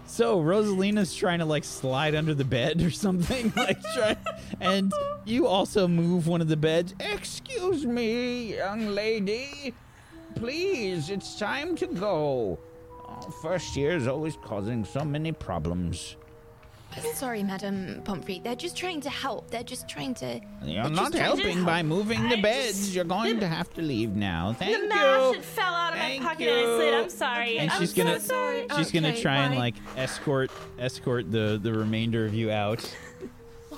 so 0.06 0.40
Rosalina's 0.40 1.14
trying 1.14 1.38
to 1.38 1.46
like 1.46 1.64
slide 1.64 2.14
under 2.14 2.34
the 2.34 2.44
bed 2.44 2.82
or 2.82 2.90
something, 2.90 3.52
like 3.56 3.80
try, 3.94 4.16
and 4.60 4.92
you 5.24 5.46
also 5.46 5.88
move 5.88 6.26
one 6.26 6.40
of 6.42 6.48
the 6.48 6.56
beds. 6.56 6.94
Excuse 7.00 7.86
me, 7.86 8.56
young 8.56 8.88
lady. 8.88 9.72
Please, 10.34 11.10
it's 11.10 11.38
time 11.38 11.76
to 11.76 11.86
go. 11.86 12.58
Oh, 13.06 13.30
first 13.42 13.76
year 13.76 13.92
is 13.96 14.06
always 14.06 14.36
causing 14.42 14.84
so 14.84 15.04
many 15.04 15.32
problems. 15.32 16.16
Sorry, 17.14 17.42
Madam 17.42 18.02
Pomfrey. 18.04 18.42
They're 18.44 18.54
just 18.54 18.76
trying 18.76 19.00
to 19.00 19.08
help. 19.08 19.50
They're 19.50 19.62
just 19.62 19.88
trying 19.88 20.12
to. 20.16 20.40
You're 20.62 20.90
not 20.90 21.14
helping 21.14 21.54
help. 21.54 21.66
by 21.66 21.82
moving 21.82 22.28
the 22.28 22.36
I 22.36 22.42
beds. 22.42 22.78
just- 22.80 22.94
You're 22.94 23.04
going 23.04 23.40
to 23.40 23.48
have 23.48 23.72
to 23.74 23.82
leave 23.82 24.14
now. 24.14 24.52
Thank 24.52 24.76
the 24.76 24.82
you. 24.82 24.88
mash 24.90 25.36
it 25.36 25.44
fell 25.44 25.72
out 25.74 25.94
of 25.94 25.98
Thank 25.98 26.22
my 26.22 26.28
pocket 26.30 26.48
and 26.48 26.58
I 26.60 26.76
slid. 26.76 26.94
I'm 26.94 27.08
sorry. 27.10 27.58
and 27.58 27.70
I'm 27.70 27.80
she's 27.80 27.94
so 27.94 28.02
gonna 28.04 28.20
sorry. 28.20 28.66
she's 28.76 28.90
gonna 28.90 29.08
Okay, 29.08 29.22
try 29.22 29.36
and 29.36 29.54
like 29.54 29.74
escort 29.96 30.50
escort 30.78 31.30
the 31.32 31.58
the 31.62 31.72
remainder 31.72 32.26
of 32.26 32.34
you 32.34 32.50
out. 32.50 32.84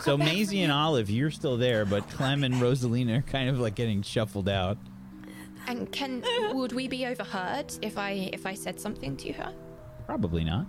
so 0.00 0.16
Maisie 0.16 0.62
and 0.62 0.72
Olive, 0.72 1.08
you're 1.08 1.30
still 1.30 1.56
there, 1.56 1.84
but 1.84 2.10
Clem 2.10 2.42
and 2.42 2.54
Rosalina 2.56 3.18
are 3.18 3.22
kind 3.22 3.48
of 3.48 3.60
like 3.60 3.76
getting 3.76 4.02
shuffled 4.02 4.48
out. 4.48 4.76
And 5.66 5.90
can 5.92 6.22
would 6.54 6.72
we 6.72 6.88
be 6.88 7.06
overheard 7.06 7.72
if 7.82 7.96
I 7.98 8.30
if 8.32 8.46
I 8.46 8.54
said 8.54 8.78
something 8.80 9.16
to 9.18 9.32
her? 9.32 9.52
Probably 10.06 10.44
not. 10.44 10.66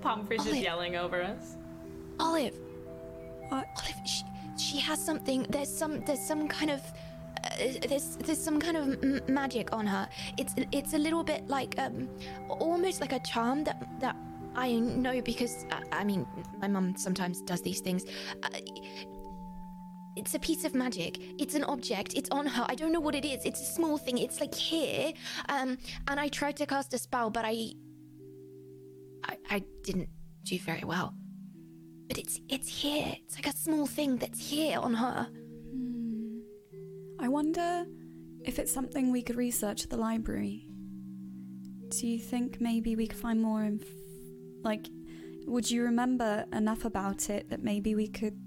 Pomfrey's 0.00 0.40
just 0.40 0.50
Olive. 0.52 0.62
yelling 0.62 0.96
over 0.96 1.22
us. 1.22 1.56
Olive, 2.18 2.54
What? 3.48 3.66
Olive, 3.76 4.06
she, 4.06 4.22
she 4.58 4.78
has 4.78 5.02
something. 5.04 5.44
There's 5.50 5.68
some. 5.74 6.00
There's 6.04 6.20
some 6.20 6.48
kind 6.48 6.70
of. 6.70 6.80
Uh, 7.44 7.86
there's 7.88 8.16
there's 8.16 8.38
some 8.42 8.60
kind 8.60 8.76
of 8.76 9.02
m- 9.02 9.20
magic 9.28 9.72
on 9.72 9.86
her. 9.86 10.08
It's 10.38 10.54
it's 10.72 10.94
a 10.94 10.98
little 10.98 11.22
bit 11.24 11.48
like 11.48 11.78
um, 11.78 12.08
almost 12.48 13.00
like 13.00 13.12
a 13.12 13.20
charm 13.20 13.64
that 13.64 13.82
that 14.00 14.16
I 14.54 14.78
know 14.78 15.20
because 15.22 15.64
uh, 15.70 15.80
I 15.92 16.04
mean 16.04 16.26
my 16.60 16.68
mum 16.68 16.94
sometimes 16.96 17.40
does 17.42 17.62
these 17.62 17.80
things. 17.80 18.04
Uh, 18.42 18.48
it's 20.20 20.34
a 20.34 20.38
piece 20.38 20.66
of 20.66 20.74
magic. 20.74 21.16
It's 21.38 21.54
an 21.54 21.64
object. 21.64 22.12
It's 22.14 22.28
on 22.30 22.46
her. 22.46 22.66
I 22.68 22.74
don't 22.74 22.92
know 22.92 23.00
what 23.00 23.14
it 23.14 23.24
is. 23.24 23.42
It's 23.46 23.62
a 23.62 23.64
small 23.64 23.96
thing. 23.96 24.18
It's 24.18 24.38
like 24.38 24.54
here. 24.54 25.14
Um, 25.48 25.78
and 26.08 26.20
I 26.20 26.28
tried 26.28 26.56
to 26.58 26.66
cast 26.66 26.92
a 26.92 26.98
spell, 26.98 27.30
but 27.30 27.46
I, 27.46 27.72
I, 29.24 29.36
I 29.48 29.62
didn't 29.82 30.10
do 30.44 30.58
very 30.58 30.84
well. 30.84 31.14
But 32.06 32.18
it's 32.18 32.38
it's 32.50 32.68
here. 32.68 33.14
It's 33.24 33.36
like 33.36 33.46
a 33.46 33.56
small 33.56 33.86
thing 33.86 34.18
that's 34.18 34.50
here 34.50 34.78
on 34.78 34.92
her. 34.92 35.26
I 37.18 37.28
wonder 37.28 37.86
if 38.44 38.58
it's 38.58 38.72
something 38.72 39.10
we 39.10 39.22
could 39.22 39.36
research 39.36 39.84
at 39.84 39.90
the 39.90 39.96
library. 39.96 40.68
Do 41.88 42.06
you 42.06 42.18
think 42.18 42.60
maybe 42.60 42.94
we 42.94 43.06
could 43.06 43.18
find 43.18 43.40
more 43.40 43.64
inf- 43.64 43.84
like 44.62 44.86
would 45.46 45.70
you 45.70 45.82
remember 45.84 46.44
enough 46.52 46.84
about 46.84 47.30
it 47.30 47.48
that 47.48 47.62
maybe 47.62 47.94
we 47.94 48.06
could 48.06 48.38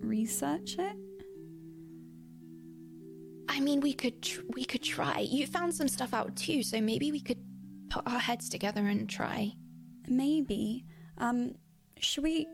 research 0.00 0.76
it? 0.78 0.96
I 3.54 3.60
mean, 3.60 3.80
we 3.80 3.92
could 3.94 4.20
tr- 4.20 4.40
we 4.48 4.64
could 4.64 4.82
try. 4.82 5.20
You 5.20 5.46
found 5.46 5.72
some 5.72 5.86
stuff 5.86 6.12
out 6.12 6.34
too, 6.34 6.62
so 6.64 6.80
maybe 6.80 7.12
we 7.12 7.20
could 7.20 7.38
put 7.88 8.02
our 8.06 8.18
heads 8.18 8.48
together 8.48 8.86
and 8.86 9.08
try. 9.08 9.52
Maybe. 10.08 10.84
Um 11.18 11.54
should 11.98 12.24
we 12.24 12.46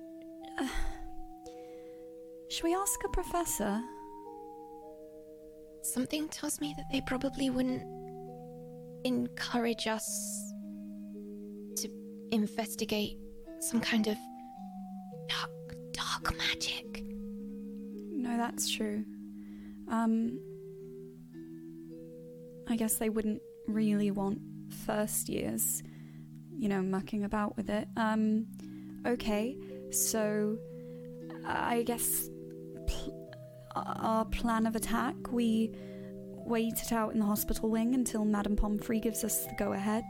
uh, 0.59 0.69
should 2.51 2.65
we 2.65 2.75
ask 2.75 3.01
a 3.05 3.09
professor? 3.09 3.81
Something 5.83 6.29
tells 6.29 6.61
me 6.61 6.75
that 6.77 6.87
they 6.93 7.01
probably 7.01 7.49
wouldn't 7.49 7.83
encourage 9.05 9.87
us 9.87 10.53
to 11.77 11.89
investigate 12.33 13.17
some 13.61 13.81
kind 13.81 14.07
of 14.07 14.17
dark 15.29 15.75
dark 15.93 16.37
magic. 16.37 17.03
No, 17.05 18.37
that's 18.37 18.71
true. 18.71 19.05
Um, 19.89 20.39
I 22.71 22.77
guess 22.77 22.97
they 22.97 23.09
wouldn't 23.09 23.43
really 23.67 24.11
want 24.11 24.39
first 24.87 25.29
years, 25.29 25.83
you 26.57 26.69
know, 26.69 26.83
mucking 26.83 27.25
about 27.25 27.57
with 27.57 27.69
it. 27.69 27.89
Um, 27.97 28.47
okay, 29.07 29.57
so 29.91 30.57
I 31.45 31.83
guess 31.83 32.29
pl- 32.87 33.35
our 33.75 34.25
plan 34.25 34.67
of 34.67 34.77
attack 34.77 35.15
we 35.33 35.75
wait 36.33 36.75
it 36.83 36.93
out 36.93 37.13
in 37.13 37.21
the 37.21 37.27
hospital 37.27 37.71
wing 37.71 37.95
until 37.95 38.25
Madame 38.25 38.57
Pomfrey 38.57 39.01
gives 39.01 39.25
us 39.25 39.47
the 39.47 39.55
go 39.59 39.73
ahead, 39.73 40.05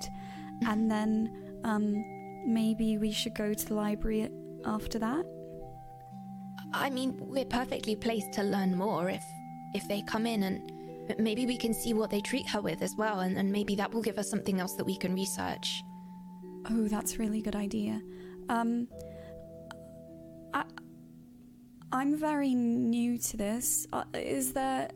and 0.66 0.90
then 0.90 1.60
um, 1.64 2.04
maybe 2.46 2.98
we 2.98 3.10
should 3.10 3.34
go 3.34 3.52
to 3.54 3.66
the 3.66 3.74
library 3.74 4.28
after 4.64 4.98
that. 4.98 5.24
I 6.72 6.90
mean, 6.90 7.16
we're 7.18 7.44
perfectly 7.46 7.96
placed 7.96 8.32
to 8.34 8.42
learn 8.42 8.76
more 8.76 9.08
if 9.08 9.24
if 9.74 9.86
they 9.88 10.02
come 10.02 10.26
in 10.26 10.42
and 10.42 10.72
maybe 11.18 11.46
we 11.46 11.56
can 11.56 11.72
see 11.74 11.94
what 11.94 12.10
they 12.10 12.20
treat 12.20 12.48
her 12.48 12.60
with 12.60 12.82
as 12.82 12.94
well, 12.96 13.20
and, 13.20 13.36
and 13.36 13.50
maybe 13.50 13.74
that 13.76 13.92
will 13.92 14.02
give 14.02 14.18
us 14.18 14.28
something 14.30 14.60
else 14.60 14.74
that 14.74 14.84
we 14.84 14.96
can 14.96 15.14
research. 15.14 15.82
Oh, 16.70 16.88
that's 16.88 17.14
a 17.14 17.18
really 17.18 17.40
good 17.40 17.56
idea. 17.56 18.00
Um, 18.48 18.86
I, 20.52 20.64
I'm 21.92 22.16
very 22.16 22.54
new 22.54 23.18
to 23.18 23.36
this. 23.36 23.86
Uh, 23.92 24.04
is 24.14 24.52
there. 24.52 24.90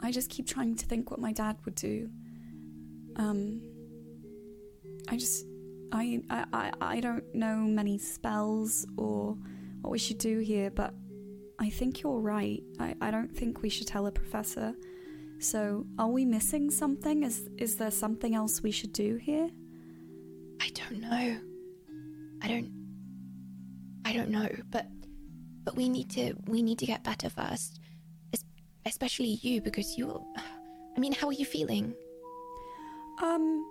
I 0.00 0.12
just 0.12 0.30
keep 0.30 0.46
trying 0.46 0.76
to 0.76 0.86
think 0.86 1.10
what 1.10 1.18
my 1.20 1.32
dad 1.32 1.56
would 1.64 1.74
do. 1.74 2.08
Um, 3.16 3.60
I 5.08 5.16
just. 5.16 5.44
I, 5.90 6.20
I- 6.28 6.72
I 6.82 7.00
don't 7.00 7.24
know 7.34 7.56
many 7.56 7.96
spells 7.98 8.86
or 8.98 9.38
what 9.80 9.90
we 9.90 9.98
should 9.98 10.18
do 10.18 10.38
here, 10.40 10.70
but 10.70 10.92
I 11.58 11.70
think 11.70 12.02
you're 12.02 12.20
right. 12.20 12.62
I, 12.78 12.94
I 13.00 13.10
don't 13.10 13.34
think 13.34 13.62
we 13.62 13.68
should 13.68 13.86
tell 13.86 14.06
a 14.06 14.12
professor. 14.12 14.74
So, 15.40 15.86
are 15.98 16.08
we 16.08 16.24
missing 16.24 16.70
something? 16.70 17.22
Is 17.22 17.48
is 17.58 17.76
there 17.76 17.90
something 17.90 18.34
else 18.34 18.62
we 18.62 18.70
should 18.70 18.92
do 18.92 19.16
here? 19.16 19.48
I 20.60 20.68
don't 20.74 21.00
know. 21.00 21.38
I 22.42 22.48
don't. 22.48 22.70
I 24.04 24.12
don't 24.12 24.30
know, 24.30 24.48
but 24.70 24.86
but 25.64 25.76
we 25.76 25.88
need 25.88 26.10
to 26.10 26.34
we 26.46 26.62
need 26.62 26.78
to 26.78 26.86
get 26.86 27.04
better 27.04 27.28
first, 27.28 27.80
Es- 28.32 28.44
especially 28.86 29.38
you 29.42 29.60
because 29.60 29.96
you're. 29.96 30.24
I 30.96 31.00
mean, 31.00 31.12
how 31.12 31.28
are 31.28 31.32
you 31.32 31.44
feeling? 31.44 31.94
Um, 33.22 33.64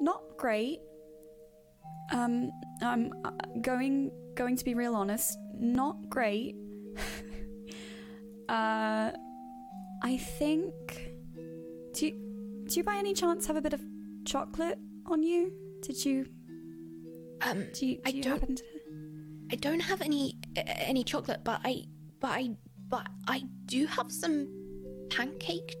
not 0.00 0.22
great. 0.36 0.80
Um, 2.10 2.50
I'm 2.82 3.12
uh, 3.24 3.30
going 3.60 4.10
going 4.34 4.56
to 4.56 4.64
be 4.64 4.74
real 4.74 4.96
honest. 4.96 5.38
Not 5.54 6.08
great. 6.08 6.56
uh, 8.48 9.10
I 10.02 10.16
think. 10.38 10.72
Do 11.94 12.06
you, 12.06 12.64
do 12.68 12.74
you 12.76 12.84
by 12.84 12.96
any 12.96 13.14
chance 13.14 13.46
have 13.46 13.56
a 13.56 13.60
bit 13.62 13.72
of 13.72 13.80
chocolate 14.24 14.78
on 15.06 15.22
you? 15.22 15.52
Did 15.82 16.04
you? 16.04 16.26
Um, 17.42 17.66
Do 17.72 17.86
you? 17.86 17.96
Do 17.96 18.02
I 18.06 18.08
you 18.10 18.22
don't- 18.22 18.40
happen 18.40 18.56
to? 18.56 18.64
I 19.50 19.56
don't 19.56 19.80
have 19.80 20.02
any 20.02 20.36
uh, 20.58 20.62
any 20.66 21.02
chocolate, 21.04 21.40
but 21.42 21.60
I 21.64 21.84
but 22.20 22.30
I 22.32 22.50
but 22.88 23.06
I 23.26 23.44
do 23.66 23.86
have 23.86 24.12
some 24.12 24.46
pancake 25.10 25.74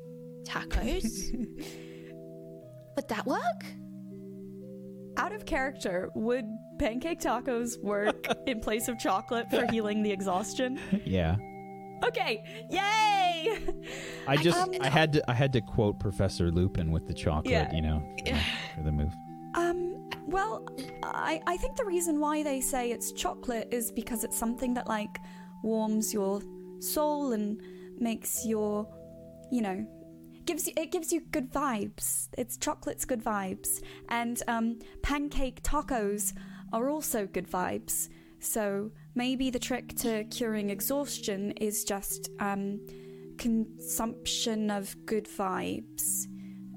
tacos. 0.44 1.04
Would 2.96 3.08
that 3.08 3.26
work? 3.26 3.64
Out 5.18 5.32
of 5.34 5.44
character, 5.46 6.10
would 6.14 6.46
pancake 6.78 7.20
tacos 7.20 7.82
work 7.82 8.26
in 8.46 8.60
place 8.60 8.88
of 8.88 8.98
chocolate 8.98 9.50
for 9.50 9.66
healing 9.70 10.02
the 10.02 10.10
exhaustion? 10.12 10.78
Yeah. 11.04 11.36
Okay, 12.04 12.44
yay! 12.70 13.58
I 14.28 14.36
just 14.36 14.56
um, 14.56 14.70
I 14.80 14.88
had 14.88 15.12
to 15.14 15.30
I 15.30 15.34
had 15.34 15.52
to 15.54 15.60
quote 15.60 15.98
Professor 15.98 16.50
Lupin 16.52 16.92
with 16.92 17.08
the 17.08 17.14
chocolate, 17.14 17.50
Yeah. 17.50 17.72
you 17.74 17.82
know, 17.82 18.02
for 18.76 18.82
the 18.84 18.92
move. 18.92 19.12
Um, 19.54 20.08
well, 20.26 20.64
I, 21.02 21.40
I 21.48 21.56
think 21.56 21.74
the 21.76 21.84
reason 21.84 22.20
why 22.20 22.44
they 22.44 22.60
say 22.60 22.92
it's 22.92 23.10
chocolate 23.12 23.68
is 23.72 23.90
because 23.90 24.22
it's 24.22 24.36
something 24.38 24.74
that, 24.74 24.86
like, 24.86 25.18
warms 25.64 26.14
your 26.14 26.40
soul 26.78 27.32
and 27.32 27.60
makes 27.98 28.46
your, 28.46 28.86
you 29.50 29.62
know, 29.62 29.84
gives 30.48 30.66
you, 30.66 30.72
it 30.76 30.90
gives 30.90 31.12
you 31.12 31.20
good 31.30 31.52
vibes. 31.52 32.28
It's 32.36 32.56
chocolate's 32.56 33.04
good 33.04 33.22
vibes. 33.22 33.82
And, 34.08 34.42
um, 34.48 34.78
pancake 35.02 35.62
tacos 35.62 36.32
are 36.72 36.88
also 36.88 37.26
good 37.26 37.48
vibes. 37.48 38.08
So 38.40 38.90
maybe 39.14 39.50
the 39.50 39.58
trick 39.58 39.94
to 39.98 40.24
curing 40.24 40.70
exhaustion 40.70 41.52
is 41.52 41.84
just, 41.84 42.30
um, 42.40 42.80
consumption 43.36 44.70
of 44.70 44.96
good 45.04 45.26
vibes. 45.26 46.26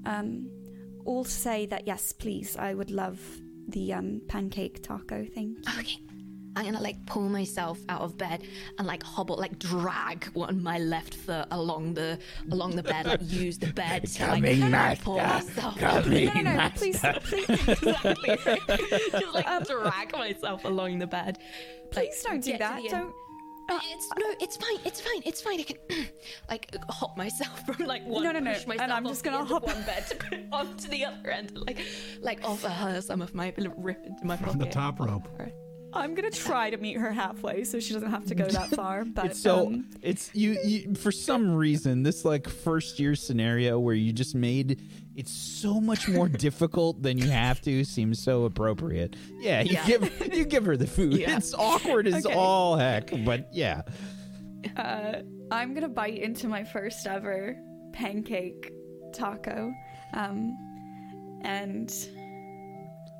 Um, 0.04 0.50
all 1.06 1.24
say 1.24 1.66
that 1.66 1.86
yes, 1.86 2.12
please. 2.12 2.56
I 2.56 2.74
would 2.74 2.90
love 2.90 3.20
the 3.68 3.94
um, 3.94 4.20
pancake 4.28 4.82
taco 4.82 5.24
thing. 5.24 5.56
Okay. 5.78 5.98
I'm 6.54 6.66
gonna 6.66 6.80
like 6.82 7.04
pull 7.06 7.22
myself 7.28 7.78
out 7.88 8.02
of 8.02 8.18
bed 8.18 8.42
and 8.78 8.86
like 8.86 9.02
hobble, 9.02 9.36
like 9.38 9.58
drag 9.58 10.26
one 10.34 10.62
my 10.62 10.78
left 10.78 11.14
foot 11.14 11.46
along 11.50 11.94
the 11.94 12.18
along 12.50 12.76
the 12.76 12.82
bed, 12.82 13.06
like 13.06 13.20
use 13.22 13.58
the 13.58 13.72
bed 13.72 14.06
to 14.06 14.26
like 14.26 14.42
Coming, 14.42 14.60
pull 15.02 15.16
master. 15.16 15.50
myself. 15.62 15.78
Coming, 15.78 16.26
No, 16.26 16.32
no, 16.34 16.40
no, 16.42 16.56
master. 16.56 16.78
please, 16.78 17.00
please, 17.24 17.48
exactly. 17.68 18.38
Just 19.20 19.34
like 19.34 19.46
um, 19.48 19.62
drag 19.62 20.12
myself 20.12 20.64
along 20.64 20.98
the 20.98 21.06
bed. 21.06 21.38
please 21.90 22.22
don't 22.22 22.42
do 22.44 22.58
that. 22.58 22.82
Don't. 22.88 23.14
Uh, 23.70 23.78
it's 23.84 24.08
no, 24.18 24.26
it's 24.40 24.56
fine, 24.56 24.78
it's 24.84 25.00
fine, 25.00 25.22
it's 25.24 25.40
fine. 25.40 25.60
I 25.60 25.62
can 25.62 25.76
like 26.50 26.76
hop 26.90 27.16
myself 27.16 27.64
from 27.64 27.86
like 27.86 28.04
one. 28.04 28.24
No, 28.24 28.32
no, 28.32 28.40
no, 28.40 28.52
push 28.52 28.66
myself 28.66 28.82
and 28.82 28.92
I'm 28.92 29.06
just 29.06 29.22
gonna 29.24 29.44
hop- 29.44 29.64
one 29.64 29.82
bed 29.84 30.04
to 30.08 30.44
onto 30.52 30.88
the 30.88 31.04
other 31.06 31.30
end, 31.30 31.56
like 31.56 31.78
like 32.20 32.40
offer 32.44 32.68
her 32.68 33.00
some 33.00 33.22
of 33.22 33.34
my 33.34 33.54
rip 33.56 34.04
into 34.04 34.26
my 34.26 34.36
From 34.36 34.58
the 34.58 34.66
top 34.66 35.00
rope. 35.00 35.28
I'm 35.94 36.14
gonna 36.14 36.30
try 36.30 36.70
to 36.70 36.76
meet 36.78 36.96
her 36.96 37.12
halfway 37.12 37.64
so 37.64 37.78
she 37.80 37.92
doesn't 37.94 38.10
have 38.10 38.24
to 38.26 38.34
go 38.34 38.46
that 38.46 38.70
far. 38.70 39.04
But 39.14 39.26
it's 39.26 39.40
so 39.40 39.66
um, 39.66 39.86
it's 40.00 40.30
you, 40.34 40.56
you 40.64 40.94
for 40.94 41.12
some 41.12 41.54
reason 41.54 42.02
this 42.02 42.24
like 42.24 42.48
first 42.48 42.98
year 42.98 43.14
scenario 43.14 43.78
where 43.78 43.94
you 43.94 44.12
just 44.12 44.34
made 44.34 44.80
it's 45.14 45.32
so 45.32 45.80
much 45.80 46.08
more 46.08 46.28
difficult 46.48 47.02
than 47.02 47.18
you 47.18 47.28
have 47.28 47.60
to 47.62 47.84
seems 47.84 48.22
so 48.22 48.44
appropriate. 48.44 49.16
Yeah, 49.38 49.60
you 49.60 49.72
Yeah. 49.72 49.86
give 49.86 50.34
you 50.34 50.44
give 50.46 50.64
her 50.64 50.76
the 50.76 50.86
food. 50.86 51.14
Yeah. 51.14 51.36
It's 51.36 51.52
awkward 51.54 52.06
as 52.06 52.24
Okay. 52.24 52.34
all 52.34 52.76
heck, 52.76 53.10
but 53.24 53.48
yeah. 53.52 53.82
uh, 54.76 55.16
I'm 55.50 55.74
gonna 55.74 55.88
bite 55.88 56.18
into 56.18 56.48
my 56.48 56.64
first 56.64 57.06
ever 57.06 57.56
pancake 57.92 58.72
taco. 59.12 59.70
Um, 60.14 60.56
and 61.44 61.90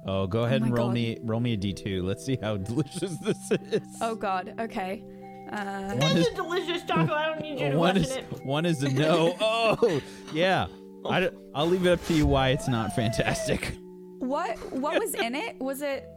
Oh, 0.04 0.26
go 0.26 0.44
ahead 0.44 0.60
my 0.60 0.66
and 0.68 0.76
roll 0.76 0.88
God. 0.88 0.94
me 0.94 1.18
roll 1.22 1.40
me 1.40 1.52
a 1.54 1.56
d2. 1.56 2.02
Let's 2.02 2.24
see 2.24 2.38
how 2.40 2.56
delicious 2.70 3.16
this 3.18 3.50
is. 3.50 3.80
oh 4.00 4.14
god, 4.14 4.54
okay. 4.58 5.02
Uh, 5.50 5.94
one 5.96 6.16
is 6.16 6.28
delicious 6.28 6.82
taco. 6.84 7.12
I 7.12 7.26
don't 7.26 7.40
need 7.42 7.60
you 7.60 7.70
to 7.70 7.76
one 7.76 7.96
is 7.96 8.10
it. 8.10 8.24
one 8.44 8.64
is 8.64 8.82
a 8.82 8.88
no. 8.88 9.36
Oh, 9.40 10.00
yeah. 10.32 10.66
I, 11.04 11.30
I'll 11.54 11.66
leave 11.66 11.84
it 11.86 11.90
up 11.90 12.04
to 12.06 12.14
you 12.14 12.26
why 12.26 12.50
it's 12.50 12.68
not 12.68 12.94
fantastic. 12.94 13.76
what 14.18 14.56
what 14.72 14.98
was 14.98 15.14
in 15.26 15.34
it? 15.34 15.60
Was 15.60 15.82
it 15.82 16.08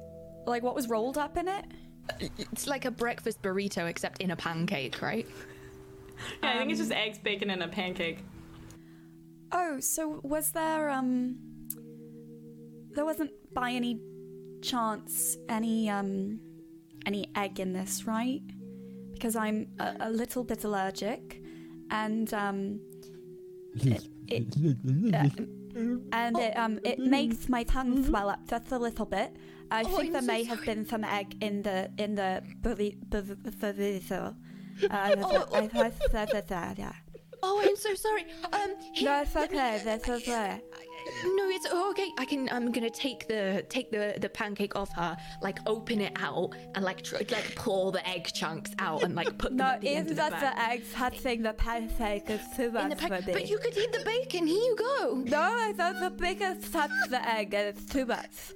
like 0.46 0.64
what 0.64 0.76
was 0.76 0.88
rolled 0.88 1.18
up 1.18 1.38
in 1.38 1.48
it? 1.48 1.66
It's 2.52 2.68
like 2.68 2.86
a 2.86 2.92
breakfast 2.92 3.42
burrito 3.42 3.90
except 3.90 4.22
in 4.22 4.32
a 4.32 4.36
pancake, 4.36 5.02
right? 5.02 5.28
Yeah, 6.42 6.52
I 6.54 6.58
think 6.60 6.70
it's 6.72 6.80
just 6.80 6.92
eggs, 6.92 7.18
bacon, 7.18 7.50
and 7.50 7.62
a 7.64 7.68
pancake. 7.68 8.20
Oh, 9.52 9.80
so 9.80 10.22
was 10.24 10.52
there 10.52 10.90
um 10.90 11.38
there 12.96 13.06
wasn't 13.06 13.32
by 13.54 13.72
any 13.72 14.00
chance 14.62 15.38
any 15.50 15.90
um 15.90 16.40
any 17.06 17.30
egg 17.36 17.60
in 17.60 17.74
this, 17.74 18.06
right? 18.08 18.42
Because 19.14 19.36
I'm 19.36 19.68
a, 19.80 19.96
a 20.02 20.10
little 20.10 20.44
bit 20.44 20.64
allergic 20.64 21.42
and 21.92 22.34
um 22.34 22.80
it, 23.76 24.08
it 24.28 24.56
uh, 25.14 25.30
and 26.12 26.38
it 26.40 26.58
um 26.58 26.80
it 26.84 27.00
makes 27.00 27.50
my 27.50 27.64
tongue 27.64 28.04
swell 28.06 28.30
up 28.30 28.48
just 28.48 28.72
a 28.72 28.80
little 28.80 29.06
bit. 29.06 29.36
I 29.72 29.82
Oh, 29.82 29.98
think 29.98 30.08
I'm 30.08 30.12
there 30.14 30.22
so 30.22 30.28
may 30.28 30.44
have 30.44 30.64
been 30.66 30.86
some 30.86 31.04
egg 31.04 31.38
in 31.42 31.62
the 31.64 31.90
in 31.98 32.16
the 32.16 32.42
burri- 32.62 32.98
bur- 33.10 33.38
burrito. 33.62 34.36
Uh, 34.92 35.16
Oh, 35.24 35.48
I 35.54 35.68
thought 35.68 36.12
that- 36.12 36.48
that- 36.50 36.78
yeah. 36.78 36.92
Oh, 37.42 37.62
I'm 37.66 37.78
so 37.78 37.94
sorry. 37.94 38.26
Um, 38.52 38.72
No, 39.02 39.22
it's 39.22 39.34
okay. 39.36 39.82
That's 39.86 40.10
okay. 40.10 40.60
No, 41.24 41.50
it's 41.50 41.66
okay. 41.72 42.10
I 42.18 42.26
can. 42.26 42.50
I'm 42.52 42.72
gonna 42.72 42.90
take 42.90 43.28
the 43.28 43.66
take 43.70 43.92
the 43.92 44.16
the 44.20 44.30
pancake 44.30 44.76
off 44.76 44.92
her, 44.96 45.16
like 45.42 45.60
open 45.68 46.02
it 46.02 46.14
out 46.18 46.52
and 46.74 46.84
like 46.84 47.04
tr- 47.04 47.18
like 47.18 47.56
pull 47.56 47.92
the 47.92 48.08
egg 48.08 48.28
chunks 48.34 48.72
out 48.80 49.04
and 49.04 49.14
like 49.16 49.38
put 49.38 49.50
them 49.56 49.58
No, 49.58 49.66
at 49.66 49.82
the 49.82 49.90
end 49.90 50.10
of 50.12 50.16
the 50.18 50.22
bag. 50.30 50.42
the 50.42 50.62
eggs 50.62 50.94
having 50.94 51.44
the 51.44 51.54
pancake 51.54 52.30
is 52.30 52.42
too 52.56 52.64
In 52.68 52.74
much 52.74 52.90
the 52.98 53.08
for 53.08 53.22
me. 53.28 53.34
but 53.34 53.50
you 53.50 53.58
could 53.60 53.78
eat 53.78 53.92
the 53.92 54.04
bacon. 54.04 54.48
Here 54.48 54.56
you 54.56 54.76
go. 54.78 55.16
No, 55.26 55.42
I 55.42 55.74
thought 55.78 56.00
the 56.00 56.10
biggest 56.10 56.74
touch 56.74 56.92
the 57.10 57.22
egg 57.30 57.54
and 57.54 57.68
it's 57.78 57.86
too 57.86 58.06
much. 58.06 58.54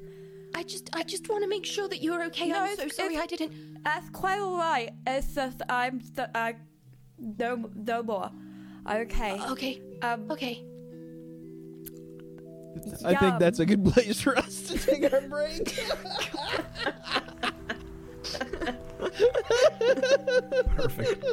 I 0.56 0.64
just 0.64 0.90
I 0.96 1.04
just 1.04 1.30
want 1.30 1.44
to 1.44 1.48
make 1.50 1.66
sure 1.66 1.88
that 1.88 2.02
you're 2.02 2.24
okay. 2.26 2.48
No, 2.50 2.62
I'm 2.64 2.76
so 2.76 2.88
sorry. 2.88 3.18
I 3.18 3.26
didn't. 3.28 3.84
That's 3.84 4.10
quite 4.10 4.40
alright. 4.40 4.92
It's 5.06 5.36
just 5.36 5.62
I'm 5.70 6.02
st- 6.02 6.30
I 6.36 6.56
no 7.20 7.70
no 7.76 8.02
more. 8.04 8.32
Okay. 8.90 9.40
Okay. 9.52 9.82
Um. 10.02 10.26
Okay. 10.32 10.66
I 13.06 13.16
think 13.16 13.40
that's 13.40 13.60
a 13.60 13.66
good 13.66 13.84
place 13.86 14.22
for 14.22 14.38
us 14.38 14.62
to 14.64 14.78
take 14.78 15.12
our 15.12 15.22
break. 15.22 15.78
Perfect. 20.76 21.26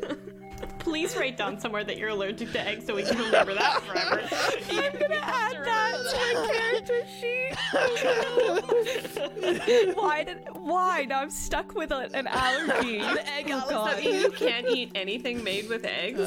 Please 0.78 1.06
please 1.06 1.16
write 1.16 1.36
down 1.36 1.58
somewhere 1.60 1.84
that 1.84 1.98
you're 1.98 2.08
allergic 2.10 2.52
to 2.52 2.60
eggs 2.60 2.86
so 2.86 2.94
we 2.94 3.02
can 3.02 3.18
remember 3.18 3.54
that 3.54 3.82
forever. 3.82 4.20
I'm 4.70 4.92
gonna 4.98 5.16
add 5.16 5.56
that 5.64 5.92
to 6.10 6.16
my 6.34 6.46
character 6.52 7.00
sheet. 7.20 7.54
why 9.96 10.24
did? 10.24 10.38
Why? 10.52 11.04
Now 11.08 11.20
I'm 11.20 11.30
stuck 11.30 11.74
with 11.74 11.90
a, 11.90 12.08
an 12.14 12.26
allergy. 12.28 12.98
The 12.98 13.28
egg 13.28 13.46
Oh, 13.50 13.52
Alice 13.54 13.70
God. 13.70 13.88
that 13.90 14.04
means 14.04 14.22
you 14.22 14.30
can't 14.30 14.66
eat 14.68 14.92
anything 14.94 15.42
made 15.44 15.68
with 15.68 15.84
eggs. 15.84 16.20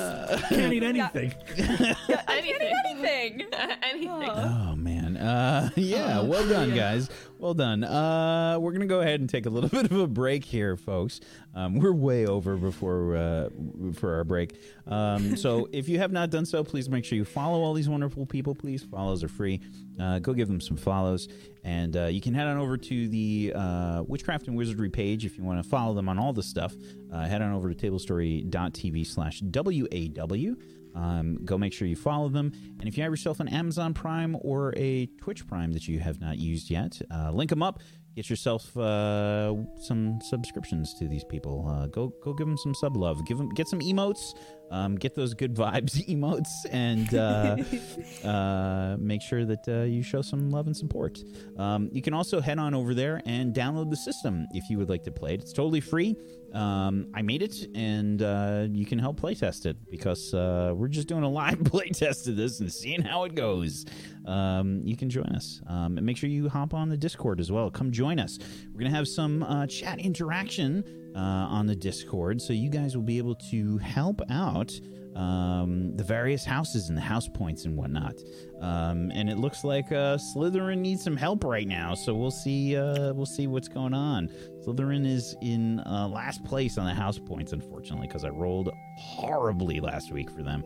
Can't 0.50 0.74
eat 0.74 0.84
anything. 0.84 1.34
anything. 1.58 1.96
Anything. 2.28 3.48
anything. 3.82 4.30
Oh 4.30 4.76
man. 4.76 4.89
Uh 5.20 5.70
yeah, 5.76 6.22
well 6.22 6.48
done 6.48 6.74
guys. 6.74 7.10
Well 7.38 7.54
done. 7.54 7.84
Uh 7.84 8.58
we're 8.60 8.72
going 8.72 8.82
to 8.82 8.88
go 8.88 9.02
ahead 9.02 9.20
and 9.20 9.30
take 9.30 9.46
a 9.46 9.50
little 9.50 9.70
bit 9.82 9.86
of 9.86 10.00
a 10.00 10.08
break 10.08 10.46
here, 10.46 10.78
folks. 10.78 11.20
Um 11.54 11.76
we're 11.80 11.92
way 11.92 12.26
over 12.26 12.56
before 12.56 13.16
uh 13.16 13.50
for 13.94 14.16
our 14.16 14.24
break. 14.24 14.56
Um 14.88 15.36
so 15.44 15.68
if 15.72 15.90
you 15.90 16.00
have 16.00 16.12
not 16.12 16.30
done 16.30 16.46
so, 16.46 16.64
please 16.64 16.90
make 16.90 17.06
sure 17.06 17.18
you 17.18 17.26
follow 17.26 17.62
all 17.62 17.74
these 17.74 17.90
wonderful 17.90 18.26
people. 18.26 18.56
Please 18.56 18.84
follows 18.84 19.24
are 19.24 19.30
free. 19.30 19.60
Uh 20.00 20.20
go 20.20 20.34
give 20.34 20.48
them 20.48 20.62
some 20.62 20.78
follows 20.78 21.28
and 21.64 21.98
uh, 21.98 22.06
you 22.06 22.22
can 22.22 22.34
head 22.34 22.48
on 22.48 22.58
over 22.58 22.78
to 22.78 23.08
the 23.10 23.52
uh, 23.56 24.04
Witchcraft 24.08 24.48
and 24.48 24.56
Wizardry 24.56 24.90
page 24.90 25.26
if 25.26 25.38
you 25.38 25.44
want 25.44 25.62
to 25.62 25.70
follow 25.70 25.94
them 25.94 26.08
on 26.08 26.18
all 26.18 26.34
the 26.34 26.44
stuff. 26.44 26.74
Uh, 27.12 27.26
head 27.26 27.42
on 27.42 27.54
over 27.54 27.74
to 27.74 27.76
tablestory.tv 27.76 29.06
slash 29.06 29.42
WAW. 29.42 30.56
Um, 30.96 31.40
go 31.46 31.58
make 31.58 31.74
sure 31.74 31.88
you 31.88 31.96
follow 31.96 32.30
them. 32.30 32.52
And 32.80 32.88
if 32.88 32.98
you 32.98 33.04
have 33.04 33.12
yourself 33.12 33.40
an 33.40 33.48
Amazon 33.48 33.94
Prime 33.94 34.38
or 34.42 34.74
a 34.78 35.06
Twitch 35.22 35.46
Prime 35.48 35.72
that 35.74 35.88
you 35.88 36.00
have 36.00 36.20
not 36.20 36.38
used 36.38 36.70
yet, 36.70 37.00
uh, 37.12 37.32
link 37.32 37.50
them 37.50 37.64
up. 37.64 37.80
Get 38.16 38.30
yourself 38.30 38.76
uh, 38.76 39.54
some 39.78 40.20
subscriptions 40.22 40.94
to 40.96 41.08
these 41.08 41.24
people. 41.24 41.68
Uh, 41.70 41.88
go 41.88 42.12
go 42.24 42.34
give 42.34 42.48
them 42.48 42.58
some 42.58 42.74
sub 42.74 42.98
love. 42.98 43.26
Give 43.26 43.38
them 43.38 43.50
get 43.50 43.68
some 43.68 43.80
emotes. 43.80 44.34
Um, 44.72 44.96
get 44.96 45.16
those 45.16 45.34
good 45.34 45.56
vibes 45.56 46.06
emotes 46.08 46.50
and 46.72 47.14
uh, 47.16 48.28
uh, 48.28 48.98
make 49.00 49.22
sure 49.22 49.46
that 49.46 49.68
uh, 49.68 49.84
you 49.84 50.04
show 50.04 50.22
some 50.22 50.52
love 50.52 50.68
and 50.68 50.76
support. 50.76 51.20
Um, 51.58 51.90
you 51.92 52.02
can 52.02 52.14
also 52.14 52.40
head 52.40 52.60
on 52.60 52.74
over 52.74 52.94
there 52.94 53.22
and 53.26 53.54
download 53.54 53.90
the 53.90 53.98
system 53.98 54.48
if 54.52 54.70
you 54.70 54.78
would 54.78 54.90
like 54.90 55.04
to 55.04 55.12
play 55.12 55.34
it. 55.34 55.42
It's 55.42 55.54
totally 55.54 55.82
free. 55.82 56.16
Um, 56.54 57.08
I 57.14 57.22
made 57.22 57.42
it, 57.42 57.68
and 57.76 58.22
uh, 58.22 58.68
you 58.72 58.86
can 58.86 58.98
help 58.98 59.20
playtest 59.20 59.66
it 59.66 59.78
because 59.90 60.34
uh, 60.34 60.74
we're 60.76 60.88
just 60.88 61.08
doing 61.08 61.24
a 61.24 61.30
live 61.30 61.60
playtest 61.60 62.28
of 62.28 62.36
this 62.38 62.60
and 62.60 62.72
seeing 62.72 63.02
how 63.02 63.24
it 63.26 63.36
goes. 63.36 63.86
Um, 64.26 64.82
you 64.84 64.98
can 64.98 65.10
join 65.10 65.28
us, 65.36 65.62
um, 65.68 65.98
and 65.98 66.06
make 66.06 66.18
sure 66.18 66.30
you 66.30 66.50
hop 66.50 66.74
on 66.74 66.90
the 66.90 66.98
Discord 66.98 67.40
as 67.40 67.52
well. 67.52 67.70
Come 67.70 67.92
join 67.92 68.20
us. 68.20 68.40
We're 68.72 68.80
gonna 68.80 68.96
have 68.96 69.08
some 69.08 69.44
uh, 69.44 69.68
chat 69.68 70.00
interaction 70.00 70.84
uh, 71.16 71.20
on 71.20 71.68
the 71.68 71.76
Discord, 71.76 72.42
so 72.42 72.54
you 72.54 72.70
guys 72.70 72.96
will 72.96 73.04
be 73.04 73.18
able 73.18 73.36
to 73.52 73.78
help 73.78 74.22
out 74.30 74.72
um, 75.16 75.96
the 75.98 76.04
various 76.04 76.46
houses 76.46 76.90
and 76.90 76.98
the 76.98 77.02
house 77.02 77.28
points 77.28 77.66
and 77.66 77.76
whatnot. 77.76 78.16
Um, 78.62 79.12
and 79.14 79.30
it 79.30 79.38
looks 79.38 79.64
like 79.64 79.92
uh, 79.92 80.18
Slytherin 80.18 80.80
needs 80.80 81.04
some 81.04 81.18
help 81.18 81.44
right 81.44 81.68
now, 81.68 81.94
so 81.94 82.14
we'll 82.14 82.32
see. 82.32 82.78
Uh, 82.78 83.14
we'll 83.14 83.26
see 83.26 83.48
what's 83.48 83.68
going 83.68 83.94
on. 83.94 84.30
Slytherin 84.66 85.06
is 85.06 85.36
in 85.42 85.80
uh, 85.82 86.08
last 86.08 86.44
place 86.46 86.78
on 86.78 86.86
the 86.86 86.94
house 86.94 87.20
points, 87.20 87.52
unfortunately, 87.54 88.08
because 88.08 88.24
I 88.24 88.30
rolled 88.30 88.70
horribly 88.98 89.80
last 89.80 90.12
week 90.12 90.30
for 90.30 90.44
them. 90.44 90.64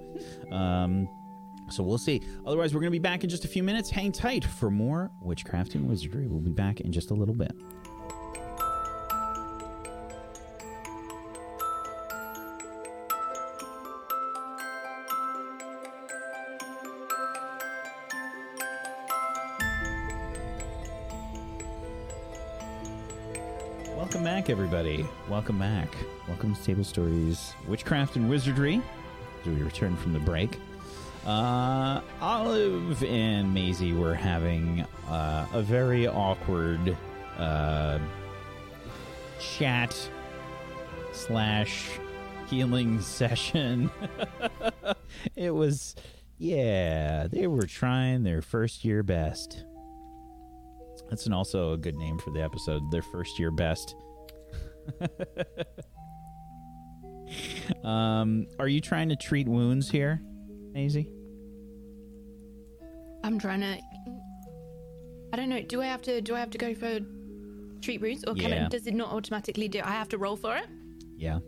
Um, 0.51 1.09
so 1.69 1.81
we'll 1.81 1.97
see. 1.97 2.21
Otherwise, 2.45 2.73
we're 2.73 2.81
going 2.81 2.91
to 2.91 2.99
be 2.99 2.99
back 2.99 3.23
in 3.23 3.29
just 3.29 3.45
a 3.45 3.47
few 3.47 3.63
minutes. 3.63 3.89
Hang 3.89 4.11
tight 4.11 4.43
for 4.43 4.69
more 4.69 5.09
witchcraft 5.21 5.75
and 5.75 5.87
wizardry. 5.87 6.27
We'll 6.27 6.41
be 6.41 6.51
back 6.51 6.81
in 6.81 6.91
just 6.91 7.11
a 7.11 7.13
little 7.13 7.35
bit. 7.35 7.55
Back, 24.43 24.49
everybody. 24.49 25.07
Welcome 25.29 25.57
back. 25.57 25.87
Welcome 26.27 26.53
to 26.53 26.61
Table 26.61 26.83
Stories 26.83 27.53
Witchcraft 27.65 28.17
and 28.17 28.29
Wizardry 28.29 28.81
as 29.39 29.47
we 29.47 29.63
return 29.63 29.95
from 29.95 30.11
the 30.11 30.19
break. 30.19 30.59
Uh, 31.25 32.01
Olive 32.19 33.01
and 33.05 33.53
Maisie 33.53 33.93
were 33.93 34.13
having 34.13 34.85
uh, 35.07 35.45
a 35.53 35.61
very 35.61 36.07
awkward 36.07 36.97
uh, 37.37 37.99
chat 39.39 40.09
slash 41.13 41.91
healing 42.49 42.99
session. 43.01 43.89
it 45.37 45.51
was, 45.51 45.95
yeah, 46.37 47.27
they 47.27 47.47
were 47.47 47.65
trying 47.65 48.23
their 48.23 48.41
first 48.41 48.83
year 48.83 49.03
best. 49.03 49.63
That's 51.09 51.27
an 51.27 51.31
also 51.31 51.71
a 51.71 51.77
good 51.77 51.95
name 51.95 52.17
for 52.17 52.31
the 52.31 52.41
episode. 52.41 52.91
Their 52.91 53.03
first 53.03 53.39
year 53.39 53.51
best. 53.51 53.95
um, 57.83 58.47
are 58.59 58.67
you 58.67 58.81
trying 58.81 59.09
to 59.09 59.15
treat 59.15 59.47
wounds 59.47 59.89
here, 59.89 60.21
Maisie? 60.73 61.09
I'm 63.23 63.39
trying 63.39 63.61
to. 63.61 63.77
I 65.33 65.35
don't 65.35 65.49
know. 65.49 65.61
Do 65.61 65.81
I 65.81 65.85
have 65.87 66.01
to? 66.03 66.21
Do 66.21 66.35
I 66.35 66.39
have 66.39 66.51
to 66.51 66.57
go 66.57 66.73
for 66.75 66.99
treat 67.81 68.01
wounds, 68.01 68.23
or 68.27 68.35
can 68.35 68.51
Yeah. 68.51 68.65
it, 68.65 68.71
does 68.71 68.87
it 68.87 68.93
not 68.93 69.11
automatically 69.11 69.67
do? 69.67 69.81
I 69.83 69.91
have 69.91 70.09
to 70.09 70.17
roll 70.17 70.35
for 70.35 70.55
it. 70.57 70.65
Yeah. 71.17 71.39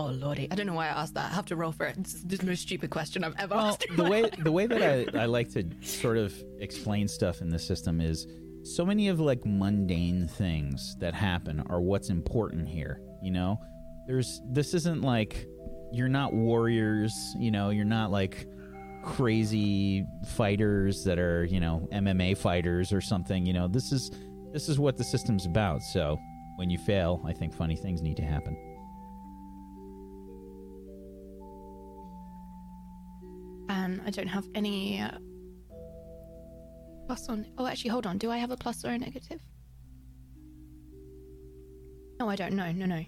Oh 0.00 0.06
lordy, 0.10 0.46
I 0.50 0.54
don't 0.54 0.66
know 0.66 0.74
why 0.74 0.86
I 0.86 1.02
asked 1.02 1.14
that. 1.14 1.32
I 1.32 1.34
have 1.34 1.46
to 1.46 1.56
roll 1.56 1.72
for 1.72 1.86
it. 1.86 1.96
It's 1.98 2.22
the 2.22 2.44
most 2.46 2.62
stupid 2.62 2.90
question 2.90 3.24
I've 3.24 3.34
ever 3.36 3.56
Well, 3.56 3.66
asked. 3.66 3.84
the 3.96 4.04
way 4.04 4.30
the 4.38 4.52
way 4.52 4.66
that 4.66 4.80
I, 4.80 5.06
I 5.22 5.26
like 5.26 5.48
to 5.54 5.64
sort 5.82 6.18
of 6.18 6.32
explain 6.60 7.08
stuff 7.08 7.40
in 7.40 7.50
the 7.50 7.58
system 7.58 8.00
is 8.00 8.28
so 8.74 8.84
many 8.84 9.08
of 9.08 9.20
like 9.20 9.44
mundane 9.44 10.26
things 10.26 10.96
that 10.98 11.14
happen 11.14 11.62
are 11.68 11.80
what's 11.80 12.10
important 12.10 12.68
here. 12.68 13.00
You 13.22 13.30
know, 13.30 13.60
there's 14.06 14.40
this 14.50 14.74
isn't 14.74 15.02
like 15.02 15.46
you're 15.92 16.08
not 16.08 16.32
warriors. 16.32 17.12
You 17.38 17.50
know, 17.50 17.70
you're 17.70 17.84
not 17.84 18.10
like 18.10 18.46
crazy 19.04 20.04
fighters 20.26 21.04
that 21.04 21.18
are 21.18 21.44
you 21.44 21.60
know 21.60 21.88
MMA 21.92 22.36
fighters 22.36 22.92
or 22.92 23.00
something. 23.00 23.46
You 23.46 23.52
know, 23.52 23.68
this 23.68 23.92
is 23.92 24.10
this 24.52 24.68
is 24.68 24.78
what 24.78 24.96
the 24.96 25.04
system's 25.04 25.46
about. 25.46 25.82
So 25.82 26.18
when 26.56 26.70
you 26.70 26.78
fail, 26.78 27.22
I 27.26 27.32
think 27.32 27.54
funny 27.54 27.76
things 27.76 28.02
need 28.02 28.16
to 28.16 28.24
happen. 28.24 28.56
and 33.68 34.00
I 34.06 34.10
don't 34.10 34.28
have 34.28 34.46
any 34.54 35.00
uh, 35.00 35.10
plus 37.08 37.28
on. 37.30 37.46
Oh, 37.56 37.66
actually, 37.66 37.90
hold 37.90 38.06
on. 38.06 38.18
Do 38.18 38.30
I 38.30 38.36
have 38.36 38.50
a 38.50 38.56
plus 38.56 38.84
or 38.84 38.90
a 38.90 38.98
negative? 38.98 39.40
No, 42.20 42.28
I 42.28 42.36
don't. 42.36 42.52
No, 42.52 42.70
no, 42.70 42.84
no. 42.84 43.02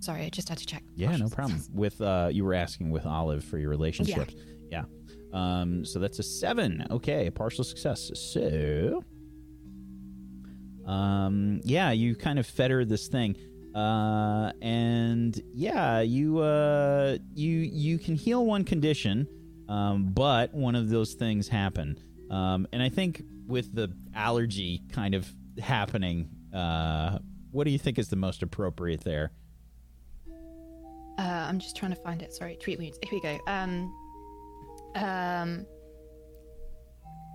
Sorry, 0.00 0.22
I 0.24 0.28
just 0.28 0.48
had 0.50 0.58
to 0.58 0.66
check. 0.66 0.82
Yeah, 0.94 1.16
no 1.16 1.28
problem. 1.28 1.62
With 1.72 2.00
uh 2.00 2.28
you 2.30 2.44
were 2.44 2.54
asking 2.54 2.90
with 2.90 3.06
Olive 3.06 3.42
for 3.44 3.56
your 3.56 3.70
relationships. 3.70 4.34
Yeah. 4.70 4.84
Um 5.32 5.84
so 5.84 5.98
that's 5.98 6.18
a 6.18 6.22
7. 6.22 6.86
Okay, 6.90 7.30
partial 7.30 7.64
success. 7.64 8.10
So 8.14 9.02
um 10.84 11.60
yeah, 11.64 11.92
you 11.92 12.14
kind 12.16 12.38
of 12.38 12.46
fetter 12.46 12.84
this 12.84 13.08
thing. 13.08 13.36
Uh 13.74 14.52
and 14.60 15.40
yeah, 15.54 16.00
you 16.00 16.40
uh 16.40 17.16
you 17.34 17.50
you 17.60 17.98
can 17.98 18.14
heal 18.16 18.44
one 18.44 18.64
condition, 18.64 19.26
um 19.68 20.10
but 20.12 20.52
one 20.52 20.74
of 20.74 20.90
those 20.90 21.14
things 21.14 21.48
happen. 21.48 21.96
Um 22.32 22.66
and 22.72 22.82
I 22.82 22.88
think 22.88 23.22
with 23.46 23.74
the 23.74 23.92
allergy 24.14 24.82
kind 24.92 25.14
of 25.14 25.30
happening, 25.60 26.28
uh 26.54 27.18
what 27.52 27.64
do 27.64 27.70
you 27.70 27.78
think 27.78 27.98
is 27.98 28.08
the 28.08 28.16
most 28.16 28.42
appropriate 28.42 29.02
there? 29.04 29.30
Uh, 31.18 31.22
I'm 31.48 31.58
just 31.58 31.76
trying 31.76 31.92
to 31.94 32.00
find 32.00 32.22
it. 32.22 32.32
Sorry, 32.32 32.56
treat 32.56 32.78
wounds. 32.78 32.98
Here 33.02 33.12
we 33.12 33.20
go. 33.20 33.38
Um, 33.46 33.94
um, 34.94 35.66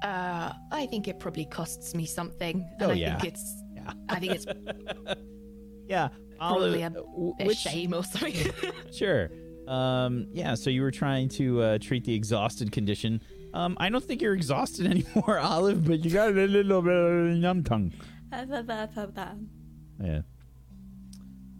uh, 0.03 0.51
I 0.71 0.87
think 0.89 1.07
it 1.07 1.19
probably 1.19 1.45
costs 1.45 1.93
me 1.93 2.05
something. 2.07 2.67
And 2.79 2.81
Oh, 2.81 2.89
I 2.89 2.93
yeah. 2.93 3.17
think 3.19 3.33
it's. 3.33 3.63
Yeah. 3.75 3.93
I 4.09 4.19
think 4.19 4.33
it's 4.33 4.45
Yeah, 5.87 6.09
probably 6.39 6.81
a, 6.81 6.87
Olive, 6.87 6.93
w- 7.05 7.33
a 7.39 7.45
which- 7.45 7.57
shame 7.59 7.93
or 7.93 8.03
something. 8.03 8.51
Sure. 8.91 9.29
Um, 9.67 10.27
yeah, 10.31 10.55
so 10.55 10.69
you 10.69 10.81
were 10.81 10.91
trying 10.91 11.29
to 11.29 11.61
uh, 11.61 11.77
treat 11.77 12.03
the 12.05 12.13
exhausted 12.15 12.71
condition. 12.71 13.21
Um, 13.53 13.77
I 13.79 13.89
don't 13.89 14.03
think 14.03 14.21
you're 14.21 14.33
exhausted 14.33 14.85
anymore, 15.15 15.39
Olive, 15.39 15.85
but 15.85 16.03
you 16.03 16.11
got 16.11 16.29
a 16.29 16.31
little 16.31 16.81
bit 16.81 16.93
of 16.93 17.37
numb 17.37 17.63
tongue. 17.63 17.93
Yeah. 20.01 20.21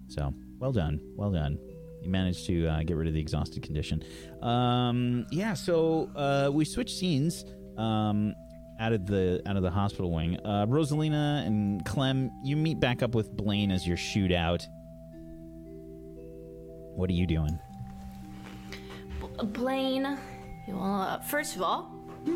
So, 0.09 0.34
well 0.59 0.72
done. 0.72 0.99
Well 1.15 1.31
done. 1.31 1.57
You 2.01 2.09
managed 2.09 2.45
to 2.47 2.68
uh, 2.68 2.84
get 2.84 2.95
rid 2.95 3.07
of 3.07 3.14
the 3.14 3.19
exhausted 3.19 3.64
condition. 3.64 4.03
Um, 4.41 5.26
yeah, 5.31 5.53
so 5.53 6.09
uh, 6.15 6.49
we 6.51 6.65
switched 6.65 6.97
scenes 6.97 7.45
um, 7.77 8.34
out 8.80 8.93
of 8.93 9.05
the 9.07 9.41
out 9.45 9.57
of 9.57 9.64
the 9.64 9.72
hospital 9.72 10.11
wing. 10.11 10.38
Uh, 10.45 10.65
Rosalina 10.68 11.45
and 11.45 11.84
Clem, 11.85 12.31
you 12.43 12.55
meet 12.55 12.80
back 12.80 13.01
up 13.01 13.15
with 13.15 13.31
Blaine 13.35 13.72
as 13.72 13.88
your 13.88 13.97
shootout. 13.97 14.65
What 16.95 17.09
are 17.09 17.14
you 17.14 17.27
doing? 17.27 17.59
Blaine, 19.43 20.18
well, 20.68 21.02
uh, 21.02 21.19
first 21.19 21.56
of 21.56 21.61
all, 21.61 21.91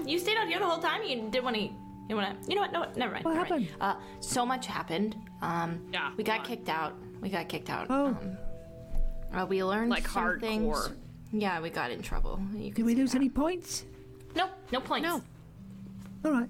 you 0.06 0.18
stayed 0.20 0.38
out 0.38 0.48
here 0.48 0.60
the 0.60 0.66
whole 0.66 0.80
time. 0.80 1.03
You 1.03 1.16
didn't 1.30 1.44
want 1.44 1.56
to. 1.58 1.70
You 2.10 2.16
want 2.16 2.41
to? 2.44 2.49
You 2.49 2.56
know 2.56 2.62
what? 2.62 2.72
No, 2.74 2.86
never 2.95 3.14
mind. 3.14 3.26
What 3.26 3.36
never 3.36 3.49
mind. 3.49 3.66
happened? 3.68 3.82
Uh, 3.82 3.95
so 4.20 4.45
much 4.45 4.66
happened. 4.68 5.16
Um, 5.41 5.82
Yeah, 5.94 6.12
we 6.18 6.24
got 6.24 6.40
on. 6.40 6.45
kicked 6.45 6.70
out. 6.70 6.94
We 7.22 7.30
got 7.30 7.48
kicked 7.48 7.70
out. 7.70 7.88
Oh. 7.90 8.08
Um, 8.08 8.38
uh, 9.34 9.45
we 9.45 9.64
learned 9.64 9.90
Like 9.90 10.08
some 10.08 10.24
hardcore. 10.24 10.40
things. 10.41 10.90
Yeah, 11.32 11.62
we 11.62 11.70
got 11.70 11.91
in 11.91 12.02
trouble. 12.02 12.40
You 12.53 12.66
Did 12.66 12.76
can 12.76 12.86
we 12.86 12.95
lose 12.95 13.12
that. 13.12 13.18
any 13.20 13.30
points? 13.30 13.86
No, 14.36 14.49
no 14.74 14.82
points. 14.82 15.08
No. 15.08 15.22
All 16.26 16.32
right. 16.32 16.49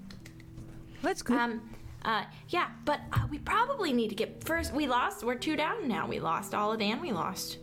That's 1.02 1.22
good. 1.22 1.36
Um, 1.38 1.60
uh, 2.04 2.24
yeah, 2.48 2.68
but 2.84 3.00
uh, 3.12 3.20
we 3.30 3.38
probably 3.38 3.92
need 3.92 4.08
to 4.08 4.16
get 4.16 4.42
first. 4.42 4.72
We 4.74 4.88
lost. 4.88 5.22
We're 5.22 5.36
two 5.36 5.54
down 5.56 5.86
now. 5.86 6.08
We 6.08 6.18
lost 6.18 6.54
Olive 6.54 6.80
and 6.80 7.00
we 7.00 7.12
lost 7.12 7.58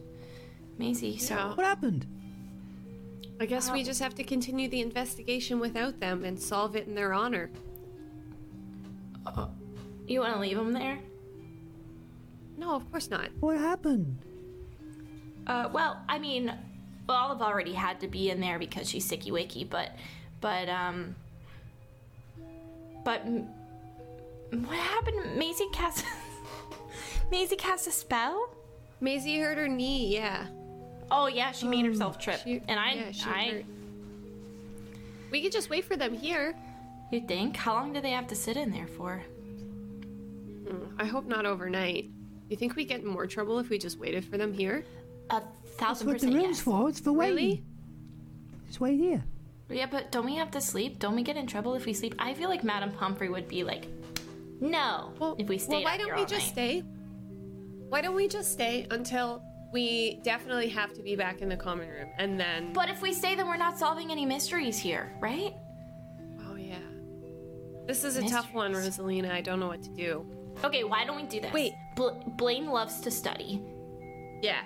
Maisie. 0.78 1.18
So 1.18 1.36
Yeah. 1.36 1.54
what 1.56 1.66
happened? 1.66 2.06
I 3.40 3.46
guess 3.46 3.72
we 3.72 3.84
just 3.84 4.02
have 4.02 4.16
to 4.16 4.24
continue 4.24 4.68
the 4.68 4.82
investigation 4.82 5.60
without 5.60 6.00
them 6.00 6.26
and 6.26 6.40
solve 6.40 6.76
it 6.76 6.88
in 6.88 6.96
their 6.96 7.14
honor. 7.14 7.50
you 10.08 10.20
want 10.20 10.34
to 10.34 10.40
leave 10.40 10.58
them 10.58 10.74
there? 10.74 11.00
No, 12.58 12.76
of 12.76 12.90
course 12.92 13.10
not. 13.10 13.30
What 13.40 13.58
happened? 13.58 14.18
Uh, 15.48 15.70
well, 15.72 16.02
I 16.10 16.20
mean, 16.20 16.54
Olive 17.08 17.42
already 17.42 17.74
had 17.74 18.02
to 18.02 18.08
be 18.10 18.30
in 18.30 18.42
there 18.42 18.60
because 18.60 18.90
she's 18.90 19.10
sicky 19.10 19.32
wicky, 19.32 19.64
but, 19.64 19.96
but 20.42 20.68
um, 20.68 21.16
but 23.06 23.22
m- 23.22 23.48
what 24.52 24.78
happened? 24.78 25.38
Maisie 25.38 25.70
cast. 25.72 26.04
Maisie 27.32 27.56
cast 27.56 27.88
a 27.88 27.92
spell. 27.92 28.54
Maisie 29.00 29.40
hurt 29.40 29.58
her 29.58 29.70
knee, 29.70 30.14
yeah. 30.14 30.48
Oh 31.12 31.28
yeah, 31.28 31.52
she 31.52 31.68
made 31.68 31.82
um, 31.86 31.92
herself 31.92 32.20
trip, 32.20 32.40
She- 32.44 32.62
and 32.68 32.80
I, 32.80 32.94
yeah, 32.94 33.12
she 33.12 33.30
I. 33.30 33.50
hurt. 33.52 33.66
We 35.32 35.42
could 35.42 35.52
just 35.52 35.70
wait 35.70 35.86
for 35.86 35.96
them 35.96 36.14
here. 36.14 36.56
You 37.12 37.22
think? 37.22 37.56
How 37.56 37.74
long 37.74 37.94
do 37.94 38.02
they 38.02 38.12
have 38.12 38.28
to 38.28 38.36
sit 38.36 38.58
in 38.58 38.72
there 38.72 38.88
for? 38.88 39.22
Mm, 40.66 40.92
I 41.00 41.06
hope 41.06 41.26
not 41.28 41.46
overnight. 41.46 42.10
You 42.50 42.58
think 42.58 42.76
we 42.76 42.86
get 42.86 43.02
in 43.02 43.08
more 43.08 43.28
trouble 43.28 43.60
if 43.60 43.70
we 43.70 43.78
just 43.78 44.00
waited 44.00 44.26
for 44.26 44.38
them 44.38 44.54
here? 44.54 44.84
A 45.30 45.42
thousand 45.42 45.48
That's 45.66 45.76
thousand 45.78 46.08
what 46.08 46.20
the 46.22 46.28
room's 46.28 46.58
yes. 46.58 46.60
for. 46.62 46.90
It's 46.90 47.00
for 47.00 47.14
waiting. 47.14 47.36
Really? 47.36 47.64
Just 48.68 48.80
wait 48.80 48.98
here. 49.00 49.24
Yeah, 49.70 49.86
but 49.86 50.12
don't 50.12 50.26
we 50.26 50.36
have 50.36 50.50
to 50.52 50.62
sleep? 50.62 50.98
Don't 50.98 51.16
we 51.16 51.22
get 51.22 51.38
in 51.38 51.46
trouble 51.46 51.76
if 51.76 51.86
we 51.86 51.94
sleep? 51.94 52.16
I 52.18 52.34
feel 52.34 52.50
like 52.50 52.64
Madame 52.64 52.92
Pomfrey 52.92 53.30
would 53.30 53.48
be 53.48 53.64
like, 53.64 53.86
no, 54.60 55.14
Well, 55.20 55.36
if 55.38 55.48
we 55.48 55.58
stay. 55.60 55.76
well, 55.76 55.84
why 55.84 55.98
don't 55.98 56.08
here 56.08 56.16
we 56.16 56.22
all 56.22 56.28
just 56.28 56.48
night. 56.48 56.54
stay? 56.54 56.84
Why 57.90 58.02
don't 58.02 58.16
we 58.16 58.28
just 58.28 58.52
stay 58.52 58.88
until 58.90 59.44
we 59.72 60.20
definitely 60.24 60.70
have 60.70 60.94
to 60.94 61.04
be 61.04 61.16
back 61.16 61.42
in 61.42 61.50
the 61.50 61.58
common 61.58 61.88
room, 61.90 62.08
and 62.18 62.40
then? 62.40 62.74
But 62.74 62.90
if 62.90 63.02
we 63.02 63.14
stay, 63.14 63.36
then 63.36 63.48
we're 63.48 63.58
not 63.58 63.78
solving 63.78 64.12
any 64.12 64.26
mysteries 64.26 64.78
here, 64.78 65.14
right? 65.20 65.54
oh 66.48 66.56
yeah, 66.56 66.80
this 67.88 68.04
is 68.04 68.18
a 68.18 68.28
tough 68.28 68.54
one, 68.54 68.74
Rosalina. 68.74 69.32
I 69.32 69.42
don't 69.42 69.60
know 69.60 69.68
what 69.68 69.84
to 69.84 69.90
do. 69.90 70.26
Okay, 70.64 70.84
why 70.84 71.06
don't 71.06 71.16
we 71.16 71.24
do 71.24 71.40
this? 71.40 71.54
Wait. 71.54 71.74
Bl- 71.96 72.10
Blaine 72.38 72.68
loves 72.68 73.00
to 73.02 73.12
study. 73.12 73.62
Yeah. 74.42 74.62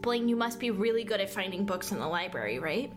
Blaine, 0.00 0.28
you 0.28 0.36
must 0.36 0.58
be 0.60 0.70
really 0.70 1.04
good 1.04 1.20
at 1.20 1.28
finding 1.30 1.64
books 1.66 1.92
in 1.92 1.98
the 1.98 2.06
library, 2.06 2.58
right? 2.58 2.92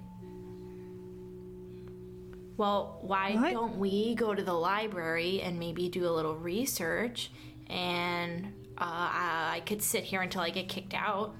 Well, 2.57 2.99
why 3.01 3.35
Right. 3.35 3.53
don't 3.53 3.77
we 3.77 4.15
go 4.15 4.33
to 4.33 4.41
the 4.43 4.53
library 4.53 5.41
and 5.41 5.59
maybe 5.59 5.89
do 5.89 6.07
a 6.07 6.09
little 6.11 6.35
research 6.35 7.29
and 7.67 8.53
uh, 8.77 8.83
I 8.83 9.51
I 9.55 9.59
could 9.61 9.81
sit 9.81 10.03
here 10.03 10.21
until 10.21 10.41
I 10.41 10.49
get 10.49 10.67
kicked 10.67 10.93
out. 10.93 11.33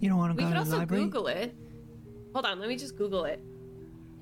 You 0.00 0.08
don't 0.08 0.18
want 0.18 0.32
to 0.32 0.36
We 0.36 0.42
go 0.42 0.48
could 0.48 0.58
to 0.58 0.64
the 0.64 0.70
also 0.70 0.78
library? 0.78 1.04
Google 1.04 1.26
it. 1.28 1.54
Hold 2.32 2.44
on, 2.46 2.60
let 2.60 2.68
me 2.68 2.76
just 2.76 2.96
Google 2.96 3.24
it. 3.24 3.40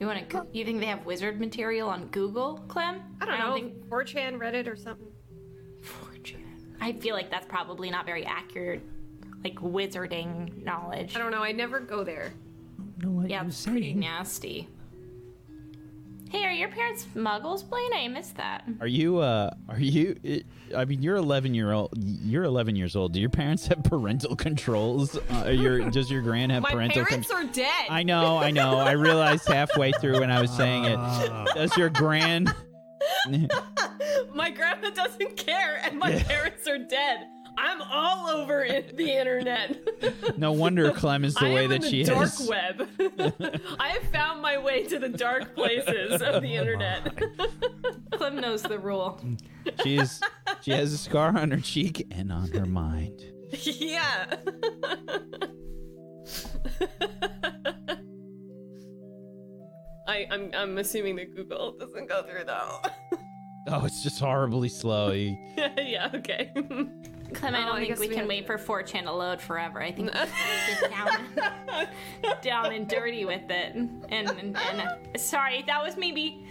You 0.00 0.06
want 0.06 0.28
to? 0.30 0.46
You 0.52 0.64
think 0.64 0.80
they 0.80 0.86
have 0.86 1.04
wizard 1.06 1.38
material 1.40 1.88
on 1.88 2.06
Google, 2.08 2.58
Clem? 2.68 3.00
I 3.20 3.26
don't 3.26 3.38
know, 3.38 3.54
think 3.54 3.86
4chan, 3.88 4.38
Reddit, 4.38 4.66
or 4.66 4.76
something. 4.76 5.06
I 6.80 6.92
feel 6.92 7.14
like 7.14 7.30
that's 7.30 7.46
probably 7.46 7.90
not 7.90 8.04
very 8.04 8.24
accurate, 8.26 8.82
like 9.42 9.54
wizarding 9.56 10.62
knowledge. 10.64 11.16
I 11.16 11.18
don't 11.18 11.30
know. 11.30 11.42
I 11.42 11.52
never 11.52 11.80
go 11.80 12.04
there. 12.04 12.32
know 12.98 13.10
what 13.10 13.30
Yeah, 13.30 13.40
you're 13.40 13.48
it's 13.48 13.64
pretty 13.64 13.94
nasty. 13.94 14.68
Hey, 16.34 16.46
are 16.46 16.50
your 16.50 16.68
parents 16.68 17.06
muggles, 17.14 17.62
Blaine? 17.62 17.92
I 17.94 18.08
missed 18.08 18.36
that. 18.38 18.64
Are 18.80 18.88
you? 18.88 19.18
Uh, 19.18 19.54
are 19.68 19.78
you? 19.78 20.42
I 20.76 20.84
mean, 20.84 21.00
you're 21.00 21.14
11 21.14 21.54
year 21.54 21.70
old. 21.70 21.92
You're 21.96 22.42
11 22.42 22.74
years 22.74 22.96
old. 22.96 23.12
Do 23.12 23.20
your 23.20 23.30
parents 23.30 23.68
have 23.68 23.84
parental 23.84 24.34
controls? 24.34 25.16
Uh, 25.30 25.50
your 25.50 25.88
does 25.90 26.10
your 26.10 26.22
grand 26.22 26.50
have 26.50 26.62
My 26.64 26.72
parental 26.72 27.02
My 27.02 27.08
parents 27.08 27.28
controls? 27.28 27.50
are 27.50 27.52
dead. 27.54 27.86
I 27.88 28.02
know, 28.02 28.36
I 28.38 28.50
know. 28.50 28.78
I 28.78 28.92
realized 28.92 29.46
halfway 29.46 29.92
through 29.92 30.18
when 30.18 30.32
I 30.32 30.40
was 30.40 30.50
saying 30.50 30.86
it. 30.86 30.96
Does 31.54 31.76
your 31.76 31.88
grand? 31.88 32.52
My 34.34 34.50
grandma 34.50 34.90
doesn't 34.90 35.36
care, 35.36 35.80
and 35.84 36.00
my 36.00 36.18
parents 36.18 36.66
are 36.66 36.78
dead. 36.78 37.28
I'm 37.56 37.80
all 37.82 38.28
over 38.28 38.66
the 38.94 39.10
internet. 39.10 40.38
No 40.38 40.52
wonder 40.52 40.90
Clem 40.92 41.24
is 41.24 41.34
the 41.34 41.46
I 41.46 41.54
way 41.54 41.64
am 41.64 41.70
that 41.70 41.84
in 41.84 41.90
she 41.90 42.02
the 42.04 42.10
dark 42.12 42.24
is. 42.26 42.48
web. 42.48 42.88
I 43.80 43.88
have 43.88 44.02
found 44.12 44.42
my 44.42 44.58
way 44.58 44.84
to 44.84 44.98
the 44.98 45.08
dark 45.08 45.54
places 45.54 46.20
of 46.22 46.42
the 46.42 46.54
internet. 46.54 47.16
Clem 48.12 48.36
knows 48.40 48.62
the 48.62 48.78
rule. 48.78 49.20
She's 49.82 50.20
she 50.62 50.70
has 50.72 50.92
a 50.92 50.98
scar 50.98 51.36
on 51.38 51.50
her 51.50 51.60
cheek 51.60 52.06
and 52.10 52.32
on 52.32 52.48
her 52.50 52.66
mind. 52.66 53.22
yeah. 53.62 54.36
I, 60.06 60.26
I'm 60.30 60.50
I'm 60.54 60.78
assuming 60.78 61.16
that 61.16 61.34
Google 61.34 61.76
doesn't 61.78 62.08
go 62.08 62.22
through 62.24 62.44
though. 62.44 62.80
Oh, 63.68 63.84
it's 63.86 64.02
just 64.02 64.20
horribly 64.20 64.68
slow. 64.68 65.12
You- 65.12 65.36
yeah, 65.78 66.10
okay. 66.14 66.52
Clem, 67.34 67.54
I 67.54 67.62
Oh, 67.62 67.66
don't 67.66 67.76
I 67.76 67.78
think 67.78 67.88
guess 67.88 67.98
we 68.00 68.08
we 68.08 68.14
can 68.14 68.20
have 68.22 68.28
wait 68.28 68.46
for 68.46 68.58
4chan 68.58 69.04
to 69.04 69.12
load 69.12 69.40
forever. 69.40 69.82
I 69.82 69.92
think 69.92 70.12
we 70.14 70.20
need 70.20 70.28
to 70.28 70.80
get 70.80 70.90
down, 70.90 71.86
down 72.42 72.72
and 72.72 72.88
dirty 72.88 73.24
with 73.24 73.50
it. 73.50 73.74
And, 73.74 74.04
and, 74.10 74.30
and 74.30 74.56
uh, 74.56 74.96
sorry, 75.16 75.62
that 75.66 75.82
was 75.82 75.96
maybe. 75.96 76.46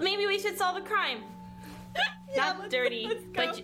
Maybe 0.00 0.26
we 0.26 0.38
should 0.38 0.58
solve 0.58 0.76
a 0.76 0.80
crime. 0.80 1.22
Not 2.36 2.70
dirty, 2.70 3.08
but. 3.34 3.62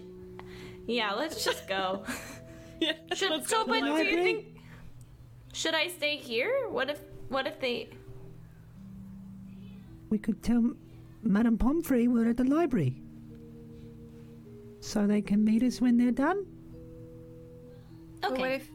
Yeah, 0.87 1.13
let's 1.13 1.45
just 1.45 1.69
go. 1.69 2.05
yeah, 2.81 2.93
Should, 3.15 3.31
let's 3.31 3.49
so, 3.49 3.65
go 3.65 3.73
but 3.73 3.81
do 3.81 4.05
you 4.05 4.23
think? 4.23 4.47
Should 5.53 5.75
I 5.75 5.89
stay 5.89 6.17
here? 6.17 6.69
What 6.69 6.91
if? 6.91 7.01
What 7.29 7.47
if 7.47 7.61
they? 7.61 7.91
We 10.11 10.19
could 10.19 10.43
tell 10.43 10.73
Madame 11.23 11.57
Pomfrey 11.59 12.09
we're 12.09 12.29
at 12.31 12.37
the 12.37 12.45
library. 12.45 13.02
So 14.83 15.07
they 15.07 15.23
can 15.23 15.45
meet 15.45 15.63
us 15.63 15.81
when 15.81 15.97
they're 15.97 16.11
done? 16.11 16.45
But 18.21 18.33
Okay. 18.33 18.41
what 18.41 18.51
if? 18.51 18.69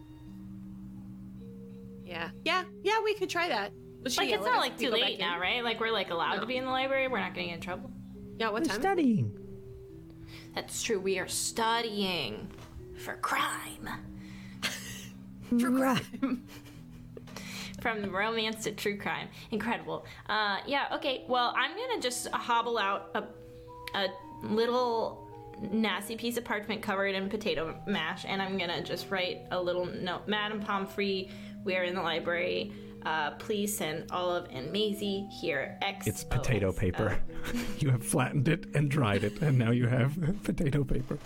Yeah, 2.05 2.29
yeah, 2.45 2.63
yeah. 2.81 3.01
We 3.03 3.13
could 3.13 3.29
try 3.29 3.49
that. 3.49 3.73
She 4.07 4.21
Like 4.21 4.29
it's 4.29 4.45
not 4.45 4.59
like 4.59 4.77
too 4.77 4.89
late 4.89 5.19
now, 5.19 5.37
right? 5.37 5.61
Like 5.61 5.81
we're 5.81 5.91
like 5.91 6.09
allowed 6.09 6.35
No. 6.35 6.39
to 6.41 6.45
be 6.45 6.55
in 6.55 6.63
the 6.63 6.71
library. 6.71 7.09
We're 7.09 7.19
not 7.19 7.33
gonna 7.33 7.47
get 7.47 7.55
in 7.55 7.61
trouble. 7.61 7.91
Yeah. 8.39 8.49
What 8.51 8.61
We're 8.63 8.69
time? 8.69 8.79
studying. 8.79 9.37
That's 10.55 10.81
true. 10.81 10.97
We 10.99 11.19
are 11.19 11.27
studying 11.27 12.47
for 13.03 13.15
crime. 13.17 13.89
for 15.59 15.69
crime. 15.71 16.43
From 17.81 18.09
romance 18.15 18.63
to 18.63 18.71
true 18.71 18.97
crime. 18.97 19.27
Incredible. 19.51 20.05
Uh, 20.27 20.57
yeah, 20.65 20.87
okay. 20.95 21.25
Well, 21.27 21.53
I'm 21.55 21.75
going 21.75 21.95
to 21.95 22.01
just 22.01 22.27
hobble 22.29 22.79
out 22.79 23.11
a, 23.13 23.23
a 23.95 24.07
little 24.41 25.26
nasty 25.61 26.15
piece 26.15 26.37
of 26.37 26.45
parchment 26.45 26.81
covered 26.81 27.15
in 27.15 27.29
potato 27.29 27.79
mash, 27.85 28.25
and 28.27 28.41
I'm 28.41 28.57
going 28.57 28.69
to 28.69 28.83
just 28.83 29.09
write 29.09 29.47
a 29.51 29.61
little 29.61 29.85
note. 29.85 30.27
Madam 30.27 30.59
Pomfrey, 30.59 31.29
we 31.63 31.75
are 31.75 31.83
in 31.83 31.95
the 31.95 32.01
library. 32.01 32.73
Uh, 33.05 33.31
please 33.31 33.77
send 33.77 34.11
Olive 34.11 34.47
and 34.51 34.71
Maisie 34.71 35.27
here. 35.39 35.77
X. 35.81 36.07
It's 36.07 36.23
potato 36.23 36.73
paper. 36.73 37.19
you 37.79 37.89
have 37.89 38.05
flattened 38.05 38.47
it 38.47 38.65
and 38.75 38.91
dried 38.91 39.23
it, 39.23 39.41
and 39.41 39.57
now 39.57 39.71
you 39.71 39.87
have 39.87 40.17
potato 40.43 40.83
paper. 40.83 41.17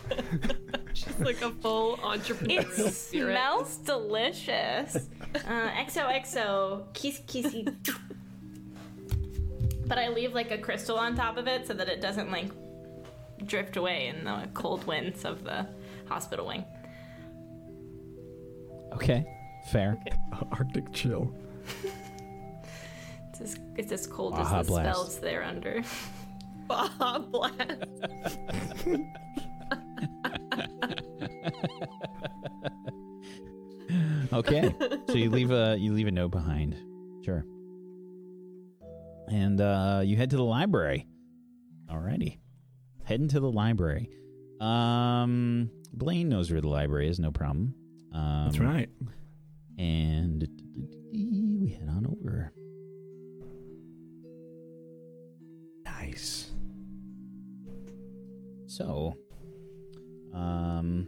She's 0.94 1.18
like 1.20 1.42
a 1.42 1.50
full 1.50 2.00
entrepreneur. 2.04 2.62
It 2.62 2.94
smells 2.94 3.78
delicious. 3.78 5.10
Uh, 5.34 5.70
XOXO, 5.72 6.94
kiss 6.94 7.22
kissy. 7.22 7.74
But 9.88 9.98
I 9.98 10.10
leave 10.10 10.34
like 10.34 10.52
a 10.52 10.58
crystal 10.58 10.98
on 10.98 11.16
top 11.16 11.38
of 11.38 11.48
it 11.48 11.66
so 11.66 11.74
that 11.74 11.90
it 11.90 12.02
doesn't 12.02 12.30
like 12.30 12.52
drift 13.46 13.78
away 13.78 14.08
in 14.08 14.24
the 14.24 14.48
cold 14.54 14.86
winds 14.86 15.26
of 15.26 15.44
the 15.44 15.68
hospital 16.08 16.48
wing. 16.48 16.66
Okay, 18.94 19.26
fair. 19.72 19.98
Arctic 20.52 20.92
chill. 20.92 21.34
It's 23.30 23.42
as, 23.42 23.60
it's 23.78 23.92
as 23.92 24.08
cold 24.08 24.34
Baja 24.34 24.60
as 24.60 24.68
the 24.68 24.72
Blast. 24.74 24.90
spells 24.90 25.20
they're 25.20 25.44
under. 25.44 25.82
Baja 26.68 27.20
Blast. 27.20 27.58
Okay, 34.34 34.74
so 35.08 35.16
you 35.16 35.30
leave 35.30 35.52
a 35.52 35.76
you 35.78 35.92
leave 35.92 36.08
a 36.08 36.12
note 36.12 36.32
behind. 36.32 36.78
Sure. 37.26 37.46
And 39.28 39.60
uh, 39.60 40.02
you 40.06 40.16
head 40.16 40.30
to 40.30 40.38
the 40.38 40.44
library. 40.44 41.06
Alrighty. 41.90 42.38
Heading 43.12 43.28
to 43.28 43.42
the 43.42 43.52
library. 43.52 44.10
Um, 44.62 45.70
Blaine 45.92 46.30
knows 46.30 46.50
where 46.50 46.62
the 46.62 46.70
library 46.70 47.10
is. 47.10 47.20
No 47.20 47.30
problem. 47.30 47.76
Um, 48.14 48.46
That's 48.46 48.58
right. 48.58 48.88
And 49.78 50.48
we 51.12 51.78
head 51.78 51.90
on 51.90 52.08
over. 52.08 52.54
Nice. 55.84 56.52
So, 58.68 59.18
um, 60.34 61.06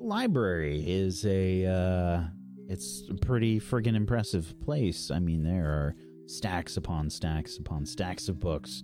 library 0.00 0.82
is 0.86 1.26
a 1.26 1.66
uh, 1.66 2.22
it's 2.70 3.02
a 3.10 3.14
pretty 3.14 3.60
friggin' 3.60 3.96
impressive 3.96 4.58
place. 4.62 5.10
I 5.10 5.18
mean, 5.18 5.42
there 5.42 5.66
are 5.66 5.94
stacks 6.24 6.78
upon 6.78 7.10
stacks 7.10 7.58
upon 7.58 7.84
stacks 7.84 8.30
of 8.30 8.40
books, 8.40 8.82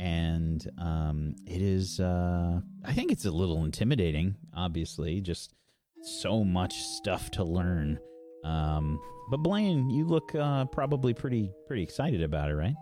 and 0.00 0.66
um, 0.78 1.34
it 1.46 1.60
is. 1.60 2.00
Uh, 2.00 2.60
I 2.84 2.92
think 2.92 3.12
it's 3.12 3.26
a 3.26 3.30
little 3.30 3.64
intimidating. 3.64 4.36
Obviously, 4.56 5.20
just 5.20 5.52
so 6.02 6.42
much 6.42 6.80
stuff 6.80 7.30
to 7.32 7.44
learn. 7.44 7.98
Um, 8.42 8.98
but 9.30 9.38
Blaine, 9.38 9.90
you 9.90 10.06
look 10.06 10.34
uh, 10.34 10.64
probably 10.66 11.12
pretty 11.12 11.52
pretty 11.66 11.82
excited 11.82 12.22
about 12.22 12.50
it, 12.50 12.54
right? 12.54 12.74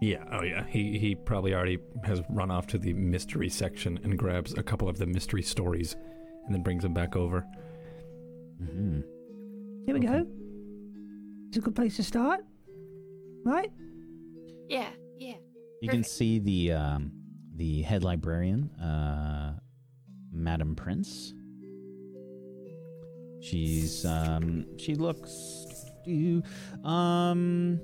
Yeah, 0.00 0.24
oh 0.32 0.42
yeah. 0.42 0.64
He 0.66 0.98
he 0.98 1.14
probably 1.14 1.54
already 1.54 1.78
has 2.04 2.22
run 2.30 2.50
off 2.50 2.66
to 2.68 2.78
the 2.78 2.94
mystery 2.94 3.50
section 3.50 4.00
and 4.02 4.18
grabs 4.18 4.54
a 4.54 4.62
couple 4.62 4.88
of 4.88 4.96
the 4.96 5.06
mystery 5.06 5.42
stories 5.42 5.96
and 6.46 6.54
then 6.54 6.62
brings 6.62 6.82
them 6.82 6.94
back 6.94 7.14
over. 7.14 7.44
Mm-hmm. 8.62 9.00
Here 9.84 9.94
we 9.94 10.00
go. 10.00 10.26
It's 11.48 11.58
a 11.58 11.60
good 11.60 11.76
place 11.76 11.96
to 11.96 12.02
start, 12.02 12.40
right? 13.44 13.70
Yeah, 14.68 14.88
You 15.82 15.88
can 15.88 16.04
see 16.04 16.38
the 16.38 16.72
um, 16.74 17.10
the 17.56 17.82
head 17.82 18.04
librarian, 18.04 18.70
uh, 18.80 19.58
Madam 20.32 20.76
Prince. 20.76 21.34
She's 23.40 24.04
um, 24.04 24.64
she 24.78 24.94
looks 24.94 25.66
um 26.84 27.80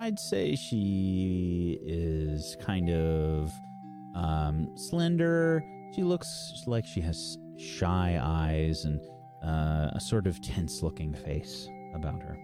I'd 0.00 0.18
say 0.18 0.56
she 0.56 1.78
is 1.84 2.56
kind 2.60 2.90
of 2.90 3.52
um 4.16 4.76
slender. 4.76 5.62
She 5.94 6.02
looks 6.02 6.64
like 6.66 6.84
she 6.86 7.00
has 7.02 7.38
shy 7.56 8.18
eyes 8.20 8.84
and 8.84 9.00
uh, 9.44 9.90
a 9.94 10.00
sort 10.00 10.26
of 10.26 10.42
tense 10.42 10.82
looking 10.82 11.14
face 11.14 11.68
about 11.94 12.20
her. 12.20 12.36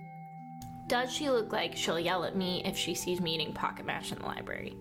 Does 0.91 1.13
she 1.13 1.31
look 1.31 1.53
like 1.53 1.77
she'll 1.77 2.01
yell 2.01 2.25
at 2.25 2.35
me 2.35 2.63
if 2.65 2.77
she 2.77 2.97
sees 2.97 3.21
me 3.21 3.37
eating 3.37 3.53
pocket 3.53 3.87
mash 3.87 4.11
in 4.11 4.19
the 4.19 4.27
library? 4.27 4.77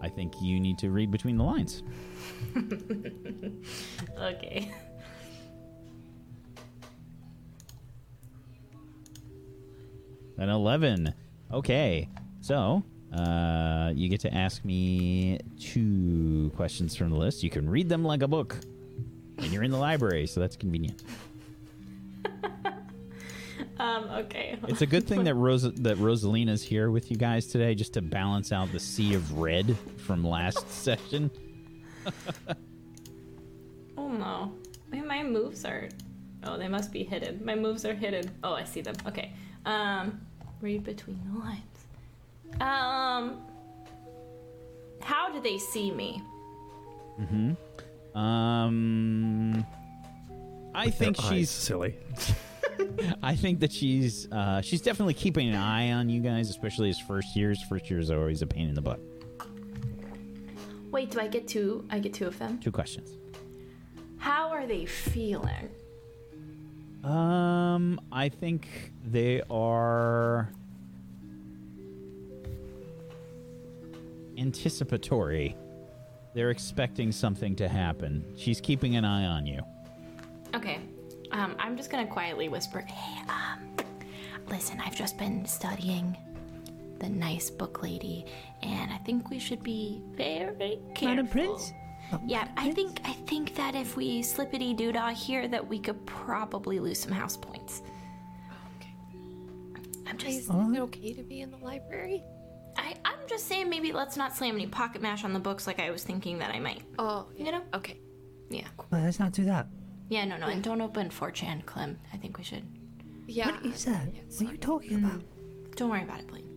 I 0.00 0.08
think 0.08 0.32
you 0.40 0.58
need 0.58 0.78
to 0.78 0.88
read 0.88 1.10
between 1.10 1.36
the 1.36 1.44
lines. 1.44 1.82
Okay. 4.18 4.70
An 10.38 10.48
11. 10.48 11.12
Okay. 11.52 12.08
So, 12.40 12.82
uh, 13.12 13.92
you 13.94 14.08
get 14.08 14.20
to 14.20 14.32
ask 14.32 14.64
me 14.64 15.38
two 15.60 16.50
questions 16.56 16.96
from 16.96 17.10
the 17.10 17.16
list. 17.16 17.42
You 17.42 17.50
can 17.50 17.68
read 17.68 17.90
them 17.90 18.04
like 18.04 18.22
a 18.22 18.28
book. 18.28 18.56
And 19.36 19.52
you're 19.52 19.64
in 19.64 19.70
the 19.70 19.76
library, 19.76 20.26
so 20.26 20.40
that's 20.40 20.56
convenient. 20.56 21.02
Um, 23.78 24.04
okay. 24.10 24.56
It's 24.68 24.82
a 24.82 24.86
good 24.86 25.06
thing 25.06 25.24
that 25.28 25.34
Ros- 25.34 25.62
that 25.62 25.96
Rosalina's 25.98 26.62
here 26.62 26.90
with 26.90 27.10
you 27.10 27.16
guys 27.16 27.46
today 27.46 27.74
just 27.74 27.94
to 27.94 28.02
balance 28.02 28.52
out 28.52 28.70
the 28.72 28.80
sea 28.80 29.14
of 29.14 29.38
red 29.38 29.76
from 29.98 30.24
last 30.26 30.70
session. 30.82 31.30
Oh 33.96 34.08
no. 34.08 34.52
My 35.06 35.22
moves 35.22 35.64
are. 35.64 35.88
Oh, 36.44 36.58
they 36.58 36.68
must 36.68 36.92
be 36.92 37.04
hidden. 37.04 37.40
My 37.44 37.54
moves 37.54 37.84
are 37.84 37.94
hidden. 37.94 38.30
Oh, 38.42 38.52
I 38.52 38.64
see 38.64 38.80
them. 38.80 38.94
Okay. 39.06 39.32
Um, 39.64 40.20
read 40.60 40.84
between 40.84 41.20
the 41.32 41.38
lines. 41.38 41.86
Um, 42.60 43.40
how 45.00 45.32
do 45.32 45.40
they 45.40 45.58
see 45.58 45.90
me? 45.90 46.22
Mm-hmm. 47.20 48.18
Um, 48.18 49.64
I 50.74 50.90
think 50.90 51.16
she's 51.20 51.50
silly. 51.50 51.96
I 53.22 53.34
think 53.36 53.60
that 53.60 53.72
she's 53.72 54.30
uh, 54.30 54.60
she's 54.60 54.80
definitely 54.80 55.14
keeping 55.14 55.48
an 55.48 55.56
eye 55.56 55.92
on 55.92 56.08
you 56.08 56.20
guys, 56.20 56.50
especially 56.50 56.90
as 56.90 56.98
first 56.98 57.36
years. 57.36 57.62
First 57.68 57.90
years 57.90 58.10
are 58.10 58.18
always 58.18 58.42
a 58.42 58.46
pain 58.46 58.68
in 58.68 58.74
the 58.74 58.82
butt. 58.82 59.00
Wait, 60.90 61.10
do 61.10 61.20
I 61.20 61.26
get 61.26 61.48
two? 61.48 61.84
I 61.90 61.98
get 61.98 62.14
two 62.14 62.26
of 62.26 62.38
them. 62.38 62.58
Two 62.58 62.70
questions. 62.70 63.18
How 64.18 64.50
are 64.50 64.66
they 64.66 64.86
feeling? 64.86 65.68
Um, 67.02 68.00
I 68.10 68.28
think 68.28 68.92
they 69.04 69.42
are 69.50 70.50
anticipatory. 74.38 75.56
They're 76.34 76.50
expecting 76.50 77.12
something 77.12 77.54
to 77.56 77.68
happen. 77.68 78.24
She's 78.36 78.60
keeping 78.60 78.96
an 78.96 79.04
eye 79.04 79.26
on 79.26 79.46
you. 79.46 79.62
Okay. 80.54 80.80
Um, 81.34 81.56
I'm 81.58 81.76
just 81.76 81.90
gonna 81.90 82.06
quietly 82.06 82.48
whisper, 82.48 82.80
"Hey, 82.80 83.22
um, 83.28 83.76
listen, 84.48 84.80
I've 84.80 84.94
just 84.94 85.18
been 85.18 85.44
studying 85.46 86.16
the 87.00 87.08
nice 87.08 87.50
book 87.50 87.82
lady, 87.82 88.24
and 88.62 88.92
I 88.92 88.98
think 88.98 89.30
we 89.30 89.40
should 89.40 89.62
be 89.62 90.00
very 90.12 90.78
careful." 90.94 91.08
Madam 91.08 91.26
Prince? 91.28 91.72
Oh, 92.12 92.20
Yeah, 92.24 92.44
Madam 92.44 92.54
I 92.56 92.62
Prince? 92.62 92.74
think 92.76 93.00
I 93.04 93.12
think 93.26 93.54
that 93.56 93.74
if 93.74 93.96
we 93.96 94.22
slippity 94.22 94.76
doodah 94.76 95.12
here, 95.12 95.48
that 95.48 95.66
we 95.66 95.80
could 95.80 96.06
probably 96.06 96.78
lose 96.78 97.00
some 97.00 97.12
house 97.12 97.36
points. 97.36 97.82
Okay. 98.76 98.94
I'm 100.06 100.16
Is 100.18 100.46
just, 100.46 100.50
it 100.50 100.80
okay 100.80 101.12
to 101.14 101.22
be 101.24 101.40
in 101.40 101.50
the 101.50 101.56
library? 101.58 102.22
I, 102.76 102.94
I'm 103.04 103.18
just 103.28 103.46
saying, 103.46 103.68
maybe 103.68 103.92
let's 103.92 104.16
not 104.16 104.36
slam 104.36 104.54
any 104.54 104.66
pocket 104.68 105.00
mash 105.02 105.24
on 105.24 105.32
the 105.32 105.38
books 105.40 105.66
like 105.66 105.80
I 105.80 105.90
was 105.90 106.04
thinking 106.04 106.38
that 106.38 106.54
I 106.54 106.60
might. 106.60 106.82
Oh, 106.98 107.26
You 107.36 107.50
know? 107.52 107.62
Okay. 107.72 107.98
Yeah. 108.50 108.66
Well, 108.90 109.02
let's 109.02 109.18
not 109.18 109.32
do 109.32 109.44
that. 109.44 109.66
Yeah, 110.08 110.24
no, 110.24 110.36
no, 110.36 110.46
and 110.46 110.62
don't 110.62 110.80
open 110.80 111.08
4chan, 111.08 111.64
Clem. 111.64 111.98
I 112.12 112.16
think 112.16 112.36
we 112.38 112.44
should. 112.44 112.64
Yeah. 113.26 113.52
What 113.52 113.64
is 113.66 113.84
that? 113.86 114.08
Yeah, 114.14 114.20
what 114.38 114.48
are 114.48 114.52
you 114.52 114.58
talking 114.58 115.04
about? 115.04 115.22
Don't 115.76 115.90
worry 115.90 116.02
about 116.02 116.20
it, 116.20 116.28
Blaine. 116.28 116.48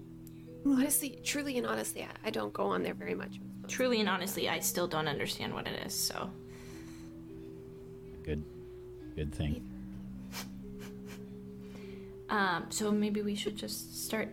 Honestly, 0.66 1.20
truly 1.24 1.58
and 1.58 1.66
honestly, 1.66 2.04
I, 2.04 2.10
I 2.26 2.30
don't 2.30 2.52
go 2.52 2.66
on 2.66 2.84
there 2.84 2.94
very 2.94 3.16
much. 3.16 3.40
Truly 3.68 4.00
and 4.02 4.10
honestly, 4.10 4.50
I 4.50 4.60
still 4.60 4.88
don't 4.88 5.08
understand 5.08 5.54
what 5.54 5.66
it 5.68 5.86
is, 5.86 5.94
so. 5.94 6.30
Good, 8.24 8.44
good 9.16 9.34
thing. 9.34 9.64
Um, 12.30 12.66
so 12.68 12.92
maybe 12.92 13.22
we 13.22 13.36
should 13.36 13.56
just 13.56 14.04
start. 14.06 14.28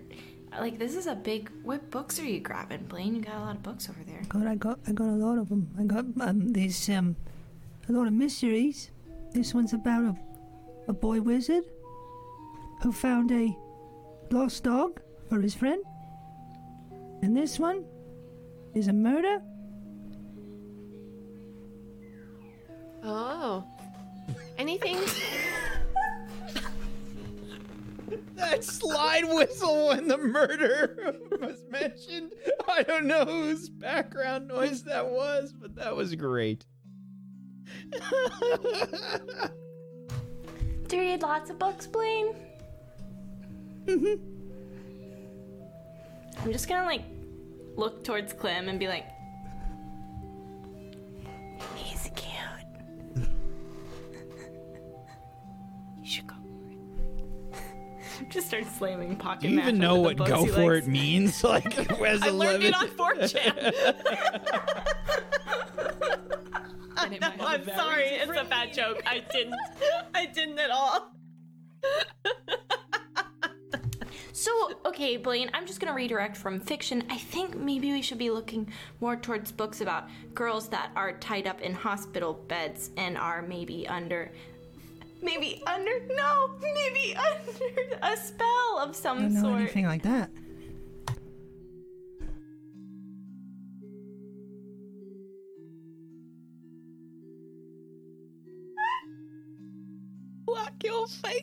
Like, 0.58 0.80
this 0.80 0.96
is 0.96 1.06
a 1.06 1.14
big. 1.14 1.48
What 1.62 1.92
books 1.92 2.18
are 2.18 2.24
you 2.24 2.40
grabbing, 2.40 2.86
Blaine? 2.86 3.14
You 3.14 3.22
got 3.22 3.36
a 3.36 3.38
lot 3.38 3.54
of 3.54 3.62
books 3.62 3.88
over 3.88 4.00
there. 4.04 4.20
God, 4.28 4.48
I 4.48 4.56
got, 4.56 4.80
I 4.88 4.90
got 4.90 5.06
a 5.06 5.14
lot 5.14 5.38
of 5.38 5.48
them. 5.48 5.70
I 5.78 5.84
got 5.84 6.04
um, 6.20 6.52
these 6.52 6.88
um, 6.88 7.14
a 7.88 7.92
lot 7.92 8.08
of 8.08 8.12
mysteries. 8.12 8.90
This 9.34 9.52
one's 9.52 9.72
about 9.72 10.04
a, 10.04 10.16
a 10.86 10.92
boy 10.92 11.20
wizard 11.20 11.64
who 12.82 12.92
found 12.92 13.32
a 13.32 13.54
lost 14.30 14.62
dog 14.62 15.00
for 15.28 15.40
his 15.40 15.54
friend. 15.54 15.82
And 17.20 17.36
this 17.36 17.58
one 17.58 17.84
is 18.74 18.86
a 18.86 18.92
murder. 18.92 19.42
Oh. 23.02 23.64
Anything? 24.56 24.98
That 28.36 28.62
slide 28.62 29.24
whistle 29.24 29.88
when 29.88 30.08
the 30.08 30.18
murder 30.18 31.16
was 31.40 31.64
mentioned. 31.70 32.32
I 32.68 32.82
don't 32.82 33.06
know 33.06 33.24
whose 33.24 33.70
background 33.70 34.48
noise 34.48 34.82
that 34.84 35.08
was, 35.08 35.52
but 35.52 35.76
that 35.76 35.96
was 35.96 36.14
great. 36.14 36.66
Do 40.86 40.96
you 40.96 41.02
read 41.02 41.22
lots 41.22 41.50
of 41.50 41.58
books, 41.58 41.86
Blaine? 41.86 42.34
Mm-hmm. 43.86 44.14
I'm 46.42 46.52
just 46.52 46.68
gonna, 46.68 46.84
like, 46.84 47.02
look 47.76 48.04
towards 48.04 48.32
Clem 48.32 48.68
and 48.68 48.78
be 48.78 48.88
like, 48.88 49.06
He's 51.76 52.10
cute. 52.14 52.32
you 56.00 56.06
should 56.06 56.26
go 56.26 56.34
for 56.34 57.58
it. 58.20 58.30
just 58.30 58.48
start 58.48 58.64
slamming 58.76 59.16
pocket 59.16 59.42
Do 59.42 59.48
you 59.48 59.60
even 59.60 59.78
know 59.78 59.96
what 59.96 60.16
go 60.16 60.46
for 60.46 60.74
likes. 60.74 60.86
it 60.86 60.90
means? 60.90 61.42
Like, 61.42 61.78
as 61.78 62.22
I 62.22 62.28
learned 62.28 62.62
it 62.64 62.74
11 62.74 62.74
on 62.74 63.16
4chan. 63.16 63.72
And 66.98 67.14
it 67.14 67.20
might 67.20 67.32
have 67.40 67.40
a 67.40 67.44
I'm 67.44 67.62
very 67.62 67.76
sorry, 67.76 68.04
it's 68.04 68.40
a 68.40 68.44
bad 68.44 68.72
joke. 68.72 69.02
I 69.06 69.22
didn't. 69.32 69.54
I 70.14 70.26
didn't 70.26 70.58
at 70.58 70.70
all. 70.70 71.10
So, 74.32 74.72
okay, 74.84 75.16
Blaine, 75.16 75.48
I'm 75.54 75.64
just 75.64 75.78
gonna 75.80 75.94
redirect 75.94 76.36
from 76.36 76.58
fiction. 76.58 77.04
I 77.08 77.16
think 77.16 77.56
maybe 77.56 77.92
we 77.92 78.02
should 78.02 78.18
be 78.18 78.30
looking 78.30 78.68
more 79.00 79.14
towards 79.16 79.52
books 79.52 79.80
about 79.80 80.08
girls 80.34 80.68
that 80.70 80.90
are 80.96 81.12
tied 81.18 81.46
up 81.46 81.60
in 81.60 81.72
hospital 81.72 82.34
beds 82.48 82.90
and 82.96 83.16
are 83.16 83.42
maybe 83.42 83.86
under. 83.86 84.32
Maybe 85.22 85.62
under. 85.66 85.92
No! 86.10 86.50
Maybe 86.60 87.16
under 87.16 87.96
a 88.02 88.16
spell 88.16 88.78
of 88.80 88.90
I 88.90 88.92
some 88.92 89.18
don't 89.20 89.34
know 89.34 89.40
sort. 89.42 89.60
anything 89.60 89.86
like 89.86 90.02
that. 90.02 90.30
Block 100.78 100.84
your 100.84 101.06
face. 101.06 101.42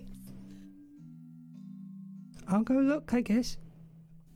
I'll 2.48 2.64
go 2.64 2.74
look, 2.76 3.14
I 3.14 3.22
guess. 3.22 3.58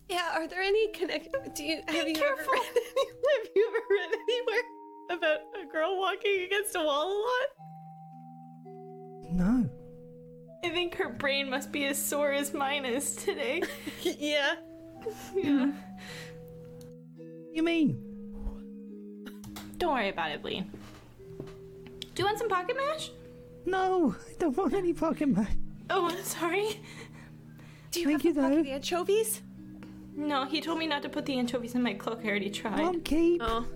Yeah, 0.10 0.30
are 0.34 0.48
there 0.48 0.62
any 0.62 0.88
connect? 0.90 1.36
Do 1.56 1.64
you 1.64 1.82
have 1.88 2.08
you 2.08 2.16
ever 2.16 2.36
careful. 2.36 2.54
read 2.54 2.62
any, 2.76 3.06
have 3.38 3.48
you 3.56 3.68
ever 3.68 3.84
read 3.90 4.20
anywhere 4.30 5.18
about 5.18 5.40
a 5.64 5.72
girl 5.72 6.00
walking 6.00 6.44
against 6.46 6.76
a 6.76 6.80
wall 6.80 7.08
a 7.08 7.20
lot? 7.20 7.48
No. 9.32 9.70
I 10.64 10.70
think 10.70 10.96
her 10.96 11.10
brain 11.10 11.50
must 11.50 11.72
be 11.72 11.86
as 11.86 12.04
sore 12.04 12.32
as 12.32 12.54
mine 12.54 12.86
is 12.86 13.16
today. 13.16 13.64
yeah. 14.02 14.56
yeah. 15.36 15.66
Hmm. 15.66 15.72
You 17.52 17.64
mean? 17.64 18.02
Don't 19.78 19.94
worry 19.94 20.10
about 20.10 20.32
it, 20.32 20.42
Blaine. 20.42 20.72
Do 22.16 22.22
you 22.22 22.26
want 22.26 22.38
some 22.38 22.50
pocket 22.50 22.78
mash? 22.78 23.12
No, 23.66 24.16
I 24.30 24.34
don't 24.40 24.56
want 24.56 24.74
any 24.74 24.94
pocket 24.94 25.30
mash. 25.30 25.52
Oh, 25.90 26.08
I'm 26.10 26.24
sorry. 26.24 26.80
Do 27.92 28.00
you 28.02 28.08
Thank 28.08 28.22
have 28.22 28.26
you, 28.26 28.34
the 28.34 28.42
though. 28.42 28.64
the 28.64 28.72
anchovies? 28.72 29.42
No, 30.16 30.46
he 30.46 30.62
told 30.62 30.80
me 30.80 30.88
not 30.88 31.02
to 31.04 31.10
put 31.10 31.26
the 31.26 31.38
anchovies 31.38 31.76
in 31.76 31.84
my 31.84 31.94
cloak. 31.94 32.22
I 32.24 32.28
already 32.30 32.50
tried. 32.50 32.78
Mom, 32.78 33.02
keep. 33.02 33.42
Oh. 33.44 33.66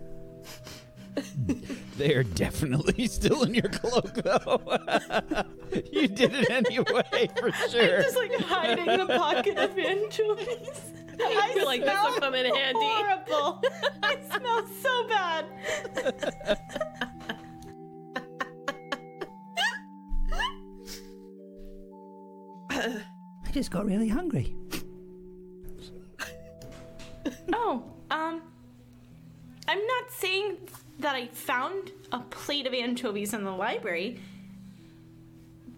They 1.97 2.13
are 2.15 2.23
definitely 2.23 3.07
still 3.09 3.43
in 3.43 3.53
your 3.53 3.67
cloak, 3.67 4.13
though. 4.13 4.61
you 5.91 6.07
did 6.07 6.31
it 6.33 6.49
anyway, 6.49 7.29
for 7.37 7.51
sure. 7.69 8.01
Just 8.01 8.15
like 8.15 8.33
hiding 8.35 8.85
the 8.85 9.05
pocket 9.05 9.57
of 9.57 9.77
anchovies. 9.77 10.79
I 11.21 11.51
feel 11.53 11.65
like 11.65 11.83
this 11.83 11.99
will 12.01 12.19
come 12.21 12.35
in 12.35 12.45
handy. 12.45 12.79
Horrible. 12.79 13.61
I 14.01 14.17
smell 14.29 14.65
so 14.81 15.07
bad. 15.09 15.45
I 22.79 23.51
just 23.51 23.71
got 23.71 23.85
really 23.85 24.07
hungry. 24.09 24.55
Oh, 27.53 27.83
um, 28.09 28.41
I'm 29.67 29.85
not 29.85 30.11
saying 30.11 30.57
that 30.99 31.15
I 31.15 31.27
found 31.27 31.91
a 32.11 32.19
plate 32.19 32.65
of 32.65 32.73
anchovies 32.73 33.33
in 33.33 33.43
the 33.43 33.51
library, 33.51 34.19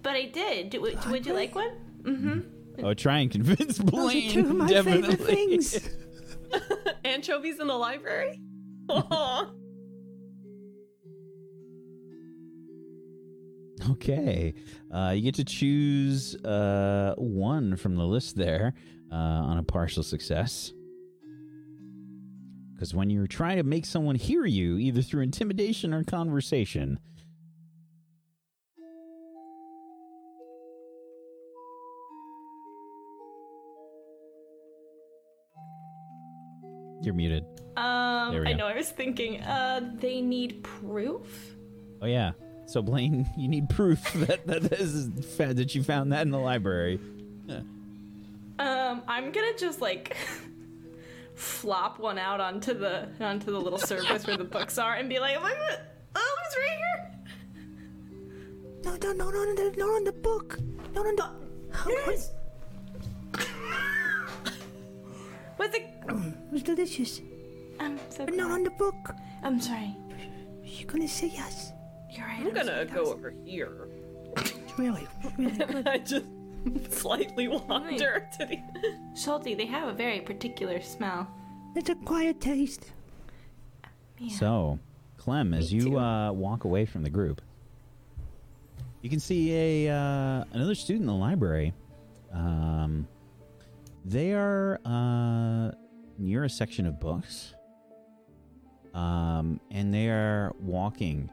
but 0.03 0.15
I 0.15 0.25
did. 0.25 0.69
Do, 0.69 0.81
would, 0.81 1.03
would 1.05 1.25
you 1.25 1.33
like 1.33 1.55
one? 1.55 1.71
Mm-hmm. 2.03 2.85
Oh, 2.85 2.93
try 2.93 3.19
and 3.19 3.31
convince 3.31 3.77
Those 3.77 3.79
are 3.79 3.83
Blaine. 3.83 4.31
two 4.31 4.39
of 4.41 4.55
my 4.55 4.67
definitely. 4.67 5.15
favorite 5.15 5.25
things. 5.27 5.89
Anchovies 7.05 7.59
in 7.59 7.67
the 7.67 7.73
library? 7.77 8.39
Aw. 8.89 9.49
Okay. 13.91 14.53
Uh, 14.93 15.11
you 15.15 15.21
get 15.21 15.35
to 15.35 15.43
choose 15.43 16.35
uh, 16.45 17.13
one 17.17 17.75
from 17.75 17.95
the 17.95 18.03
list 18.03 18.35
there 18.35 18.73
uh, 19.11 19.15
on 19.15 19.57
a 19.57 19.63
partial 19.63 20.03
success. 20.03 20.71
Because 22.73 22.95
when 22.95 23.09
you're 23.09 23.27
trying 23.27 23.57
to 23.57 23.63
make 23.63 23.85
someone 23.85 24.15
hear 24.15 24.45
you, 24.45 24.77
either 24.77 25.01
through 25.01 25.21
intimidation 25.21 25.93
or 25.93 26.03
conversation, 26.03 26.99
you're 37.03 37.13
muted. 37.13 37.43
Um, 37.77 38.45
I 38.45 38.51
go. 38.51 38.57
know. 38.57 38.67
I 38.67 38.75
was 38.75 38.89
thinking, 38.89 39.41
uh, 39.41 39.91
they 39.99 40.21
need 40.21 40.63
proof. 40.63 41.55
Oh 42.01 42.07
yeah. 42.07 42.31
So 42.71 42.81
Blaine, 42.81 43.29
you 43.37 43.49
need 43.49 43.69
proof 43.69 44.13
that 44.15 44.47
that 44.47 44.63
this 44.63 44.79
is 44.79 45.25
fa- 45.35 45.53
that 45.53 45.75
you 45.75 45.83
found 45.83 46.13
that 46.13 46.21
in 46.21 46.31
the 46.31 46.39
library. 46.39 46.99
Um, 48.59 49.01
I'm 49.07 49.31
gonna 49.31 49.57
just 49.57 49.81
like 49.81 50.15
flop 51.35 51.99
one 51.99 52.17
out 52.17 52.39
onto 52.39 52.73
the 52.73 53.09
onto 53.19 53.51
the 53.51 53.59
little 53.59 53.79
surface 53.79 54.25
where 54.25 54.37
the 54.37 54.45
books 54.45 54.77
are 54.77 54.93
and 54.93 55.09
be 55.09 55.19
like, 55.19 55.41
look, 55.41 55.51
oh, 56.15 56.37
it's 56.45 56.57
right 56.57 56.77
here. 56.77 57.11
No, 58.85 58.95
no, 59.01 59.11
no, 59.11 59.29
no, 59.29 59.43
no, 59.43 59.53
no 59.53 59.69
not 59.71 59.89
on 59.89 60.03
the 60.05 60.13
book. 60.13 60.57
Not 60.93 61.05
on 61.05 61.15
the. 61.15 61.29
Yes. 61.87 62.31
Was 65.57 65.73
it? 65.73 65.87
It 66.51 66.53
was 66.53 66.63
delicious, 66.63 67.21
I'm 67.79 67.97
so. 68.09 68.25
but 68.25 68.35
not 68.35 68.51
on 68.51 68.63
the 68.63 68.71
book. 68.71 69.13
I'm 69.41 69.59
sorry. 69.59 69.95
She's 70.65 70.85
gonna 70.85 71.07
see 71.07 71.37
us. 71.37 71.71
You're 72.11 72.25
right. 72.25 72.39
I'm 72.41 72.47
I'm 72.47 72.53
gonna 72.53 72.85
go 72.85 73.05
over 73.05 73.33
here. 73.45 73.87
Really, 74.77 75.05
really. 75.37 75.83
I 75.85 75.97
just 75.97 76.25
slightly 76.89 77.49
wander 77.49 78.25
to 78.37 78.45
the. 78.45 78.57
Salty. 79.13 79.53
They 79.53 79.65
have 79.65 79.89
a 79.89 79.93
very 79.93 80.21
particular 80.21 80.79
smell. 80.79 81.27
It's 81.75 81.89
a 81.89 81.95
quiet 81.95 82.39
taste. 82.39 82.91
Yeah. 84.17 84.37
So, 84.37 84.79
Clem, 85.17 85.53
as 85.53 85.73
Me 85.73 85.79
you 85.81 85.99
uh, 85.99 86.31
walk 86.31 86.63
away 86.63 86.85
from 86.85 87.03
the 87.03 87.09
group, 87.09 87.41
you 89.01 89.09
can 89.09 89.19
see 89.19 89.85
a 89.87 89.93
uh, 89.93 90.45
another 90.53 90.73
student 90.73 91.01
in 91.01 91.07
the 91.07 91.13
library. 91.13 91.73
Um, 92.33 93.07
they 94.05 94.31
are 94.31 94.79
uh, 94.85 95.71
near 96.17 96.45
a 96.45 96.49
section 96.49 96.85
of 96.85 96.99
books, 96.99 97.55
um, 98.93 99.59
and 99.69 99.93
they 99.93 100.07
are 100.07 100.53
walking, 100.59 101.29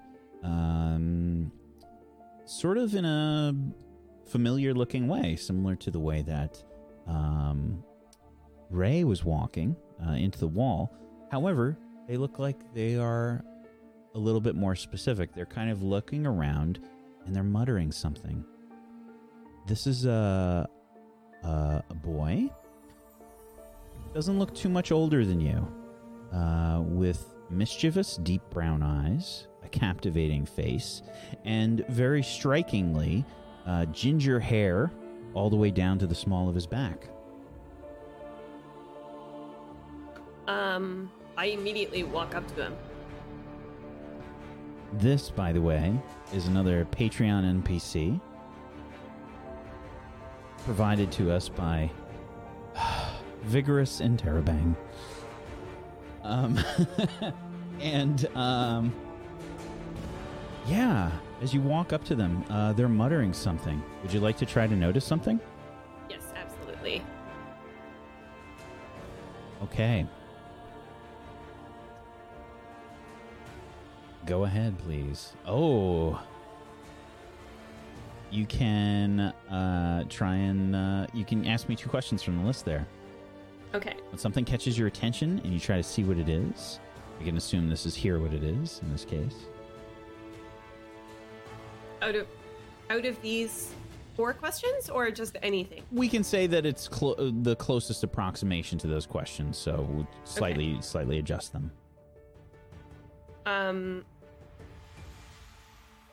um, 0.48 1.52
sort 2.46 2.78
of 2.78 2.94
in 2.94 3.04
a 3.04 3.54
familiar-looking 4.26 5.08
way, 5.08 5.36
similar 5.36 5.76
to 5.76 5.90
the 5.90 6.00
way 6.00 6.22
that 6.22 6.62
um, 7.06 7.82
Ray 8.70 9.04
was 9.04 9.24
walking 9.24 9.76
uh, 10.06 10.12
into 10.12 10.38
the 10.38 10.46
wall. 10.48 10.92
However, 11.30 11.76
they 12.06 12.16
look 12.16 12.38
like 12.38 12.56
they 12.74 12.96
are 12.96 13.44
a 14.14 14.18
little 14.18 14.40
bit 14.40 14.54
more 14.54 14.74
specific. 14.74 15.34
They're 15.34 15.46
kind 15.46 15.70
of 15.70 15.82
looking 15.82 16.26
around 16.26 16.80
and 17.24 17.34
they're 17.34 17.42
muttering 17.42 17.92
something. 17.92 18.44
This 19.66 19.86
is 19.86 20.06
a 20.06 20.68
a, 21.44 21.82
a 21.90 21.94
boy. 21.94 22.50
Doesn't 24.14 24.38
look 24.38 24.54
too 24.54 24.68
much 24.68 24.90
older 24.90 25.24
than 25.24 25.40
you, 25.40 25.68
uh, 26.32 26.80
with 26.82 27.34
mischievous 27.50 28.16
deep 28.16 28.42
brown 28.50 28.82
eyes, 28.82 29.47
a 29.68 29.78
captivating 29.78 30.46
face, 30.46 31.02
and 31.44 31.84
very 31.88 32.22
strikingly, 32.22 33.24
uh, 33.66 33.84
ginger 33.86 34.40
hair 34.40 34.90
all 35.34 35.50
the 35.50 35.56
way 35.56 35.70
down 35.70 35.98
to 35.98 36.06
the 36.06 36.14
small 36.14 36.48
of 36.48 36.54
his 36.54 36.66
back. 36.66 37.08
Um, 40.46 41.10
I 41.36 41.46
immediately 41.46 42.02
walk 42.02 42.34
up 42.34 42.46
to 42.54 42.64
him. 42.64 42.76
This, 44.94 45.30
by 45.30 45.52
the 45.52 45.60
way, 45.60 45.94
is 46.32 46.46
another 46.46 46.86
Patreon 46.86 47.62
NPC 47.62 48.18
provided 50.64 51.12
to 51.12 51.30
us 51.30 51.50
by 51.50 51.90
Vigorous 53.42 54.00
and 54.00 54.20
Terabang. 54.20 54.74
Um, 56.22 56.58
and 57.80 58.26
um, 58.34 58.92
yeah, 60.68 61.10
as 61.40 61.54
you 61.54 61.60
walk 61.60 61.92
up 61.92 62.04
to 62.04 62.14
them, 62.14 62.44
uh, 62.50 62.72
they're 62.74 62.88
muttering 62.88 63.32
something. 63.32 63.82
Would 64.02 64.12
you 64.12 64.20
like 64.20 64.36
to 64.38 64.46
try 64.46 64.66
to 64.66 64.76
notice 64.76 65.04
something? 65.04 65.40
Yes, 66.10 66.22
absolutely. 66.36 67.02
Okay. 69.62 70.06
Go 74.26 74.44
ahead, 74.44 74.78
please. 74.78 75.32
Oh. 75.46 76.22
You 78.30 78.44
can 78.44 79.20
uh, 79.20 80.04
try 80.10 80.34
and 80.34 80.76
uh, 80.76 81.06
you 81.14 81.24
can 81.24 81.46
ask 81.46 81.66
me 81.68 81.76
two 81.76 81.88
questions 81.88 82.22
from 82.22 82.38
the 82.38 82.44
list 82.44 82.66
there. 82.66 82.86
Okay. 83.74 83.94
When 84.10 84.18
something 84.18 84.44
catches 84.44 84.78
your 84.78 84.86
attention 84.86 85.40
and 85.44 85.52
you 85.52 85.58
try 85.58 85.76
to 85.76 85.82
see 85.82 86.04
what 86.04 86.18
it 86.18 86.28
is, 86.28 86.78
you 87.18 87.24
can 87.24 87.38
assume 87.38 87.70
this 87.70 87.86
is 87.86 87.94
here 87.94 88.18
what 88.18 88.34
it 88.34 88.44
is 88.44 88.80
in 88.82 88.92
this 88.92 89.06
case. 89.06 89.46
Out 92.02 92.14
of 92.14 92.26
out 92.90 93.04
of 93.04 93.20
these 93.22 93.72
four 94.16 94.32
questions 94.32 94.88
or 94.88 95.10
just 95.10 95.36
anything? 95.42 95.82
We 95.92 96.08
can 96.08 96.24
say 96.24 96.46
that 96.46 96.64
it's 96.66 96.88
clo- 96.88 97.30
the 97.42 97.56
closest 97.56 98.02
approximation 98.04 98.78
to 98.78 98.86
those 98.86 99.06
questions, 99.06 99.56
so 99.58 99.86
we'll 99.90 100.08
slightly 100.24 100.80
slightly 100.80 101.18
adjust 101.18 101.52
them. 101.52 101.70
Um, 103.46 104.04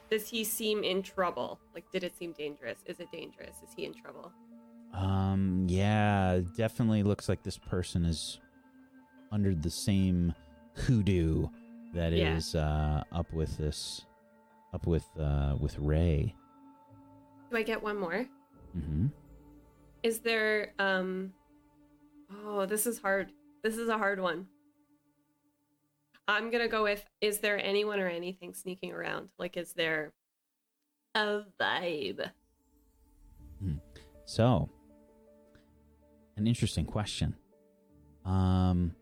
does 0.10 0.28
he 0.30 0.44
seem 0.44 0.84
in 0.84 1.02
trouble? 1.02 1.60
Like, 1.74 1.90
did 1.92 2.04
it 2.04 2.18
seem 2.18 2.32
dangerous? 2.34 2.80
Is 2.86 3.00
it 3.00 3.12
dangerous? 3.12 3.56
Is 3.64 3.74
he 3.76 3.86
in 3.86 3.94
trouble? 3.94 4.32
Um, 4.94 5.66
yeah, 5.68 6.40
definitely 6.56 7.04
looks 7.04 7.28
like 7.28 7.44
this 7.44 7.58
person 7.58 8.06
is 8.06 8.40
under 9.32 9.54
the 9.54 9.70
same 9.70 10.34
hoodoo 10.74 11.48
that 11.94 12.14
is 12.14 12.54
Yeah. 12.54 13.02
uh, 13.12 13.18
up 13.18 13.34
with 13.34 13.58
this, 13.58 14.06
up 14.76 14.86
with 14.86 15.08
uh, 15.20 15.56
with 15.60 15.80
Ray. 15.80 16.36
Do 17.50 17.58
I 17.58 17.64
get 17.64 17.82
one 17.82 17.98
more? 17.98 18.28
hmm 18.74 19.08
Is 20.04 20.20
there 20.20 20.74
um 20.78 21.34
Oh, 22.44 22.66
this 22.66 22.86
is 22.86 23.00
hard. 23.00 23.32
This 23.64 23.78
is 23.78 23.88
a 23.88 23.98
hard 23.98 24.20
one. 24.20 24.48
I'm 26.28 26.50
going 26.50 26.64
to 26.64 26.68
go 26.68 26.84
with 26.84 27.06
is 27.22 27.40
there 27.40 27.64
anyone 27.64 28.00
or 28.00 28.08
anything 28.08 28.54
sneaking 28.54 28.92
around? 28.92 29.30
Like 29.40 29.58
is 29.58 29.74
there 29.74 30.12
a 31.16 31.42
vibe? 31.60 32.32
So, 34.28 34.70
an 36.36 36.48
interesting 36.48 36.86
question. 36.86 37.36
Um, 38.26 38.96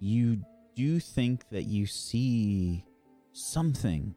you 0.00 0.42
do 0.74 0.98
think 0.98 1.48
that 1.50 1.62
you 1.66 1.86
see 1.86 2.84
something 3.38 4.14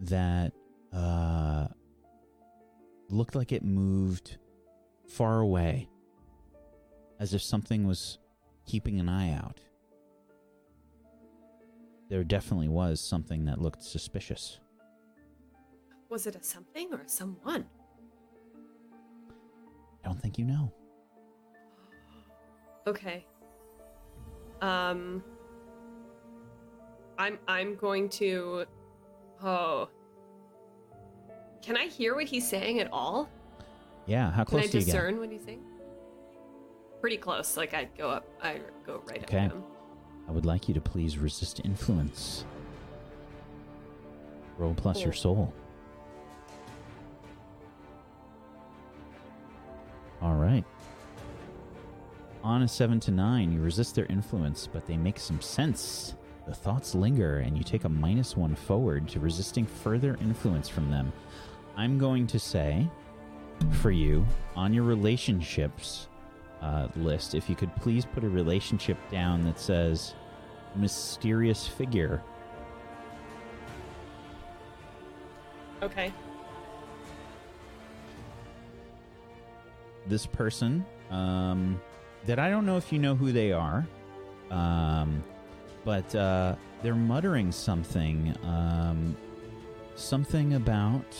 that 0.00 0.52
uh 0.92 1.66
looked 3.08 3.34
like 3.34 3.52
it 3.52 3.64
moved 3.64 4.38
far 5.08 5.40
away, 5.40 5.88
as 7.18 7.34
if 7.34 7.42
something 7.42 7.86
was 7.86 8.18
keeping 8.66 8.98
an 9.00 9.08
eye 9.08 9.32
out. 9.32 9.60
There 12.08 12.24
definitely 12.24 12.68
was 12.68 13.00
something 13.00 13.44
that 13.46 13.60
looked 13.60 13.82
suspicious. 13.82 14.60
Was 16.08 16.26
it 16.26 16.36
a 16.36 16.42
something 16.42 16.92
or 16.92 17.00
a 17.00 17.08
someone? 17.08 17.66
I 20.04 20.08
don't 20.08 20.20
think 20.20 20.38
you 20.38 20.44
know. 20.44 20.72
Okay. 22.86 23.26
Um 24.60 25.22
I'm 27.22 27.38
I'm 27.46 27.76
going 27.76 28.08
to 28.20 28.64
Oh. 29.44 29.88
Can 31.62 31.76
I 31.76 31.86
hear 31.86 32.16
what 32.16 32.24
he's 32.24 32.48
saying 32.48 32.80
at 32.80 32.92
all? 32.92 33.28
Yeah, 34.06 34.32
how 34.32 34.42
close 34.42 34.70
do 34.70 34.78
you 34.78 34.84
get? 34.84 34.90
Can 34.90 34.96
I 34.96 35.00
discern 35.06 35.20
what 35.20 35.30
he's 35.30 35.44
saying? 35.44 35.62
Pretty 37.00 37.16
close. 37.18 37.56
Like 37.56 37.74
I'd 37.74 37.96
go 37.96 38.08
up 38.10 38.24
I 38.42 38.60
go 38.84 39.02
right 39.06 39.22
Okay. 39.22 39.38
up 39.46 39.50
to 39.50 39.56
him. 39.56 39.62
I 40.28 40.32
would 40.32 40.46
like 40.46 40.66
you 40.66 40.74
to 40.74 40.80
please 40.80 41.16
resist 41.16 41.60
influence. 41.64 42.44
Roll 44.58 44.74
plus 44.74 45.02
your 45.02 45.12
soul. 45.12 45.52
All 50.20 50.34
right. 50.34 50.64
On 52.44 52.62
a 52.62 52.68
7 52.68 52.98
to 53.00 53.10
9, 53.12 53.52
you 53.52 53.60
resist 53.60 53.94
their 53.94 54.06
influence, 54.06 54.68
but 54.72 54.86
they 54.86 54.96
make 54.96 55.18
some 55.18 55.40
sense. 55.40 56.14
The 56.46 56.54
thoughts 56.54 56.94
linger, 56.94 57.38
and 57.38 57.56
you 57.56 57.62
take 57.62 57.84
a 57.84 57.88
minus 57.88 58.36
1 58.36 58.54
forward 58.56 59.08
to 59.10 59.20
resisting 59.20 59.64
further 59.64 60.18
influence 60.20 60.68
from 60.68 60.90
them. 60.90 61.12
I'm 61.76 61.98
going 61.98 62.26
to 62.28 62.38
say 62.38 62.90
for 63.70 63.90
you 63.90 64.26
on 64.56 64.74
your 64.74 64.82
relationships 64.82 66.08
uh, 66.60 66.88
list, 66.96 67.34
if 67.34 67.48
you 67.48 67.56
could 67.56 67.74
please 67.76 68.04
put 68.04 68.24
a 68.24 68.28
relationship 68.28 68.96
down 69.10 69.44
that 69.44 69.58
says 69.58 70.14
mysterious 70.74 71.66
figure. 71.66 72.22
Okay. 75.82 76.12
This 80.06 80.26
person, 80.26 80.84
um, 81.10 81.80
that 82.26 82.38
I 82.38 82.50
don't 82.50 82.66
know 82.66 82.76
if 82.76 82.92
you 82.92 82.98
know 82.98 83.14
who 83.14 83.32
they 83.32 83.52
are, 83.52 83.86
um, 84.50 85.24
but 85.84 86.14
uh, 86.14 86.54
they're 86.82 86.94
muttering 86.94 87.52
something, 87.52 88.36
um, 88.44 89.16
something 89.94 90.54
about. 90.54 91.16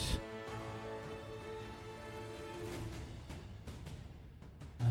Uh, 4.80 4.84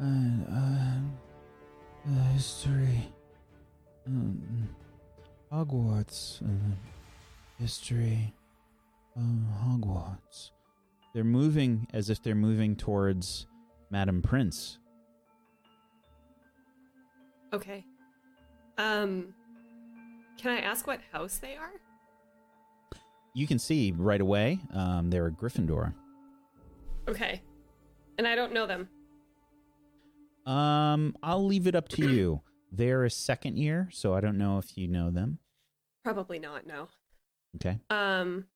uh, 0.00 0.06
uh, 0.52 0.98
uh, 2.08 2.32
history. 2.32 3.12
Um, 4.06 4.68
Hogwarts. 5.52 6.42
Uh, 6.42 6.74
history. 7.58 8.32
Hogwarts. 9.18 10.50
They're 11.12 11.24
moving 11.24 11.86
as 11.92 12.08
if 12.08 12.22
they're 12.22 12.34
moving 12.34 12.76
towards 12.76 13.46
Madam 13.90 14.22
Prince. 14.22 14.79
Okay. 17.52 17.84
Um 18.78 19.34
can 20.38 20.52
I 20.52 20.60
ask 20.60 20.86
what 20.86 21.00
house 21.12 21.38
they 21.38 21.56
are? 21.56 21.72
You 23.34 23.46
can 23.46 23.58
see 23.58 23.92
right 23.96 24.20
away 24.20 24.58
um, 24.72 25.10
they're 25.10 25.26
a 25.26 25.30
Gryffindor. 25.30 25.92
Okay. 27.08 27.42
And 28.18 28.26
I 28.26 28.34
don't 28.34 28.52
know 28.52 28.66
them. 28.66 28.88
Um, 30.46 31.14
I'll 31.22 31.44
leave 31.44 31.66
it 31.66 31.74
up 31.74 31.88
to 31.90 32.10
you. 32.10 32.40
They're 32.72 33.04
a 33.04 33.10
second 33.10 33.58
year, 33.58 33.88
so 33.92 34.14
I 34.14 34.20
don't 34.20 34.38
know 34.38 34.58
if 34.58 34.78
you 34.78 34.86
know 34.88 35.10
them. 35.10 35.38
Probably 36.04 36.38
not, 36.38 36.66
no. 36.66 36.88
Okay. 37.56 37.78
Um 37.90 38.46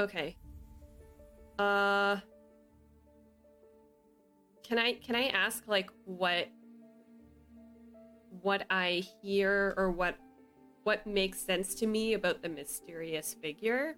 Okay. 0.00 0.36
Uh 1.58 2.16
Can 4.70 4.78
I 4.78 4.92
can 4.92 5.16
I 5.16 5.26
ask 5.30 5.66
like 5.66 5.90
what 6.04 6.46
what 8.40 8.64
I 8.70 9.02
hear 9.20 9.74
or 9.76 9.90
what 9.90 10.14
what 10.84 11.04
makes 11.08 11.40
sense 11.40 11.74
to 11.76 11.88
me 11.88 12.12
about 12.14 12.40
the 12.40 12.48
mysterious 12.48 13.34
figure? 13.42 13.96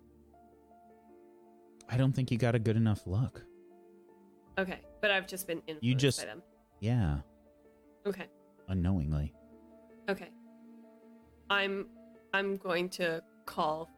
I 1.91 1.99
don't 1.99 2.15
think 2.15 2.31
you 2.31 2.39
got 2.39 2.55
a 2.55 2.59
good 2.59 2.77
enough 2.79 3.07
look. 3.07 3.43
Okay, 4.57 4.81
but 5.03 5.11
I've 5.11 5.27
just 5.27 5.47
been 5.47 5.59
influenced 5.67 5.85
You 5.85 5.95
just, 5.95 6.21
by 6.21 6.25
them. 6.25 6.43
yeah, 6.81 7.19
Okay. 8.07 8.25
unknowingly. 8.69 9.35
Okay. 10.09 10.31
I'm 11.51 11.87
I'm 12.33 12.57
going 12.57 12.89
to 12.91 13.23
call 13.45 13.91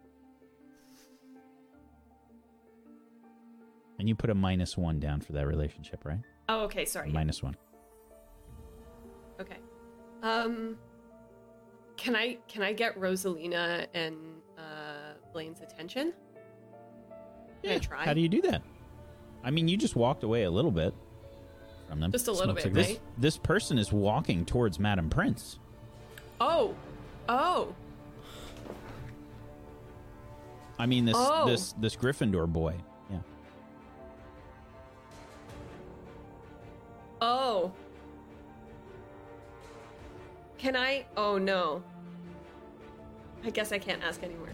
And 4.00 4.08
you 4.08 4.16
put 4.16 4.28
a 4.28 4.34
minus 4.34 4.76
one 4.76 4.98
down 4.98 5.20
for 5.20 5.30
that 5.34 5.46
relationship, 5.46 6.04
right? 6.04 6.18
Oh, 6.48 6.64
okay, 6.64 6.84
sorry. 6.84 7.10
Minus 7.10 7.42
one. 7.42 7.56
Okay. 9.40 9.56
Um 10.22 10.76
can 11.96 12.14
I 12.16 12.38
can 12.48 12.62
I 12.62 12.72
get 12.72 12.98
Rosalina 12.98 13.86
and 13.94 14.16
uh 14.58 15.14
Blaine's 15.32 15.60
attention? 15.60 16.12
Can 17.62 17.72
I 17.72 17.78
try? 17.78 18.04
How 18.04 18.14
do 18.14 18.20
you 18.20 18.28
do 18.28 18.42
that? 18.42 18.62
I 19.42 19.50
mean, 19.50 19.68
you 19.68 19.76
just 19.76 19.96
walked 19.96 20.22
away 20.22 20.44
a 20.44 20.50
little 20.50 20.70
bit 20.70 20.94
from 21.88 22.00
them. 22.00 22.12
Just 22.12 22.28
a 22.28 22.32
little 22.32 22.54
Smoke 22.54 22.64
bit, 22.64 22.74
This 22.74 22.88
right? 22.88 23.00
this 23.18 23.36
person 23.38 23.78
is 23.78 23.92
walking 23.92 24.44
towards 24.44 24.78
Madam 24.78 25.08
Prince. 25.10 25.58
Oh. 26.40 26.74
Oh. 27.28 27.74
I 30.78 30.86
mean, 30.86 31.04
this 31.04 31.16
Oh. 31.18 31.46
this 31.48 31.72
this 31.74 31.96
Gryffindor 31.96 32.46
boy. 32.52 32.74
Oh. 37.26 37.72
Can 40.58 40.76
I? 40.76 41.06
Oh 41.16 41.38
no. 41.38 41.82
I 43.42 43.48
guess 43.48 43.72
I 43.72 43.78
can't 43.78 44.04
ask 44.04 44.22
anymore. 44.22 44.50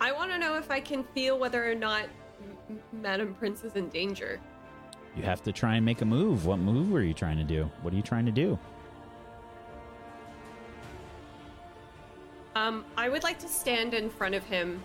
I 0.00 0.12
want 0.12 0.30
to 0.30 0.38
know 0.38 0.56
if 0.56 0.70
I 0.70 0.80
can 0.80 1.04
feel 1.04 1.38
whether 1.38 1.70
or 1.70 1.74
not 1.74 2.04
M- 2.70 2.80
Madam 3.02 3.34
Prince 3.34 3.64
is 3.64 3.76
in 3.76 3.90
danger. 3.90 4.40
You 5.14 5.24
have 5.24 5.42
to 5.42 5.52
try 5.52 5.76
and 5.76 5.84
make 5.84 6.00
a 6.00 6.06
move. 6.06 6.46
What 6.46 6.58
move 6.58 6.90
were 6.90 7.02
you 7.02 7.12
trying 7.12 7.36
to 7.36 7.44
do? 7.44 7.70
What 7.82 7.92
are 7.92 7.96
you 7.96 8.02
trying 8.02 8.24
to 8.24 8.32
do? 8.32 8.58
Um, 12.54 12.86
I 12.96 13.10
would 13.10 13.24
like 13.24 13.38
to 13.40 13.48
stand 13.48 13.92
in 13.92 14.08
front 14.08 14.34
of 14.34 14.42
him. 14.44 14.80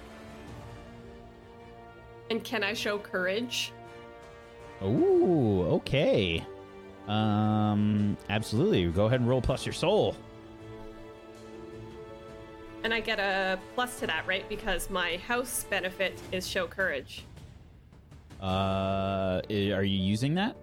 And 2.29 2.43
can 2.43 2.61
I 2.61 2.73
show 2.73 2.99
courage? 2.99 3.71
Ooh, 4.83 5.63
okay. 5.75 6.45
Um, 7.07 8.17
absolutely. 8.29 8.85
Go 8.87 9.05
ahead 9.05 9.19
and 9.19 9.29
roll 9.29 9.41
plus 9.41 9.65
your 9.65 9.73
soul. 9.73 10.15
And 12.83 12.93
I 12.93 12.99
get 12.99 13.19
a 13.19 13.59
plus 13.75 13.99
to 13.99 14.07
that, 14.07 14.27
right? 14.27 14.47
Because 14.49 14.89
my 14.89 15.17
house 15.17 15.65
benefit 15.69 16.19
is 16.31 16.47
show 16.47 16.67
courage. 16.67 17.25
Uh, 18.41 19.41
are 19.49 19.83
you 19.83 19.97
using 19.97 20.35
that? 20.35 20.57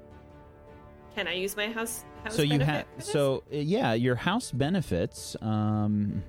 Can 1.14 1.26
I 1.26 1.32
use 1.32 1.56
my 1.56 1.68
house? 1.68 2.04
house 2.22 2.36
so 2.36 2.42
you 2.42 2.60
have 2.60 2.84
so 2.98 3.42
uh, 3.52 3.56
yeah 3.56 3.94
your 3.94 4.14
house 4.14 4.50
benefits 4.50 5.36
um 5.40 6.22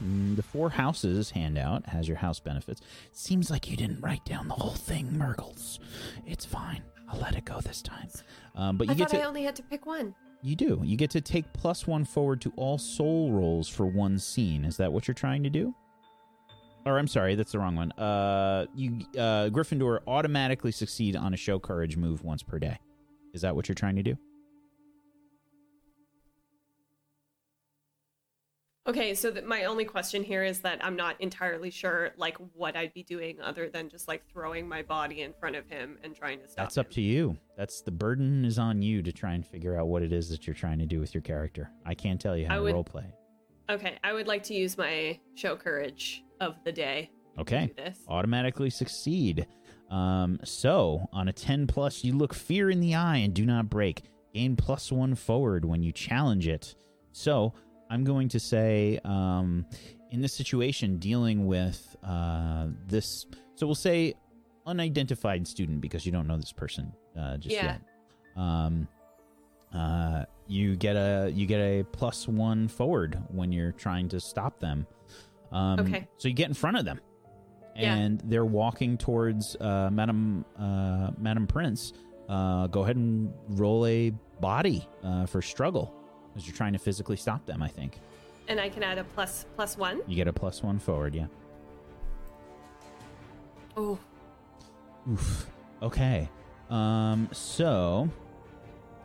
the 0.36 0.42
four 0.42 0.70
houses 0.70 1.30
handout 1.30 1.86
has 1.86 2.06
your 2.06 2.16
house 2.18 2.38
benefits 2.38 2.80
seems 3.12 3.50
like 3.50 3.68
you 3.68 3.76
didn't 3.76 4.00
write 4.00 4.24
down 4.24 4.48
the 4.48 4.54
whole 4.54 4.74
thing 4.74 5.16
Murgles. 5.18 5.80
it's 6.26 6.44
fine 6.44 6.82
i'll 7.08 7.20
let 7.20 7.34
it 7.36 7.44
go 7.44 7.60
this 7.60 7.82
time. 7.82 8.08
Um, 8.54 8.76
but 8.76 8.86
you 8.88 8.92
I 8.92 8.96
get 8.96 9.10
thought 9.10 9.16
to 9.18 9.22
I 9.22 9.26
only 9.26 9.42
had 9.44 9.56
to 9.56 9.62
pick 9.62 9.86
one. 9.86 10.14
you 10.42 10.56
do. 10.56 10.80
You 10.84 10.96
get 10.96 11.10
to 11.10 11.20
take 11.20 11.52
plus 11.52 11.86
one 11.86 12.04
forward 12.04 12.40
to 12.42 12.52
all 12.56 12.78
soul 12.78 13.32
rolls 13.32 13.68
for 13.68 13.86
one 13.86 14.18
scene. 14.18 14.64
Is 14.64 14.76
that 14.78 14.92
what 14.92 15.06
you're 15.08 15.14
trying 15.14 15.42
to 15.44 15.50
do? 15.50 15.74
Or 16.84 16.98
i'm 16.98 17.08
sorry 17.08 17.34
that's 17.34 17.52
the 17.52 17.58
wrong 17.58 17.74
one. 17.76 17.90
Uh 17.92 18.66
you 18.74 19.00
uh 19.18 19.48
gryffindor 19.50 20.00
automatically 20.06 20.70
succeed 20.72 21.16
on 21.16 21.34
a 21.34 21.36
show 21.36 21.58
courage 21.58 21.96
move 21.96 22.22
once 22.22 22.42
per 22.42 22.58
day. 22.58 22.78
Is 23.34 23.42
that 23.42 23.54
what 23.56 23.68
you're 23.68 23.74
trying 23.74 23.96
to 23.96 24.02
do 24.02 24.16
Okay, 28.88 29.14
so 29.14 29.34
my 29.44 29.64
only 29.64 29.84
question 29.84 30.22
here 30.22 30.44
is 30.44 30.60
that 30.60 30.78
I'm 30.84 30.94
not 30.94 31.20
entirely 31.20 31.70
sure, 31.70 32.10
like, 32.16 32.36
what 32.54 32.76
I'd 32.76 32.94
be 32.94 33.02
doing 33.02 33.40
other 33.40 33.68
than 33.68 33.88
just 33.88 34.06
like 34.06 34.22
throwing 34.32 34.68
my 34.68 34.82
body 34.82 35.22
in 35.22 35.32
front 35.32 35.56
of 35.56 35.68
him 35.68 35.98
and 36.04 36.14
trying 36.14 36.38
to 36.40 36.46
stop. 36.46 36.66
That's 36.66 36.78
up 36.78 36.86
him. 36.86 36.92
to 36.92 37.00
you. 37.02 37.36
That's 37.56 37.80
the 37.82 37.90
burden 37.90 38.44
is 38.44 38.60
on 38.60 38.82
you 38.82 39.02
to 39.02 39.10
try 39.10 39.32
and 39.32 39.44
figure 39.44 39.76
out 39.76 39.88
what 39.88 40.02
it 40.02 40.12
is 40.12 40.28
that 40.30 40.46
you're 40.46 40.54
trying 40.54 40.78
to 40.78 40.86
do 40.86 41.00
with 41.00 41.14
your 41.14 41.22
character. 41.22 41.68
I 41.84 41.94
can't 41.94 42.20
tell 42.20 42.36
you 42.36 42.46
how 42.46 42.54
I 42.54 42.56
to 42.58 42.62
would- 42.62 42.74
role 42.74 42.84
play. 42.84 43.06
Okay, 43.68 43.98
I 44.04 44.12
would 44.12 44.28
like 44.28 44.44
to 44.44 44.54
use 44.54 44.78
my 44.78 45.18
show 45.34 45.56
courage 45.56 46.22
of 46.40 46.54
the 46.64 46.70
day. 46.70 47.10
Okay. 47.40 47.72
this. 47.76 47.98
Automatically 48.06 48.70
succeed. 48.70 49.48
Um, 49.90 50.38
so 50.44 51.08
on 51.12 51.26
a 51.26 51.32
10 51.32 51.66
plus, 51.66 52.04
you 52.04 52.12
look 52.12 52.32
fear 52.32 52.70
in 52.70 52.78
the 52.78 52.94
eye 52.94 53.16
and 53.16 53.34
do 53.34 53.44
not 53.44 53.68
break. 53.68 54.04
Gain 54.32 54.54
plus 54.54 54.92
one 54.92 55.16
forward 55.16 55.64
when 55.64 55.82
you 55.82 55.90
challenge 55.90 56.46
it. 56.46 56.76
So 57.10 57.54
I'm 57.90 58.04
going 58.04 58.28
to 58.30 58.40
say, 58.40 58.98
um, 59.04 59.64
in 60.10 60.20
this 60.20 60.32
situation, 60.32 60.98
dealing 60.98 61.46
with 61.46 61.96
uh, 62.04 62.68
this. 62.86 63.26
So 63.54 63.66
we'll 63.66 63.74
say 63.74 64.14
unidentified 64.66 65.46
student 65.46 65.80
because 65.80 66.04
you 66.04 66.12
don't 66.12 66.26
know 66.26 66.36
this 66.36 66.52
person 66.52 66.92
uh, 67.18 67.36
just 67.36 67.54
Yeah. 67.54 67.64
yet. 67.64 67.80
Um, 68.36 68.88
uh, 69.74 70.24
you 70.46 70.76
get 70.76 70.96
a 70.96 71.30
you 71.34 71.46
get 71.46 71.60
a 71.60 71.84
plus 71.92 72.28
one 72.28 72.68
forward 72.68 73.20
when 73.28 73.52
you're 73.52 73.72
trying 73.72 74.08
to 74.10 74.20
stop 74.20 74.58
them. 74.60 74.86
Um, 75.52 75.80
Okay. 75.80 76.08
So 76.18 76.28
you 76.28 76.34
get 76.34 76.48
in 76.48 76.54
front 76.54 76.76
of 76.76 76.84
them, 76.84 77.00
Yeah. 77.76 77.94
and 77.94 78.20
they're 78.24 78.44
walking 78.44 78.96
towards 78.98 79.56
uh, 79.56 79.90
Madam 79.92 80.44
uh, 80.58 81.10
Madam 81.18 81.46
Prince. 81.46 81.92
Uh, 82.28 82.66
go 82.68 82.82
ahead 82.82 82.96
and 82.96 83.32
roll 83.50 83.86
a 83.86 84.10
body 84.40 84.88
uh, 85.04 85.26
for 85.26 85.40
struggle 85.40 85.94
as 86.36 86.46
you're 86.46 86.56
trying 86.56 86.72
to 86.74 86.78
physically 86.78 87.16
stop 87.16 87.44
them. 87.46 87.62
I 87.62 87.68
think 87.68 87.98
And 88.48 88.60
I 88.60 88.68
can 88.68 88.82
add 88.82 88.98
a 88.98 89.04
plus 89.04 89.46
plus 89.56 89.76
one. 89.78 90.00
you 90.06 90.16
get 90.16 90.28
a 90.28 90.32
plus 90.32 90.62
one 90.62 90.78
forward. 90.78 91.14
Yeah. 91.14 91.26
Oh, 93.76 93.98
Oof. 95.10 95.46
Okay. 95.82 96.28
Um. 96.70 97.28
So 97.32 98.08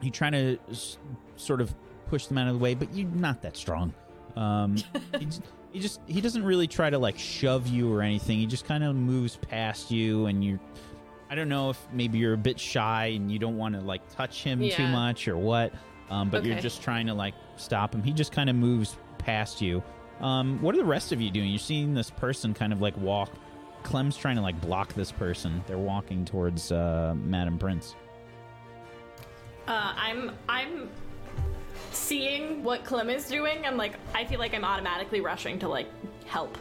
you 0.02 0.10
trying 0.10 0.32
to 0.32 0.58
s- 0.72 0.98
sort 1.36 1.62
of 1.62 1.74
push 2.08 2.26
them 2.26 2.38
out 2.38 2.48
of 2.48 2.54
the 2.54 2.60
way, 2.60 2.74
but 2.74 2.94
you're 2.94 3.08
not 3.10 3.42
that 3.44 3.56
strong. 3.58 3.94
Um. 4.36 4.78
he, 5.20 5.26
just, 5.26 5.42
he 5.72 5.80
just 5.80 6.02
he 6.08 6.22
doesn't 6.22 6.44
really 6.44 6.68
try 6.68 6.90
to 6.90 6.98
like 6.98 7.20
shove 7.20 7.68
you 7.68 7.94
or 7.94 8.02
anything. 8.02 8.40
He 8.40 8.46
just 8.48 8.66
kind 8.66 8.84
of 8.84 8.96
moves 8.96 9.36
past 9.38 9.92
you, 9.92 10.26
and 10.28 10.44
you're. 10.44 10.60
I 11.30 11.36
don't 11.36 11.50
know 11.50 11.70
if 11.70 11.80
maybe 11.94 12.18
you're 12.18 12.34
a 12.34 12.38
bit 12.38 12.60
shy 12.60 13.08
and 13.16 13.32
you 13.32 13.40
don't 13.40 13.58
want 13.58 13.76
to 13.76 13.82
like 13.82 14.02
touch 14.16 14.44
him 14.44 14.60
too 14.60 14.66
Yeah. 14.66 14.92
much 14.92 15.28
or 15.28 15.38
what. 15.38 15.72
Um. 16.12 16.30
But 16.30 16.46
you're 16.46 16.60
just 16.60 16.84
trying 16.84 17.08
to 17.08 17.14
like 17.14 17.34
stop 17.56 17.96
him. 17.96 18.04
He 18.04 18.14
just 18.14 18.32
kind 18.32 18.50
of 18.50 18.56
moves 18.56 18.98
past 19.18 19.62
you. 19.62 19.82
Um. 20.20 20.62
What 20.62 20.76
are 20.76 20.80
the 20.80 20.86
rest 20.86 21.12
of 21.12 21.20
you 21.20 21.32
doing? 21.32 21.50
You're 21.50 21.60
seeing 21.60 21.96
this 21.96 22.12
person 22.12 22.54
kind 22.54 22.72
of 22.72 22.82
like 22.82 22.96
walk 22.98 23.32
Clem's 23.84 24.16
trying 24.16 24.36
to 24.36 24.42
like 24.42 24.60
block 24.62 24.94
this 24.94 25.12
person. 25.12 25.64
They're 25.68 25.78
walking 25.78 26.26
towards 26.26 26.72
uh, 26.72 27.16
Madam 27.18 27.58
Prince. 27.58 27.96
Uh, 29.68 29.94
I'm 29.96 30.32
I'm 30.50 30.90
seeing 31.92 32.64
what 32.64 32.84
Clem 32.84 33.10
is 33.10 33.28
doing. 33.28 33.66
I'm 33.66 33.78
like 33.78 33.94
I 34.14 34.26
feel 34.26 34.40
like 34.40 34.54
I'm 34.54 34.66
automatically 34.66 35.22
rushing 35.22 35.60
to 35.60 35.68
like 35.68 35.88
help. 36.26 36.58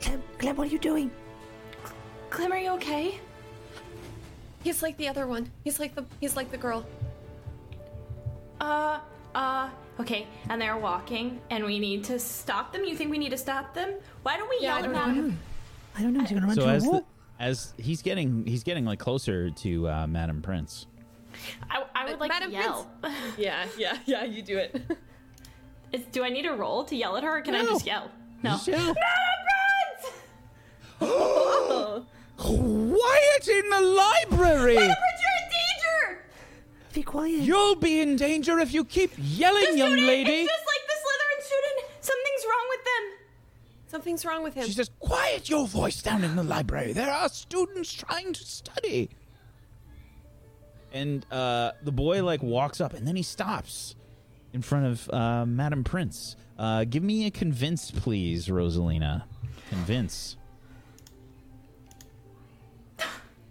Clem, 0.00 0.22
Clem, 0.38 0.56
what 0.56 0.68
are 0.68 0.70
you 0.70 0.78
doing? 0.78 1.10
Clem, 2.30 2.52
are 2.52 2.58
you 2.58 2.70
okay? 2.72 3.20
He's 4.62 4.82
like 4.82 4.96
the 4.96 5.08
other 5.08 5.26
one. 5.26 5.50
He's 5.62 5.78
like 5.78 5.94
the 5.94 6.04
he's 6.20 6.36
like 6.36 6.50
the 6.50 6.58
girl. 6.58 6.86
Uh, 8.60 9.00
uh, 9.34 9.68
okay. 10.00 10.26
And 10.48 10.60
they're 10.60 10.76
walking, 10.76 11.40
and 11.50 11.64
we 11.64 11.78
need 11.78 12.04
to 12.04 12.18
stop 12.18 12.72
them. 12.72 12.84
You 12.84 12.96
think 12.96 13.10
we 13.10 13.18
need 13.18 13.30
to 13.30 13.38
stop 13.38 13.74
them? 13.74 13.94
Why 14.22 14.36
don't 14.36 14.48
we 14.48 14.58
Yeah, 14.60 14.74
I 14.76 14.78
yell 14.80 14.86
don't 14.92 14.96
at 14.96 15.08
know. 15.08 15.14
them? 15.22 15.38
I 15.96 16.02
don't 16.02 16.12
know. 16.12 16.20
He's 16.20 16.30
gonna 16.30 16.46
run 16.46 16.54
So 16.56 16.62
through 16.62 16.70
a 16.70 16.74
as 16.74 16.82
the, 16.84 16.90
wall. 16.90 17.06
as 17.38 17.72
he's 17.78 18.02
getting 18.02 18.44
he's 18.46 18.62
getting 18.64 18.84
like 18.84 18.98
closer 18.98 19.50
to 19.50 19.88
uh, 19.88 20.06
Madam 20.06 20.40
Prince. 20.42 20.86
I, 21.70 21.84
I 21.94 22.04
would 22.10 22.20
like 22.20 22.28
Madam 22.30 22.50
to 22.50 22.56
yell. 22.56 22.90
yeah, 23.38 23.66
yeah, 23.78 23.98
yeah. 24.06 24.24
You 24.24 24.42
do 24.42 24.56
it. 24.58 24.80
Is, 25.92 26.02
do 26.12 26.22
I 26.24 26.28
need 26.28 26.46
a 26.46 26.52
roll 26.52 26.84
to 26.84 26.96
yell 26.96 27.16
at 27.16 27.22
her, 27.24 27.38
or 27.38 27.40
can 27.42 27.54
I 27.54 27.62
No. 27.62 27.70
just 27.70 27.86
yell? 27.86 28.10
No. 28.42 28.50
Just 28.50 28.68
yell. 28.68 28.94
Quiet 32.36 33.48
in 33.48 33.70
the 33.70 33.80
library! 33.80 34.74
You're 34.74 34.82
in 34.82 34.88
danger! 34.88 35.33
Be 36.94 37.02
quiet. 37.02 37.40
You'll 37.40 37.74
be 37.74 38.00
in 38.00 38.14
danger 38.14 38.60
if 38.60 38.72
you 38.72 38.84
keep 38.84 39.10
yelling, 39.18 39.72
The 39.72 39.78
young 39.78 39.88
student, 39.88 40.06
lady. 40.06 40.30
It's 40.30 40.50
just 40.50 40.64
like 40.64 40.86
the 40.86 40.94
Slytherin 41.02 41.44
student. 41.44 42.04
Something's 42.04 42.44
wrong 42.48 42.66
with 42.68 42.84
them. 42.84 43.28
Something's 43.88 44.24
wrong 44.24 44.42
with 44.44 44.54
him. 44.54 44.66
She 44.66 44.72
says, 44.72 44.90
Quiet 45.00 45.50
your 45.50 45.66
voice 45.66 46.00
down 46.00 46.22
in 46.22 46.36
the 46.36 46.44
library. 46.44 46.92
There 46.92 47.10
are 47.10 47.28
students 47.28 47.92
trying 47.92 48.32
to 48.32 48.44
study. 48.44 49.10
And 50.92 51.26
uh, 51.32 51.72
the 51.82 51.90
boy 51.90 52.22
like 52.22 52.44
walks 52.44 52.80
up 52.80 52.94
and 52.94 53.08
then 53.08 53.16
he 53.16 53.24
stops 53.24 53.96
in 54.52 54.62
front 54.62 54.86
of 54.86 55.10
uh, 55.12 55.44
Madam 55.44 55.82
Prince. 55.82 56.36
Uh, 56.56 56.84
give 56.84 57.02
me 57.02 57.26
a 57.26 57.30
convince, 57.32 57.90
please, 57.90 58.46
Rosalina. 58.46 59.24
Convince. 59.68 60.36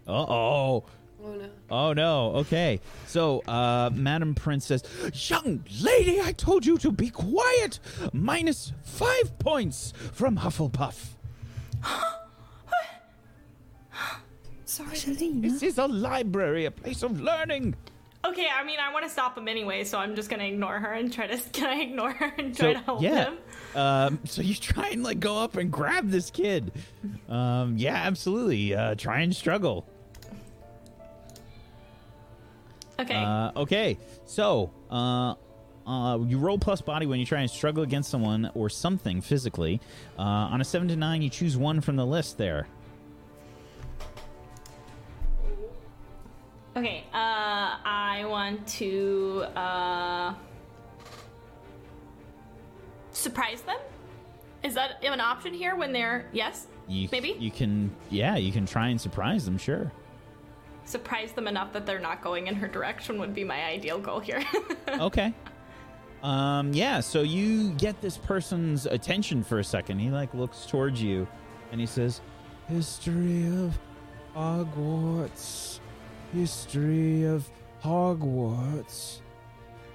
Uh 0.06 0.12
oh. 0.12 0.84
Oh 1.24 1.32
no. 1.34 1.48
Oh 1.70 1.92
no. 1.92 2.32
Okay. 2.36 2.80
So, 3.06 3.40
uh, 3.46 3.90
Madam 3.92 4.34
Prince 4.34 4.66
says, 4.66 4.82
Young 5.28 5.64
lady, 5.80 6.20
I 6.20 6.32
told 6.32 6.66
you 6.66 6.78
to 6.78 6.92
be 6.92 7.10
quiet. 7.10 7.78
Minus 8.12 8.72
five 8.82 9.38
points 9.38 9.92
from 10.12 10.38
Hufflepuff. 10.38 11.14
Sorry. 14.64 14.96
Selena. 14.96 15.48
This 15.48 15.62
is 15.62 15.78
a 15.78 15.86
library, 15.86 16.64
a 16.64 16.70
place 16.70 17.02
of 17.02 17.20
learning. 17.20 17.76
Okay, 18.24 18.46
I 18.48 18.64
mean, 18.64 18.78
I 18.80 18.90
want 18.92 19.04
to 19.04 19.10
stop 19.10 19.36
him 19.36 19.48
anyway, 19.48 19.84
so 19.84 19.98
I'm 19.98 20.16
just 20.16 20.30
gonna 20.30 20.44
ignore 20.44 20.78
her 20.78 20.92
and 20.94 21.12
try 21.12 21.26
to. 21.26 21.36
Can 21.52 21.68
I 21.68 21.82
ignore 21.82 22.10
her 22.12 22.32
and 22.38 22.56
so 22.56 22.64
try 22.64 22.72
to 22.72 22.78
help 22.80 23.02
yeah. 23.02 23.24
him? 23.24 23.38
Um, 23.74 24.18
so 24.24 24.40
you 24.40 24.54
try 24.54 24.88
and 24.88 25.02
like 25.02 25.20
go 25.20 25.38
up 25.38 25.56
and 25.56 25.70
grab 25.70 26.08
this 26.08 26.30
kid. 26.30 26.72
Um, 27.28 27.76
yeah, 27.76 27.94
absolutely. 27.94 28.74
Uh, 28.74 28.94
try 28.94 29.20
and 29.20 29.34
struggle. 29.34 29.86
Okay. 32.98 33.14
Uh, 33.14 33.52
okay, 33.56 33.98
so 34.24 34.70
uh, 34.90 35.34
uh, 35.86 36.18
you 36.18 36.38
roll 36.38 36.58
plus 36.58 36.80
body 36.80 37.06
when 37.06 37.18
you 37.18 37.26
try 37.26 37.40
and 37.40 37.50
struggle 37.50 37.82
against 37.82 38.10
someone 38.10 38.50
or 38.54 38.70
something 38.70 39.20
physically. 39.20 39.80
Uh, 40.18 40.22
on 40.22 40.60
a 40.60 40.64
seven 40.64 40.88
to 40.88 40.96
nine, 40.96 41.22
you 41.22 41.30
choose 41.30 41.56
one 41.56 41.80
from 41.80 41.96
the 41.96 42.06
list 42.06 42.38
there. 42.38 42.66
okay. 46.76 47.04
Uh, 47.12 47.78
I 47.84 48.24
want 48.28 48.66
to 48.68 49.44
uh 49.56 50.34
surprise 53.12 53.62
them. 53.62 53.78
Is 54.62 54.74
that 54.74 55.02
an 55.04 55.20
option 55.20 55.54
here 55.54 55.76
when 55.76 55.92
they're 55.92 56.26
yes? 56.32 56.66
You, 56.88 57.08
Maybe? 57.12 57.36
you 57.38 57.50
can, 57.50 57.94
yeah, 58.10 58.36
you 58.36 58.52
can 58.52 58.66
try 58.66 58.88
and 58.88 59.00
surprise 59.00 59.44
them. 59.44 59.56
Sure. 59.58 59.90
Surprise 60.84 61.32
them 61.32 61.48
enough 61.48 61.72
that 61.72 61.86
they're 61.86 61.98
not 61.98 62.22
going 62.22 62.46
in 62.46 62.54
her 62.54 62.68
direction 62.68 63.18
would 63.18 63.34
be 63.34 63.44
my 63.44 63.64
ideal 63.64 63.98
goal 63.98 64.20
here. 64.20 64.42
okay. 64.88 65.32
Um, 66.22 66.72
yeah, 66.72 67.00
so 67.00 67.22
you 67.22 67.70
get 67.72 68.00
this 68.00 68.16
person's 68.16 68.86
attention 68.86 69.42
for 69.42 69.58
a 69.58 69.64
second. 69.64 69.98
He 69.98 70.10
like 70.10 70.32
looks 70.34 70.66
towards 70.66 71.02
you 71.02 71.26
and 71.70 71.80
he 71.80 71.86
says, 71.86 72.20
History 72.68 73.46
of 73.46 73.78
Hogwarts. 74.34 75.80
History 76.32 77.24
of 77.24 77.48
Hogwarts. 77.82 79.20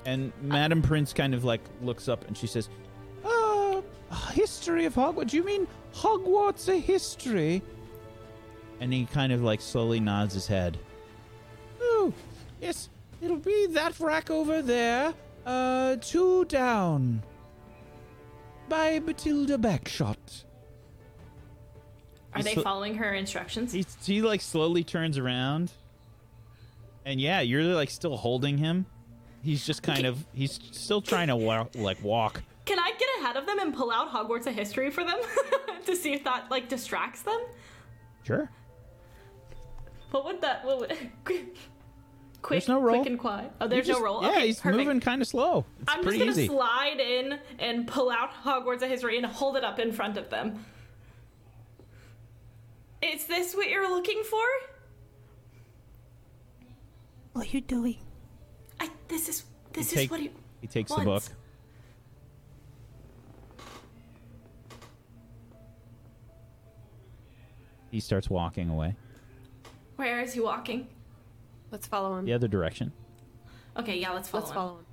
And 0.06 0.32
Madam 0.42 0.82
Prince 0.82 1.14
kind 1.14 1.34
of 1.34 1.44
like 1.44 1.62
looks 1.82 2.08
up 2.08 2.26
and 2.28 2.38
she 2.38 2.48
says, 2.48 2.70
Uh, 3.24 3.82
history 4.32 4.86
of 4.86 4.94
Hogwarts? 4.94 5.34
You 5.34 5.44
mean 5.44 5.68
Hogwarts 5.94 6.70
a 6.70 6.78
history? 6.78 7.62
And 8.80 8.94
he 8.94 9.06
kind 9.06 9.32
of 9.32 9.42
like 9.42 9.62
slowly 9.62 10.00
nods 10.00 10.34
his 10.34 10.48
head. 10.48 10.78
Oh, 11.82 12.14
yes, 12.62 12.90
it'll 13.22 13.38
be 13.38 13.68
that 13.68 14.00
rack 14.00 14.30
over 14.30 14.62
there. 14.62 15.14
Uh, 15.46 15.98
two 15.98 16.46
down. 16.46 17.24
By 18.68 19.00
Bathilda 19.00 19.58
Bagshot. 19.58 20.44
Are 22.34 22.44
they 22.44 22.56
following 22.56 22.96
her 22.96 23.14
instructions? 23.14 23.74
He, 23.74 23.86
he 24.04 24.22
like 24.22 24.42
slowly 24.42 24.84
turns 24.84 25.18
around. 25.18 25.72
And 27.06 27.20
yeah, 27.20 27.42
you're 27.42 27.64
like 27.64 27.90
still 27.90 28.18
holding 28.18 28.58
him. 28.58 28.86
He's 29.42 29.66
just 29.66 29.82
kind 29.82 30.06
of 30.06 30.26
he's 30.34 30.60
still 30.72 31.02
trying 31.02 31.28
to 31.28 31.36
walk, 31.36 31.72
like 31.76 32.04
walk. 32.04 32.44
Can 32.66 32.78
I 32.78 32.92
get 32.92 33.10
ahead 33.20 33.38
of 33.38 33.46
them 33.46 33.58
and 33.60 33.74
pull 33.74 33.90
out 33.90 34.12
Hogwarts 34.12 34.46
a 34.46 34.52
history 34.52 34.92
for 34.92 35.04
them 35.04 35.18
to 35.86 35.96
see 35.96 36.14
if 36.14 36.24
that 36.26 36.52
like 36.52 36.70
distracts 36.70 37.22
them? 37.24 37.40
Sure. 38.24 38.50
What 40.12 40.26
would 40.26 40.42
that? 40.42 40.66
What 40.66 40.80
would, 40.80 40.98
quick, 41.24 41.46
There's 42.50 42.68
no 42.68 42.82
roll. 42.82 42.98
quick 42.98 43.08
and 43.10 43.20
quiet. 43.20 43.52
Oh, 43.62 43.68
there's 43.68 43.86
just- 43.88 44.00
no 44.00 44.04
roll. 44.06 44.22
Yeah, 44.24 44.30
okay, 44.30 44.48
he's 44.48 44.60
perfect. 44.60 44.78
moving 44.84 45.00
kind 45.00 45.22
of 45.22 45.28
slow. 45.28 45.66
It's 45.82 45.94
I'm 45.94 46.04
just 46.04 46.18
gonna 46.18 46.32
easy. 46.32 46.48
slide 46.48 47.00
in 47.00 47.40
and 47.60 47.88
pull 47.88 48.10
out 48.10 48.32
Hogwarts 48.44 48.82
a 48.82 48.88
history 48.88 49.18
and 49.18 49.26
hold 49.26 49.56
it 49.58 49.64
up 49.64 49.78
in 49.80 49.92
front 49.92 50.18
of 50.18 50.30
them. 50.30 50.66
Is 53.02 53.26
this 53.26 53.54
what 53.56 53.70
you're 53.70 53.90
looking 53.90 54.24
for? 54.24 54.44
What 57.34 57.46
are 57.48 57.50
you 57.50 57.62
doing? 57.62 57.98
I. 58.80 58.90
This 59.08 59.30
is. 59.30 59.44
This 59.72 59.92
He 59.92 60.04
is 60.04 60.10
what 60.10 60.20
he. 60.20 60.32
he 60.62 60.68
takes 60.68 60.92
the 60.92 61.02
book. 61.04 61.24
He 67.92 68.00
starts 68.00 68.30
walking 68.30 68.70
away 68.70 68.96
Where 70.00 70.22
is 70.22 70.32
he 70.34 70.40
walking? 70.40 70.88
Let's 71.72 71.86
follow 71.86 72.16
him. 72.18 72.24
the 72.24 72.32
other 72.32 72.48
direction. 72.48 72.94
Okay, 73.76 74.00
yeah, 74.00 74.14
let's 74.14 74.30
follow 74.30 74.44
Let's 74.44 74.52
him. 74.52 74.56
follow 74.56 74.78
him. 74.78 74.86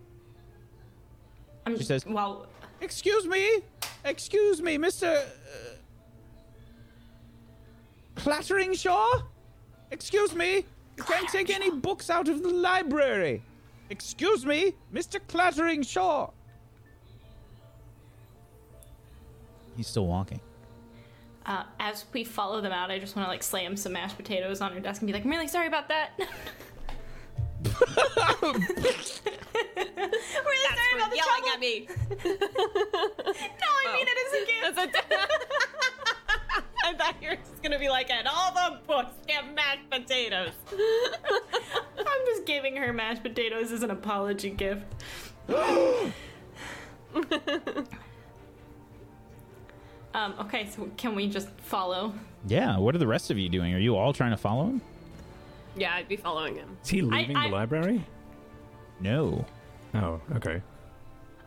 I'm 1.65 1.73
She 1.75 1.79
just, 1.79 1.89
says- 1.89 2.07
well, 2.07 2.47
Excuse 2.81 3.25
me? 3.25 3.61
Excuse 4.05 4.61
me, 4.61 4.77
Mr. 4.79 5.17
Uh, 5.17 5.23
Clatteringshaw? 8.17 9.23
Excuse 9.93 10.35
me? 10.35 10.65
You 10.97 11.05
can't 11.05 11.29
take 11.29 11.51
any 11.51 11.71
books 11.71 12.11
out 12.11 12.29
of 12.29 12.43
the 12.43 12.49
library. 12.51 13.45
Excuse 13.91 14.45
me, 14.45 14.73
Mr. 14.93 15.21
Clatteringshaw. 15.29 16.33
He's 19.77 19.87
still 19.87 20.09
walking. 20.09 20.41
Uh, 21.47 21.63
as 21.81 22.05
we 22.13 22.25
follow 22.25 22.61
them 22.61 22.73
out, 22.73 22.91
I 22.91 22.99
just 22.99 23.17
want 23.17 23.27
to 23.27 23.31
like 23.31 23.43
slam 23.43 23.77
some 23.77 23.93
mashed 23.93 24.17
potatoes 24.17 24.61
on 24.61 24.73
her 24.73 24.81
desk 24.81 25.01
and 25.01 25.07
be 25.07 25.13
like, 25.13 25.25
"I'm 25.25 25.31
really 25.31 25.49
sorry 25.49 25.67
about 25.69 25.89
that." 25.89 26.11
really 26.19 26.31
sorry 30.75 30.95
about 30.95 31.11
the 31.11 31.17
yelling 31.17 31.43
trouble. 31.43 31.55
at 31.55 31.61
me. 31.61 31.89
No, 33.27 33.69
I 33.83 33.85
mean 33.95 34.07
it 34.09 34.19
as 34.27 34.33
a 34.33 34.35
gift. 34.47 34.75
That's 34.77 34.97
a- 34.97 35.01
I 36.85 36.93
thought 36.95 37.15
you 37.23 37.29
were 37.31 37.37
just 37.37 37.63
gonna 37.63 37.79
be 37.79 37.89
like, 37.89 38.11
and 38.11 38.29
all 38.29 38.53
the 38.53 38.79
books 38.87 39.13
get 39.27 39.55
mashed 39.55 39.89
potatoes. 39.91 40.51
I'm 40.73 42.27
just 42.27 42.45
giving 42.47 42.77
her 42.77 42.93
mashed 42.93 43.23
potatoes 43.23 43.73
as 43.73 43.83
an 43.83 43.91
apology 43.91 44.51
gift. 44.51 44.85
um, 50.17 50.35
okay, 50.41 50.67
so 50.67 50.89
can 50.97 51.15
we 51.15 51.29
just 51.29 51.49
follow? 51.61 52.15
Yeah. 52.47 52.79
What 52.79 52.95
are 52.95 52.99
the 52.99 53.07
rest 53.07 53.31
of 53.31 53.39
you 53.39 53.51
doing? 53.51 53.75
Are 53.75 53.79
you 53.79 53.97
all 53.97 54.13
trying 54.15 54.31
to 54.31 54.37
follow 54.37 54.65
him? 54.67 54.81
Yeah, 55.77 55.95
I'd 55.95 56.09
be 56.09 56.17
following 56.17 56.57
him. 56.57 56.77
Is 56.83 56.89
he 56.89 57.03
leaving 57.03 57.37
I- 57.37 57.49
the 57.49 57.55
library? 57.55 58.05
No. 58.99 59.45
Oh, 59.95 60.21
okay. 60.37 60.63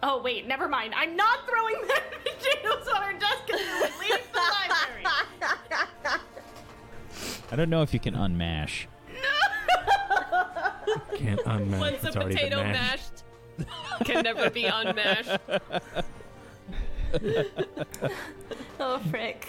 Oh 0.03 0.21
wait, 0.21 0.47
never 0.47 0.69
mind. 0.69 0.93
I'm 0.95 1.15
not 1.15 1.39
throwing 1.47 1.75
mashed 1.87 2.11
potatoes 2.23 2.87
on 2.95 3.01
her 3.01 3.19
desk 3.19 3.39
because 3.47 3.59
it 3.61 3.81
would 3.81 3.99
leave 3.99 4.31
the 4.31 4.39
library. 4.39 5.05
I 7.51 7.55
don't 7.55 7.69
know 7.71 7.81
if 7.81 7.91
you 7.93 7.99
can 7.99 8.13
unmash. 8.13 8.85
No! 9.13 10.45
Can't 11.15 11.41
unmash. 11.41 11.79
Once 11.79 12.03
a 12.03 12.07
it's 12.07 12.15
already 12.15 12.35
been 12.35 12.49
potato 12.49 12.63
mashed. 12.63 13.23
mashed 13.57 14.05
can 14.05 14.23
never 14.23 14.49
be 14.49 14.65
unmashed. 14.65 15.37
Oh 18.79 18.99
frick. 19.09 19.47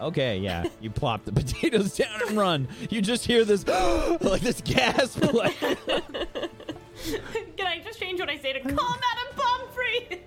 Okay, 0.00 0.38
yeah. 0.38 0.64
You 0.80 0.90
plop 0.90 1.24
the 1.24 1.32
potatoes 1.32 1.96
down 1.96 2.20
and 2.28 2.36
run. 2.36 2.68
You 2.90 3.00
just 3.00 3.24
hear 3.24 3.44
this 3.44 3.66
like 4.20 4.42
this 4.42 4.60
gasp 4.60 5.22
like 5.32 5.58
Can 7.56 7.66
I 7.66 7.80
just 7.82 7.98
change 7.98 8.20
what 8.20 8.28
I 8.28 8.36
say 8.36 8.52
to 8.52 8.60
call 8.60 8.70
Madame 8.72 9.34
Pomfrey? 9.74 10.20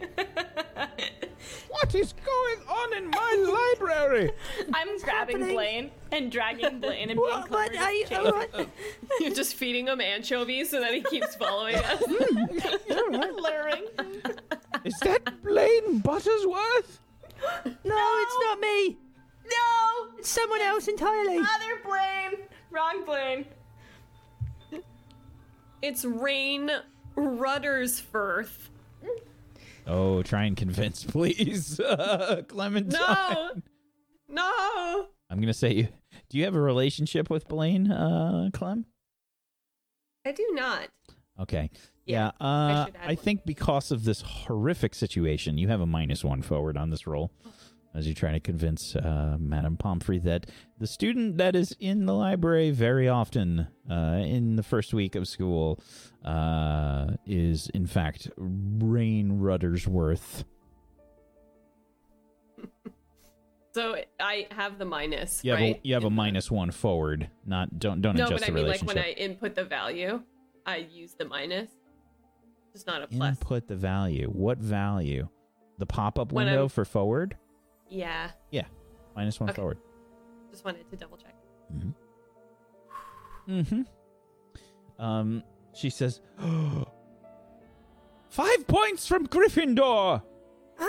What 1.69 1.94
is 1.95 2.14
going 2.14 2.60
on 2.68 2.94
in 2.98 3.10
my 3.10 3.76
library? 3.80 4.32
I'm 4.74 4.99
grabbing 4.99 5.38
happening? 5.38 5.56
Blaine 5.56 5.91
and 6.11 6.32
dragging 6.32 6.80
Blaine 6.80 7.10
and 7.10 7.18
being 7.18 7.19
What? 7.19 7.48
clever. 7.48 7.72
But 7.72 7.74
just 7.74 7.88
I, 7.88 8.03
change- 8.57 8.69
You're 9.19 9.34
just 9.36 9.56
feeding 9.56 9.88
him 9.88 10.02
anchovies 10.02 10.69
so 10.72 10.80
that 10.80 10.94
he 10.94 11.02
keeps 11.03 11.36
following 11.36 11.76
us. 11.76 12.03
Hmm. 12.90 13.15
luring. 13.38 13.86
Is 14.84 14.98
that 15.02 15.41
Blaine 15.44 16.02
Buttersworth? 16.02 16.99
No, 17.84 18.15
it's 18.22 18.38
not 18.44 18.60
me. 18.60 18.98
No! 19.49 20.07
It's 20.18 20.30
someone 20.30 20.61
else 20.61 20.88
entirely. 20.88 21.38
Other 21.38 21.82
Blaine! 21.86 22.48
Wrong 22.72 23.06
Blaine. 23.06 23.45
It's 25.82 26.03
Rain 26.03 26.72
Ruddersfirth. 27.15 28.69
Oh, 29.88 30.22
try 30.22 30.43
and 30.43 30.57
convince, 30.57 31.03
please. 31.07 31.80
Uh, 31.80 32.43
Clementine. 32.47 32.91
No! 32.91 33.51
No! 34.30 35.07
I'm 35.30 35.39
gonna 35.39 35.53
say 35.53 35.73
you 35.73 35.88
do 36.30 36.38
you 36.38 36.43
have 36.43 36.55
a 36.55 36.61
relationship 36.61 37.30
with 37.30 37.47
Blaine, 37.47 37.91
uh, 37.91 38.49
Clem? 38.53 38.85
I 40.26 40.34
do 40.34 40.45
not. 40.51 40.89
Okay. 41.39 41.69
Yeah, 42.05 42.31
Yeah, 42.39 42.45
I 42.45 42.72
uh, 42.72 42.85
should 42.85 42.95
add 42.95 43.09
I 43.11 43.15
think 43.15 43.45
because 43.45 43.91
of 43.91 44.03
this 44.03 44.22
horrific 44.22 44.95
situation, 44.95 45.57
you 45.57 45.68
have 45.69 45.81
a 45.81 45.85
minus 45.85 46.23
one 46.23 46.41
forward 46.41 46.77
on 46.77 46.89
this 46.89 47.07
roll 47.07 47.31
as 47.98 48.07
you 48.07 48.14
try 48.14 48.32
to 48.32 48.40
convince 48.40 48.95
uh, 48.95 49.38
Madame 49.40 49.76
Pomfrey 49.76 50.19
that 50.19 50.45
the 50.78 50.86
student 50.86 51.38
that 51.40 51.56
is 51.56 51.76
in 51.80 52.06
the 52.06 52.14
library 52.14 52.69
very 52.69 53.10
often 53.10 53.68
uh, 53.90 54.22
in 54.24 54.56
the 54.56 54.61
first 54.61 54.94
week 54.94 55.15
of 55.15 55.28
school 55.28 55.80
uh, 56.24 57.07
is, 57.26 57.69
in 57.74 57.88
fact, 57.88 58.30
Rain 58.38 59.40
Ruddersworth. 59.40 60.44
So 63.74 63.95
I 64.19 64.48
have 64.49 64.80
the 64.80 64.86
minus, 64.86 65.44
You 65.44 65.52
have, 65.52 65.60
right? 65.60 65.76
a, 65.76 65.80
you 65.88 65.94
have 65.94 66.03
a 66.03 66.10
minus 66.10 66.49
one 66.49 66.72
forward. 66.72 67.30
Not 67.45 67.78
don't 67.78 68.02
don't 68.02 68.15
No, 68.15 68.26
adjust 68.26 68.45
but 68.45 68.49
I 68.49 68.53
mean, 68.56 68.65
like 68.65 68.82
when 68.82 68.98
I 68.98 69.11
input 69.11 69.53
the 69.53 69.65
value, 69.65 70.24
I 70.65 70.78
use 70.78 71.14
the 71.14 71.26
minus. 71.26 71.69
It's 72.74 72.88
not 72.88 73.03
a 73.03 73.07
plus. 73.07 73.30
Input 73.30 73.68
the 73.68 73.76
value. 73.76 74.30
What 74.30 74.57
value? 74.57 75.28
The 75.78 75.86
pop 75.86 76.18
up 76.18 76.32
window 76.32 76.68
for 76.68 76.86
forward. 76.86 77.38
Yeah, 77.89 78.31
Yeah, 78.51 78.65
minus 79.15 79.39
one 79.39 79.49
Okay. 79.49 79.55
forward. 79.57 79.77
just 80.51 80.65
wanted 80.65 80.89
to 80.89 80.95
double 80.97 81.18
check. 81.18 81.34
Mm-hmm. 83.47 83.81
Um, 84.99 85.43
she 85.73 85.89
says, 85.89 86.22
Five 88.30 88.68
points 88.68 89.07
from 89.07 89.26
Gryffindor. 89.27 90.22
Uh, 90.80 90.84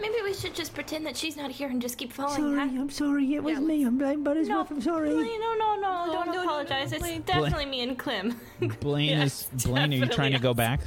Maybe 0.00 0.14
we 0.24 0.32
should 0.34 0.54
just 0.54 0.74
pretend 0.74 1.06
that 1.06 1.16
she's 1.16 1.36
not 1.36 1.50
here 1.50 1.68
and 1.68 1.80
just 1.80 1.98
keep 1.98 2.12
following 2.12 2.36
sorry, 2.36 2.54
her. 2.74 2.80
I'm 2.80 2.90
sorry. 2.90 3.34
It 3.34 3.42
was 3.44 3.58
me. 3.60 3.84
I'm 3.84 3.98
Blaine 3.98 4.24
Buttersworth. 4.24 4.70
I'm 4.70 4.80
sorry. 4.80 5.10
Blaine, 5.10 5.40
no, 5.40 5.54
no, 5.54 5.76
no, 5.76 6.06
No, 6.06 6.12
don't 6.12 6.26
no, 6.26 6.32
no, 6.32 6.38
no, 6.38 6.42
apologize. 6.44 6.92
it's 6.92 7.02
Blaine. 7.02 7.22
definitely 7.22 7.66
me 7.66 7.82
and 7.82 7.98
Clem. 7.98 8.40
"Blaine 8.80 9.08
Yes, 9.18 9.48
is 9.54 9.64
Blaine. 9.66 9.92
Are 9.92 9.96
you 9.96 10.06
trying 10.06 10.32
to 10.32 10.38
go 10.38 10.54
back?" 10.54 10.80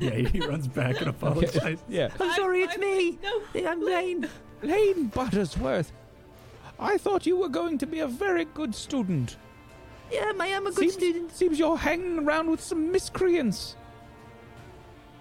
Yeah, 0.00 0.10
he 0.14 0.40
runs 0.40 0.68
back 0.68 1.00
and 1.00 1.10
apologizes. 1.16 1.80
Yeah. 1.88 2.08
I'm 2.20 2.32
sorry. 2.32 2.62
It's 2.62 2.72
I'm- 2.72 2.80
me. 2.80 3.18
no. 3.22 3.70
I'm 3.70 3.80
Blaine. 3.80 4.28
Blaine 4.62 5.10
Buttersworth. 5.10 5.90
I 6.78 6.98
thought 6.98 7.26
you 7.26 7.36
were 7.36 7.48
going 7.48 7.78
to 7.78 7.86
be 7.86 8.00
a 8.00 8.06
very 8.06 8.44
good 8.46 8.74
student. 8.74 9.36
Yeah, 10.10 10.32
I 10.38 10.46
am 10.48 10.66
a 10.66 10.70
good 10.70 10.78
seems, 10.78 10.92
student. 10.94 11.32
Seems 11.32 11.58
you're 11.58 11.76
hanging 11.76 12.18
around 12.20 12.50
with 12.50 12.60
some 12.60 12.90
miscreants. 12.92 13.76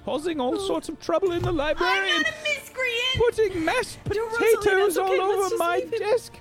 Causing 0.05 0.39
all 0.39 0.57
sorts 0.59 0.89
of 0.89 0.99
trouble 0.99 1.31
in 1.31 1.41
the 1.43 1.51
library. 1.51 1.91
I'm 1.93 2.03
and 2.15 2.23
not 2.23 2.33
a 2.33 2.43
miscreant! 2.43 3.17
Putting 3.17 3.65
mashed 3.65 3.97
Rosalie, 4.07 4.55
potatoes 4.57 4.95
that's 4.95 4.97
okay, 5.09 5.19
all 5.19 5.27
let's 5.29 5.39
over 5.39 5.49
just 5.49 5.59
my 5.59 5.75
leave 5.77 5.93
him. 5.93 5.99
desk. 5.99 6.33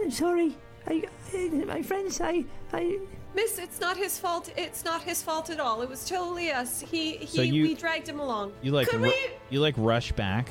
I'm 0.00 0.10
sorry. 0.10 0.56
I, 0.86 1.04
I, 1.34 1.48
my 1.66 1.82
friends 1.82 2.16
say 2.16 2.44
I. 2.72 2.98
Miss, 3.34 3.58
it's 3.60 3.78
not 3.80 3.96
his 3.96 4.18
fault. 4.18 4.52
It's 4.56 4.84
not 4.84 5.02
his 5.02 5.22
fault 5.22 5.50
at 5.50 5.60
all. 5.60 5.82
It 5.82 5.88
was 5.88 6.04
totally 6.08 6.50
us. 6.50 6.80
He 6.80 7.12
he 7.18 7.26
So 7.26 7.42
you- 7.42 7.62
we 7.62 7.74
dragged 7.74 8.08
him 8.08 8.18
along. 8.18 8.52
You 8.60 8.72
like 8.72 8.88
Could 8.88 9.00
ru- 9.02 9.08
we- 9.10 9.30
you 9.50 9.60
like 9.60 9.74
rush 9.76 10.10
back 10.12 10.48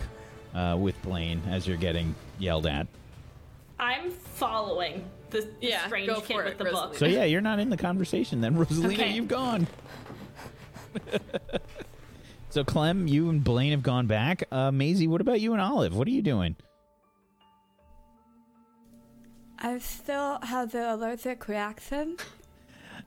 uh, 0.56 0.78
with 0.80 1.00
Blaine 1.02 1.42
as 1.50 1.68
you're 1.68 1.76
getting 1.78 2.16
yelled 2.38 2.68
at. 2.68 2.88
I'm 3.80 4.12
following 4.12 5.04
the, 5.30 5.42
the 5.42 5.68
Yeah, 5.68 5.86
strange 5.88 6.08
go 6.08 6.22
kid 6.22 6.36
for 6.38 6.44
with 6.46 6.54
it, 6.54 6.58
the 6.58 6.66
book. 6.66 6.96
So 6.96 7.06
yeah, 7.06 7.26
you're 7.26 7.42
not 7.42 7.60
in 7.60 7.70
the 7.70 7.78
conversation 7.78 8.40
then, 8.40 8.56
Rosalina. 8.56 8.94
Okay. 8.94 9.12
You've 9.12 9.28
gone. 9.28 9.68
so 12.50 12.64
Clem, 12.64 13.08
you 13.08 13.30
and 13.30 13.44
Blaine 13.44 13.72
have 13.72 13.84
gone 13.84 14.08
back. 14.08 14.44
Uh, 14.52 14.72
Maisie, 14.72 15.08
what 15.08 15.22
about 15.22 15.40
you 15.42 15.54
and 15.54 15.62
Olive? 15.62 15.96
What 15.96 16.08
are 16.08 16.12
you 16.12 16.22
doing? 16.22 16.56
I 19.58 19.78
still 19.80 20.40
have 20.42 20.72
the 20.72 20.94
allergic 20.94 21.48
reaction. 21.48 22.18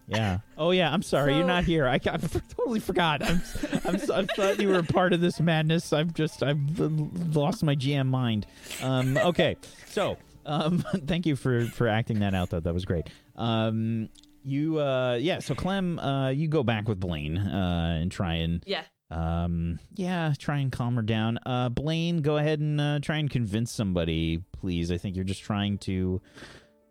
Yeah. 0.06 0.38
Oh 0.58 0.70
yeah. 0.72 0.92
I'm 0.92 1.02
sorry. 1.02 1.34
You're 1.36 1.46
not 1.46 1.64
here. 1.64 1.86
I, 1.86 1.94
I 1.94 1.98
totally 2.56 2.80
forgot. 2.80 3.22
I'm, 3.22 3.40
I'm, 3.84 3.98
so- 3.98 4.14
I 4.14 4.26
thought 4.26 4.60
you 4.60 4.68
were 4.68 4.78
a 4.78 4.84
part 4.84 5.12
of 5.12 5.20
this 5.20 5.40
madness. 5.40 5.92
I've 5.92 6.12
just 6.12 6.42
I've 6.42 6.58
lost 6.78 7.62
my 7.62 7.74
GM 7.74 8.08
mind. 8.08 8.46
Um. 8.82 9.16
Okay. 9.16 9.56
So. 9.86 10.18
Um. 10.44 10.78
Thank 11.06 11.24
you 11.26 11.36
for 11.36 11.64
for 11.66 11.88
acting 11.88 12.18
that 12.20 12.34
out. 12.34 12.50
Though 12.50 12.60
that 12.60 12.74
was 12.74 12.84
great. 12.84 13.08
Um. 13.36 14.08
You. 14.44 14.80
Uh. 14.80 15.14
Yeah. 15.20 15.38
So 15.38 15.54
Clem. 15.54 15.98
Uh. 15.98 16.30
You 16.30 16.48
go 16.48 16.62
back 16.62 16.88
with 16.88 17.00
Blaine. 17.00 17.38
Uh. 17.38 17.98
And 18.00 18.10
try 18.12 18.34
and. 18.34 18.62
Yeah. 18.66 18.82
Um. 19.12 19.78
Yeah. 19.94 20.32
Try 20.38 20.58
and 20.58 20.72
calm 20.72 20.96
her 20.96 21.02
down. 21.02 21.38
Uh. 21.44 21.68
Blaine. 21.68 22.22
Go 22.22 22.38
ahead 22.38 22.60
and 22.60 22.80
uh, 22.80 22.98
try 23.00 23.18
and 23.18 23.30
convince 23.30 23.70
somebody, 23.70 24.42
please. 24.52 24.90
I 24.90 24.96
think 24.98 25.16
you're 25.16 25.24
just 25.24 25.42
trying 25.42 25.78
to. 25.78 26.20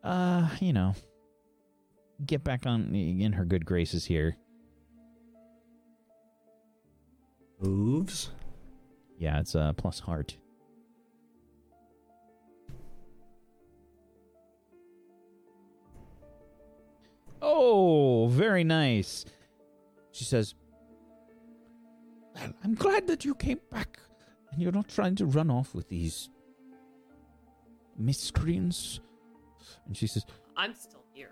Uh. 0.04 0.50
You 0.60 0.74
know 0.74 0.94
get 2.26 2.44
back 2.44 2.66
on 2.66 2.94
in 2.94 3.34
her 3.34 3.46
good 3.46 3.66
graces 3.66 4.06
here. 4.06 4.38
Moves. 7.60 8.32
Yeah, 9.18 9.40
it's 9.40 9.56
a 9.56 9.74
plus 9.78 10.00
heart. 10.00 10.38
Oh, 17.44 18.28
very 18.28 18.64
nice. 18.64 19.26
She 20.12 20.26
says, 20.26 20.54
"Well, 22.42 22.54
I'm 22.64 22.76
glad 22.76 23.08
that 23.08 23.24
you 23.26 23.36
came 23.36 23.60
back 23.72 24.00
and 24.52 24.62
you're 24.62 24.72
not 24.72 24.88
trying 24.88 25.16
to 25.16 25.26
run 25.26 25.50
off 25.50 25.74
with 25.76 25.90
these 25.90 26.30
miscreants. 27.98 29.00
And 29.86 29.96
she 29.96 30.08
says, 30.08 30.26
I'm 30.58 30.74
still 30.74 31.04
here. 31.14 31.32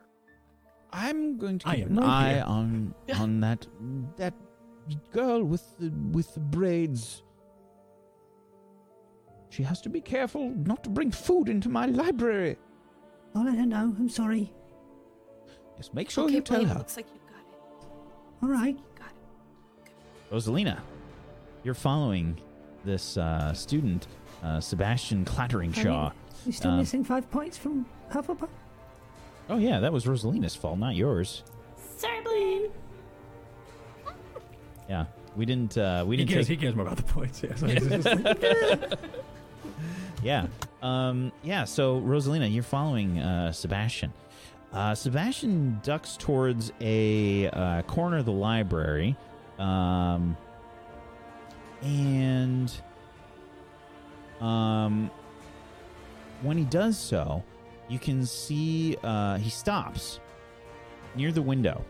I'm 0.92 1.38
going 1.38 1.60
to 1.60 1.70
I 1.70 1.76
keep 1.78 1.86
am 1.86 1.98
an 1.98 2.04
right 2.04 2.10
eye 2.10 2.34
here. 2.36 2.44
on 2.48 2.94
on 3.16 3.40
that 3.42 3.68
that 4.18 4.34
girl 5.12 5.44
with 5.44 5.78
the 5.78 5.90
with 6.12 6.34
the 6.34 6.40
braids. 6.40 7.24
She 9.50 9.64
has 9.64 9.82
to 9.82 9.90
be 9.90 10.00
careful 10.02 10.50
not 10.52 10.84
to 10.84 10.90
bring 10.90 11.12
food 11.12 11.50
into 11.50 11.70
my 11.70 11.86
library. 11.88 12.58
I'll 13.36 13.46
let 13.46 13.56
her 13.56 13.66
know. 13.66 13.96
I'm 14.00 14.10
sorry. 14.10 14.52
Yes, 15.78 15.90
make 15.94 16.10
sure 16.10 16.26
okay, 16.26 16.36
you 16.36 16.42
tell 16.42 16.58
Blaine, 16.60 16.70
her. 16.70 16.78
looks 16.80 16.98
like 16.98 17.08
you 17.14 17.20
got 17.32 17.40
it. 17.42 17.88
All 18.44 18.50
right. 18.50 18.76
You 18.76 18.84
got 18.98 19.12
it. 19.12 20.34
Rosalina, 20.34 20.80
you're 21.64 21.74
following 21.74 22.38
this 22.86 23.18
uh, 23.18 23.54
student, 23.54 24.08
uh, 24.44 24.60
Sebastian 24.60 25.26
Clatteringshaw. 25.26 26.12
You're 26.46 26.54
still 26.54 26.72
Um, 26.72 26.78
missing 26.78 27.04
five 27.04 27.30
points 27.32 27.58
from 27.58 27.86
Hufflepuff. 28.12 28.50
Oh 29.50 29.58
yeah, 29.58 29.80
that 29.80 29.92
was 29.92 30.06
Rosalina's 30.06 30.56
fault, 30.56 30.78
not 30.80 30.96
yours. 30.96 31.44
Sorry, 31.98 32.22
Blaine. 32.22 32.72
Yeah, 34.90 35.06
we 35.36 35.46
didn't. 35.46 35.78
Uh, 35.78 36.04
we 36.08 36.18
He 36.18 36.24
didn't 36.24 36.34
cares, 36.34 36.48
take 36.48 36.60
he 36.60 36.66
cares 36.66 36.76
more 36.76 36.86
about 36.86 36.98
the 36.98 37.04
points. 37.04 37.44
Yeah, 37.44 37.54
so 37.56 37.68
he's 37.68 37.86
just- 37.88 38.96
yeah. 40.24 40.48
Um, 40.82 41.32
yeah, 41.44 41.66
so 41.66 42.00
Rosalina, 42.02 42.52
you're 42.52 42.64
following 42.64 43.20
uh, 43.20 43.52
Sebastian. 43.52 44.12
Uh, 44.74 44.96
Sebastian 44.96 45.80
ducks 45.84 46.16
towards 46.18 46.72
a 46.82 47.50
uh, 47.50 47.82
corner 47.84 48.18
of 48.18 48.26
the 48.26 48.32
library. 48.32 49.16
Um, 49.60 50.36
and 51.82 52.72
um, 54.42 55.10
when 56.42 56.58
he 56.58 56.64
does 56.66 56.98
so, 56.98 57.44
you 57.88 58.00
can 58.00 58.26
see 58.26 58.98
uh, 59.04 59.38
he 59.38 59.50
stops 59.50 60.20
near 61.16 61.32
the 61.32 61.42
window. 61.42 61.84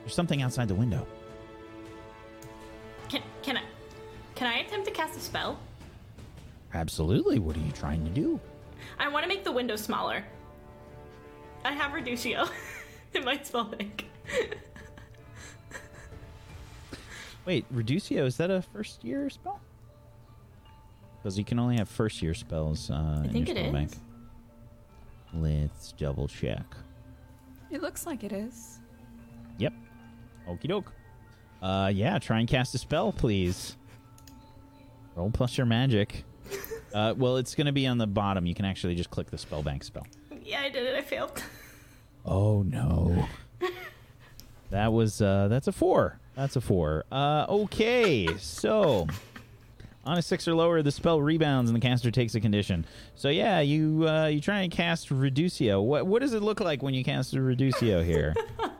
There's 0.00 0.14
something 0.14 0.42
outside 0.42 0.68
the 0.68 0.74
window. 0.74 1.06
Can 3.08 3.22
can 3.42 3.56
I 3.56 3.62
can 4.34 4.46
I 4.46 4.58
attempt 4.58 4.86
to 4.86 4.92
cast 4.92 5.16
a 5.16 5.20
spell? 5.20 5.58
Absolutely. 6.74 7.38
What 7.38 7.56
are 7.56 7.60
you 7.60 7.72
trying 7.72 8.04
to 8.04 8.10
do? 8.10 8.38
I 8.98 9.08
want 9.08 9.22
to 9.22 9.28
make 9.28 9.44
the 9.44 9.52
window 9.52 9.76
smaller. 9.76 10.22
I 11.64 11.72
have 11.72 11.92
Reducio 11.92 12.50
in 13.14 13.24
my 13.24 13.40
spell 13.42 13.64
bank. 13.64 14.06
Wait, 17.44 17.72
Reducio, 17.74 18.24
is 18.24 18.36
that 18.38 18.50
a 18.50 18.62
first 18.62 19.04
year 19.04 19.28
spell? 19.30 19.60
Because 21.22 21.38
you 21.38 21.44
can 21.44 21.58
only 21.58 21.76
have 21.76 21.88
first 21.88 22.22
year 22.22 22.34
spells 22.34 22.90
uh, 22.90 23.20
I 23.22 23.24
in 23.24 23.30
think 23.30 23.48
your 23.48 23.56
it 23.56 23.60
spell 23.60 23.72
bank. 23.72 23.92
Let's 25.34 25.92
double 25.92 26.28
check. 26.28 26.64
It 27.70 27.82
looks 27.82 28.06
like 28.06 28.24
it 28.24 28.32
is. 28.32 28.80
Yep. 29.58 29.72
Okie 30.48 30.68
doke. 30.68 30.92
Uh, 31.62 31.90
yeah, 31.92 32.18
try 32.18 32.40
and 32.40 32.48
cast 32.48 32.74
a 32.74 32.78
spell, 32.78 33.12
please. 33.12 33.76
Roll 35.16 35.30
plus 35.30 35.56
your 35.56 35.66
magic. 35.66 36.24
uh, 36.94 37.14
well, 37.16 37.36
it's 37.36 37.54
going 37.54 37.66
to 37.66 37.72
be 37.72 37.86
on 37.86 37.98
the 37.98 38.06
bottom. 38.06 38.46
You 38.46 38.54
can 38.54 38.64
actually 38.64 38.94
just 38.94 39.10
click 39.10 39.30
the 39.30 39.38
spell 39.38 39.62
bank 39.62 39.82
spell. 39.84 40.06
Yeah, 40.42 40.60
I 40.60 40.68
did 40.68 40.84
it. 40.84 40.94
I 40.94 41.00
failed. 41.00 41.42
Oh 42.26 42.62
no. 42.62 43.26
That 44.70 44.92
was 44.92 45.20
uh 45.20 45.48
that's 45.48 45.68
a 45.68 45.72
4. 45.72 46.18
That's 46.34 46.56
a 46.56 46.60
4. 46.60 47.04
Uh 47.10 47.46
okay. 47.48 48.28
So 48.38 49.06
on 50.04 50.18
a 50.18 50.22
6 50.22 50.48
or 50.48 50.54
lower 50.54 50.82
the 50.82 50.90
spell 50.92 51.20
rebounds 51.20 51.70
and 51.70 51.76
the 51.76 51.80
caster 51.80 52.10
takes 52.10 52.34
a 52.34 52.40
condition. 52.40 52.84
So 53.14 53.28
yeah, 53.28 53.60
you 53.60 54.08
uh 54.08 54.26
you 54.26 54.40
try 54.40 54.60
and 54.60 54.72
cast 54.72 55.08
Reducio. 55.10 55.82
What 55.82 56.06
what 56.06 56.20
does 56.22 56.34
it 56.34 56.42
look 56.42 56.60
like 56.60 56.82
when 56.82 56.94
you 56.94 57.04
cast 57.04 57.34
a 57.34 57.38
Reducio 57.38 58.04
here? 58.04 58.34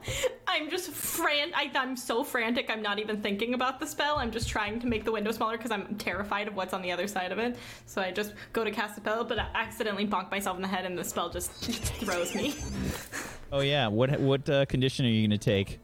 I'm 0.55 0.69
just 0.69 0.89
fran. 0.91 1.51
I, 1.53 1.69
I'm 1.75 1.97
so 1.97 2.23
frantic. 2.23 2.69
I'm 2.69 2.81
not 2.81 2.97
even 2.97 3.21
thinking 3.21 3.53
about 3.55 3.79
the 3.79 3.85
spell. 3.85 4.17
I'm 4.17 4.31
just 4.31 4.47
trying 4.47 4.79
to 4.79 4.87
make 4.87 5.03
the 5.03 5.11
window 5.11 5.31
smaller 5.31 5.57
because 5.57 5.71
I'm 5.71 5.95
terrified 5.97 6.47
of 6.47 6.55
what's 6.55 6.73
on 6.73 6.81
the 6.81 6.93
other 6.93 7.07
side 7.07 7.33
of 7.33 7.39
it. 7.39 7.57
So 7.85 8.01
I 8.01 8.11
just 8.11 8.33
go 8.53 8.63
to 8.63 8.71
cast 8.71 8.97
a 8.97 9.01
spell, 9.01 9.25
but 9.25 9.37
I 9.37 9.47
accidentally 9.53 10.07
bonk 10.07 10.31
myself 10.31 10.55
in 10.55 10.61
the 10.61 10.67
head, 10.69 10.85
and 10.85 10.97
the 10.97 11.03
spell 11.03 11.29
just 11.29 11.51
throws 11.99 12.33
me. 12.33 12.55
oh 13.55 13.61
yeah, 13.61 13.87
what 13.87 14.19
what 14.19 14.47
uh, 14.49 14.65
condition 14.65 15.05
are 15.05 15.09
you 15.09 15.27
going 15.27 15.39
to 15.39 15.43
take? 15.43 15.79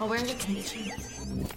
Oh, 0.00 0.06
where 0.06 0.18
are 0.18 0.22
the 0.22 0.34
conditions? 0.34 1.52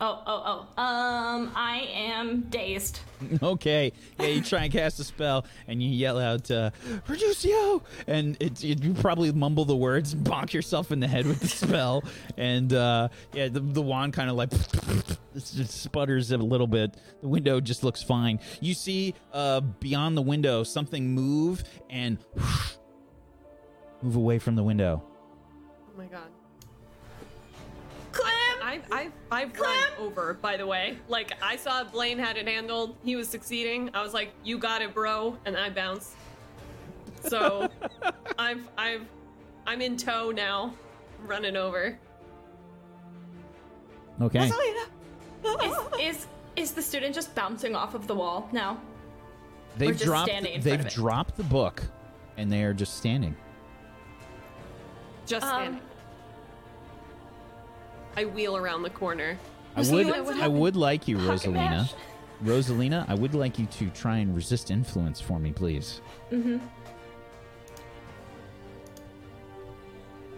Oh, 0.00 0.22
oh, 0.26 0.66
oh. 0.76 0.82
Um, 0.82 1.52
I 1.54 1.88
am 1.94 2.42
dazed. 2.50 3.00
okay. 3.42 3.92
Yeah, 4.18 4.26
you 4.26 4.42
try 4.42 4.64
and 4.64 4.72
cast 4.72 4.98
a 5.00 5.04
spell 5.04 5.46
and 5.68 5.82
you 5.82 5.88
yell 5.88 6.18
out, 6.18 6.50
uh, 6.50 6.72
Reducio! 7.06 7.80
And 8.06 8.36
it, 8.40 8.62
it, 8.64 8.82
you 8.82 8.92
probably 8.92 9.32
mumble 9.32 9.64
the 9.64 9.76
words 9.76 10.12
and 10.12 10.26
bonk 10.26 10.52
yourself 10.52 10.90
in 10.90 10.98
the 11.00 11.06
head 11.06 11.26
with 11.26 11.40
the 11.40 11.48
spell. 11.48 12.02
And 12.36 12.72
uh, 12.72 13.08
yeah, 13.32 13.48
the, 13.48 13.60
the 13.60 13.80
wand 13.80 14.12
kind 14.12 14.28
of 14.28 14.36
like 14.36 14.50
sputters 15.38 16.32
a 16.32 16.38
little 16.38 16.66
bit. 16.66 16.96
The 17.22 17.28
window 17.28 17.60
just 17.60 17.84
looks 17.84 18.02
fine. 18.02 18.40
You 18.60 18.74
see 18.74 19.14
uh, 19.32 19.60
beyond 19.60 20.16
the 20.16 20.22
window 20.22 20.64
something 20.64 21.14
move 21.14 21.62
and 21.88 22.18
move 24.04 24.16
away 24.16 24.38
from 24.38 24.54
the 24.54 24.62
window. 24.62 25.02
Oh 25.02 25.98
my 25.98 26.06
god. 26.06 26.28
Clem! 28.12 28.32
I've, 28.62 28.82
I've, 28.92 29.12
I've 29.30 29.58
run 29.58 29.78
over, 29.98 30.34
by 30.34 30.56
the 30.56 30.66
way. 30.66 30.98
Like, 31.08 31.32
I 31.42 31.56
saw 31.56 31.82
Blaine 31.84 32.18
had 32.18 32.36
it 32.36 32.46
handled. 32.46 32.96
He 33.04 33.16
was 33.16 33.28
succeeding. 33.28 33.90
I 33.94 34.02
was 34.02 34.14
like, 34.14 34.32
you 34.44 34.58
got 34.58 34.82
it, 34.82 34.94
bro. 34.94 35.36
And 35.44 35.56
I 35.56 35.70
bounced. 35.70 36.14
So, 37.22 37.68
I've, 38.38 38.68
I've, 38.78 39.06
I'm 39.66 39.80
in 39.80 39.96
tow 39.96 40.30
now. 40.30 40.74
I'm 41.20 41.26
running 41.26 41.56
over. 41.56 41.98
Okay. 44.20 44.46
Is, 44.46 44.54
is 46.00 46.26
is 46.56 46.72
the 46.72 46.82
student 46.82 47.14
just 47.14 47.34
bouncing 47.34 47.74
off 47.74 47.94
of 47.94 48.06
the 48.06 48.14
wall 48.14 48.48
now? 48.52 48.80
They've 49.76 49.90
just 49.90 50.04
dropped. 50.04 50.28
standing 50.28 50.54
in 50.54 50.62
front 50.62 50.78
They've 50.78 50.86
of 50.86 50.92
it. 50.92 50.94
dropped 50.94 51.36
the 51.36 51.42
book, 51.44 51.82
and 52.36 52.50
they 52.50 52.62
are 52.62 52.72
just 52.72 52.96
standing. 52.96 53.34
Just 55.26 55.44
Um, 55.46 55.50
standing. 55.50 55.80
I 58.16 58.24
wheel 58.26 58.56
around 58.56 58.82
the 58.82 58.90
corner. 58.90 59.38
I 59.76 59.80
would. 59.80 60.06
what- 60.06 60.24
what 60.26 60.36
I 60.36 60.48
would 60.48 60.76
like 60.76 61.08
you, 61.08 61.18
Rosalina. 61.18 61.92
Rosalina, 62.44 63.04
I 63.08 63.14
would 63.14 63.34
like 63.34 63.58
you 63.58 63.66
to 63.66 63.90
try 63.90 64.18
and 64.18 64.34
resist 64.36 64.70
influence 64.70 65.20
for 65.20 65.38
me, 65.40 65.52
please. 65.52 66.00
Mm-hmm. 66.30 66.58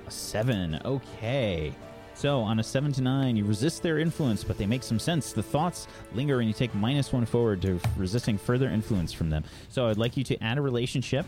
A 0.06 0.10
seven. 0.10 0.80
Okay. 0.84 1.72
So 2.14 2.40
on 2.40 2.58
a 2.60 2.62
seven 2.62 2.92
to 2.92 3.02
nine, 3.02 3.36
you 3.36 3.44
resist 3.44 3.82
their 3.82 3.98
influence, 3.98 4.42
but 4.42 4.56
they 4.56 4.64
make 4.66 4.82
some 4.82 4.98
sense. 4.98 5.32
The 5.32 5.42
thoughts 5.42 5.86
linger, 6.14 6.38
and 6.40 6.48
you 6.48 6.54
take 6.54 6.74
minus 6.74 7.12
one 7.12 7.26
forward 7.26 7.60
to 7.62 7.78
resisting 7.96 8.38
further 8.38 8.70
influence 8.70 9.12
from 9.12 9.28
them. 9.28 9.44
So 9.68 9.88
I'd 9.88 9.98
like 9.98 10.16
you 10.16 10.24
to 10.24 10.42
add 10.42 10.56
a 10.56 10.62
relationship 10.62 11.26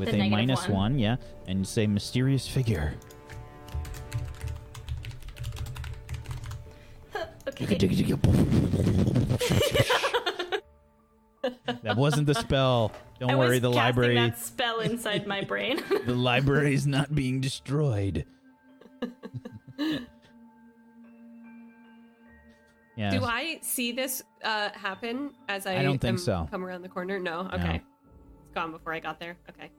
with 0.00 0.08
The 0.08 0.14
a 0.14 0.18
negative 0.18 0.32
minus 0.32 0.62
one. 0.62 0.72
one, 0.94 0.98
yeah, 0.98 1.16
and 1.46 1.64
say 1.66 1.86
mysterious 1.86 2.48
figure. 2.48 2.94
Okay. 7.48 7.76
That 11.82 11.96
wasn't 11.96 12.26
the 12.26 12.34
spell. 12.34 12.92
Don't 13.18 13.30
I 13.30 13.36
worry, 13.36 13.50
was 13.52 13.60
the 13.62 13.68
casting 13.72 13.84
library. 13.84 14.14
that 14.16 14.38
spell 14.38 14.80
inside 14.80 15.26
my 15.26 15.40
brain. 15.42 15.82
the 16.06 16.14
library 16.14 16.74
is 16.74 16.86
not 16.86 17.14
being 17.14 17.40
destroyed. 17.40 18.24
yeah. 22.96 23.10
Do 23.10 23.24
I 23.24 23.58
see 23.62 23.92
this 23.92 24.22
uh, 24.44 24.70
happen 24.70 25.30
as 25.48 25.66
I, 25.66 25.78
I 25.78 25.82
don't 25.82 25.98
think 25.98 26.14
am- 26.14 26.18
so. 26.18 26.48
come 26.50 26.64
around 26.64 26.82
the 26.82 26.88
corner? 26.88 27.18
No. 27.18 27.48
Okay. 27.52 27.76
It's 27.76 28.54
gone 28.54 28.72
before 28.72 28.92
I 28.92 29.00
got 29.00 29.18
there. 29.18 29.36
Okay. 29.48 29.70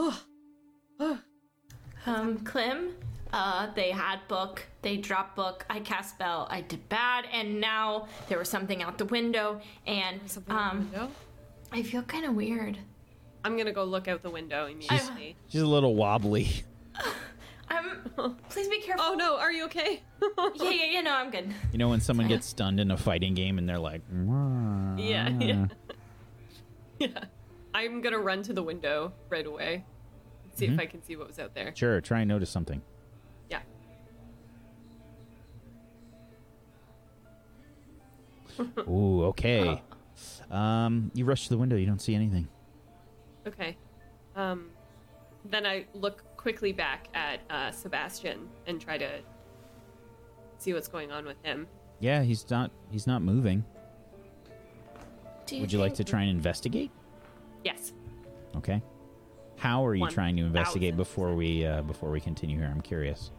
Oh. 0.00 0.22
Oh. 1.00 1.18
Um, 2.06 2.38
Clem, 2.38 2.94
uh, 3.32 3.72
they 3.74 3.90
had 3.90 4.20
book, 4.28 4.64
they 4.80 4.96
dropped 4.96 5.34
book, 5.34 5.66
I 5.68 5.80
cast 5.80 6.10
spell, 6.10 6.46
I 6.50 6.60
did 6.60 6.88
bad, 6.88 7.24
and 7.32 7.60
now 7.60 8.06
there 8.28 8.38
was 8.38 8.48
something 8.48 8.80
out 8.80 8.96
the 8.96 9.06
window, 9.06 9.60
and 9.88 10.20
Something 10.30 10.54
um, 10.54 10.78
window? 10.78 11.10
I 11.72 11.82
feel 11.82 12.02
kind 12.02 12.24
of 12.24 12.34
weird. 12.34 12.78
I'm 13.44 13.56
gonna 13.56 13.72
go 13.72 13.82
look 13.84 14.06
out 14.06 14.22
the 14.22 14.30
window 14.30 14.66
immediately. 14.66 15.34
She's 15.48 15.62
a 15.62 15.66
little 15.66 15.96
wobbly. 15.96 16.48
I'm. 17.68 18.10
Please 18.48 18.68
be 18.68 18.80
careful. 18.80 19.04
Oh 19.06 19.14
no, 19.14 19.36
are 19.36 19.52
you 19.52 19.64
okay? 19.64 20.02
Yeah, 20.54 20.70
yeah, 20.70 20.84
yeah. 20.90 21.00
No, 21.02 21.14
I'm 21.14 21.30
good. 21.30 21.52
You 21.72 21.78
know 21.78 21.88
when 21.88 22.00
someone 22.00 22.28
gets 22.28 22.46
stunned 22.46 22.80
in 22.80 22.90
a 22.90 22.96
fighting 22.96 23.34
game 23.34 23.58
and 23.58 23.68
they're 23.68 23.78
like, 23.78 24.02
Yeah, 24.10 25.28
yeah. 25.28 25.66
yeah. 26.98 27.24
I'm 27.74 28.00
gonna 28.00 28.18
run 28.18 28.42
to 28.44 28.52
the 28.52 28.62
window 28.62 29.12
right 29.28 29.46
away. 29.46 29.84
See 30.54 30.66
Mm-hmm. 30.66 30.74
if 30.74 30.80
I 30.80 30.86
can 30.86 31.02
see 31.02 31.16
what 31.16 31.28
was 31.28 31.38
out 31.38 31.54
there. 31.54 31.72
Sure, 31.76 32.00
try 32.00 32.20
and 32.20 32.28
notice 32.28 32.50
something. 32.50 32.82
Yeah. 33.48 33.60
Ooh, 38.88 39.24
okay. 39.26 39.82
Um, 40.50 41.12
you 41.14 41.24
rush 41.26 41.44
to 41.44 41.50
the 41.50 41.58
window. 41.58 41.76
You 41.76 41.86
don't 41.86 42.00
see 42.00 42.14
anything. 42.14 42.48
Okay. 43.46 43.76
Um, 44.34 44.70
then 45.44 45.64
I 45.66 45.84
look 45.94 46.24
quickly 46.36 46.72
back 46.72 47.06
at 47.14 47.40
uh, 47.50 47.70
Sebastian 47.70 48.48
and 48.66 48.80
try 48.80 48.96
to 48.98 49.20
see 50.56 50.72
what's 50.72 50.88
going 50.88 51.12
on 51.12 51.24
with 51.26 51.36
him. 51.44 51.68
Yeah, 52.00 52.22
he's 52.22 52.48
not. 52.50 52.72
He's 52.90 53.06
not 53.06 53.20
moving. 53.22 53.62
Do 55.46 55.60
Would 55.60 55.70
you 55.70 55.78
like 55.78 55.94
to 55.94 56.02
try 56.04 56.22
and 56.22 56.30
investigate? 56.30 56.90
Yes. 57.64 57.92
Okay. 58.56 58.82
How 59.56 59.84
are 59.84 59.94
you 59.94 60.02
One 60.02 60.10
trying 60.10 60.36
to 60.36 60.44
investigate 60.44 60.92
thousand 60.92 60.96
before 60.96 61.34
we 61.34 61.66
uh, 61.66 61.82
before 61.82 62.10
we 62.10 62.20
continue 62.20 62.58
here? 62.58 62.70
I'm 62.72 62.80
curious. 62.80 63.30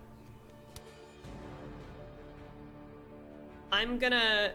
I'm 3.71 3.97
gonna. 3.97 4.51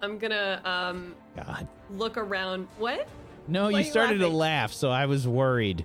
I'm 0.00 0.18
gonna 0.18 0.60
um 0.64 1.14
God. 1.36 1.66
look 1.90 2.16
around. 2.16 2.68
What? 2.78 3.08
No, 3.48 3.64
Why 3.64 3.70
you 3.70 3.76
are 3.76 3.80
you 3.80 3.90
started 3.90 4.18
to 4.18 4.28
laugh, 4.28 4.72
so 4.72 4.90
I 4.90 5.06
was 5.06 5.26
worried. 5.26 5.84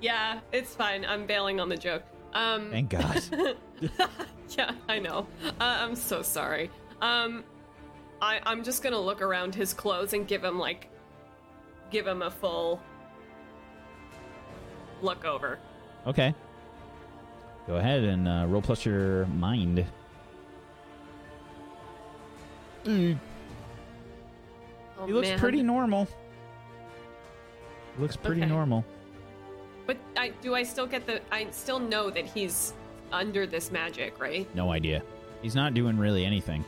Yeah, 0.00 0.40
it's 0.52 0.74
fine. 0.74 1.04
I'm 1.06 1.26
bailing 1.26 1.60
on 1.60 1.68
the 1.68 1.76
joke. 1.76 2.02
Um. 2.34 2.70
Thank 2.70 2.90
God. 2.90 3.22
yeah, 4.58 4.72
I 4.88 4.98
know. 4.98 5.26
Uh, 5.44 5.50
I'm 5.60 5.96
so 5.96 6.20
sorry. 6.22 6.70
Um, 7.00 7.44
I 8.22 8.40
I'm 8.46 8.62
just 8.64 8.82
gonna 8.82 9.00
look 9.00 9.22
around 9.22 9.54
his 9.54 9.72
clothes 9.74 10.12
and 10.12 10.26
give 10.26 10.42
him 10.44 10.58
like, 10.58 10.88
give 11.90 12.06
him 12.06 12.22
a 12.22 12.30
full 12.30 12.80
look 15.02 15.24
over. 15.24 15.58
okay. 16.06 16.34
Go 17.66 17.76
ahead 17.76 18.04
and 18.04 18.28
uh, 18.28 18.44
roll 18.46 18.60
plus 18.60 18.84
your 18.84 19.24
mind. 19.26 19.86
Oh, 22.86 23.16
He 25.06 25.12
looks 25.12 25.28
man. 25.28 25.38
pretty 25.38 25.62
normal. 25.62 26.06
Looks 27.98 28.16
pretty 28.16 28.42
Okay. 28.42 28.50
normal. 28.50 28.84
But 29.86 29.96
I 30.16 30.28
do 30.42 30.54
I 30.54 30.62
still 30.62 30.86
get 30.86 31.06
the 31.06 31.20
I 31.32 31.46
still 31.50 31.78
know 31.78 32.10
that 32.10 32.26
he's 32.26 32.74
under 33.12 33.46
this 33.46 33.70
magic, 33.70 34.20
right? 34.20 34.52
No 34.54 34.70
idea. 34.70 35.02
He's 35.42 35.54
not 35.54 35.74
doing 35.74 35.98
really 35.98 36.24
anything. 36.24 36.64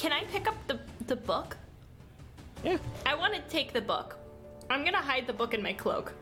Can 0.00 0.12
I 0.12 0.24
pick 0.24 0.48
up 0.48 0.56
the 0.66 0.78
the 1.08 1.16
book? 1.16 1.58
Yeah. 2.64 2.78
I 3.04 3.14
want 3.14 3.34
to 3.34 3.40
take 3.50 3.74
the 3.74 3.82
book. 3.82 4.16
I'm 4.70 4.82
gonna 4.82 4.96
hide 4.96 5.26
the 5.26 5.34
book 5.34 5.52
in 5.52 5.62
my 5.62 5.74
cloak. 5.74 6.14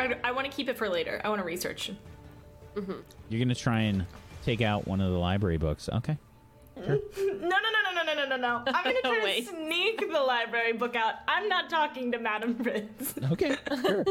I, 0.00 0.16
I 0.24 0.32
want 0.32 0.50
to 0.50 0.52
keep 0.56 0.68
it 0.68 0.76
for 0.76 0.88
later. 0.88 1.20
I 1.22 1.28
want 1.28 1.40
to 1.40 1.44
research. 1.44 1.92
Mm-hmm. 2.74 2.92
You're 3.28 3.38
gonna 3.38 3.54
try 3.54 3.82
and 3.82 4.04
take 4.44 4.60
out 4.60 4.88
one 4.88 5.00
of 5.00 5.12
the 5.12 5.18
library 5.18 5.56
books. 5.56 5.88
Okay. 5.88 6.18
Sure. 6.84 6.98
No, 7.16 7.48
no, 7.48 7.70
no, 7.70 8.02
no, 8.02 8.02
no, 8.02 8.14
no, 8.14 8.28
no, 8.28 8.36
no. 8.36 8.62
I'm 8.66 8.82
gonna 8.84 9.00
try 9.04 9.40
to 9.40 9.46
sneak 9.46 10.00
the 10.00 10.20
library 10.20 10.72
book 10.72 10.96
out. 10.96 11.14
I'm 11.28 11.48
not 11.48 11.70
talking 11.70 12.10
to 12.10 12.18
Madam 12.18 12.56
Ritz. 12.58 13.14
Okay. 13.30 13.56
Sure. 13.86 14.04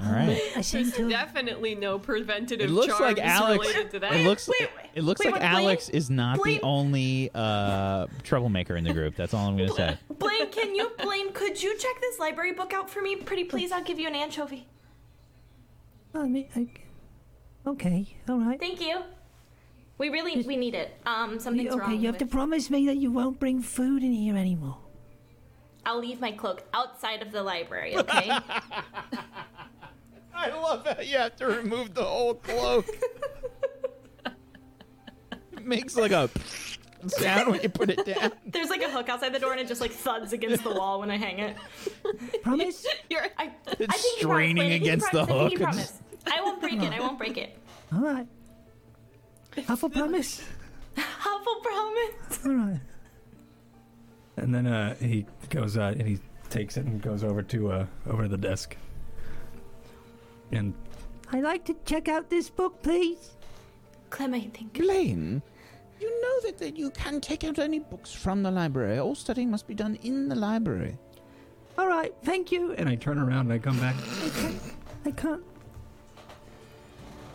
All 0.00 0.12
right. 0.12 0.38
There's 0.54 0.92
definitely 0.92 1.74
no 1.76 1.98
preventative. 1.98 2.68
It 2.68 2.72
looks 2.72 3.00
like 3.00 3.18
Alex. 3.18 3.66
Related 3.66 3.90
to 3.92 3.98
that. 4.00 4.12
It 4.14 4.26
looks. 4.26 4.48
Wait, 4.48 4.68
it, 4.94 5.02
looks 5.02 5.20
Wait, 5.20 5.32
like 5.32 5.42
wait, 5.42 5.50
Blaine? 5.50 5.64
Alex 5.64 5.88
is 5.88 6.10
not 6.10 6.38
Blaine? 6.38 6.56
the 6.56 6.62
only 6.62 7.30
uh, 7.34 8.06
troublemaker 8.22 8.76
in 8.76 8.84
the 8.84 8.92
group. 8.92 9.16
That's 9.16 9.34
all 9.34 9.48
I'm 9.48 9.56
gonna 9.56 9.72
say. 9.72 9.98
Blaine, 10.18 10.50
can 10.50 10.74
you, 10.74 10.90
Blaine, 11.02 11.32
could 11.32 11.62
you 11.62 11.76
check 11.78 12.00
this 12.00 12.18
library 12.18 12.52
book 12.52 12.72
out 12.72 12.88
for 12.88 13.02
me? 13.02 13.16
Pretty 13.16 13.44
please, 13.44 13.72
I'll 13.72 13.84
give 13.84 13.98
you 13.98 14.08
an 14.08 14.14
anchovy. 14.14 14.66
I 16.14 16.28
mean, 16.28 16.48
I, 16.54 16.68
okay, 17.68 18.16
all 18.28 18.38
right. 18.38 18.60
Thank 18.60 18.80
you. 18.80 19.00
We 19.98 20.08
really, 20.08 20.42
we 20.42 20.56
need 20.56 20.74
it. 20.74 20.96
Um, 21.06 21.38
something's 21.38 21.72
okay, 21.72 21.78
wrong 21.78 22.00
you 22.00 22.06
have 22.06 22.18
to 22.18 22.26
promise 22.26 22.68
me 22.68 22.86
that 22.86 22.96
you 22.96 23.12
won't 23.12 23.38
bring 23.38 23.62
food 23.62 24.02
in 24.02 24.12
here 24.12 24.36
anymore. 24.36 24.78
I'll 25.86 26.00
leave 26.00 26.20
my 26.20 26.32
cloak 26.32 26.64
outside 26.72 27.22
of 27.22 27.30
the 27.30 27.42
library, 27.42 27.96
okay? 27.98 28.30
I 30.34 30.48
love 30.50 30.84
that 30.84 31.06
you 31.06 31.16
have 31.16 31.36
to 31.36 31.46
remove 31.46 31.94
the 31.94 32.04
whole 32.04 32.34
cloak. 32.34 32.86
it 35.64 35.68
makes 35.68 35.96
like 35.96 36.12
a 36.12 36.28
sound 37.08 37.50
when 37.50 37.62
you 37.62 37.68
put 37.70 37.88
it 37.90 38.04
down. 38.04 38.32
There's 38.46 38.68
like 38.68 38.82
a 38.82 38.90
hook 38.90 39.08
outside 39.08 39.32
the 39.32 39.38
door 39.38 39.52
and 39.52 39.60
it 39.60 39.66
just 39.66 39.80
like 39.80 39.90
thuds 39.92 40.32
against 40.34 40.62
the 40.62 40.70
wall 40.70 41.00
when 41.00 41.10
I 41.10 41.16
hang 41.16 41.38
it. 41.38 41.56
Promise? 42.42 42.86
You're, 43.08 43.22
I, 43.38 43.44
I 43.44 43.52
It's 43.66 43.76
think 43.76 43.88
you 43.88 43.88
promised, 43.88 44.18
straining 44.18 44.56
Blaine. 44.56 44.66
I 44.66 44.68
think 44.68 44.84
you 44.84 44.90
against 44.92 45.12
the 45.12 45.24
promised. 45.24 45.32
I 45.32 45.48
think 45.48 45.52
you 45.52 45.58
hook. 45.58 45.64
promised. 45.74 45.94
I 46.26 46.40
won't 46.42 46.60
break 46.60 46.82
it. 46.82 46.92
I 46.92 47.00
won't 47.00 47.18
break 47.18 47.36
it. 47.38 47.58
all 47.92 48.00
right. 48.00 48.26
Huffle 49.56 49.88
promise? 49.92 50.42
Huffle 50.96 51.62
promise. 51.62 52.46
All 52.46 52.52
right. 52.52 52.80
And 54.36 54.54
then 54.54 54.66
uh, 54.66 54.94
he 54.96 55.26
goes 55.48 55.78
uh, 55.78 55.94
and 55.96 56.06
he 56.06 56.18
takes 56.50 56.76
it 56.76 56.84
and 56.86 57.00
goes 57.00 57.22
over 57.24 57.42
to 57.42 57.70
uh, 57.72 57.86
over 58.08 58.24
to 58.24 58.28
the 58.28 58.36
desk. 58.36 58.76
And 60.52 60.74
I'd 61.32 61.42
like 61.44 61.64
to 61.66 61.76
check 61.86 62.08
out 62.08 62.28
this 62.30 62.50
book, 62.50 62.82
please. 62.82 63.30
Clem, 64.10 64.34
I 64.34 64.40
think. 64.40 64.74
Blaine, 64.74 65.42
you 66.00 66.22
know 66.22 66.40
that, 66.48 66.58
that 66.58 66.76
you 66.76 66.90
can 66.90 67.20
take 67.20 67.44
out 67.44 67.58
any 67.58 67.78
books 67.78 68.12
from 68.12 68.42
the 68.42 68.50
library. 68.50 68.98
All 68.98 69.14
studying 69.14 69.50
must 69.50 69.66
be 69.66 69.74
done 69.74 69.96
in 70.02 70.28
the 70.28 70.34
library. 70.34 70.98
All 71.76 71.88
right, 71.88 72.14
thank 72.22 72.52
you. 72.52 72.72
and 72.72 72.88
I 72.88 72.94
turn 72.94 73.18
around 73.18 73.50
and 73.50 73.52
I 73.52 73.58
come 73.58 73.78
back. 73.80 73.96
Okay, 74.24 74.54
I 75.06 75.10
can't. 75.10 75.42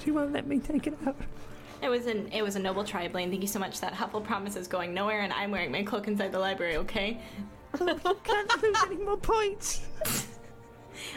She 0.04 0.12
won't 0.12 0.32
let 0.32 0.48
me 0.48 0.60
take 0.60 0.88
it 0.88 0.98
out. 1.06 1.16
It 1.82 1.90
was 1.90 2.08
an 2.08 2.30
it 2.34 2.42
was 2.42 2.56
a 2.56 2.60
noble 2.60 2.84
try, 2.84 3.08
Blaine. 3.08 3.30
Thank 3.30 3.42
you 3.42 3.48
so 3.48 3.60
much. 3.60 3.80
That 3.80 3.94
Huffle 3.94 4.24
promise 4.24 4.56
is 4.56 4.68
going 4.68 4.94
nowhere, 4.94 5.22
and 5.22 5.32
I'm 5.34 5.52
wearing 5.52 5.72
my 5.72 5.84
cloak 5.84 6.08
inside 6.08 6.32
the 6.32 6.40
library. 6.40 6.78
Okay. 6.78 7.20
I 7.74 8.16
can't 8.24 8.64
lose 8.64 8.78
any 8.86 8.98
more 8.98 9.18
points. 9.18 9.82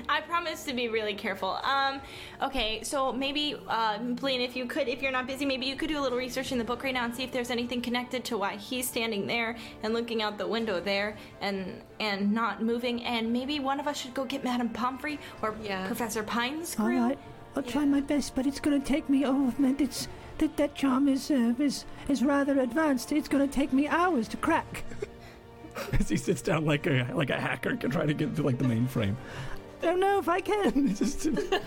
I 0.09 0.21
promise 0.21 0.65
to 0.65 0.73
be 0.75 0.89
really 0.89 1.15
careful. 1.15 1.59
Um, 1.63 2.01
okay, 2.43 2.83
so 2.83 3.13
maybe, 3.13 3.57
uh, 3.69 3.99
Blaine, 3.99 4.41
if 4.41 4.57
you 4.57 4.67
could, 4.67 4.89
if 4.89 5.03
you're 5.03 5.13
not 5.13 5.27
busy, 5.27 5.45
maybe 5.47 5.67
you 5.67 5.77
could 5.77 5.89
do 5.89 5.99
a 5.99 6.03
little 6.03 6.19
research 6.19 6.53
in 6.53 6.59
the 6.59 6.65
book 6.65 6.83
right 6.85 6.95
now 6.95 7.05
and 7.05 7.15
see 7.15 7.23
if 7.25 7.33
there's 7.33 7.51
anything 7.51 7.81
connected 7.81 8.25
to 8.25 8.39
why 8.39 8.57
he's 8.57 8.89
standing 8.89 9.27
there 9.27 9.57
and 9.83 9.95
looking 9.95 10.23
out 10.23 10.39
the 10.39 10.47
window 10.47 10.81
there 10.81 11.17
and 11.41 11.81
and 12.01 12.33
not 12.33 12.63
moving. 12.63 13.03
And 13.05 13.33
maybe 13.33 13.61
one 13.61 13.79
of 13.81 13.87
us 13.87 13.97
should 13.99 14.15
go 14.15 14.25
get 14.25 14.43
Madame 14.45 14.69
Pomfrey 14.71 15.19
or 15.41 15.55
Yeah. 15.63 15.87
Professor 15.87 16.23
Pine's 16.23 16.75
Pinescrew. 16.75 17.01
right. 17.09 17.19
I'll 17.55 17.63
try 17.63 17.85
my 17.85 18.01
best, 18.01 18.35
but 18.35 18.47
it's 18.47 18.61
gonna 18.61 18.81
take 18.81 19.09
me. 19.11 19.25
Oh 19.27 19.53
man, 19.59 19.77
it's 19.79 20.09
that 20.39 20.57
that 20.57 20.75
charm 20.75 21.07
is 21.07 21.31
uh, 21.31 21.53
is 21.59 21.85
is 22.09 22.23
rather 22.23 22.59
advanced. 22.61 23.13
It's 23.13 23.29
gonna 23.29 23.47
take 23.47 23.73
me 23.73 23.87
hours 23.89 24.27
to 24.29 24.37
crack. 24.39 24.85
As 25.99 26.09
he 26.09 26.17
sits 26.17 26.43
down 26.43 26.65
like 26.65 26.87
a 26.87 27.09
like 27.15 27.31
a 27.31 27.39
hacker 27.41 27.77
can 27.77 27.91
try 27.91 28.07
to 28.07 28.15
get 28.15 28.37
to 28.37 28.43
like 28.43 28.59
the 28.59 28.65
mainframe. 28.65 29.15
I 29.83 29.87
don't 29.87 30.01
know 30.01 30.19
if 30.19 30.29
I 30.29 30.41
can. 30.41 30.95
Just 30.95 31.27
Well, 31.31 31.61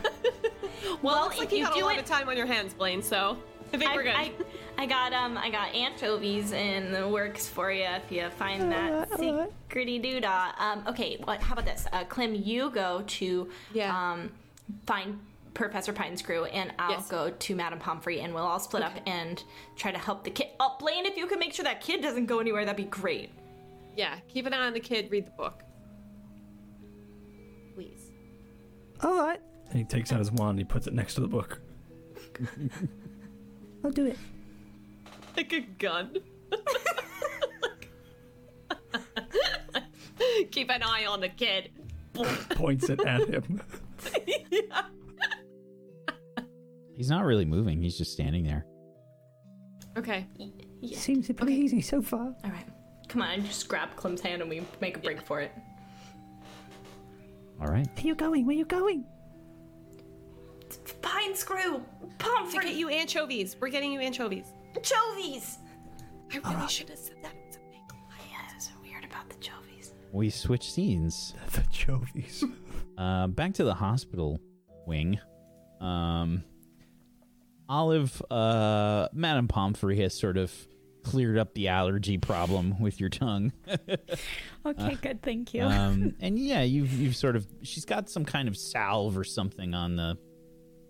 Well, 1.01 1.23
looks 1.23 1.37
like 1.37 1.47
if 1.47 1.51
you 1.53 1.57
you 1.59 1.65
got 1.65 1.77
a 1.81 1.85
lot 1.85 1.95
it- 1.95 1.99
of 1.99 2.05
time 2.05 2.29
on 2.29 2.37
your 2.37 2.45
hands, 2.45 2.73
Blaine. 2.73 3.01
So 3.01 3.37
I 3.73 3.77
think 3.77 3.89
I, 3.91 3.95
we're 3.95 4.03
good. 4.03 4.15
I, 4.15 4.31
I 4.77 4.85
got 4.85 5.13
um 5.13 5.37
I 5.37 5.49
got 5.49 5.73
anchovies 5.75 6.51
in 6.51 6.91
the 6.91 7.07
works 7.07 7.47
for 7.47 7.71
you 7.71 7.83
if 7.83 8.11
you 8.11 8.29
find 8.31 8.71
that 8.71 8.91
Alright, 9.11 9.19
alright. 9.19 9.49
secrety 9.69 10.03
doodah. 10.03 10.59
Um, 10.59 10.83
okay, 10.87 11.17
what? 11.23 11.41
How 11.41 11.53
about 11.53 11.65
this? 11.65 11.85
Uh, 11.91 12.03
Clem, 12.05 12.35
you 12.35 12.69
go 12.69 13.03
to 13.07 13.49
Yeah. 13.73 14.11
um 14.11 14.31
find 14.85 15.19
Professor 15.53 15.93
Pinescrew, 15.93 16.49
and 16.53 16.73
I'll 16.79 16.91
Yes. 16.91 17.07
go 17.09 17.29
to 17.29 17.55
Madame 17.55 17.79
Pomfrey, 17.79 18.19
and 18.21 18.33
we'll 18.33 18.43
all 18.45 18.59
split 18.59 18.83
up 18.83 18.93
and 19.05 19.41
try 19.77 19.91
to 19.91 19.97
help 19.97 20.23
the 20.25 20.29
kid. 20.31 20.47
Oh, 20.59 20.75
Blaine, 20.79 21.05
if 21.05 21.15
you 21.17 21.27
can 21.27 21.39
make 21.39 21.53
sure 21.53 21.63
that 21.63 21.79
kid 21.81 22.01
doesn't 22.01 22.25
go 22.25 22.39
anywhere, 22.39 22.65
that'd 22.65 22.75
be 22.77 22.83
great. 22.89 23.29
Yeah, 23.95 24.15
keep 24.27 24.45
an 24.45 24.53
eye 24.53 24.67
on 24.67 24.73
the 24.73 24.79
kid. 24.81 25.09
Read 25.09 25.25
the 25.27 25.31
book, 25.31 25.63
All 29.05 29.15
right, 29.15 29.39
and 29.69 29.77
he 29.77 29.83
takes 29.83 30.11
out 30.11 30.17
his 30.17 30.31
wand 30.31 30.51
and 30.51 30.59
he 30.59 30.65
puts 30.65 30.87
it 30.87 30.93
next 30.93 31.13
to 31.13 31.21
the 31.21 31.27
book. 31.27 31.61
I'll 33.83 33.91
do 33.91 34.07
it. 34.07 34.17
like 35.37 35.53
a 35.53 35.61
gun. 35.61 36.17
Keep 40.51 40.71
an 40.71 40.81
eye 40.81 41.05
on 41.05 41.21
the 41.21 41.29
kid. 41.29 41.69
Points 42.55 42.89
it 42.89 42.99
at 43.05 43.27
him. 43.27 43.61
He's 46.95 47.09
not 47.09 47.25
really 47.25 47.45
moving. 47.45 47.83
He's 47.83 47.97
just 47.97 48.11
standing 48.11 48.43
there. 48.43 48.65
Okay. 49.97 50.25
Yeah. 50.81 50.97
Seems 50.97 51.31
pretty 51.31 51.53
easy 51.53 51.81
so 51.81 52.01
far. 52.01 52.35
All 52.43 52.51
right, 52.51 52.65
come 53.07 53.21
on, 53.21 53.45
just 53.45 53.67
grab 53.67 53.95
Clem's 53.97 54.21
hand 54.21 54.41
and 54.41 54.49
we 54.49 54.63
make 54.81 54.97
a 54.97 54.99
break 54.99 55.21
for 55.21 55.41
it. 55.41 55.51
All 57.61 57.67
right. 57.67 57.87
Where 57.95 58.05
you 58.05 58.15
going? 58.15 58.45
Where 58.45 58.55
you 58.55 58.65
going? 58.65 59.05
Pinescrew, 61.01 61.81
To 61.81 61.83
Pomfrey, 62.17 62.65
get 62.65 62.75
you 62.75 62.89
anchovies. 62.89 63.55
We're 63.59 63.69
getting 63.69 63.91
you 63.91 63.99
anchovies. 63.99 64.47
Jovies. 64.81 65.57
I 66.33 66.53
really 66.53 66.67
should 66.67 66.89
have 66.89 66.97
said 66.99 67.15
that. 67.23 67.33
in 67.33 67.51
something. 67.51 67.81
Yeah, 68.31 68.55
it's 68.55 68.69
weird 68.83 69.05
about 69.05 69.29
the 69.29 69.35
Jovies. 69.35 69.91
We 70.11 70.29
switch 70.29 70.69
scenes. 70.71 71.33
the 71.51 71.61
Jovies. 71.61 72.43
Uh, 72.97 73.27
back 73.27 73.53
to 73.53 73.65
the 73.65 73.73
hospital 73.73 74.39
wing. 74.87 75.19
Um, 75.81 76.45
Olive, 77.67 78.21
uh, 78.31 79.09
Madame 79.11 79.49
Pomfrey 79.49 79.99
has 79.99 80.13
sort 80.17 80.37
of 80.37 80.53
cleared 81.05 81.37
up 81.37 81.53
the 81.53 81.67
allergy 81.69 82.17
problem 82.17 82.79
with 82.79 82.99
your 82.99 83.09
tongue. 83.09 83.51
Okay, 84.67 84.97
good. 84.99 85.21
Thank 85.21 85.53
you. 85.53 85.61
um, 85.61 86.15
and 86.21 86.39
yeah, 86.39 86.63
you've 86.63 86.91
you've 86.91 87.15
sort 87.15 87.35
of 87.35 87.45
she's 87.61 87.85
got 87.85 88.09
some 88.09 88.25
kind 88.25 88.47
of 88.47 88.57
salve 88.57 89.15
or 89.15 89.23
something 89.23 89.75
on 89.75 89.95
the 89.95 90.17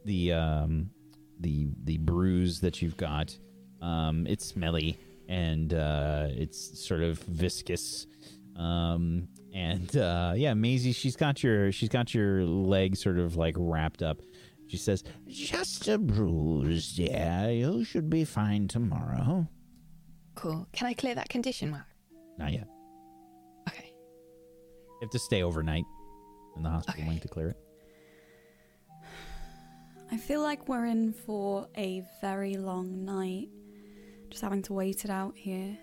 the 0.06 0.32
um 0.32 0.90
the 1.42 1.68
the 1.84 1.98
bruise 1.98 2.62
that 2.62 2.82
you've 2.82 2.96
got. 2.96 3.38
Um, 3.82 4.26
it's 4.28 4.46
smelly 4.46 4.98
and 5.28 5.74
uh, 5.74 6.28
it's 6.30 6.88
sort 6.88 7.02
of 7.02 7.20
viscous. 7.20 8.08
Um, 8.56 9.28
and 9.54 9.94
uh, 9.98 10.34
yeah, 10.38 10.54
Maisie, 10.54 10.94
she's 10.94 11.18
got 11.18 11.44
your 11.44 11.74
she's 11.74 11.90
got 11.90 12.14
your 12.14 12.46
leg 12.46 12.96
sort 12.96 13.20
of 13.20 13.36
like 13.36 13.56
wrapped 13.58 14.02
up. 14.02 14.22
She 14.68 14.78
says, 14.78 15.04
Just 15.28 15.88
a 15.90 15.98
bruise, 15.98 16.94
dear. 16.96 17.50
You 17.52 17.84
should 17.84 18.10
be 18.10 18.24
fine 18.24 18.68
tomorrow. 18.68 19.48
Cool. 20.36 20.68
Can 20.74 20.88
I 20.88 20.94
clear 20.94 21.16
that 21.16 21.30
condition 21.30 21.70
mark? 21.72 21.86
"Not 22.38 22.52
yet. 22.52 22.68
Okay. 23.70 23.94
You 23.94 24.98
have 25.02 25.10
to 25.12 25.20
stay 25.20 25.42
overnight 25.44 25.86
in 26.56 26.64
the 26.64 26.70
hospital 26.70 27.02
Okay. 27.02 27.10
wing 27.10 27.20
to 27.22 27.28
clear 27.28 27.50
it." 27.50 27.58
I 30.12 30.18
feel 30.18 30.42
like 30.42 30.68
we're 30.68 30.86
in 30.86 31.14
for 31.14 31.68
a 31.76 32.04
very 32.22 32.56
long 32.58 33.04
night. 33.06 33.50
Just 34.30 34.42
having 34.44 34.62
to 34.64 34.74
wait 34.74 35.04
it 35.06 35.10
out 35.12 35.36
here. 35.36 35.78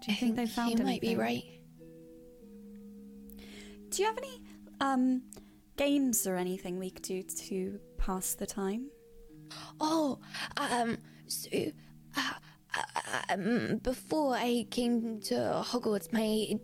Do 0.00 0.12
you 0.12 0.16
I 0.16 0.20
think, 0.20 0.36
they 0.36 0.46
found 0.46 0.78
you 0.78 0.84
might 0.84 1.00
be 1.00 1.16
right. 1.16 1.42
Do 3.90 4.02
you 4.02 4.06
have 4.08 4.18
any 4.18 4.42
um 4.80 5.22
games 5.76 6.26
or 6.26 6.36
anything 6.36 6.78
we 6.78 6.90
could 6.90 7.02
do 7.02 7.22
to 7.22 7.78
pass 7.98 8.34
the 8.34 8.46
time? 8.46 8.90
Oh, 9.80 10.18
um, 10.56 10.98
so, 11.28 11.48
uh, 12.16 12.32
um, 13.30 13.78
before 13.82 14.34
I 14.34 14.66
came 14.70 15.20
to 15.22 15.34
Hogwarts, 15.64 16.12
my 16.12 16.54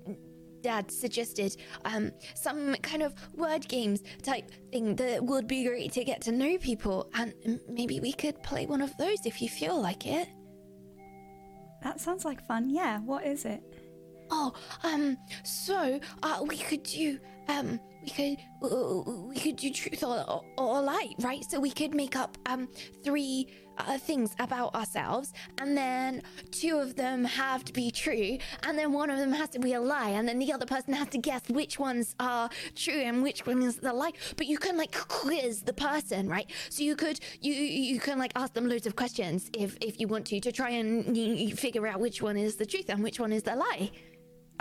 dad 0.62 0.90
suggested 0.92 1.56
um 1.84 2.12
some 2.36 2.76
kind 2.82 3.02
of 3.02 3.12
word 3.34 3.66
games 3.66 4.00
type 4.22 4.48
thing 4.70 4.94
that 4.94 5.24
would 5.24 5.48
be 5.48 5.64
great 5.64 5.92
to 5.92 6.04
get 6.04 6.20
to 6.22 6.32
know 6.32 6.56
people, 6.58 7.10
and 7.14 7.34
maybe 7.68 8.00
we 8.00 8.12
could 8.12 8.40
play 8.42 8.66
one 8.66 8.80
of 8.80 8.96
those 8.96 9.26
if 9.26 9.42
you 9.42 9.48
feel 9.48 9.80
like 9.80 10.06
it. 10.06 10.28
That 11.82 12.00
sounds 12.00 12.24
like 12.24 12.46
fun. 12.46 12.70
Yeah, 12.70 13.00
what 13.00 13.26
is 13.26 13.44
it? 13.44 13.62
Oh, 14.30 14.52
um, 14.82 15.18
so 15.44 16.00
uh, 16.22 16.44
we 16.46 16.56
could 16.56 16.84
do 16.84 17.18
um, 17.58 17.80
we 18.02 18.10
could 18.10 18.38
we 19.28 19.36
could 19.36 19.56
do 19.56 19.70
truth 19.70 20.02
or, 20.02 20.24
or, 20.28 20.44
or 20.58 20.82
lie, 20.82 21.12
right? 21.20 21.44
So 21.48 21.60
we 21.60 21.70
could 21.70 21.94
make 21.94 22.16
up 22.16 22.36
um 22.46 22.68
three 23.04 23.48
uh, 23.78 23.96
things 23.98 24.34
about 24.38 24.74
ourselves, 24.74 25.32
and 25.60 25.76
then 25.76 26.22
two 26.50 26.78
of 26.78 26.96
them 26.96 27.24
have 27.24 27.64
to 27.64 27.72
be 27.72 27.90
true, 27.90 28.38
and 28.64 28.78
then 28.78 28.92
one 28.92 29.10
of 29.10 29.18
them 29.18 29.32
has 29.32 29.50
to 29.50 29.58
be 29.58 29.74
a 29.74 29.80
lie, 29.80 30.10
and 30.10 30.28
then 30.28 30.38
the 30.38 30.52
other 30.52 30.66
person 30.66 30.92
has 30.94 31.08
to 31.08 31.18
guess 31.18 31.42
which 31.48 31.78
ones 31.78 32.14
are 32.20 32.50
true 32.74 33.00
and 33.08 33.22
which 33.22 33.46
one 33.46 33.62
is 33.62 33.76
the 33.76 33.92
lie. 33.92 34.12
But 34.36 34.46
you 34.46 34.58
can 34.58 34.76
like 34.76 34.92
quiz 34.92 35.62
the 35.62 35.72
person, 35.72 36.28
right? 36.28 36.50
So 36.70 36.82
you 36.82 36.96
could 36.96 37.20
you 37.40 37.54
you 37.54 38.00
can 38.00 38.18
like 38.18 38.32
ask 38.36 38.52
them 38.52 38.68
loads 38.68 38.86
of 38.86 38.96
questions 38.96 39.50
if 39.54 39.76
if 39.80 40.00
you 40.00 40.08
want 40.08 40.26
to 40.26 40.40
to 40.40 40.52
try 40.52 40.70
and 40.70 41.16
you, 41.16 41.24
you 41.24 41.56
figure 41.56 41.86
out 41.86 42.00
which 42.00 42.20
one 42.22 42.36
is 42.36 42.56
the 42.56 42.66
truth 42.66 42.88
and 42.88 43.02
which 43.02 43.20
one 43.20 43.32
is 43.32 43.42
the 43.42 43.54
lie. 43.54 43.90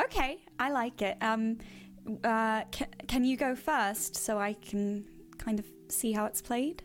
Okay, 0.01 0.39
I 0.57 0.71
like 0.71 1.01
it. 1.01 1.17
Um, 1.21 1.57
uh, 2.23 2.63
can, 2.71 2.87
can 3.07 3.23
you 3.23 3.37
go 3.37 3.55
first 3.55 4.15
so 4.15 4.37
I 4.37 4.53
can 4.53 5.05
kind 5.37 5.59
of 5.59 5.65
see 5.89 6.11
how 6.11 6.25
it's 6.25 6.41
played? 6.41 6.83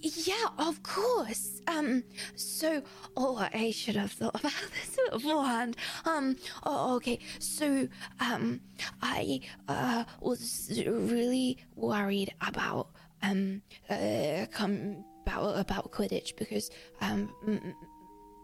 Yeah, 0.00 0.48
of 0.58 0.82
course. 0.82 1.60
Um, 1.66 2.04
so, 2.34 2.82
oh, 3.16 3.46
I 3.52 3.70
should 3.72 3.96
have 3.96 4.12
thought 4.12 4.34
about 4.38 4.52
this 4.70 4.98
beforehand. 5.10 5.76
Um, 6.06 6.36
oh, 6.62 6.96
okay. 6.96 7.18
So, 7.38 7.88
um, 8.20 8.60
I, 9.02 9.40
uh, 9.68 10.04
was 10.20 10.72
really 10.86 11.58
worried 11.76 12.32
about, 12.40 12.88
um, 13.22 13.62
uh, 13.90 14.46
come 14.50 15.04
about, 15.26 15.58
about 15.58 15.92
Quidditch 15.92 16.36
because, 16.36 16.70
um, 17.00 17.30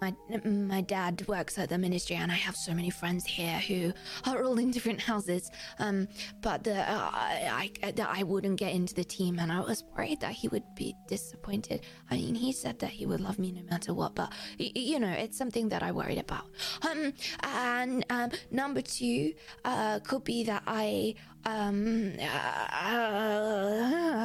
my 0.00 0.14
my 0.44 0.80
dad 0.80 1.26
works 1.26 1.58
at 1.58 1.68
the 1.68 1.78
ministry, 1.78 2.16
and 2.16 2.30
I 2.30 2.36
have 2.36 2.56
so 2.56 2.72
many 2.72 2.90
friends 2.90 3.24
here 3.26 3.58
who 3.58 3.92
are 4.26 4.42
all 4.44 4.58
in 4.58 4.70
different 4.70 5.00
houses. 5.00 5.50
Um, 5.78 6.08
but 6.40 6.64
the, 6.64 6.78
uh, 6.78 7.10
I, 7.12 7.72
I 7.82 7.90
that 7.92 8.08
I 8.10 8.22
wouldn't 8.22 8.58
get 8.58 8.72
into 8.74 8.94
the 8.94 9.04
team, 9.04 9.38
and 9.38 9.50
I 9.52 9.60
was 9.60 9.84
worried 9.96 10.20
that 10.20 10.32
he 10.32 10.48
would 10.48 10.64
be 10.74 10.94
disappointed. 11.08 11.82
I 12.10 12.16
mean, 12.16 12.34
he 12.34 12.52
said 12.52 12.78
that 12.80 12.90
he 12.90 13.06
would 13.06 13.20
love 13.20 13.38
me 13.38 13.52
no 13.52 13.62
matter 13.70 13.94
what, 13.94 14.14
but 14.14 14.32
you 14.58 15.00
know, 15.00 15.10
it's 15.10 15.36
something 15.36 15.68
that 15.70 15.82
I 15.82 15.92
worried 15.92 16.18
about. 16.18 16.46
Um, 16.88 17.12
and 17.42 18.04
um, 18.10 18.30
number 18.50 18.80
two, 18.80 19.32
uh, 19.64 20.00
could 20.00 20.24
be 20.24 20.44
that 20.44 20.62
I 20.66 21.14
um 21.44 22.12
uh, 22.20 22.68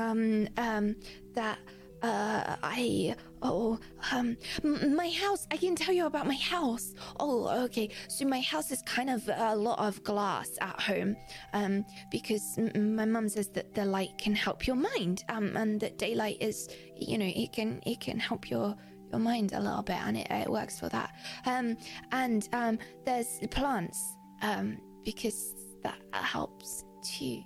um 0.10 0.48
um 0.58 0.96
that 1.34 1.60
uh, 2.04 2.58
I 2.62 3.16
oh 3.42 3.80
um 4.12 4.36
my 4.62 5.10
house. 5.10 5.48
I 5.52 5.58
can 5.58 5.76
tell 5.76 5.94
you 5.94 6.06
about 6.06 6.28
my 6.28 6.36
house. 6.36 6.94
Oh, 7.20 7.48
okay. 7.66 7.90
So 8.10 8.26
my 8.26 8.42
house 8.42 8.72
is 8.72 8.82
kind 8.84 9.10
of 9.10 9.28
a 9.34 9.56
lot 9.56 9.80
of 9.80 10.04
glass 10.04 10.50
at 10.60 10.80
home, 10.82 11.16
um, 11.54 11.86
because 12.12 12.58
m- 12.58 12.96
my 12.96 13.06
mum 13.06 13.30
says 13.30 13.48
that 13.50 13.74
the 13.74 13.86
light 13.86 14.18
can 14.18 14.36
help 14.36 14.68
your 14.68 14.76
mind, 14.76 15.24
um, 15.30 15.56
and 15.56 15.80
that 15.80 15.98
daylight 15.98 16.38
is, 16.42 16.68
you 16.96 17.18
know, 17.18 17.32
it 17.34 17.54
can 17.54 17.82
it 17.86 18.02
can 18.02 18.20
help 18.20 18.50
your 18.50 18.76
your 19.10 19.20
mind 19.20 19.54
a 19.54 19.60
little 19.60 19.84
bit, 19.84 19.98
and 19.98 20.18
it, 20.18 20.28
it 20.30 20.50
works 20.50 20.80
for 20.80 20.90
that. 20.90 21.16
Um, 21.46 21.78
and 22.12 22.50
um, 22.52 22.80
there's 23.06 23.40
plants, 23.50 24.18
um, 24.42 24.78
because 25.06 25.54
that 25.84 26.00
helps 26.12 26.84
too. 27.02 27.42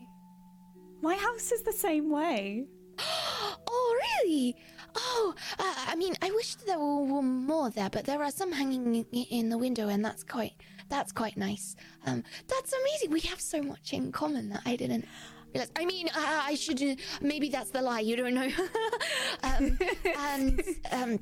My 1.03 1.15
house 1.15 1.51
is 1.51 1.61
the 1.61 1.73
same 1.73 2.09
way. 2.09 2.65
Oh, 3.67 3.99
really? 4.23 4.55
Oh, 4.95 5.35
uh, 5.59 5.75
I 5.87 5.95
mean, 5.95 6.15
I 6.21 6.31
wish 6.31 6.55
there 6.55 6.79
were 6.79 7.21
more 7.21 7.69
there, 7.69 7.89
but 7.89 8.05
there 8.05 8.23
are 8.23 8.31
some 8.31 8.51
hanging 8.51 9.05
in 9.11 9.49
the 9.49 9.57
window, 9.57 9.89
and 9.89 10.03
that's 10.03 10.23
quite 10.23 10.53
that's 10.89 11.11
quite 11.11 11.37
nice. 11.37 11.75
Um, 12.05 12.23
that's 12.47 12.73
amazing. 12.73 13.11
We 13.11 13.19
have 13.21 13.41
so 13.41 13.61
much 13.61 13.93
in 13.93 14.11
common 14.11 14.49
that 14.49 14.61
I 14.65 14.75
didn't 14.75 15.05
realize. 15.53 15.71
I 15.75 15.85
mean, 15.85 16.07
uh, 16.09 16.41
I 16.45 16.55
should. 16.55 16.81
Maybe 17.21 17.49
that's 17.49 17.71
the 17.71 17.81
lie. 17.81 17.99
You 17.99 18.15
don't 18.15 18.33
know. 18.33 18.49
um, 19.43 19.77
and 20.17 20.61
um, 20.91 21.19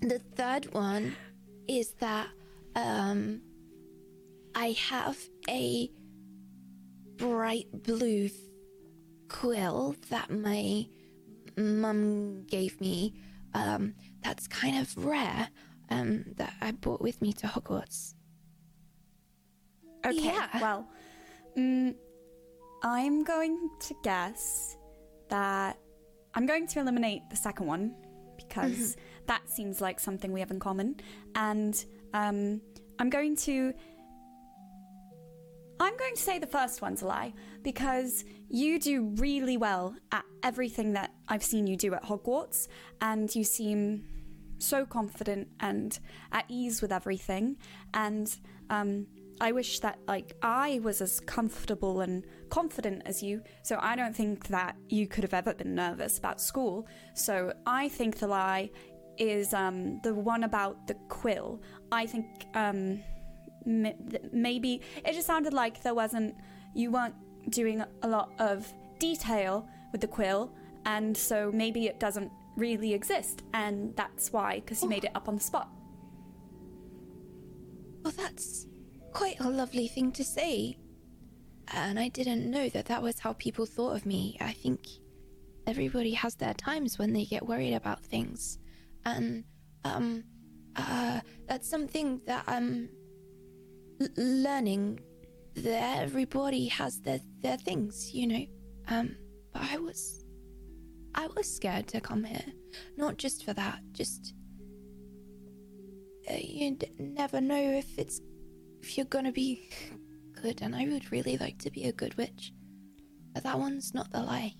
the 0.00 0.20
third 0.36 0.72
one 0.72 1.14
is 1.68 1.92
that 2.00 2.28
um, 2.76 3.42
I 4.54 4.76
have 4.88 5.18
a 5.48 5.90
bright 7.16 7.66
blue 7.72 8.30
quill 9.28 9.94
that 10.08 10.30
my 10.30 10.86
mum 11.60 12.44
gave 12.46 12.80
me. 12.80 13.14
Um, 13.54 13.94
that's 14.22 14.46
kind 14.46 14.78
of 14.78 14.96
rare. 15.04 15.48
Um, 15.90 16.24
that 16.36 16.54
I 16.60 16.70
brought 16.70 17.00
with 17.00 17.20
me 17.20 17.32
to 17.34 17.48
Hogwarts. 17.48 18.14
Okay, 20.06 20.24
Yeah. 20.24 20.48
well, 20.60 20.88
mm, 21.56 21.94
I'm 22.82 23.24
going 23.24 23.70
to 23.80 23.94
guess 24.04 24.76
that 25.28 25.78
I'm 26.34 26.46
going 26.46 26.66
to 26.68 26.80
eliminate 26.80 27.22
the 27.28 27.36
second 27.36 27.66
one 27.66 27.94
because 28.36 28.96
that 29.26 29.48
seems 29.50 29.80
like 29.80 29.98
something 30.00 30.32
we 30.32 30.40
have 30.40 30.50
in 30.52 30.60
common, 30.60 30.96
and 31.34 31.84
um, 32.14 32.60
I'm 32.98 33.10
going 33.10 33.36
to. 33.38 33.72
I'm 35.80 35.96
going 35.96 36.14
to 36.14 36.20
say 36.20 36.38
the 36.38 36.46
first 36.46 36.82
one's 36.82 37.00
a 37.00 37.06
lie 37.06 37.32
because 37.62 38.26
you 38.50 38.78
do 38.78 39.14
really 39.16 39.56
well 39.56 39.96
at 40.12 40.26
everything 40.42 40.92
that 40.92 41.14
I've 41.26 41.42
seen 41.42 41.66
you 41.66 41.74
do 41.74 41.94
at 41.94 42.04
Hogwarts, 42.04 42.68
and 43.00 43.34
you 43.34 43.44
seem 43.44 44.04
so 44.58 44.84
confident 44.84 45.48
and 45.60 45.98
at 46.32 46.44
ease 46.48 46.82
with 46.82 46.92
everything. 46.92 47.56
And 47.94 48.30
um, 48.68 49.06
I 49.40 49.52
wish 49.52 49.80
that 49.80 49.98
like 50.06 50.36
I 50.42 50.80
was 50.82 51.00
as 51.00 51.18
comfortable 51.18 52.02
and 52.02 52.26
confident 52.50 53.00
as 53.06 53.22
you. 53.22 53.42
So 53.62 53.78
I 53.80 53.96
don't 53.96 54.14
think 54.14 54.48
that 54.48 54.76
you 54.90 55.06
could 55.06 55.24
have 55.24 55.32
ever 55.32 55.54
been 55.54 55.74
nervous 55.74 56.18
about 56.18 56.42
school. 56.42 56.86
So 57.14 57.54
I 57.64 57.88
think 57.88 58.18
the 58.18 58.26
lie 58.26 58.68
is 59.16 59.54
um, 59.54 60.00
the 60.02 60.12
one 60.14 60.44
about 60.44 60.86
the 60.86 60.94
quill. 61.08 61.62
I 61.90 62.04
think 62.04 62.26
um, 62.54 63.02
maybe 63.64 64.80
it 65.04 65.12
just 65.12 65.26
sounded 65.26 65.52
like 65.52 65.82
there 65.82 65.94
wasn't 65.94 66.34
you 66.74 66.90
weren't 66.90 67.14
doing 67.50 67.82
a 68.02 68.08
lot 68.08 68.32
of 68.38 68.72
detail 68.98 69.68
with 69.92 70.00
the 70.00 70.06
quill, 70.06 70.52
and 70.86 71.16
so 71.16 71.50
maybe 71.52 71.86
it 71.86 71.98
doesn't 71.98 72.30
really 72.56 72.94
exist, 72.94 73.42
and 73.54 73.94
that's 73.96 74.32
why 74.32 74.60
because 74.60 74.82
you 74.82 74.88
made 74.88 75.04
it 75.04 75.12
up 75.14 75.28
on 75.28 75.36
the 75.36 75.42
spot. 75.42 75.68
Well, 78.02 78.14
that's 78.16 78.66
quite 79.12 79.40
a 79.40 79.48
lovely 79.48 79.88
thing 79.88 80.12
to 80.12 80.24
say. 80.24 80.76
And 81.72 81.98
I 82.00 82.08
didn't 82.08 82.50
know 82.50 82.68
that 82.70 82.86
that 82.86 83.02
was 83.02 83.20
how 83.20 83.34
people 83.34 83.66
thought 83.66 83.94
of 83.94 84.06
me. 84.06 84.36
I 84.40 84.52
think 84.52 84.80
everybody 85.66 86.12
has 86.12 86.34
their 86.34 86.54
times 86.54 86.98
when 86.98 87.12
they 87.12 87.24
get 87.24 87.46
worried 87.46 87.74
about 87.74 88.04
things. 88.04 88.58
And, 89.04 89.44
um, 89.84 90.24
uh, 90.76 91.20
that's 91.46 91.68
something 91.68 92.20
that 92.26 92.44
I'm 92.46 92.88
l- 94.00 94.08
learning. 94.16 95.00
That 95.56 96.02
everybody 96.02 96.68
has 96.68 97.00
their, 97.00 97.18
their 97.42 97.56
things, 97.56 98.14
you 98.14 98.26
know. 98.28 98.46
Um, 98.88 99.16
but 99.52 99.62
I 99.62 99.78
was, 99.78 100.24
I 101.14 101.26
was 101.36 101.52
scared 101.52 101.88
to 101.88 102.00
come 102.00 102.22
here. 102.22 102.44
Not 102.96 103.16
just 103.18 103.44
for 103.44 103.52
that, 103.54 103.80
just 103.92 104.32
uh, 106.30 106.36
you 106.40 106.76
d- 106.76 106.90
never 106.98 107.40
know 107.40 107.60
if 107.60 107.98
it's 107.98 108.20
if 108.82 108.96
you're 108.96 109.06
gonna 109.06 109.32
be 109.32 109.70
good 110.40 110.62
and 110.62 110.74
i 110.74 110.86
would 110.86 111.10
really 111.10 111.36
like 111.38 111.58
to 111.58 111.70
be 111.70 111.84
a 111.84 111.92
good 111.92 112.14
witch 112.16 112.52
but 113.32 113.42
that 113.42 113.58
one's 113.58 113.92
not 113.94 114.10
the 114.12 114.20
lie 114.20 114.52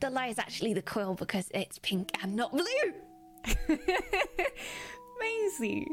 the 0.00 0.10
lie 0.10 0.28
is 0.28 0.38
actually 0.38 0.74
the 0.74 0.82
quill 0.82 1.14
because 1.14 1.48
it's 1.54 1.78
pink 1.78 2.10
and 2.22 2.34
not 2.34 2.52
blue 2.52 2.92
Maisie, 5.20 5.86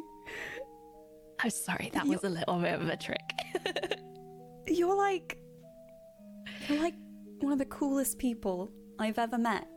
i'm 1.44 1.50
sorry 1.50 1.90
that 1.94 2.06
was 2.06 2.24
a 2.24 2.30
little 2.30 2.58
bit 2.60 2.74
of 2.74 2.88
a 2.88 2.98
trick 2.98 3.20
you're 4.68 4.96
like 4.96 5.38
you're 6.68 6.80
like 6.80 6.96
one 7.40 7.54
of 7.54 7.60
the 7.60 7.66
coolest 7.66 8.18
people 8.18 8.72
I've 9.00 9.18
ever 9.18 9.38
met. 9.38 9.68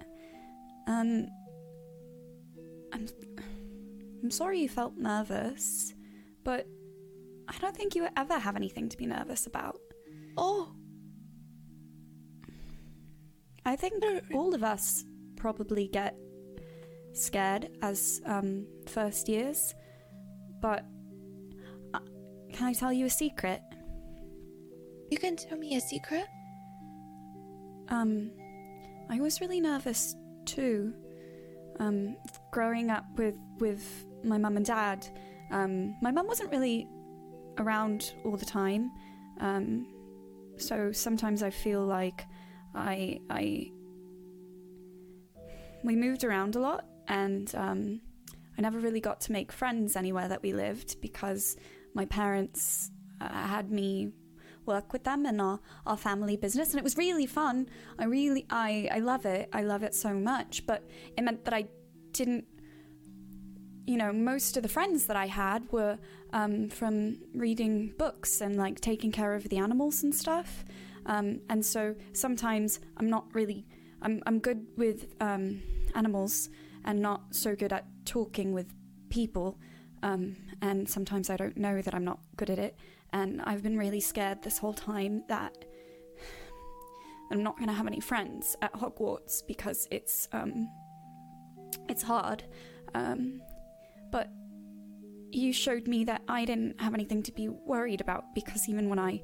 Um, 0.86 1.26
I'm 2.92 3.08
I'm 4.22 4.30
sorry 4.30 4.60
you 4.60 4.68
felt 4.68 4.96
nervous, 4.96 5.94
but 6.44 6.66
I 7.48 7.54
don't 7.60 7.76
think 7.76 7.94
you 7.94 8.06
ever 8.16 8.38
have 8.38 8.56
anything 8.56 8.88
to 8.90 8.96
be 8.96 9.06
nervous 9.06 9.46
about. 9.46 9.78
oh 10.36 10.72
I 13.66 13.76
think 13.76 14.04
all 14.34 14.54
of 14.54 14.62
us 14.62 15.06
probably 15.36 15.88
get 15.88 16.14
scared 17.14 17.70
as 17.80 18.20
um, 18.26 18.66
first 18.86 19.26
years, 19.26 19.74
but 20.60 20.84
can 22.54 22.66
I 22.66 22.72
tell 22.72 22.92
you 22.92 23.06
a 23.06 23.10
secret? 23.10 23.60
you 25.10 25.18
can 25.18 25.36
tell 25.36 25.58
me 25.58 25.76
a 25.76 25.80
secret 25.80 26.26
Um, 27.88 28.30
I 29.10 29.20
was 29.20 29.40
really 29.40 29.60
nervous 29.60 30.16
too. 30.46 30.94
Um, 31.78 32.16
growing 32.50 32.90
up 32.90 33.04
with 33.16 33.34
with 33.58 34.06
my 34.22 34.38
mum 34.38 34.56
and 34.56 34.64
dad, 34.64 35.06
um, 35.50 35.94
my 36.00 36.10
mum 36.10 36.26
wasn't 36.26 36.50
really 36.50 36.88
around 37.58 38.14
all 38.24 38.36
the 38.36 38.46
time, 38.46 38.90
um, 39.40 39.86
so 40.56 40.90
sometimes 40.92 41.42
I 41.42 41.50
feel 41.50 41.84
like 41.84 42.24
I 42.74 43.20
I 43.28 43.70
we 45.84 45.94
moved 45.94 46.24
around 46.24 46.56
a 46.56 46.60
lot, 46.60 46.86
and 47.08 47.54
um, 47.54 48.00
I 48.56 48.62
never 48.62 48.78
really 48.78 49.00
got 49.00 49.20
to 49.22 49.32
make 49.32 49.52
friends 49.52 49.96
anywhere 49.96 50.28
that 50.28 50.42
we 50.42 50.52
lived 50.54 51.00
because 51.02 51.56
my 51.94 52.04
parents 52.04 52.90
uh, 53.20 53.28
had 53.28 53.70
me 53.70 54.12
work 54.66 54.92
with 54.92 55.04
them 55.04 55.26
in 55.26 55.40
our, 55.40 55.60
our 55.86 55.96
family 55.96 56.36
business 56.36 56.70
and 56.70 56.78
it 56.78 56.84
was 56.84 56.96
really 56.96 57.26
fun. 57.26 57.68
I 57.98 58.04
really 58.04 58.46
i 58.50 58.88
i 58.92 58.98
love 58.98 59.26
it. 59.26 59.48
I 59.52 59.62
love 59.62 59.82
it 59.82 59.94
so 59.94 60.14
much 60.14 60.66
but 60.66 60.88
it 61.16 61.22
meant 61.22 61.44
that 61.44 61.54
i 61.54 61.66
didn't 62.12 62.44
you 63.86 63.96
know 63.96 64.12
most 64.12 64.56
of 64.56 64.62
the 64.62 64.68
friends 64.68 65.06
that 65.06 65.16
i 65.16 65.26
had 65.26 65.70
were 65.72 65.98
um, 66.32 66.68
from 66.68 67.18
reading 67.34 67.92
books 67.98 68.40
and 68.40 68.56
like 68.56 68.80
taking 68.80 69.12
care 69.12 69.34
of 69.34 69.48
the 69.48 69.58
animals 69.58 70.02
and 70.02 70.14
stuff. 70.14 70.64
Um, 71.06 71.40
and 71.50 71.64
so 71.64 71.94
sometimes 72.14 72.80
i'm 72.96 73.10
not 73.10 73.26
really 73.34 73.66
i'm, 74.00 74.22
I'm 74.26 74.38
good 74.38 74.66
with 74.76 75.14
um, 75.20 75.62
animals 75.94 76.48
and 76.86 77.00
not 77.00 77.34
so 77.34 77.54
good 77.54 77.74
at 77.74 77.84
talking 78.06 78.54
with 78.54 78.72
people 79.10 79.58
um, 80.02 80.36
and 80.64 80.88
sometimes 80.88 81.30
i 81.30 81.36
don't 81.36 81.56
know 81.56 81.76
that 81.80 81.94
i'm 81.94 82.04
not 82.04 82.18
good 82.36 82.50
at 82.50 82.58
it 82.58 82.74
and 83.14 83.40
I've 83.42 83.62
been 83.62 83.78
really 83.78 84.00
scared 84.00 84.42
this 84.42 84.58
whole 84.58 84.74
time 84.74 85.22
that 85.28 85.64
I'm 87.30 87.44
not 87.44 87.56
going 87.56 87.68
to 87.68 87.74
have 87.74 87.86
any 87.86 88.00
friends 88.00 88.56
at 88.60 88.72
Hogwarts 88.74 89.46
because 89.46 89.86
it's 89.92 90.28
um, 90.32 90.68
it's 91.88 92.02
hard. 92.02 92.42
Um, 92.92 93.40
but 94.10 94.30
you 95.30 95.52
showed 95.52 95.86
me 95.86 96.04
that 96.04 96.22
I 96.28 96.44
didn't 96.44 96.80
have 96.80 96.92
anything 96.92 97.22
to 97.22 97.32
be 97.32 97.48
worried 97.48 98.00
about 98.00 98.34
because 98.34 98.68
even 98.68 98.88
when 98.88 98.98
I 98.98 99.22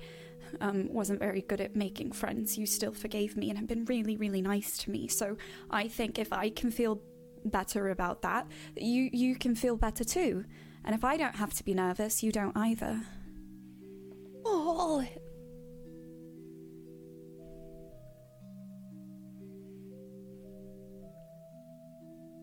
um, 0.60 0.88
wasn't 0.92 1.18
very 1.18 1.42
good 1.42 1.60
at 1.60 1.74
making 1.74 2.12
friends, 2.12 2.56
you 2.56 2.66
still 2.66 2.92
forgave 2.92 3.36
me 3.36 3.50
and 3.50 3.58
have 3.58 3.66
been 3.66 3.84
really, 3.86 4.16
really 4.16 4.40
nice 4.40 4.78
to 4.78 4.90
me. 4.90 5.08
So 5.08 5.36
I 5.68 5.88
think 5.88 6.16
if 6.16 6.32
I 6.32 6.50
can 6.50 6.70
feel 6.70 7.00
better 7.44 7.90
about 7.90 8.22
that, 8.22 8.46
you 8.76 9.10
you 9.12 9.34
can 9.34 9.56
feel 9.56 9.76
better 9.76 10.04
too. 10.04 10.44
And 10.84 10.94
if 10.94 11.04
I 11.04 11.16
don't 11.16 11.36
have 11.36 11.54
to 11.54 11.64
be 11.64 11.74
nervous, 11.74 12.22
you 12.22 12.32
don't 12.32 12.56
either. 12.56 13.00
oh 14.44 15.04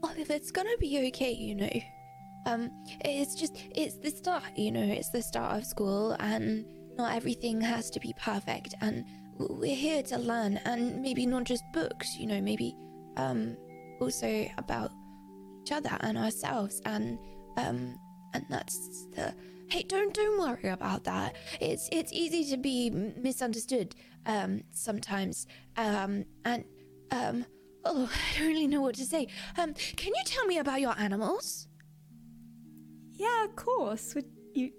Oh, 0.03 0.13
it's 0.15 0.51
gonna 0.51 0.77
be 0.79 1.07
okay, 1.07 1.31
you 1.33 1.55
know. 1.55 1.69
Um, 2.45 2.69
it's 3.03 3.35
just, 3.35 3.57
it's 3.75 3.97
the 3.97 4.09
start, 4.09 4.43
you 4.55 4.71
know, 4.71 4.81
it's 4.83 5.09
the 5.09 5.21
start 5.21 5.57
of 5.57 5.65
school, 5.65 6.15
and 6.19 6.65
not 6.95 7.13
everything 7.15 7.59
has 7.59 7.89
to 7.89 7.99
be 7.99 8.13
perfect, 8.17 8.73
and 8.79 9.03
we're 9.37 9.75
here 9.75 10.01
to 10.03 10.17
learn, 10.17 10.57
and 10.63 11.01
maybe 11.01 11.25
not 11.25 11.43
just 11.43 11.63
books, 11.73 12.15
you 12.17 12.25
know, 12.25 12.39
maybe, 12.39 12.73
um, 13.17 13.57
also 13.99 14.47
about 14.57 14.91
each 15.63 15.73
other 15.73 15.97
and 16.01 16.17
ourselves, 16.17 16.81
and, 16.85 17.19
um, 17.57 17.97
and 18.33 18.45
that's 18.49 19.05
the, 19.15 19.33
hey, 19.69 19.83
don't, 19.83 20.13
don't 20.13 20.39
worry 20.39 20.69
about 20.69 21.03
that. 21.05 21.35
It's, 21.59 21.89
it's 21.91 22.11
easy 22.13 22.49
to 22.51 22.57
be 22.57 22.89
misunderstood, 22.89 23.95
um, 24.25 24.63
sometimes, 24.71 25.47
um, 25.77 26.25
and, 26.45 26.65
um, 27.11 27.45
Oh, 27.89 28.09
I 28.35 28.37
don't 28.37 28.47
really 28.47 28.67
know 28.67 28.81
what 28.81 28.95
to 28.95 29.05
say. 29.05 29.27
Um, 29.57 29.73
can 29.73 30.13
you 30.13 30.21
tell 30.25 30.45
me 30.45 30.57
about 30.57 30.81
your 30.81 30.97
animals? 30.99 31.67
Yeah, 33.13 33.45
of 33.45 33.55
course. 33.55 34.13
Would 34.13 34.25
you 34.53 34.71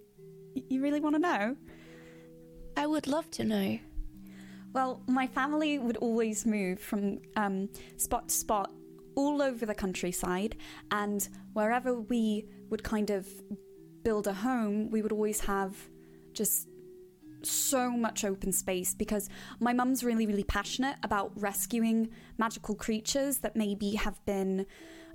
you 0.55 0.83
really 0.83 1.01
want 1.01 1.15
to 1.15 1.19
know? 1.19 1.57
I 2.77 2.87
would 2.87 3.07
love 3.07 3.31
to 3.33 3.45
know. 3.45 3.79
Well, 4.73 5.03
my 5.09 5.27
family 5.27 5.79
would 5.79 5.97
always 5.97 6.45
move 6.45 6.79
from 6.79 7.21
um, 7.37 7.71
spot 7.97 8.29
to 8.29 8.35
spot 8.35 8.71
all 9.17 9.43
over 9.43 9.67
the 9.67 9.75
countryside, 9.75 10.57
and 10.91 11.27
wherever 11.55 11.95
we 11.95 12.47
would 12.71 12.83
kind 12.83 13.11
of 13.11 13.27
build 14.03 14.27
a 14.27 14.33
home, 14.33 14.91
we 14.91 15.03
would 15.03 15.13
always 15.13 15.41
have 15.41 15.77
just 16.33 16.69
so 17.43 17.91
much 17.91 18.25
open 18.25 18.53
space 18.53 18.95
because 18.95 19.29
my 19.61 19.73
mum's 19.73 20.03
really, 20.03 20.27
really 20.27 20.45
passionate 20.45 20.97
about 21.03 21.31
rescuing 21.37 22.09
magical 22.37 22.75
creatures 22.75 23.39
that 23.39 23.55
maybe 23.57 23.93
have 23.95 24.25
been 24.27 24.67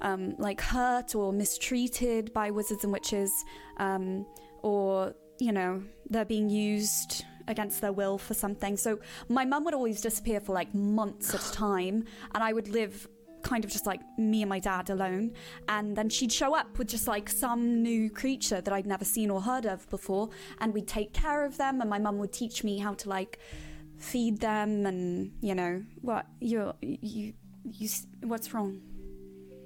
um, 0.02 0.36
like 0.38 0.62
hurt 0.62 1.16
or 1.16 1.34
mistreated 1.34 2.34
by 2.34 2.52
wizards 2.52 2.84
and 2.84 2.94
witches, 2.94 3.32
um, 3.78 4.26
or 4.62 5.14
you 5.40 5.52
know, 5.52 5.84
they're 6.10 6.26
being 6.26 6.50
used 6.50 7.26
against 7.48 7.82
their 7.82 7.92
will 7.92 8.18
for 8.18 8.34
something. 8.34 8.78
So 8.78 9.00
my 9.28 9.44
mum 9.44 9.66
would 9.66 9.74
always 9.74 10.02
disappear 10.02 10.40
for 10.40 10.54
like 10.54 10.74
months 10.74 11.34
at 11.34 11.46
a 11.46 11.52
time, 11.52 12.06
and 12.34 12.44
I 12.44 12.54
would 12.54 12.70
live 12.70 13.08
kind 13.44 13.64
of 13.64 13.72
just 13.72 13.86
like 13.86 14.02
me 14.18 14.42
and 14.42 14.50
my 14.50 14.60
dad 14.60 14.90
alone. 14.90 15.34
And 15.68 15.96
then 15.96 16.10
she'd 16.10 16.32
show 16.32 16.56
up 16.56 16.78
with 16.78 16.88
just 16.88 17.08
like 17.08 17.30
some 17.30 17.84
new 17.84 18.10
creature 18.10 18.62
that 18.62 18.74
I'd 18.74 18.88
never 18.88 19.06
seen 19.06 19.30
or 19.30 19.42
heard 19.42 19.66
of 19.66 19.90
before, 19.90 20.30
and 20.60 20.74
we'd 20.74 20.88
take 20.88 21.14
care 21.14 21.46
of 21.46 21.58
them, 21.58 21.82
and 21.82 21.90
my 21.90 22.00
mum 22.00 22.18
would 22.18 22.34
teach 22.34 22.64
me 22.64 22.80
how 22.80 22.94
to 22.96 23.10
like 23.10 23.40
feed 23.98 24.40
them, 24.40 24.86
and 24.86 25.32
you 25.42 25.56
know 25.56 25.84
what 26.02 26.26
you 26.40 26.74
you 26.82 27.34
you 27.64 27.90
what's 28.22 28.54
wrong. 28.54 28.82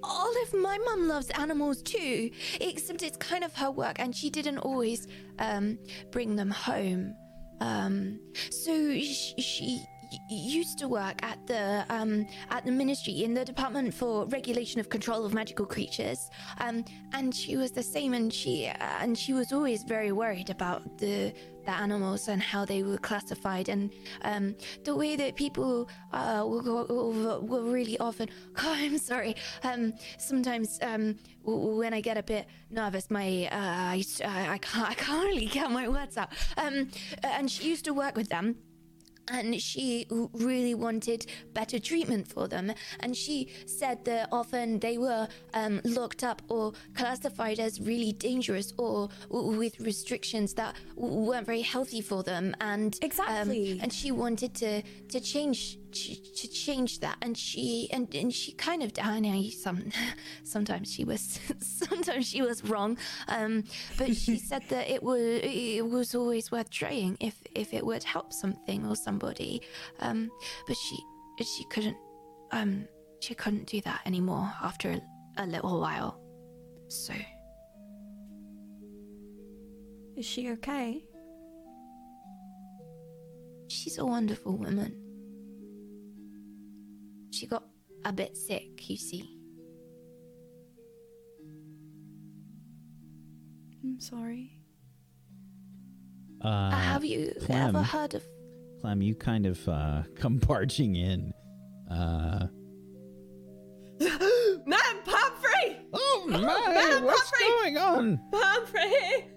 Olive, 0.00 0.54
my 0.54 0.78
mum 0.78 1.08
loves 1.08 1.28
animals 1.30 1.82
too, 1.82 2.30
except 2.60 3.02
it's 3.02 3.16
kind 3.16 3.42
of 3.42 3.54
her 3.54 3.70
work, 3.70 3.98
and 3.98 4.14
she 4.14 4.30
didn't 4.30 4.58
always 4.58 5.08
um, 5.38 5.78
bring 6.12 6.36
them 6.36 6.50
home. 6.50 7.14
Um, 7.60 8.20
so 8.50 8.92
she, 8.92 9.84
used 10.28 10.78
to 10.78 10.88
work 10.88 11.22
at 11.22 11.38
the 11.46 11.84
um, 11.88 12.26
at 12.50 12.64
the 12.64 12.72
ministry 12.72 13.24
in 13.24 13.34
the 13.34 13.44
department 13.44 13.94
for 13.94 14.26
regulation 14.26 14.80
of 14.80 14.88
control 14.88 15.24
of 15.24 15.34
magical 15.34 15.66
creatures. 15.66 16.30
Um, 16.58 16.84
and 17.12 17.34
she 17.34 17.56
was 17.56 17.72
the 17.72 17.82
same, 17.82 18.14
and 18.14 18.32
she 18.32 18.68
uh, 18.68 18.74
and 19.00 19.16
she 19.16 19.32
was 19.32 19.52
always 19.52 19.82
very 19.82 20.12
worried 20.12 20.50
about 20.50 20.98
the 20.98 21.32
the 21.64 21.72
animals 21.72 22.28
and 22.28 22.40
how 22.42 22.64
they 22.64 22.82
were 22.82 22.96
classified 22.96 23.68
and 23.68 23.92
um, 24.22 24.54
the 24.84 24.94
way 24.94 25.16
that 25.16 25.36
people 25.36 25.88
uh, 26.12 26.42
will 26.46 27.64
really 27.64 27.98
often. 27.98 28.28
I'm 28.56 28.96
sorry. 28.98 29.36
Um, 29.62 29.92
sometimes 30.16 30.78
um, 30.82 31.16
when 31.44 31.92
I 31.92 32.00
get 32.00 32.16
a 32.16 32.22
bit 32.22 32.46
nervous, 32.70 33.10
my 33.10 33.48
uh, 33.52 33.96
I, 33.96 34.04
I 34.24 34.58
can't 34.58 34.88
I 34.88 34.94
can't 34.94 35.24
really 35.24 35.46
get 35.46 35.70
my 35.70 35.88
words 35.88 36.16
out. 36.16 36.30
Um, 36.56 36.88
and 37.22 37.50
she 37.50 37.68
used 37.68 37.84
to 37.84 37.92
work 37.92 38.16
with 38.16 38.28
them 38.30 38.56
and 39.30 39.60
she 39.60 40.06
really 40.32 40.74
wanted 40.74 41.26
better 41.52 41.78
treatment 41.78 42.28
for 42.28 42.48
them. 42.48 42.72
And 43.00 43.16
she 43.16 43.48
said 43.66 44.04
that 44.04 44.28
often 44.32 44.78
they 44.80 44.98
were 44.98 45.28
um, 45.54 45.80
locked 45.84 46.24
up 46.24 46.42
or 46.48 46.72
classified 46.94 47.58
as 47.60 47.80
really 47.80 48.12
dangerous 48.12 48.72
or 48.78 49.08
w- 49.30 49.58
with 49.58 49.78
restrictions 49.80 50.54
that 50.54 50.74
w- 50.96 51.14
weren't 51.26 51.46
very 51.46 51.62
healthy 51.62 52.00
for 52.00 52.22
them. 52.22 52.54
And 52.60 52.94
um, 52.94 52.98
Exactly. 53.02 53.78
and 53.82 53.92
she 53.92 54.10
wanted 54.12 54.54
to 54.56 54.82
to 54.82 55.20
change. 55.20 55.78
Ch- 55.98 56.40
To 56.40 56.48
change 56.48 57.00
that, 57.00 57.16
and 57.22 57.36
she 57.36 57.88
and, 57.92 58.12
and 58.14 58.32
she 58.32 58.52
kind 58.52 58.82
of 58.82 58.92
I 59.02 59.20
know 59.20 59.42
some 59.50 59.90
sometimes 60.44 60.92
she 60.92 61.04
was 61.04 61.40
sometimes 61.60 62.26
she 62.28 62.42
was 62.42 62.64
wrong, 62.64 62.98
um, 63.28 63.64
but 63.96 64.16
she 64.16 64.38
said 64.50 64.62
that 64.68 64.88
it 64.88 65.02
was 65.02 65.20
it 65.42 65.84
was 65.86 66.14
always 66.14 66.50
worth 66.50 66.70
trying 66.70 67.16
if 67.20 67.36
if 67.54 67.74
it 67.74 67.84
would 67.84 68.04
help 68.04 68.32
something 68.32 68.86
or 68.86 68.96
somebody, 68.96 69.62
um, 70.00 70.30
but 70.66 70.76
she 70.76 70.96
she 71.56 71.64
couldn't 71.70 71.96
um 72.52 72.86
she 73.20 73.34
couldn't 73.34 73.66
do 73.66 73.80
that 73.82 74.00
anymore 74.06 74.52
after 74.62 74.90
a, 74.90 75.00
a 75.38 75.46
little 75.46 75.80
while, 75.80 76.20
so. 76.88 77.14
Is 80.16 80.26
she 80.26 80.50
okay? 80.50 81.04
she's 83.68 83.98
a 83.98 84.04
wonderful 84.04 84.56
woman. 84.56 84.96
She 87.30 87.46
got 87.46 87.64
a 88.04 88.12
bit 88.12 88.36
sick, 88.36 88.88
you 88.88 88.96
see. 88.96 89.34
I'm 93.84 94.00
sorry. 94.00 94.52
Uh, 96.42 96.70
Have 96.70 97.04
you 97.04 97.32
Clem, 97.44 97.74
ever 97.76 97.82
heard 97.82 98.14
of 98.14 98.24
Clem, 98.80 99.02
you 99.02 99.14
kind 99.14 99.46
of 99.46 99.66
uh, 99.68 100.02
come 100.14 100.38
barging 100.38 100.96
in. 100.96 101.32
Uh, 101.90 102.46
Madam 104.66 105.02
Pomfrey! 105.04 105.78
Oh 105.92 106.26
my! 106.28 106.38
Madam 106.40 107.04
what's 107.04 107.30
Pomfrey! 107.30 107.46
going 107.48 107.76
on? 107.78 108.20
Pomfrey! 108.30 109.30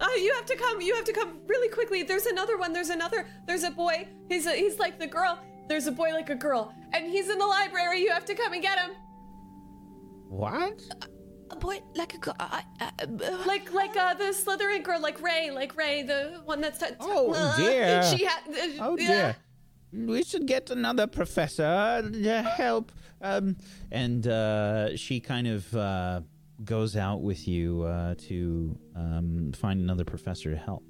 Uh, 0.00 0.08
you 0.16 0.32
have 0.34 0.44
to 0.46 0.56
come. 0.56 0.80
You 0.80 0.94
have 0.96 1.04
to 1.04 1.12
come 1.12 1.38
really 1.46 1.68
quickly. 1.68 2.02
There's 2.02 2.26
another 2.26 2.58
one. 2.58 2.72
There's 2.72 2.90
another. 2.90 3.26
There's 3.46 3.62
a 3.62 3.70
boy. 3.70 4.08
He's 4.28 4.46
a, 4.46 4.52
he's 4.52 4.78
like 4.78 4.98
the 4.98 5.06
girl. 5.06 5.38
There's 5.68 5.86
a 5.86 5.92
boy 5.92 6.10
like 6.10 6.30
a 6.30 6.34
girl, 6.34 6.74
and 6.92 7.06
he's 7.06 7.28
in 7.30 7.38
the 7.38 7.46
library. 7.46 8.00
You 8.02 8.10
have 8.12 8.24
to 8.26 8.34
come 8.34 8.52
and 8.52 8.62
get 8.62 8.78
him. 8.78 8.90
What? 10.28 10.80
a 11.50 11.56
boy 11.56 11.80
like 11.94 12.14
a 12.14 12.18
girl? 12.18 12.34
I, 12.40 12.64
I, 12.80 12.90
uh, 13.02 13.06
Like 13.46 13.72
like 13.72 13.96
uh, 13.96 14.14
the 14.14 14.24
Slytherin 14.32 14.82
girl, 14.82 15.00
like 15.00 15.20
Ray, 15.20 15.50
like 15.50 15.76
Ray, 15.76 16.02
the 16.02 16.40
one 16.44 16.60
that's. 16.60 16.78
T- 16.78 16.86
Oh, 17.00 17.32
uh, 17.34 17.56
dear. 17.56 18.02
She 18.16 18.24
had. 18.24 18.40
Uh, 18.48 18.84
Oh 18.86 18.96
yeah. 18.98 19.06
dear. 19.06 19.36
We 19.92 20.24
should 20.24 20.46
get 20.46 20.70
another 20.70 21.06
professor 21.06 22.02
to 22.12 22.42
help. 22.42 22.90
um, 23.22 23.56
and 23.92 24.26
uh, 24.26 24.96
she 24.96 25.20
kind 25.20 25.46
of 25.46 25.72
uh, 25.76 26.20
goes 26.64 26.96
out 26.96 27.20
with 27.22 27.46
you 27.46 27.82
uh, 27.82 28.14
to 28.26 28.76
um, 28.96 29.52
find 29.54 29.80
another 29.80 30.04
professor 30.04 30.50
to 30.50 30.56
help. 30.56 30.82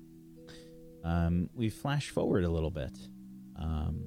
Um, 1.04 1.50
we 1.54 1.68
flash 1.68 2.08
forward 2.10 2.44
a 2.44 2.48
little 2.48 2.70
bit. 2.70 2.96
Um, 3.60 4.06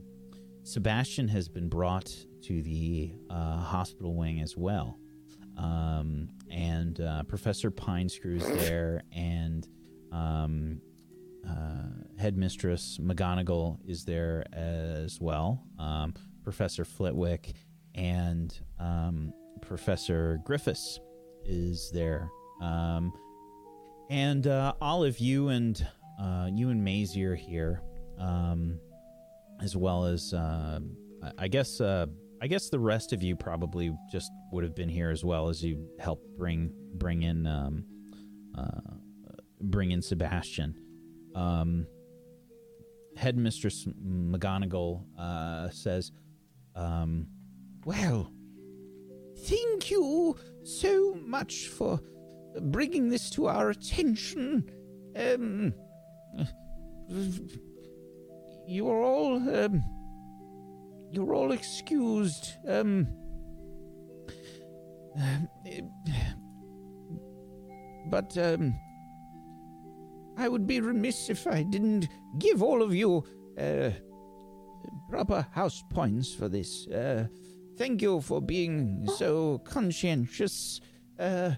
Sebastian 0.68 1.30
has 1.30 1.48
been 1.48 1.70
brought 1.70 2.14
to 2.42 2.62
the 2.62 3.14
uh, 3.30 3.58
hospital 3.58 4.16
wing 4.16 4.42
as 4.42 4.58
well. 4.58 5.00
Um, 5.58 6.28
and 6.52 7.00
uh, 7.00 7.24
Professor 7.24 7.72
Pinescrew's 7.72 8.46
there, 8.46 9.02
and 9.16 9.66
um, 10.12 10.82
uh, 11.50 11.88
Headmistress 12.20 13.00
McGonagall 13.02 13.80
is 13.88 14.04
there 14.04 14.44
as 14.52 15.22
well. 15.22 15.64
Um, 15.80 16.14
Professor 16.44 16.84
Flitwick 16.84 17.54
and 17.96 18.54
um, 18.78 19.32
Professor 19.62 20.42
Griffiths 20.44 21.00
is 21.46 21.90
there. 21.94 22.30
Um, 22.62 23.14
and 24.10 24.46
uh, 24.48 24.74
Olive, 24.82 25.20
you 25.20 25.48
and 25.48 25.88
uh, 26.22 26.50
you 26.52 26.72
and 26.72 26.84
Maisie 26.84 27.24
are 27.24 27.36
here, 27.36 27.82
um, 28.20 28.82
as 29.62 29.76
well 29.76 30.06
as 30.06 30.34
uh, 30.34 30.80
I- 31.38 31.48
guess 31.48 31.82
uh, 31.82 32.06
I 32.42 32.48
guess 32.48 32.70
the 32.70 32.80
rest 32.80 33.14
of 33.14 33.24
you 33.24 33.36
probably 33.36 33.92
just 34.12 34.32
would 34.52 34.64
have 34.64 34.76
been 34.76 34.90
here 34.90 35.10
as 35.10 35.24
well 35.24 35.50
as 35.50 35.64
you 35.64 35.88
helped 36.00 36.28
bring 36.38 36.72
bring 36.96 37.24
in 37.24 37.48
um, 37.48 37.84
uh, 38.58 38.82
bring 39.62 39.92
in 39.92 40.02
Sebastian. 40.02 40.76
Um, 41.36 41.88
Headmistress 43.16 43.86
McGonagall 43.86 45.04
uh, 45.18 45.70
says, 45.72 46.12
um, 46.76 47.26
Well, 47.86 48.32
thank 49.40 49.90
you 49.90 50.36
so 50.64 51.16
much 51.26 51.68
for 51.68 52.00
bringing 52.62 53.10
this 53.10 53.32
to 53.32 53.48
our 53.48 53.72
attention. 53.72 54.70
Um, 58.68 58.74
you're 58.74 59.04
all 59.04 59.36
um, 59.36 59.84
you're 61.12 61.34
all 61.34 61.52
excused. 61.52 62.54
Um, 62.68 63.08
eh, 65.66 65.82
but 68.10 68.38
um, 68.38 68.74
I 70.38 70.48
would 70.48 70.68
be 70.68 70.80
remiss 70.80 71.30
if 71.30 71.48
I 71.48 71.64
didn't 71.64 72.08
give 72.40 72.62
all 72.62 72.82
of 72.82 72.94
you 72.94 73.24
uh, 73.58 73.92
proper 75.10 75.48
house 75.52 75.84
points 75.90 76.34
for 76.34 76.48
this. 76.48 76.88
Uh, 76.88 77.28
thank 77.78 78.02
you 78.02 78.22
for 78.22 78.42
being 78.42 79.08
so 79.18 79.60
conscientious. 79.60 80.80
Uh, 81.20 81.52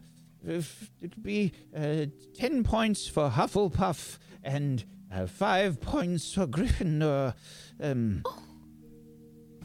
it'd 0.48 1.22
be 1.22 1.52
uh, 1.76 2.06
ten 2.36 2.64
points 2.64 3.08
for 3.08 3.30
Hufflepuff 3.30 4.18
and 4.44 4.86
uh, 5.14 5.26
five 5.28 5.80
points 5.82 6.34
for 6.34 6.48
Gryffindor. 6.48 7.34
Um, 7.82 8.24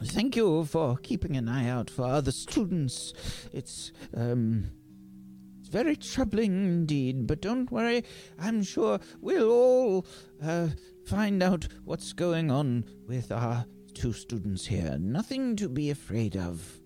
thank 0.03 0.35
you 0.35 0.65
for 0.65 0.97
keeping 0.97 1.37
an 1.37 1.47
eye 1.47 1.69
out 1.69 1.89
for 1.89 2.05
other 2.05 2.31
students. 2.31 3.13
It's 3.53 3.91
um, 4.15 4.71
It's 5.65 5.69
very 5.69 5.95
troubling 5.95 6.63
indeed, 6.63 7.25
but 7.25 7.41
don't 7.41 7.71
worry. 7.71 8.03
I'm 8.37 8.61
sure 8.61 8.99
we'll 9.19 9.49
all 9.49 10.05
uh, 10.43 10.67
find 11.07 11.41
out 11.41 11.67
what's 11.85 12.13
going 12.13 12.51
on 12.51 12.85
with 13.07 13.31
our 13.31 13.65
two 13.95 14.13
students 14.13 14.67
here. 14.67 14.95
Nothing 14.99 15.55
to 15.55 15.67
be 15.67 15.89
afraid 15.89 16.37
of. 16.37 16.79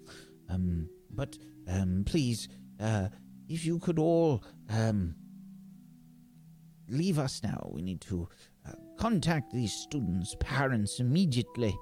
Um, 0.47 0.87
but 1.11 1.37
um, 1.67 2.03
please, 2.05 2.47
uh, 2.79 3.09
if 3.49 3.65
you 3.65 3.79
could 3.79 3.99
all 3.99 4.45
um, 4.69 5.15
leave 6.87 7.19
us 7.19 7.41
now, 7.43 7.69
we 7.73 7.81
need 7.81 7.99
to 8.01 8.29
contact 9.09 9.51
these 9.53 9.71
students' 9.73 10.35
parents 10.39 10.99
immediately. 10.99 11.73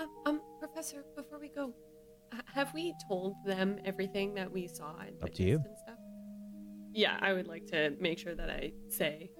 Um, 0.00 0.08
um, 0.26 0.40
Professor, 0.60 1.04
before 1.16 1.38
we 1.40 1.48
go, 1.48 1.72
have 2.52 2.72
we 2.74 2.92
told 3.08 3.34
them 3.46 3.78
everything 3.84 4.34
that 4.34 4.50
we 4.52 4.68
saw 4.68 4.94
and 5.00 5.16
Up 5.22 5.32
to 5.34 5.42
you. 5.42 5.56
witnessed 5.58 5.68
and 5.70 5.78
stuff? 5.78 5.98
Yeah, 6.92 7.16
I 7.20 7.32
would 7.32 7.46
like 7.46 7.66
to 7.68 7.96
make 8.00 8.18
sure 8.18 8.34
that 8.34 8.50
I 8.50 8.72
say 8.88 9.30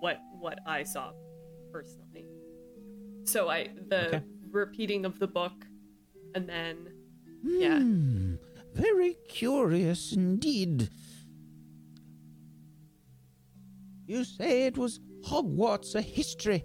what 0.00 0.18
what 0.38 0.58
I 0.66 0.82
saw 0.84 1.12
personally. 1.72 2.26
So 3.24 3.48
I 3.48 3.68
the 3.88 4.06
Okay. 4.08 4.22
repeating 4.50 5.04
of 5.04 5.18
the 5.18 5.26
book, 5.26 5.66
and 6.34 6.48
then 6.48 6.76
Yeah. 7.42 7.78
Hmm, 7.80 8.36
very 8.74 9.16
curious 9.28 10.12
indeed. 10.12 10.88
You 14.06 14.24
say 14.24 14.66
it 14.66 14.78
was 14.78 15.00
Hogwarts, 15.26 15.94
a 15.94 16.00
history. 16.00 16.64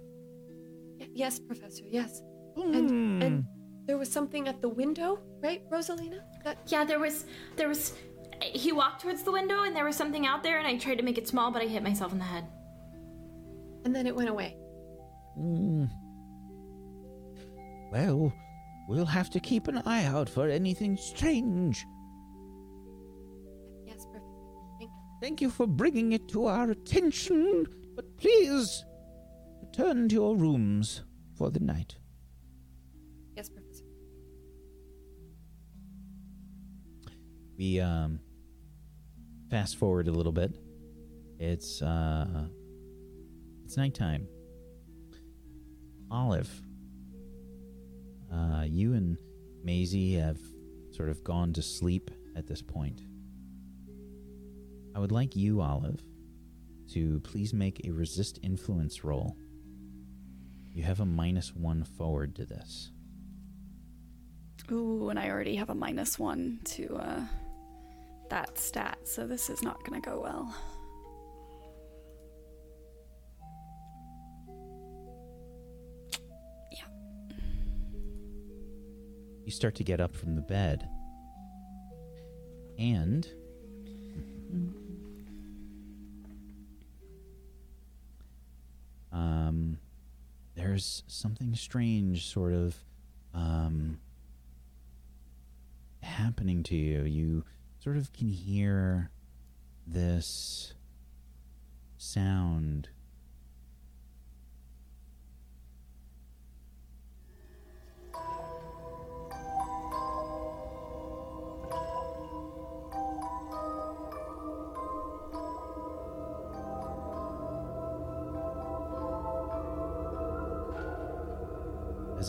Y- 0.99 1.07
yes, 1.14 1.40
Professor. 1.40 1.83
Yes. 1.90 2.22
Hmm. 2.56 2.73
And 2.73 3.23
and 3.23 3.45
there 3.88 3.98
was 3.98 4.11
something 4.11 4.48
at 4.48 4.61
the 4.61 4.69
window, 4.69 5.19
right, 5.41 5.61
Rosalina? 5.69 6.19
That 6.43 6.57
Yeah, 6.67 6.83
there 6.85 6.99
was 6.99 7.25
there 7.56 7.67
was 7.69 7.93
he 8.41 8.72
walked 8.72 9.01
towards 9.01 9.23
the 9.23 9.31
window 9.31 9.64
and 9.64 9.75
there 9.75 9.85
was 9.85 9.95
something 9.95 10.25
out 10.25 10.41
there 10.43 10.57
and 10.59 10.67
I 10.67 10.75
tried 10.77 10.98
to 10.98 11.03
make 11.03 11.17
it 11.17 11.27
small 11.27 11.51
but 11.51 11.61
I 11.61 11.65
hit 11.67 11.83
myself 11.83 12.11
in 12.11 12.19
the 12.19 12.25
head. 12.35 12.45
and 13.85 13.95
then 13.95 14.06
it 14.06 14.15
went 14.15 14.30
away. 14.30 14.56
Hmm. 15.35 15.85
Well, 17.91 18.31
we'll 18.88 19.06
have 19.19 19.30
to 19.31 19.40
keep 19.40 19.67
an 19.67 19.81
eye 19.85 20.06
out 20.06 20.30
for 20.30 20.48
anything 20.49 20.98
strange. 20.98 21.85
Yes, 23.85 24.06
Professor. 24.06 24.25
Thank 24.80 24.91
you. 24.91 25.01
Thank 25.22 25.41
you 25.41 25.49
for 25.49 25.67
bringing 25.67 26.14
it 26.14 26.27
to 26.30 26.45
our 26.45 26.69
attention, 26.72 27.65
but 28.01 28.17
please 28.17 28.83
return 29.61 30.09
to 30.09 30.15
your 30.15 30.35
rooms 30.35 31.03
for 31.38 31.51
the 31.51 31.59
night. 31.59 31.97
Yes, 33.35 33.47
Professor. 33.49 33.83
We 37.57 37.80
um 37.80 38.19
fast 39.51 39.77
forward 39.77 40.07
a 40.07 40.11
little 40.11 40.31
bit. 40.31 40.57
It's 41.38 41.81
uh 41.83 42.47
it's 43.63 43.77
nighttime. 43.77 44.27
Olive. 46.09 46.49
Uh 48.33 48.63
you 48.67 48.93
and 48.93 49.15
Maisie 49.63 50.13
have 50.15 50.39
sort 50.89 51.09
of 51.09 51.23
gone 51.23 51.53
to 51.53 51.61
sleep 51.61 52.09
at 52.35 52.47
this 52.47 52.63
point. 52.63 53.01
I 54.95 54.99
would 54.99 55.11
like 55.11 55.35
you, 55.35 55.61
Olive, 55.61 56.01
to 56.93 57.19
please 57.21 57.53
make 57.53 57.85
a 57.85 57.91
resist 57.91 58.39
influence 58.43 59.03
roll. 59.03 59.35
You 60.73 60.83
have 60.83 60.99
a 60.99 61.05
minus 61.05 61.53
one 61.55 61.83
forward 61.83 62.35
to 62.35 62.45
this. 62.45 62.91
Ooh, 64.71 65.09
and 65.09 65.19
I 65.19 65.29
already 65.29 65.55
have 65.55 65.69
a 65.69 65.75
minus 65.75 66.17
one 66.17 66.59
to 66.65 66.95
uh, 66.95 67.21
that 68.29 68.57
stat, 68.57 68.99
so 69.03 69.27
this 69.27 69.49
is 69.49 69.61
not 69.61 69.83
gonna 69.83 69.99
go 69.99 70.21
well. 70.21 70.55
Yeah. 76.71 76.87
you 79.43 79.51
start 79.51 79.75
to 79.75 79.83
get 79.83 79.99
up 79.99 80.15
from 80.15 80.35
the 80.35 80.41
bed 80.41 80.87
and 82.77 83.27
um 89.11 89.77
there's 90.56 91.03
something 91.07 91.56
strange 91.56 92.25
sort 92.27 92.53
of 92.53 92.75
um 93.33 93.99
happening 96.01 96.64
to 96.64 96.75
you. 96.75 97.03
You 97.03 97.43
sort 97.80 97.98
of 97.98 98.11
can 98.14 98.27
hear 98.30 99.09
this 99.88 100.73
sound 101.98 102.90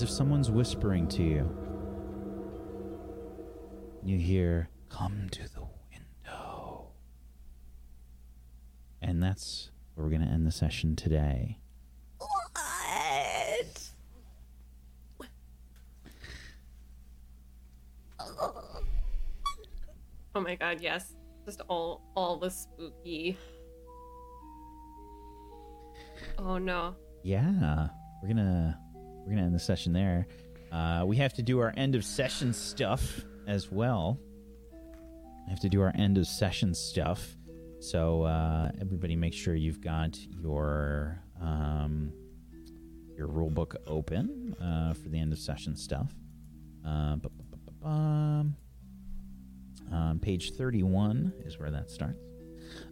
if 0.03 0.11
someone's 0.11 0.51
whispering 0.51 1.07
to 1.09 1.23
you. 1.23 1.51
You 4.05 4.19
hear, 4.19 4.69
Come 4.93 5.29
to 5.31 5.43
the 5.55 5.63
window. 5.91 6.89
And 9.01 9.23
that's 9.23 9.71
where 9.95 10.05
we're 10.05 10.11
going 10.11 10.21
to 10.21 10.29
end 10.29 10.47
the 10.47 10.53
session 10.53 10.95
today. 10.97 11.59
What? 12.19 13.91
oh 20.35 20.41
my 20.41 20.55
god, 20.57 20.81
yes, 20.81 21.15
just 21.47 21.63
all 21.69 22.03
all 22.15 22.37
the 22.37 22.51
spooky. 22.51 23.39
Oh 26.39 26.59
no. 26.59 26.97
Yeah, 27.23 27.89
we're 28.23 28.29
gonna 28.29 28.79
we're 29.25 29.31
gonna 29.31 29.47
end 29.47 29.55
the 29.55 29.59
session 29.59 29.93
there. 29.93 30.27
Uh, 30.71 31.05
we 31.07 31.17
have 31.17 31.33
to 31.35 31.43
do 31.43 31.59
our 31.61 31.73
end 31.77 31.95
of 31.95 32.05
session 32.05 32.53
stuff 32.53 33.21
as 33.47 33.71
well. 33.71 34.19
We 35.47 35.51
have 35.51 35.61
to 35.61 35.69
do 35.69 35.81
our 35.83 35.93
end 35.95 36.19
of 36.19 36.27
session 36.27 36.75
stuff. 36.75 37.37
So 37.81 38.23
uh, 38.23 38.71
everybody, 38.81 39.17
make 39.17 39.35
sure 39.35 39.55
you've 39.55 39.81
got 39.81 40.17
your 40.41 41.21
um, 41.41 42.13
your 43.17 43.27
rule 43.27 43.51
book 43.51 43.77
open 43.87 44.55
uh, 44.61 44.95
for 44.95 45.09
the 45.09 45.19
end 45.19 45.33
of 45.33 45.39
session 45.39 45.77
stuff. 45.77 46.13
Uh, 46.87 47.17
bu- 47.17 47.29
bu- 47.29 47.45
bu- 47.83 47.87
Um, 49.93 50.19
page 50.21 50.53
thirty-one 50.53 51.33
is 51.45 51.59
where 51.59 51.71
that 51.71 51.91
starts. 51.91 52.19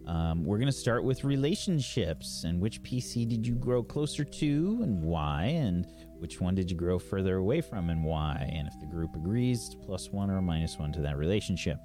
Um, 0.05 0.45
we're 0.45 0.57
going 0.57 0.67
to 0.67 0.71
start 0.77 1.03
with 1.03 1.23
relationships 1.23 2.43
and 2.43 2.59
which 2.61 2.83
PC 2.83 3.27
did 3.27 3.47
you 3.47 3.55
grow 3.55 3.81
closer 3.81 4.23
to 4.23 4.79
and 4.83 5.01
why, 5.01 5.45
and 5.45 5.87
which 6.21 6.39
one 6.39 6.53
did 6.53 6.69
you 6.69 6.77
grow 6.77 6.99
further 6.99 7.37
away 7.37 7.61
from 7.61 7.89
and 7.89 8.03
why. 8.03 8.47
And 8.53 8.67
if 8.67 8.79
the 8.79 8.85
group 8.85 9.15
agrees, 9.15 9.65
it's 9.65 9.75
plus 9.75 10.11
one 10.11 10.29
or 10.29 10.39
minus 10.39 10.77
one 10.77 10.91
to 10.93 11.01
that 11.01 11.17
relationship. 11.17 11.79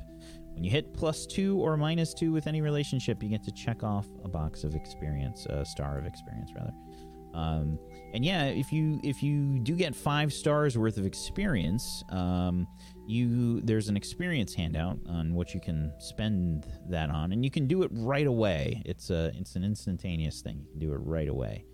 When 0.52 0.62
you 0.62 0.70
hit 0.70 0.92
plus 0.92 1.24
two 1.24 1.58
or 1.58 1.78
minus 1.78 2.12
two 2.12 2.32
with 2.32 2.46
any 2.46 2.60
relationship, 2.60 3.22
you 3.22 3.30
get 3.30 3.42
to 3.44 3.52
check 3.52 3.82
off 3.82 4.06
a 4.24 4.28
box 4.28 4.62
of 4.62 4.74
experience, 4.74 5.46
a 5.46 5.64
star 5.64 5.96
of 5.96 6.04
experience, 6.04 6.52
rather. 6.54 6.74
Um, 7.32 7.78
and 8.12 8.26
yeah, 8.26 8.44
if 8.44 8.70
you 8.72 9.00
if 9.02 9.22
you 9.22 9.58
do 9.58 9.74
get 9.74 9.96
five 9.96 10.34
stars 10.34 10.76
worth 10.76 10.98
of 10.98 11.06
experience, 11.06 12.04
um, 12.10 12.66
you 13.06 13.62
there's 13.62 13.88
an 13.88 13.96
experience 13.96 14.52
handout 14.52 14.98
on 15.08 15.32
what 15.32 15.54
you 15.54 15.60
can 15.60 15.92
spend 15.98 16.66
that 16.90 17.08
on, 17.08 17.32
and 17.32 17.42
you 17.42 17.50
can 17.50 17.66
do 17.66 17.82
it 17.84 17.90
right 17.92 18.26
away. 18.26 18.82
It's 18.84 19.08
a 19.08 19.32
it's 19.34 19.56
an 19.56 19.64
instantaneous 19.64 20.42
thing. 20.42 20.58
You 20.62 20.70
can 20.72 20.78
do 20.78 20.92
it 20.92 20.98
right 20.98 21.28
away. 21.28 21.64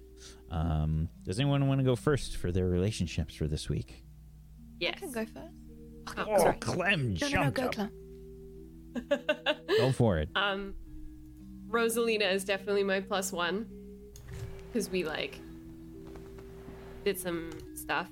Um, 0.51 1.09
does 1.25 1.39
anyone 1.41 1.67
want 1.69 1.81
to 1.81 1.85
go 1.85 1.97
first 1.97 2.37
for 2.37 2.53
their 2.53 2.67
relationships 2.67 3.35
for 3.35 3.47
this 3.47 3.69
week? 3.69 4.03
Yes. 4.81 4.95
I 4.97 5.01
can 5.01 5.13
go 5.13 5.25
first. 5.27 6.17
Oh, 6.19 6.25
Oh, 6.29 6.39
sorry. 6.39 6.57
Clem, 6.59 7.15
No, 7.21 7.29
no, 7.29 7.43
no, 7.45 7.51
go, 7.51 7.63
up. 7.65 7.73
Clem. 7.75 7.91
Go 9.79 9.91
for 9.93 10.19
it. 10.19 10.29
Um, 10.35 10.75
Rosalina 11.69 12.31
is 12.31 12.45
definitely 12.45 12.83
my 12.85 13.01
plus 13.01 13.33
one 13.33 13.67
because 14.71 14.91
we 14.91 15.03
like 15.05 15.39
did 17.05 17.19
some 17.19 17.51
stuff 17.75 18.11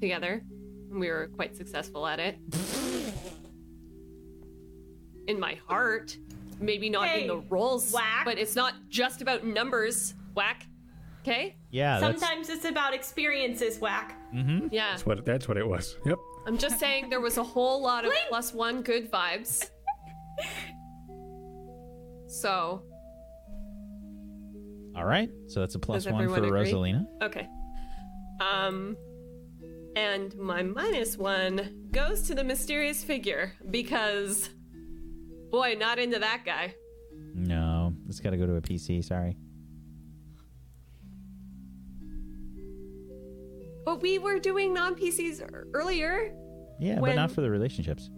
together. 0.00 0.42
and 0.90 1.00
We 1.00 1.08
were 1.10 1.28
quite 1.34 1.56
successful 1.56 2.06
at 2.06 2.20
it. 2.20 2.36
In 5.26 5.40
my 5.40 5.54
heart, 5.66 6.16
maybe 6.60 6.90
not 6.90 7.16
in 7.16 7.26
the 7.26 7.36
Hey, 7.40 7.46
roles, 7.48 7.92
whack. 7.92 8.24
but 8.26 8.38
it's 8.38 8.54
not 8.54 8.74
just 8.90 9.22
about 9.22 9.44
numbers. 9.44 10.14
Whack. 10.34 10.66
Okay. 11.26 11.56
Yeah, 11.70 12.00
that's 12.00 12.20
Sometimes 12.20 12.50
it's 12.50 12.66
about 12.66 12.92
experiences, 12.92 13.78
whack. 13.78 14.18
Mm-hmm. 14.34 14.68
Yeah. 14.70 14.90
That's 14.90 15.06
what 15.06 15.24
that's 15.24 15.48
what 15.48 15.56
it 15.56 15.66
was. 15.66 15.96
Yep. 16.04 16.18
I'm 16.46 16.58
just 16.58 16.78
saying 16.78 17.08
there 17.08 17.22
was 17.22 17.38
a 17.38 17.42
whole 17.42 17.80
lot 17.82 18.04
of 18.04 18.12
plus 18.28 18.52
one 18.52 18.82
good 18.82 19.10
vibes. 19.10 19.70
So, 22.26 22.82
All 24.96 25.04
right. 25.04 25.30
So 25.46 25.60
that's 25.60 25.74
a 25.76 25.78
plus 25.78 26.04
Does 26.04 26.12
one 26.12 26.26
for 26.26 26.34
everyone 26.36 26.60
agree? 26.60 26.72
Rosalina. 26.72 27.06
okay. 27.22 27.46
Um, 28.40 28.96
and 29.96 30.34
my 30.36 30.62
minus 30.62 31.16
one 31.16 31.86
goes 31.92 32.22
to 32.22 32.34
the 32.34 32.42
mysterious 32.44 33.04
figure 33.04 33.52
because, 33.70 34.50
boy, 35.50 35.76
not 35.78 35.98
into 35.98 36.18
that 36.18 36.42
guy. 36.44 36.74
No, 37.34 37.94
it's 38.08 38.20
got 38.20 38.30
to 38.30 38.36
go 38.36 38.46
to 38.46 38.56
a 38.56 38.60
PC. 38.60 39.04
Sorry. 39.04 39.36
But 43.84 44.00
we 44.00 44.18
were 44.18 44.38
doing 44.38 44.72
non 44.72 44.94
PCs 44.94 45.42
earlier. 45.74 46.34
Yeah, 46.78 47.00
but 47.00 47.14
not 47.14 47.30
for 47.30 47.40
the 47.40 47.50
relationships. 47.50 48.10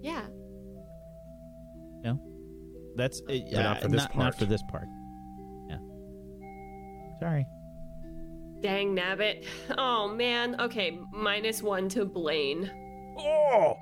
Yeah. 0.00 0.22
No, 2.02 2.18
that's 2.96 3.22
uh, 3.28 3.34
not 3.52 3.82
for 3.82 3.88
this 3.88 4.02
not, 4.02 4.12
part. 4.12 4.24
not 4.24 4.34
for 4.38 4.44
this 4.44 4.62
part. 4.68 4.88
Yeah. 5.68 5.78
Sorry. 7.20 7.46
Dang 8.60 8.96
nabbit. 8.96 9.44
Oh 9.78 10.08
man. 10.08 10.60
Okay, 10.60 10.98
minus 11.12 11.62
one 11.62 11.88
to 11.90 12.04
Blaine. 12.04 12.70
Oh. 13.18 13.76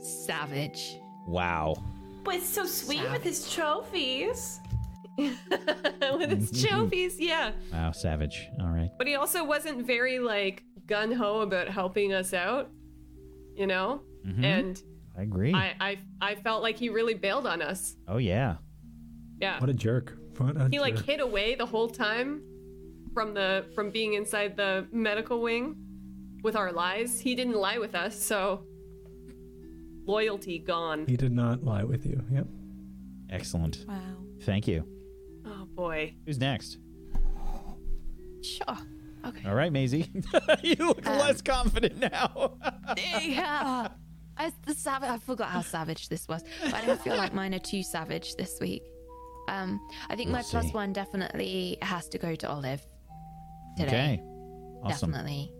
Savage. 0.00 0.98
Wow. 1.26 1.76
But 2.24 2.36
it's 2.36 2.48
so 2.48 2.66
sweet 2.66 3.08
with 3.10 3.22
his 3.22 3.52
trophies. 3.52 4.60
With 6.18 6.30
his 6.30 6.62
trophies, 6.68 7.18
yeah. 7.18 7.52
Wow. 7.72 7.90
Savage. 7.92 8.48
All 8.60 8.68
right. 8.68 8.90
But 8.98 9.06
he 9.06 9.14
also 9.16 9.44
wasn't 9.44 9.86
very 9.86 10.18
like 10.18 10.62
gun 10.86 11.12
ho 11.12 11.40
about 11.40 11.68
helping 11.68 12.12
us 12.12 12.32
out, 12.32 12.70
you 13.54 13.66
know. 13.66 14.00
Mhm. 14.26 14.44
And 14.44 14.82
I 15.16 15.22
agree. 15.22 15.52
I, 15.54 15.74
I 15.80 15.98
I 16.20 16.34
felt 16.36 16.62
like 16.62 16.76
he 16.76 16.88
really 16.88 17.14
bailed 17.14 17.46
on 17.46 17.60
us. 17.62 17.96
oh 18.06 18.18
yeah. 18.18 18.56
Yeah. 19.40 19.58
What 19.60 19.70
a 19.70 19.74
jerk. 19.74 20.16
What 20.38 20.56
a 20.56 20.68
He 20.70 20.78
like 20.80 20.96
jerk. 20.96 21.04
hid 21.06 21.20
away 21.20 21.54
the 21.56 21.66
whole 21.66 21.88
time 21.88 22.42
from 23.14 23.34
the 23.34 23.66
from 23.74 23.90
being 23.90 24.14
inside 24.14 24.56
the 24.56 24.86
medical 24.92 25.40
wing 25.42 25.76
with 26.44 26.54
our 26.56 26.72
lies. 26.72 27.20
He 27.20 27.34
didn't 27.34 27.56
lie 27.56 27.78
with 27.78 27.94
us, 27.96 28.20
so 28.22 28.64
loyalty 30.06 30.58
gone. 30.58 31.06
He 31.06 31.16
did 31.16 31.32
not 31.32 31.64
lie 31.64 31.84
with 31.84 32.06
you. 32.06 32.22
Yep. 32.32 32.46
Excellent. 33.30 33.84
Wow. 33.86 33.96
Thank 34.42 34.66
you. 34.68 34.84
Boy. 35.78 36.14
Who's 36.26 36.38
next? 36.40 36.76
Sure. 38.42 38.76
Okay. 39.24 39.48
All 39.48 39.54
right, 39.54 39.72
Maisie. 39.72 40.10
you 40.64 40.74
look 40.80 41.06
Um, 41.06 41.18
less 41.18 41.40
confident 41.40 41.98
now. 41.98 42.58
yeah. 43.22 43.86
As 44.36 44.52
the 44.66 44.74
savage, 44.74 45.08
I 45.08 45.18
forgot 45.18 45.50
how 45.50 45.62
savage 45.62 46.08
this 46.08 46.26
was, 46.26 46.42
but 46.64 46.74
I 46.74 46.84
don't 46.84 47.00
feel 47.00 47.16
like 47.16 47.32
mine 47.32 47.54
are 47.54 47.60
too 47.60 47.84
savage 47.84 48.34
this 48.34 48.58
week. 48.60 48.82
Um, 49.48 49.80
I 50.10 50.16
think 50.16 50.30
my 50.30 50.38
We'll 50.40 50.48
plus 50.50 50.64
see. 50.66 50.70
one 50.72 50.92
definitely 50.92 51.78
has 51.82 52.08
to 52.08 52.18
go 52.18 52.34
to 52.34 52.48
Olive 52.48 52.84
today. 53.76 53.88
okay. 53.88 54.22
Awesome. 54.82 55.12
Definitely. 55.12 55.52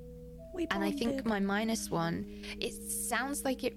We 0.53 0.67
And 0.73 0.83
I 0.83 0.91
think 0.91 1.11
bonded. 1.11 1.27
my 1.27 1.39
minus 1.41 1.91
one, 1.91 2.43
it 2.61 2.73
sounds 2.91 3.45
like 3.45 3.63
it 3.63 3.77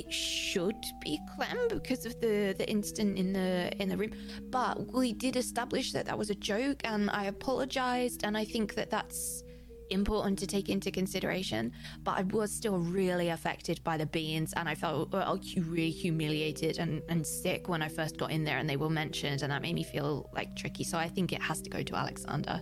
it 0.00 0.12
should 0.12 0.82
be 1.00 1.20
Clem 1.34 1.58
because 1.68 2.06
of 2.06 2.18
the 2.20 2.54
the 2.56 2.68
instant 2.68 3.18
in 3.18 3.32
the 3.32 3.70
in 3.80 3.88
the 3.88 3.96
room, 3.96 4.12
but 4.50 4.74
we 4.92 5.12
did 5.12 5.36
establish 5.36 5.92
that 5.92 6.06
that 6.06 6.16
was 6.16 6.30
a 6.30 6.34
joke, 6.34 6.80
and 6.84 7.10
I 7.10 7.24
apologized, 7.24 8.24
and 8.24 8.36
I 8.36 8.44
think 8.44 8.74
that 8.74 8.90
that's 8.90 9.42
important 9.90 10.38
to 10.38 10.46
take 10.46 10.68
into 10.68 10.90
consideration. 10.90 11.72
But 12.02 12.18
I 12.18 12.22
was 12.22 12.50
still 12.50 12.78
really 12.78 13.28
affected 13.28 13.82
by 13.84 13.96
the 13.98 14.06
beans, 14.06 14.54
and 14.56 14.68
I 14.68 14.74
felt 14.74 15.14
uh, 15.14 15.36
really 15.56 15.90
humiliated 15.90 16.78
and 16.78 17.02
and 17.08 17.26
sick 17.26 17.68
when 17.68 17.82
I 17.82 17.88
first 17.88 18.16
got 18.16 18.30
in 18.30 18.42
there, 18.44 18.58
and 18.58 18.68
they 18.68 18.78
were 18.78 18.90
mentioned, 18.90 19.42
and 19.42 19.52
that 19.52 19.62
made 19.62 19.74
me 19.74 19.84
feel 19.84 20.30
like 20.32 20.56
tricky. 20.56 20.84
So 20.84 20.96
I 20.96 21.08
think 21.08 21.32
it 21.32 21.42
has 21.42 21.60
to 21.62 21.70
go 21.70 21.82
to 21.82 21.94
Alexander. 21.94 22.60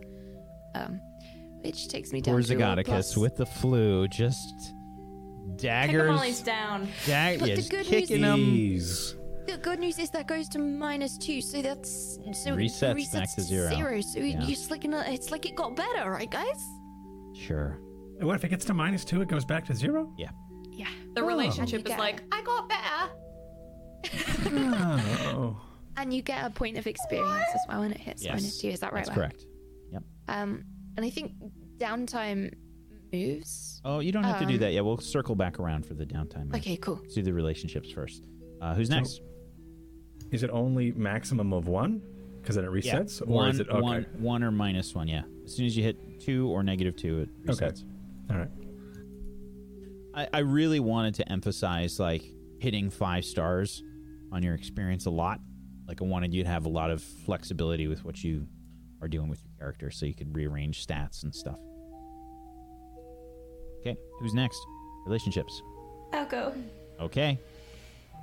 Um, 0.75 1.00
which 1.62 1.89
takes 1.89 2.12
me 2.12 2.20
down 2.20 2.34
Poor 2.34 2.42
to 2.42 2.55
a 2.55 2.57
Zagonicus 2.57 2.84
plus- 2.84 3.17
with 3.17 3.36
the 3.36 3.47
flu, 3.47 4.07
just 4.07 4.75
daggers. 5.57 6.02
them 6.07 6.15
while 6.15 6.25
he's 6.25 6.41
down. 6.41 6.89
dag- 7.07 7.41
But 7.41 7.49
yeah, 7.51 7.55
the 7.57 7.62
good 7.68 7.86
kicking 7.86 8.20
news- 8.23 9.12
them. 9.15 9.18
The 9.47 9.57
good 9.59 9.78
news 9.81 9.99
is 9.99 10.10
that 10.10 10.27
goes 10.28 10.47
to 10.51 10.59
minus 10.59 11.17
two, 11.17 11.41
so 11.41 11.62
that's 11.62 12.18
so 12.33 12.52
it 12.55 12.59
Resets 12.59 13.12
back 13.12 13.35
to 13.36 13.41
zero. 13.41 13.70
Zero, 13.75 14.01
so 14.02 14.18
Yeah. 14.20 14.43
you 14.44 14.52
it's 14.52 14.70
like 14.70 14.85
an, 14.85 14.93
it's 14.94 15.31
like 15.31 15.47
it 15.47 15.57
got 15.57 15.75
better, 15.75 16.10
right, 16.10 16.31
guys? 16.31 16.62
Sure. 17.35 17.81
What 18.20 18.35
if 18.36 18.44
it 18.44 18.49
gets 18.49 18.65
to 18.67 18.75
minus 18.75 19.05
two? 19.07 19.23
It 19.23 19.28
goes 19.28 19.44
back 19.47 19.65
to 19.67 19.75
zero. 19.75 20.12
Yeah. 20.18 20.31
Yeah. 20.70 20.89
The 21.15 21.23
Oh. 21.23 21.27
relationship 21.27 21.89
is 21.89 21.97
like. 21.97 22.23
I 22.33 22.43
got 22.43 22.68
better. 22.68 23.12
Oh. 24.47 25.60
And 25.97 26.15
you 26.15 26.23
get 26.23 26.47
a 26.47 26.51
point 26.51 26.77
of 26.78 26.86
experience 26.86 27.43
as 27.55 27.60
well 27.68 27.81
when 27.81 27.91
it 27.91 27.99
hits 27.99 28.23
Yes. 28.23 28.35
minus 28.35 28.59
two. 28.60 28.68
Is 28.68 28.78
that 28.81 28.93
right? 28.93 29.05
That's 29.05 29.09
Wen? 29.17 29.31
correct. 29.31 29.47
Yep. 29.91 30.02
Um, 30.28 30.65
and 30.97 31.05
I 31.05 31.10
think 31.10 31.33
downtime 31.77 32.55
moves. 33.12 33.81
Oh, 33.85 34.01
you 34.01 34.12
don't 34.12 34.25
have 34.25 34.39
to 34.41 34.47
do 34.47 34.55
Um, 34.55 34.61
that 34.61 34.73
yet. 34.73 34.85
We'll 34.85 34.99
circle 34.99 35.35
back 35.35 35.59
around 35.59 35.87
for 35.87 35.95
the 35.95 36.05
downtime. 36.07 36.55
Okay, 36.55 36.77
cool. 36.77 36.99
Let's 37.03 37.15
do 37.15 37.23
the 37.23 37.33
relationships 37.33 37.91
first. 37.91 38.25
Uh, 38.61 38.75
who's 38.75 38.91
next? 38.91 39.20
Is 40.31 40.43
it 40.43 40.51
only 40.51 40.93
maximum 40.93 41.53
of 41.53 41.69
one? 41.69 42.03
Because 42.41 42.57
then 42.57 42.65
it 42.65 42.70
resets, 42.70 43.20
or 43.20 43.27
one, 43.27 43.51
is 43.51 43.61
it 43.61 43.69
okay? 43.69 43.81
one, 43.81 44.07
one 44.19 44.43
or 44.43 44.51
minus 44.51 44.95
one? 44.95 45.09
Yeah. 45.09 45.23
As 45.45 45.55
soon 45.57 45.67
as 45.67 45.77
you 45.77 45.83
hit 45.83 46.20
two 46.20 46.49
or 46.49 46.62
negative 46.62 46.97
two, 46.97 47.20
it 47.20 47.47
resets. 47.47 47.62
Okay. 47.62 47.67
resets. 47.67 47.85
All 48.31 48.37
right. 48.39 48.51
I, 50.15 50.28
I 50.33 50.39
really 50.41 50.81
wanted 50.81 51.15
to 51.17 51.31
emphasize 51.33 51.99
like 52.01 52.23
hitting 52.59 52.91
five 52.91 53.25
stars 53.25 53.83
on 54.33 54.43
your 54.43 54.55
experience 54.55 55.07
a 55.07 55.11
lot. 55.11 55.41
Like 55.87 56.03
I 56.03 56.05
wanted 56.05 56.35
you 56.35 56.43
to 56.43 56.49
have 56.49 56.67
a 56.67 56.69
lot 56.69 56.91
of 56.91 57.03
flexibility 57.03 57.87
with 57.87 58.05
what 58.05 58.23
you 58.23 58.47
are 59.01 59.09
doing 59.09 59.28
with 59.28 59.43
your 59.45 59.53
character, 59.59 59.91
so 59.91 60.07
you 60.07 60.15
could 60.15 60.35
rearrange 60.35 60.87
stats 60.87 61.23
and 61.23 61.35
stuff. 61.35 61.59
Okay, 63.89 63.99
who's 64.18 64.34
next? 64.34 64.67
Relationships. 65.07 65.62
I'll 66.12 66.26
go. 66.26 66.52
Okay, 67.00 67.39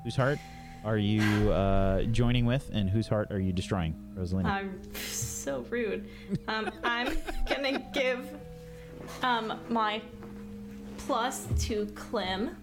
whose 0.03 0.15
heart 0.15 0.37
are 0.83 0.97
you 0.97 1.51
uh, 1.51 2.03
joining 2.03 2.45
with, 2.45 2.69
and 2.71 2.87
whose 2.87 3.07
heart 3.07 3.31
are 3.31 3.39
you 3.39 3.51
destroying, 3.51 3.95
Rosalina? 4.15 4.45
I'm 4.45 4.79
so 4.93 5.65
rude. 5.71 6.07
Um, 6.47 6.69
I'm 6.83 7.17
gonna 7.49 7.79
give 7.93 8.29
um, 9.23 9.59
my 9.69 10.01
plus 10.99 11.47
to 11.61 11.87
Clem. 11.95 12.55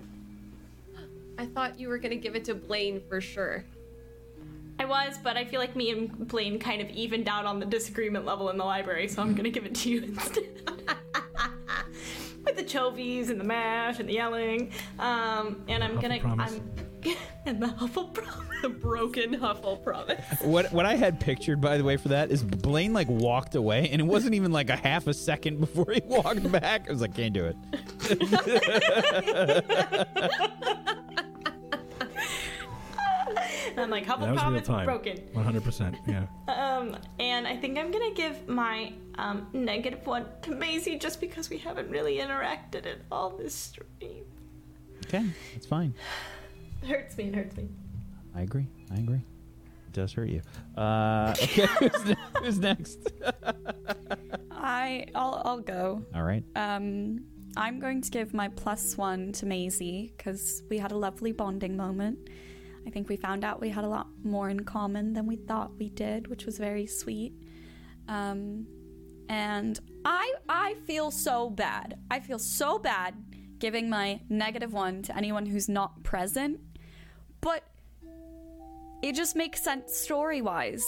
I 1.39 1.47
thought 1.47 1.81
you 1.81 1.89
were 1.89 1.99
gonna 1.99 2.15
give 2.15 2.37
it 2.37 2.45
to 2.45 2.55
Blaine 2.55 3.01
for 3.09 3.21
sure. 3.21 3.65
I 4.79 4.85
was, 4.85 5.19
but 5.19 5.37
I 5.37 5.45
feel 5.45 5.59
like 5.59 5.75
me 5.75 5.91
and 5.91 6.29
Blaine 6.29 6.61
kind 6.61 6.81
of 6.81 6.89
evened 6.91 7.29
out 7.29 7.47
on 7.47 7.59
the 7.59 7.67
disagreement 7.67 8.25
level 8.25 8.51
in 8.51 8.59
the 8.59 8.65
library, 8.65 9.09
so 9.09 9.23
I'm 9.23 9.35
gonna 9.35 9.51
give 9.51 9.67
it 9.67 9.75
to 9.75 9.91
you 9.91 10.03
instead. 10.03 10.45
With 12.45 12.57
the 12.57 12.65
chovies 12.65 13.31
and 13.31 13.39
the 13.41 13.45
mash 13.45 13.99
and 14.01 14.09
the 14.09 14.15
yelling, 14.15 14.73
um, 14.99 15.63
and 15.69 15.83
I'm 15.85 16.01
gonna, 16.01 16.19
Promise. 16.19 16.61
I'm, 17.05 17.17
and 17.47 17.63
the 17.63 17.67
Hufflepuff. 17.69 18.49
The 18.63 18.69
broken 18.69 19.35
Huffle 19.35 19.83
promise. 19.83 20.25
What 20.41 20.73
what 20.73 20.87
I 20.87 20.95
had 20.95 21.19
pictured, 21.19 21.61
by 21.61 21.77
the 21.79 21.83
way, 21.83 21.97
for 21.97 22.07
that 22.11 22.31
is 22.31 22.45
Blaine 22.45 22.93
like 22.93 23.09
walked 23.09 23.57
away, 23.57 23.89
and 23.91 24.01
it 24.01 24.05
wasn't 24.05 24.35
even 24.35 24.53
like 24.53 24.71
a 24.71 24.77
half 24.77 25.09
a 25.09 25.15
second 25.15 25.59
before 25.59 25.87
he 25.93 26.01
walked 26.07 26.49
back. 26.53 26.89
I 26.89 26.93
was 26.93 27.01
like, 27.01 27.17
can't 27.17 27.35
do 27.35 27.47
it. 27.47 27.57
And 33.77 33.81
I'm 33.81 33.91
like, 33.91 34.07
That 34.07 34.21
was 34.21 34.39
Hufflepuff 34.39 34.81
is 34.81 34.85
broken. 34.85 35.17
One 35.33 35.45
hundred 35.45 35.65
percent. 35.65 35.97
Yeah. 36.07 36.27
Um, 36.49 36.97
and 37.19 37.47
I 37.47 37.57
think 37.57 37.79
I'm 37.79 37.91
gonna 37.91 38.13
give 38.15 38.49
my 38.49 38.93
um, 39.17 39.47
negative 39.53 40.07
one 40.07 40.27
to 40.43 40.51
Maisie 40.55 40.99
just 40.99 41.21
because 41.21 41.49
we 41.49 41.59
haven't 41.59 41.89
really 41.91 42.19
interacted 42.19 42.87
at 42.87 42.99
all 43.11 43.31
this 43.31 43.55
stream. 43.55 44.25
Okay, 45.07 45.25
that's 45.55 45.67
fine. 45.67 45.95
It 46.83 46.87
hurts 46.89 47.17
me, 47.17 47.25
it 47.25 47.35
hurts 47.35 47.57
me. 47.57 47.69
I 48.35 48.43
agree. 48.43 48.67
I 48.91 48.97
agree. 48.97 49.17
It 49.87 49.93
does 49.93 50.13
hurt 50.13 50.29
you. 50.29 50.43
Uh, 50.77 51.35
okay, 51.43 51.67
who's, 51.79 52.05
ne- 52.05 52.17
who's 52.41 52.59
next? 52.59 52.99
I 54.51 55.07
I'll 55.15 55.43
I'll 55.45 55.61
go. 55.61 56.05
All 56.15 56.23
right. 56.23 56.45
Um, 56.57 57.25
I'm 57.57 57.79
going 57.81 58.01
to 58.03 58.11
give 58.11 58.33
my 58.33 58.49
plus 58.49 58.97
one 58.97 59.33
to 59.33 59.47
Maisie 59.47 60.13
because 60.17 60.63
we 60.71 60.79
had 60.79 60.93
a 60.93 60.97
lovely 60.97 61.33
bonding 61.33 61.77
moment. 61.77 62.19
I 62.87 62.91
think 62.91 63.09
we 63.09 63.17
found 63.17 63.45
out 63.45 63.61
we 63.61 63.69
had 63.69 63.85
a 63.85 63.89
lot 63.89 64.09
more 64.23 64.49
in 64.49 64.61
common 64.65 65.13
than 65.13 65.27
we 65.27 65.37
thought 65.37 65.77
we 65.79 65.89
did, 65.89 66.27
which 66.27 66.47
was 66.47 66.59
very 66.59 66.87
sweet. 66.87 67.33
Um, 68.09 68.67
and 69.29 69.79
I 70.05 70.35
I 70.49 70.75
feel 70.87 71.11
so 71.11 71.51
bad. 71.51 71.99
I 72.11 72.21
feel 72.21 72.39
so 72.39 72.79
bad 72.79 73.15
giving 73.59 73.89
my 73.89 74.21
negative 74.29 74.73
one 74.73 75.03
to 75.03 75.17
anyone 75.17 75.47
who's 75.47 75.69
not 75.69 76.03
present, 76.03 76.61
but 77.41 77.63
it 79.03 79.15
just 79.15 79.37
makes 79.37 79.63
sense 79.63 79.97
story 79.97 80.43
wise. 80.43 80.85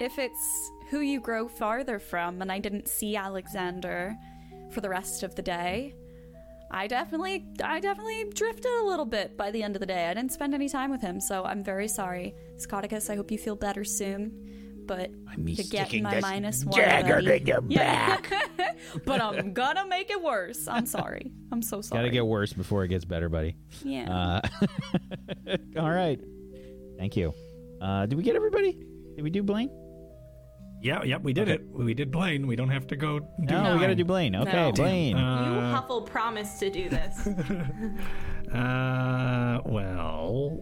If 0.00 0.18
it's 0.18 0.70
who 0.90 1.00
you 1.00 1.20
grow 1.20 1.48
farther 1.48 1.98
from, 1.98 2.42
and 2.42 2.50
I 2.50 2.58
didn't 2.58 2.88
see 2.88 3.16
Alexander 3.16 4.16
for 4.70 4.80
the 4.80 4.88
rest 4.88 5.22
of 5.22 5.34
the 5.36 5.42
day, 5.42 5.94
I 6.70 6.86
definitely, 6.86 7.46
I 7.62 7.80
definitely 7.80 8.30
drifted 8.34 8.70
a 8.82 8.84
little 8.84 9.04
bit 9.04 9.36
by 9.36 9.50
the 9.50 9.62
end 9.62 9.76
of 9.76 9.80
the 9.80 9.86
day. 9.86 10.08
I 10.08 10.14
didn't 10.14 10.32
spend 10.32 10.54
any 10.54 10.68
time 10.68 10.90
with 10.90 11.00
him, 11.00 11.20
so 11.20 11.44
I'm 11.44 11.62
very 11.62 11.88
sorry, 11.88 12.34
Scoticus. 12.56 13.08
I 13.08 13.16
hope 13.16 13.30
you 13.30 13.38
feel 13.38 13.56
better 13.56 13.84
soon. 13.84 14.84
But 14.86 15.10
me 15.36 15.56
to 15.56 15.64
get 15.64 15.92
my 16.00 16.20
minus 16.20 16.64
one, 16.64 16.80
dagger 16.80 17.14
buddy. 17.16 17.40
in 17.40 17.46
your 17.46 17.60
Yeah. 17.66 18.18
but 19.04 19.20
I'm 19.20 19.52
gonna 19.52 19.86
make 19.86 20.10
it 20.10 20.22
worse. 20.22 20.68
I'm 20.68 20.86
sorry. 20.86 21.32
I'm 21.50 21.60
so 21.60 21.80
sorry. 21.80 22.02
Gotta 22.02 22.12
get 22.12 22.24
worse 22.24 22.52
before 22.52 22.84
it 22.84 22.88
gets 22.88 23.04
better, 23.04 23.28
buddy. 23.28 23.56
Yeah. 23.84 24.40
Uh, 24.44 25.56
all 25.80 25.90
right. 25.90 26.20
Thank 26.98 27.16
you. 27.16 27.34
Uh, 27.80 28.06
did 28.06 28.16
we 28.16 28.22
get 28.22 28.36
everybody? 28.36 28.72
Did 29.16 29.22
we 29.22 29.30
do 29.30 29.42
Blaine? 29.42 29.70
Yeah, 30.80 31.02
yep, 31.02 31.22
we 31.22 31.32
did 31.32 31.48
it. 31.48 31.62
We 31.72 31.94
did 31.94 32.10
Blaine. 32.10 32.46
We 32.46 32.54
don't 32.54 32.68
have 32.68 32.86
to 32.88 32.96
go. 32.96 33.18
Do 33.20 33.26
No, 33.40 33.74
we 33.74 33.80
got 33.80 33.88
to 33.88 33.94
do 33.94 34.04
Blaine. 34.04 34.36
Okay, 34.36 34.52
No. 34.52 34.72
Blaine. 34.72 35.16
you 35.16 35.22
Uh, 35.22 35.82
Huffle 35.82 36.04
promised 36.06 36.60
to 36.60 36.70
do 36.70 36.88
this. 36.88 37.26
uh, 38.52 39.60
well, 39.64 40.60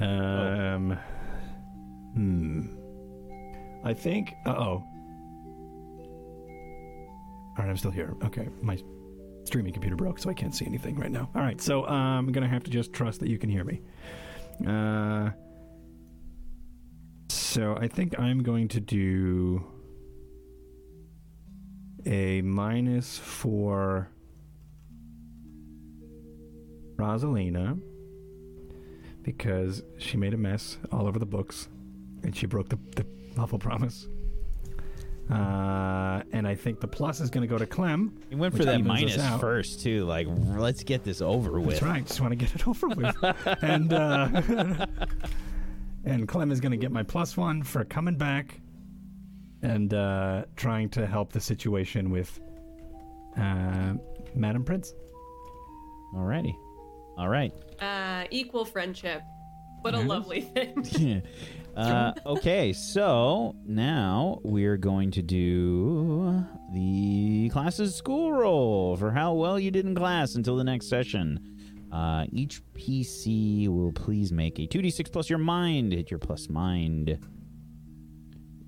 um, 0.00 0.98
hmm. 2.14 2.62
I 3.84 3.92
think. 3.92 4.34
Uh 4.46 4.50
oh. 4.50 4.84
All 7.56 7.64
right, 7.64 7.68
I'm 7.68 7.76
still 7.76 7.90
here. 7.90 8.14
Okay, 8.24 8.48
my 8.62 8.78
streaming 9.44 9.72
computer 9.72 9.96
broke, 9.96 10.18
so 10.18 10.30
I 10.30 10.34
can't 10.34 10.54
see 10.54 10.66
anything 10.66 10.96
right 10.96 11.10
now. 11.10 11.30
All 11.34 11.42
right, 11.42 11.60
so 11.60 11.84
uh, 11.84 11.90
I'm 11.90 12.32
gonna 12.32 12.48
have 12.48 12.64
to 12.64 12.70
just 12.70 12.92
trust 12.92 13.20
that 13.20 13.28
you 13.28 13.38
can 13.38 13.50
hear 13.50 13.64
me. 13.64 13.80
Uh, 14.66 15.30
so 17.54 17.78
I 17.80 17.86
think 17.86 18.18
I'm 18.18 18.42
going 18.42 18.66
to 18.66 18.80
do 18.80 19.64
a 22.04 22.42
minus 22.42 23.16
for 23.16 24.10
Rosalina 26.96 27.80
because 29.22 29.84
she 29.98 30.16
made 30.16 30.34
a 30.34 30.36
mess 30.36 30.78
all 30.90 31.06
over 31.06 31.20
the 31.20 31.26
books 31.26 31.68
and 32.24 32.34
she 32.34 32.46
broke 32.46 32.70
the, 32.70 32.78
the 32.96 33.06
awful 33.38 33.60
promise. 33.60 34.08
Uh, 35.30 36.24
and 36.32 36.48
I 36.48 36.56
think 36.56 36.80
the 36.80 36.88
plus 36.88 37.20
is 37.20 37.30
going 37.30 37.42
to 37.42 37.48
go 37.48 37.56
to 37.56 37.66
Clem. 37.66 38.20
You 38.32 38.36
went 38.36 38.56
for 38.56 38.64
that 38.64 38.82
minus 38.82 39.14
first 39.38 39.80
too. 39.80 40.06
Like, 40.06 40.26
let's 40.28 40.82
get 40.82 41.04
this 41.04 41.22
over 41.22 41.60
with. 41.60 41.78
That's 41.78 41.82
right. 41.82 42.04
Just 42.04 42.20
want 42.20 42.32
to 42.32 42.36
get 42.36 42.52
it 42.52 42.66
over 42.66 42.88
with. 42.88 43.16
and 43.62 43.92
uh, 43.92 44.86
and 46.04 46.26
Clem 46.28 46.50
is 46.50 46.60
going 46.60 46.72
to 46.72 46.78
get 46.78 46.92
my 46.92 47.02
plus 47.02 47.36
one 47.36 47.62
for 47.62 47.84
coming 47.84 48.16
back 48.16 48.60
and 49.62 49.92
uh, 49.94 50.44
trying 50.56 50.88
to 50.90 51.06
help 51.06 51.32
the 51.32 51.40
situation 51.40 52.10
with 52.10 52.40
uh, 53.38 53.94
Madam 54.34 54.64
Prince. 54.64 54.92
Alrighty. 56.14 56.54
All 57.16 57.28
right. 57.28 57.52
Uh, 57.80 58.24
equal 58.30 58.64
friendship. 58.64 59.22
What 59.80 59.94
a 59.94 59.98
Yes. 59.98 60.08
lovely 60.08 60.40
thing. 60.40 61.22
uh, 61.76 62.12
okay, 62.24 62.72
so 62.72 63.54
now 63.66 64.40
we're 64.42 64.78
going 64.78 65.10
to 65.12 65.22
do 65.22 66.42
the 66.72 67.50
classes 67.52 67.94
school 67.94 68.32
roll 68.32 68.96
for 68.96 69.10
how 69.10 69.34
well 69.34 69.58
you 69.58 69.70
did 69.70 69.84
in 69.84 69.94
class 69.94 70.36
until 70.36 70.56
the 70.56 70.64
next 70.64 70.88
session. 70.88 71.53
Uh, 71.94 72.26
each 72.32 72.60
PC 72.74 73.68
will 73.68 73.92
please 73.92 74.32
make 74.32 74.58
a 74.58 74.62
2d6 74.62 75.12
plus 75.12 75.30
your 75.30 75.38
mind. 75.38 75.92
Hit 75.92 76.10
your 76.10 76.18
plus 76.18 76.48
mind. 76.48 77.16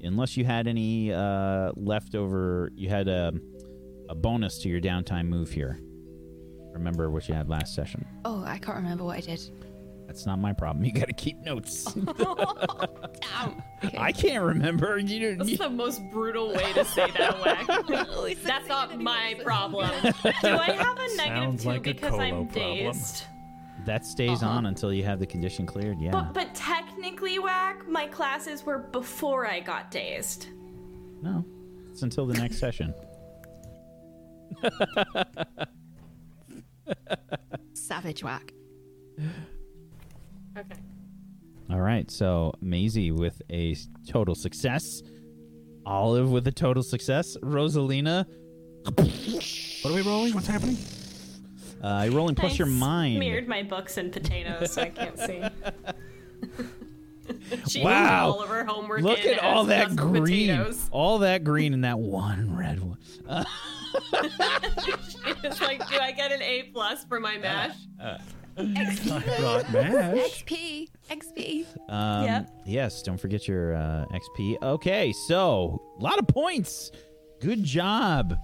Unless 0.00 0.36
you 0.36 0.44
had 0.44 0.68
any 0.68 1.12
uh, 1.12 1.72
leftover, 1.74 2.70
you 2.76 2.88
had 2.88 3.08
a, 3.08 3.32
a 4.08 4.14
bonus 4.14 4.58
to 4.58 4.68
your 4.68 4.80
downtime 4.80 5.26
move 5.26 5.50
here. 5.50 5.80
Remember 6.72 7.10
what 7.10 7.26
you 7.28 7.34
had 7.34 7.48
last 7.48 7.74
session. 7.74 8.06
Oh, 8.24 8.44
I 8.46 8.58
can't 8.58 8.76
remember 8.76 9.02
what 9.02 9.16
I 9.16 9.20
did. 9.22 9.40
That's 10.06 10.24
not 10.24 10.38
my 10.38 10.52
problem. 10.52 10.84
You 10.84 10.92
got 10.92 11.08
to 11.08 11.12
keep 11.12 11.38
notes. 11.40 11.84
I 13.98 14.12
can't 14.12 14.44
remember. 14.44 14.98
You, 14.98 15.36
That's 15.36 15.50
you 15.50 15.56
the 15.58 15.68
most 15.68 16.00
brutal 16.10 16.48
way 16.54 16.72
to 16.74 16.84
say 16.84 17.10
that, 17.10 17.40
Wack. 17.40 17.66
That's 18.44 18.68
not 18.68 18.98
my 19.00 19.34
problem. 19.42 19.90
Do 20.02 20.08
I 20.44 20.70
have 20.72 20.96
a 20.96 21.16
negative 21.16 21.16
Sounds 21.16 21.62
two 21.64 21.68
like 21.68 21.86
a 21.86 21.92
because 21.94 22.10
Kolo 22.12 22.22
I'm 22.22 22.46
problem. 22.46 22.48
dazed? 22.54 23.24
that 23.84 24.04
stays 24.06 24.42
Uh-huh. 24.42 24.50
on 24.52 24.66
until 24.66 24.92
you 24.92 25.04
have 25.04 25.18
the 25.20 25.26
condition 25.26 25.64
cleared. 25.66 26.00
Yeah. 26.00 26.10
But 26.10 26.32
but 26.34 26.54
technically, 26.54 27.38
whack, 27.38 27.86
my 27.88 28.06
classes 28.08 28.64
were 28.64 28.78
before 28.78 29.46
I 29.46 29.60
got 29.60 29.90
dazed. 29.90 30.46
no, 31.22 31.44
it's 31.90 32.02
until 32.02 32.26
the 32.26 32.34
next 32.34 32.58
session. 32.58 32.94
Savage 37.74 38.22
whack. 38.24 38.52
Okay. 40.56 40.80
All 41.70 41.80
right. 41.80 42.10
So 42.10 42.52
Maisie 42.60 43.10
with 43.10 43.42
a 43.50 43.76
total 44.08 44.34
success. 44.34 45.02
Olive 45.84 46.30
with 46.30 46.46
a 46.48 46.52
total 46.52 46.82
success. 46.82 47.36
Rosalina, 47.42 48.24
What 48.84 49.90
are 49.90 49.94
we 49.94 50.02
rolling? 50.02 50.32
What's 50.34 50.46
happening? 50.46 50.76
uh, 51.82 52.02
you're 52.04 52.14
rolling 52.16 52.34
plus 52.34 52.58
your 52.58 52.66
mind. 52.68 53.16
Smeared 53.18 53.46
my 53.46 53.62
books 53.62 53.96
and 53.96 54.12
potatoes, 54.12 54.72
so 54.72 54.82
I 54.82 54.88
can't 54.90 55.18
see. 55.18 55.42
She 57.68 57.82
Wow. 57.82 58.30
all 58.30 58.42
of 58.42 58.48
her 58.50 58.64
homework. 58.64 59.00
Look 59.02 59.24
in 59.24 59.34
at 59.34 59.42
all 59.42 59.64
that 59.64 59.96
green. 59.96 60.48
Potatoes. 60.48 60.88
All 60.92 61.18
that 61.18 61.42
green 61.42 61.74
and 61.74 61.82
that 61.84 61.98
one 61.98 62.56
red 62.56 62.80
one. 62.80 62.98
It's 65.42 65.60
like, 65.60 65.88
do 65.88 65.98
I 65.98 66.12
get 66.12 66.30
an 66.32 66.42
A 66.42 66.64
plus 66.72 67.04
for 67.04 67.18
my 67.18 67.36
mash? 67.38 67.74
Brought 68.56 69.70
mash. 69.72 70.44
XP. 70.44 70.88
XP. 71.10 71.66
Um, 71.88 72.24
Yep. 72.24 72.50
Yes, 72.64 73.02
don't 73.02 73.18
forget 73.18 73.46
your 73.46 73.74
uh, 73.76 74.06
XP. 74.12 74.56
Okay, 74.62 75.12
so 75.28 75.80
a 75.98 76.02
lot 76.02 76.18
of 76.18 76.26
points. 76.26 76.90
Good 77.40 77.62
job. 77.62 78.36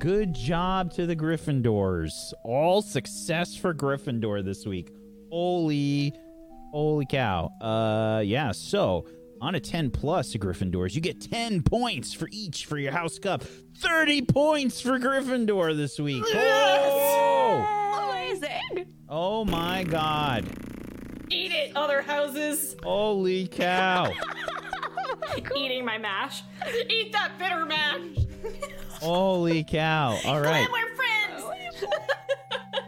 Good 0.00 0.34
job 0.34 0.92
to 0.94 1.06
the 1.06 1.14
Gryffindors. 1.14 2.32
All 2.44 2.82
success 2.82 3.54
for 3.56 3.72
Gryffindor 3.74 4.44
this 4.44 4.66
week. 4.66 4.90
Holy, 5.30 6.12
holy 6.72 7.06
cow. 7.06 7.50
Uh, 7.60 8.20
yeah. 8.24 8.50
So 8.52 9.06
on 9.40 9.54
a 9.54 9.60
ten 9.60 9.90
plus 9.90 10.32
to 10.32 10.38
Gryffindors, 10.38 10.94
you 10.94 11.00
get 11.00 11.20
ten 11.20 11.62
points 11.62 12.12
for 12.12 12.28
each 12.32 12.66
for 12.66 12.76
your 12.78 12.92
house 12.92 13.18
cup. 13.18 13.44
Thirty 13.78 14.22
points 14.22 14.80
for 14.80 14.98
Gryffindor 14.98 15.76
this 15.76 15.98
week. 16.00 16.24
Oh, 16.34 18.09
Amazing. 18.42 18.94
oh 19.08 19.44
my 19.44 19.84
God. 19.84 20.44
Eat 21.30 21.52
it, 21.52 21.76
other 21.76 22.02
houses. 22.02 22.76
Holy 22.82 23.46
cow. 23.46 24.12
Eating 25.56 25.84
my 25.84 25.96
mash. 25.98 26.42
Eat 26.88 27.12
that 27.12 27.32
bitter 27.38 27.64
mash. 27.64 28.26
Holy 29.00 29.62
cow. 29.64 30.18
All 30.24 30.40
right. 30.40 30.66
Glad 30.66 30.70
we're 30.72 30.96
friends. 30.96 31.94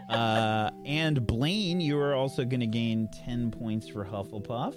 Uh, 0.09 0.69
and 0.85 1.25
Blaine, 1.25 1.81
you 1.81 1.97
are 1.97 2.13
also 2.13 2.45
going 2.45 2.59
to 2.59 2.67
gain 2.67 3.09
10 3.25 3.49
points 3.49 3.87
for 3.87 4.05
Hufflepuff. 4.05 4.75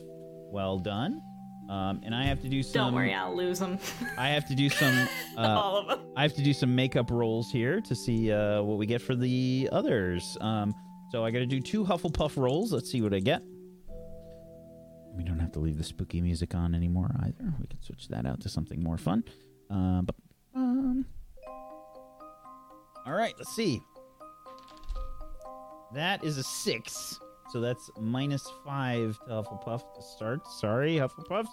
Well 0.51 0.79
done. 0.79 1.21
Um, 1.69 2.01
and 2.05 2.15
I 2.15 2.25
have 2.25 2.41
to 2.43 2.49
do 2.49 2.63
some. 2.63 2.73
Don't 2.73 2.95
worry, 2.95 3.13
I'll 3.13 3.37
lose 3.37 3.59
them. 3.59 3.79
I 4.19 4.29
have 4.29 4.47
to 4.49 4.55
do 4.55 4.69
some. 4.69 5.09
Uh, 5.37 5.49
all 5.49 5.77
of 5.77 5.87
them. 5.87 6.01
I 6.17 6.23
have 6.23 6.35
to 6.37 6.43
do 6.43 6.55
some 6.55 6.75
makeup 6.75 7.11
rolls 7.11 7.51
here 7.53 7.83
to 7.83 7.95
see 7.95 8.33
uh, 8.33 8.63
what 8.63 8.79
we 8.79 8.87
get 8.87 9.03
for 9.03 9.15
the 9.15 9.69
others. 9.71 10.39
Um, 10.41 10.75
so 11.11 11.27
I 11.27 11.31
got 11.31 11.41
to 11.41 11.47
do 11.47 11.61
two 11.61 11.85
Hufflepuff 11.85 12.39
rolls. 12.39 12.73
Let's 12.73 12.91
see 12.91 13.03
what 13.03 13.13
I 13.13 13.21
get. 13.21 13.43
We 15.15 15.25
don't 15.25 15.39
have 15.39 15.53
to 15.53 15.59
leave 15.59 15.77
the 15.77 15.85
spooky 15.85 16.23
music 16.23 16.55
on 16.55 16.75
anymore 16.75 17.11
either. 17.23 17.53
We 17.61 17.67
can 17.67 17.83
switch 17.83 18.09
that 18.09 18.25
out 18.25 18.41
to 18.41 18.49
something 18.49 18.83
more 18.83 18.97
fun. 18.97 19.25
Uh, 19.71 20.01
but 20.03 20.15
um, 20.55 21.05
all 23.05 23.13
right, 23.13 23.35
let's 23.37 23.55
see. 23.55 23.81
That 25.95 26.25
is 26.25 26.39
a 26.39 26.43
six, 26.43 27.21
so 27.51 27.61
that's 27.61 27.91
minus 28.01 28.47
five 28.65 29.19
to 29.27 29.31
Hufflepuff 29.31 29.83
to 29.95 30.03
start. 30.03 30.47
Sorry, 30.47 30.97
Hufflepuffs. 30.97 31.47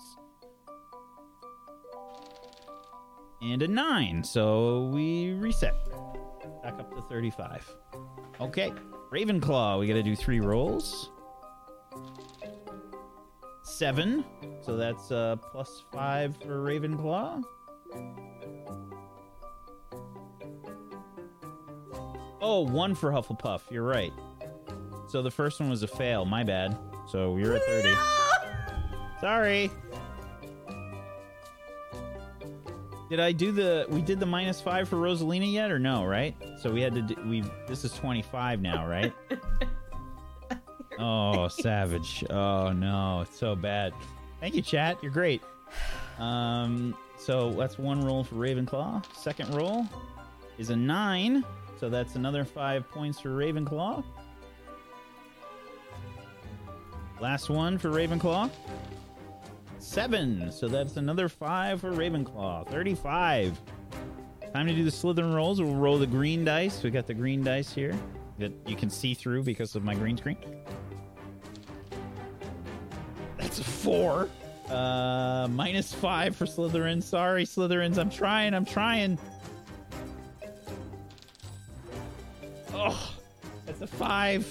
and 3.44 3.62
a 3.62 3.68
9. 3.68 4.24
So 4.24 4.90
we 4.94 5.34
reset. 5.34 5.76
Back 6.64 6.80
up 6.80 6.94
to 6.96 7.02
35. 7.04 7.70
Okay. 8.40 8.72
Ravenclaw, 9.12 9.80
we 9.80 9.88
got 9.88 9.94
to 9.96 10.04
do 10.04 10.16
three 10.16 10.40
rolls. 10.40 11.12
Seven. 13.64 14.24
So 14.62 14.78
that's 14.78 15.12
uh, 15.12 15.36
plus 15.52 15.84
five 15.92 16.38
for 16.38 16.64
Ravenclaw. 16.64 17.44
Oh, 22.42 22.62
one 22.62 22.96
for 22.96 23.12
Hufflepuff. 23.12 23.62
You're 23.70 23.84
right. 23.84 24.14
So 25.14 25.22
the 25.22 25.30
first 25.30 25.60
one 25.60 25.70
was 25.70 25.84
a 25.84 25.88
fail. 25.88 26.26
My 26.26 26.44
bad. 26.44 26.76
So 27.08 27.38
you're 27.38 27.56
at 27.56 27.64
30. 27.66 27.94
Sorry. 29.22 29.70
Did 33.12 33.20
I 33.20 33.32
do 33.32 33.52
the? 33.52 33.86
We 33.90 34.02
did 34.02 34.20
the 34.20 34.26
minus 34.26 34.60
five 34.60 34.90
for 34.90 34.96
Rosalina 34.96 35.52
yet, 35.52 35.70
or 35.70 35.78
no? 35.78 36.04
Right. 36.04 36.36
So 36.60 36.72
we 36.72 36.82
had 36.82 36.96
to. 36.96 37.04
Do, 37.04 37.16
we. 37.28 37.44
This 37.68 37.86
is 37.86 37.94
twenty 37.94 38.24
five 38.24 38.60
now, 38.60 38.88
right? 38.88 39.14
oh, 41.00 41.48
savage! 41.48 42.24
Oh 42.32 42.72
no, 42.72 43.22
it's 43.22 43.38
so 43.38 43.56
bad. 43.56 43.94
Thank 44.40 44.56
you, 44.56 44.64
chat. 44.64 44.98
You're 45.04 45.12
great. 45.12 45.44
Um. 46.18 46.98
So 47.20 47.52
that's 47.52 47.78
one 47.78 48.04
roll 48.04 48.24
for 48.24 48.34
Ravenclaw. 48.34 49.06
Second 49.16 49.54
roll 49.54 49.86
is 50.58 50.72
a 50.72 50.76
nine. 50.76 51.46
So 51.80 51.88
that's 51.88 52.16
another 52.16 52.44
five 52.44 52.90
points 52.90 53.20
for 53.20 53.30
Ravenclaw. 53.30 54.04
Last 57.24 57.50
one 57.50 57.78
for 57.78 57.88
Ravenclaw. 57.88 58.50
Seven. 59.80 60.52
So 60.52 60.68
that's 60.68 60.98
another 60.98 61.30
five 61.30 61.80
for 61.80 61.90
Ravenclaw. 61.90 62.68
35. 62.68 63.62
Time 64.52 64.68
to 64.68 64.74
do 64.74 64.84
the 64.84 64.92
Slytherin 64.92 65.34
rolls. 65.34 65.62
We'll 65.62 65.74
roll 65.74 65.98
the 65.98 66.06
green 66.06 66.44
dice. 66.44 66.84
We 66.84 66.92
got 66.92 67.08
the 67.08 67.14
green 67.14 67.42
dice 67.42 67.74
here 67.74 67.98
that 68.40 68.52
you 68.68 68.76
can 68.76 68.90
see 68.90 69.14
through 69.14 69.44
because 69.44 69.74
of 69.78 69.86
my 69.86 69.96
green 69.96 70.18
screen. 70.18 70.36
That's 73.38 73.60
a 73.60 73.64
four. 73.64 74.28
Uh, 74.70 75.48
minus 75.50 75.94
five 75.94 76.36
for 76.36 76.46
Slytherin. 76.46 77.02
Sorry, 77.02 77.46
Slytherins. 77.46 77.98
I'm 77.98 78.10
trying. 78.10 78.54
I'm 78.54 78.66
trying. 78.66 79.18
Oh, 82.74 83.14
that's 83.66 83.80
a 83.80 83.88
five. 83.88 84.46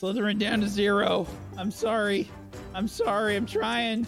Slytherin 0.00 0.38
down 0.38 0.60
to 0.60 0.68
zero. 0.68 1.26
I'm 1.56 1.70
sorry. 1.70 2.28
I'm 2.74 2.88
sorry. 2.88 3.36
I'm 3.36 3.46
trying. 3.46 4.06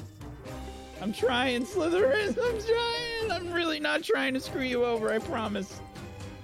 I'm 1.00 1.12
trying, 1.12 1.64
Slytherin. 1.64 2.28
I'm 2.42 2.60
trying. 2.60 3.30
I'm 3.48 3.52
really 3.52 3.80
not 3.80 4.02
trying 4.02 4.34
to 4.34 4.40
screw 4.40 4.62
you 4.62 4.84
over. 4.84 5.12
I 5.12 5.18
promise. 5.18 5.80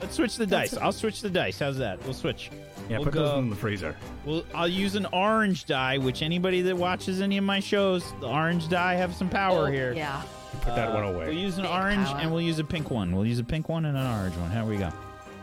Let's 0.01 0.17
switch 0.17 0.37
the 0.37 0.47
dice. 0.47 0.77
I'll 0.77 0.93
switch 0.93 1.21
the 1.21 1.31
dice. 1.31 1.59
How's 1.59 1.79
that? 1.79 2.03
We'll 2.05 2.15
switch. 2.15 2.51
Yeah, 2.89 2.99
We'll 2.99 3.05
put 3.07 3.15
go- 3.15 3.23
those 3.29 3.39
in 3.39 3.51
the 3.51 3.57
freezer. 3.57 3.97
Well, 4.25 4.43
I'll 4.55 4.67
use 4.69 4.97
an 4.97 5.07
orange 5.13 5.65
die, 5.65 5.99
which 5.99 6.23
anybody 6.23 6.61
that 6.63 6.77
watches 6.77 7.21
any 7.21 7.39
of 7.39 7.45
my 7.45 7.61
shows, 7.61 8.05
the 8.21 8.27
orange 8.27 8.69
die 8.69 8.95
have 8.95 9.15
some 9.15 9.29
power 9.29 9.71
here. 9.71 9.93
Yeah. 9.93 10.23
Put 10.63 10.75
that 10.75 10.89
Uh, 10.91 10.95
one 10.95 11.05
away. 11.05 11.27
We'll 11.29 11.39
use 11.39 11.57
an 11.59 11.63
Big 11.63 11.71
orange 11.73 12.07
power. 12.09 12.19
and 12.21 12.33
we'll 12.33 12.43
use 12.43 12.59
a 12.59 12.65
pink 12.65 12.91
one. 12.91 13.15
We'll 13.15 13.27
use 13.27 13.39
a 13.39 13.45
pink 13.45 13.69
one 13.69 13.85
and 13.85 13.97
an 13.97 14.07
orange 14.07 14.37
one. 14.37 14.51
Here 14.51 14.65
we 14.65 14.77
go. 14.77 14.91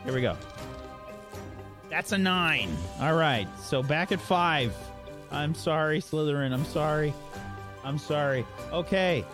Here 0.04 0.14
we 0.14 0.22
go. 0.22 0.36
That's 1.90 2.12
a 2.12 2.18
nine. 2.18 2.70
All 3.00 3.16
right. 3.16 3.48
So 3.60 3.82
back 3.82 4.12
at 4.12 4.22
five. 4.22 4.76
I'm 5.32 5.54
sorry, 5.56 6.02
Slytherin. 6.02 6.54
I'm 6.54 6.66
sorry. 6.66 7.14
I'm 7.84 7.98
sorry. 7.98 8.46
Okay. 8.72 9.26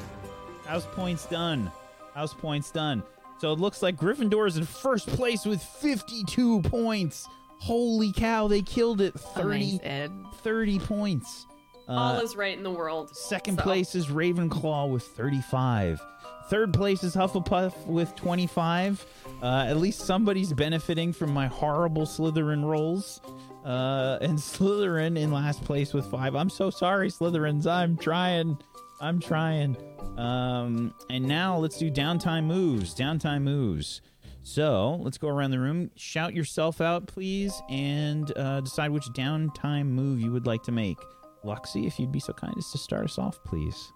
House 0.65 0.85
points 0.93 1.25
done. 1.25 1.71
House 2.13 2.33
points 2.33 2.71
done. 2.71 3.03
So 3.39 3.51
it 3.51 3.59
looks 3.59 3.81
like 3.81 3.97
Gryffindor 3.97 4.47
is 4.47 4.57
in 4.57 4.65
first 4.65 5.07
place 5.07 5.45
with 5.45 5.61
52 5.61 6.61
points. 6.61 7.27
Holy 7.59 8.11
cow, 8.13 8.47
they 8.47 8.61
killed 8.61 9.01
it. 9.01 9.13
30, 9.19 9.79
Amazing. 9.83 10.25
30 10.41 10.79
points. 10.79 11.45
Uh, 11.87 11.91
All 11.91 12.19
is 12.19 12.35
right 12.35 12.57
in 12.57 12.63
the 12.63 12.71
world. 12.71 13.15
Second 13.15 13.57
So- 13.57 13.63
place 13.63 13.95
is 13.95 14.07
Ravenclaw 14.07 14.89
with 14.89 15.03
35. 15.03 16.01
Third 16.49 16.73
place 16.73 17.03
is 17.03 17.15
Hufflepuff 17.15 17.85
with 17.87 18.15
25. 18.15 19.05
Uh, 19.41 19.65
at 19.67 19.77
least 19.77 20.01
somebody's 20.01 20.53
benefiting 20.53 21.13
from 21.13 21.31
my 21.31 21.47
horrible 21.47 22.03
Slytherin 22.03 22.63
rolls. 22.63 23.21
Uh, 23.63 24.17
and 24.21 24.37
Slytherin 24.37 25.17
in 25.17 25.31
last 25.31 25.63
place 25.63 25.93
with 25.93 26.05
five. 26.09 26.35
I'm 26.35 26.49
so 26.49 26.69
sorry, 26.69 27.09
Slytherins. 27.09 27.65
I'm 27.65 27.97
trying. 27.97 28.57
I'm 29.01 29.19
trying. 29.19 29.75
Um, 30.17 30.93
and 31.09 31.27
now 31.27 31.57
let's 31.57 31.77
do 31.77 31.91
downtime 31.91 32.45
moves. 32.45 32.95
Downtime 32.95 33.41
moves. 33.41 34.01
So 34.43 34.99
let's 35.01 35.17
go 35.17 35.27
around 35.27 35.51
the 35.51 35.59
room. 35.59 35.89
Shout 35.95 36.35
yourself 36.35 36.79
out, 36.79 37.07
please, 37.07 37.59
and 37.67 38.31
uh, 38.37 38.61
decide 38.61 38.91
which 38.91 39.05
downtime 39.05 39.87
move 39.87 40.21
you 40.21 40.31
would 40.31 40.45
like 40.45 40.61
to 40.63 40.71
make. 40.71 40.99
Luxie, 41.43 41.87
if 41.87 41.99
you'd 41.99 42.11
be 42.11 42.19
so 42.19 42.33
kind 42.33 42.53
as 42.55 42.71
to 42.71 42.77
start 42.77 43.05
us 43.05 43.17
off, 43.17 43.43
please. 43.43 43.91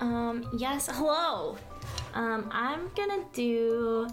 Um, 0.00 0.48
yes, 0.56 0.88
hello. 0.90 1.58
Um, 2.14 2.48
I'm 2.50 2.90
gonna 2.96 3.24
do. 3.34 4.08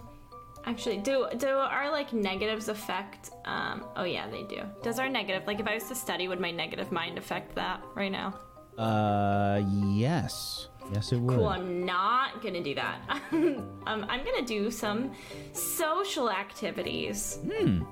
Actually, 0.65 0.97
do 0.97 1.27
do 1.37 1.47
our 1.47 1.91
like 1.91 2.13
negatives 2.13 2.67
affect? 2.69 3.31
Um, 3.45 3.85
oh 3.95 4.03
yeah, 4.03 4.27
they 4.29 4.43
do. 4.43 4.61
Does 4.83 4.99
our 4.99 5.09
negative 5.09 5.47
like 5.47 5.59
if 5.59 5.67
I 5.67 5.75
was 5.75 5.83
to 5.85 5.95
study, 5.95 6.27
would 6.27 6.39
my 6.39 6.51
negative 6.51 6.91
mind 6.91 7.17
affect 7.17 7.55
that 7.55 7.81
right 7.95 8.11
now? 8.11 8.35
Uh, 8.77 9.61
yes. 9.87 10.67
Yes, 10.93 11.11
it 11.11 11.19
would. 11.19 11.37
Cool. 11.37 11.47
I'm 11.47 11.85
not 11.85 12.41
gonna 12.41 12.63
do 12.63 12.75
that. 12.75 12.99
um, 13.31 13.65
I'm 13.85 14.23
gonna 14.25 14.45
do 14.45 14.71
some 14.71 15.11
social 15.53 16.29
activities. 16.31 17.39
Hmm. 17.45 17.83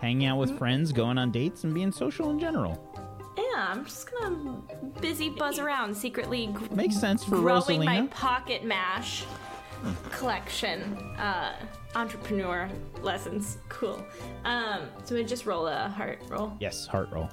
Hanging 0.00 0.26
out 0.26 0.38
with 0.38 0.56
friends, 0.58 0.92
going 0.92 1.18
on 1.18 1.30
dates, 1.32 1.64
and 1.64 1.74
being 1.74 1.90
social 1.90 2.30
in 2.30 2.38
general. 2.38 2.84
Yeah, 3.36 3.68
I'm 3.70 3.84
just 3.84 4.10
gonna 4.10 4.60
busy 5.00 5.30
buzz 5.30 5.58
around 5.58 5.96
secretly. 5.96 6.48
gr- 6.52 6.74
Makes 6.74 7.00
sense 7.00 7.24
for 7.24 7.36
growing 7.36 7.84
my 7.84 8.06
pocket 8.08 8.64
mash 8.64 9.24
collection 10.10 10.96
uh 11.18 11.54
entrepreneur 11.94 12.68
lessons 13.02 13.58
cool 13.68 14.04
um 14.44 14.82
so 15.04 15.14
we 15.14 15.24
just 15.24 15.46
roll 15.46 15.66
a 15.66 15.88
heart 15.88 16.20
roll 16.28 16.52
Yes, 16.60 16.86
heart 16.86 17.08
roll. 17.10 17.28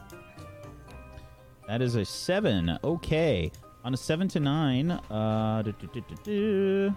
That 1.67 1.81
is 1.81 1.95
a 1.95 2.05
seven. 2.05 2.77
Okay. 2.83 3.51
On 3.83 3.93
a 3.93 3.97
seven 3.97 4.27
to 4.29 4.39
nine, 4.39 4.91
uh, 4.91 5.63
du- 5.63 5.71
du- 5.73 6.01
du. 6.23 6.95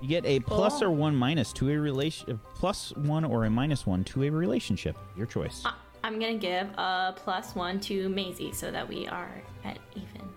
you 0.00 0.08
get 0.08 0.24
a 0.24 0.38
plus 0.40 0.82
or 0.82 0.90
one 0.90 1.14
minus 1.16 1.52
to 1.54 1.70
a 1.70 1.76
relation, 1.76 2.38
plus 2.54 2.92
one 2.96 3.24
or 3.24 3.44
a 3.44 3.50
minus 3.50 3.86
one 3.86 4.04
to 4.04 4.22
a 4.24 4.30
relationship. 4.30 4.96
Your 5.16 5.26
choice. 5.26 5.62
Uh, 5.64 5.72
i'm 6.04 6.18
gonna 6.18 6.36
give 6.38 6.66
a 6.78 7.12
plus 7.16 7.54
one 7.54 7.78
to 7.80 8.08
Maisie 8.08 8.52
so 8.52 8.70
that 8.70 8.88
we 8.88 9.06
are 9.08 9.42
at 9.64 9.78
even 9.94 10.28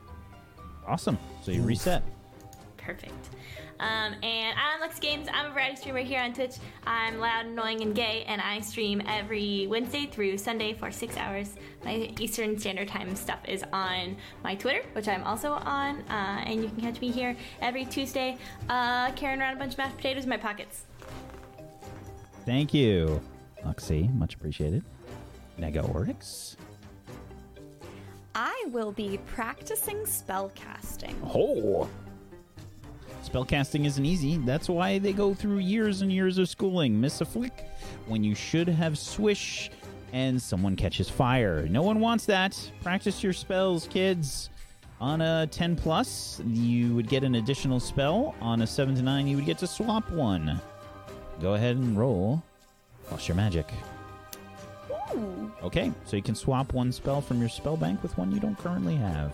Awesome. 0.88 1.18
So 1.44 1.52
you 1.52 1.62
reset. 1.64 2.04
perfect 2.78 3.30
um, 3.80 4.16
and 4.24 4.58
I'm 4.58 4.80
Lux 4.80 5.00
Games. 5.00 5.28
I'm 5.32 5.52
a 5.52 5.54
variety 5.54 5.76
streamer 5.76 6.00
here 6.00 6.22
on 6.22 6.34
Twitch. 6.34 6.56
I'm 6.86 7.20
loud, 7.20 7.45
annoying, 7.45 7.82
and 7.82 7.94
gay, 7.94 8.24
and 8.28 8.42
I 8.42 8.62
stream 8.62 9.02
every 9.08 9.68
Wednesday 9.68 10.06
through 10.06 10.38
Sunday 10.38 10.74
for 10.74 10.92
six 10.92 11.18
hours. 11.18 11.56
My 11.84 12.14
Eastern 12.20 12.58
Standard 12.58 12.88
Time 12.88 13.16
stuff 13.16 13.40
is 13.48 13.64
on 13.74 14.16
my 14.44 14.56
Twitter, 14.56 14.84
which 14.94 15.08
I'm 15.08 15.24
also 15.24 15.54
on, 15.54 16.02
uh, 16.10 16.44
and 16.45 16.64
you 16.64 16.70
can 16.70 16.80
catch 16.80 17.02
me 17.02 17.12
here 17.12 17.36
every 17.62 17.86
Tuesday, 17.86 18.38
uh, 18.70 19.12
carrying 19.12 19.42
around 19.42 19.58
a 19.58 19.60
bunch 19.60 19.74
of 19.74 19.78
mashed 19.78 19.98
potatoes 19.98 20.24
in 20.24 20.30
my 20.30 20.38
pockets. 20.38 20.86
Thank 22.45 22.74
you, 22.74 23.22
Luxie. 23.66 24.14
Much 24.16 24.36
appreciated. 24.36 24.84
Nega 25.60 25.88
Oryx. 25.94 26.58
I 28.36 28.66
will 28.68 28.92
be 28.92 29.18
practicing 29.26 30.06
spell 30.06 30.52
casting. 30.56 31.16
Oh. 31.24 31.90
Spellcasting 33.28 33.86
isn't 33.86 34.06
easy. 34.06 34.38
That's 34.38 34.70
why 34.70 35.00
they 35.00 35.14
go 35.14 35.34
through 35.34 35.58
years 35.58 36.02
and 36.02 36.12
years 36.12 36.38
of 36.38 36.48
schooling. 36.48 37.00
Miss 37.00 37.22
a 37.22 37.26
flick 37.26 37.68
when 38.08 38.24
you 38.24 38.36
should 38.36 38.68
have 38.68 38.98
swish 38.98 39.72
and 40.14 40.42
someone 40.42 40.76
catches 40.76 41.10
fire. 41.10 41.68
No 41.68 41.82
one 41.82 42.00
wants 42.00 42.26
that. 42.28 42.72
Practice 42.84 43.24
your 43.24 43.34
spells, 43.34 43.88
kids. 43.88 44.50
On 45.02 45.22
a 45.22 45.48
10 45.48 45.76
plus, 45.76 46.42
you 46.48 46.95
would 46.95 47.10
get 47.10 47.24
an 47.24 47.36
additional 47.36 47.80
spell. 47.80 48.36
On 48.42 48.62
a 48.62 48.68
7 48.68 48.95
to 48.95 49.02
9, 49.02 49.28
you 49.28 49.36
would 49.36 49.45
get 49.45 49.58
to 49.58 49.68
swap 49.68 50.10
one. 50.12 50.62
Go 51.42 51.56
ahead 51.56 51.76
and 51.76 51.98
roll. 51.98 52.42
Plus 53.08 53.28
your 53.28 53.36
magic. 53.36 53.70
Ooh. 55.14 55.52
Okay, 55.64 55.92
so 56.06 56.16
you 56.16 56.24
can 56.24 56.36
swap 56.36 56.74
one 56.74 56.92
spell 56.92 57.22
from 57.22 57.40
your 57.40 57.50
spell 57.50 57.76
bank 57.76 58.02
with 58.02 58.18
one 58.18 58.32
you 58.32 58.40
don't 58.40 58.58
currently 58.58 58.95
have. 58.95 59.34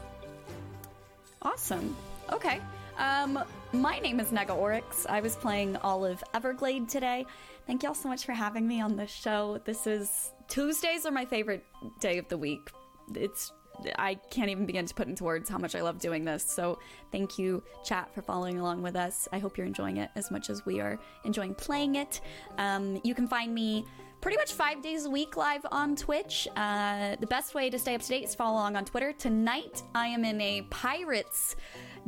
Awesome. 1.42 1.96
Okay. 2.32 2.60
Um, 2.98 3.44
my 3.74 4.00
name 4.00 4.20
is 4.20 4.32
Nega 4.32 4.56
Oryx. 4.56 5.06
I 5.08 5.22
was 5.22 5.36
playing 5.36 5.78
Olive 5.78 6.24
Everglade 6.34 6.90
today. 6.90 7.26
Thank 7.68 7.84
y'all 7.84 7.94
so 7.94 8.10
much 8.10 8.26
for 8.26 8.34
having 8.34 8.68
me 8.68 8.82
on 8.82 8.98
this 8.98 9.12
show. 9.12 9.62
This 9.64 9.88
is 9.88 10.32
Tuesdays 10.48 11.06
are 11.06 11.12
my 11.12 11.26
favorite 11.26 11.64
day 12.02 12.18
of 12.18 12.28
the 12.28 12.38
week. 12.38 12.70
It's 13.16 13.54
I 13.98 14.16
can't 14.30 14.50
even 14.50 14.66
begin 14.66 14.86
to 14.86 14.94
put 14.94 15.08
into 15.08 15.24
words 15.24 15.50
how 15.50 15.58
much 15.58 15.74
I 15.74 15.82
love 15.82 16.00
doing 16.00 16.26
this. 16.26 16.44
So 16.44 16.80
thank 17.12 17.40
you, 17.40 17.64
chat, 17.84 18.14
for 18.14 18.22
following 18.22 18.60
along 18.60 18.82
with 18.82 18.96
us. 18.96 19.28
I 19.32 19.40
hope 19.40 19.58
you're 19.58 19.66
enjoying 19.66 19.98
it 19.98 20.10
as 20.16 20.30
much 20.30 20.50
as 20.50 20.66
we 20.66 20.80
are 20.82 21.00
enjoying 21.24 21.56
playing 21.56 21.96
it. 21.96 22.22
Um, 22.58 23.00
you 23.04 23.16
can 23.16 23.28
find 23.28 23.56
me 23.56 23.86
pretty 24.20 24.38
much 24.38 24.54
five 24.54 24.84
days 24.84 25.06
a 25.06 25.10
week 25.10 25.36
live 25.36 25.66
on 25.72 25.96
Twitch. 25.96 26.48
Uh, 26.56 27.16
the 27.20 27.28
best 27.28 27.56
way 27.56 27.70
to 27.70 27.80
stay 27.80 27.96
up 27.96 28.02
to 28.02 28.08
date 28.08 28.26
is 28.26 28.36
follow 28.36 28.54
along 28.54 28.76
on 28.76 28.86
Twitter. 28.86 29.14
Tonight, 29.14 29.82
I 29.96 30.08
am 30.08 30.24
in 30.26 30.40
a 30.42 30.62
Pirates 30.70 31.56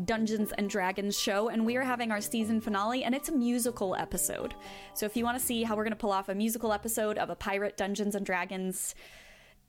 Dungeons 0.05 0.51
and 0.57 0.69
Dragons 0.69 1.17
show, 1.17 1.49
and 1.49 1.65
we 1.65 1.75
are 1.75 1.83
having 1.83 2.11
our 2.11 2.21
season 2.21 2.59
finale, 2.61 3.03
and 3.03 3.13
it's 3.13 3.29
a 3.29 3.33
musical 3.33 3.95
episode. 3.95 4.55
So 4.93 5.05
if 5.05 5.15
you 5.15 5.23
want 5.23 5.39
to 5.39 5.45
see 5.45 5.63
how 5.63 5.75
we're 5.75 5.83
going 5.83 5.91
to 5.91 5.97
pull 5.97 6.11
off 6.11 6.29
a 6.29 6.35
musical 6.35 6.73
episode 6.73 7.17
of 7.17 7.29
a 7.29 7.35
pirate 7.35 7.77
Dungeons 7.77 8.15
and 8.15 8.25
Dragons 8.25 8.95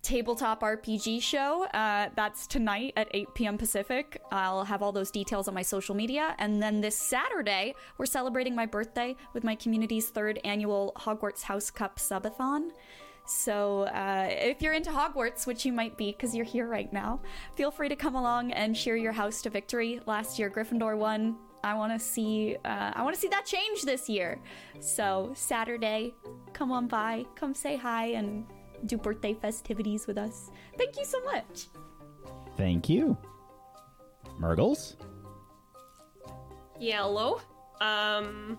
tabletop 0.05 0.61
RPG 0.61 1.23
show. 1.23 1.65
Uh, 1.73 2.11
that's 2.15 2.47
tonight 2.47 2.93
at 2.97 3.09
8 3.13 3.35
p.m. 3.35 3.59
Pacific. 3.59 4.21
I'll 4.31 4.65
have 4.65 4.83
all 4.83 4.93
those 4.93 5.11
details 5.11 5.49
on 5.49 5.55
my 5.55 5.63
social 5.63 5.95
media. 5.95 6.37
And 6.39 6.63
then 6.63 6.83
this 6.83 6.97
Saturday, 6.97 7.75
we're 7.97 8.07
celebrating 8.07 8.55
my 8.55 8.67
birthday 8.67 9.17
with 9.33 9.43
my 9.43 9.55
community's 9.55 10.11
third 10.11 10.39
annual 10.45 10.93
Hogwarts 10.97 11.43
House 11.43 11.71
Cup 11.71 11.99
Subathon. 11.99 12.71
So, 13.27 13.83
uh, 13.85 14.29
if 14.31 14.61
you're 14.61 14.75
into 14.75 14.91
Hogwarts, 14.91 15.47
which 15.47 15.65
you 15.65 15.73
might 15.73 15.97
be 15.97 16.13
because 16.13 16.35
you're 16.35 16.45
here 16.45 16.69
right 16.69 16.93
now, 16.93 17.21
feel 17.57 17.71
free 17.71 17.89
to 17.89 17.97
come 17.97 18.17
along 18.17 18.53
and 18.53 18.77
cheer 18.77 18.97
your 18.97 19.13
house 19.13 19.41
to 19.43 19.51
victory. 19.51 20.01
Last 20.07 20.39
year, 20.39 20.51
Gryffindor 20.51 20.97
won. 20.97 21.37
I 21.63 21.73
want 21.73 21.99
to 21.99 21.99
see. 21.99 22.57
Uh, 22.65 22.93
I 22.95 23.03
want 23.03 23.15
to 23.15 23.21
see 23.21 23.29
that 23.29 23.47
change 23.47 23.83
this 23.83 24.09
year. 24.09 24.39
So 24.81 25.33
Saturday, 25.35 26.15
come 26.53 26.71
on 26.71 26.87
by, 26.87 27.25
come 27.35 27.55
say 27.55 27.77
hi, 27.77 28.09
and 28.09 28.45
do 28.85 28.99
birthday 28.99 29.33
festivities 29.33 30.07
with 30.07 30.19
us. 30.19 30.51
Thank 30.77 30.99
you 30.99 31.07
so 31.07 31.23
much. 31.25 31.69
Thank 32.59 32.91
you. 32.91 33.17
Murgles? 34.39 34.97
Yellow. 36.79 37.41
Um, 37.81 38.59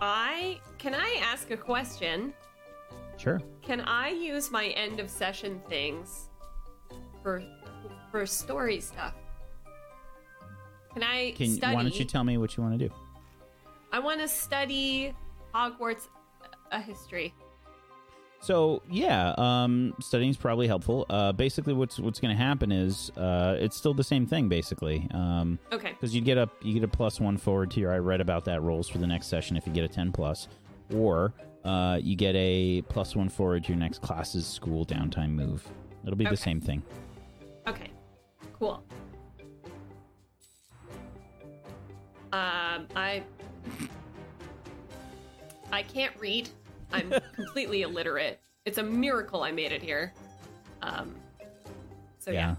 I 0.00 0.60
can 0.78 0.94
I 0.94 1.18
ask 1.20 1.50
a 1.50 1.56
question? 1.56 2.32
Sure. 3.20 3.40
Can 3.60 3.82
I 3.82 4.08
use 4.08 4.50
my 4.50 4.68
end 4.68 4.98
of 4.98 5.10
session 5.10 5.60
things 5.68 6.28
for 7.22 7.42
for 8.10 8.24
story 8.24 8.80
stuff? 8.80 9.14
Can 10.94 11.02
I 11.02 11.32
Can 11.32 11.48
study? 11.50 11.74
why 11.76 11.82
don't 11.82 11.98
you 11.98 12.04
tell 12.04 12.24
me 12.24 12.38
what 12.38 12.56
you 12.56 12.62
want 12.62 12.78
to 12.78 12.88
do? 12.88 12.94
I 13.92 13.98
want 13.98 14.20
to 14.20 14.28
study 14.28 15.14
Hogwarts 15.54 16.08
a 16.72 16.80
history. 16.80 17.34
So 18.42 18.80
yeah, 18.90 19.34
um, 19.36 19.94
studying 20.00 20.30
is 20.30 20.38
probably 20.38 20.66
helpful. 20.66 21.04
Uh, 21.10 21.32
basically, 21.32 21.74
what's 21.74 21.98
what's 21.98 22.20
going 22.20 22.34
to 22.34 22.42
happen 22.42 22.72
is 22.72 23.10
uh, 23.18 23.56
it's 23.60 23.76
still 23.76 23.92
the 23.92 24.02
same 24.02 24.24
thing, 24.26 24.48
basically. 24.48 25.06
Um, 25.12 25.58
Okay. 25.72 25.90
because 25.92 26.14
you 26.14 26.22
get 26.22 26.38
a 26.38 26.48
you 26.62 26.72
get 26.72 26.84
a 26.84 26.88
plus 26.88 27.20
one 27.20 27.36
forward 27.36 27.70
to 27.72 27.80
your 27.80 27.92
I 27.92 27.98
read 27.98 28.22
about 28.22 28.46
that 28.46 28.62
rolls 28.62 28.88
for 28.88 28.96
the 28.96 29.06
next 29.06 29.26
session 29.26 29.58
if 29.58 29.66
you 29.66 29.74
get 29.74 29.84
a 29.84 29.88
ten 29.88 30.10
plus, 30.10 30.48
or 30.94 31.34
uh, 31.64 31.98
you 32.02 32.16
get 32.16 32.34
a 32.36 32.82
plus 32.88 33.14
one 33.14 33.28
forward 33.28 33.64
to 33.64 33.68
your 33.70 33.78
next 33.78 34.00
class's 34.02 34.46
school 34.46 34.84
downtime 34.86 35.30
move. 35.30 35.66
It'll 36.04 36.16
be 36.16 36.24
Okay. 36.24 36.34
the 36.34 36.40
same 36.40 36.60
thing. 36.60 36.82
Okay. 37.66 37.90
Cool. 38.58 38.82
Um, 42.32 42.86
I 42.94 43.22
I 45.72 45.82
can't 45.82 46.14
read. 46.18 46.48
I'm 46.92 47.12
completely 47.34 47.82
illiterate. 47.82 48.40
It's 48.64 48.78
a 48.78 48.82
miracle 48.82 49.42
I 49.42 49.52
made 49.52 49.72
it 49.72 49.82
here. 49.82 50.12
Um, 50.82 51.14
so 52.18 52.30
yeah. 52.30 52.56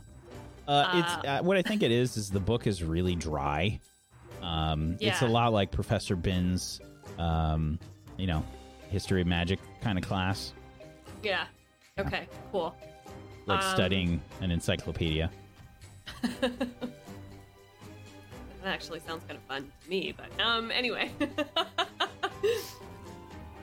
Uh, 0.67 0.91
it's 0.93 1.27
uh, 1.27 1.39
what 1.41 1.57
I 1.57 1.61
think 1.61 1.83
it 1.83 1.91
is. 1.91 2.17
Is 2.17 2.29
the 2.29 2.39
book 2.39 2.67
is 2.67 2.83
really 2.83 3.15
dry. 3.15 3.79
Um, 4.41 4.97
yeah. 4.99 5.11
It's 5.11 5.21
a 5.21 5.27
lot 5.27 5.53
like 5.53 5.71
Professor 5.71 6.15
Binns', 6.15 6.79
um, 7.17 7.79
you 8.17 8.27
know, 8.27 8.43
history 8.91 9.21
of 9.21 9.27
magic 9.27 9.59
kind 9.81 9.97
of 9.97 10.03
class, 10.03 10.53
Yeah. 11.23 11.45
Okay. 11.97 12.27
Cool. 12.51 12.75
like 13.47 13.63
Um, 13.63 13.73
studying 13.73 14.21
an 14.41 14.51
encyclopedia. 14.51 15.31
That 18.63 18.75
actually 18.75 18.99
sounds 18.99 19.23
kind 19.27 19.37
of 19.39 19.43
fun 19.45 19.71
to 19.83 19.89
me, 19.89 20.13
but 20.15 20.29
um, 20.43 20.69
anyway. 20.69 21.09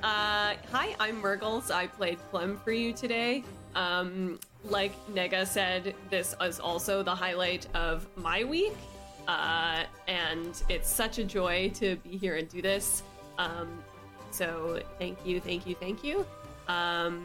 uh, 0.03 0.55
hi, 0.73 0.97
I'm 0.99 1.21
Murgles. 1.21 1.71
I 1.71 1.87
played 1.87 2.19
Clem 2.31 2.59
for 2.65 2.73
you 2.73 2.93
today. 2.93 3.45
Um, 3.77 4.41
like 4.65 4.93
Nega 5.13 5.47
said, 5.47 5.95
this 6.11 6.35
is 6.43 6.59
also 6.59 7.05
the 7.05 7.15
highlight 7.15 7.69
of 7.77 8.09
my 8.17 8.43
week, 8.43 8.75
uh, 9.29 9.85
and 10.09 10.61
it's 10.69 10.91
such 10.91 11.19
a 11.19 11.25
joy 11.25 11.71
to 11.77 11.95
be 11.97 12.17
here 12.17 12.35
and 12.35 12.49
do 12.49 12.61
this. 12.61 13.05
Um, 13.39 13.69
so 14.31 14.81
thank 14.99 15.19
you, 15.25 15.41
thank 15.41 15.67
you, 15.67 15.75
thank 15.75 16.05
you. 16.05 16.27
Um, 16.69 17.25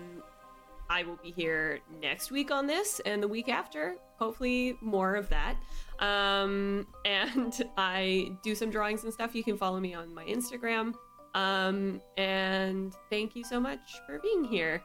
I 0.89 1.03
will 1.03 1.17
be 1.23 1.31
here 1.31 1.79
next 2.01 2.31
week 2.31 2.51
on 2.51 2.67
this 2.67 3.01
and 3.05 3.21
the 3.21 3.27
week 3.27 3.49
after. 3.49 3.95
Hopefully, 4.17 4.77
more 4.81 5.15
of 5.15 5.29
that. 5.29 5.55
Um, 5.99 6.87
and 7.05 7.53
I 7.77 8.31
do 8.43 8.55
some 8.55 8.69
drawings 8.69 9.03
and 9.03 9.13
stuff. 9.13 9.33
You 9.35 9.43
can 9.43 9.57
follow 9.57 9.79
me 9.79 9.93
on 9.93 10.13
my 10.13 10.25
Instagram. 10.25 10.93
Um, 11.33 11.99
and 12.15 12.93
thank 13.09 13.35
you 13.35 13.43
so 13.43 13.59
much 13.59 13.79
for 14.05 14.19
being 14.19 14.43
here. 14.43 14.83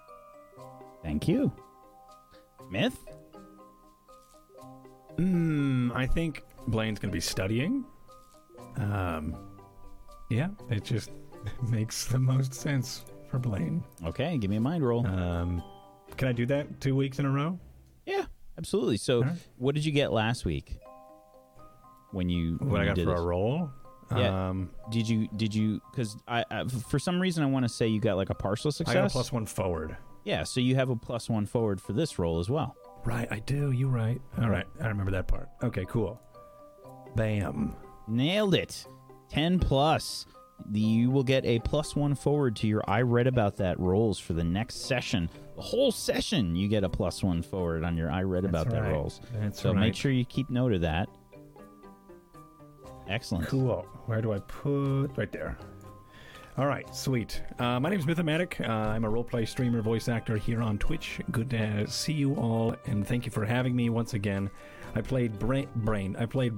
Thank 1.03 1.29
you, 1.29 1.53
Myth. 2.71 2.99
Hmm, 5.17 5.93
I 5.95 6.07
think 6.07 6.43
Blaine's 6.69 6.99
going 6.99 7.11
to 7.11 7.17
be 7.17 7.21
studying. 7.21 7.85
Um, 8.77 9.37
yeah, 10.31 10.49
it 10.71 10.85
just 10.85 11.11
makes 11.69 12.07
the 12.07 12.19
most 12.19 12.55
sense 12.55 13.05
for 13.31 13.39
Blaine. 13.39 13.83
Okay, 14.05 14.39
give 14.39 14.51
me 14.51 14.57
a 14.57 14.61
mind 14.61 14.85
roll. 14.87 15.07
Um, 15.07 15.63
can 16.17 16.29
I 16.29 16.33
do 16.33 16.47
that 16.47 16.81
two 16.81 16.97
weeks 16.97 17.19
in 17.19 17.27
a 17.27 17.31
row? 17.31 17.59
yeah, 18.07 18.25
absolutely. 18.57 18.97
So, 18.97 19.19
Alright. 19.19 19.37
what 19.57 19.75
did 19.75 19.85
you 19.85 19.93
get 19.93 20.13
last 20.13 20.45
week? 20.45 20.79
When 22.13 22.29
you 22.31 22.57
when 22.59 22.71
What 22.71 22.81
I 22.81 22.85
you 22.85 22.89
got 22.91 22.97
did 22.97 23.05
for 23.05 23.11
this? 23.13 23.21
a 23.21 23.25
roll? 23.25 23.71
Yeah. 24.17 24.49
Um, 24.49 24.71
Did 24.91 25.07
you 25.07 25.29
did 25.37 25.55
you 25.55 25.83
because 25.91 26.17
I, 26.27 26.43
I 26.51 26.65
for 26.65 26.99
some 26.99 27.21
reason 27.21 27.45
I 27.45 27.47
want 27.47 27.65
to 27.67 27.69
say 27.69 27.87
you 27.89 28.01
got 28.01 28.17
like 28.17 28.31
a 28.31 28.35
partial 28.35 28.73
success. 28.73 28.97
I 28.97 29.01
got 29.01 29.11
a 29.11 29.11
plus 29.11 29.31
one 29.31 29.45
forward. 29.45 29.99
Yeah, 30.25 30.45
so 30.45 30.61
you 30.61 30.75
have 30.77 30.89
a 30.89 30.97
plus 30.97 31.29
one 31.29 31.45
forward 31.45 31.79
for 31.79 31.93
this 31.93 32.19
roll 32.19 32.39
as 32.39 32.49
well. 32.49 32.75
Right, 33.05 33.29
I 33.31 33.41
do. 33.41 33.71
You 33.73 33.89
right. 33.89 34.19
All 34.41 34.49
right, 34.49 34.65
I 34.81 34.89
remember 34.89 35.11
that 35.13 35.29
part. 35.29 35.51
Okay, 35.63 35.85
cool. 35.89 36.19
Bam. 37.17 37.77
Nailed 38.07 38.55
it. 38.55 38.87
10 39.29 39.59
plus. 39.59 40.25
You 40.73 41.11
will 41.11 41.23
get 41.23 41.45
a 41.45 41.59
plus 41.61 41.97
one 41.97 42.15
forward 42.15 42.57
to 42.57 42.67
your 42.67 42.83
I 42.87 43.03
read 43.03 43.27
about 43.27 43.57
that 43.57 43.79
rolls 43.79 44.19
for 44.19 44.33
the 44.33 44.45
next 44.45 44.87
session. 44.87 45.31
The 45.57 45.63
whole 45.63 45.91
session, 45.91 46.55
you 46.55 46.69
get 46.69 46.85
a 46.85 46.89
plus 46.89 47.23
one 47.23 47.43
forward 47.43 47.85
on 47.85 47.97
your 47.97 48.11
I 48.11 48.23
read 48.23 48.45
That's 48.45 48.51
about 48.51 48.71
that 48.71 48.83
rolls. 48.91 49.21
That's 49.35 49.61
so 49.61 49.73
right. 49.73 49.81
make 49.81 49.95
sure 49.95 50.11
you 50.11 50.25
keep 50.25 50.51
note 50.51 50.73
of 50.73 50.83
that. 50.83 51.09
Excellent. 53.09 53.47
Cool. 53.49 53.87
Where 54.07 54.21
do 54.21 54.33
I 54.33 54.39
put? 54.41 55.09
Right 55.17 55.33
there. 55.33 55.57
All 56.59 56.67
right, 56.67 56.93
sweet. 56.95 57.41
Uh, 57.61 57.79
my 57.79 57.89
name 57.89 58.01
is 58.01 58.05
Mythomatic. 58.05 58.61
Uh, 58.61 58.73
I'm 58.73 59.05
a 59.05 59.09
roleplay 59.09 59.47
streamer, 59.47 59.81
voice 59.81 60.09
actor 60.09 60.37
here 60.37 60.61
on 60.61 60.77
Twitch. 60.77 61.21
Good 61.31 61.51
to 61.51 61.87
see 61.89 62.13
you 62.13 62.35
all, 62.35 62.75
and 62.87 63.07
thank 63.07 63.25
you 63.25 63.31
for 63.31 63.45
having 63.45 63.77
me 63.77 63.91
once 63.91 64.15
again. 64.15 64.51
I 64.97 65.01
played 65.01 65.39
Bra- 65.39 65.67
Brain. 65.77 66.17
I 66.19 66.27
played 66.27 66.55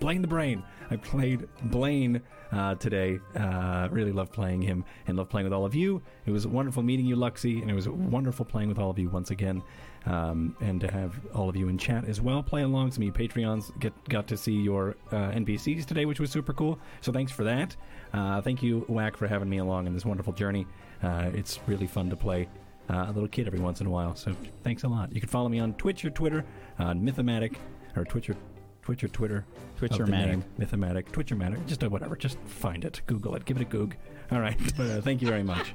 Blaine 0.00 0.22
the 0.22 0.28
Brain. 0.28 0.64
I 0.90 0.96
played 0.96 1.46
Blaine 1.64 2.20
uh, 2.50 2.74
today. 2.76 3.20
Uh, 3.36 3.88
really 3.90 4.12
love 4.12 4.32
playing 4.32 4.62
him 4.62 4.84
and 5.06 5.16
love 5.16 5.28
playing 5.28 5.44
with 5.44 5.52
all 5.52 5.64
of 5.64 5.74
you. 5.74 6.02
It 6.26 6.30
was 6.30 6.46
wonderful 6.46 6.82
meeting 6.82 7.06
you, 7.06 7.16
Luxie, 7.16 7.60
and 7.60 7.70
it 7.70 7.74
was 7.74 7.88
wonderful 7.88 8.44
playing 8.44 8.68
with 8.68 8.78
all 8.78 8.90
of 8.90 8.98
you 8.98 9.08
once 9.08 9.30
again. 9.30 9.62
Um, 10.06 10.56
and 10.60 10.80
to 10.80 10.90
have 10.90 11.20
all 11.34 11.50
of 11.50 11.56
you 11.56 11.68
in 11.68 11.76
chat 11.76 12.06
as 12.06 12.22
well, 12.22 12.42
play 12.42 12.62
along. 12.62 12.90
Some 12.92 13.02
of 13.02 13.06
you 13.06 13.12
Patreons 13.12 13.78
get 13.78 13.92
got 14.08 14.26
to 14.28 14.36
see 14.36 14.54
your 14.54 14.96
uh, 15.12 15.30
NPCs 15.32 15.84
today, 15.84 16.06
which 16.06 16.18
was 16.18 16.30
super 16.30 16.54
cool. 16.54 16.78
So 17.02 17.12
thanks 17.12 17.30
for 17.30 17.44
that. 17.44 17.76
Uh, 18.14 18.40
thank 18.40 18.62
you, 18.62 18.86
Whack, 18.88 19.18
for 19.18 19.28
having 19.28 19.50
me 19.50 19.58
along 19.58 19.86
in 19.86 19.92
this 19.92 20.06
wonderful 20.06 20.32
journey. 20.32 20.66
Uh, 21.02 21.30
it's 21.34 21.60
really 21.66 21.86
fun 21.86 22.08
to 22.08 22.16
play 22.16 22.48
uh, 22.88 23.06
a 23.08 23.12
little 23.12 23.28
kid 23.28 23.46
every 23.46 23.60
once 23.60 23.82
in 23.82 23.86
a 23.86 23.90
while. 23.90 24.14
So 24.16 24.34
thanks 24.64 24.84
a 24.84 24.88
lot. 24.88 25.12
You 25.12 25.20
can 25.20 25.28
follow 25.28 25.50
me 25.50 25.58
on 25.60 25.74
Twitch 25.74 26.02
or 26.04 26.10
Twitter 26.10 26.46
on 26.78 27.02
Mythomatic 27.02 27.56
or 27.94 28.04
Twitch 28.04 28.30
or 28.30 28.36
Twitch 28.82 29.04
or 29.04 29.08
Twitter. 29.08 29.44
of 29.74 29.80
the 29.80 29.88
Twitchermatic. 29.88 30.26
name, 30.26 30.44
Mythomatic. 30.58 31.04
Twitchermatic. 31.10 31.66
Just 31.66 31.82
uh, 31.84 31.88
whatever. 31.88 32.16
Just 32.16 32.38
find 32.46 32.84
it. 32.84 33.00
Google 33.06 33.34
it. 33.36 33.44
Give 33.44 33.56
it 33.56 33.62
a 33.62 33.66
goog. 33.66 33.94
All 34.30 34.40
right. 34.40 34.58
But 34.76 34.86
uh, 34.90 35.00
thank 35.00 35.22
you 35.22 35.28
very 35.28 35.42
much. 35.42 35.74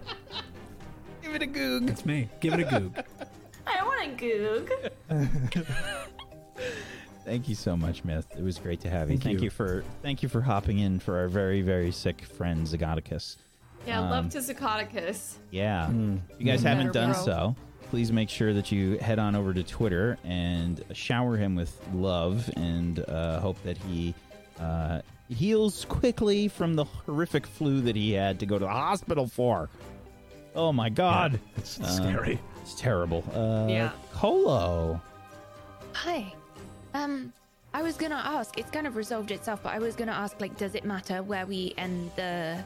Give 1.21 1.33
it 1.35 1.41
a 1.41 1.47
goog. 1.47 1.89
It's 1.89 2.05
me. 2.05 2.29
Give 2.39 2.53
it 2.53 2.59
a 2.61 2.63
goog. 2.65 2.97
I 3.67 3.83
want 3.83 4.07
a 4.07 4.15
goog. 4.15 4.71
Thank 7.25 7.49
you 7.49 7.55
so 7.55 7.75
much, 7.75 8.03
Myth. 8.03 8.27
It 8.37 8.43
was 8.43 8.59
great 8.59 8.79
to 8.81 8.89
have 8.89 9.09
you. 9.09 9.15
Thank 9.17 9.23
Thank 9.23 9.39
you. 9.39 9.45
you 9.45 9.49
for 9.49 9.83
thank 10.03 10.21
you 10.21 10.29
for 10.29 10.41
hopping 10.41 10.77
in 10.79 10.99
for 10.99 11.17
our 11.17 11.27
very 11.27 11.61
very 11.63 11.91
sick 11.91 12.21
friend 12.23 12.67
Zagoticus. 12.67 13.37
Yeah, 13.87 13.99
Um, 14.01 14.09
love 14.11 14.29
to 14.29 14.37
Zacoticus. 14.39 15.35
Yeah. 15.51 15.87
Mm. 15.91 16.19
You 16.37 16.45
guys 16.45 16.61
Mm. 16.61 16.65
haven't 16.67 16.87
Better, 16.93 16.99
done 17.07 17.13
bro. 17.13 17.23
so, 17.25 17.55
please 17.89 18.11
make 18.11 18.29
sure 18.29 18.53
that 18.53 18.71
you 18.71 18.97
head 18.97 19.19
on 19.19 19.35
over 19.35 19.53
to 19.53 19.63
Twitter 19.63 20.17
and 20.23 20.83
shower 20.93 21.37
him 21.37 21.55
with 21.55 21.79
love 21.93 22.49
and 22.55 22.99
uh, 23.07 23.39
hope 23.39 23.61
that 23.63 23.77
he 23.77 24.13
uh, 24.59 25.01
heals 25.29 25.85
quickly 25.85 26.47
from 26.47 26.73
the 26.75 26.83
horrific 26.83 27.45
flu 27.47 27.81
that 27.81 27.95
he 27.95 28.11
had 28.13 28.39
to 28.39 28.45
go 28.45 28.57
to 28.59 28.65
the 28.65 28.69
hospital 28.71 29.27
for. 29.27 29.69
Oh 30.55 30.71
my 30.71 30.89
God. 30.89 31.33
Yeah, 31.33 31.39
it's 31.57 31.79
Uh, 31.79 31.85
scary. 31.87 32.39
It's 32.61 32.75
terrible. 32.75 33.23
Uh, 33.35 33.67
Yeah. 33.69 33.91
Kolo. 34.13 34.99
Hi. 35.93 36.33
Um, 36.93 37.31
I 37.73 37.81
was 37.83 37.97
gonna 37.97 38.21
ask. 38.23 38.57
It's 38.57 38.71
kind 38.71 38.87
of 38.87 38.95
resolved 38.95 39.31
itself, 39.31 39.61
but 39.63 39.73
I 39.73 39.79
was 39.79 39.95
gonna 39.95 40.13
ask, 40.13 40.39
like, 40.39 40.57
does 40.57 40.75
it 40.75 40.85
matter 40.85 41.21
where 41.23 41.45
we 41.45 41.73
end 41.77 42.11
the 42.15 42.57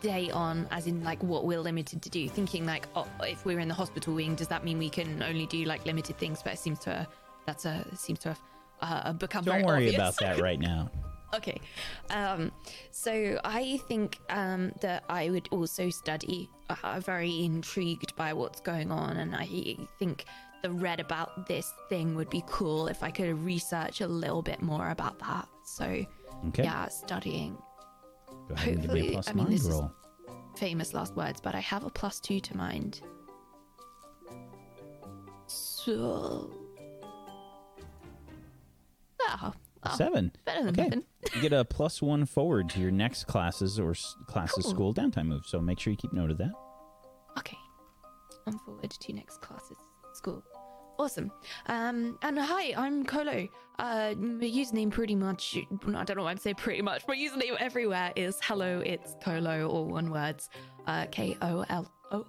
day 0.00 0.30
on, 0.30 0.66
as 0.70 0.86
in 0.86 1.02
like 1.04 1.22
what 1.22 1.44
we're 1.44 1.60
limited 1.60 2.02
to 2.02 2.10
do. 2.10 2.28
Thinking 2.28 2.66
like, 2.66 2.86
oh, 2.94 3.06
if 3.22 3.44
we're 3.44 3.60
in 3.60 3.68
the 3.68 3.74
hospital 3.74 4.14
wing, 4.14 4.34
does 4.34 4.48
that 4.48 4.64
mean 4.64 4.78
we 4.78 4.90
can 4.90 5.22
only 5.22 5.46
do 5.46 5.64
like 5.64 5.84
limited 5.86 6.18
things? 6.18 6.42
But 6.42 6.54
it 6.54 6.58
seems 6.58 6.78
to 6.80 7.06
that's 7.46 7.64
a 7.64 7.84
seems 7.96 8.18
to 8.20 8.28
have 8.30 8.40
uh, 8.80 9.12
become 9.12 9.44
Don't 9.44 9.64
worry 9.64 9.86
obvious. 9.86 9.94
about 9.94 10.16
that 10.18 10.40
right 10.40 10.60
now. 10.60 10.90
Okay. 11.34 11.58
Um, 12.10 12.52
so 12.90 13.40
I 13.42 13.78
think 13.88 14.18
um, 14.28 14.70
that 14.82 15.02
I 15.08 15.30
would 15.30 15.48
also 15.50 15.88
study. 15.88 16.50
Uh, 16.68 16.76
I'm 16.84 17.00
very 17.00 17.42
intrigued 17.46 18.14
by 18.16 18.34
what's 18.34 18.60
going 18.60 18.92
on, 18.92 19.16
and 19.16 19.34
I 19.34 19.46
think 19.98 20.26
the 20.62 20.70
read 20.70 21.00
about 21.00 21.46
this 21.48 21.72
thing 21.88 22.14
would 22.16 22.28
be 22.28 22.44
cool 22.46 22.86
if 22.86 23.02
I 23.02 23.10
could 23.10 23.42
research 23.42 24.02
a 24.02 24.06
little 24.06 24.42
bit 24.42 24.60
more 24.60 24.90
about 24.90 25.18
that. 25.20 25.48
So, 25.64 26.04
Okay. 26.48 26.64
yeah, 26.64 26.88
studying. 26.88 27.56
Go 28.52 28.56
ahead 28.56 28.74
and 28.74 28.82
give 28.82 28.92
me 28.92 29.00
a 29.00 29.02
Hopefully- 29.02 29.12
plus 29.14 29.28
I 29.28 29.32
mean, 29.32 29.44
mind 29.44 29.54
this 29.54 29.66
is- 29.66 29.80
Famous 30.56 30.92
last 30.92 31.16
words, 31.16 31.40
but 31.40 31.54
I 31.54 31.60
have 31.60 31.84
a 31.84 31.90
plus 31.90 32.20
two 32.20 32.38
to 32.40 32.56
mind. 32.56 33.00
So. 35.46 36.50
Ah, 39.22 39.52
ah, 39.82 39.94
Seven. 39.94 40.32
Better 40.44 40.64
than 40.64 40.74
Okay. 40.74 40.84
nothing. 40.88 41.04
you 41.34 41.40
get 41.40 41.52
a 41.54 41.64
plus 41.64 42.02
one 42.02 42.26
forward 42.26 42.68
to 42.70 42.80
your 42.80 42.90
next 42.90 43.24
classes 43.26 43.78
or 43.80 43.92
s- 43.92 44.14
classes 44.26 44.64
Cool. 44.66 44.74
school 44.74 44.94
downtime 44.94 45.26
move. 45.26 45.46
So 45.46 45.58
make 45.60 45.78
sure 45.80 45.90
you 45.90 45.96
keep 45.96 46.12
note 46.12 46.30
of 46.30 46.38
that. 46.38 46.52
Okay. 47.38 47.58
I'm 48.46 48.58
forward 48.58 48.90
to 48.90 49.12
next 49.14 49.40
classes 49.40 49.78
school. 50.12 50.42
Awesome. 51.02 51.32
Um, 51.66 52.16
and 52.22 52.38
hi, 52.38 52.74
I'm 52.76 53.04
Kolo. 53.04 53.48
Uh, 53.80 54.14
my 54.16 54.46
username 54.46 54.88
pretty 54.88 55.16
much, 55.16 55.58
I 55.58 56.04
don't 56.04 56.16
know 56.16 56.22
why 56.22 56.30
I'm 56.30 56.36
saying 56.36 56.54
pretty 56.54 56.80
much, 56.80 57.02
my 57.08 57.16
username 57.16 57.56
everywhere 57.58 58.12
is 58.14 58.38
hello, 58.40 58.80
it's 58.86 59.16
Kolo, 59.20 59.68
all 59.68 59.86
one 59.86 60.12
words, 60.12 60.48
uh, 60.86 61.06
K 61.10 61.36
O 61.42 61.64
L 61.70 61.90
O. 62.12 62.26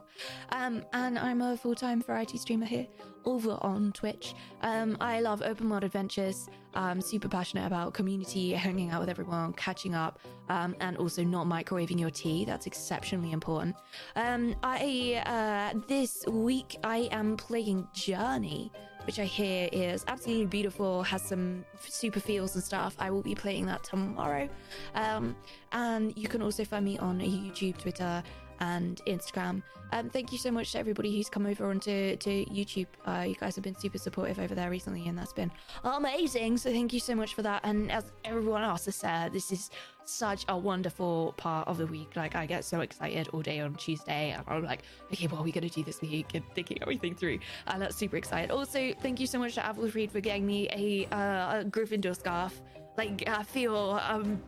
Um, 0.51 0.83
and 0.93 1.17
I'm 1.19 1.41
a 1.41 1.57
full 1.57 1.75
time 1.75 2.01
variety 2.01 2.37
streamer 2.37 2.65
here 2.65 2.87
over 3.25 3.57
on 3.61 3.91
Twitch. 3.93 4.33
Um, 4.61 4.97
I 4.99 5.21
love 5.21 5.41
open 5.41 5.69
world 5.69 5.83
adventures. 5.83 6.49
I'm 6.73 7.01
super 7.01 7.27
passionate 7.27 7.65
about 7.65 7.93
community, 7.93 8.51
hanging 8.51 8.89
out 8.89 8.99
with 8.99 9.09
everyone, 9.09 9.53
catching 9.53 9.95
up, 9.95 10.19
um, 10.49 10.75
and 10.79 10.97
also 10.97 11.23
not 11.23 11.45
microwaving 11.45 11.99
your 11.99 12.09
tea. 12.09 12.45
That's 12.45 12.65
exceptionally 12.65 13.31
important. 13.31 13.75
Um, 14.15 14.55
I 14.63 15.23
uh, 15.25 15.79
this 15.87 16.25
week 16.27 16.77
I 16.83 17.09
am 17.11 17.37
playing 17.37 17.87
Journey, 17.93 18.71
which 19.05 19.19
I 19.19 19.25
hear 19.25 19.69
is 19.71 20.03
absolutely 20.07 20.47
beautiful, 20.47 21.03
has 21.03 21.21
some 21.21 21.63
super 21.79 22.19
feels 22.19 22.55
and 22.55 22.63
stuff. 22.63 22.95
I 22.99 23.11
will 23.11 23.21
be 23.21 23.35
playing 23.35 23.65
that 23.67 23.83
tomorrow. 23.83 24.49
Um, 24.95 25.35
and 25.71 26.17
you 26.17 26.27
can 26.27 26.41
also 26.41 26.63
find 26.65 26.85
me 26.85 26.97
on 26.97 27.19
YouTube, 27.19 27.77
Twitter, 27.77 28.23
and 28.63 29.01
Instagram. 29.07 29.61
Um, 29.91 30.09
thank 30.09 30.31
you 30.31 30.37
so 30.37 30.49
much 30.49 30.71
to 30.71 30.79
everybody 30.79 31.15
who's 31.15 31.29
come 31.29 31.45
over 31.45 31.69
onto 31.69 32.15
to 32.15 32.45
YouTube. 32.45 32.87
Uh, 33.05 33.25
you 33.27 33.35
guys 33.35 33.55
have 33.55 33.63
been 33.63 33.77
super 33.77 33.99
supportive 33.99 34.39
over 34.39 34.55
there 34.55 34.71
recently, 34.71 35.07
and 35.07 35.17
that's 35.17 35.33
been 35.33 35.51
amazing. 35.83 36.57
So 36.57 36.71
thank 36.71 36.93
you 36.93 36.99
so 36.99 37.13
much 37.13 37.35
for 37.35 37.43
that. 37.43 37.61
And 37.63 37.91
as 37.91 38.11
everyone 38.25 38.63
else 38.63 38.85
has 38.85 38.95
said, 38.95 39.33
this 39.33 39.51
is 39.51 39.69
such 40.05 40.45
a 40.47 40.57
wonderful 40.57 41.33
part 41.37 41.67
of 41.67 41.77
the 41.77 41.85
week. 41.85 42.15
Like 42.15 42.35
I 42.35 42.45
get 42.45 42.65
so 42.65 42.79
excited 42.79 43.27
all 43.33 43.41
day 43.41 43.59
on 43.59 43.75
Tuesday, 43.75 44.31
and 44.31 44.43
I'm 44.47 44.63
like, 44.63 44.81
okay, 45.11 45.27
what 45.27 45.41
are 45.41 45.43
we 45.43 45.51
gonna 45.51 45.69
do 45.69 45.83
this 45.83 46.01
week? 46.01 46.33
And 46.33 46.43
thinking 46.55 46.79
everything 46.81 47.13
through, 47.13 47.39
and 47.67 47.81
that's 47.81 47.95
super 47.95 48.17
excited. 48.17 48.49
Also, 48.49 48.93
thank 49.01 49.19
you 49.19 49.27
so 49.27 49.37
much 49.37 49.55
to 49.55 49.61
Avalfried 49.61 50.09
for 50.09 50.21
getting 50.21 50.47
me 50.47 50.67
a, 50.71 51.05
uh, 51.13 51.59
a 51.59 51.65
Gryffindor 51.65 52.15
scarf. 52.15 52.61
Like 52.97 53.27
I 53.27 53.43
feel, 53.43 53.99
um, 54.07 54.41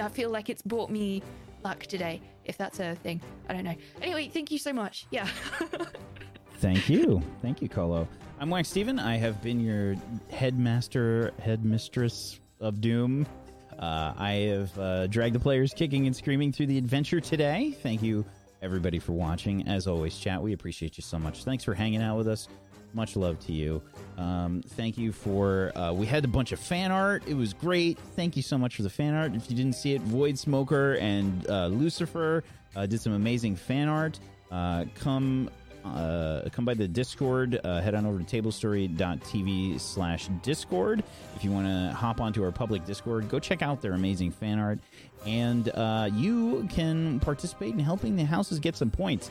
I 0.00 0.08
feel 0.08 0.30
like 0.30 0.48
it's 0.48 0.62
brought 0.62 0.90
me 0.90 1.22
luck 1.62 1.80
today, 1.86 2.20
if 2.50 2.58
that's 2.58 2.80
a 2.80 2.94
thing. 2.96 3.22
I 3.48 3.54
don't 3.54 3.64
know. 3.64 3.74
Anyway, 4.02 4.28
thank 4.28 4.50
you 4.50 4.58
so 4.58 4.72
much. 4.72 5.06
Yeah. 5.10 5.26
Thank 6.58 6.90
you. 6.90 7.22
Thank 7.40 7.62
you, 7.62 7.70
Kolo. 7.70 8.06
I'm 8.38 8.50
Wax 8.50 8.68
Steven. 8.68 8.98
I 8.98 9.16
have 9.16 9.42
been 9.42 9.60
your 9.60 9.94
headmaster, 10.30 11.32
headmistress 11.42 12.38
of 12.60 12.82
Doom. 12.82 13.26
Uh, 13.78 14.12
I 14.14 14.32
have 14.32 14.78
uh, 14.78 15.06
dragged 15.06 15.34
the 15.34 15.40
players 15.40 15.72
kicking 15.72 16.06
and 16.06 16.14
screaming 16.14 16.52
through 16.52 16.66
the 16.66 16.76
adventure 16.76 17.18
today. 17.18 17.74
Thank 17.82 18.02
you, 18.02 18.26
everybody, 18.60 18.98
for 18.98 19.12
watching. 19.12 19.66
As 19.68 19.86
always, 19.86 20.18
chat, 20.18 20.42
we 20.42 20.52
appreciate 20.52 20.98
you 20.98 21.02
so 21.02 21.18
much. 21.18 21.44
Thanks 21.44 21.64
for 21.64 21.72
hanging 21.72 22.02
out 22.02 22.18
with 22.18 22.28
us. 22.28 22.46
Much 22.92 23.16
love 23.16 23.38
to 23.46 23.52
you. 23.52 23.82
Um, 24.18 24.62
thank 24.70 24.98
you 24.98 25.12
for. 25.12 25.76
Uh, 25.76 25.92
we 25.92 26.06
had 26.06 26.24
a 26.24 26.28
bunch 26.28 26.52
of 26.52 26.58
fan 26.58 26.90
art. 26.90 27.22
It 27.26 27.34
was 27.34 27.52
great. 27.52 27.98
Thank 28.16 28.36
you 28.36 28.42
so 28.42 28.58
much 28.58 28.76
for 28.76 28.82
the 28.82 28.90
fan 28.90 29.14
art. 29.14 29.34
If 29.34 29.50
you 29.50 29.56
didn't 29.56 29.74
see 29.74 29.94
it, 29.94 30.02
Void 30.02 30.38
Smoker 30.38 30.94
and 30.94 31.48
uh, 31.48 31.66
Lucifer 31.68 32.42
uh, 32.74 32.86
did 32.86 33.00
some 33.00 33.12
amazing 33.12 33.56
fan 33.56 33.88
art. 33.88 34.18
Uh, 34.50 34.84
come 34.96 35.48
uh, 35.84 36.42
come 36.52 36.64
by 36.64 36.74
the 36.74 36.86
Discord. 36.86 37.58
Uh, 37.64 37.80
head 37.80 37.94
on 37.94 38.06
over 38.06 38.18
to 38.18 38.24
tablestory.tv 38.24 39.80
slash 39.80 40.28
Discord. 40.42 41.02
If 41.36 41.44
you 41.44 41.50
want 41.50 41.66
to 41.66 41.94
hop 41.94 42.20
onto 42.20 42.44
our 42.44 42.52
public 42.52 42.84
Discord, 42.84 43.28
go 43.28 43.38
check 43.38 43.62
out 43.62 43.80
their 43.80 43.92
amazing 43.92 44.30
fan 44.30 44.58
art. 44.58 44.78
And 45.26 45.68
uh, 45.70 46.08
you 46.12 46.66
can 46.70 47.20
participate 47.20 47.74
in 47.74 47.78
helping 47.78 48.16
the 48.16 48.24
houses 48.24 48.58
get 48.58 48.76
some 48.76 48.90
points. 48.90 49.30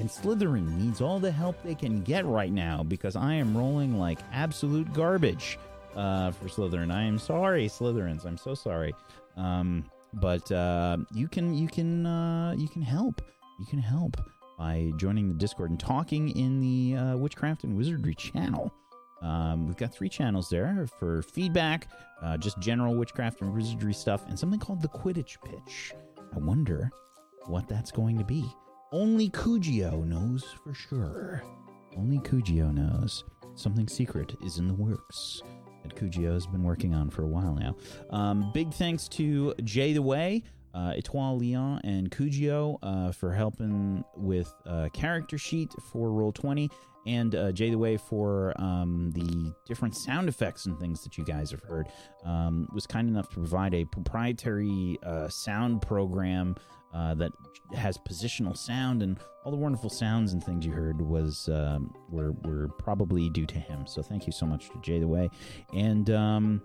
And 0.00 0.08
Slytherin 0.08 0.78
needs 0.78 1.02
all 1.02 1.20
the 1.20 1.30
help 1.30 1.62
they 1.62 1.74
can 1.74 2.00
get 2.00 2.24
right 2.24 2.50
now 2.50 2.82
because 2.82 3.16
I 3.16 3.34
am 3.34 3.54
rolling 3.54 3.98
like 3.98 4.18
absolute 4.32 4.90
garbage 4.94 5.58
uh, 5.94 6.30
for 6.30 6.46
Slytherin. 6.46 6.90
I 6.90 7.02
am 7.02 7.18
sorry, 7.18 7.68
Slytherins. 7.68 8.24
I'm 8.24 8.38
so 8.38 8.54
sorry. 8.54 8.94
Um, 9.36 9.84
but 10.14 10.50
uh, 10.50 10.96
you 11.12 11.28
can 11.28 11.52
you 11.52 11.68
can 11.68 12.06
uh, 12.06 12.54
you 12.56 12.66
can 12.66 12.80
help. 12.80 13.20
You 13.58 13.66
can 13.66 13.78
help 13.78 14.16
by 14.56 14.90
joining 14.96 15.28
the 15.28 15.34
Discord 15.34 15.68
and 15.68 15.78
talking 15.78 16.30
in 16.30 16.60
the 16.60 16.96
uh, 16.96 17.16
Witchcraft 17.18 17.64
and 17.64 17.76
Wizardry 17.76 18.14
channel. 18.14 18.72
Um, 19.20 19.66
we've 19.66 19.76
got 19.76 19.92
three 19.92 20.08
channels 20.08 20.48
there 20.48 20.86
for 20.98 21.20
feedback, 21.20 21.88
uh, 22.22 22.38
just 22.38 22.58
general 22.58 22.94
witchcraft 22.94 23.42
and 23.42 23.52
wizardry 23.52 23.92
stuff, 23.92 24.26
and 24.28 24.38
something 24.38 24.58
called 24.58 24.80
the 24.80 24.88
Quidditch 24.88 25.36
Pitch. 25.44 25.92
I 26.34 26.38
wonder 26.38 26.90
what 27.44 27.68
that's 27.68 27.90
going 27.90 28.16
to 28.16 28.24
be. 28.24 28.50
Only 28.92 29.30
Cugio 29.30 30.04
knows 30.04 30.44
for 30.64 30.74
sure. 30.74 31.44
Only 31.96 32.18
Cugio 32.18 32.74
knows. 32.74 33.22
Something 33.54 33.86
secret 33.86 34.34
is 34.44 34.58
in 34.58 34.66
the 34.66 34.74
works 34.74 35.42
that 35.84 35.94
Cugio 35.94 36.32
has 36.32 36.46
been 36.46 36.64
working 36.64 36.92
on 36.92 37.08
for 37.08 37.22
a 37.22 37.26
while 37.28 37.54
now. 37.54 37.76
Um, 38.10 38.50
big 38.52 38.74
thanks 38.74 39.06
to 39.10 39.54
Jay 39.62 39.92
the 39.92 40.02
Way, 40.02 40.42
uh, 40.74 40.94
Etoile 40.96 41.36
Leon, 41.36 41.80
and 41.84 42.10
Cugio 42.10 42.78
uh, 42.82 43.12
for 43.12 43.32
helping 43.32 44.04
with 44.16 44.52
uh, 44.66 44.88
character 44.92 45.38
sheet 45.38 45.72
for 45.92 46.08
Roll20, 46.08 46.70
and 47.06 47.34
uh, 47.36 47.52
Jay 47.52 47.70
the 47.70 47.78
Way 47.78 47.96
for 47.96 48.60
um, 48.60 49.12
the 49.14 49.54
different 49.66 49.96
sound 49.96 50.28
effects 50.28 50.66
and 50.66 50.76
things 50.80 51.04
that 51.04 51.16
you 51.16 51.24
guys 51.24 51.52
have 51.52 51.62
heard. 51.62 51.88
Um, 52.24 52.68
was 52.72 52.88
kind 52.88 53.08
enough 53.08 53.28
to 53.30 53.36
provide 53.36 53.72
a 53.72 53.84
proprietary 53.84 54.98
uh, 55.04 55.28
sound 55.28 55.80
program 55.80 56.56
uh, 56.94 57.14
that 57.14 57.32
has 57.74 57.96
positional 57.98 58.56
sound 58.56 59.02
and 59.02 59.18
all 59.44 59.52
the 59.52 59.56
wonderful 59.58 59.88
sounds 59.88 60.32
and 60.32 60.42
things 60.42 60.66
you 60.66 60.72
heard 60.72 61.00
was 61.00 61.48
um, 61.48 61.94
were 62.08 62.32
were 62.44 62.68
probably 62.78 63.28
due 63.30 63.46
to 63.46 63.58
him. 63.58 63.86
So 63.86 64.02
thank 64.02 64.26
you 64.26 64.32
so 64.32 64.46
much 64.46 64.70
to 64.70 64.78
Jay 64.82 64.98
the 64.98 65.08
Way, 65.08 65.30
and 65.72 66.10
um, 66.10 66.62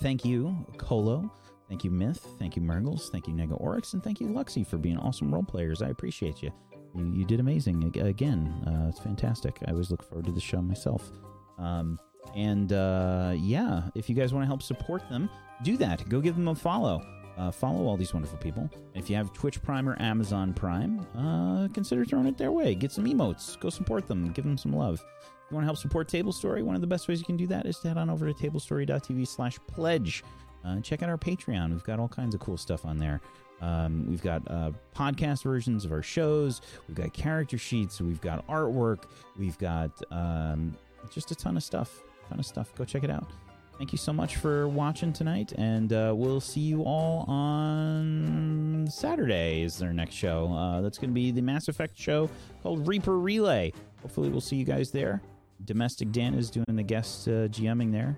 thank 0.00 0.24
you 0.24 0.56
Kolo, 0.78 1.30
thank 1.68 1.84
you 1.84 1.90
Myth, 1.90 2.26
thank 2.38 2.56
you 2.56 2.62
Murgles, 2.62 3.10
thank 3.10 3.28
you 3.28 3.34
Nega 3.34 3.60
Oryx, 3.60 3.92
and 3.92 4.02
thank 4.02 4.20
you 4.20 4.28
Luxie 4.28 4.66
for 4.66 4.78
being 4.78 4.98
awesome 4.98 5.32
role 5.32 5.44
players. 5.44 5.82
I 5.82 5.88
appreciate 5.88 6.42
you. 6.42 6.50
You, 6.94 7.12
you 7.12 7.24
did 7.24 7.40
amazing 7.40 7.84
again. 7.98 8.46
Uh, 8.66 8.88
it's 8.88 9.00
fantastic. 9.00 9.58
I 9.66 9.72
always 9.72 9.90
look 9.90 10.02
forward 10.02 10.26
to 10.26 10.32
the 10.32 10.40
show 10.40 10.62
myself. 10.62 11.10
Um, 11.58 11.98
and 12.34 12.72
uh, 12.72 13.34
yeah, 13.36 13.82
if 13.94 14.08
you 14.08 14.14
guys 14.14 14.32
want 14.32 14.44
to 14.44 14.46
help 14.46 14.62
support 14.62 15.08
them, 15.08 15.28
do 15.62 15.76
that. 15.76 16.08
Go 16.08 16.20
give 16.20 16.36
them 16.36 16.48
a 16.48 16.54
follow. 16.54 17.04
Uh, 17.36 17.50
follow 17.50 17.86
all 17.86 17.96
these 17.96 18.14
wonderful 18.14 18.38
people. 18.38 18.70
If 18.94 19.10
you 19.10 19.16
have 19.16 19.32
Twitch 19.32 19.60
Prime 19.62 19.88
or 19.88 20.00
Amazon 20.00 20.52
Prime, 20.52 21.04
uh, 21.16 21.68
consider 21.72 22.04
throwing 22.04 22.26
it 22.26 22.38
their 22.38 22.52
way. 22.52 22.74
Get 22.74 22.92
some 22.92 23.04
emotes. 23.06 23.58
Go 23.58 23.70
support 23.70 24.06
them. 24.06 24.30
Give 24.32 24.44
them 24.44 24.56
some 24.56 24.72
love. 24.72 24.94
If 24.94 25.50
you 25.50 25.56
want 25.56 25.64
to 25.64 25.66
help 25.66 25.78
support 25.78 26.08
Table 26.08 26.32
Story, 26.32 26.62
one 26.62 26.74
of 26.74 26.80
the 26.80 26.86
best 26.86 27.08
ways 27.08 27.18
you 27.18 27.24
can 27.24 27.36
do 27.36 27.46
that 27.48 27.66
is 27.66 27.78
to 27.80 27.88
head 27.88 27.98
on 27.98 28.08
over 28.08 28.32
to 28.32 28.32
tablestory.tv 28.32 29.26
slash 29.26 29.58
pledge. 29.66 30.22
Uh, 30.64 30.80
check 30.80 31.02
out 31.02 31.10
our 31.10 31.18
Patreon. 31.18 31.70
We've 31.72 31.84
got 31.84 31.98
all 31.98 32.08
kinds 32.08 32.34
of 32.34 32.40
cool 32.40 32.56
stuff 32.56 32.84
on 32.86 32.96
there. 32.98 33.20
Um, 33.60 34.06
we've 34.08 34.22
got 34.22 34.42
uh, 34.50 34.70
podcast 34.94 35.42
versions 35.42 35.84
of 35.84 35.92
our 35.92 36.02
shows. 36.02 36.60
We've 36.88 36.96
got 36.96 37.12
character 37.12 37.58
sheets. 37.58 38.00
We've 38.00 38.20
got 38.20 38.46
artwork. 38.46 39.04
We've 39.38 39.58
got 39.58 39.90
um, 40.10 40.76
just 41.10 41.30
a 41.30 41.34
ton 41.34 41.56
of 41.56 41.62
stuff. 41.62 42.02
A 42.26 42.28
Ton 42.30 42.38
of 42.38 42.46
stuff. 42.46 42.74
Go 42.74 42.84
check 42.84 43.04
it 43.04 43.10
out. 43.10 43.30
Thank 43.78 43.90
you 43.90 43.98
so 43.98 44.12
much 44.12 44.36
for 44.36 44.68
watching 44.68 45.12
tonight, 45.12 45.52
and 45.58 45.92
uh, 45.92 46.12
we'll 46.16 46.40
see 46.40 46.60
you 46.60 46.82
all 46.82 47.24
on 47.28 48.86
Saturday. 48.88 49.62
Is 49.62 49.78
their 49.78 49.92
next 49.92 50.14
show? 50.14 50.52
Uh, 50.52 50.80
that's 50.80 50.96
going 50.96 51.10
to 51.10 51.14
be 51.14 51.32
the 51.32 51.42
Mass 51.42 51.66
Effect 51.66 51.98
show 51.98 52.30
called 52.62 52.86
Reaper 52.86 53.18
Relay. 53.18 53.72
Hopefully, 54.02 54.28
we'll 54.28 54.40
see 54.40 54.56
you 54.56 54.64
guys 54.64 54.92
there. 54.92 55.20
Domestic 55.64 56.12
Dan 56.12 56.34
is 56.34 56.50
doing 56.50 56.66
the 56.68 56.82
guest 56.82 57.26
uh, 57.26 57.48
GMing 57.48 57.90
there. 57.90 58.16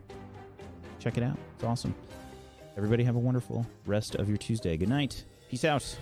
Check 0.98 1.16
it 1.16 1.22
out. 1.22 1.38
It's 1.54 1.64
awesome. 1.64 1.94
Everybody 2.76 3.04
have 3.04 3.16
a 3.16 3.20
wonderful 3.20 3.66
rest 3.86 4.14
of 4.16 4.28
your 4.28 4.36
Tuesday. 4.36 4.76
Good 4.76 4.90
night. 4.90 5.24
Peace 5.48 5.64
out. 5.64 5.96